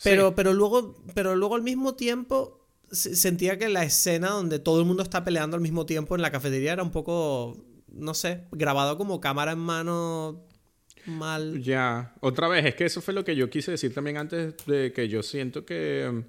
pero, 0.03 0.35
pero, 0.35 0.53
luego, 0.53 0.95
pero 1.15 1.37
luego 1.37 1.55
al 1.55 1.63
mismo 1.63 1.95
tiempo 1.95 2.67
sentía 2.91 3.59
que 3.59 3.69
la 3.69 3.85
escena 3.85 4.31
donde 4.31 4.59
todo 4.59 4.81
el 4.81 4.87
mundo 4.87 5.03
está 5.03 5.25
peleando 5.25 5.57
al 5.57 5.63
mismo 5.63 5.87
tiempo 5.87 6.15
en 6.15 6.21
la 6.21 6.31
cafetería 6.31 6.75
era 6.75 6.83
un 6.83 6.91
poco, 6.91 7.57
no 7.89 8.13
sé, 8.13 8.45
grabado 8.53 8.99
como 8.99 9.21
cámara 9.21 9.53
en 9.53 9.59
mano 9.59 10.45
mal. 11.07 11.63
Ya, 11.63 12.15
otra 12.21 12.49
vez, 12.49 12.65
es 12.65 12.75
que 12.75 12.85
eso 12.85 13.01
fue 13.01 13.15
lo 13.15 13.25
que 13.25 13.37
yo 13.37 13.51
quise 13.51 13.71
decir 13.73 13.93
también 13.95 14.17
antes 14.17 14.55
de 14.67 14.93
que 14.93 15.09
yo 15.09 15.23
siento 15.23 15.65
que 15.65 16.25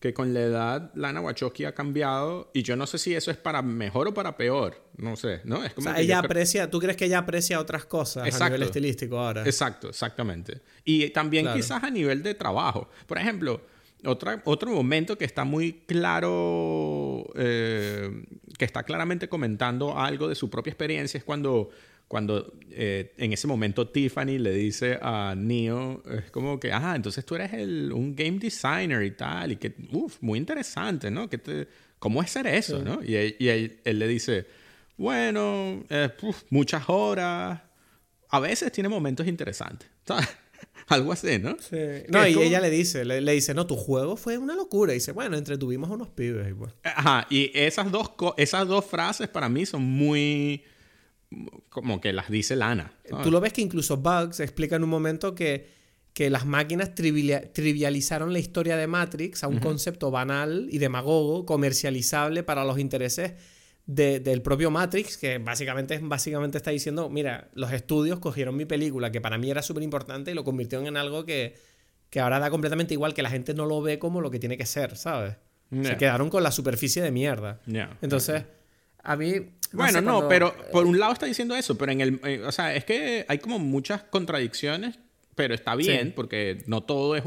que 0.00 0.14
con 0.14 0.32
la 0.32 0.40
edad 0.40 0.90
Lana 0.94 1.20
Wachowski 1.20 1.66
ha 1.66 1.74
cambiado 1.74 2.50
y 2.54 2.62
yo 2.62 2.74
no 2.74 2.86
sé 2.86 2.96
si 2.96 3.14
eso 3.14 3.30
es 3.30 3.36
para 3.36 3.60
mejor 3.60 4.08
o 4.08 4.14
para 4.14 4.34
peor, 4.34 4.82
no 4.96 5.14
sé, 5.14 5.42
¿no? 5.44 5.62
Es 5.62 5.74
como 5.74 5.90
o 5.90 5.92
sea, 5.92 6.00
ella 6.00 6.18
aprecia, 6.18 6.70
¿tú 6.70 6.80
crees 6.80 6.96
que 6.96 7.04
ella 7.04 7.18
aprecia 7.18 7.60
otras 7.60 7.84
cosas 7.84 8.40
a 8.40 8.44
nivel 8.46 8.62
estilístico 8.62 9.18
ahora? 9.18 9.44
Exacto, 9.44 9.90
exactamente. 9.90 10.62
Y 10.84 11.10
también 11.10 11.46
quizás 11.52 11.84
a 11.84 11.90
nivel 11.90 12.22
de 12.22 12.34
trabajo. 12.34 12.88
Por 13.06 13.18
ejemplo, 13.18 13.60
otra, 14.06 14.40
otro 14.46 14.70
momento 14.70 15.18
que 15.18 15.26
está 15.26 15.44
muy 15.44 15.82
claro, 15.86 17.26
eh, 17.34 18.24
que 18.56 18.64
está 18.64 18.84
claramente 18.84 19.28
comentando 19.28 19.98
algo 19.98 20.28
de 20.28 20.34
su 20.34 20.48
propia 20.48 20.70
experiencia 20.70 21.18
es 21.18 21.24
cuando 21.24 21.68
cuando 22.10 22.54
eh, 22.72 23.12
en 23.18 23.32
ese 23.32 23.46
momento 23.46 23.86
Tiffany 23.86 24.36
le 24.38 24.50
dice 24.50 24.98
a 25.00 25.32
Neo, 25.36 26.02
es 26.10 26.32
como 26.32 26.58
que, 26.58 26.72
ah, 26.72 26.94
entonces 26.96 27.24
tú 27.24 27.36
eres 27.36 27.52
el, 27.52 27.92
un 27.92 28.16
game 28.16 28.40
designer 28.40 29.04
y 29.04 29.12
tal, 29.12 29.52
y 29.52 29.56
que, 29.58 29.76
uff, 29.92 30.16
muy 30.20 30.36
interesante, 30.36 31.08
¿no? 31.08 31.28
te, 31.28 31.68
¿Cómo 32.00 32.20
es 32.20 32.32
ser 32.32 32.48
eso, 32.48 32.82
no? 32.82 33.00
Y, 33.04 33.14
y 33.38 33.48
él, 33.48 33.98
le 34.00 34.08
dice, 34.08 34.44
bueno, 34.96 35.84
eh, 35.88 36.10
muchas 36.48 36.82
horas, 36.88 37.60
a 38.28 38.40
veces 38.40 38.72
tiene 38.72 38.88
momentos 38.88 39.28
interesantes, 39.28 39.88
Algo 40.88 41.12
así, 41.12 41.38
¿no? 41.38 41.58
Sí. 41.60 41.76
No, 42.08 42.26
y 42.26 42.36
ella 42.42 42.60
le 42.60 42.70
dice, 42.70 43.04
le, 43.04 43.20
dice, 43.32 43.54
no, 43.54 43.68
tu 43.68 43.76
juego 43.76 44.16
fue 44.16 44.36
una 44.36 44.56
locura. 44.56 44.92
Y 44.92 44.96
dice, 44.96 45.12
bueno, 45.12 45.36
entretuvimos 45.36 45.88
a 45.88 45.92
unos 45.92 46.08
pibes. 46.08 46.50
Y 46.50 46.54
pues. 46.54 46.72
Ajá, 46.82 47.28
y 47.30 47.52
esas 47.54 47.92
dos, 47.92 48.10
esas 48.36 48.66
dos 48.66 48.84
frases 48.84 49.28
para 49.28 49.48
mí 49.48 49.64
son 49.64 49.82
muy 49.82 50.64
como 51.68 52.00
que 52.00 52.12
las 52.12 52.30
dice 52.30 52.56
Lana. 52.56 52.92
Tú 53.22 53.30
lo 53.30 53.40
ves 53.40 53.52
que 53.52 53.60
incluso 53.60 53.98
Bugs 53.98 54.40
explica 54.40 54.76
en 54.76 54.84
un 54.84 54.90
momento 54.90 55.34
que, 55.34 55.68
que 56.12 56.28
las 56.28 56.44
máquinas 56.44 56.94
trivializaron 56.94 58.32
la 58.32 58.38
historia 58.38 58.76
de 58.76 58.86
Matrix 58.86 59.44
a 59.44 59.48
un 59.48 59.58
concepto 59.58 60.10
banal 60.10 60.68
y 60.70 60.78
demagogo, 60.78 61.46
comercializable 61.46 62.42
para 62.42 62.64
los 62.64 62.78
intereses 62.78 63.34
del 63.86 64.42
propio 64.42 64.70
Matrix, 64.70 65.16
que 65.16 65.38
básicamente, 65.38 65.98
básicamente 66.02 66.58
está 66.58 66.70
diciendo, 66.70 67.08
mira, 67.08 67.48
los 67.54 67.72
estudios 67.72 68.18
cogieron 68.18 68.56
mi 68.56 68.64
película, 68.64 69.10
que 69.10 69.20
para 69.20 69.38
mí 69.38 69.50
era 69.50 69.62
súper 69.62 69.82
importante, 69.82 70.30
y 70.30 70.34
lo 70.34 70.44
convirtieron 70.44 70.86
en 70.86 70.96
algo 70.96 71.24
que, 71.24 71.54
que 72.08 72.20
ahora 72.20 72.38
da 72.38 72.50
completamente 72.50 72.94
igual, 72.94 73.14
que 73.14 73.22
la 73.22 73.30
gente 73.30 73.54
no 73.54 73.66
lo 73.66 73.82
ve 73.82 73.98
como 73.98 74.20
lo 74.20 74.30
que 74.30 74.38
tiene 74.38 74.56
que 74.56 74.66
ser, 74.66 74.96
¿sabes? 74.96 75.36
Se 75.82 75.96
quedaron 75.96 76.30
con 76.30 76.42
la 76.42 76.50
superficie 76.50 77.00
de 77.00 77.12
mierda. 77.12 77.60
Entonces, 78.02 78.44
a 79.02 79.16
mí 79.16 79.52
bueno, 79.72 80.00
no, 80.00 80.28
pero 80.28 80.54
por 80.72 80.86
un 80.86 80.98
lado 80.98 81.12
está 81.12 81.26
diciendo 81.26 81.54
eso, 81.54 81.76
pero 81.76 81.92
en 81.92 82.00
el. 82.00 82.20
Eh, 82.24 82.42
o 82.44 82.52
sea, 82.52 82.74
es 82.74 82.84
que 82.84 83.24
hay 83.28 83.38
como 83.38 83.58
muchas 83.58 84.02
contradicciones, 84.02 84.98
pero 85.34 85.54
está 85.54 85.74
bien, 85.74 86.12
porque 86.14 86.62
no 86.66 86.82
todo 86.82 87.16
es 87.16 87.24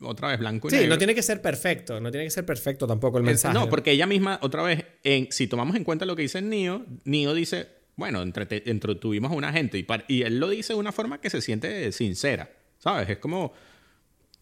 otra 0.00 0.28
vez 0.28 0.38
blanco 0.38 0.68
y 0.68 0.70
sí, 0.70 0.86
no 0.86 0.98
tiene 0.98 1.14
que 1.14 1.22
ser 1.22 1.42
perfecto, 1.42 2.00
no 2.00 2.10
tiene 2.10 2.24
que 2.26 2.30
ser 2.30 2.46
perfecto 2.46 2.86
tampoco 2.86 3.18
el 3.18 3.24
mensaje. 3.24 3.54
No, 3.54 3.68
porque 3.68 3.92
ella 3.92 4.06
misma, 4.06 4.38
otra 4.42 4.62
vez, 4.62 4.84
en, 5.04 5.28
si 5.30 5.46
tomamos 5.46 5.76
en 5.76 5.84
cuenta 5.84 6.06
lo 6.06 6.16
que 6.16 6.22
dice 6.22 6.40
Neo, 6.42 6.84
Neo 7.04 7.34
dice, 7.34 7.68
bueno, 7.96 8.22
entretuvimos 8.22 9.32
a 9.32 9.34
una 9.34 9.52
gente, 9.52 9.78
y, 9.78 9.86
y 10.08 10.22
él 10.22 10.38
lo 10.38 10.48
dice 10.48 10.72
de 10.74 10.78
una 10.78 10.92
forma 10.92 11.20
que 11.20 11.30
se 11.30 11.40
siente 11.40 11.92
sincera, 11.92 12.50
¿sabes? 12.78 13.08
Es 13.08 13.18
como. 13.18 13.52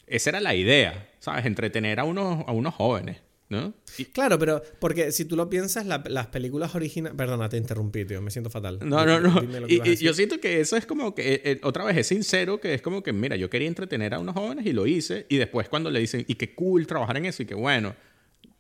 Esa 0.07 0.31
era 0.31 0.41
la 0.41 0.55
idea, 0.55 1.09
¿sabes? 1.19 1.47
Entretener 1.47 1.99
a 1.99 2.05
unos, 2.05 2.45
a 2.47 2.53
unos 2.53 2.75
jóvenes. 2.75 3.23
¿No? 3.55 3.75
Claro, 4.13 4.39
pero 4.39 4.63
porque 4.79 5.13
si 5.13 5.25
tú 5.25 5.37
lo 5.37 5.49
piensas, 5.49 5.87
las 5.87 6.27
películas 6.29 6.75
originales... 6.75 7.17
Perdona, 7.17 7.49
te 7.49 7.57
interrumpí, 7.57 8.05
tío, 8.05 8.21
me 8.21 8.31
siento 8.31 8.51
fatal. 8.51 8.79
No, 8.83 9.07
no, 9.07 9.21
no. 9.21 9.43
Y, 9.69 9.97
yo 9.97 10.13
siento 10.13 10.41
que 10.41 10.61
eso 10.61 10.77
es 10.77 10.87
como 10.87 11.15
que, 11.15 11.35
eh, 11.35 11.41
eh, 11.45 11.61
otra 11.63 11.85
vez, 11.85 11.97
es 11.97 12.07
sincero, 12.09 12.61
que 12.61 12.75
es 12.75 12.83
como 12.83 13.03
que, 13.03 13.13
mira, 13.13 13.37
yo 13.37 13.49
quería 13.49 13.69
entretener 13.69 14.15
a 14.15 14.19
unos 14.19 14.35
jóvenes 14.35 14.67
y 14.67 14.73
lo 14.73 14.87
hice, 14.87 15.27
y 15.29 15.37
después 15.37 15.69
cuando 15.69 15.91
le 15.91 16.01
dicen, 16.01 16.25
y 16.27 16.35
qué 16.35 16.55
cool 16.55 16.87
trabajar 16.87 17.17
en 17.17 17.27
eso, 17.27 17.43
y 17.43 17.47
que 17.47 17.55
bueno, 17.55 17.95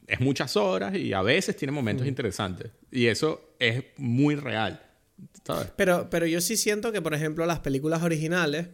es 0.06 0.20
muchas 0.20 0.56
horas 0.56 0.94
y 0.94 1.12
a 1.12 1.22
veces 1.22 1.56
tiene 1.56 1.72
momentos 1.72 2.06
interesantes. 2.06 2.70
Y 2.90 3.06
eso 3.06 3.54
es 3.58 3.84
muy 3.96 4.34
real, 4.34 4.82
¿sabes? 5.44 5.68
Pero, 5.76 6.08
pero 6.10 6.26
yo 6.26 6.40
sí 6.40 6.56
siento 6.56 6.92
que, 6.92 7.02
por 7.02 7.14
ejemplo, 7.14 7.46
las 7.46 7.60
películas 7.60 8.02
originales, 8.02 8.68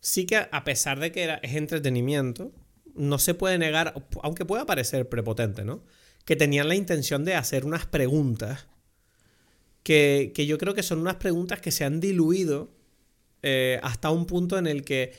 sí 0.00 0.26
que 0.26 0.36
a 0.36 0.64
pesar 0.64 1.00
de 1.00 1.12
que 1.12 1.22
era, 1.22 1.36
es 1.36 1.54
entretenimiento, 1.54 2.52
no 2.94 3.18
se 3.18 3.34
puede 3.34 3.58
negar, 3.58 3.94
aunque 4.22 4.44
pueda 4.44 4.66
parecer 4.66 5.08
prepotente, 5.08 5.64
¿no? 5.64 5.84
Que 6.24 6.36
tenían 6.36 6.68
la 6.68 6.74
intención 6.74 7.24
de 7.24 7.34
hacer 7.34 7.64
unas 7.64 7.86
preguntas 7.86 8.66
que, 9.82 10.32
yo 10.46 10.58
creo 10.58 10.74
que 10.74 10.82
son 10.82 10.98
unas 11.00 11.16
preguntas 11.16 11.60
que 11.60 11.70
se 11.70 11.84
han 11.84 12.00
diluido 12.00 12.70
eh, 13.42 13.80
hasta 13.82 14.10
un 14.10 14.26
punto 14.26 14.58
en 14.58 14.66
el 14.66 14.84
que 14.84 15.12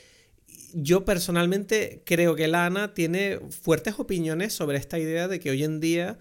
yo 0.72 1.04
personalmente 1.04 2.02
creo 2.04 2.34
que 2.34 2.48
Lana 2.48 2.94
tiene 2.94 3.38
fuertes 3.50 3.94
opiniones 3.98 4.52
sobre 4.52 4.78
esta 4.78 4.98
idea 4.98 5.28
de 5.28 5.38
que 5.38 5.50
hoy 5.50 5.62
en 5.62 5.80
día 5.80 6.18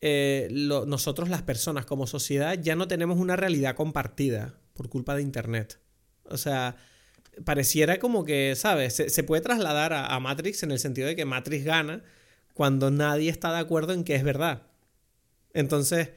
eh, 0.00 0.48
nosotros 0.50 1.28
las 1.28 1.42
personas 1.42 1.86
como 1.86 2.06
sociedad 2.06 2.58
ya 2.60 2.76
no 2.76 2.88
tenemos 2.88 3.18
una 3.18 3.36
realidad 3.36 3.74
compartida 3.74 4.58
por 4.74 4.88
culpa 4.88 5.14
de 5.14 5.22
Internet. 5.22 5.80
O 6.24 6.36
sea, 6.36 6.76
pareciera 7.44 7.98
como 7.98 8.24
que, 8.24 8.54
¿sabes? 8.56 8.94
Se, 8.94 9.22
puede 9.22 9.42
trasladar 9.42 9.92
a, 9.92 10.18
Matrix 10.20 10.62
en 10.62 10.70
el 10.70 10.78
sentido 10.78 11.06
de 11.08 11.16
que 11.16 11.24
Matrix 11.24 11.64
gana 11.64 12.02
cuando 12.54 12.90
nadie 12.90 13.30
está 13.30 13.52
de 13.52 13.58
acuerdo 13.58 13.92
en 13.92 14.04
que 14.04 14.14
es 14.14 14.24
verdad. 14.24 14.62
Entonces, 15.52 16.10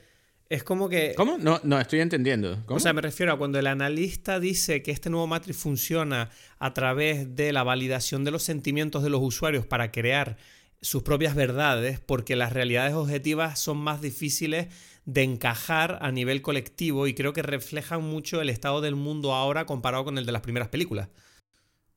es 0.48 0.64
como 0.64 0.90
que... 0.90 1.14
¿Cómo? 1.16 1.38
No, 1.38 1.60
no 1.64 1.80
estoy 1.80 2.00
entendiendo. 2.00 2.64
O 2.68 2.80
sea, 2.80 2.94
me 2.94 3.02
refiero 3.02 3.34
a 3.34 3.38
cuando 3.38 3.60
el 3.60 3.68
analista 3.68 4.40
dice 4.40 4.82
que 4.82 4.92
este 4.92 5.10
nuevo 5.10 5.28
Matrix 5.28 5.58
funciona 5.58 6.30
a 6.58 6.74
través 6.74 7.36
de 7.36 7.54
la 7.54 7.64
validación 7.64 8.24
de 8.24 8.32
los 8.32 8.44
sentimientos 8.44 9.04
de 9.04 9.10
los 9.10 9.22
usuarios 9.22 9.66
para 9.66 9.92
crear 9.92 10.38
sus 10.82 11.04
propias 11.04 11.36
verdades, 11.36 12.00
porque 12.00 12.36
las 12.36 12.54
realidades 12.54 12.94
objetivas 12.94 13.60
son 13.60 13.78
más 13.78 14.02
difíciles 14.02 14.68
de 15.06 15.24
encajar 15.24 16.00
a 16.02 16.12
nivel 16.12 16.42
colectivo 16.42 17.08
y 17.08 17.14
creo 17.14 17.34
que 17.34 17.42
reflejan 17.42 18.04
mucho 18.04 18.42
el 18.42 18.50
estado 18.50 18.82
del 18.82 18.96
mundo 18.96 19.34
ahora 19.34 19.66
comparado 19.66 20.06
con 20.06 20.18
el 20.18 20.26
de 20.26 20.32
las 20.32 20.42
primeras 20.42 20.70
películas. 20.70 21.10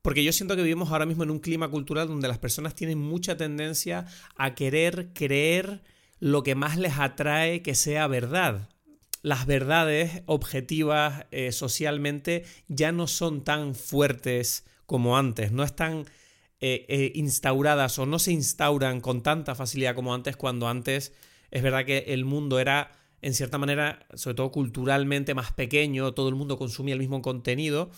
Porque 0.01 0.23
yo 0.23 0.33
siento 0.33 0.55
que 0.55 0.63
vivimos 0.63 0.91
ahora 0.91 1.05
mismo 1.05 1.23
en 1.23 1.31
un 1.31 1.39
clima 1.39 1.69
cultural 1.69 2.07
donde 2.07 2.27
las 2.27 2.37
personas 2.37 2.75
tienen 2.75 2.99
mucha 2.99 3.37
tendencia 3.37 4.05
a 4.35 4.53
querer 4.53 5.13
creer 5.13 5.81
lo 6.19 6.43
que 6.43 6.55
más 6.55 6.77
les 6.77 6.97
atrae 6.97 7.61
que 7.61 7.75
sea 7.75 8.07
verdad. 8.07 8.69
Las 9.21 9.45
verdades 9.45 10.23
objetivas 10.25 11.25
eh, 11.31 11.53
socialmente 11.53 12.43
ya 12.67 12.91
no 12.91 13.07
son 13.07 13.43
tan 13.43 13.75
fuertes 13.75 14.65
como 14.85 15.17
antes, 15.17 15.53
no 15.53 15.63
están 15.63 16.05
eh, 16.59 16.85
eh, 16.87 17.11
instauradas 17.15 17.97
o 17.99 18.05
no 18.05 18.19
se 18.19 18.31
instauran 18.31 19.01
con 19.01 19.23
tanta 19.23 19.55
facilidad 19.55 19.95
como 19.95 20.13
antes 20.13 20.35
cuando 20.35 20.67
antes 20.67 21.13
es 21.53 21.61
verdad 21.61 21.85
que 21.85 21.99
el 22.07 22.25
mundo 22.25 22.59
era 22.59 22.91
en 23.21 23.33
cierta 23.35 23.59
manera, 23.59 24.05
sobre 24.15 24.35
todo 24.35 24.51
culturalmente 24.51 25.35
más 25.35 25.53
pequeño, 25.53 26.13
todo 26.13 26.27
el 26.27 26.35
mundo 26.35 26.57
consumía 26.57 26.93
el 26.93 26.99
mismo 26.99 27.21
contenido 27.21 27.89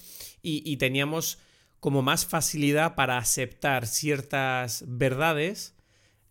y, 0.43 0.77
teníamos 0.77 1.39
como 1.79 2.03
más 2.03 2.27
facilidad 2.27 2.93
para 2.93 3.17
aceptar 3.17 3.87
ciertas 3.87 4.83
verdades 4.87 5.73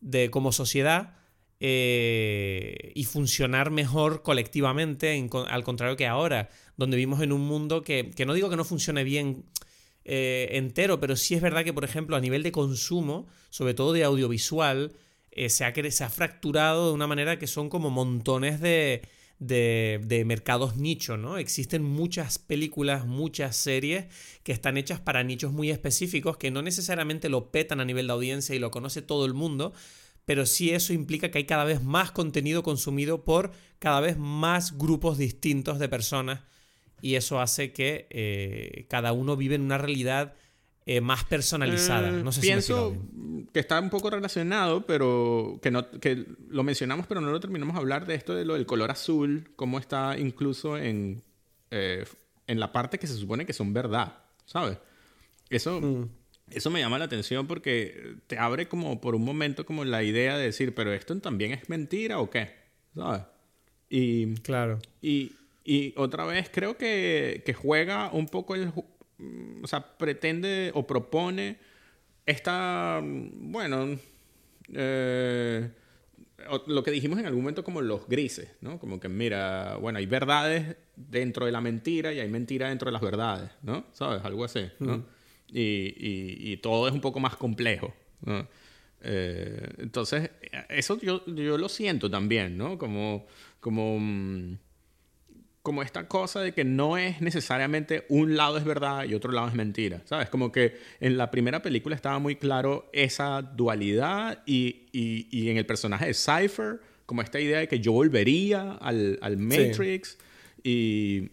de, 0.01 0.30
como 0.30 0.52
sociedad 0.52 1.16
eh, 1.59 2.92
y 2.94 3.05
funcionar 3.05 3.72
mejor 3.72 4.22
colectivamente, 4.22 5.28
al 5.48 5.64
contrario 5.64 5.96
que 5.96 6.06
ahora, 6.06 6.51
donde 6.76 6.96
vivimos 6.96 7.20
en 7.22 7.32
un 7.32 7.40
mundo 7.40 7.82
que, 7.82 8.10
que 8.10 8.26
no 8.26 8.34
digo 8.34 8.51
que 8.51 8.56
no 8.56 8.64
funcione 8.64 9.02
bien 9.02 9.46
eh, 10.05 10.51
entero, 10.52 11.01
pero 11.01 11.16
sí 11.16 11.34
es 11.34 11.40
verdad 11.40 11.64
que, 11.64 11.72
por 11.72 11.84
ejemplo, 11.84 12.14
a 12.14 12.20
nivel 12.20 12.42
de 12.42 12.52
consumo, 12.52 13.26
sobre 13.51 13.74
todo 13.74 13.92
de 13.92 14.05
audiovisual, 14.05 14.92
eh, 15.35 15.48
se, 15.51 15.65
ha, 15.65 16.11
fracturado 16.11 16.89
de 16.89 16.94
una 16.94 17.06
manera 17.06 17.39
que 17.39 17.47
son 17.47 17.69
como 17.69 17.90
montones 17.90 18.61
de, 18.61 19.02
de, 19.39 20.24
mercados 20.27 20.77
nicho, 20.77 21.16
¿no? 21.16 21.39
Existen 21.39 21.82
muchas 21.82 22.39
películas, 22.39 23.06
muchas 23.06 23.56
series 23.56 24.06
que 24.43 24.52
están 24.52 24.77
hechas 24.77 25.01
para 25.01 25.23
nichos 25.23 25.52
muy 25.52 25.70
específicos 25.70 26.36
que 26.36 26.51
no 26.51 26.62
necesariamente 26.62 27.28
lo 27.28 27.51
petan 27.51 27.81
a 27.81 27.85
nivel 27.85 28.06
de 28.06 28.12
audiencia 28.12 28.55
y 28.55 28.59
lo 28.59 28.70
conoce 28.70 29.02
todo 29.02 29.27
el 29.27 29.35
mundo, 29.35 29.73
pero 30.24 30.47
sí 30.47 30.70
eso 30.70 30.93
implica 30.93 31.31
que 31.31 31.39
hay 31.39 31.44
cada 31.44 31.65
vez 31.65 31.82
más 31.82 32.11
contenido 32.12 32.62
consumido 32.62 33.24
por 33.24 33.52
cada 33.78 34.01
vez 34.01 34.16
más 34.16 34.78
grupos 34.78 35.19
distintos 35.19 35.78
de 35.78 35.89
personas 35.89 36.40
y 37.02 37.16
eso 37.16 37.40
hace 37.40 37.73
que 37.73 38.06
eh, 38.11 38.86
cada 38.89 39.12
uno 39.12 39.36
vive 39.36 39.56
en 39.56 39.62
una 39.62 39.77
realidad 39.77 40.35
eh, 40.86 41.01
más 41.01 41.24
personalizada. 41.24 42.09
Eh, 42.09 42.23
no 42.23 42.31
sé 42.32 42.40
pienso 42.40 42.90
si 42.93 43.16
me 43.19 43.47
que 43.52 43.61
está 43.61 43.81
un 43.81 43.90
poco 43.90 44.11
relacionado, 44.11 44.85
pero 44.86 45.59
que, 45.62 45.70
no, 45.70 45.89
que 45.90 46.27
lo 46.48 46.62
mencionamos, 46.65 47.06
pero 47.06 47.20
no 47.20 47.31
lo 47.31 47.40
terminamos 47.40 47.74
de 47.74 47.81
hablar 47.81 48.06
de 48.06 48.15
esto 48.16 48.35
de 48.35 48.44
lo 48.44 48.55
del 48.55 48.66
color 48.66 48.90
azul, 48.90 49.51
cómo 49.56 49.78
está 49.78 50.19
incluso 50.19 50.77
en, 50.77 51.23
eh, 51.70 52.05
en 52.47 52.59
la 52.61 52.73
parte 52.73 52.98
que 52.98 53.06
se 53.06 53.15
supone 53.15 53.47
que 53.47 53.52
son 53.52 53.73
verdad, 53.73 54.19
¿sabes? 54.44 54.78
Eso, 55.51 55.81
Mm. 55.81 56.09
eso 56.51 56.70
me 56.70 56.81
llama 56.81 56.98
la 56.98 57.05
atención 57.05 57.47
porque 57.47 58.16
te 58.27 58.39
abre 58.39 58.66
como 58.66 59.01
por 59.01 59.15
un 59.15 59.24
momento 59.24 59.65
como 59.65 59.85
la 59.85 60.02
idea 60.02 60.36
de 60.36 60.47
decir, 60.47 60.74
pero 60.74 60.93
esto 60.93 61.16
también 61.20 61.52
es 61.52 61.69
mentira 61.69 62.19
o 62.19 62.28
qué, 62.31 62.51
¿sabes? 62.94 63.23
Y, 63.89 64.35
Claro. 64.40 64.81
y, 65.01 65.32
y 65.65 65.94
otra 65.97 66.24
vez 66.24 66.51
creo 66.52 66.77
que, 66.77 67.43
que 67.47 67.55
juega 67.55 68.11
un 68.12 68.27
poco 68.27 68.55
el... 68.56 68.73
mm, 69.19 69.65
O 69.65 69.66
sea, 69.66 69.97
pretende 69.97 70.70
o 70.74 70.86
propone 70.86 71.57
esta... 72.27 73.01
mm, 73.03 73.53
Bueno... 73.53 73.99
eh, 74.73 75.70
lo 76.66 76.82
que 76.82 76.91
dijimos 76.91 77.19
en 77.19 77.27
algún 77.27 77.41
momento 77.43 77.65
como 77.65 77.81
los 77.81 78.07
grises, 78.07 78.51
¿no? 78.61 78.78
Como 78.78 79.01
que, 79.01 79.09
mira, 79.09 79.77
bueno, 79.77 79.99
hay 79.99 80.05
verdades 80.07 80.77
dentro 80.97 81.47
de 81.47 81.53
la 81.53 81.61
mentira 81.62 82.12
y 82.12 82.20
hay 82.20 82.28
mentira 82.28 82.69
dentro 82.69 82.86
de 82.86 82.93
las 82.93 83.01
verdades, 83.03 83.51
¿no? 83.62 83.86
¿Sabes? 83.93 84.23
Algo 84.24 84.45
así, 84.45 84.66
¿no? 84.78 85.07
y, 85.49 85.61
y- 85.61 86.53
y 86.53 86.57
todo 86.59 86.89
es 86.89 86.93
un 86.95 87.01
poco 87.01 87.20
más 87.20 87.36
complejo, 87.36 87.95
¿no? 88.27 88.47
Eh, 89.01 89.69
entonces, 89.78 90.31
eso 90.69 90.99
yo, 91.01 91.24
yo 91.27 91.57
lo 91.57 91.69
siento 91.69 92.11
también, 92.11 92.59
¿no? 92.59 92.77
Como, 92.78 93.27
como, 93.61 93.99
mm, 93.99 94.59
como 95.65 95.82
esta 95.82 96.07
cosa 96.09 96.41
de 96.43 96.53
que 96.53 96.62
no 96.62 96.99
es 96.99 97.23
necesariamente 97.23 98.05
un 98.11 98.36
lado 98.36 98.59
es 98.59 98.65
verdad 98.65 99.05
y 99.05 99.15
otro 99.15 99.32
lado 99.32 99.49
es 99.49 99.55
mentira, 99.55 100.03
¿sabes? 100.05 100.28
Como 100.28 100.53
que 100.53 100.77
en 101.01 101.16
la 101.16 101.31
primera 101.31 101.62
película 101.62 101.97
estaba 101.97 102.19
muy 102.19 102.36
claro 102.36 102.89
esa 102.93 103.41
dualidad 103.41 104.43
y, 104.45 104.89
y- 104.93 105.27
y 105.31 105.49
en 105.49 105.57
el 105.57 105.65
personaje 105.65 106.05
de 106.05 106.12
Cypher, 106.15 106.81
como 107.07 107.23
esta 107.23 107.41
idea 107.41 107.61
de 107.61 107.69
que 107.69 107.81
yo 107.81 107.93
volvería 107.93 108.73
al, 108.73 109.19
al 109.23 109.39
Matrix 109.39 110.19
y... 110.62 111.31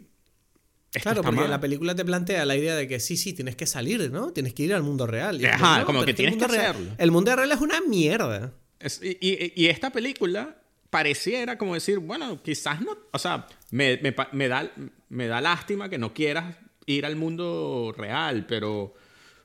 esto 0.93 1.01
Claro, 1.01 1.23
porque 1.23 1.41
mal. 1.41 1.49
la 1.49 1.59
película 1.59 1.93
te 1.93 2.05
plantea 2.05 2.45
la 2.45 2.55
idea 2.55 2.75
de 2.77 2.87
que 2.87 3.01
sí, 3.01 3.17
sí, 3.17 3.33
tienes 3.33 3.57
que 3.57 3.65
salir, 3.65 4.11
¿no? 4.11 4.31
Tienes 4.31 4.53
que 4.53 4.63
ir 4.63 4.73
al 4.73 4.83
mundo 4.83 5.07
real. 5.07 5.41
Y 5.41 5.45
Ajá, 5.45 5.79
no, 5.81 5.85
como 5.85 6.05
que 6.05 6.13
tienes 6.13 6.37
que 6.37 6.47
real- 6.47 6.67
hacerlo. 6.71 6.91
El 6.97 7.11
mundo 7.11 7.35
real 7.35 7.51
es 7.51 7.59
una 7.59 7.81
mierda. 7.81 8.53
Es- 8.79 9.01
y, 9.03 9.17
y- 9.19 9.51
y 9.57 9.65
esta 9.67 9.89
película 9.89 10.55
pareciera 10.91 11.57
como 11.57 11.73
decir, 11.73 11.97
bueno, 11.97 12.41
quizás 12.43 12.79
no, 12.81 12.95
o 13.11 13.17
sea, 13.17 13.47
me, 13.71 13.99
me 14.33 14.47
da, 14.47 14.71
me 15.09 15.27
da 15.27 15.41
lástima 15.41 15.89
que 15.89 15.97
no 15.97 16.13
quieras 16.13 16.55
ir 16.85 17.05
al 17.05 17.15
mundo 17.15 17.93
real, 17.97 18.45
pero, 18.45 18.93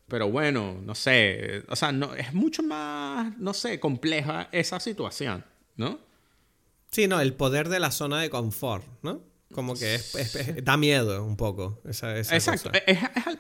pero 0.08 0.28
bueno, 0.30 0.78
no 0.82 0.94
sé, 0.94 1.62
o 1.68 1.76
sea, 1.76 1.92
no, 1.92 2.14
es 2.14 2.34
mucho 2.34 2.62
más, 2.62 3.36
no 3.38 3.54
sé, 3.54 3.80
compleja 3.80 4.48
esa 4.52 4.78
situación, 4.80 5.44
¿no? 5.76 5.98
Sí, 6.90 7.08
no, 7.08 7.20
el 7.20 7.32
poder 7.34 7.68
de 7.68 7.80
la 7.80 7.90
zona 7.90 8.20
de 8.20 8.28
confort, 8.30 8.84
¿no? 9.02 9.22
Como 9.52 9.74
que 9.74 9.94
es, 9.94 10.14
es- 10.16 10.34
es- 10.36 10.64
da 10.64 10.76
miedo 10.76 11.24
un 11.24 11.36
poco 11.36 11.80
esa, 11.88 12.16
esa 12.18 12.34
Exacto, 12.34 12.70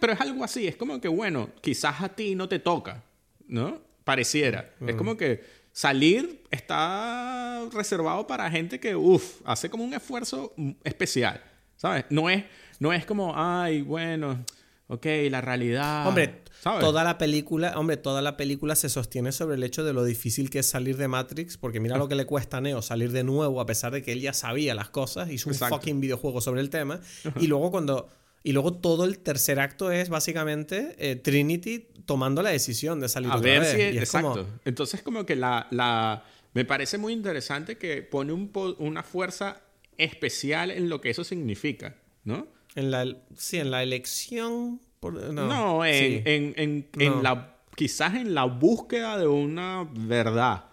pero 0.00 0.12
es 0.12 0.20
algo 0.20 0.44
así, 0.44 0.66
es 0.68 0.76
como 0.76 1.00
que, 1.00 1.08
bueno, 1.08 1.50
quizás 1.60 2.00
a 2.02 2.08
ti 2.10 2.34
no 2.36 2.48
te 2.48 2.60
toca, 2.60 3.02
¿no? 3.48 3.80
Pareciera. 4.04 4.72
Es 4.86 4.94
Mm. 4.94 4.98
como 4.98 5.16
que 5.16 5.42
salir 5.76 6.42
está 6.50 7.68
reservado 7.70 8.26
para 8.26 8.50
gente 8.50 8.80
que, 8.80 8.96
uff, 8.96 9.42
hace 9.44 9.68
como 9.68 9.84
un 9.84 9.92
esfuerzo 9.92 10.54
especial, 10.84 11.42
¿sabes? 11.76 12.06
No 12.08 12.30
es, 12.30 12.44
no 12.78 12.94
es 12.94 13.04
como, 13.04 13.34
ay, 13.36 13.82
bueno, 13.82 14.42
ok, 14.86 15.04
la 15.28 15.42
realidad. 15.42 16.08
Hombre, 16.08 16.44
¿sabes? 16.62 16.80
toda 16.80 17.04
la 17.04 17.18
película, 17.18 17.74
hombre, 17.78 17.98
toda 17.98 18.22
la 18.22 18.38
película 18.38 18.74
se 18.74 18.88
sostiene 18.88 19.32
sobre 19.32 19.56
el 19.56 19.64
hecho 19.64 19.84
de 19.84 19.92
lo 19.92 20.02
difícil 20.04 20.48
que 20.48 20.60
es 20.60 20.66
salir 20.66 20.96
de 20.96 21.08
Matrix, 21.08 21.58
porque 21.58 21.78
mira 21.78 21.98
lo 21.98 22.08
que 22.08 22.14
le 22.14 22.24
cuesta 22.24 22.56
a 22.56 22.60
Neo 22.62 22.80
salir 22.80 23.12
de 23.12 23.22
nuevo, 23.22 23.60
a 23.60 23.66
pesar 23.66 23.92
de 23.92 24.02
que 24.02 24.12
él 24.12 24.22
ya 24.22 24.32
sabía 24.32 24.74
las 24.74 24.88
cosas, 24.88 25.30
hizo 25.30 25.50
un 25.50 25.56
Exacto. 25.56 25.76
fucking 25.76 26.00
videojuego 26.00 26.40
sobre 26.40 26.62
el 26.62 26.70
tema, 26.70 27.00
y 27.38 27.48
luego 27.48 27.70
cuando 27.70 28.08
y 28.46 28.52
luego 28.52 28.72
todo 28.74 29.04
el 29.04 29.18
tercer 29.18 29.58
acto 29.58 29.90
es 29.90 30.08
básicamente 30.08 30.94
eh, 30.98 31.16
Trinity 31.16 31.80
tomando 32.04 32.42
la 32.42 32.50
decisión 32.50 33.00
de 33.00 33.08
salir 33.08 33.30
A 33.32 33.36
otra 33.38 33.50
ver 33.50 33.60
vez. 33.60 33.70
si 33.72 33.78
como- 34.18 34.28
exacto. 34.36 34.46
Entonces 34.64 35.02
como 35.02 35.26
que 35.26 35.34
la, 35.34 35.66
la 35.72 36.22
me 36.54 36.64
parece 36.64 36.96
muy 36.96 37.12
interesante 37.12 37.76
que 37.76 38.02
pone 38.02 38.32
un 38.32 38.50
una 38.78 39.02
fuerza 39.02 39.62
especial 39.98 40.70
en 40.70 40.88
lo 40.88 41.00
que 41.00 41.10
eso 41.10 41.24
significa, 41.24 41.96
¿no? 42.24 42.46
en 42.76 42.90
la 42.90 43.04
sí, 43.36 43.58
en 43.58 43.70
la 43.70 43.82
elección 43.82 44.80
por- 45.00 45.14
no, 45.14 45.46
No, 45.46 45.84
en, 45.84 45.94
sí. 45.94 46.22
en, 46.24 46.54
en, 46.56 46.88
en 46.98 47.12
No. 47.16 47.22
la 47.22 47.56
quizás 47.74 48.14
en 48.14 48.32
la 48.34 48.44
búsqueda 48.44 49.18
de 49.18 49.26
una 49.26 49.88
verdad. 49.92 50.66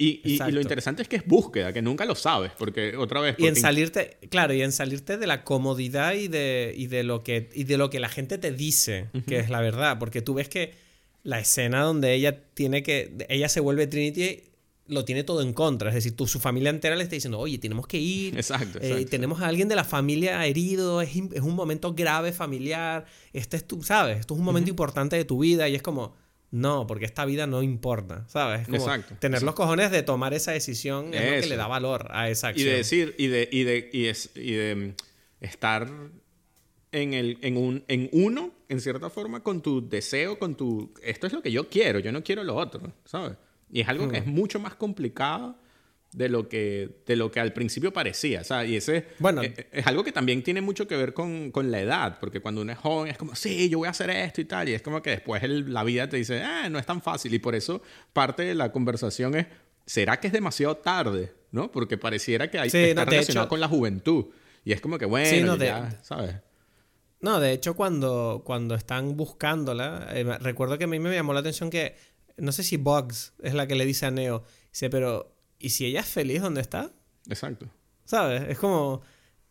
Y, 0.00 0.20
y- 0.24 0.34
y 0.40 0.52
lo 0.52 0.60
interesante 0.60 1.02
es 1.02 1.08
que 1.08 1.16
es 1.16 1.26
búsqueda, 1.26 1.72
que 1.72 1.82
nunca 1.82 2.04
lo 2.04 2.14
sabes, 2.14 2.52
porque 2.56 2.96
otra 2.96 3.20
vez... 3.20 3.34
Y 3.36 3.48
en 3.48 3.56
salirte, 3.56 4.16
claro, 4.30 4.54
y 4.54 4.62
en 4.62 4.70
salirte 4.70 5.18
de 5.18 5.26
la 5.26 5.42
comodidad 5.42 6.14
y 6.14 6.28
de, 6.28 6.72
y 6.76 6.86
de, 6.86 7.02
lo, 7.02 7.24
que, 7.24 7.50
y 7.52 7.64
de 7.64 7.76
lo 7.78 7.90
que 7.90 7.98
la 7.98 8.08
gente 8.08 8.38
te 8.38 8.52
dice 8.52 9.08
que 9.26 9.38
es 9.40 9.50
la 9.50 9.60
verdad. 9.60 9.98
Porque 9.98 10.22
tú 10.22 10.34
ves 10.34 10.48
que 10.48 10.74
la 11.24 11.40
escena 11.40 11.82
donde 11.82 12.14
ella 12.14 12.40
tiene 12.54 12.84
que. 12.84 13.12
Ella 13.28 13.48
se 13.48 13.58
vuelve 13.60 13.86
Trinity 13.88 14.44
lo 14.86 15.04
tiene 15.04 15.22
todo 15.24 15.42
en 15.42 15.52
contra. 15.52 15.90
Es 15.90 15.96
decir, 15.96 16.16
tú, 16.16 16.26
su 16.26 16.38
familia 16.40 16.70
entera 16.70 16.96
le 16.96 17.02
está 17.02 17.14
diciendo, 17.14 17.38
oye, 17.38 17.58
tenemos 17.58 17.86
que 17.86 17.98
ir. 17.98 18.36
Exacto, 18.36 18.78
eh, 18.80 18.86
exacto. 18.90 19.10
tenemos 19.10 19.40
a 19.42 19.48
alguien 19.48 19.68
de 19.68 19.74
la 19.76 19.84
familia 19.84 20.46
herido. 20.46 21.02
Es, 21.02 21.10
es 21.10 21.42
un 21.42 21.54
momento 21.56 21.92
grave 21.92 22.32
familiar. 22.32 23.04
Este 23.32 23.56
es 23.58 23.66
tu, 23.66 23.82
¿sabes? 23.82 24.20
Esto 24.20 24.32
es 24.34 24.38
un 24.38 24.46
momento 24.46 24.70
importante 24.70 25.16
de 25.16 25.24
tu 25.24 25.40
vida. 25.40 25.68
Y 25.68 25.74
es 25.74 25.82
como. 25.82 26.14
No, 26.50 26.86
porque 26.86 27.04
esta 27.04 27.24
vida 27.26 27.46
no 27.46 27.62
importa, 27.62 28.24
¿sabes? 28.28 28.62
Es 28.62 28.68
como 28.68 28.78
Exacto, 28.78 29.14
tener 29.20 29.42
los 29.42 29.54
cojones 29.54 29.90
de 29.90 30.02
tomar 30.02 30.32
esa 30.32 30.52
decisión 30.52 31.12
es 31.12 31.20
lo 31.34 31.40
que 31.42 31.46
le 31.46 31.56
da 31.56 31.66
valor 31.66 32.08
a 32.10 32.30
esa 32.30 32.48
Y 32.48 32.50
acción. 32.52 32.68
de 32.70 32.76
decir, 32.76 33.14
y 33.18 33.26
de, 33.26 33.48
y 33.52 33.64
de, 33.64 33.90
y 33.92 34.06
es- 34.06 34.30
y 34.34 34.52
de 34.52 34.74
mm, 34.74 35.44
estar 35.44 35.90
en, 36.92 37.12
el, 37.12 37.38
en, 37.42 37.56
un, 37.58 37.84
en 37.88 38.08
uno, 38.12 38.52
en 38.70 38.80
cierta 38.80 39.10
forma, 39.10 39.42
con 39.42 39.60
tu 39.60 39.86
deseo, 39.86 40.38
con 40.38 40.54
tu... 40.56 40.94
Esto 41.02 41.26
es 41.26 41.34
lo 41.34 41.42
que 41.42 41.52
yo 41.52 41.68
quiero, 41.68 41.98
yo 41.98 42.12
no 42.12 42.22
quiero 42.24 42.42
lo 42.44 42.56
otro, 42.56 42.94
¿sabes? 43.04 43.36
Y 43.70 43.80
es 43.82 43.88
algo 43.88 44.08
que 44.08 44.16
es 44.18 44.26
Hmm. 44.26 44.30
mucho 44.30 44.58
más 44.58 44.74
complicado 44.74 45.58
de 46.18 46.28
lo 46.28 46.48
que, 46.48 47.00
de 47.06 47.16
lo 47.16 47.30
que 47.30 47.38
al 47.40 47.52
principio 47.52 47.92
parecía, 47.92 48.42
¿sabes? 48.44 48.70
Y 48.70 48.76
ese 48.76 49.06
Bueno. 49.20 49.42
es, 49.42 49.52
es 49.70 49.86
algo 49.86 50.02
que 50.04 50.10
también 50.12 50.42
tiene 50.42 50.60
mucho 50.60 50.88
que 50.88 50.96
ver 50.96 51.14
con, 51.14 51.50
con 51.52 51.70
la 51.70 51.80
edad, 51.80 52.18
porque 52.20 52.40
cuando 52.40 52.60
uno 52.62 52.72
es 52.72 52.78
joven 52.78 53.10
es 53.10 53.16
como, 53.16 53.34
sí, 53.36 53.68
yo 53.70 53.78
voy 53.78 53.86
a 53.86 53.92
hacer 53.92 54.10
esto 54.10 54.40
y 54.40 54.44
tal, 54.44 54.68
y 54.68 54.74
es 54.74 54.82
como 54.82 55.00
que 55.00 55.10
después 55.10 55.42
el- 55.44 55.72
la 55.72 55.84
vida 55.84 56.08
te 56.08 56.16
dice, 56.16 56.42
ah, 56.42 56.68
no 56.68 56.78
es 56.78 56.86
tan 56.86 57.00
fácil, 57.00 57.32
y 57.32 57.38
por 57.38 57.54
eso 57.54 57.80
parte 58.12 58.42
de 58.42 58.54
la 58.54 58.72
conversación 58.72 59.36
es, 59.36 59.46
¿será 59.86 60.18
que 60.20 60.26
es 60.26 60.32
demasiado 60.32 60.76
tarde? 60.78 61.32
¿No? 61.52 61.70
Porque 61.72 61.96
pareciera 61.96 62.50
que 62.50 62.58
hay, 62.58 62.68
Sí, 62.68 62.78
está 62.78 63.04
no, 63.04 63.10
de 63.10 63.10
relacionado 63.12 63.44
hecho- 63.44 63.48
con 63.50 63.60
la 63.60 63.68
juventud, 63.68 64.26
y 64.64 64.72
es 64.72 64.80
como 64.80 64.98
que, 64.98 65.06
bueno, 65.06 65.26
Sí, 65.30 65.40
no, 65.42 65.56
de- 65.56 65.66
ya, 65.66 65.98
¿sabes? 66.02 66.34
No, 67.20 67.40
de 67.40 67.52
hecho, 67.52 67.74
cuando, 67.74 68.42
cuando 68.44 68.74
están 68.74 69.16
buscándola, 69.16 70.08
eh, 70.12 70.24
recuerdo 70.40 70.78
que 70.78 70.84
a 70.84 70.86
mí 70.88 70.98
me 70.98 71.14
llamó 71.14 71.32
la 71.32 71.40
atención 71.40 71.70
que, 71.70 71.96
no 72.36 72.52
sé 72.52 72.62
si 72.62 72.76
Bugs 72.76 73.32
es 73.42 73.54
la 73.54 73.66
que 73.66 73.74
le 73.74 73.84
dice 73.86 74.06
a 74.06 74.10
Neo, 74.10 74.44
dice, 74.72 74.90
pero, 74.90 75.34
¿y 75.58 75.70
si 75.70 75.86
ella 75.86 76.00
es 76.00 76.06
feliz 76.06 76.40
donde 76.42 76.60
está? 76.60 76.92
Exacto. 77.28 77.68
¿Sabes? 78.04 78.42
Es 78.48 78.58
como... 78.58 79.02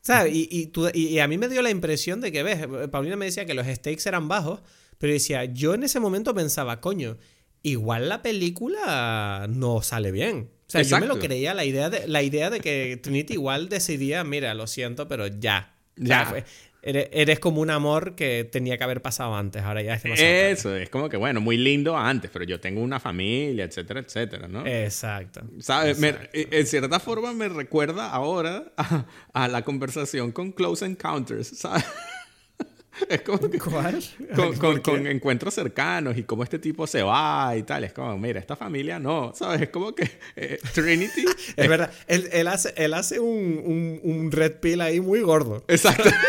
¿Sabes? 0.01 0.33
Y, 0.33 0.47
y, 0.49 0.67
tú- 0.67 0.89
y- 0.93 1.07
y 1.07 1.19
a 1.19 1.27
mí 1.27 1.37
me 1.37 1.49
dio 1.49 1.61
la 1.61 1.69
impresión 1.69 2.21
de 2.21 2.31
que, 2.31 2.41
ves, 2.43 2.65
Paulina 2.91 3.15
me 3.17 3.25
decía 3.25 3.45
que 3.45 3.53
los 3.53 3.67
stakes 3.67 4.07
eran 4.07 4.27
bajos, 4.27 4.61
pero 4.97 5.11
decía, 5.11 5.43
yo 5.45 5.73
en 5.73 5.83
ese 5.83 5.99
momento 5.99 6.33
pensaba, 6.33 6.79
coño, 6.79 7.17
igual 7.61 8.07
la 8.07 8.21
película 8.21 9.47
no 9.49 9.81
sale 9.81 10.11
bien. 10.11 10.49
O 10.67 10.69
sea, 10.69 10.81
yo 10.81 10.99
me 10.99 11.07
lo 11.07 11.19
creía 11.19 11.53
la 11.53 11.65
idea 11.65 11.89
de, 11.89 12.07
la 12.07 12.23
idea 12.23 12.49
de 12.49 12.59
que 12.61 12.97
Trinity 13.01 13.33
igual 13.33 13.69
decidía, 13.69 14.23
mira, 14.23 14.53
lo 14.53 14.67
siento, 14.67 15.07
pero 15.07 15.27
ya. 15.27 15.75
Ya. 15.97 16.25
fue- 16.25 16.45
eres, 16.89 17.09
eres 17.11 17.39
como 17.39 17.61
un 17.61 17.69
amor 17.69 18.15
que 18.15 18.43
tenía 18.51 18.77
que 18.77 18.83
haber 18.83 19.01
pasado 19.01 19.35
antes, 19.35 19.61
ahora 19.63 19.81
ya 19.81 19.93
es 19.95 20.03
demasiado 20.03 20.31
tarde. 20.31 20.51
Eso, 20.51 20.75
es 20.75 20.89
como 20.89 21.09
que, 21.09 21.17
bueno, 21.17 21.41
muy 21.41 21.57
lindo 21.57 21.97
antes, 21.97 22.29
pero 22.31 22.45
yo 22.45 22.59
tengo 22.59 22.81
una 22.81 22.99
familia, 22.99 23.65
etcétera, 23.65 23.99
etcétera, 23.99 24.47
¿no? 24.47 24.65
Exacto. 24.65 25.41
¿Sabes? 25.59 25.99
Me- 25.99 26.15
eh, 26.33 26.47
en 26.51 26.65
cierta 26.65 26.99
forma 26.99 27.33
me 27.33 27.49
recuerda 27.49 28.09
ahora 28.11 28.71
a, 28.77 29.05
a 29.33 29.47
la 29.47 29.63
conversación 29.63 30.31
con 30.31 30.51
Close 30.51 30.85
Encounters, 30.85 31.47
¿sabes? 31.49 31.85
Es 33.09 33.21
como 33.21 33.47
que 33.47 33.59
¿Cuál? 33.59 34.03
con, 34.35 34.55
¿Por 34.57 34.81
con- 34.81 35.05
encuentros 35.05 35.53
cercanos 35.53 36.17
y 36.17 36.23
cómo 36.23 36.41
este 36.43 36.57
tipo 36.57 36.87
se 36.87 37.03
va 37.03 37.55
y 37.55 37.61
tal. 37.61 37.83
Es 37.83 37.93
como, 37.93 38.17
mira, 38.17 38.39
esta 38.39 38.55
familia 38.55 38.97
no, 38.97 39.33
¿sabes? 39.35 39.61
Es 39.61 39.69
como 39.69 39.93
que 39.93 40.09
eh, 40.35 40.57
Trinity. 40.73 41.23
Es 41.55 41.69
verdad, 41.69 41.91
él, 42.07 42.27
él 42.31 42.47
hace, 42.47 42.73
él 42.75 42.95
hace 42.95 43.19
un, 43.19 43.61
un, 43.63 43.99
un 44.03 44.31
red 44.31 44.53
pill 44.53 44.81
ahí 44.81 44.99
muy 44.99 45.19
gordo. 45.21 45.63
Exacto. 45.67 46.09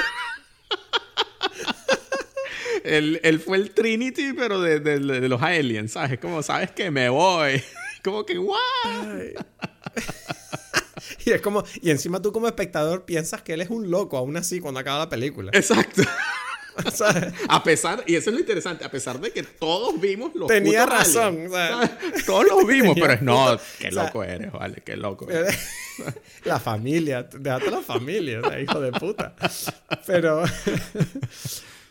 él, 2.84 3.20
él 3.22 3.40
fue 3.40 3.56
el 3.58 3.70
Trinity, 3.72 4.32
pero 4.32 4.60
de, 4.60 4.80
de- 4.80 4.98
de 5.20 5.28
los 5.28 5.42
aliens, 5.42 5.92
¿sabes? 5.92 6.12
Es 6.12 6.18
como, 6.20 6.42
¿sabes 6.42 6.70
que 6.70 6.90
Me 6.90 7.08
voy. 7.08 7.62
Como 8.04 8.24
que, 8.24 8.38
¿what? 8.38 8.56
Y 11.24 11.30
es 11.32 11.40
como, 11.40 11.64
y 11.82 11.90
encima 11.90 12.20
tú 12.22 12.32
como 12.32 12.46
espectador 12.48 13.04
piensas 13.04 13.42
que 13.42 13.54
él 13.54 13.60
es 13.60 13.70
un 13.70 13.90
loco, 13.90 14.16
aún 14.16 14.36
así, 14.36 14.60
cuando 14.60 14.80
acaba 14.80 15.00
la 15.00 15.08
película. 15.08 15.50
Exacto. 15.54 16.02
¿sabes? 16.92 17.32
A 17.48 17.62
pesar, 17.62 18.02
y 18.06 18.14
eso 18.14 18.30
es 18.30 18.34
lo 18.34 18.40
interesante, 18.40 18.84
a 18.84 18.90
pesar 18.90 19.20
de 19.20 19.30
que 19.32 19.42
todos 19.42 20.00
vimos 20.00 20.34
los 20.34 20.48
Tenía 20.48 20.86
razón, 20.86 21.34
aliens, 21.34 21.52
¿sabes? 21.52 21.90
¿sabes? 21.90 22.24
Todos 22.26 22.46
los 22.48 22.66
vimos, 22.66 22.94
Tenía 22.94 23.02
pero 23.02 23.12
es 23.14 23.22
no, 23.22 23.46
puto- 23.52 23.62
qué 23.78 23.90
loco 23.90 24.24
eres, 24.24 24.52
vale, 24.52 24.82
qué 24.84 24.96
loco 24.96 25.30
eres. 25.30 25.58
La 26.44 26.60
familia, 26.60 27.24
déjate 27.24 27.70
la 27.72 27.80
familia, 27.82 28.40
hijo 28.60 28.80
de 28.80 28.92
puta. 28.92 29.34
Pero, 30.06 30.44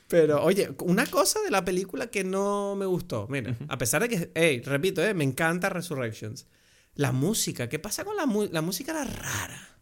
pero, 0.07 0.41
oye, 0.43 0.69
una 0.79 1.05
cosa 1.05 1.41
de 1.41 1.51
la 1.51 1.65
película 1.65 2.07
que 2.07 2.23
no 2.23 2.75
me 2.77 2.85
gustó, 2.85 3.27
mira, 3.29 3.57
a 3.67 3.77
pesar 3.77 4.01
de 4.03 4.09
que, 4.09 4.31
hey, 4.35 4.61
repito, 4.65 5.03
eh, 5.03 5.13
me 5.13 5.25
encanta 5.25 5.67
Resurrections. 5.69 6.47
La 6.95 7.11
música, 7.11 7.67
¿qué 7.67 7.79
pasa 7.79 8.05
con 8.05 8.15
la 8.15 8.25
música? 8.25 8.53
La 8.53 8.61
música 8.61 8.91
era 8.91 9.03
rara. 9.03 9.76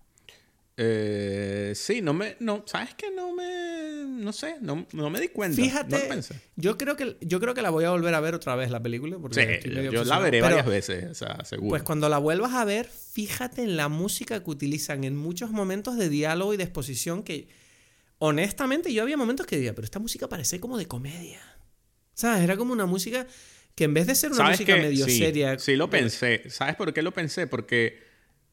Eh, 0.77 1.71
sí, 1.73 2.01
no 2.01 2.13
me, 2.13 2.35
no, 2.41 2.63
sabes 2.67 2.93
que 2.95 3.09
no 3.09 3.33
me, 3.33 4.03
no 4.21 4.33
sé, 4.33 4.57
no, 4.59 4.85
no 4.91 5.09
me 5.09 5.21
di 5.21 5.29
cuenta. 5.29 5.57
no 5.57 5.63
Fíjate, 5.65 5.99
lo 5.99 6.07
pensé. 6.09 6.35
yo 6.57 6.77
creo 6.77 6.97
que 6.97 7.15
yo 7.21 7.39
creo 7.39 7.53
que 7.53 7.61
la 7.61 7.69
voy 7.69 7.85
a 7.85 7.91
volver 7.91 8.13
a 8.13 8.19
ver 8.19 8.35
otra 8.35 8.55
vez 8.57 8.69
la 8.71 8.83
película 8.83 9.17
porque 9.17 9.61
Sí, 9.63 9.69
yo, 9.91 10.03
la 10.03 10.19
veré 10.19 10.39
Pero, 10.41 10.55
varias 10.57 10.65
veces, 10.65 11.05
o 11.11 11.13
sea, 11.13 11.45
seguro. 11.45 11.69
Pues 11.69 11.83
cuando 11.83 12.09
la 12.09 12.17
vuelvas 12.17 12.53
a 12.53 12.65
ver, 12.65 12.87
fíjate 12.87 13.63
en 13.63 13.77
la 13.77 13.87
música 13.87 14.43
que 14.43 14.49
utilizan 14.49 15.05
en 15.05 15.15
muchos 15.15 15.51
momentos 15.51 15.95
de 15.97 16.09
diálogo 16.09 16.53
y 16.53 16.57
de 16.57 16.63
exposición 16.63 17.23
que 17.23 17.47
honestamente 18.17 18.93
yo 18.93 19.01
había 19.01 19.15
momentos 19.17 19.45
que 19.45 19.55
decía, 19.55 19.73
pero 19.73 19.85
esta 19.85 19.99
música 19.99 20.27
parece 20.27 20.59
como 20.59 20.77
de 20.77 20.87
comedia. 20.87 21.39
¿Sabes? 22.13 22.43
Era 22.43 22.57
como 22.57 22.73
una 22.73 22.85
música 22.85 23.27
que 23.75 23.85
en 23.85 23.93
vez 23.93 24.07
de 24.07 24.15
ser 24.15 24.31
una 24.31 24.37
¿Sabes 24.37 24.59
música 24.59 24.75
qué? 24.75 24.81
medio 24.81 25.05
sí, 25.05 25.19
seria, 25.19 25.57
Sí, 25.59 25.75
lo 25.77 25.89
pensé. 25.89 26.49
¿Sabes 26.49 26.75
por 26.75 26.93
qué 26.93 27.01
lo 27.01 27.13
pensé? 27.13 27.47
Porque, 27.47 28.01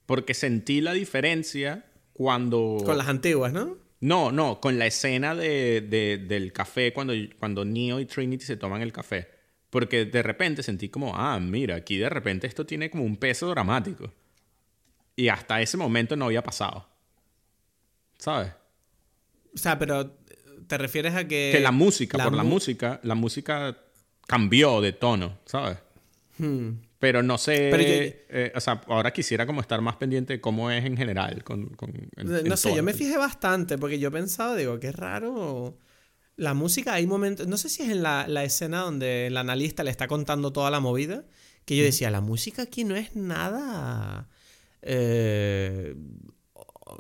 porque 0.07 0.35
sentí 0.35 0.81
la 0.81 0.93
diferencia 0.93 1.85
cuando... 2.23 2.79
con 2.85 2.97
las 2.97 3.09
antiguas, 3.09 3.53
¿no? 3.53 3.77
No, 4.01 4.33
no, 4.33 4.61
con 4.61 4.79
la 4.79 4.87
escena 4.87 5.35
de, 5.35 5.81
de- 5.81 6.19
del 6.19 6.53
café 6.53 6.93
cuando, 6.93 7.13
cuando 7.39 7.65
Neo 7.65 8.01
y 8.01 8.07
Trinity 8.07 8.45
se 8.45 8.57
toman 8.57 8.83
el 8.83 8.93
café. 8.93 9.29
Porque 9.71 10.05
de 10.05 10.23
repente 10.23 10.63
sentí 10.63 10.89
como, 10.89 11.17
ah, 11.17 11.39
mira, 11.41 11.77
aquí 11.77 11.97
de 11.99 12.09
repente 12.09 12.47
esto 12.47 12.67
tiene 12.67 12.91
como 12.91 13.05
un 13.05 13.17
peso 13.17 13.49
dramático. 13.49 14.13
Y 15.17 15.29
hasta 15.29 15.61
ese 15.61 15.77
momento 15.77 16.17
no 16.17 16.27
había 16.27 16.43
pasado. 16.43 16.87
¿Sabes? 18.19 18.51
O 19.55 19.59
sea, 19.59 19.79
pero 19.79 20.11
te 20.67 20.79
refieres 20.79 21.15
a 21.15 21.27
que 21.29 21.51
que 21.53 21.61
la 21.61 21.73
música, 21.73 22.19
por 22.23 22.35
la 22.35 22.43
música, 22.45 23.01
la 23.03 23.15
música 23.15 23.77
cambió 24.27 24.81
de 24.81 24.93
tono, 24.93 25.39
¿sabes? 25.45 25.79
Hmm. 26.39 26.71
Pero 27.03 27.21
no 27.21 27.37
sé, 27.37 27.67
Pero 27.73 27.83
yo- 27.83 27.89
eh, 28.29 28.53
o 28.55 28.61
sea, 28.61 28.81
ahora 28.87 29.13
quisiera 29.13 29.45
como 29.45 29.61
estar 29.61 29.81
más 29.81 29.97
pendiente 29.97 30.35
de 30.35 30.41
cómo 30.41 30.71
es 30.71 30.85
en 30.85 30.97
general. 30.97 31.43
Con, 31.43 31.71
con- 31.71 31.91
en- 32.17 32.45
No 32.49 32.57
sé, 32.57 32.69
todo. 32.69 32.77
yo 32.77 32.83
me 32.85 32.93
fijé 32.95 33.17
bastante 33.19 33.77
porque 33.77 33.99
yo 33.99 34.13
pensaba, 34.13 34.55
digo, 34.55 34.79
qué 34.79 34.93
raro. 34.93 35.77
La 36.37 36.55
música, 36.55 36.95
hay 36.95 37.09
momentos, 37.09 37.49
no 37.49 37.57
sé 37.57 37.69
si 37.71 37.83
es 37.83 37.89
en 37.89 38.05
la, 38.05 38.29
la 38.29 38.45
escena 38.45 38.83
donde 38.83 39.27
el 39.27 39.37
analista 39.37 39.83
le 39.83 39.91
está 39.91 40.07
contando 40.07 40.53
toda 40.53 40.71
la 40.71 40.79
movida, 40.79 41.25
que 41.65 41.77
yo 41.77 41.83
decía, 41.83 42.09
la 42.13 42.21
música 42.21 42.63
aquí 42.63 42.85
no 42.85 42.95
es 42.95 43.17
nada, 43.17 44.29
eh, 44.83 45.97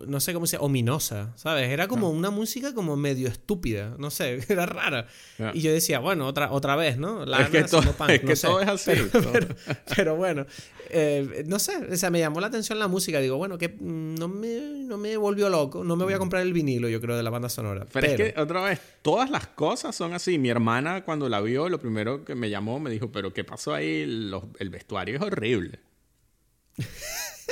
no 0.07 0.21
sé 0.21 0.33
cómo 0.35 0.47
se 0.47 0.57
ominosa, 0.59 1.33
¿sabes? 1.37 1.69
Era 1.71 1.89
como 1.89 2.11
una 2.11 2.31
música 2.31 2.75
como 2.75 2.97
medio 2.97 3.29
estúpida, 3.29 3.95
no 3.99 4.11
sé, 4.11 4.41
era 4.49 4.67
rara. 4.67 5.07
Y 5.55 5.61
yo 5.61 5.73
decía, 5.73 5.99
bueno, 5.99 6.27
otra, 6.27 6.53
otra 6.53 6.77
vez, 6.77 6.99
¿no? 6.99 7.25
Lana 7.27 7.45
Es 7.45 7.51
que 7.51 7.65
todo- 7.65 7.93
punk, 7.93 8.11
es 8.11 8.23
no 8.23 8.29
que 8.29 8.37
sé. 8.37 8.47
todo 8.47 8.61
es 8.61 8.69
así, 8.69 8.91
Pero, 9.13 9.33
pero- 9.33 9.55
pero 9.97 10.17
bueno, 10.17 10.47
eh, 10.91 11.45
no 11.47 11.59
sé, 11.59 11.77
o 11.91 11.97
sea, 11.97 12.11
me 12.11 12.19
llamó 12.19 12.41
la 12.41 12.49
atención 12.49 12.79
la 12.79 12.89
música. 12.89 13.19
Digo, 13.21 13.37
bueno, 13.39 13.57
que 13.59 13.75
no 13.81 14.29
me, 14.29 14.61
no 14.85 14.99
me 14.99 15.17
volvió 15.17 15.49
loco. 15.49 15.85
No 15.85 15.97
me 15.97 16.05
voy 16.05 16.13
a 16.13 16.19
comprar 16.19 16.43
el 16.43 16.53
vinilo, 16.53 16.89
yo 16.89 17.01
creo, 17.01 17.17
de 17.17 17.23
la 17.23 17.31
banda 17.31 17.49
sonora. 17.49 17.87
Pero, 17.93 18.07
Pero, 18.09 18.25
es 18.25 18.33
que 18.35 18.41
otra 18.41 18.61
vez, 18.63 18.81
todas 19.01 19.31
las 19.31 19.47
cosas 19.47 19.97
son 19.97 20.13
así. 20.13 20.39
Mi 20.39 20.51
hermana 20.51 21.05
cuando 21.05 21.29
la 21.29 21.41
vio, 21.41 21.69
lo 21.71 21.79
primero 21.81 22.25
que 22.25 22.35
me 22.35 22.51
llamó 22.51 22.79
me 22.81 22.91
dijo, 22.91 23.11
pero 23.11 23.33
¿qué 23.33 23.43
pasó 23.45 23.73
ahí? 23.73 24.05
Los- 24.07 24.45
el 24.59 24.69
vestuario 24.71 25.17
es 25.17 25.23
horrible. 25.23 25.79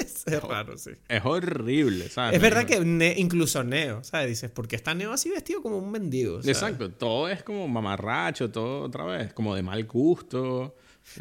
es 0.26 0.42
raro, 0.42 0.76
sí. 0.78 0.90
Es 1.08 1.24
horrible, 1.24 2.08
¿sabes? 2.08 2.36
Es 2.36 2.42
verdad 2.42 2.64
que 2.64 2.80
Ne- 2.80 3.14
incluso 3.18 3.62
Neo, 3.64 4.02
¿sabes? 4.04 4.28
Dices, 4.28 4.50
¿por 4.50 4.66
qué 4.68 4.76
está 4.76 4.94
Neo 4.94 5.12
así 5.12 5.30
vestido 5.30 5.62
como 5.62 5.78
un 5.78 5.90
mendigo? 5.90 6.40
¿sabes? 6.42 6.56
Exacto, 6.56 6.90
todo 6.90 7.28
es 7.28 7.42
como 7.42 7.66
mamarracho, 7.68 8.50
todo 8.50 8.82
otra 8.82 9.04
vez, 9.04 9.32
como 9.32 9.54
de 9.54 9.62
mal 9.62 9.84
gusto. 9.86 10.74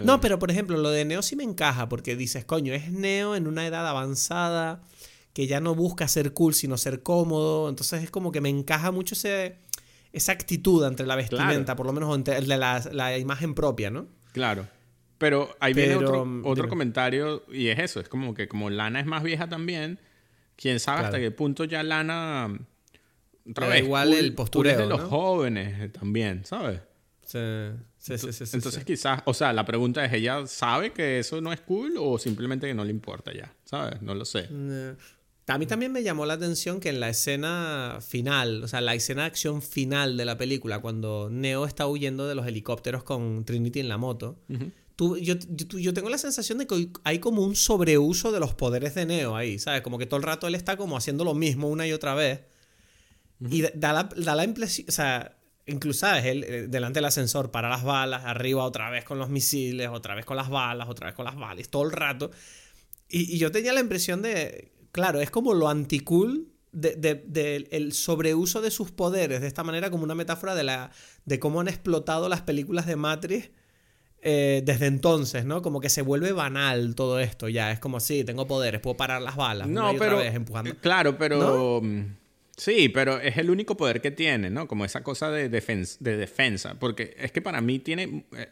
No, 0.03 0.19
pero 0.22 0.38
por 0.39 0.51
ejemplo, 0.51 0.77
lo 0.77 0.89
de 0.91 1.06
Neo 1.06 1.22
sí 1.22 1.35
me 1.35 1.43
encaja 1.43 1.89
porque 1.89 2.15
dices, 2.15 2.45
coño, 2.45 2.73
es 2.73 2.91
Neo 2.91 3.35
en 3.35 3.47
una 3.47 3.65
edad 3.65 3.88
avanzada 3.88 4.81
que 5.34 5.47
ya 5.47 5.60
no 5.61 5.73
busca 5.76 6.07
ser 6.07 6.34
cool, 6.34 6.53
sino 6.53 6.77
ser 6.77 7.01
cómodo. 7.01 7.69
Entonces 7.69 8.03
es 8.03 8.11
como 8.11 8.31
que 8.31 8.41
me 8.41 8.49
encaja 8.49 8.91
mucho 8.91 9.15
ese, 9.15 9.57
esa 10.11 10.31
actitud 10.34 10.85
entre 10.85 11.06
la 11.07 11.15
vestimenta, 11.15 11.76
por 11.76 11.85
lo 11.85 11.93
menos 11.93 12.14
entre 12.15 12.41
la, 12.45 12.57
la- 12.57 12.89
la 12.91 13.18
imagen 13.18 13.53
propia, 13.56 13.89
¿no? 13.89 14.07
Claro. 14.31 14.68
Pero 15.20 15.56
ahí 15.60 15.74
viene 15.74 15.96
Pero, 15.98 16.08
otro, 16.10 16.26
mm, 16.26 16.40
otro 16.46 16.56
dime. 16.64 16.70
comentario 16.70 17.44
y 17.52 17.68
es 17.68 17.78
eso, 17.78 18.00
es 18.00 18.10
como 18.10 18.34
que 18.34 18.48
como 18.48 18.70
Lana 18.72 19.00
es 19.00 19.06
más 19.06 19.22
vieja 19.22 19.48
también, 19.48 20.00
quién 20.56 20.80
sabe 20.80 21.00
hasta 21.02 21.12
Claro. 21.12 21.24
qué 21.26 21.32
punto 21.32 21.64
ya 21.66 21.84
Lana 21.84 22.58
otra 23.50 23.68
vez, 23.68 23.84
igual 23.84 24.14
el 24.14 24.34
postureo, 24.34 24.74
cool 24.74 24.82
es 24.82 24.88
de 24.88 24.90
los 24.90 25.02
¿no? 25.02 25.08
jóvenes 25.10 25.80
eh, 25.82 25.90
también, 25.90 26.46
¿sabes? 26.46 26.80
Sí, 27.26 27.38
sí, 28.00 28.18
sí, 28.18 28.32
sí, 28.34 28.44
Entonces 28.56 28.80
sí. 28.80 28.86
quizás, 28.86 29.22
o 29.26 29.34
sea, 29.36 29.54
la 29.54 29.64
pregunta 29.66 30.04
es, 30.04 30.12
¿ella 30.14 30.48
sabe 30.48 30.94
que 30.94 31.20
eso 31.20 31.41
no 31.41 31.54
es 31.54 31.60
cool 31.62 31.94
o 32.00 32.18
simplemente 32.18 32.66
que 32.66 32.74
no 32.74 32.84
le 32.84 32.90
importa 32.91 33.32
ya? 33.34 33.54
¿Sabes? 33.66 34.02
No 34.02 34.16
lo 34.16 34.26
sé. 34.26 34.48
Eh, 34.50 34.96
A 35.48 35.58
mí 35.60 35.66
también 35.68 35.91
me 35.91 36.02
llamó 36.02 36.26
la 36.26 36.34
atención 36.36 36.80
que 36.80 36.90
en 36.90 37.00
la 37.00 37.10
escena 37.10 38.00
final, 38.02 38.64
o 38.64 38.68
sea, 38.68 38.82
la 38.82 38.96
escena 38.96 39.24
de 39.24 39.28
acción 39.28 39.62
final 39.62 40.16
de 40.18 40.26
la 40.26 40.38
película, 40.38 40.80
cuando 40.80 41.30
Neo 41.32 41.66
está 41.66 41.86
huyendo 41.88 42.28
de 42.28 42.34
los 42.36 42.48
helicópteros 42.48 43.04
con 43.04 43.46
Trinity 43.46 43.80
en 43.80 43.90
la 43.90 43.98
moto, 43.98 44.40
tú- 44.99 45.15
yo, 45.17 45.35
yo- 45.80 45.93
tengo 45.93 46.09
la 46.09 46.17
sensación 46.17 46.57
de 46.57 46.67
que 46.67 46.89
hay 47.05 47.19
como 47.19 47.41
un 47.41 47.55
sobreuso 47.55 48.34
de 48.34 48.41
los 48.41 48.53
poderes 48.53 48.95
de 48.95 49.05
Neo 49.05 49.34
ahí, 49.38 49.57
¿sabes? 49.57 49.80
Como 49.81 49.97
que 49.97 50.05
todo 50.05 50.17
el 50.17 50.23
rato 50.23 50.45
él 50.45 50.55
está 50.55 50.76
como 50.76 50.97
haciendo 50.97 51.23
lo 51.23 51.34
mismo 51.35 51.69
una 51.69 51.88
y 51.88 51.93
otra 51.93 52.15
vez. 52.15 52.41
Y 53.39 53.61
da- 53.61 53.93
la, 53.93 54.03
da 54.17 54.35
la 54.35 54.43
impresión, 54.43 54.88
o 54.89 54.91
sea, 54.91 55.38
incluso, 55.67 56.01
¿sabes? 56.01 56.26
Él 56.26 56.43
eh, 56.43 56.65
delante 56.67 56.97
del 56.97 57.05
ascensor 57.05 57.49
para 57.49 57.69
las 57.69 57.85
balas, 57.85 58.23
arriba 58.26 58.65
otra 58.65 58.89
vez 58.89 59.05
con 59.05 59.19
los 59.19 59.30
misiles, 59.30 59.88
otra 59.89 60.15
vez 60.15 60.26
con 60.26 60.35
las 60.35 60.49
balas, 60.49 60.89
otra 60.89 61.07
vez 61.07 61.15
con 61.15 61.23
las 61.23 61.38
balas, 61.38 61.69
todo 61.69 61.84
el 61.84 61.93
rato. 61.93 62.30
Y, 63.07 63.34
y 63.34 63.38
yo 63.38 63.53
tenía 63.53 63.71
la 63.71 63.80
impresión 63.80 64.21
de, 64.21 64.73
claro, 64.91 65.21
es 65.21 65.31
como 65.31 65.53
lo 65.53 65.69
anticool 65.69 66.49
de, 66.73 66.95
de- 66.95 67.23
del- 67.26 67.69
el 67.71 67.93
sobreuso 67.93 68.59
de 68.59 68.69
sus 68.71 68.91
poderes, 68.91 69.39
de 69.39 69.47
esta 69.47 69.63
manera 69.63 69.89
como 69.91 70.03
una 70.03 70.13
metáfora 70.15 70.55
de, 70.55 70.63
la, 70.65 70.91
de 71.23 71.39
cómo 71.39 71.61
han 71.61 71.69
explotado 71.69 72.27
las 72.27 72.41
películas 72.41 72.85
de 72.85 72.97
Matrix 72.97 73.49
eh, 74.22 74.62
desde 74.66 74.88
entonces, 74.88 75.46
¿no? 75.46 75.62
Como 75.62 75.80
que 75.80 75.90
se 75.90 76.02
vuelve 76.02 76.32
banal 76.32 76.96
todo 76.96 77.20
esto 77.20 77.48
ya. 77.50 77.72
Es 77.72 77.80
como, 77.80 78.00
sí, 78.00 78.24
tengo 78.24 78.48
poderes, 78.48 78.82
puedo 78.82 78.98
parar 78.98 79.22
las 79.22 79.36
balas. 79.36 79.68
No, 79.68 79.82
una 79.84 79.91
y 79.94 79.96
otra 79.96 80.08
pero 80.08 80.18
vez 80.20 80.36
empujando. 80.36 80.72
eh, 80.72 80.76
claro, 80.82 81.18
pero 81.18 81.82
mm, 81.82 82.02
sí, 82.60 82.90
pero 82.90 83.19
es 83.19 83.38
el 83.38 83.49
único 83.49 83.76
poder 83.76 84.02
que 84.02 84.11
tiene, 84.11 84.49
¿no? 84.52 84.68
Como 84.68 84.86
esa 84.86 85.02
cosa 85.02 85.31
de, 85.31 85.49
defen- 85.49 85.98
de 85.99 86.18
defensa, 86.18 86.76
porque 86.80 87.15
es 87.18 87.31
que 87.31 87.41
para 87.41 87.61
mí 87.61 87.80
tiene 87.80 88.26
eh, 88.38 88.48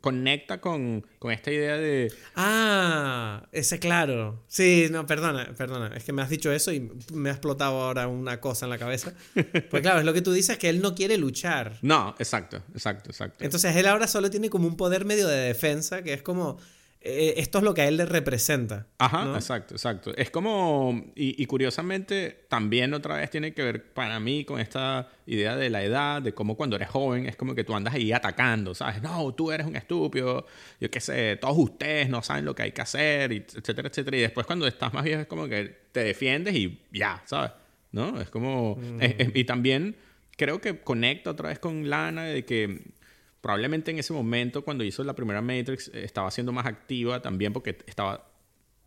conecta 0.00 0.60
con, 0.60 1.06
con 1.20 1.30
esta 1.30 1.52
idea 1.52 1.76
de 1.76 2.10
Ah, 2.34 3.46
ese 3.52 3.78
claro. 3.78 4.42
Sí, 4.48 4.88
no, 4.90 5.06
perdona, 5.06 5.52
perdona. 5.56 5.94
Es 5.96 6.04
que 6.04 6.12
me 6.12 6.22
has 6.22 6.30
dicho 6.30 6.50
eso 6.50 6.72
y 6.72 6.90
me 7.12 7.28
ha 7.28 7.32
explotado 7.32 7.80
ahora 7.82 8.08
una 8.08 8.40
cosa 8.40 8.66
en 8.66 8.70
la 8.70 8.78
cabeza. 8.78 9.12
Pues 9.70 9.82
claro, 9.82 9.98
es 10.00 10.04
lo 10.04 10.12
que 10.14 10.22
tú 10.22 10.32
dices, 10.32 10.56
que 10.58 10.68
él 10.68 10.80
no 10.80 10.94
quiere 10.94 11.16
luchar. 11.18 11.78
no, 11.82 12.14
exacto, 12.18 12.62
exacto, 12.74 13.10
exacto. 13.10 13.44
Entonces 13.44 13.76
él 13.76 13.86
ahora 13.86 14.06
solo 14.06 14.30
tiene 14.30 14.48
como 14.50 14.66
un 14.66 14.76
poder 14.76 15.04
medio 15.04 15.28
de 15.28 15.36
defensa, 15.36 16.02
que 16.02 16.12
es 16.14 16.22
como, 16.22 16.58
eh, 17.02 17.34
esto 17.38 17.58
es 17.58 17.64
lo 17.64 17.72
que 17.72 17.80
a 17.82 17.88
él 17.88 17.96
le 17.96 18.04
representa. 18.04 18.86
Ajá, 18.98 19.24
¿no? 19.24 19.34
exacto, 19.34 19.74
exacto. 19.74 20.14
Es 20.16 20.30
como, 20.30 21.02
y, 21.14 21.42
y 21.42 21.46
curiosamente 21.46 22.44
también 22.48 22.92
otra 22.92 23.16
vez 23.16 23.30
tiene 23.30 23.54
que 23.54 23.62
ver 23.62 23.92
para 23.94 24.20
mí 24.20 24.44
con 24.44 24.60
esta 24.60 25.08
idea 25.26 25.56
de 25.56 25.70
la 25.70 25.82
edad, 25.82 26.20
de 26.20 26.34
cómo 26.34 26.56
cuando 26.56 26.76
eres 26.76 26.88
joven 26.90 27.26
es 27.26 27.36
como 27.36 27.54
que 27.54 27.64
tú 27.64 27.74
andas 27.74 27.94
ahí 27.94 28.12
atacando, 28.12 28.74
¿sabes? 28.74 29.00
No, 29.02 29.32
tú 29.34 29.50
eres 29.50 29.66
un 29.66 29.76
estúpido, 29.76 30.44
yo 30.80 30.90
qué 30.90 31.00
sé, 31.00 31.36
todos 31.40 31.56
ustedes 31.56 32.08
no 32.10 32.22
saben 32.22 32.44
lo 32.44 32.54
que 32.54 32.64
hay 32.64 32.72
que 32.72 32.82
hacer, 32.82 33.32
etcétera, 33.32 33.88
etcétera. 33.88 34.16
Y 34.18 34.20
después 34.20 34.46
cuando 34.46 34.66
estás 34.66 34.92
más 34.92 35.04
viejo 35.04 35.22
es 35.22 35.26
como 35.26 35.48
que 35.48 35.74
te 35.92 36.04
defiendes 36.04 36.54
y 36.54 36.80
ya, 36.92 37.22
¿sabes? 37.24 37.52
¿No? 37.92 38.20
Es 38.20 38.28
como, 38.30 38.78
es- 39.00 39.14
es- 39.18 39.30
y 39.34 39.44
también 39.44 39.96
creo 40.36 40.60
que 40.60 40.78
conecta 40.80 41.30
otra 41.30 41.48
vez 41.48 41.58
con 41.58 41.88
Lana 41.88 42.24
de 42.24 42.44
que 42.44 42.82
probablemente 43.40 43.90
en 43.90 43.98
ese 43.98 44.12
momento 44.12 44.62
cuando 44.64 44.84
hizo 44.84 45.02
la 45.04 45.14
primera 45.14 45.40
Matrix 45.40 45.88
eh, 45.88 46.04
estaba 46.04 46.30
siendo 46.30 46.52
más 46.52 46.66
activa 46.66 47.20
también 47.22 47.52
porque 47.52 47.78
estaba 47.86 48.26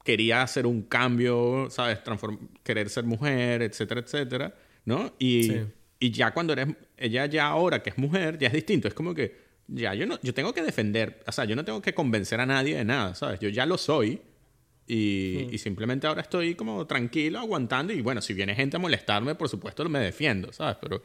quería 0.03 0.41
hacer 0.41 0.65
un 0.67 0.81
cambio, 0.83 1.67
¿sabes? 1.69 2.03
Transform- 2.03 2.49
querer 2.63 2.89
ser 2.89 3.05
mujer, 3.05 3.61
etcétera, 3.61 4.01
etcétera, 4.01 4.53
¿no? 4.85 5.13
Y, 5.17 5.43
Sí. 5.43 5.61
y 5.99 6.11
ya 6.11 6.31
cuando 6.33 6.51
eres, 6.53 6.67
ella 6.97 7.25
ya 7.25 7.47
ahora 7.47 7.81
que 7.81 7.89
es 7.91 7.97
mujer, 7.97 8.37
ya 8.37 8.47
es 8.47 8.53
distinto, 8.53 8.87
es 8.89 8.93
como 8.93 9.13
que 9.13 9.41
ya 9.67 9.93
yo 9.93 10.05
no, 10.05 10.19
yo 10.21 10.33
tengo 10.33 10.53
que 10.53 10.61
defender, 10.61 11.23
o 11.25 11.31
sea, 11.31 11.45
yo 11.45 11.55
no 11.55 11.63
tengo 11.63 11.81
que 11.81 11.93
convencer 11.93 12.39
a 12.41 12.45
nadie 12.45 12.75
de 12.75 12.83
nada, 12.83 13.15
¿sabes? 13.15 13.39
Yo 13.39 13.47
ya 13.49 13.65
lo 13.65 13.77
soy 13.77 14.21
Y, 14.85 15.47
y, 15.49 15.57
simplemente 15.59 16.07
ahora 16.07 16.21
estoy 16.21 16.55
como 16.55 16.85
tranquilo, 16.85 17.39
aguantando. 17.39 17.93
Y 17.93 18.01
bueno, 18.01 18.21
si 18.21 18.33
viene 18.33 18.53
gente 18.53 18.75
a 18.75 18.79
molestarme, 18.81 19.33
por 19.33 19.47
supuesto 19.47 19.87
me 19.87 19.99
defiendo, 19.99 20.51
¿sabes? 20.51 20.75
Pero, 20.81 21.01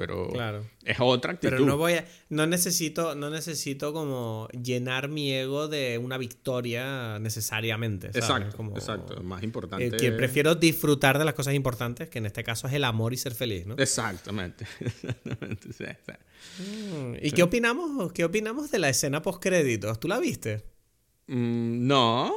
pero 0.00 0.30
Claro. 0.30 0.64
es 0.82 0.96
otra 0.98 1.32
actitud. 1.32 1.50
Pero 1.52 1.66
no 1.66 1.76
voy 1.76 1.92
a, 1.92 2.06
no 2.30 2.46
necesito, 2.46 3.14
no 3.14 3.28
necesito 3.28 3.92
como 3.92 4.48
llenar 4.48 5.08
mi 5.08 5.30
ego 5.30 5.68
de 5.68 5.98
una 5.98 6.16
victoria 6.16 7.18
necesariamente. 7.18 8.06
¿sabes? 8.14 8.24
Exacto, 8.24 8.56
Como, 8.56 8.74
exacto. 8.78 9.22
Más 9.22 9.42
importante. 9.42 9.84
eh, 9.88 9.90
que 9.92 10.10
prefiero 10.12 10.54
disfrutar 10.54 11.18
de 11.18 11.26
las 11.26 11.34
cosas 11.34 11.52
importantes, 11.52 12.08
que 12.08 12.16
en 12.16 12.24
este 12.24 12.42
caso 12.42 12.66
es 12.66 12.72
el 12.72 12.84
amor 12.84 13.12
y 13.12 13.18
ser 13.18 13.34
feliz, 13.34 13.66
¿no? 13.66 13.74
Exactamente. 13.76 14.64
Exactamente, 14.80 15.70
sí, 15.74 15.84
sí. 16.06 16.62
Mm, 16.94 17.14
¿Y 17.22 17.30
qué 17.32 17.42
opinamos, 17.42 18.10
qué 18.14 18.24
opinamos 18.24 18.70
de 18.70 18.78
la 18.78 18.88
escena 18.88 19.20
post 19.20 19.42
créditos? 19.42 20.00
¿Tú 20.00 20.08
la 20.08 20.18
viste? 20.18 20.64
Mm, 21.26 21.86
no. 21.86 22.34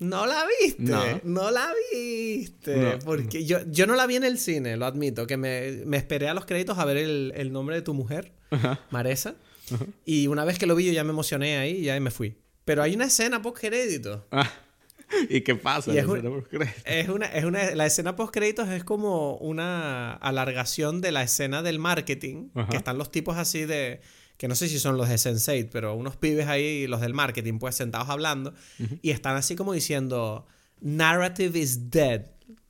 No 0.00 0.26
la 0.26 0.44
viste, 0.62 0.82
no, 0.82 1.02
No. 1.24 1.50
la 1.50 1.72
viste. 1.92 2.76
No. 2.76 2.98
Porque 3.04 3.44
yo, 3.44 3.58
yo 3.66 3.86
no 3.86 3.96
la 3.96 4.06
vi 4.06 4.16
en 4.16 4.24
el 4.24 4.38
cine, 4.38 4.76
lo 4.76 4.86
admito, 4.86 5.26
que 5.26 5.36
me, 5.36 5.72
me 5.86 5.96
esperé 5.96 6.28
a 6.28 6.34
los 6.34 6.46
créditos 6.46 6.78
a 6.78 6.84
ver 6.84 6.96
el, 6.98 7.32
el 7.36 7.50
nombre 7.52 7.74
de 7.76 7.82
tu 7.82 7.94
mujer, 7.94 8.32
Maresa. 8.90 9.34
Y 10.04 10.28
una 10.28 10.44
vez 10.44 10.58
que 10.58 10.66
lo 10.66 10.74
vi 10.76 10.86
yo 10.86 10.92
ya 10.92 11.04
me 11.04 11.10
emocioné 11.10 11.58
ahí 11.58 11.78
y 11.78 11.82
ya 11.84 11.98
me 12.00 12.10
fui. 12.10 12.36
Pero 12.64 12.82
hay 12.82 12.94
una 12.94 13.06
escena 13.06 13.42
post 13.42 13.58
créditos. 13.58 14.20
Ah, 14.30 14.50
¿Y 15.28 15.40
qué 15.40 15.54
pasa? 15.56 15.92
Y 15.92 15.98
es 15.98 16.04
un- 16.06 16.44
una, 17.08 17.26
es 17.26 17.44
una, 17.44 17.74
la 17.74 17.86
escena 17.86 18.14
post 18.14 18.32
créditos 18.32 18.68
es 18.68 18.84
como 18.84 19.36
una 19.38 20.12
alargación 20.14 21.00
de 21.00 21.12
la 21.12 21.22
escena 21.22 21.62
del 21.62 21.78
marketing, 21.78 22.48
Ajá. 22.54 22.68
que 22.68 22.76
están 22.76 22.98
los 22.98 23.10
tipos 23.10 23.36
así 23.36 23.64
de, 23.66 24.00
que 24.38 24.48
no 24.48 24.54
sé 24.54 24.68
si 24.68 24.78
son 24.78 24.96
los 24.96 25.08
de 25.08 25.16
Sense8, 25.16 25.68
pero 25.70 25.94
unos 25.94 26.16
pibes 26.16 26.46
ahí, 26.46 26.86
los 26.86 27.00
del 27.00 27.12
marketing, 27.12 27.58
pues 27.58 27.74
sentados 27.74 28.08
hablando, 28.08 28.54
y 29.02 29.10
están 29.10 29.36
así 29.36 29.56
como 29.56 29.72
diciendo, 29.74 30.46
narrative 30.80 31.58
is 31.58 31.90
dead, 31.90 32.22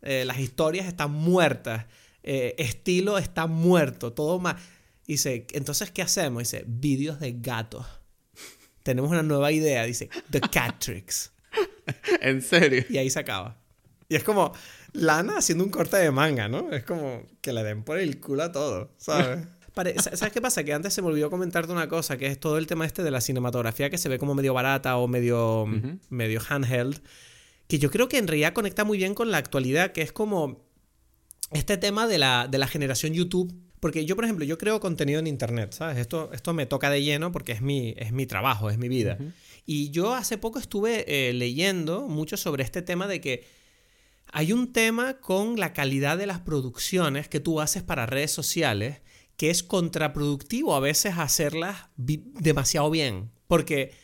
Eh, 0.03 0.25
las 0.25 0.39
historias 0.39 0.87
están 0.87 1.13
muertas, 1.13 1.87
eh, 2.23 2.55
estilo 2.59 3.19
está 3.19 3.47
muerto, 3.47 4.13
todo 4.13 4.39
más. 4.39 4.57
Dice, 5.07 5.47
entonces, 5.53 5.91
¿qué 5.91 6.03
hacemos? 6.03 6.41
Dice, 6.41 6.65
vídeos 6.67 7.21
de 7.21 7.33
gatos. 7.33 7.87
Tenemos 8.83 9.11
una 9.11 9.23
nueva 9.23 9.53
idea, 9.53 9.85
dice, 9.85 10.09
The 10.31 10.41
Cat 10.41 10.79
Tricks. 10.79 11.33
En 12.21 12.43
serio. 12.43 12.85
Y 12.89 12.99
ahí 12.99 13.11
se 13.11 13.19
acaba. 13.19 13.59
Y 14.09 14.17
es 14.17 14.25
como 14.25 14.53
Lana 14.93 15.39
haciendo 15.39 15.65
un 15.65 15.71
corte 15.71 15.97
de 15.97 16.11
manga, 16.11 16.49
¿no? 16.49 16.71
Es 16.71 16.85
como 16.85 17.23
que 17.41 17.53
le 17.53 17.63
den 17.63 17.83
por 17.83 17.99
el 17.99 18.21
culo 18.21 18.45
a 18.45 18.53
todo, 18.53 18.93
¿sabes? 18.99 19.47
¿Sabes 19.75 20.33
qué 20.33 20.41
pasa? 20.41 20.65
Que 20.65 20.73
antes 20.73 20.95
se 20.95 21.03
me 21.03 21.09
olvidó 21.09 21.31
comentarte 21.31 21.73
una 21.73 21.89
cosa, 21.89 22.17
que 22.17 22.27
es 22.27 22.39
todo 22.39 22.59
el 22.59 22.67
tema 22.67 22.87
este 22.87 23.03
de 23.03 23.11
la 23.11 23.21
cinematografía 23.21 23.91
que 23.91 23.99
se 23.99 24.09
ve 24.09 24.19
como 24.19 24.35
medio 24.35 24.55
barata 24.55 24.97
o 24.97 25.07
medio, 25.09 25.67
medio 26.09 26.41
handheld, 26.49 27.01
que 27.67 27.79
yo 27.79 27.91
creo 27.91 28.09
que 28.09 28.19
en 28.19 28.27
realidad 28.27 28.53
conecta 28.53 28.85
muy 28.85 28.99
bien 28.99 29.15
con 29.15 29.31
la 29.31 29.39
actualidad, 29.39 29.93
que 29.93 30.03
es 30.03 30.13
como 30.13 30.65
este 31.53 31.77
tema 31.77 32.07
de 32.07 32.19
la, 32.19 32.49
de 32.49 32.59
la 32.59 32.67
generación 32.67 33.13
YouTube. 33.13 33.55
Porque 33.81 34.05
yo, 34.05 34.17
por 34.17 34.25
ejemplo, 34.25 34.45
yo 34.45 34.59
creo 34.59 34.81
contenido 34.81 35.21
en 35.21 35.29
Internet, 35.29 35.73
¿sabes? 35.73 35.99
Esto, 35.99 36.31
esto 36.33 36.53
me 36.53 36.67
toca 36.67 36.91
de 36.91 37.03
lleno 37.05 37.31
porque 37.31 37.53
es 37.53 37.63
mi, 37.63 37.95
es 37.97 38.11
mi 38.11 38.27
trabajo, 38.27 38.71
es 38.71 38.79
mi 38.79 38.89
vida. 38.89 39.19
Y 39.67 39.91
yo 39.91 40.15
hace 40.15 40.37
poco 40.37 40.59
estuve 40.59 41.05
eh, 41.07 41.33
leyendo 41.33 42.09
mucho 42.09 42.37
sobre 42.37 42.65
este 42.65 42.83
tema 42.83 43.07
de 43.07 43.21
que 43.21 43.45
hay 44.33 44.53
un 44.53 44.73
tema 44.73 45.21
con 45.21 45.61
la 45.61 45.73
calidad 45.73 46.19
de 46.19 46.27
las 46.27 46.41
producciones 46.41 47.29
que 47.29 47.39
tú 47.39 47.61
haces 47.61 47.85
para 47.85 48.07
redes 48.07 48.33
sociales 48.33 49.01
que 49.39 49.51
es 49.51 49.63
contraproductivo 49.63 50.75
a 50.75 50.81
veces 50.81 51.15
hacerlas 51.17 51.87
demasiado 51.97 52.91
bien. 52.91 53.31
Porque 53.47 53.95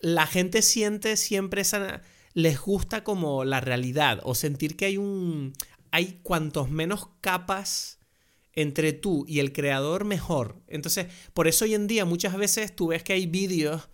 la 0.00 0.26
gente 0.28 0.62
siente 0.62 1.16
siempre 1.16 1.62
esa. 1.62 2.02
Les 2.34 2.60
gusta 2.60 3.02
como 3.02 3.44
la 3.44 3.60
realidad 3.60 4.20
o 4.22 4.36
sentir 4.36 4.76
que 4.76 4.84
hay 4.84 4.98
un. 4.98 5.54
Hay 5.90 6.20
cuantos 6.22 6.70
menos 6.70 7.08
capas 7.20 7.98
entre 8.52 8.92
tú 8.92 9.24
y 9.26 9.40
el 9.40 9.52
creador, 9.52 10.04
mejor. 10.04 10.62
Entonces, 10.68 11.06
por 11.32 11.48
eso 11.48 11.64
hoy 11.64 11.74
en 11.74 11.86
día 11.86 12.04
muchas 12.04 12.36
veces 12.36 12.76
tú 12.76 12.88
ves 12.88 13.02
que 13.02 13.14
hay 13.14 13.26
vídeos 13.26 13.88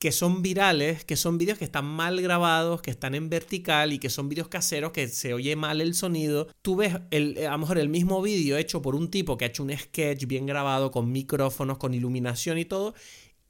que 0.00 0.12
son 0.12 0.40
virales, 0.40 1.04
que 1.04 1.14
son 1.14 1.36
vídeos 1.36 1.58
que 1.58 1.64
están 1.66 1.84
mal 1.84 2.22
grabados, 2.22 2.80
que 2.80 2.90
están 2.90 3.14
en 3.14 3.28
vertical 3.28 3.92
y 3.92 3.98
que 3.98 4.08
son 4.08 4.30
vídeos 4.30 4.48
caseros, 4.48 4.92
que 4.92 5.06
se 5.08 5.34
oye 5.34 5.54
mal 5.56 5.82
el 5.82 5.94
sonido. 5.94 6.48
Tú 6.62 6.74
ves 6.76 6.96
el, 7.10 7.36
a 7.46 7.50
lo 7.50 7.58
mejor 7.58 7.76
el 7.76 7.90
mismo 7.90 8.22
vídeo 8.22 8.56
hecho 8.56 8.80
por 8.80 8.94
un 8.94 9.10
tipo 9.10 9.36
que 9.36 9.44
ha 9.44 9.48
hecho 9.48 9.62
un 9.62 9.76
sketch 9.76 10.24
bien 10.24 10.46
grabado, 10.46 10.90
con 10.90 11.12
micrófonos, 11.12 11.76
con 11.76 11.92
iluminación 11.92 12.56
y 12.56 12.64
todo, 12.64 12.94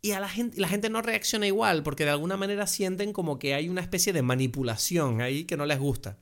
y 0.03 0.11
a 0.11 0.19
la 0.19 0.29
gente, 0.29 0.61
la 0.61 0.67
gente 0.67 0.91
no 0.91 1.03
reacciona 1.03 1.47
igual, 1.47 1.85
porque 1.85 2.05
de 2.05 2.11
alguna 2.11 2.37
manera 2.37 2.67
sienten 2.67 3.13
como 3.13 3.39
que 3.39 3.55
hay 3.55 3.69
una 3.69 3.81
especie 3.81 4.13
de 4.13 4.23
manipulación 4.23 5.21
ahí 5.21 5.45
que 5.45 5.57
no 5.57 5.67
les 5.67 5.79
gusta. 5.79 6.19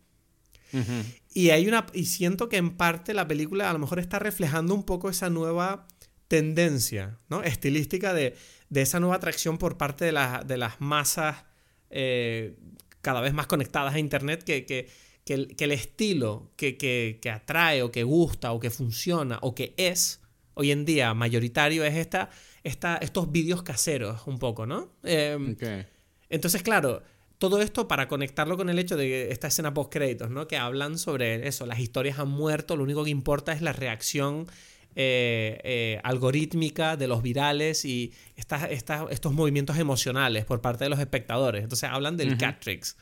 Y 1.32 1.48
hay 1.48 1.66
una. 1.66 1.86
Y 1.94 2.04
siento 2.04 2.50
que 2.50 2.58
en 2.58 2.76
parte 2.76 3.14
la 3.14 3.26
película 3.26 3.70
a 3.70 3.72
lo 3.72 3.78
mejor 3.78 3.98
está 3.98 4.18
reflejando 4.18 4.74
un 4.74 4.82
poco 4.82 5.08
esa 5.08 5.30
nueva 5.30 5.86
tendencia, 6.26 7.18
¿no? 7.30 7.42
Estilística 7.42 8.12
de, 8.12 8.36
de 8.70 8.82
esa 8.82 9.00
nueva 9.00 9.16
atracción 9.16 9.58
por 9.58 9.76
parte 9.76 10.04
de, 10.04 10.12
la- 10.12 10.42
de 10.46 10.56
las 10.58 10.80
masas 10.80 11.44
eh, 11.90 12.56
cada 13.00 13.20
vez 13.20 13.32
más 13.32 13.46
conectadas 13.46 13.94
a 13.94 13.98
Internet, 13.98 14.42
que, 14.44 14.66
que, 14.66 14.88
que 15.24 15.34
el, 15.34 15.56
que 15.56 15.64
el 15.64 15.72
estilo 15.72 16.50
que, 16.56 16.76
que, 16.76 17.18
que 17.22 17.30
atrae 17.30 17.82
o 17.82 17.90
que 17.90 18.02
gusta 18.02 18.52
o 18.52 18.60
que 18.60 18.70
funciona 18.70 19.38
o 19.42 19.54
que 19.54 19.74
es 19.76 20.20
hoy 20.54 20.70
en 20.72 20.84
día 20.84 21.14
mayoritario 21.14 21.84
es 21.84 21.94
esta, 21.94 22.30
esta, 22.64 22.96
estos 22.96 23.30
vídeos 23.30 23.62
caseros 23.62 24.26
un 24.26 24.38
poco, 24.38 24.66
¿no? 24.66 24.90
Eh, 25.04 25.38
Ok. 25.52 25.86
entonces, 26.28 26.62
claro, 26.62 27.02
todo 27.38 27.62
esto 27.62 27.86
para 27.86 28.08
conectarlo 28.08 28.56
con 28.56 28.68
el 28.68 28.78
hecho 28.80 28.96
de 28.96 29.30
esta 29.30 29.46
escena 29.46 29.72
post 29.72 29.92
créditos, 29.92 30.28
¿no? 30.30 30.48
Que 30.48 30.56
hablan 30.56 30.98
sobre 30.98 31.46
eso, 31.46 31.64
las 31.66 31.78
historias 31.78 32.18
han 32.18 32.28
muerto, 32.28 32.76
lo 32.76 32.82
único 32.82 33.04
que 33.04 33.10
importa 33.10 33.52
es 33.52 33.62
la 33.62 33.72
reacción 33.72 34.46
eh, 34.94 35.60
eh, 35.64 36.00
algorítmica 36.02 36.96
de 36.96 37.06
los 37.06 37.22
virales 37.22 37.84
y 37.84 38.12
estas- 38.36 38.70
estas- 38.70 39.10
estos 39.10 39.32
movimientos 39.32 39.78
emocionales 39.78 40.44
por 40.44 40.60
parte 40.60 40.84
de 40.84 40.90
los 40.90 40.98
espectadores. 40.98 41.62
Entonces 41.62 41.88
hablan 41.90 42.16
del 42.16 42.36
Catrix. 42.36 42.96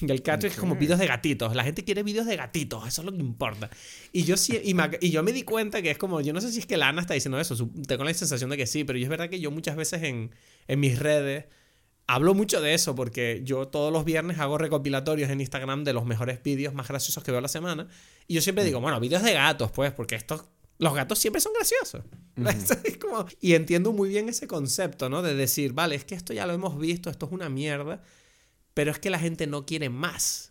Y 0.00 0.10
el 0.10 0.22
Catrix 0.22 0.54
es 0.54 0.60
como 0.60 0.74
vídeos 0.74 0.98
de 0.98 1.06
gatitos. 1.06 1.54
La 1.54 1.62
gente 1.62 1.84
quiere 1.84 2.02
vídeos 2.02 2.26
de 2.26 2.36
gatitos, 2.36 2.86
eso 2.88 3.02
es 3.02 3.04
lo 3.06 3.12
que 3.12 3.18
importa. 3.18 3.70
Y 4.12 4.24
yo, 4.24 4.36
sí, 4.36 4.60
y, 5.00 5.10
yo 5.10 5.22
me 5.22 5.32
di 5.32 5.42
cuenta 5.44 5.82
que 5.82 5.90
es 5.90 5.98
como, 5.98 6.20
yo 6.20 6.32
no 6.32 6.40
sé 6.40 6.50
si 6.50 6.58
es 6.58 6.66
que 6.66 6.76
Lana 6.76 7.00
está 7.00 7.14
diciendo 7.14 7.38
eso, 7.38 7.54
tengo 7.86 8.02
la 8.02 8.12
sensación 8.12 8.50
de 8.50 8.56
que 8.56 8.66
sí, 8.66 8.82
pero 8.84 8.98
yo 8.98 9.04
es 9.04 9.10
verdad 9.10 9.28
que 9.28 9.38
yo 9.38 9.50
muchas 9.52 9.76
veces 9.76 10.02
en, 10.02 10.32
en 10.66 10.80
mis 10.80 10.98
redes 10.98 11.44
Hablo 12.06 12.34
mucho 12.34 12.60
de 12.60 12.74
eso 12.74 12.94
porque 12.94 13.40
yo 13.44 13.68
todos 13.68 13.90
los 13.90 14.04
viernes 14.04 14.38
hago 14.38 14.58
recopilatorios 14.58 15.30
en 15.30 15.40
Instagram 15.40 15.84
de 15.84 15.94
los 15.94 16.04
mejores 16.04 16.42
vídeos 16.42 16.74
más 16.74 16.86
graciosos 16.86 17.24
que 17.24 17.30
veo 17.32 17.40
la 17.40 17.48
semana. 17.48 17.88
Y 18.28 18.34
yo 18.34 18.42
siempre 18.42 18.62
digo, 18.62 18.78
bueno, 18.78 19.00
vídeos 19.00 19.22
de 19.22 19.32
gatos, 19.32 19.70
pues, 19.70 19.90
porque 19.92 20.14
estos, 20.14 20.44
los 20.78 20.94
gatos 20.94 21.18
siempre 21.18 21.40
son 21.40 21.52
graciosos. 21.54 22.02
Es 22.84 22.98
como- 22.98 23.26
y 23.40 23.54
entiendo 23.54 23.92
muy 23.92 24.08
bien 24.08 24.28
ese 24.28 24.46
concepto, 24.46 25.08
¿no? 25.08 25.22
De 25.22 25.34
decir, 25.34 25.72
vale, 25.72 25.94
es 25.94 26.04
que 26.04 26.14
esto 26.14 26.32
ya 26.32 26.46
lo 26.46 26.52
hemos 26.52 26.78
visto, 26.78 27.10
esto 27.10 27.26
es 27.26 27.32
una 27.32 27.48
mierda, 27.48 28.02
pero 28.74 28.90
es 28.90 28.98
que 28.98 29.10
la 29.10 29.18
gente 29.18 29.46
no 29.46 29.66
quiere 29.66 29.88
más. 29.88 30.50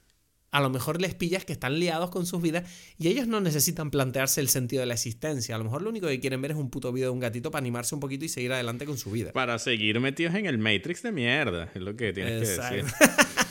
A 0.52 0.62
lo 0.62 0.70
mejor 0.70 1.02
les 1.02 1.16
pillas 1.16 1.46
que 1.46 1.52
están 1.54 1.80
liados 1.80 2.12
con 2.12 2.28
sus 2.28 2.40
vidas 2.40 2.70
y 3.00 3.08
ellos 3.08 3.28
no 3.28 3.42
necesitan 3.42 3.90
plantearse 3.90 4.40
el 4.40 4.50
sentido 4.50 4.82
de 4.82 4.86
la 4.86 4.94
existencia. 4.94 5.56
A 5.56 5.58
lo 5.58 5.64
mejor 5.64 5.82
lo 5.82 5.90
único 5.90 6.08
que 6.08 6.20
quieren 6.20 6.44
ver 6.44 6.52
es 6.52 6.58
un 6.58 6.70
puto 6.70 6.94
video 6.94 7.08
de 7.08 7.14
un 7.14 7.20
gatito 7.20 7.50
para 7.50 7.62
animarse 7.64 7.96
un 7.96 8.00
poquito 8.00 8.24
y 8.24 8.30
seguir 8.30 8.54
adelante 8.54 8.86
con 8.86 8.98
su 9.00 9.10
vida. 9.10 9.32
Para 9.32 9.58
seguir 9.58 10.00
metidos 10.00 10.36
en 10.36 10.46
el 10.46 10.60
Matrix 10.60 11.02
de 11.02 11.12
mierda, 11.12 11.72
es 11.74 11.82
lo 11.82 11.96
que 11.96 12.14
tienes 12.14 12.42
que 12.44 12.48
decir. 12.62 12.86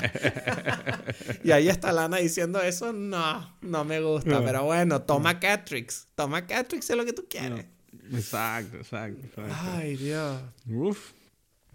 y 1.44 1.50
ahí 1.52 1.68
está 1.68 1.92
Lana 1.92 2.18
diciendo 2.18 2.60
eso, 2.60 2.92
no, 2.92 3.56
no 3.60 3.84
me 3.84 4.00
gusta. 4.00 4.30
No. 4.30 4.44
Pero 4.44 4.64
bueno, 4.64 5.02
toma 5.02 5.38
Catrix. 5.40 6.08
Toma 6.14 6.46
Catrix 6.46 6.90
es 6.90 6.96
lo 6.96 7.04
que 7.04 7.12
tú 7.12 7.26
quieres. 7.28 7.66
Exacto, 8.12 8.76
exacto. 8.78 9.20
exacto. 9.24 9.54
Ay, 9.76 9.96
Dios. 9.96 10.40
Uf. 10.68 11.12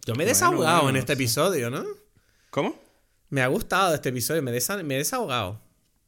Yo 0.06 0.14
me 0.14 0.24
he 0.24 0.26
Bueno, 0.26 0.30
desahogado 0.30 0.82
bueno, 0.84 0.90
en 0.90 0.96
este 0.98 1.16
sí. 1.16 1.24
episodio, 1.24 1.70
¿no? 1.70 1.84
¿Cómo? 2.50 2.76
Me 3.30 3.42
ha 3.42 3.48
gustado 3.48 3.94
este 3.96 4.10
episodio, 4.10 4.42
me, 4.44 4.52
desa- 4.52 4.84
me 4.84 4.96
he 4.96 4.98
desahogado. 5.00 5.62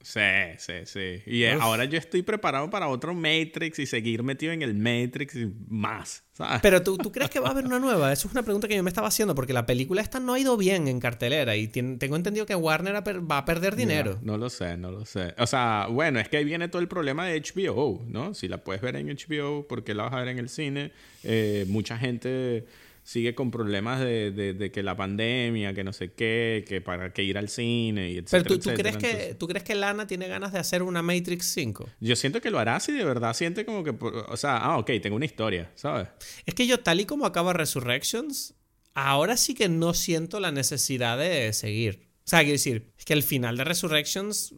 Sí, 0.07 0.21
sí, 0.57 0.73
sí. 0.85 1.21
Y 1.25 1.43
eh, 1.43 1.57
Uf. 1.57 1.61
ahora 1.61 1.83
yo 1.83 1.97
estoy 1.97 2.21
preparado 2.21 2.69
para 2.69 2.87
otro 2.87 3.13
Matrix 3.13 3.77
y 3.79 3.85
seguir 3.85 4.23
metido 4.23 4.53
en 4.53 4.61
el 4.61 4.73
Matrix 4.73 5.35
y 5.35 5.51
más, 5.67 6.23
¿sabes? 6.31 6.61
Pero 6.61 6.81
¿tú, 6.81 6.97
¿tú 6.97 7.11
crees 7.11 7.29
que 7.29 7.41
va 7.41 7.49
a 7.49 7.51
haber 7.51 7.65
una 7.65 7.77
nueva? 7.77 8.13
Eso 8.13 8.29
es 8.29 8.33
una 8.33 8.41
pregunta 8.41 8.69
que 8.69 8.77
yo 8.77 8.83
me 8.83 8.89
estaba 8.89 9.09
haciendo 9.09 9.35
porque 9.35 9.51
la 9.51 9.65
película 9.65 10.01
esta 10.01 10.21
no 10.21 10.35
ha 10.35 10.39
ido 10.39 10.55
bien 10.55 10.87
en 10.87 11.01
cartelera 11.01 11.57
y 11.57 11.67
tengo 11.67 12.15
entendido 12.15 12.45
que 12.45 12.55
Warner 12.55 12.95
va 12.95 13.37
a 13.37 13.43
perder 13.43 13.75
dinero. 13.75 14.13
Ya, 14.13 14.19
no 14.21 14.37
lo 14.37 14.49
sé, 14.49 14.77
no 14.77 14.91
lo 14.91 15.03
sé. 15.03 15.35
O 15.39 15.45
sea, 15.45 15.87
bueno, 15.91 16.21
es 16.21 16.29
que 16.29 16.37
ahí 16.37 16.45
viene 16.45 16.69
todo 16.69 16.81
el 16.81 16.87
problema 16.87 17.25
de 17.25 17.41
HBO, 17.41 18.05
¿no? 18.07 18.33
Si 18.33 18.47
la 18.47 18.63
puedes 18.63 18.81
ver 18.81 18.95
en 18.95 19.07
HBO, 19.07 19.67
¿por 19.67 19.83
qué 19.83 19.93
la 19.93 20.03
vas 20.03 20.13
a 20.13 20.19
ver 20.19 20.29
en 20.29 20.39
el 20.39 20.47
cine? 20.47 20.93
Eh, 21.25 21.65
mucha 21.67 21.97
gente 21.97 22.65
sigue 23.07 23.33
con 23.35 23.51
problemas 23.51 24.01
de, 24.01 24.31
de- 24.31 24.53
de 24.53 24.69
que 24.69 24.83
la 24.83 24.97
pandemia, 24.97 25.73
que 25.73 25.85
no 25.85 25.93
sé 25.93 26.11
qué, 26.11 26.65
que 26.67 26.81
para 26.81 27.13
qué 27.13 27.23
ir 27.23 27.37
al 27.37 27.47
cine 27.47 28.09
y 28.09 28.15
Pero 28.15 28.25
etcétera, 28.25 28.43
¿tú, 28.49 28.59
tú 28.59 28.69
etcétera. 28.71 28.75
crees 28.91 28.97
que, 28.97 29.11
Entonces, 29.11 29.37
¿tú 29.37 29.47
crees 29.47 29.63
que 29.63 29.75
Lana 29.75 30.07
tiene 30.07 30.27
ganas 30.27 30.51
de 30.51 30.59
hacer 30.59 30.83
una 30.83 31.01
Matrix 31.01 31.45
5? 31.53 31.87
yo 32.01 32.15
siento 32.17 32.41
que 32.41 32.51
lo 32.51 32.59
hará 32.59 32.81
si 32.81 32.91
de 32.91 33.05
verdad 33.05 33.33
siente 33.33 33.65
como 33.65 33.81
que, 33.85 33.91
o 33.97 34.35
sea, 34.35 34.57
ah, 34.57 34.77
ok, 34.77 34.91
tengo 35.01 35.15
una 35.15 35.23
historia, 35.25 35.71
¿sabes? 35.75 36.09
Es 36.45 36.53
que 36.53 36.67
yo, 36.67 36.81
tal 36.81 36.99
y 36.99 37.05
como 37.05 37.25
acaba 37.25 37.53
Resurrections, 37.53 38.55
ahora 38.93 39.37
sí 39.37 39.53
que 39.53 39.69
no 39.69 39.93
siento 39.93 40.41
la 40.41 40.51
necesidad 40.51 41.17
de 41.17 41.53
seguir. 41.53 42.09
O 42.25 42.29
sea, 42.29 42.39
quiero 42.39 42.53
decir, 42.53 42.91
es 42.97 43.05
que 43.05 43.13
el 43.13 43.23
final 43.23 43.55
de 43.55 43.63
Resurrections, 43.63 44.53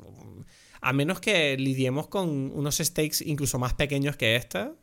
a 0.82 0.92
menos 0.92 1.20
que 1.20 1.56
lidiemos 1.56 2.08
con 2.08 2.52
unos 2.56 2.78
stakes 2.78 3.18
incluso 3.24 3.60
más 3.60 3.76
pequeños 3.76 4.16
que 4.18 4.36
esta, 4.36 4.74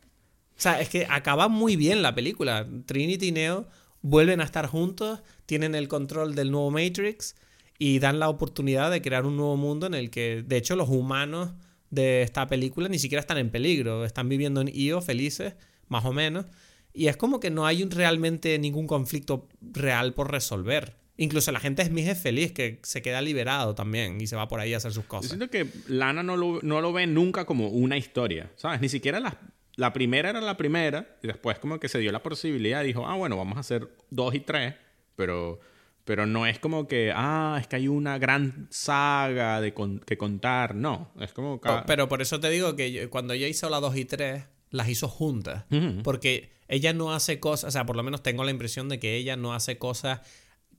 o 0.57 0.59
sea, 0.59 0.81
es 0.81 0.89
que 0.89 1.05
acaba 1.07 1.49
muy 1.49 1.75
bien 1.75 2.01
la 2.01 2.15
película. 2.15 2.67
Trinity 2.87 3.27
y 3.27 3.31
Neo 3.31 3.67
vuelven 4.01 4.41
a 4.41 4.43
estar 4.43 4.65
juntos, 4.65 5.21
tienen 5.45 5.75
el 5.75 5.87
control 5.87 6.33
del 6.33 6.49
nuevo 6.49 6.71
Matrix 6.71 7.35
y 7.77 7.99
dan 7.99 8.19
la 8.19 8.27
oportunidad 8.27 8.89
de 8.89 9.03
crear 9.03 9.27
un 9.27 9.37
nuevo 9.37 9.55
mundo 9.55 9.85
en 9.85 9.93
el 9.93 10.09
que, 10.09 10.43
de 10.45 10.57
hecho, 10.57 10.75
los 10.75 10.89
humanos 10.89 11.51
de 11.91 12.23
esta 12.23 12.47
película 12.47 12.89
ni 12.89 12.97
siquiera 12.97 13.19
están 13.19 13.37
en 13.37 13.51
peligro, 13.51 14.03
están 14.03 14.29
viviendo 14.29 14.61
en 14.61 14.71
Io 14.73 14.99
felices, 15.01 15.53
más 15.89 16.05
o 16.05 16.11
menos, 16.11 16.45
y 16.91 17.07
es 17.07 17.17
como 17.17 17.39
que 17.39 17.51
no 17.51 17.67
hay 17.67 17.83
realmente 17.83 18.57
ningún 18.57 18.87
conflicto 18.87 19.47
real 19.61 20.15
por 20.15 20.31
resolver. 20.31 20.95
Incluso 21.17 21.51
la 21.51 21.59
gente 21.59 21.85
Smith 21.85 22.07
es 22.07 22.17
feliz, 22.17 22.51
que 22.51 22.79
se 22.81 23.03
queda 23.03 23.21
liberado 23.21 23.75
también 23.75 24.19
y 24.21 24.25
se 24.25 24.35
va 24.35 24.47
por 24.47 24.59
ahí 24.59 24.73
a 24.73 24.77
hacer 24.77 24.91
sus 24.91 25.05
cosas. 25.05 25.31
Yo 25.31 25.37
siento 25.37 25.51
que 25.51 25.67
Lana 25.87 26.23
no 26.23 26.35
lo, 26.35 26.59
no 26.63 26.81
lo 26.81 26.93
ve 26.93 27.05
nunca 27.05 27.45
como 27.45 27.69
una 27.69 27.97
historia, 27.97 28.51
¿sabes? 28.55 28.81
Ni 28.81 28.89
siquiera 28.89 29.19
la, 29.19 29.39
la 29.77 29.93
primera 29.93 30.31
era 30.31 30.41
la 30.41 30.57
primera 30.57 31.17
y 31.23 31.27
después 31.27 31.59
como 31.59 31.79
que 31.79 31.87
se 31.87 31.99
dio 31.99 32.11
la 32.11 32.23
posibilidad 32.23 32.83
y 32.83 32.87
dijo, 32.87 33.07
ah, 33.07 33.15
bueno, 33.15 33.37
vamos 33.37 33.57
a 33.57 33.61
hacer 33.61 33.87
dos 34.09 34.33
y 34.33 34.39
tres, 34.39 34.73
pero, 35.15 35.59
pero 36.03 36.25
no 36.25 36.47
es 36.47 36.57
como 36.59 36.87
que, 36.87 37.13
ah, 37.15 37.57
es 37.61 37.67
que 37.67 37.77
hay 37.77 37.87
una 37.87 38.17
gran 38.17 38.67
saga 38.71 39.61
de 39.61 39.73
que 40.05 40.17
contar, 40.17 40.73
no, 40.73 41.11
es 41.19 41.31
como... 41.31 41.61
Pero 41.85 42.09
por 42.09 42.23
eso 42.23 42.39
te 42.39 42.49
digo 42.49 42.75
que 42.75 43.07
cuando 43.09 43.33
ella 43.33 43.47
hizo 43.47 43.69
la 43.69 43.79
dos 43.79 43.95
y 43.95 44.05
tres, 44.05 44.45
las 44.71 44.89
hizo 44.89 45.07
juntas, 45.07 45.65
porque 46.03 46.51
ella 46.67 46.91
no 46.91 47.13
hace 47.13 47.39
cosas, 47.39 47.69
o 47.69 47.71
sea, 47.71 47.85
por 47.85 47.95
lo 47.95 48.03
menos 48.03 48.23
tengo 48.23 48.43
la 48.43 48.51
impresión 48.51 48.89
de 48.89 48.99
que 48.99 49.15
ella 49.15 49.37
no 49.37 49.53
hace 49.53 49.77
cosas 49.77 50.21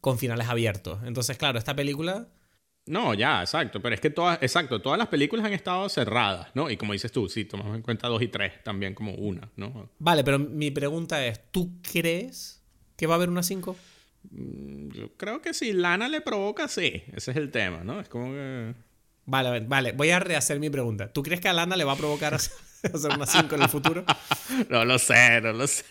con 0.01 0.19
finales 0.19 0.49
abiertos. 0.49 0.99
Entonces, 1.05 1.39
claro, 1.39 1.59
esta 1.59 1.75
película... 1.75 2.29
No, 2.89 3.15
ya, 3.15 3.41
exacto. 3.41 3.81
Pero 3.81 3.95
es 3.95 4.01
que 4.01 4.11
todas, 4.11 4.39
exacto, 4.43 4.81
todas 4.81 4.99
las 4.99 5.09
películas 5.09 5.47
han 5.47 5.53
estado 5.53 5.89
cerradas, 5.89 6.49
¿no? 6.55 6.71
Y 6.71 6.77
como 6.77 6.93
dices 6.93 7.13
tú, 7.13 7.29
sí, 7.29 7.45
tomamos 7.45 7.77
en 7.77 7.83
cuenta 7.83 8.09
dos 8.09 8.23
y 8.23 8.29
tres 8.29 8.63
también 8.63 8.95
como 8.95 9.13
una, 9.15 9.49
¿no? 9.57 9.91
Vale, 9.99 10.25
pero 10.25 10.39
mi 10.39 10.71
pregunta 10.71 11.25
es, 11.25 11.41
¿tú 11.51 11.71
crees 11.83 12.63
que 12.97 13.07
va 13.07 13.15
a 13.15 13.17
haber 13.17 13.29
una 13.29 13.43
cinco? 13.43 13.77
Mm, 14.31 14.89
yo 14.91 15.13
creo 15.17 15.41
que 15.41 15.55
si 15.55 15.73
Lana 15.73 16.09
le 16.09 16.21
provoca, 16.21 16.69
sí. 16.69 17.05
Ese 17.15 17.31
es 17.31 17.37
el 17.37 17.51
tema, 17.51 17.85
¿no? 17.85 18.01
Es 18.01 18.09
como 18.09 18.33
que... 18.33 18.75
Vale, 19.27 19.61
vale. 19.61 19.93
Voy 19.93 20.11
a 20.11 20.19
rehacer 20.19 20.59
mi 20.59 20.71
pregunta. 20.71 21.13
¿Tú 21.13 21.23
crees 21.23 21.41
que 21.41 21.49
a 21.49 21.53
Lana 21.53 21.77
le 21.77 21.85
va 21.85 21.93
a 21.93 21.97
provocar 21.97 22.35
hacer 22.35 22.53
una 23.15 23.27
5 23.27 23.55
en 23.55 23.63
el 23.63 23.69
futuro? 23.69 24.05
no 24.71 24.85
lo 24.85 24.99
sé, 24.99 25.41
no 25.43 25.53
lo 25.53 25.67
sé. 25.67 25.85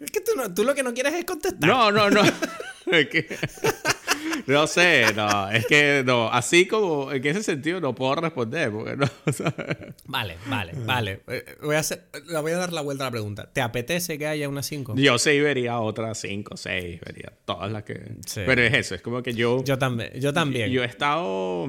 Es 0.00 0.10
que 0.10 0.20
tú, 0.54 0.64
lo 0.64 0.74
que 0.74 0.82
no 0.82 0.94
quieres 0.94 1.12
es 1.14 1.24
contestar. 1.24 1.68
No, 1.68 1.90
no, 1.90 2.08
no. 2.08 2.22
no 4.46 4.66
sé, 4.66 5.12
no. 5.14 5.50
Es 5.50 5.66
que 5.66 6.02
no. 6.04 6.28
Así 6.30 6.66
como 6.66 7.12
en 7.12 7.26
ese 7.26 7.42
sentido 7.42 7.80
no 7.80 7.94
puedo 7.94 8.16
responder. 8.16 8.70
Porque 8.70 8.96
no, 8.96 9.06
Vale, 10.06 10.36
vale, 10.46 10.72
vale. 10.84 11.22
Eh, 11.28 11.44
voy 11.62 11.76
a 11.76 11.80
hacer, 11.80 12.08
le 12.26 12.40
voy 12.40 12.52
a 12.52 12.56
dar 12.56 12.72
la 12.72 12.80
vuelta 12.80 13.04
a 13.04 13.06
la 13.08 13.10
pregunta. 13.12 13.50
¿Te 13.52 13.60
apetece 13.60 14.18
que 14.18 14.26
haya 14.26 14.48
una 14.48 14.62
5? 14.62 14.94
Yo 14.96 15.18
sí 15.18 15.40
vería 15.40 15.78
otra 15.80 16.14
5, 16.14 16.56
6. 16.56 17.00
Vería 17.00 17.32
todas 17.44 17.70
las 17.70 17.84
que. 17.84 18.00
Pero 18.34 18.62
es 18.62 18.74
eso. 18.74 18.94
Es 18.94 19.02
como 19.02 19.22
que 19.22 19.34
yo. 19.34 19.62
Yo 19.64 19.78
también. 19.78 20.12
Yo 20.20 20.32
también. 20.32 20.70
Yo 20.70 20.82
he 20.82 20.86
estado. 20.86 21.68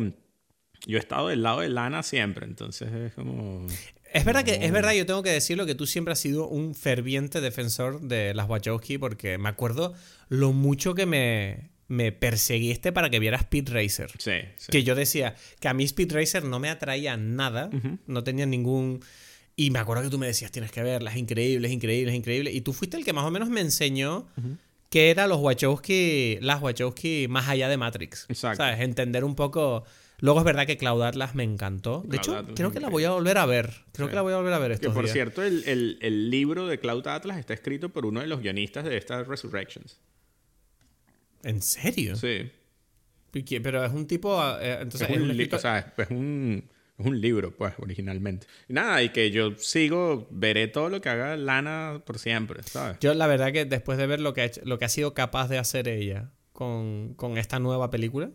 Yo 0.87 0.97
he 0.97 0.99
estado 0.99 1.27
del 1.27 1.43
lado 1.43 1.59
de 1.61 1.69
Lana 1.69 2.03
siempre. 2.03 2.45
Entonces 2.45 2.91
es 2.91 3.13
como. 3.13 3.67
Es 4.13 4.25
verdad 4.25 4.43
que 4.43 4.65
es 4.65 4.71
verdad, 4.73 4.91
yo 4.91 5.05
tengo 5.05 5.23
que 5.23 5.29
decirlo 5.29 5.65
que 5.65 5.73
tú 5.73 5.85
siempre 5.85 6.11
has 6.11 6.19
sido 6.19 6.47
un 6.47 6.75
ferviente 6.75 7.39
defensor 7.39 8.01
de 8.01 8.33
las 8.33 8.49
Wachowski 8.49 8.97
porque 8.97 9.37
me 9.37 9.47
acuerdo 9.47 9.93
lo 10.27 10.51
mucho 10.51 10.95
que 10.95 11.05
me, 11.05 11.71
me 11.91 12.13
perseguiste 12.13 12.91
para 12.93 13.09
que 13.09 13.19
viera 13.19 13.37
Speed 13.37 13.69
Racer. 13.69 14.11
Sí, 14.17 14.31
Que 14.69 14.83
yo 14.83 14.95
decía 14.95 15.35
que 15.59 15.67
a 15.67 15.73
mí 15.73 15.83
Speed 15.83 16.13
Racer 16.13 16.43
no 16.45 16.59
me 16.59 16.69
atraía 16.69 17.17
nada, 17.17 17.69
no 18.07 18.23
tenía 18.23 18.45
ningún 18.45 19.01
y 19.57 19.71
me 19.71 19.79
acuerdo 19.79 20.03
que 20.03 20.09
tú 20.09 20.17
me 20.17 20.25
decías, 20.25 20.51
tienes 20.51 20.71
que 20.71 20.81
verla, 20.81 21.11
es 21.11 21.17
increíble, 21.17 21.67
es 21.67 21.73
increíble, 21.73 22.11
es 22.11 22.17
increíble. 22.17 22.51
Y 22.51 22.61
tú 22.61 22.71
fuiste 22.71 22.95
el 22.95 23.03
que 23.03 23.13
más 23.13 23.25
o 23.25 23.31
menos 23.31 23.49
me 23.49 23.59
enseñó 23.59 24.27
que 24.89 25.11
era 25.11 25.27
los 25.27 25.39
Wachowski, 25.39 26.39
las 26.41 26.61
Wachowski 26.61 27.27
más 27.29 27.49
allá 27.49 27.67
de 27.67 27.77
Matrix. 27.77 28.25
Exacto. 28.29 28.63
¿Sabes? 28.63 28.79
Entender 28.79 29.23
un 29.23 29.35
poco 29.35 29.83
Luego 30.21 30.39
es 30.39 30.45
verdad 30.45 30.67
que 30.67 30.77
Cloud 30.77 31.01
Atlas 31.01 31.33
me 31.33 31.43
encantó. 31.43 32.03
De 32.05 32.17
hecho, 32.17 32.45
creo 32.55 32.71
que 32.71 32.79
la 32.79 32.89
voy 32.89 33.03
a 33.05 33.09
volver 33.09 33.39
a 33.39 33.45
ver. 33.47 33.73
Creo 33.91 34.07
que 34.07 34.15
la 34.15 34.21
voy 34.21 34.33
a 34.33 34.37
volver 34.37 34.53
a 34.53 34.59
ver 34.59 34.71
estos 34.71 34.89
Que 34.89 34.93
por 34.93 35.03
días. 35.03 35.13
cierto, 35.13 35.41
el, 35.41 35.97
el, 35.99 36.29
libro 36.29 36.67
de 36.67 36.79
Cloud 36.79 37.07
Atlas 37.07 37.39
está 37.39 37.55
escrito 37.55 37.89
por 37.89 38.05
uno 38.05 38.21
de 38.21 38.27
los 38.27 38.39
guionistas 38.39 38.85
de 38.85 38.97
estas 38.97 39.27
Resurrections. 39.27 39.99
¿En 41.43 41.61
serio? 41.61 42.15
Sí. 42.15 42.51
Pero 43.31 43.85
es 43.85 43.93
un 43.93 44.07
tipo... 44.07 44.41
Eh, 44.59 44.79
entonces, 44.81 45.09
es, 45.09 45.17
un, 45.17 45.53
o 45.53 45.59
sea, 45.59 45.93
es 45.97 46.09
un, 46.09 46.69
es 46.97 47.05
un 47.05 47.21
libro, 47.21 47.55
pues, 47.55 47.73
originalmente. 47.79 48.47
Y 48.67 48.73
nada, 48.73 49.01
y 49.01 49.09
que 49.09 49.31
yo 49.31 49.55
sigo, 49.57 50.27
veré 50.31 50.67
todo 50.67 50.89
lo 50.89 51.01
que 51.01 51.09
haga 51.09 51.37
Lana 51.37 52.01
por 52.05 52.19
siempre, 52.19 52.61
¿sabes? 52.63 52.97
Yo 52.99 53.13
la 53.13 53.27
verdad 53.27 53.51
que 53.51 53.65
después 53.65 53.97
de 53.97 54.07
ver 54.07 54.19
lo 54.19 54.33
que 54.33 54.41
ha, 54.41 54.51
lo 54.63 54.77
que 54.77 54.85
ha 54.85 54.89
sido 54.89 55.13
capaz 55.13 55.47
de 55.47 55.57
hacer 55.57 55.87
ella 55.87 56.31
con, 56.51 57.13
con 57.15 57.37
esta 57.37 57.59
nueva 57.59 57.89
película, 57.89 58.31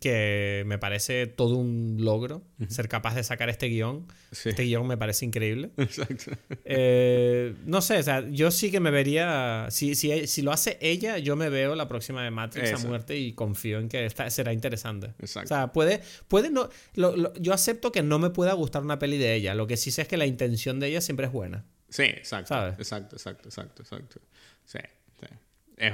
que 0.00 0.62
me 0.66 0.78
parece 0.78 1.26
todo 1.26 1.56
un 1.56 1.96
logro 1.98 2.44
ser 2.68 2.88
capaz 2.88 3.14
de 3.14 3.24
sacar 3.24 3.48
este 3.48 3.66
guion. 3.66 4.06
Este 4.30 4.62
guion 4.62 4.86
me 4.86 4.96
parece 4.96 5.24
increíble. 5.24 5.70
Exacto. 5.76 6.30
Eh, 6.64 7.54
no 7.64 7.80
sé, 7.80 7.98
o 7.98 8.02
sea, 8.02 8.28
yo 8.28 8.50
sí 8.50 8.70
que 8.70 8.80
me 8.80 8.90
vería, 8.90 9.66
si, 9.70 9.94
si, 9.94 10.26
si, 10.26 10.42
lo 10.42 10.52
hace 10.52 10.78
ella, 10.80 11.18
yo 11.18 11.36
me 11.36 11.48
veo 11.48 11.74
la 11.74 11.88
próxima 11.88 12.22
de 12.22 12.30
Matrix 12.30 12.72
a 12.72 12.86
muerte 12.86 13.16
y 13.16 13.32
confío 13.32 13.78
en 13.78 13.88
que 13.88 14.04
esta 14.04 14.28
será 14.30 14.52
interesante. 14.52 15.14
Exacto. 15.18 15.54
O 15.54 15.56
sea, 15.56 15.72
puede, 15.72 16.00
puede 16.28 16.50
no, 16.50 16.68
yo 16.94 17.52
acepto 17.52 17.92
que 17.92 18.02
no 18.02 18.18
me 18.18 18.30
pueda 18.30 18.52
gustar 18.52 18.82
una 18.82 18.98
peli 18.98 19.18
de 19.18 19.34
ella, 19.34 19.54
lo 19.54 19.66
que 19.66 19.76
sí 19.76 19.90
sé 19.90 20.02
es 20.02 20.08
que 20.08 20.16
la 20.16 20.26
intención 20.26 20.80
de 20.80 20.88
ella 20.88 21.00
siempre 21.00 21.26
es 21.26 21.32
buena. 21.32 21.64
Sí, 21.88 22.02
exacto. 22.02 22.68
Exacto, 22.78 23.16
exacto, 23.16 23.48
exacto, 23.48 23.82
exacto. 23.82 24.20
Sí, 24.64 24.78
sí. 25.20 25.86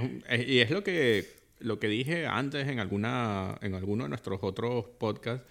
y 0.46 0.58
es 0.60 0.70
lo 0.70 0.82
que 0.82 1.41
lo 1.62 1.78
que 1.78 1.88
dije 1.88 2.26
antes 2.26 2.68
en, 2.68 2.78
alguna, 2.78 3.58
en 3.60 3.74
alguno 3.74 4.04
de 4.04 4.10
nuestros 4.10 4.40
otros 4.42 4.86
podcasts, 4.98 5.46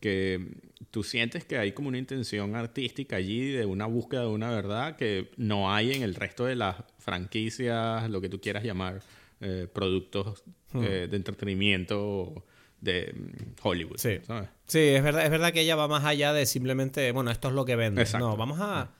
que 0.00 0.54
tú 0.90 1.04
sientes 1.04 1.44
que 1.44 1.58
hay 1.58 1.72
como 1.72 1.88
una 1.88 1.98
intención 1.98 2.56
artística 2.56 3.16
allí 3.16 3.50
de 3.50 3.66
una 3.66 3.86
búsqueda 3.86 4.22
de 4.22 4.28
una 4.28 4.50
verdad 4.50 4.96
que 4.96 5.30
no 5.36 5.72
hay 5.72 5.92
en 5.92 6.02
el 6.02 6.14
resto 6.14 6.46
de 6.46 6.56
las 6.56 6.76
franquicias, 6.98 8.08
lo 8.08 8.20
que 8.20 8.28
tú 8.28 8.40
quieras 8.40 8.64
llamar, 8.64 9.02
eh, 9.40 9.68
productos 9.72 10.42
hmm. 10.72 10.82
eh, 10.82 11.08
de 11.08 11.16
entretenimiento 11.16 12.44
de 12.80 13.14
Hollywood. 13.62 13.98
Sí. 13.98 14.20
sí, 14.66 14.78
es 14.78 15.02
verdad, 15.02 15.24
es 15.24 15.30
verdad 15.30 15.52
que 15.52 15.60
ella 15.60 15.76
va 15.76 15.86
más 15.86 16.04
allá 16.04 16.32
de 16.32 16.46
simplemente, 16.46 17.12
bueno, 17.12 17.30
esto 17.30 17.48
es 17.48 17.54
lo 17.54 17.66
que 17.66 17.76
vende. 17.76 18.06
No, 18.18 18.38
vamos 18.38 18.58
a 18.60 18.90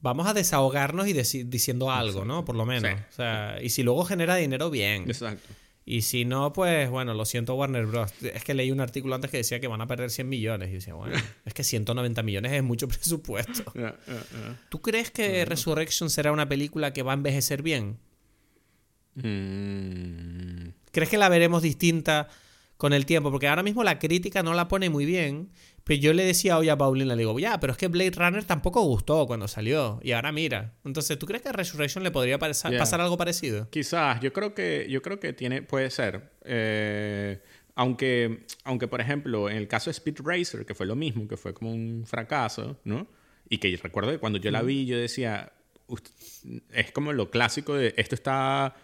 vamos 0.00 0.26
a 0.26 0.34
desahogarnos 0.34 1.08
y 1.08 1.12
diciendo 1.44 1.90
algo, 1.90 2.24
¿no? 2.24 2.44
Por 2.44 2.56
lo 2.56 2.66
menos. 2.66 2.92
O 3.10 3.12
sea, 3.12 3.58
y 3.60 3.70
si 3.70 3.82
luego 3.82 4.04
genera 4.04 4.36
dinero, 4.36 4.70
bien. 4.70 5.04
Exacto. 5.06 5.48
Y 5.88 6.02
si 6.02 6.24
no, 6.24 6.52
pues 6.52 6.90
bueno, 6.90 7.14
lo 7.14 7.24
siento 7.24 7.54
Warner 7.54 7.86
Bros. 7.86 8.12
Es 8.20 8.42
que 8.42 8.54
leí 8.54 8.72
un 8.72 8.80
artículo 8.80 9.14
antes 9.14 9.30
que 9.30 9.36
decía 9.36 9.60
que 9.60 9.68
van 9.68 9.80
a 9.80 9.86
perder 9.86 10.10
100 10.10 10.28
millones. 10.28 10.68
Y 10.70 10.72
decía, 10.72 10.94
bueno, 10.94 11.14
es 11.44 11.54
que 11.54 11.62
190 11.62 12.24
millones 12.24 12.52
es 12.52 12.62
mucho 12.64 12.88
presupuesto. 12.88 13.72
¿Tú 14.68 14.82
crees 14.82 15.12
que 15.12 15.44
Resurrection 15.44 16.10
será 16.10 16.32
una 16.32 16.48
película 16.48 16.92
que 16.92 17.04
va 17.04 17.12
a 17.12 17.14
envejecer 17.14 17.62
bien? 17.62 17.98
Mm. 19.14 20.70
¿Crees 20.90 21.08
que 21.08 21.18
la 21.18 21.28
veremos 21.28 21.62
distinta 21.62 22.28
con 22.76 22.92
el 22.92 23.06
tiempo? 23.06 23.30
Porque 23.30 23.48
ahora 23.48 23.62
mismo 23.62 23.84
la 23.84 23.98
crítica 23.98 24.42
no 24.42 24.54
la 24.54 24.68
pone 24.68 24.90
muy 24.90 25.04
bien. 25.04 25.50
Pero 25.84 26.00
yo 26.00 26.12
le 26.12 26.24
decía 26.24 26.58
hoy 26.58 26.68
a 26.68 26.76
Paulina, 26.76 27.14
le 27.14 27.20
digo, 27.20 27.38
ya, 27.38 27.60
pero 27.60 27.72
es 27.72 27.78
que 27.78 27.86
Blade 27.86 28.10
Runner 28.10 28.44
tampoco 28.44 28.82
gustó 28.82 29.26
cuando 29.26 29.46
salió. 29.46 30.00
Y 30.02 30.12
ahora 30.12 30.32
mira. 30.32 30.74
Entonces, 30.84 31.16
¿tú 31.16 31.26
crees 31.26 31.42
que 31.42 31.48
a 31.50 31.52
Resurrection 31.52 32.02
le 32.02 32.10
podría 32.10 32.38
pasar 32.38 33.00
algo 33.00 33.16
parecido? 33.16 33.70
Quizás, 33.70 34.20
yo 34.20 34.32
creo 34.32 34.52
que, 34.52 34.86
yo 34.90 35.00
creo 35.00 35.20
que 35.20 35.32
tiene, 35.32 35.62
puede 35.62 35.90
ser. 35.90 36.32
Eh, 36.44 37.40
aunque, 37.76 38.46
aunque, 38.64 38.88
por 38.88 39.00
ejemplo, 39.00 39.48
en 39.48 39.58
el 39.58 39.68
caso 39.68 39.90
de 39.90 39.92
Speed 39.92 40.16
Racer, 40.24 40.66
que 40.66 40.74
fue 40.74 40.86
lo 40.86 40.96
mismo, 40.96 41.28
que 41.28 41.36
fue 41.36 41.54
como 41.54 41.70
un 41.70 42.04
fracaso, 42.04 42.80
¿no? 42.82 43.06
Y 43.48 43.58
que 43.58 43.78
recuerdo 43.80 44.10
que 44.10 44.18
cuando 44.18 44.38
yo 44.40 44.50
la 44.50 44.62
vi, 44.62 44.86
yo 44.86 44.98
decía, 44.98 45.52
es 46.72 46.90
como 46.90 47.12
lo 47.12 47.30
clásico 47.30 47.74
de 47.74 47.94
esto 47.96 48.14
está 48.14 48.74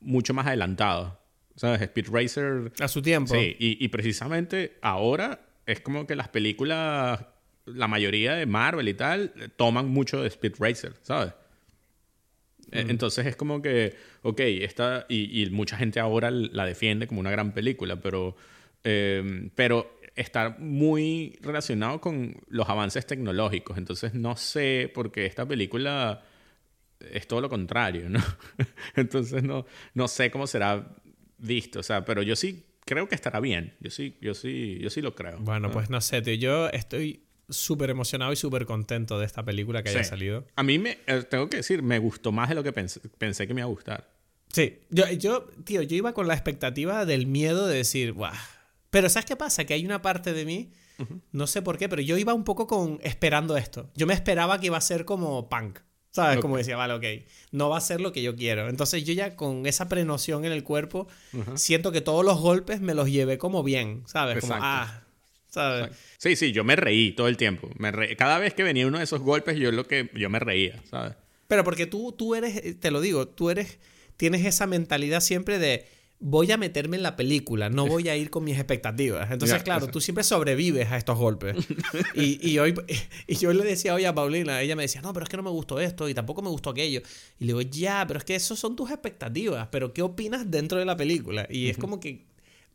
mucho 0.00 0.34
más 0.34 0.46
adelantado. 0.46 1.18
¿Sabes? 1.56 1.80
Speed 1.82 2.08
Racer. 2.10 2.72
A 2.80 2.88
su 2.88 3.02
tiempo. 3.02 3.34
Sí, 3.34 3.56
y, 3.58 3.82
y 3.84 3.88
precisamente 3.88 4.76
ahora 4.82 5.40
es 5.66 5.80
como 5.80 6.06
que 6.06 6.14
las 6.14 6.28
películas, 6.28 7.20
la 7.64 7.88
mayoría 7.88 8.34
de 8.34 8.46
Marvel 8.46 8.88
y 8.88 8.94
tal, 8.94 9.32
toman 9.56 9.88
mucho 9.88 10.22
de 10.22 10.28
Speed 10.28 10.54
Racer, 10.58 10.94
¿sabes? 11.02 11.32
E, 12.70 12.80
entonces 12.80 13.26
es 13.26 13.36
como 13.36 13.62
que, 13.62 13.94
ok, 14.22 14.40
esta, 14.40 15.06
y, 15.08 15.48
mucha 15.50 15.76
gente 15.76 16.00
ahora 16.00 16.30
la 16.30 16.64
defiende 16.64 17.06
como 17.06 17.20
una 17.20 17.30
gran 17.30 17.52
película, 17.52 18.00
pero, 18.00 18.36
em, 18.84 19.50
pero 19.54 19.98
está 20.14 20.56
muy 20.58 21.38
relacionado 21.42 22.00
con 22.00 22.36
los 22.48 22.68
avances 22.68 23.06
tecnológicos. 23.06 23.76
Entonces 23.76 24.14
no 24.14 24.36
sé, 24.36 24.90
porque 24.94 25.26
esta 25.26 25.46
película 25.46 26.22
es 27.12 27.26
todo 27.26 27.40
lo 27.40 27.48
contrario, 27.48 28.08
¿no? 28.08 28.20
entonces 28.96 29.42
no, 29.42 29.66
no 29.94 30.08
sé 30.08 30.30
cómo 30.30 30.46
será 30.46 30.96
visto, 31.38 31.80
o 31.80 31.82
sea, 31.82 32.04
pero 32.04 32.22
yo 32.22 32.36
sí 32.36 32.64
creo 32.84 33.08
que 33.08 33.14
estará 33.14 33.40
bien. 33.40 33.74
Yo 33.80 33.90
sí, 33.90 34.16
yo 34.20 34.34
sí, 34.34 34.78
yo 34.80 34.90
sí 34.90 35.02
lo 35.02 35.14
creo. 35.14 35.38
Bueno, 35.40 35.68
Ah. 35.68 35.72
pues 35.72 35.90
no 35.90 36.00
sé, 36.00 36.22
tío. 36.22 36.34
Yo 36.34 36.68
estoy 36.68 37.22
súper 37.48 37.90
emocionado 37.90 38.32
y 38.32 38.36
súper 38.36 38.66
contento 38.66 39.18
de 39.18 39.26
esta 39.26 39.44
película 39.44 39.82
que 39.82 39.90
haya 39.90 40.04
salido. 40.04 40.46
A 40.56 40.62
mí 40.62 40.78
me, 40.78 40.98
eh, 41.06 41.22
tengo 41.28 41.48
que 41.48 41.58
decir, 41.58 41.82
me 41.82 41.98
gustó 41.98 42.32
más 42.32 42.48
de 42.48 42.54
lo 42.56 42.62
que 42.62 42.72
pensé, 42.72 43.00
pensé 43.18 43.46
que 43.46 43.54
me 43.54 43.60
iba 43.60 43.66
a 43.68 43.70
gustar. 43.70 44.08
Sí, 44.52 44.78
yo, 44.90 45.08
yo, 45.12 45.42
tío, 45.64 45.82
yo 45.82 45.96
iba 45.96 46.12
con 46.14 46.26
la 46.28 46.34
expectativa 46.34 47.04
del 47.04 47.26
miedo 47.26 47.66
de 47.66 47.76
decir, 47.78 48.12
¡guau! 48.12 48.32
Pero 48.90 49.08
¿sabes 49.08 49.26
qué 49.26 49.36
pasa? 49.36 49.64
Que 49.64 49.74
hay 49.74 49.84
una 49.84 50.00
parte 50.02 50.32
de 50.32 50.44
mí, 50.44 50.72
no 51.32 51.46
sé 51.46 51.60
por 51.62 51.76
qué, 51.76 51.88
pero 51.88 52.00
yo 52.02 52.16
iba 52.16 52.32
un 52.32 52.44
poco 52.44 52.66
con 52.66 52.98
esperando 53.02 53.56
esto. 53.56 53.90
Yo 53.94 54.06
me 54.06 54.14
esperaba 54.14 54.58
que 54.58 54.66
iba 54.66 54.78
a 54.78 54.80
ser 54.80 55.04
como 55.04 55.48
punk. 55.48 55.80
¿Sabes? 56.16 56.38
Como 56.40 56.56
decía, 56.56 56.76
vale, 56.76 56.94
ok, 56.94 57.26
no 57.52 57.68
va 57.68 57.78
a 57.78 57.80
ser 57.80 58.00
lo 58.00 58.12
que 58.12 58.22
yo 58.22 58.34
quiero. 58.36 58.68
Entonces 58.68 59.04
yo 59.04 59.12
ya 59.12 59.36
con 59.36 59.66
esa 59.66 59.88
prenoción 59.88 60.44
en 60.44 60.52
el 60.52 60.64
cuerpo, 60.64 61.06
siento 61.54 61.92
que 61.92 62.00
todos 62.00 62.24
los 62.24 62.40
golpes 62.40 62.80
me 62.80 62.94
los 62.94 63.08
llevé 63.10 63.38
como 63.38 63.62
bien, 63.62 64.02
¿sabes? 64.06 64.38
Como, 64.40 64.54
ah, 64.62 65.02
¿sabes? 65.48 65.90
Sí, 66.18 66.36
sí, 66.36 66.52
yo 66.52 66.64
me 66.64 66.76
reí 66.76 67.12
todo 67.12 67.28
el 67.28 67.36
tiempo. 67.36 67.68
Me 67.78 67.92
re- 67.92 68.16
Cada 68.16 68.38
vez 68.38 68.54
que 68.54 68.62
venía 68.62 68.86
uno 68.86 68.98
de 68.98 69.04
esos 69.04 69.20
golpes, 69.20 69.56
yo 69.58 69.70
lo 69.72 69.86
que 69.86 70.10
yo 70.14 70.28
me 70.30 70.38
reía, 70.38 70.82
¿sabes? 70.90 71.14
Pero 71.48 71.62
porque 71.64 71.86
tú, 71.86 72.12
tú 72.12 72.34
eres, 72.34 72.80
te 72.80 72.90
lo 72.90 73.00
digo, 73.00 73.28
tú 73.28 73.50
eres, 73.50 73.78
tienes 74.16 74.44
esa 74.44 74.66
mentalidad 74.66 75.20
siempre 75.20 75.58
de 75.58 75.86
voy 76.18 76.50
a 76.50 76.56
meterme 76.56 76.96
en 76.96 77.02
la 77.02 77.16
película, 77.16 77.68
no 77.70 77.86
voy 77.88 78.08
a 78.08 78.16
ir 78.16 78.30
con 78.30 78.44
mis 78.44 78.56
expectativas. 78.56 79.30
Entonces, 79.30 79.62
claro, 79.62 79.88
tú 79.88 80.00
siempre 80.00 80.24
sobrevives 80.24 80.90
a 80.90 80.96
estos 80.96 81.18
golpes. 81.18 81.56
y, 82.14 82.48
y 82.48 82.58
hoy, 82.58 82.74
y 83.26 83.36
yo 83.36 83.52
le 83.52 83.64
decía 83.64 83.94
hoy 83.94 84.04
a 84.04 84.14
Paulina, 84.14 84.60
ella 84.60 84.76
me 84.76 84.82
decía, 84.82 85.02
no, 85.02 85.12
pero 85.12 85.24
es 85.24 85.30
que 85.30 85.36
no 85.36 85.42
me 85.42 85.50
gustó 85.50 85.80
esto 85.80 86.08
y 86.08 86.14
tampoco 86.14 86.42
me 86.42 86.48
gustó 86.48 86.70
aquello. 86.70 87.00
Y 87.38 87.44
le 87.44 87.48
digo, 87.48 87.62
ya, 87.62 88.04
pero 88.06 88.18
es 88.18 88.24
que 88.24 88.34
eso 88.34 88.56
son 88.56 88.76
tus 88.76 88.90
expectativas, 88.90 89.68
pero 89.70 89.92
¿qué 89.92 90.02
opinas 90.02 90.50
dentro 90.50 90.78
de 90.78 90.84
la 90.84 90.96
película? 90.96 91.46
Y 91.50 91.68
es 91.68 91.78
como 91.78 92.00
que... 92.00 92.24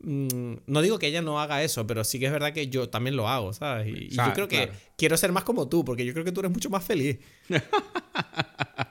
mm, 0.03 0.53
no 0.67 0.81
digo 0.81 0.99
que 0.99 1.07
ella 1.07 1.21
no 1.21 1.39
haga 1.39 1.63
eso, 1.63 1.85
pero 1.87 2.03
sí 2.03 2.19
que 2.19 2.25
es 2.27 2.31
verdad 2.31 2.53
que 2.53 2.67
yo 2.67 2.89
también 2.89 3.15
lo 3.15 3.27
hago, 3.29 3.53
¿sabes? 3.53 3.87
Y, 3.87 4.05
y 4.05 4.09
yo 4.09 4.33
creo 4.33 4.47
que 4.47 4.67
claro. 4.67 4.73
quiero 4.97 5.17
ser 5.17 5.31
más 5.31 5.43
como 5.43 5.67
tú, 5.69 5.83
porque 5.85 6.05
yo 6.05 6.13
creo 6.13 6.25
que 6.25 6.31
tú 6.31 6.39
eres 6.41 6.51
mucho 6.51 6.69
más 6.69 6.83
feliz. 6.83 7.17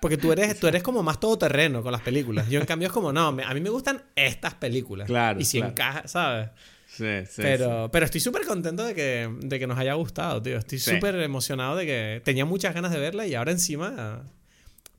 Porque 0.01 0.17
tú 0.17 0.33
eres, 0.33 0.59
tú 0.59 0.67
eres 0.67 0.83
como 0.83 1.03
más 1.03 1.21
todoterreno 1.21 1.83
con 1.83 1.93
las 1.93 2.01
películas. 2.01 2.49
Yo, 2.49 2.59
en 2.61 2.65
cambio, 2.67 2.87
es 2.89 2.93
como, 2.93 3.13
no, 3.13 3.33
me- 3.33 3.45
a 3.45 3.53
mí 3.53 3.61
me 3.61 3.69
gustan 3.69 4.03
estas 4.17 4.55
películas. 4.55 5.07
Claro, 5.07 5.39
Y 5.39 5.45
si 5.45 5.59
claro. 5.59 5.73
encaja, 5.73 6.09
¿sabes? 6.09 6.49
Sí, 6.87 7.05
sí. 7.27 7.43
pero, 7.43 7.91
pero 7.93 8.07
estoy 8.07 8.21
súper 8.21 8.47
contento 8.47 8.85
de 8.85 8.95
que, 8.95 9.29
de 9.41 9.59
que 9.59 9.67
nos 9.67 9.79
haya 9.79 9.93
gustado, 9.95 10.41
tío. 10.43 10.57
Estoy 10.57 10.79
súper 10.79 11.17
emocionado 11.17 11.77
de 11.77 11.85
que 11.87 12.23
tenía 12.25 12.45
muchas 12.47 12.75
ganas 12.75 12.93
de 12.93 12.99
verla 12.99 13.27
y 13.27 13.35
ahora 13.35 13.53
encima. 13.53 14.23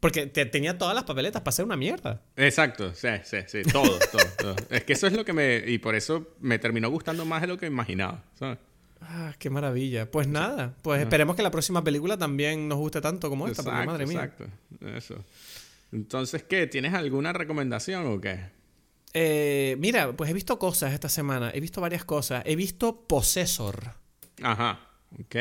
Porque 0.02 0.26
te- 0.28 0.46
tenía 0.46 0.78
todas 0.78 0.94
las 0.96 1.06
papeletas 1.06 1.42
para 1.42 1.50
hacer 1.52 1.64
una 1.64 1.78
mierda. 1.78 2.22
Exacto, 2.36 2.94
sí, 2.94 3.08
sí, 3.24 3.38
sí. 3.48 3.62
Todo, 3.72 3.98
todo, 4.12 4.26
todo. 4.38 4.56
Es 4.70 4.84
que 4.84 4.94
eso 4.94 5.08
es 5.08 5.14
lo 5.14 5.24
que 5.24 5.32
me. 5.32 5.58
Y 5.66 5.78
por 5.78 5.96
eso 5.96 6.28
me 6.42 6.60
terminó 6.60 6.90
gustando 6.90 7.24
más 7.24 7.40
de 7.42 7.48
lo 7.48 7.58
que 7.58 7.68
imaginaba, 7.68 8.24
¿sabes? 8.38 8.58
Ah, 9.00 9.34
qué 9.40 9.50
maravilla. 9.50 10.10
Pues 10.12 10.28
nada, 10.28 10.76
pues 10.82 11.02
esperemos 11.02 11.36
que 11.36 11.42
la 11.44 11.50
próxima 11.52 11.84
película 11.84 12.18
también 12.18 12.68
nos 12.68 12.78
guste 12.78 13.00
tanto 13.02 13.30
como 13.30 13.48
esta, 13.48 13.64
porque 13.64 13.86
madre 13.86 14.06
mía. 14.06 14.24
exacto. 14.24 14.46
Eso. 14.86 15.24
Entonces, 15.92 16.44
¿qué? 16.44 16.68
¿Tienes 16.68 16.94
alguna 16.94 17.32
recomendación 17.34 18.06
o 18.08 18.20
qué? 18.22 18.40
Eh, 19.14 19.76
mira, 19.80 20.12
pues 20.14 20.30
he 20.30 20.34
visto 20.34 20.58
cosas 20.58 20.94
esta 20.94 21.10
semana. 21.10 21.52
He 21.54 21.60
visto 21.60 21.82
varias 21.82 22.06
cosas. 22.06 22.44
He 22.46 22.56
visto 22.56 23.02
Possessor. 23.08 23.94
Ajá, 24.42 24.80
ok. 25.20 25.36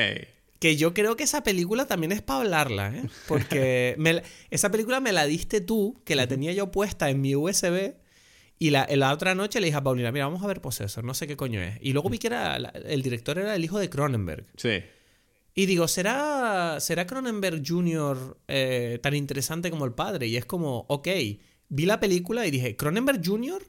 Que 0.61 0.77
yo 0.77 0.95
creo 0.95 1.17
que 1.17 1.25
esa 1.25 1.43
película 1.43 1.87
también 1.87 2.13
es 2.13 2.23
para 2.23 2.41
hablarla, 2.41 2.95
¿eh? 2.95 3.03
Porque 3.27 3.95
me 3.99 4.23
esa 4.51 4.71
película 4.71 5.01
me 5.01 5.11
la 5.11 5.27
diste 5.27 5.61
tú, 5.61 6.01
que 6.05 6.15
la 6.15 6.29
tenía 6.29 6.53
yo 6.53 6.71
puesta 6.71 7.11
en 7.11 7.21
mi 7.21 7.35
USB. 7.35 7.95
Y 8.59 8.71
la, 8.71 8.87
la 8.91 9.13
otra 9.13 9.35
noche 9.35 9.59
le 9.59 9.67
dije 9.67 9.79
a 9.79 9.83
Paulina, 9.83 10.13
mira, 10.13 10.27
vamos 10.27 10.45
a 10.45 10.47
ver 10.47 10.61
Possessor, 10.61 11.03
no 11.03 11.15
sé 11.15 11.27
qué 11.27 11.37
coño 11.37 11.61
es. 11.63 11.79
Y 11.81 11.95
luego 11.95 12.11
vi 12.11 12.19
que 12.19 12.27
era 12.29 12.57
el 12.57 13.03
director 13.03 13.39
era 13.39 13.57
el 13.57 13.65
hijo 13.65 13.79
de 13.79 13.89
Cronenberg. 13.89 14.47
Sí. 14.57 14.83
Y 15.55 15.67
digo, 15.67 15.89
¿será, 15.89 16.79
¿será 16.79 17.07
Cronenberg 17.07 17.63
Jr. 17.67 18.39
eh, 18.49 18.99
tan 19.03 19.15
interesante 19.15 19.71
como 19.71 19.85
el 19.85 19.93
padre? 19.93 20.27
Y 20.27 20.37
es 20.37 20.45
como, 20.45 20.87
ok, 20.89 21.09
vi 21.69 21.87
la 21.87 21.99
película 22.01 22.47
y 22.47 22.51
dije, 22.51 22.77
Cronenberg 22.77 23.21
Jr. 23.25 23.63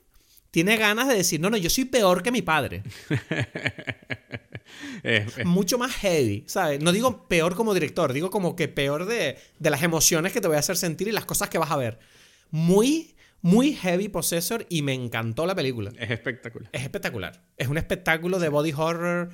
tiene 0.51 0.77
ganas 0.77 1.07
de 1.07 1.15
decir, 1.15 1.39
no, 1.39 1.49
no, 1.49 1.57
yo 1.57 1.69
soy 1.69 1.85
peor 1.85 2.21
que 2.21 2.31
mi 2.31 2.41
padre. 2.41 2.83
Es- 5.03 5.37
es- 5.37 5.45
Mucho 5.45 5.77
más 5.77 5.91
heavy, 5.95 6.43
¿sabes? 6.47 6.81
No 6.81 6.91
digo 6.91 7.27
peor 7.27 7.55
como 7.55 7.73
director, 7.73 8.13
digo 8.13 8.29
como 8.29 8.55
que 8.55 8.67
peor 8.67 9.05
de, 9.05 9.37
de 9.59 9.69
las 9.69 9.83
emociones 9.83 10.31
que 10.33 10.41
te 10.41 10.47
voy 10.47 10.57
a 10.57 10.59
hacer 10.59 10.77
sentir 10.77 11.07
y 11.07 11.11
las 11.11 11.25
cosas 11.25 11.49
que 11.49 11.57
vas 11.57 11.71
a 11.71 11.77
ver. 11.77 11.99
Muy, 12.49 13.15
muy 13.41 13.73
heavy 13.75 14.07
Possessor 14.09 14.65
y 14.69 14.81
me 14.81 14.93
encantó 14.93 15.45
la 15.45 15.55
película. 15.55 15.91
es 15.97 16.11
espectacular. 16.11 16.69
Es 16.73 16.83
espectacular. 16.83 17.41
Es 17.57 17.67
un 17.67 17.77
espectáculo 17.77 18.39
de 18.39 18.49
body 18.49 18.73
horror. 18.75 19.29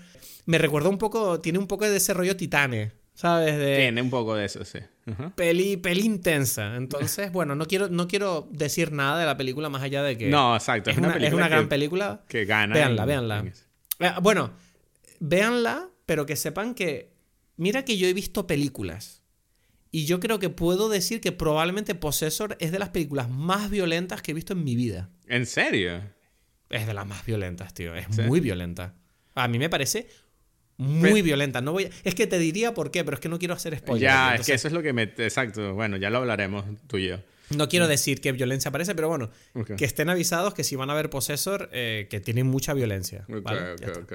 Me 0.45 0.58
recuerda 0.58 0.90
un 0.90 0.98
poco, 0.98 1.41
tiene 1.41 1.60
un 1.60 1.68
poco 1.68 1.90
de 1.90 1.98
ese 1.98 2.14
rollo 2.14 2.38
titane, 2.38 2.91
¿sabes? 3.14 3.58
De, 3.58 3.78
Tiene 3.78 4.02
un 4.02 4.10
poco 4.10 4.36
de 4.36 4.45
eso, 4.45 4.64
sí. 4.64 4.80
Peli, 5.36 5.78
peli 5.78 6.02
intensa. 6.06 6.76
Entonces, 6.76 7.32
bueno, 7.32 7.56
no 7.56 7.66
quiero, 7.66 7.90
no 7.90 8.08
quiero 8.08 8.48
decir 8.52 8.91
nada 8.91 9.20
de 9.20 9.26
la 9.26 9.36
película 9.38 9.70
más 9.70 9.82
allá 9.82 10.04
de 10.04 10.18
que. 10.18 10.28
No, 10.30 10.56
exacto. 10.56 10.90
es, 10.90 10.98
una, 10.98 11.08
es 11.08 11.14
película 11.16 11.38
una 11.38 11.48
gran 11.49 11.64
que- 11.64 11.70
película. 11.70 12.24
Que 12.28 12.45
gana. 12.45 12.74
Véanla, 12.76 13.02
en- 13.04 13.08
véanla. 13.08 13.40
en. 13.40 13.48
Eh, 13.99 14.12
Bueno, 14.22 14.52
véanla, 15.19 15.89
pero 16.06 16.26
que 16.26 16.35
sepan 16.35 16.73
que. 16.73 17.14
Mira 17.57 17.84
que 17.85 17.98
yo 17.98 18.07
he 18.07 18.14
visto 18.14 18.45
películas. 18.48 19.23
Y 19.89 20.06
yo 20.06 20.19
creo 20.19 20.38
que 20.38 20.49
puedo 20.49 20.89
decir 20.89 21.22
que 21.22 21.31
probablemente 21.31 21.95
Possessor 21.95 22.56
es 22.60 22.72
de 22.72 22.80
las 22.80 22.89
películas 22.89 23.30
más 23.30 23.69
violentas 23.69 24.22
que 24.22 24.31
he 24.31 24.34
visto 24.34 24.53
en 24.53 24.64
mi 24.64 24.76
vida. 24.76 25.10
¿En 25.27 25.45
serio? 25.45 26.02
Es 26.69 26.85
de 26.85 26.94
las 26.94 27.07
más 27.07 27.26
violentas, 27.26 27.73
tío. 27.73 27.95
Es 27.95 28.06
Sí. 28.11 28.22
muy 28.23 28.39
violenta. 28.41 28.95
A 29.34 29.48
mí 29.48 29.57
me 29.57 29.69
parece 29.69 30.07
muy 30.76 31.22
violenta. 31.22 31.61
No 31.61 31.72
voy 31.72 31.85
a- 31.85 31.89
Es 32.03 32.14
que 32.14 32.27
te 32.27 32.38
diría 32.38 32.73
por 32.73 32.91
qué, 32.91 33.03
pero 33.06 33.15
es 33.15 33.22
que 33.22 33.30
no 33.30 33.39
quiero 33.39 33.53
hacer 33.53 33.76
spoilers. 33.77 34.02
ya, 34.02 34.35
es 34.35 34.45
que 34.45 34.53
eso 34.53 34.68
es 34.68 34.73
lo 34.73 34.84
que 34.84 34.94
me... 34.94 35.03
Exacto. 35.03 35.73
Bueno, 35.73 35.98
ya 35.98 36.10
lo 36.10 36.18
hablaremos 36.18 36.65
tú 36.88 36.98
y 36.98 37.07
yo. 37.07 37.18
No 37.56 37.69
quiero 37.69 37.88
decir 37.88 38.19
qué 38.19 38.34
violencia 38.34 38.69
aparece, 38.69 38.94
pero 38.94 39.07
bueno, 39.07 39.31
que 39.77 39.85
estén 39.85 40.10
avisados 40.10 40.53
que 40.53 40.65
si 40.65 40.76
van 40.76 40.89
a 40.89 40.94
ver 40.94 41.10
Possessor, 41.10 41.69
eh, 41.72 42.07
que 42.10 42.19
tienen 42.19 42.45
mucha 42.45 42.73
violencia. 42.73 43.26
Ok, 43.30 43.41
¿vale? 43.41 43.72
ok, 43.72 43.98
ok. 44.03 44.14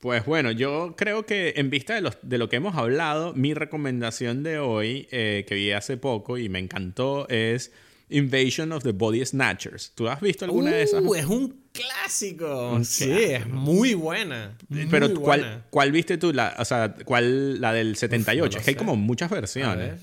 Pues 0.00 0.24
bueno, 0.24 0.52
yo 0.52 0.94
creo 0.96 1.26
que 1.26 1.54
en 1.56 1.70
vista 1.70 1.94
de, 1.94 2.00
los, 2.00 2.18
de 2.22 2.38
lo 2.38 2.48
que 2.48 2.56
hemos 2.56 2.76
hablado, 2.76 3.34
mi 3.34 3.52
recomendación 3.54 4.42
de 4.44 4.58
hoy, 4.60 5.08
eh, 5.10 5.44
que 5.48 5.54
vi 5.56 5.72
hace 5.72 5.96
poco 5.96 6.38
y 6.38 6.48
me 6.48 6.60
encantó, 6.60 7.28
es 7.28 7.72
Invasion 8.08 8.70
of 8.72 8.84
the 8.84 8.92
Body 8.92 9.24
Snatchers. 9.26 9.92
¿Tú 9.96 10.08
has 10.08 10.20
visto 10.20 10.44
alguna 10.44 10.70
de 10.70 10.82
esas? 10.82 11.02
Uh, 11.04 11.14
es 11.16 11.26
un 11.26 11.62
clásico. 11.72 12.70
Un 12.74 12.84
sí, 12.84 13.06
clásico. 13.06 13.32
es 13.34 13.46
muy 13.48 13.94
buena. 13.94 14.56
muy 14.68 14.86
Pero 14.86 15.08
buena. 15.08 15.20
¿cuál, 15.20 15.64
¿cuál 15.70 15.92
viste 15.92 16.16
tú? 16.16 16.32
La, 16.32 16.54
o 16.58 16.64
sea, 16.64 16.94
¿cuál? 17.04 17.60
La 17.60 17.72
del 17.72 17.96
78. 17.96 18.44
Uf, 18.48 18.54
no 18.54 18.58
es 18.60 18.64
que 18.64 18.70
hay 18.70 18.76
como 18.76 18.94
muchas 18.94 19.32
A 19.32 19.34
versiones. 19.34 19.76
ver, 19.78 19.98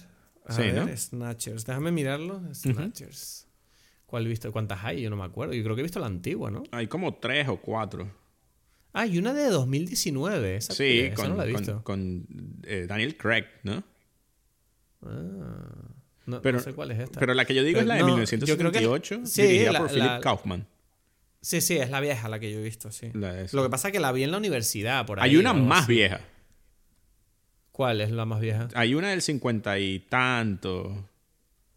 a 0.45 0.53
Sí, 0.53 0.61
ver, 0.61 0.75
¿no? 0.75 0.97
Snatchers. 0.97 1.65
Déjame 1.65 1.91
mirarlo. 1.93 2.41
Snatchers. 2.53 3.47
¿Cuál 4.05 4.25
he 4.25 4.29
visto? 4.29 4.51
¿Cuántas 4.51 4.83
hay? 4.83 5.01
Yo 5.01 5.09
no 5.09 5.15
me 5.15 5.23
acuerdo. 5.23 5.53
Yo 5.53 5.63
creo 5.63 5.75
que 5.75 5.81
he 5.81 5.83
visto 5.83 5.99
la 6.01 6.05
antigua, 6.07 6.51
¿no? 6.51 6.63
Hay 6.71 6.87
como 6.87 7.15
tres 7.15 7.47
o 7.47 7.57
cuatro. 7.57 8.11
Ah, 8.97 9.05
y 9.05 9.17
una 9.17 9.33
de 9.33 9.49
2019. 9.49 10.55
¿Esa 10.55 10.73
Sí, 10.73 10.99
es? 11.01 11.13
Esa 11.13 11.15
con, 11.23 11.29
no 11.31 11.35
la 11.37 11.45
he 11.45 11.51
con- 11.51 11.61
visto. 11.61 11.83
con, 11.83 12.27
eh, 12.63 12.85
Daniel 12.87 13.17
Craig, 13.17 13.45
¿no? 13.63 13.83
Ah, 15.05 15.89
no, 16.25 16.41
Pero, 16.41 16.57
no 16.59 16.63
sé 16.63 16.73
cuál 16.73 16.91
es 16.91 16.99
esta. 16.99 17.19
pero 17.19 17.33
la 17.33 17.45
que 17.45 17.53
yo 17.53 17.63
digo 17.63 17.79
Pero 17.79 17.81
es 17.81 17.87
la 17.87 17.93
de 17.95 17.99
no, 18.01 18.07
yo 18.07 18.57
creo 18.57 18.71
que- 18.71 18.79
1978, 18.79 19.25
sí, 19.25 19.41
dirigida 19.43 19.71
la- 19.73 19.79
por 19.79 19.89
Philip 19.89 20.05
la- 20.05 20.19
Kaufman. 20.21 20.67
Sí, 21.41 21.61
sí, 21.61 21.77
es 21.77 21.91
la 21.91 21.99
vieja 21.99 22.27
la 22.29 22.39
que 22.39 22.51
yo 22.51 22.59
he 22.59 22.63
visto, 22.63 22.91
sí. 22.91 23.11
Lo 23.13 23.63
que 23.63 23.69
pasa 23.69 23.89
es 23.89 23.91
que 23.91 23.99
la 23.99 24.11
vi 24.11 24.23
en 24.23 24.31
la 24.31 24.37
universidad, 24.37 25.05
por 25.05 25.19
ahí. 25.19 25.29
Hay 25.31 25.37
una 25.37 25.53
más 25.53 25.83
así. 25.83 25.93
vieja. 25.93 26.21
¿Cuál 27.71 28.01
es 28.01 28.09
la 28.09 28.25
más 28.25 28.39
vieja? 28.39 28.69
Hay 28.73 28.95
una 28.95 29.09
del 29.09 29.21
50 29.21 29.77
y 29.77 29.99
tanto. 29.99 31.09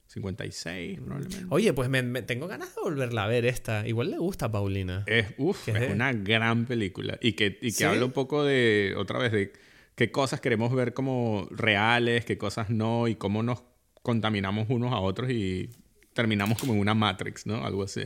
56, 0.08 1.00
probablemente. 1.00 1.46
Oye, 1.50 1.72
pues 1.74 1.88
me, 1.88 2.02
me- 2.02 2.22
tengo 2.22 2.48
ganas 2.48 2.74
de 2.74 2.80
volverla 2.82 3.24
a 3.24 3.26
ver 3.28 3.44
esta. 3.44 3.86
Igual 3.86 4.10
le 4.10 4.18
gusta 4.18 4.46
a 4.46 4.50
Paulina. 4.50 5.04
Es, 5.06 5.34
uf, 5.38 5.66
¿Qué 5.66 5.72
es 5.72 5.82
es? 5.82 5.90
una 5.94 6.12
gran 6.12 6.64
película. 6.66 7.18
Y 7.20 7.32
que, 7.34 7.58
y 7.60 7.68
que 7.68 7.70
¿Sí? 7.72 7.84
habla 7.84 8.04
un 8.06 8.12
poco 8.12 8.42
de, 8.42 8.94
otra 8.96 9.18
vez, 9.18 9.32
de 9.32 9.52
qué 9.94 10.10
cosas 10.10 10.40
queremos 10.40 10.74
ver 10.74 10.94
como 10.94 11.46
reales, 11.50 12.24
qué 12.24 12.38
cosas 12.38 12.70
no, 12.70 13.06
y 13.06 13.16
cómo 13.16 13.42
nos 13.42 13.62
contaminamos 14.02 14.66
unos 14.70 14.92
a 14.94 14.98
otros 14.98 15.30
y 15.30 15.68
terminamos 16.14 16.58
como 16.58 16.72
en 16.72 16.80
una 16.80 16.94
Matrix, 16.94 17.46
¿no? 17.46 17.64
Algo 17.64 17.82
así. 17.84 18.02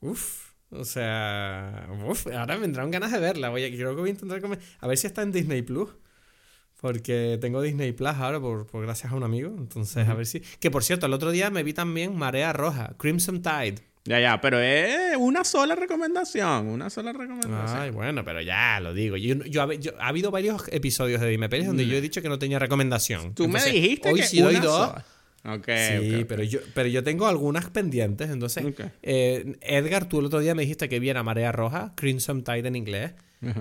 Uf. 0.00 0.46
O 0.70 0.84
sea, 0.84 1.88
uf, 2.08 2.26
ahora 2.28 2.56
me 2.58 2.64
entraron 2.64 2.90
ganas 2.90 3.12
de 3.12 3.20
verla. 3.20 3.50
Oye, 3.52 3.70
creo 3.76 3.94
que 3.94 4.00
voy 4.00 4.10
a 4.10 4.12
intentar 4.12 4.40
comer. 4.40 4.58
A 4.80 4.88
ver 4.88 4.98
si 4.98 5.06
está 5.06 5.22
en 5.22 5.30
Disney 5.30 5.62
Plus. 5.62 5.90
Porque 6.80 7.38
tengo 7.40 7.62
Disney 7.62 7.92
Plus 7.92 8.10
ahora 8.10 8.38
por, 8.38 8.66
por 8.66 8.82
gracias 8.84 9.12
a 9.12 9.16
un 9.16 9.22
amigo. 9.22 9.54
Entonces, 9.56 10.06
a 10.08 10.14
ver 10.14 10.26
si. 10.26 10.40
Que 10.60 10.70
por 10.70 10.84
cierto, 10.84 11.06
el 11.06 11.12
otro 11.12 11.30
día 11.30 11.50
me 11.50 11.62
vi 11.62 11.72
también 11.72 12.14
Marea 12.16 12.52
Roja, 12.52 12.94
Crimson 12.98 13.42
Tide. 13.42 13.76
Ya, 14.04 14.20
ya, 14.20 14.40
pero 14.40 14.60
es 14.60 15.16
una 15.18 15.42
sola 15.42 15.74
recomendación, 15.74 16.68
una 16.68 16.90
sola 16.90 17.12
recomendación. 17.12 17.80
Ay, 17.80 17.90
bueno, 17.90 18.24
pero 18.24 18.40
ya 18.40 18.78
lo 18.78 18.94
digo. 18.94 19.16
Yo, 19.16 19.34
yo, 19.46 19.62
ha- 19.62 19.74
yo- 19.74 20.00
ha 20.00 20.08
habido 20.08 20.30
varios 20.30 20.62
episodios 20.70 21.20
de 21.20 21.28
Dime 21.28 21.48
Pelis 21.48 21.66
donde 21.66 21.86
yo 21.88 21.96
he 21.96 22.00
dicho 22.00 22.22
que 22.22 22.28
no 22.28 22.38
tenía 22.38 22.60
recomendación. 22.60 23.34
Tú 23.34 23.44
Entonces, 23.46 23.72
me 23.72 23.80
dijiste 23.80 24.08
hoy 24.12 24.20
que 24.20 24.26
sí 24.26 24.40
doy 24.40 24.56
dos. 24.56 24.90
sola. 24.90 25.04
Ok. 25.56 25.66
Sí, 25.66 26.24
pero, 26.28 26.42
Yo, 26.44 26.60
pero 26.74 26.88
yo 26.88 27.02
tengo 27.02 27.26
algunas 27.26 27.68
pendientes. 27.70 28.30
Entonces, 28.30 28.64
eh, 29.02 29.56
Edgar, 29.60 30.08
tú 30.08 30.20
el 30.20 30.26
otro 30.26 30.38
día 30.40 30.54
me 30.54 30.62
dijiste 30.62 30.88
que 30.88 31.00
viera 31.00 31.22
Marea 31.24 31.50
Roja, 31.52 31.92
Crimson 31.96 32.44
Tide 32.44 32.68
en 32.68 32.76
inglés, 32.76 33.12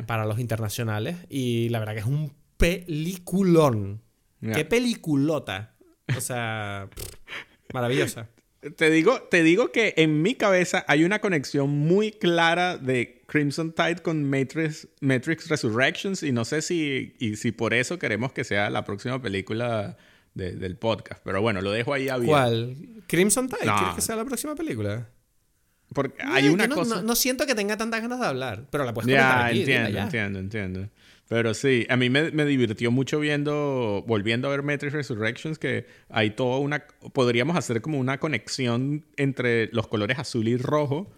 para 0.05 0.25
los 0.25 0.37
internacionales. 0.39 1.15
Y 1.29 1.69
la 1.69 1.79
verdad 1.79 1.93
que 1.93 1.99
es 2.01 2.05
un 2.05 2.31
peliculón. 2.57 4.01
¡Qué 4.41 4.65
peliculota! 4.65 5.75
O 6.15 6.21
sea, 6.21 6.87
maravillosa. 7.73 8.29
Te 8.75 8.89
digo, 8.89 9.21
te 9.21 9.43
digo 9.43 9.71
que 9.71 9.93
en 9.97 10.23
mi 10.23 10.33
cabeza 10.33 10.83
hay 10.87 11.03
una 11.03 11.19
conexión 11.19 11.69
muy 11.69 12.11
clara 12.11 12.77
de 12.77 13.23
Crimson 13.27 13.73
Tide 13.73 13.97
con 13.97 14.27
Matrix, 14.27 14.87
Matrix 15.01 15.49
Resurrections 15.49 16.23
y 16.23 16.31
no 16.31 16.45
sé 16.45 16.63
si, 16.63 17.15
y 17.19 17.35
si 17.35 17.51
por 17.51 17.75
eso 17.75 17.99
queremos 17.99 18.31
que 18.31 18.43
sea 18.43 18.69
la 18.71 18.83
próxima 18.83 19.21
película 19.21 19.97
del 20.33 20.77
podcast. 20.77 21.21
Pero 21.23 21.41
bueno, 21.41 21.61
lo 21.61 21.71
dejo 21.71 21.93
ahí 21.93 22.09
abierto. 22.09 22.31
¿Cuál? 22.31 22.75
¿Crimson 23.07 23.47
Tide? 23.47 23.61
¿Quieres 23.61 23.95
que 23.95 24.01
sea 24.01 24.15
la 24.15 24.25
próxima 24.25 24.55
película? 24.55 25.09
Porque 25.93 26.21
hay 26.23 26.49
una 26.49 26.67
cosa... 26.67 27.01
No, 27.01 27.15
siento 27.15 27.45
que 27.45 27.55
tenga 27.55 27.77
tantas 27.77 28.01
ganas 28.01 28.19
de 28.19 28.25
hablar, 28.25 28.65
pero 28.71 28.83
la 28.83 28.93
puedes 28.93 29.07
comentar 29.07 29.47
aquí. 29.47 29.59
Entiendo, 29.59 29.89
ya, 29.89 30.03
entiendo, 30.03 30.39
entiendo. 30.39 30.89
Pero 31.27 31.53
sí, 31.55 31.87
a 31.89 31.97
mí 31.97 32.09
me, 32.09 32.31
me, 32.31 32.45
divirtió 32.45 32.91
mucho 32.91 33.19
viendo, 33.19 34.03
volviendo 34.07 34.47
a 34.47 34.51
ver 34.51 34.61
Matrix 34.61 34.93
Resurrections, 34.93 35.57
que 35.57 35.87
hay 36.09 36.31
toda 36.31 36.59
una, 36.59 36.85
podríamos 37.13 37.57
hacer 37.57 37.81
como 37.81 37.97
una 37.97 38.19
conexión 38.19 39.05
entre 39.17 39.67
los 39.71 39.87
colores 39.87 40.19
azul 40.19 40.47
y 40.47 40.57
rojo 40.57 41.11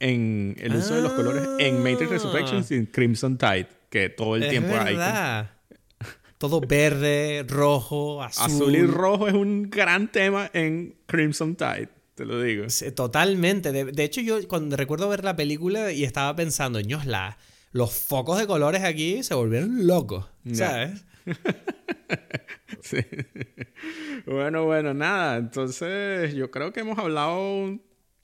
en 0.00 0.56
el 0.58 0.74
uso 0.74 0.96
de 0.96 1.02
los 1.02 1.12
colores 1.12 1.48
en 1.60 1.78
Matrix 1.78 2.10
ah. 2.10 2.14
Resurrections 2.14 2.70
y 2.72 2.74
en 2.74 2.86
Crimson 2.86 3.38
Tide, 3.38 3.68
que 3.88 4.08
todo 4.08 4.36
el 4.36 4.48
tiempo 4.48 4.74
hay. 4.76 4.96
Todo 6.38 6.60
verde, 6.60 7.44
rojo, 7.48 8.20
azul. 8.20 8.44
Azul 8.44 8.74
y 8.74 8.82
rojo 8.82 9.28
es 9.28 9.34
un 9.34 9.70
gran 9.70 10.10
tema 10.10 10.50
en 10.52 10.96
Crimson 11.06 11.54
Tide. 11.54 11.88
Te 12.16 12.24
lo 12.24 12.42
digo. 12.42 12.66
totalmente. 12.96 13.70
De, 13.70 14.04
hecho, 14.04 14.20
yo 14.20 14.46
cuando 14.48 14.76
recuerdo 14.76 15.08
ver 15.08 15.22
la 15.22 15.36
película 15.36 15.92
y 15.92 16.02
estaba 16.02 16.34
pensando, 16.34 16.80
la 17.06 17.38
los 17.72 17.92
focos 17.92 18.38
de 18.38 18.46
colores 18.46 18.82
aquí 18.84 19.22
se 19.22 19.34
volvieron 19.34 19.86
locos, 19.86 20.26
¿sabes? 20.52 21.04
sí. 22.82 22.98
Bueno, 24.26 24.64
bueno, 24.64 24.94
nada. 24.94 25.38
Entonces, 25.38 26.34
yo 26.34 26.50
creo 26.50 26.72
que 26.72 26.80
hemos 26.80 26.98
hablado 26.98 27.78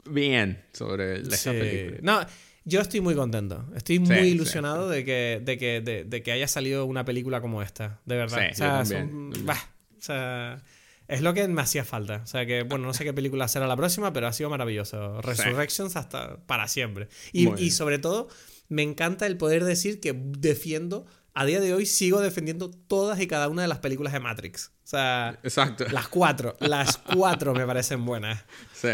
bien 0.05 0.63
sobre 0.73 1.21
esa 1.23 1.53
película. 1.53 1.99
No, 2.03 2.27
yo 2.65 2.81
estoy 2.81 3.01
muy 3.01 3.15
contento. 3.15 3.65
Estoy 3.75 3.99
muy 4.01 4.19
ilusionado 4.19 4.89
de 4.89 5.05
que, 5.05 5.41
de, 5.43 5.57
que, 5.57 5.81
de, 5.81 6.23
que 6.23 6.33
haya 6.33 6.47
salido 6.47 6.85
una 6.85 7.05
película 7.05 7.41
como 7.41 7.63
esta. 7.63 8.01
De 8.05 8.17
verdad. 8.17 8.51
o 8.53 10.01
sea, 10.01 10.63
es 11.09 11.23
lo 11.23 11.33
que 11.33 11.49
me 11.49 11.63
hacía 11.63 11.85
falta. 11.85 12.21
O 12.23 12.27
sea 12.27 12.45
que, 12.45 12.65
bueno, 12.65 12.87
no 12.87 12.93
sé 12.93 13.05
qué 13.05 13.15
película 13.15 13.49
será 13.49 13.67
la 13.67 13.77
próxima, 13.77 14.13
pero 14.13 14.27
ha 14.27 14.33
sido 14.35 14.51
maravilloso. 14.51 15.23
Resurrections 15.23 15.97
hasta 15.97 16.37
para 16.45 16.69
siempre. 16.69 17.09
Y, 17.33 17.49
y 17.59 17.71
sobre 17.71 17.99
todo 17.99 18.29
me 18.69 18.83
encanta 18.83 19.27
el 19.27 19.37
poder 19.37 19.65
decir 19.65 20.01
que 20.01 20.15
defiendo, 20.15 21.07
a 21.35 21.45
día 21.45 21.61
de 21.61 21.73
hoy 21.75 21.87
sigo 21.87 22.21
defendiendo 22.21 22.71
todas 22.71 23.21
y 23.21 23.27
cada 23.27 23.49
una 23.49 23.63
de 23.63 23.69
las 23.69 23.79
películas 23.79 24.13
de 24.13 24.21
Matrix. 24.21 24.73
O 24.85 24.87
sea, 24.87 25.39
Exacto. 25.43 25.85
las 25.91 26.09
cuatro, 26.09 26.57
las 26.61 26.97
cuatro 27.15 27.55
me 27.55 27.65
parecen 27.67 28.05
buenas. 28.05 28.45
Sí, 28.75 28.89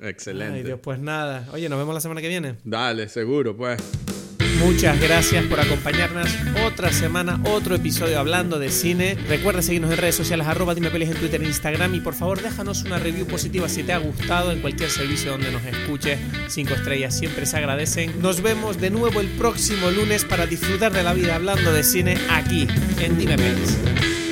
excelente. 0.00 0.58
Ay, 0.58 0.62
Dios, 0.64 0.80
pues 0.82 0.98
nada. 0.98 1.48
Oye, 1.52 1.68
nos 1.68 1.78
vemos 1.78 1.94
la 1.94 2.00
semana 2.00 2.20
que 2.20 2.28
viene. 2.28 2.56
Dale, 2.64 3.08
seguro, 3.08 3.56
pues. 3.56 3.80
Muchas 4.58 5.00
gracias 5.00 5.44
por 5.46 5.60
acompañarnos 5.60 6.28
otra 6.66 6.92
semana, 6.92 7.40
otro 7.44 7.76
episodio 7.76 8.18
hablando 8.18 8.58
de 8.58 8.70
cine. 8.70 9.16
Recuerda 9.28 9.62
seguirnos 9.62 9.92
en 9.92 9.98
redes 9.98 10.16
sociales, 10.16 10.46
arroba 10.46 10.74
dime 10.74 10.88
en 10.88 11.14
Twitter 11.14 11.40
e 11.42 11.46
Instagram 11.46 11.94
y 11.94 12.00
por 12.00 12.14
favor 12.14 12.42
déjanos 12.42 12.82
una 12.82 12.98
review 12.98 13.26
positiva 13.26 13.68
si 13.68 13.84
te 13.84 13.92
ha 13.92 13.98
gustado 13.98 14.50
en 14.50 14.60
cualquier 14.60 14.90
servicio 14.90 15.30
donde 15.30 15.52
nos 15.52 15.64
escuches. 15.64 16.18
Cinco 16.48 16.74
estrellas 16.74 17.16
siempre 17.16 17.46
se 17.46 17.56
agradecen. 17.56 18.20
Nos 18.20 18.42
vemos 18.42 18.80
de 18.80 18.90
nuevo 18.90 19.20
el 19.20 19.28
próximo 19.28 19.90
lunes 19.90 20.24
para 20.24 20.46
disfrutar 20.46 20.92
de 20.92 21.04
la 21.04 21.14
vida 21.14 21.36
hablando 21.36 21.72
de 21.72 21.84
cine 21.84 22.18
aquí 22.28 22.66
en 23.00 23.16
Dime 23.16 23.36
Pelis. 23.36 24.27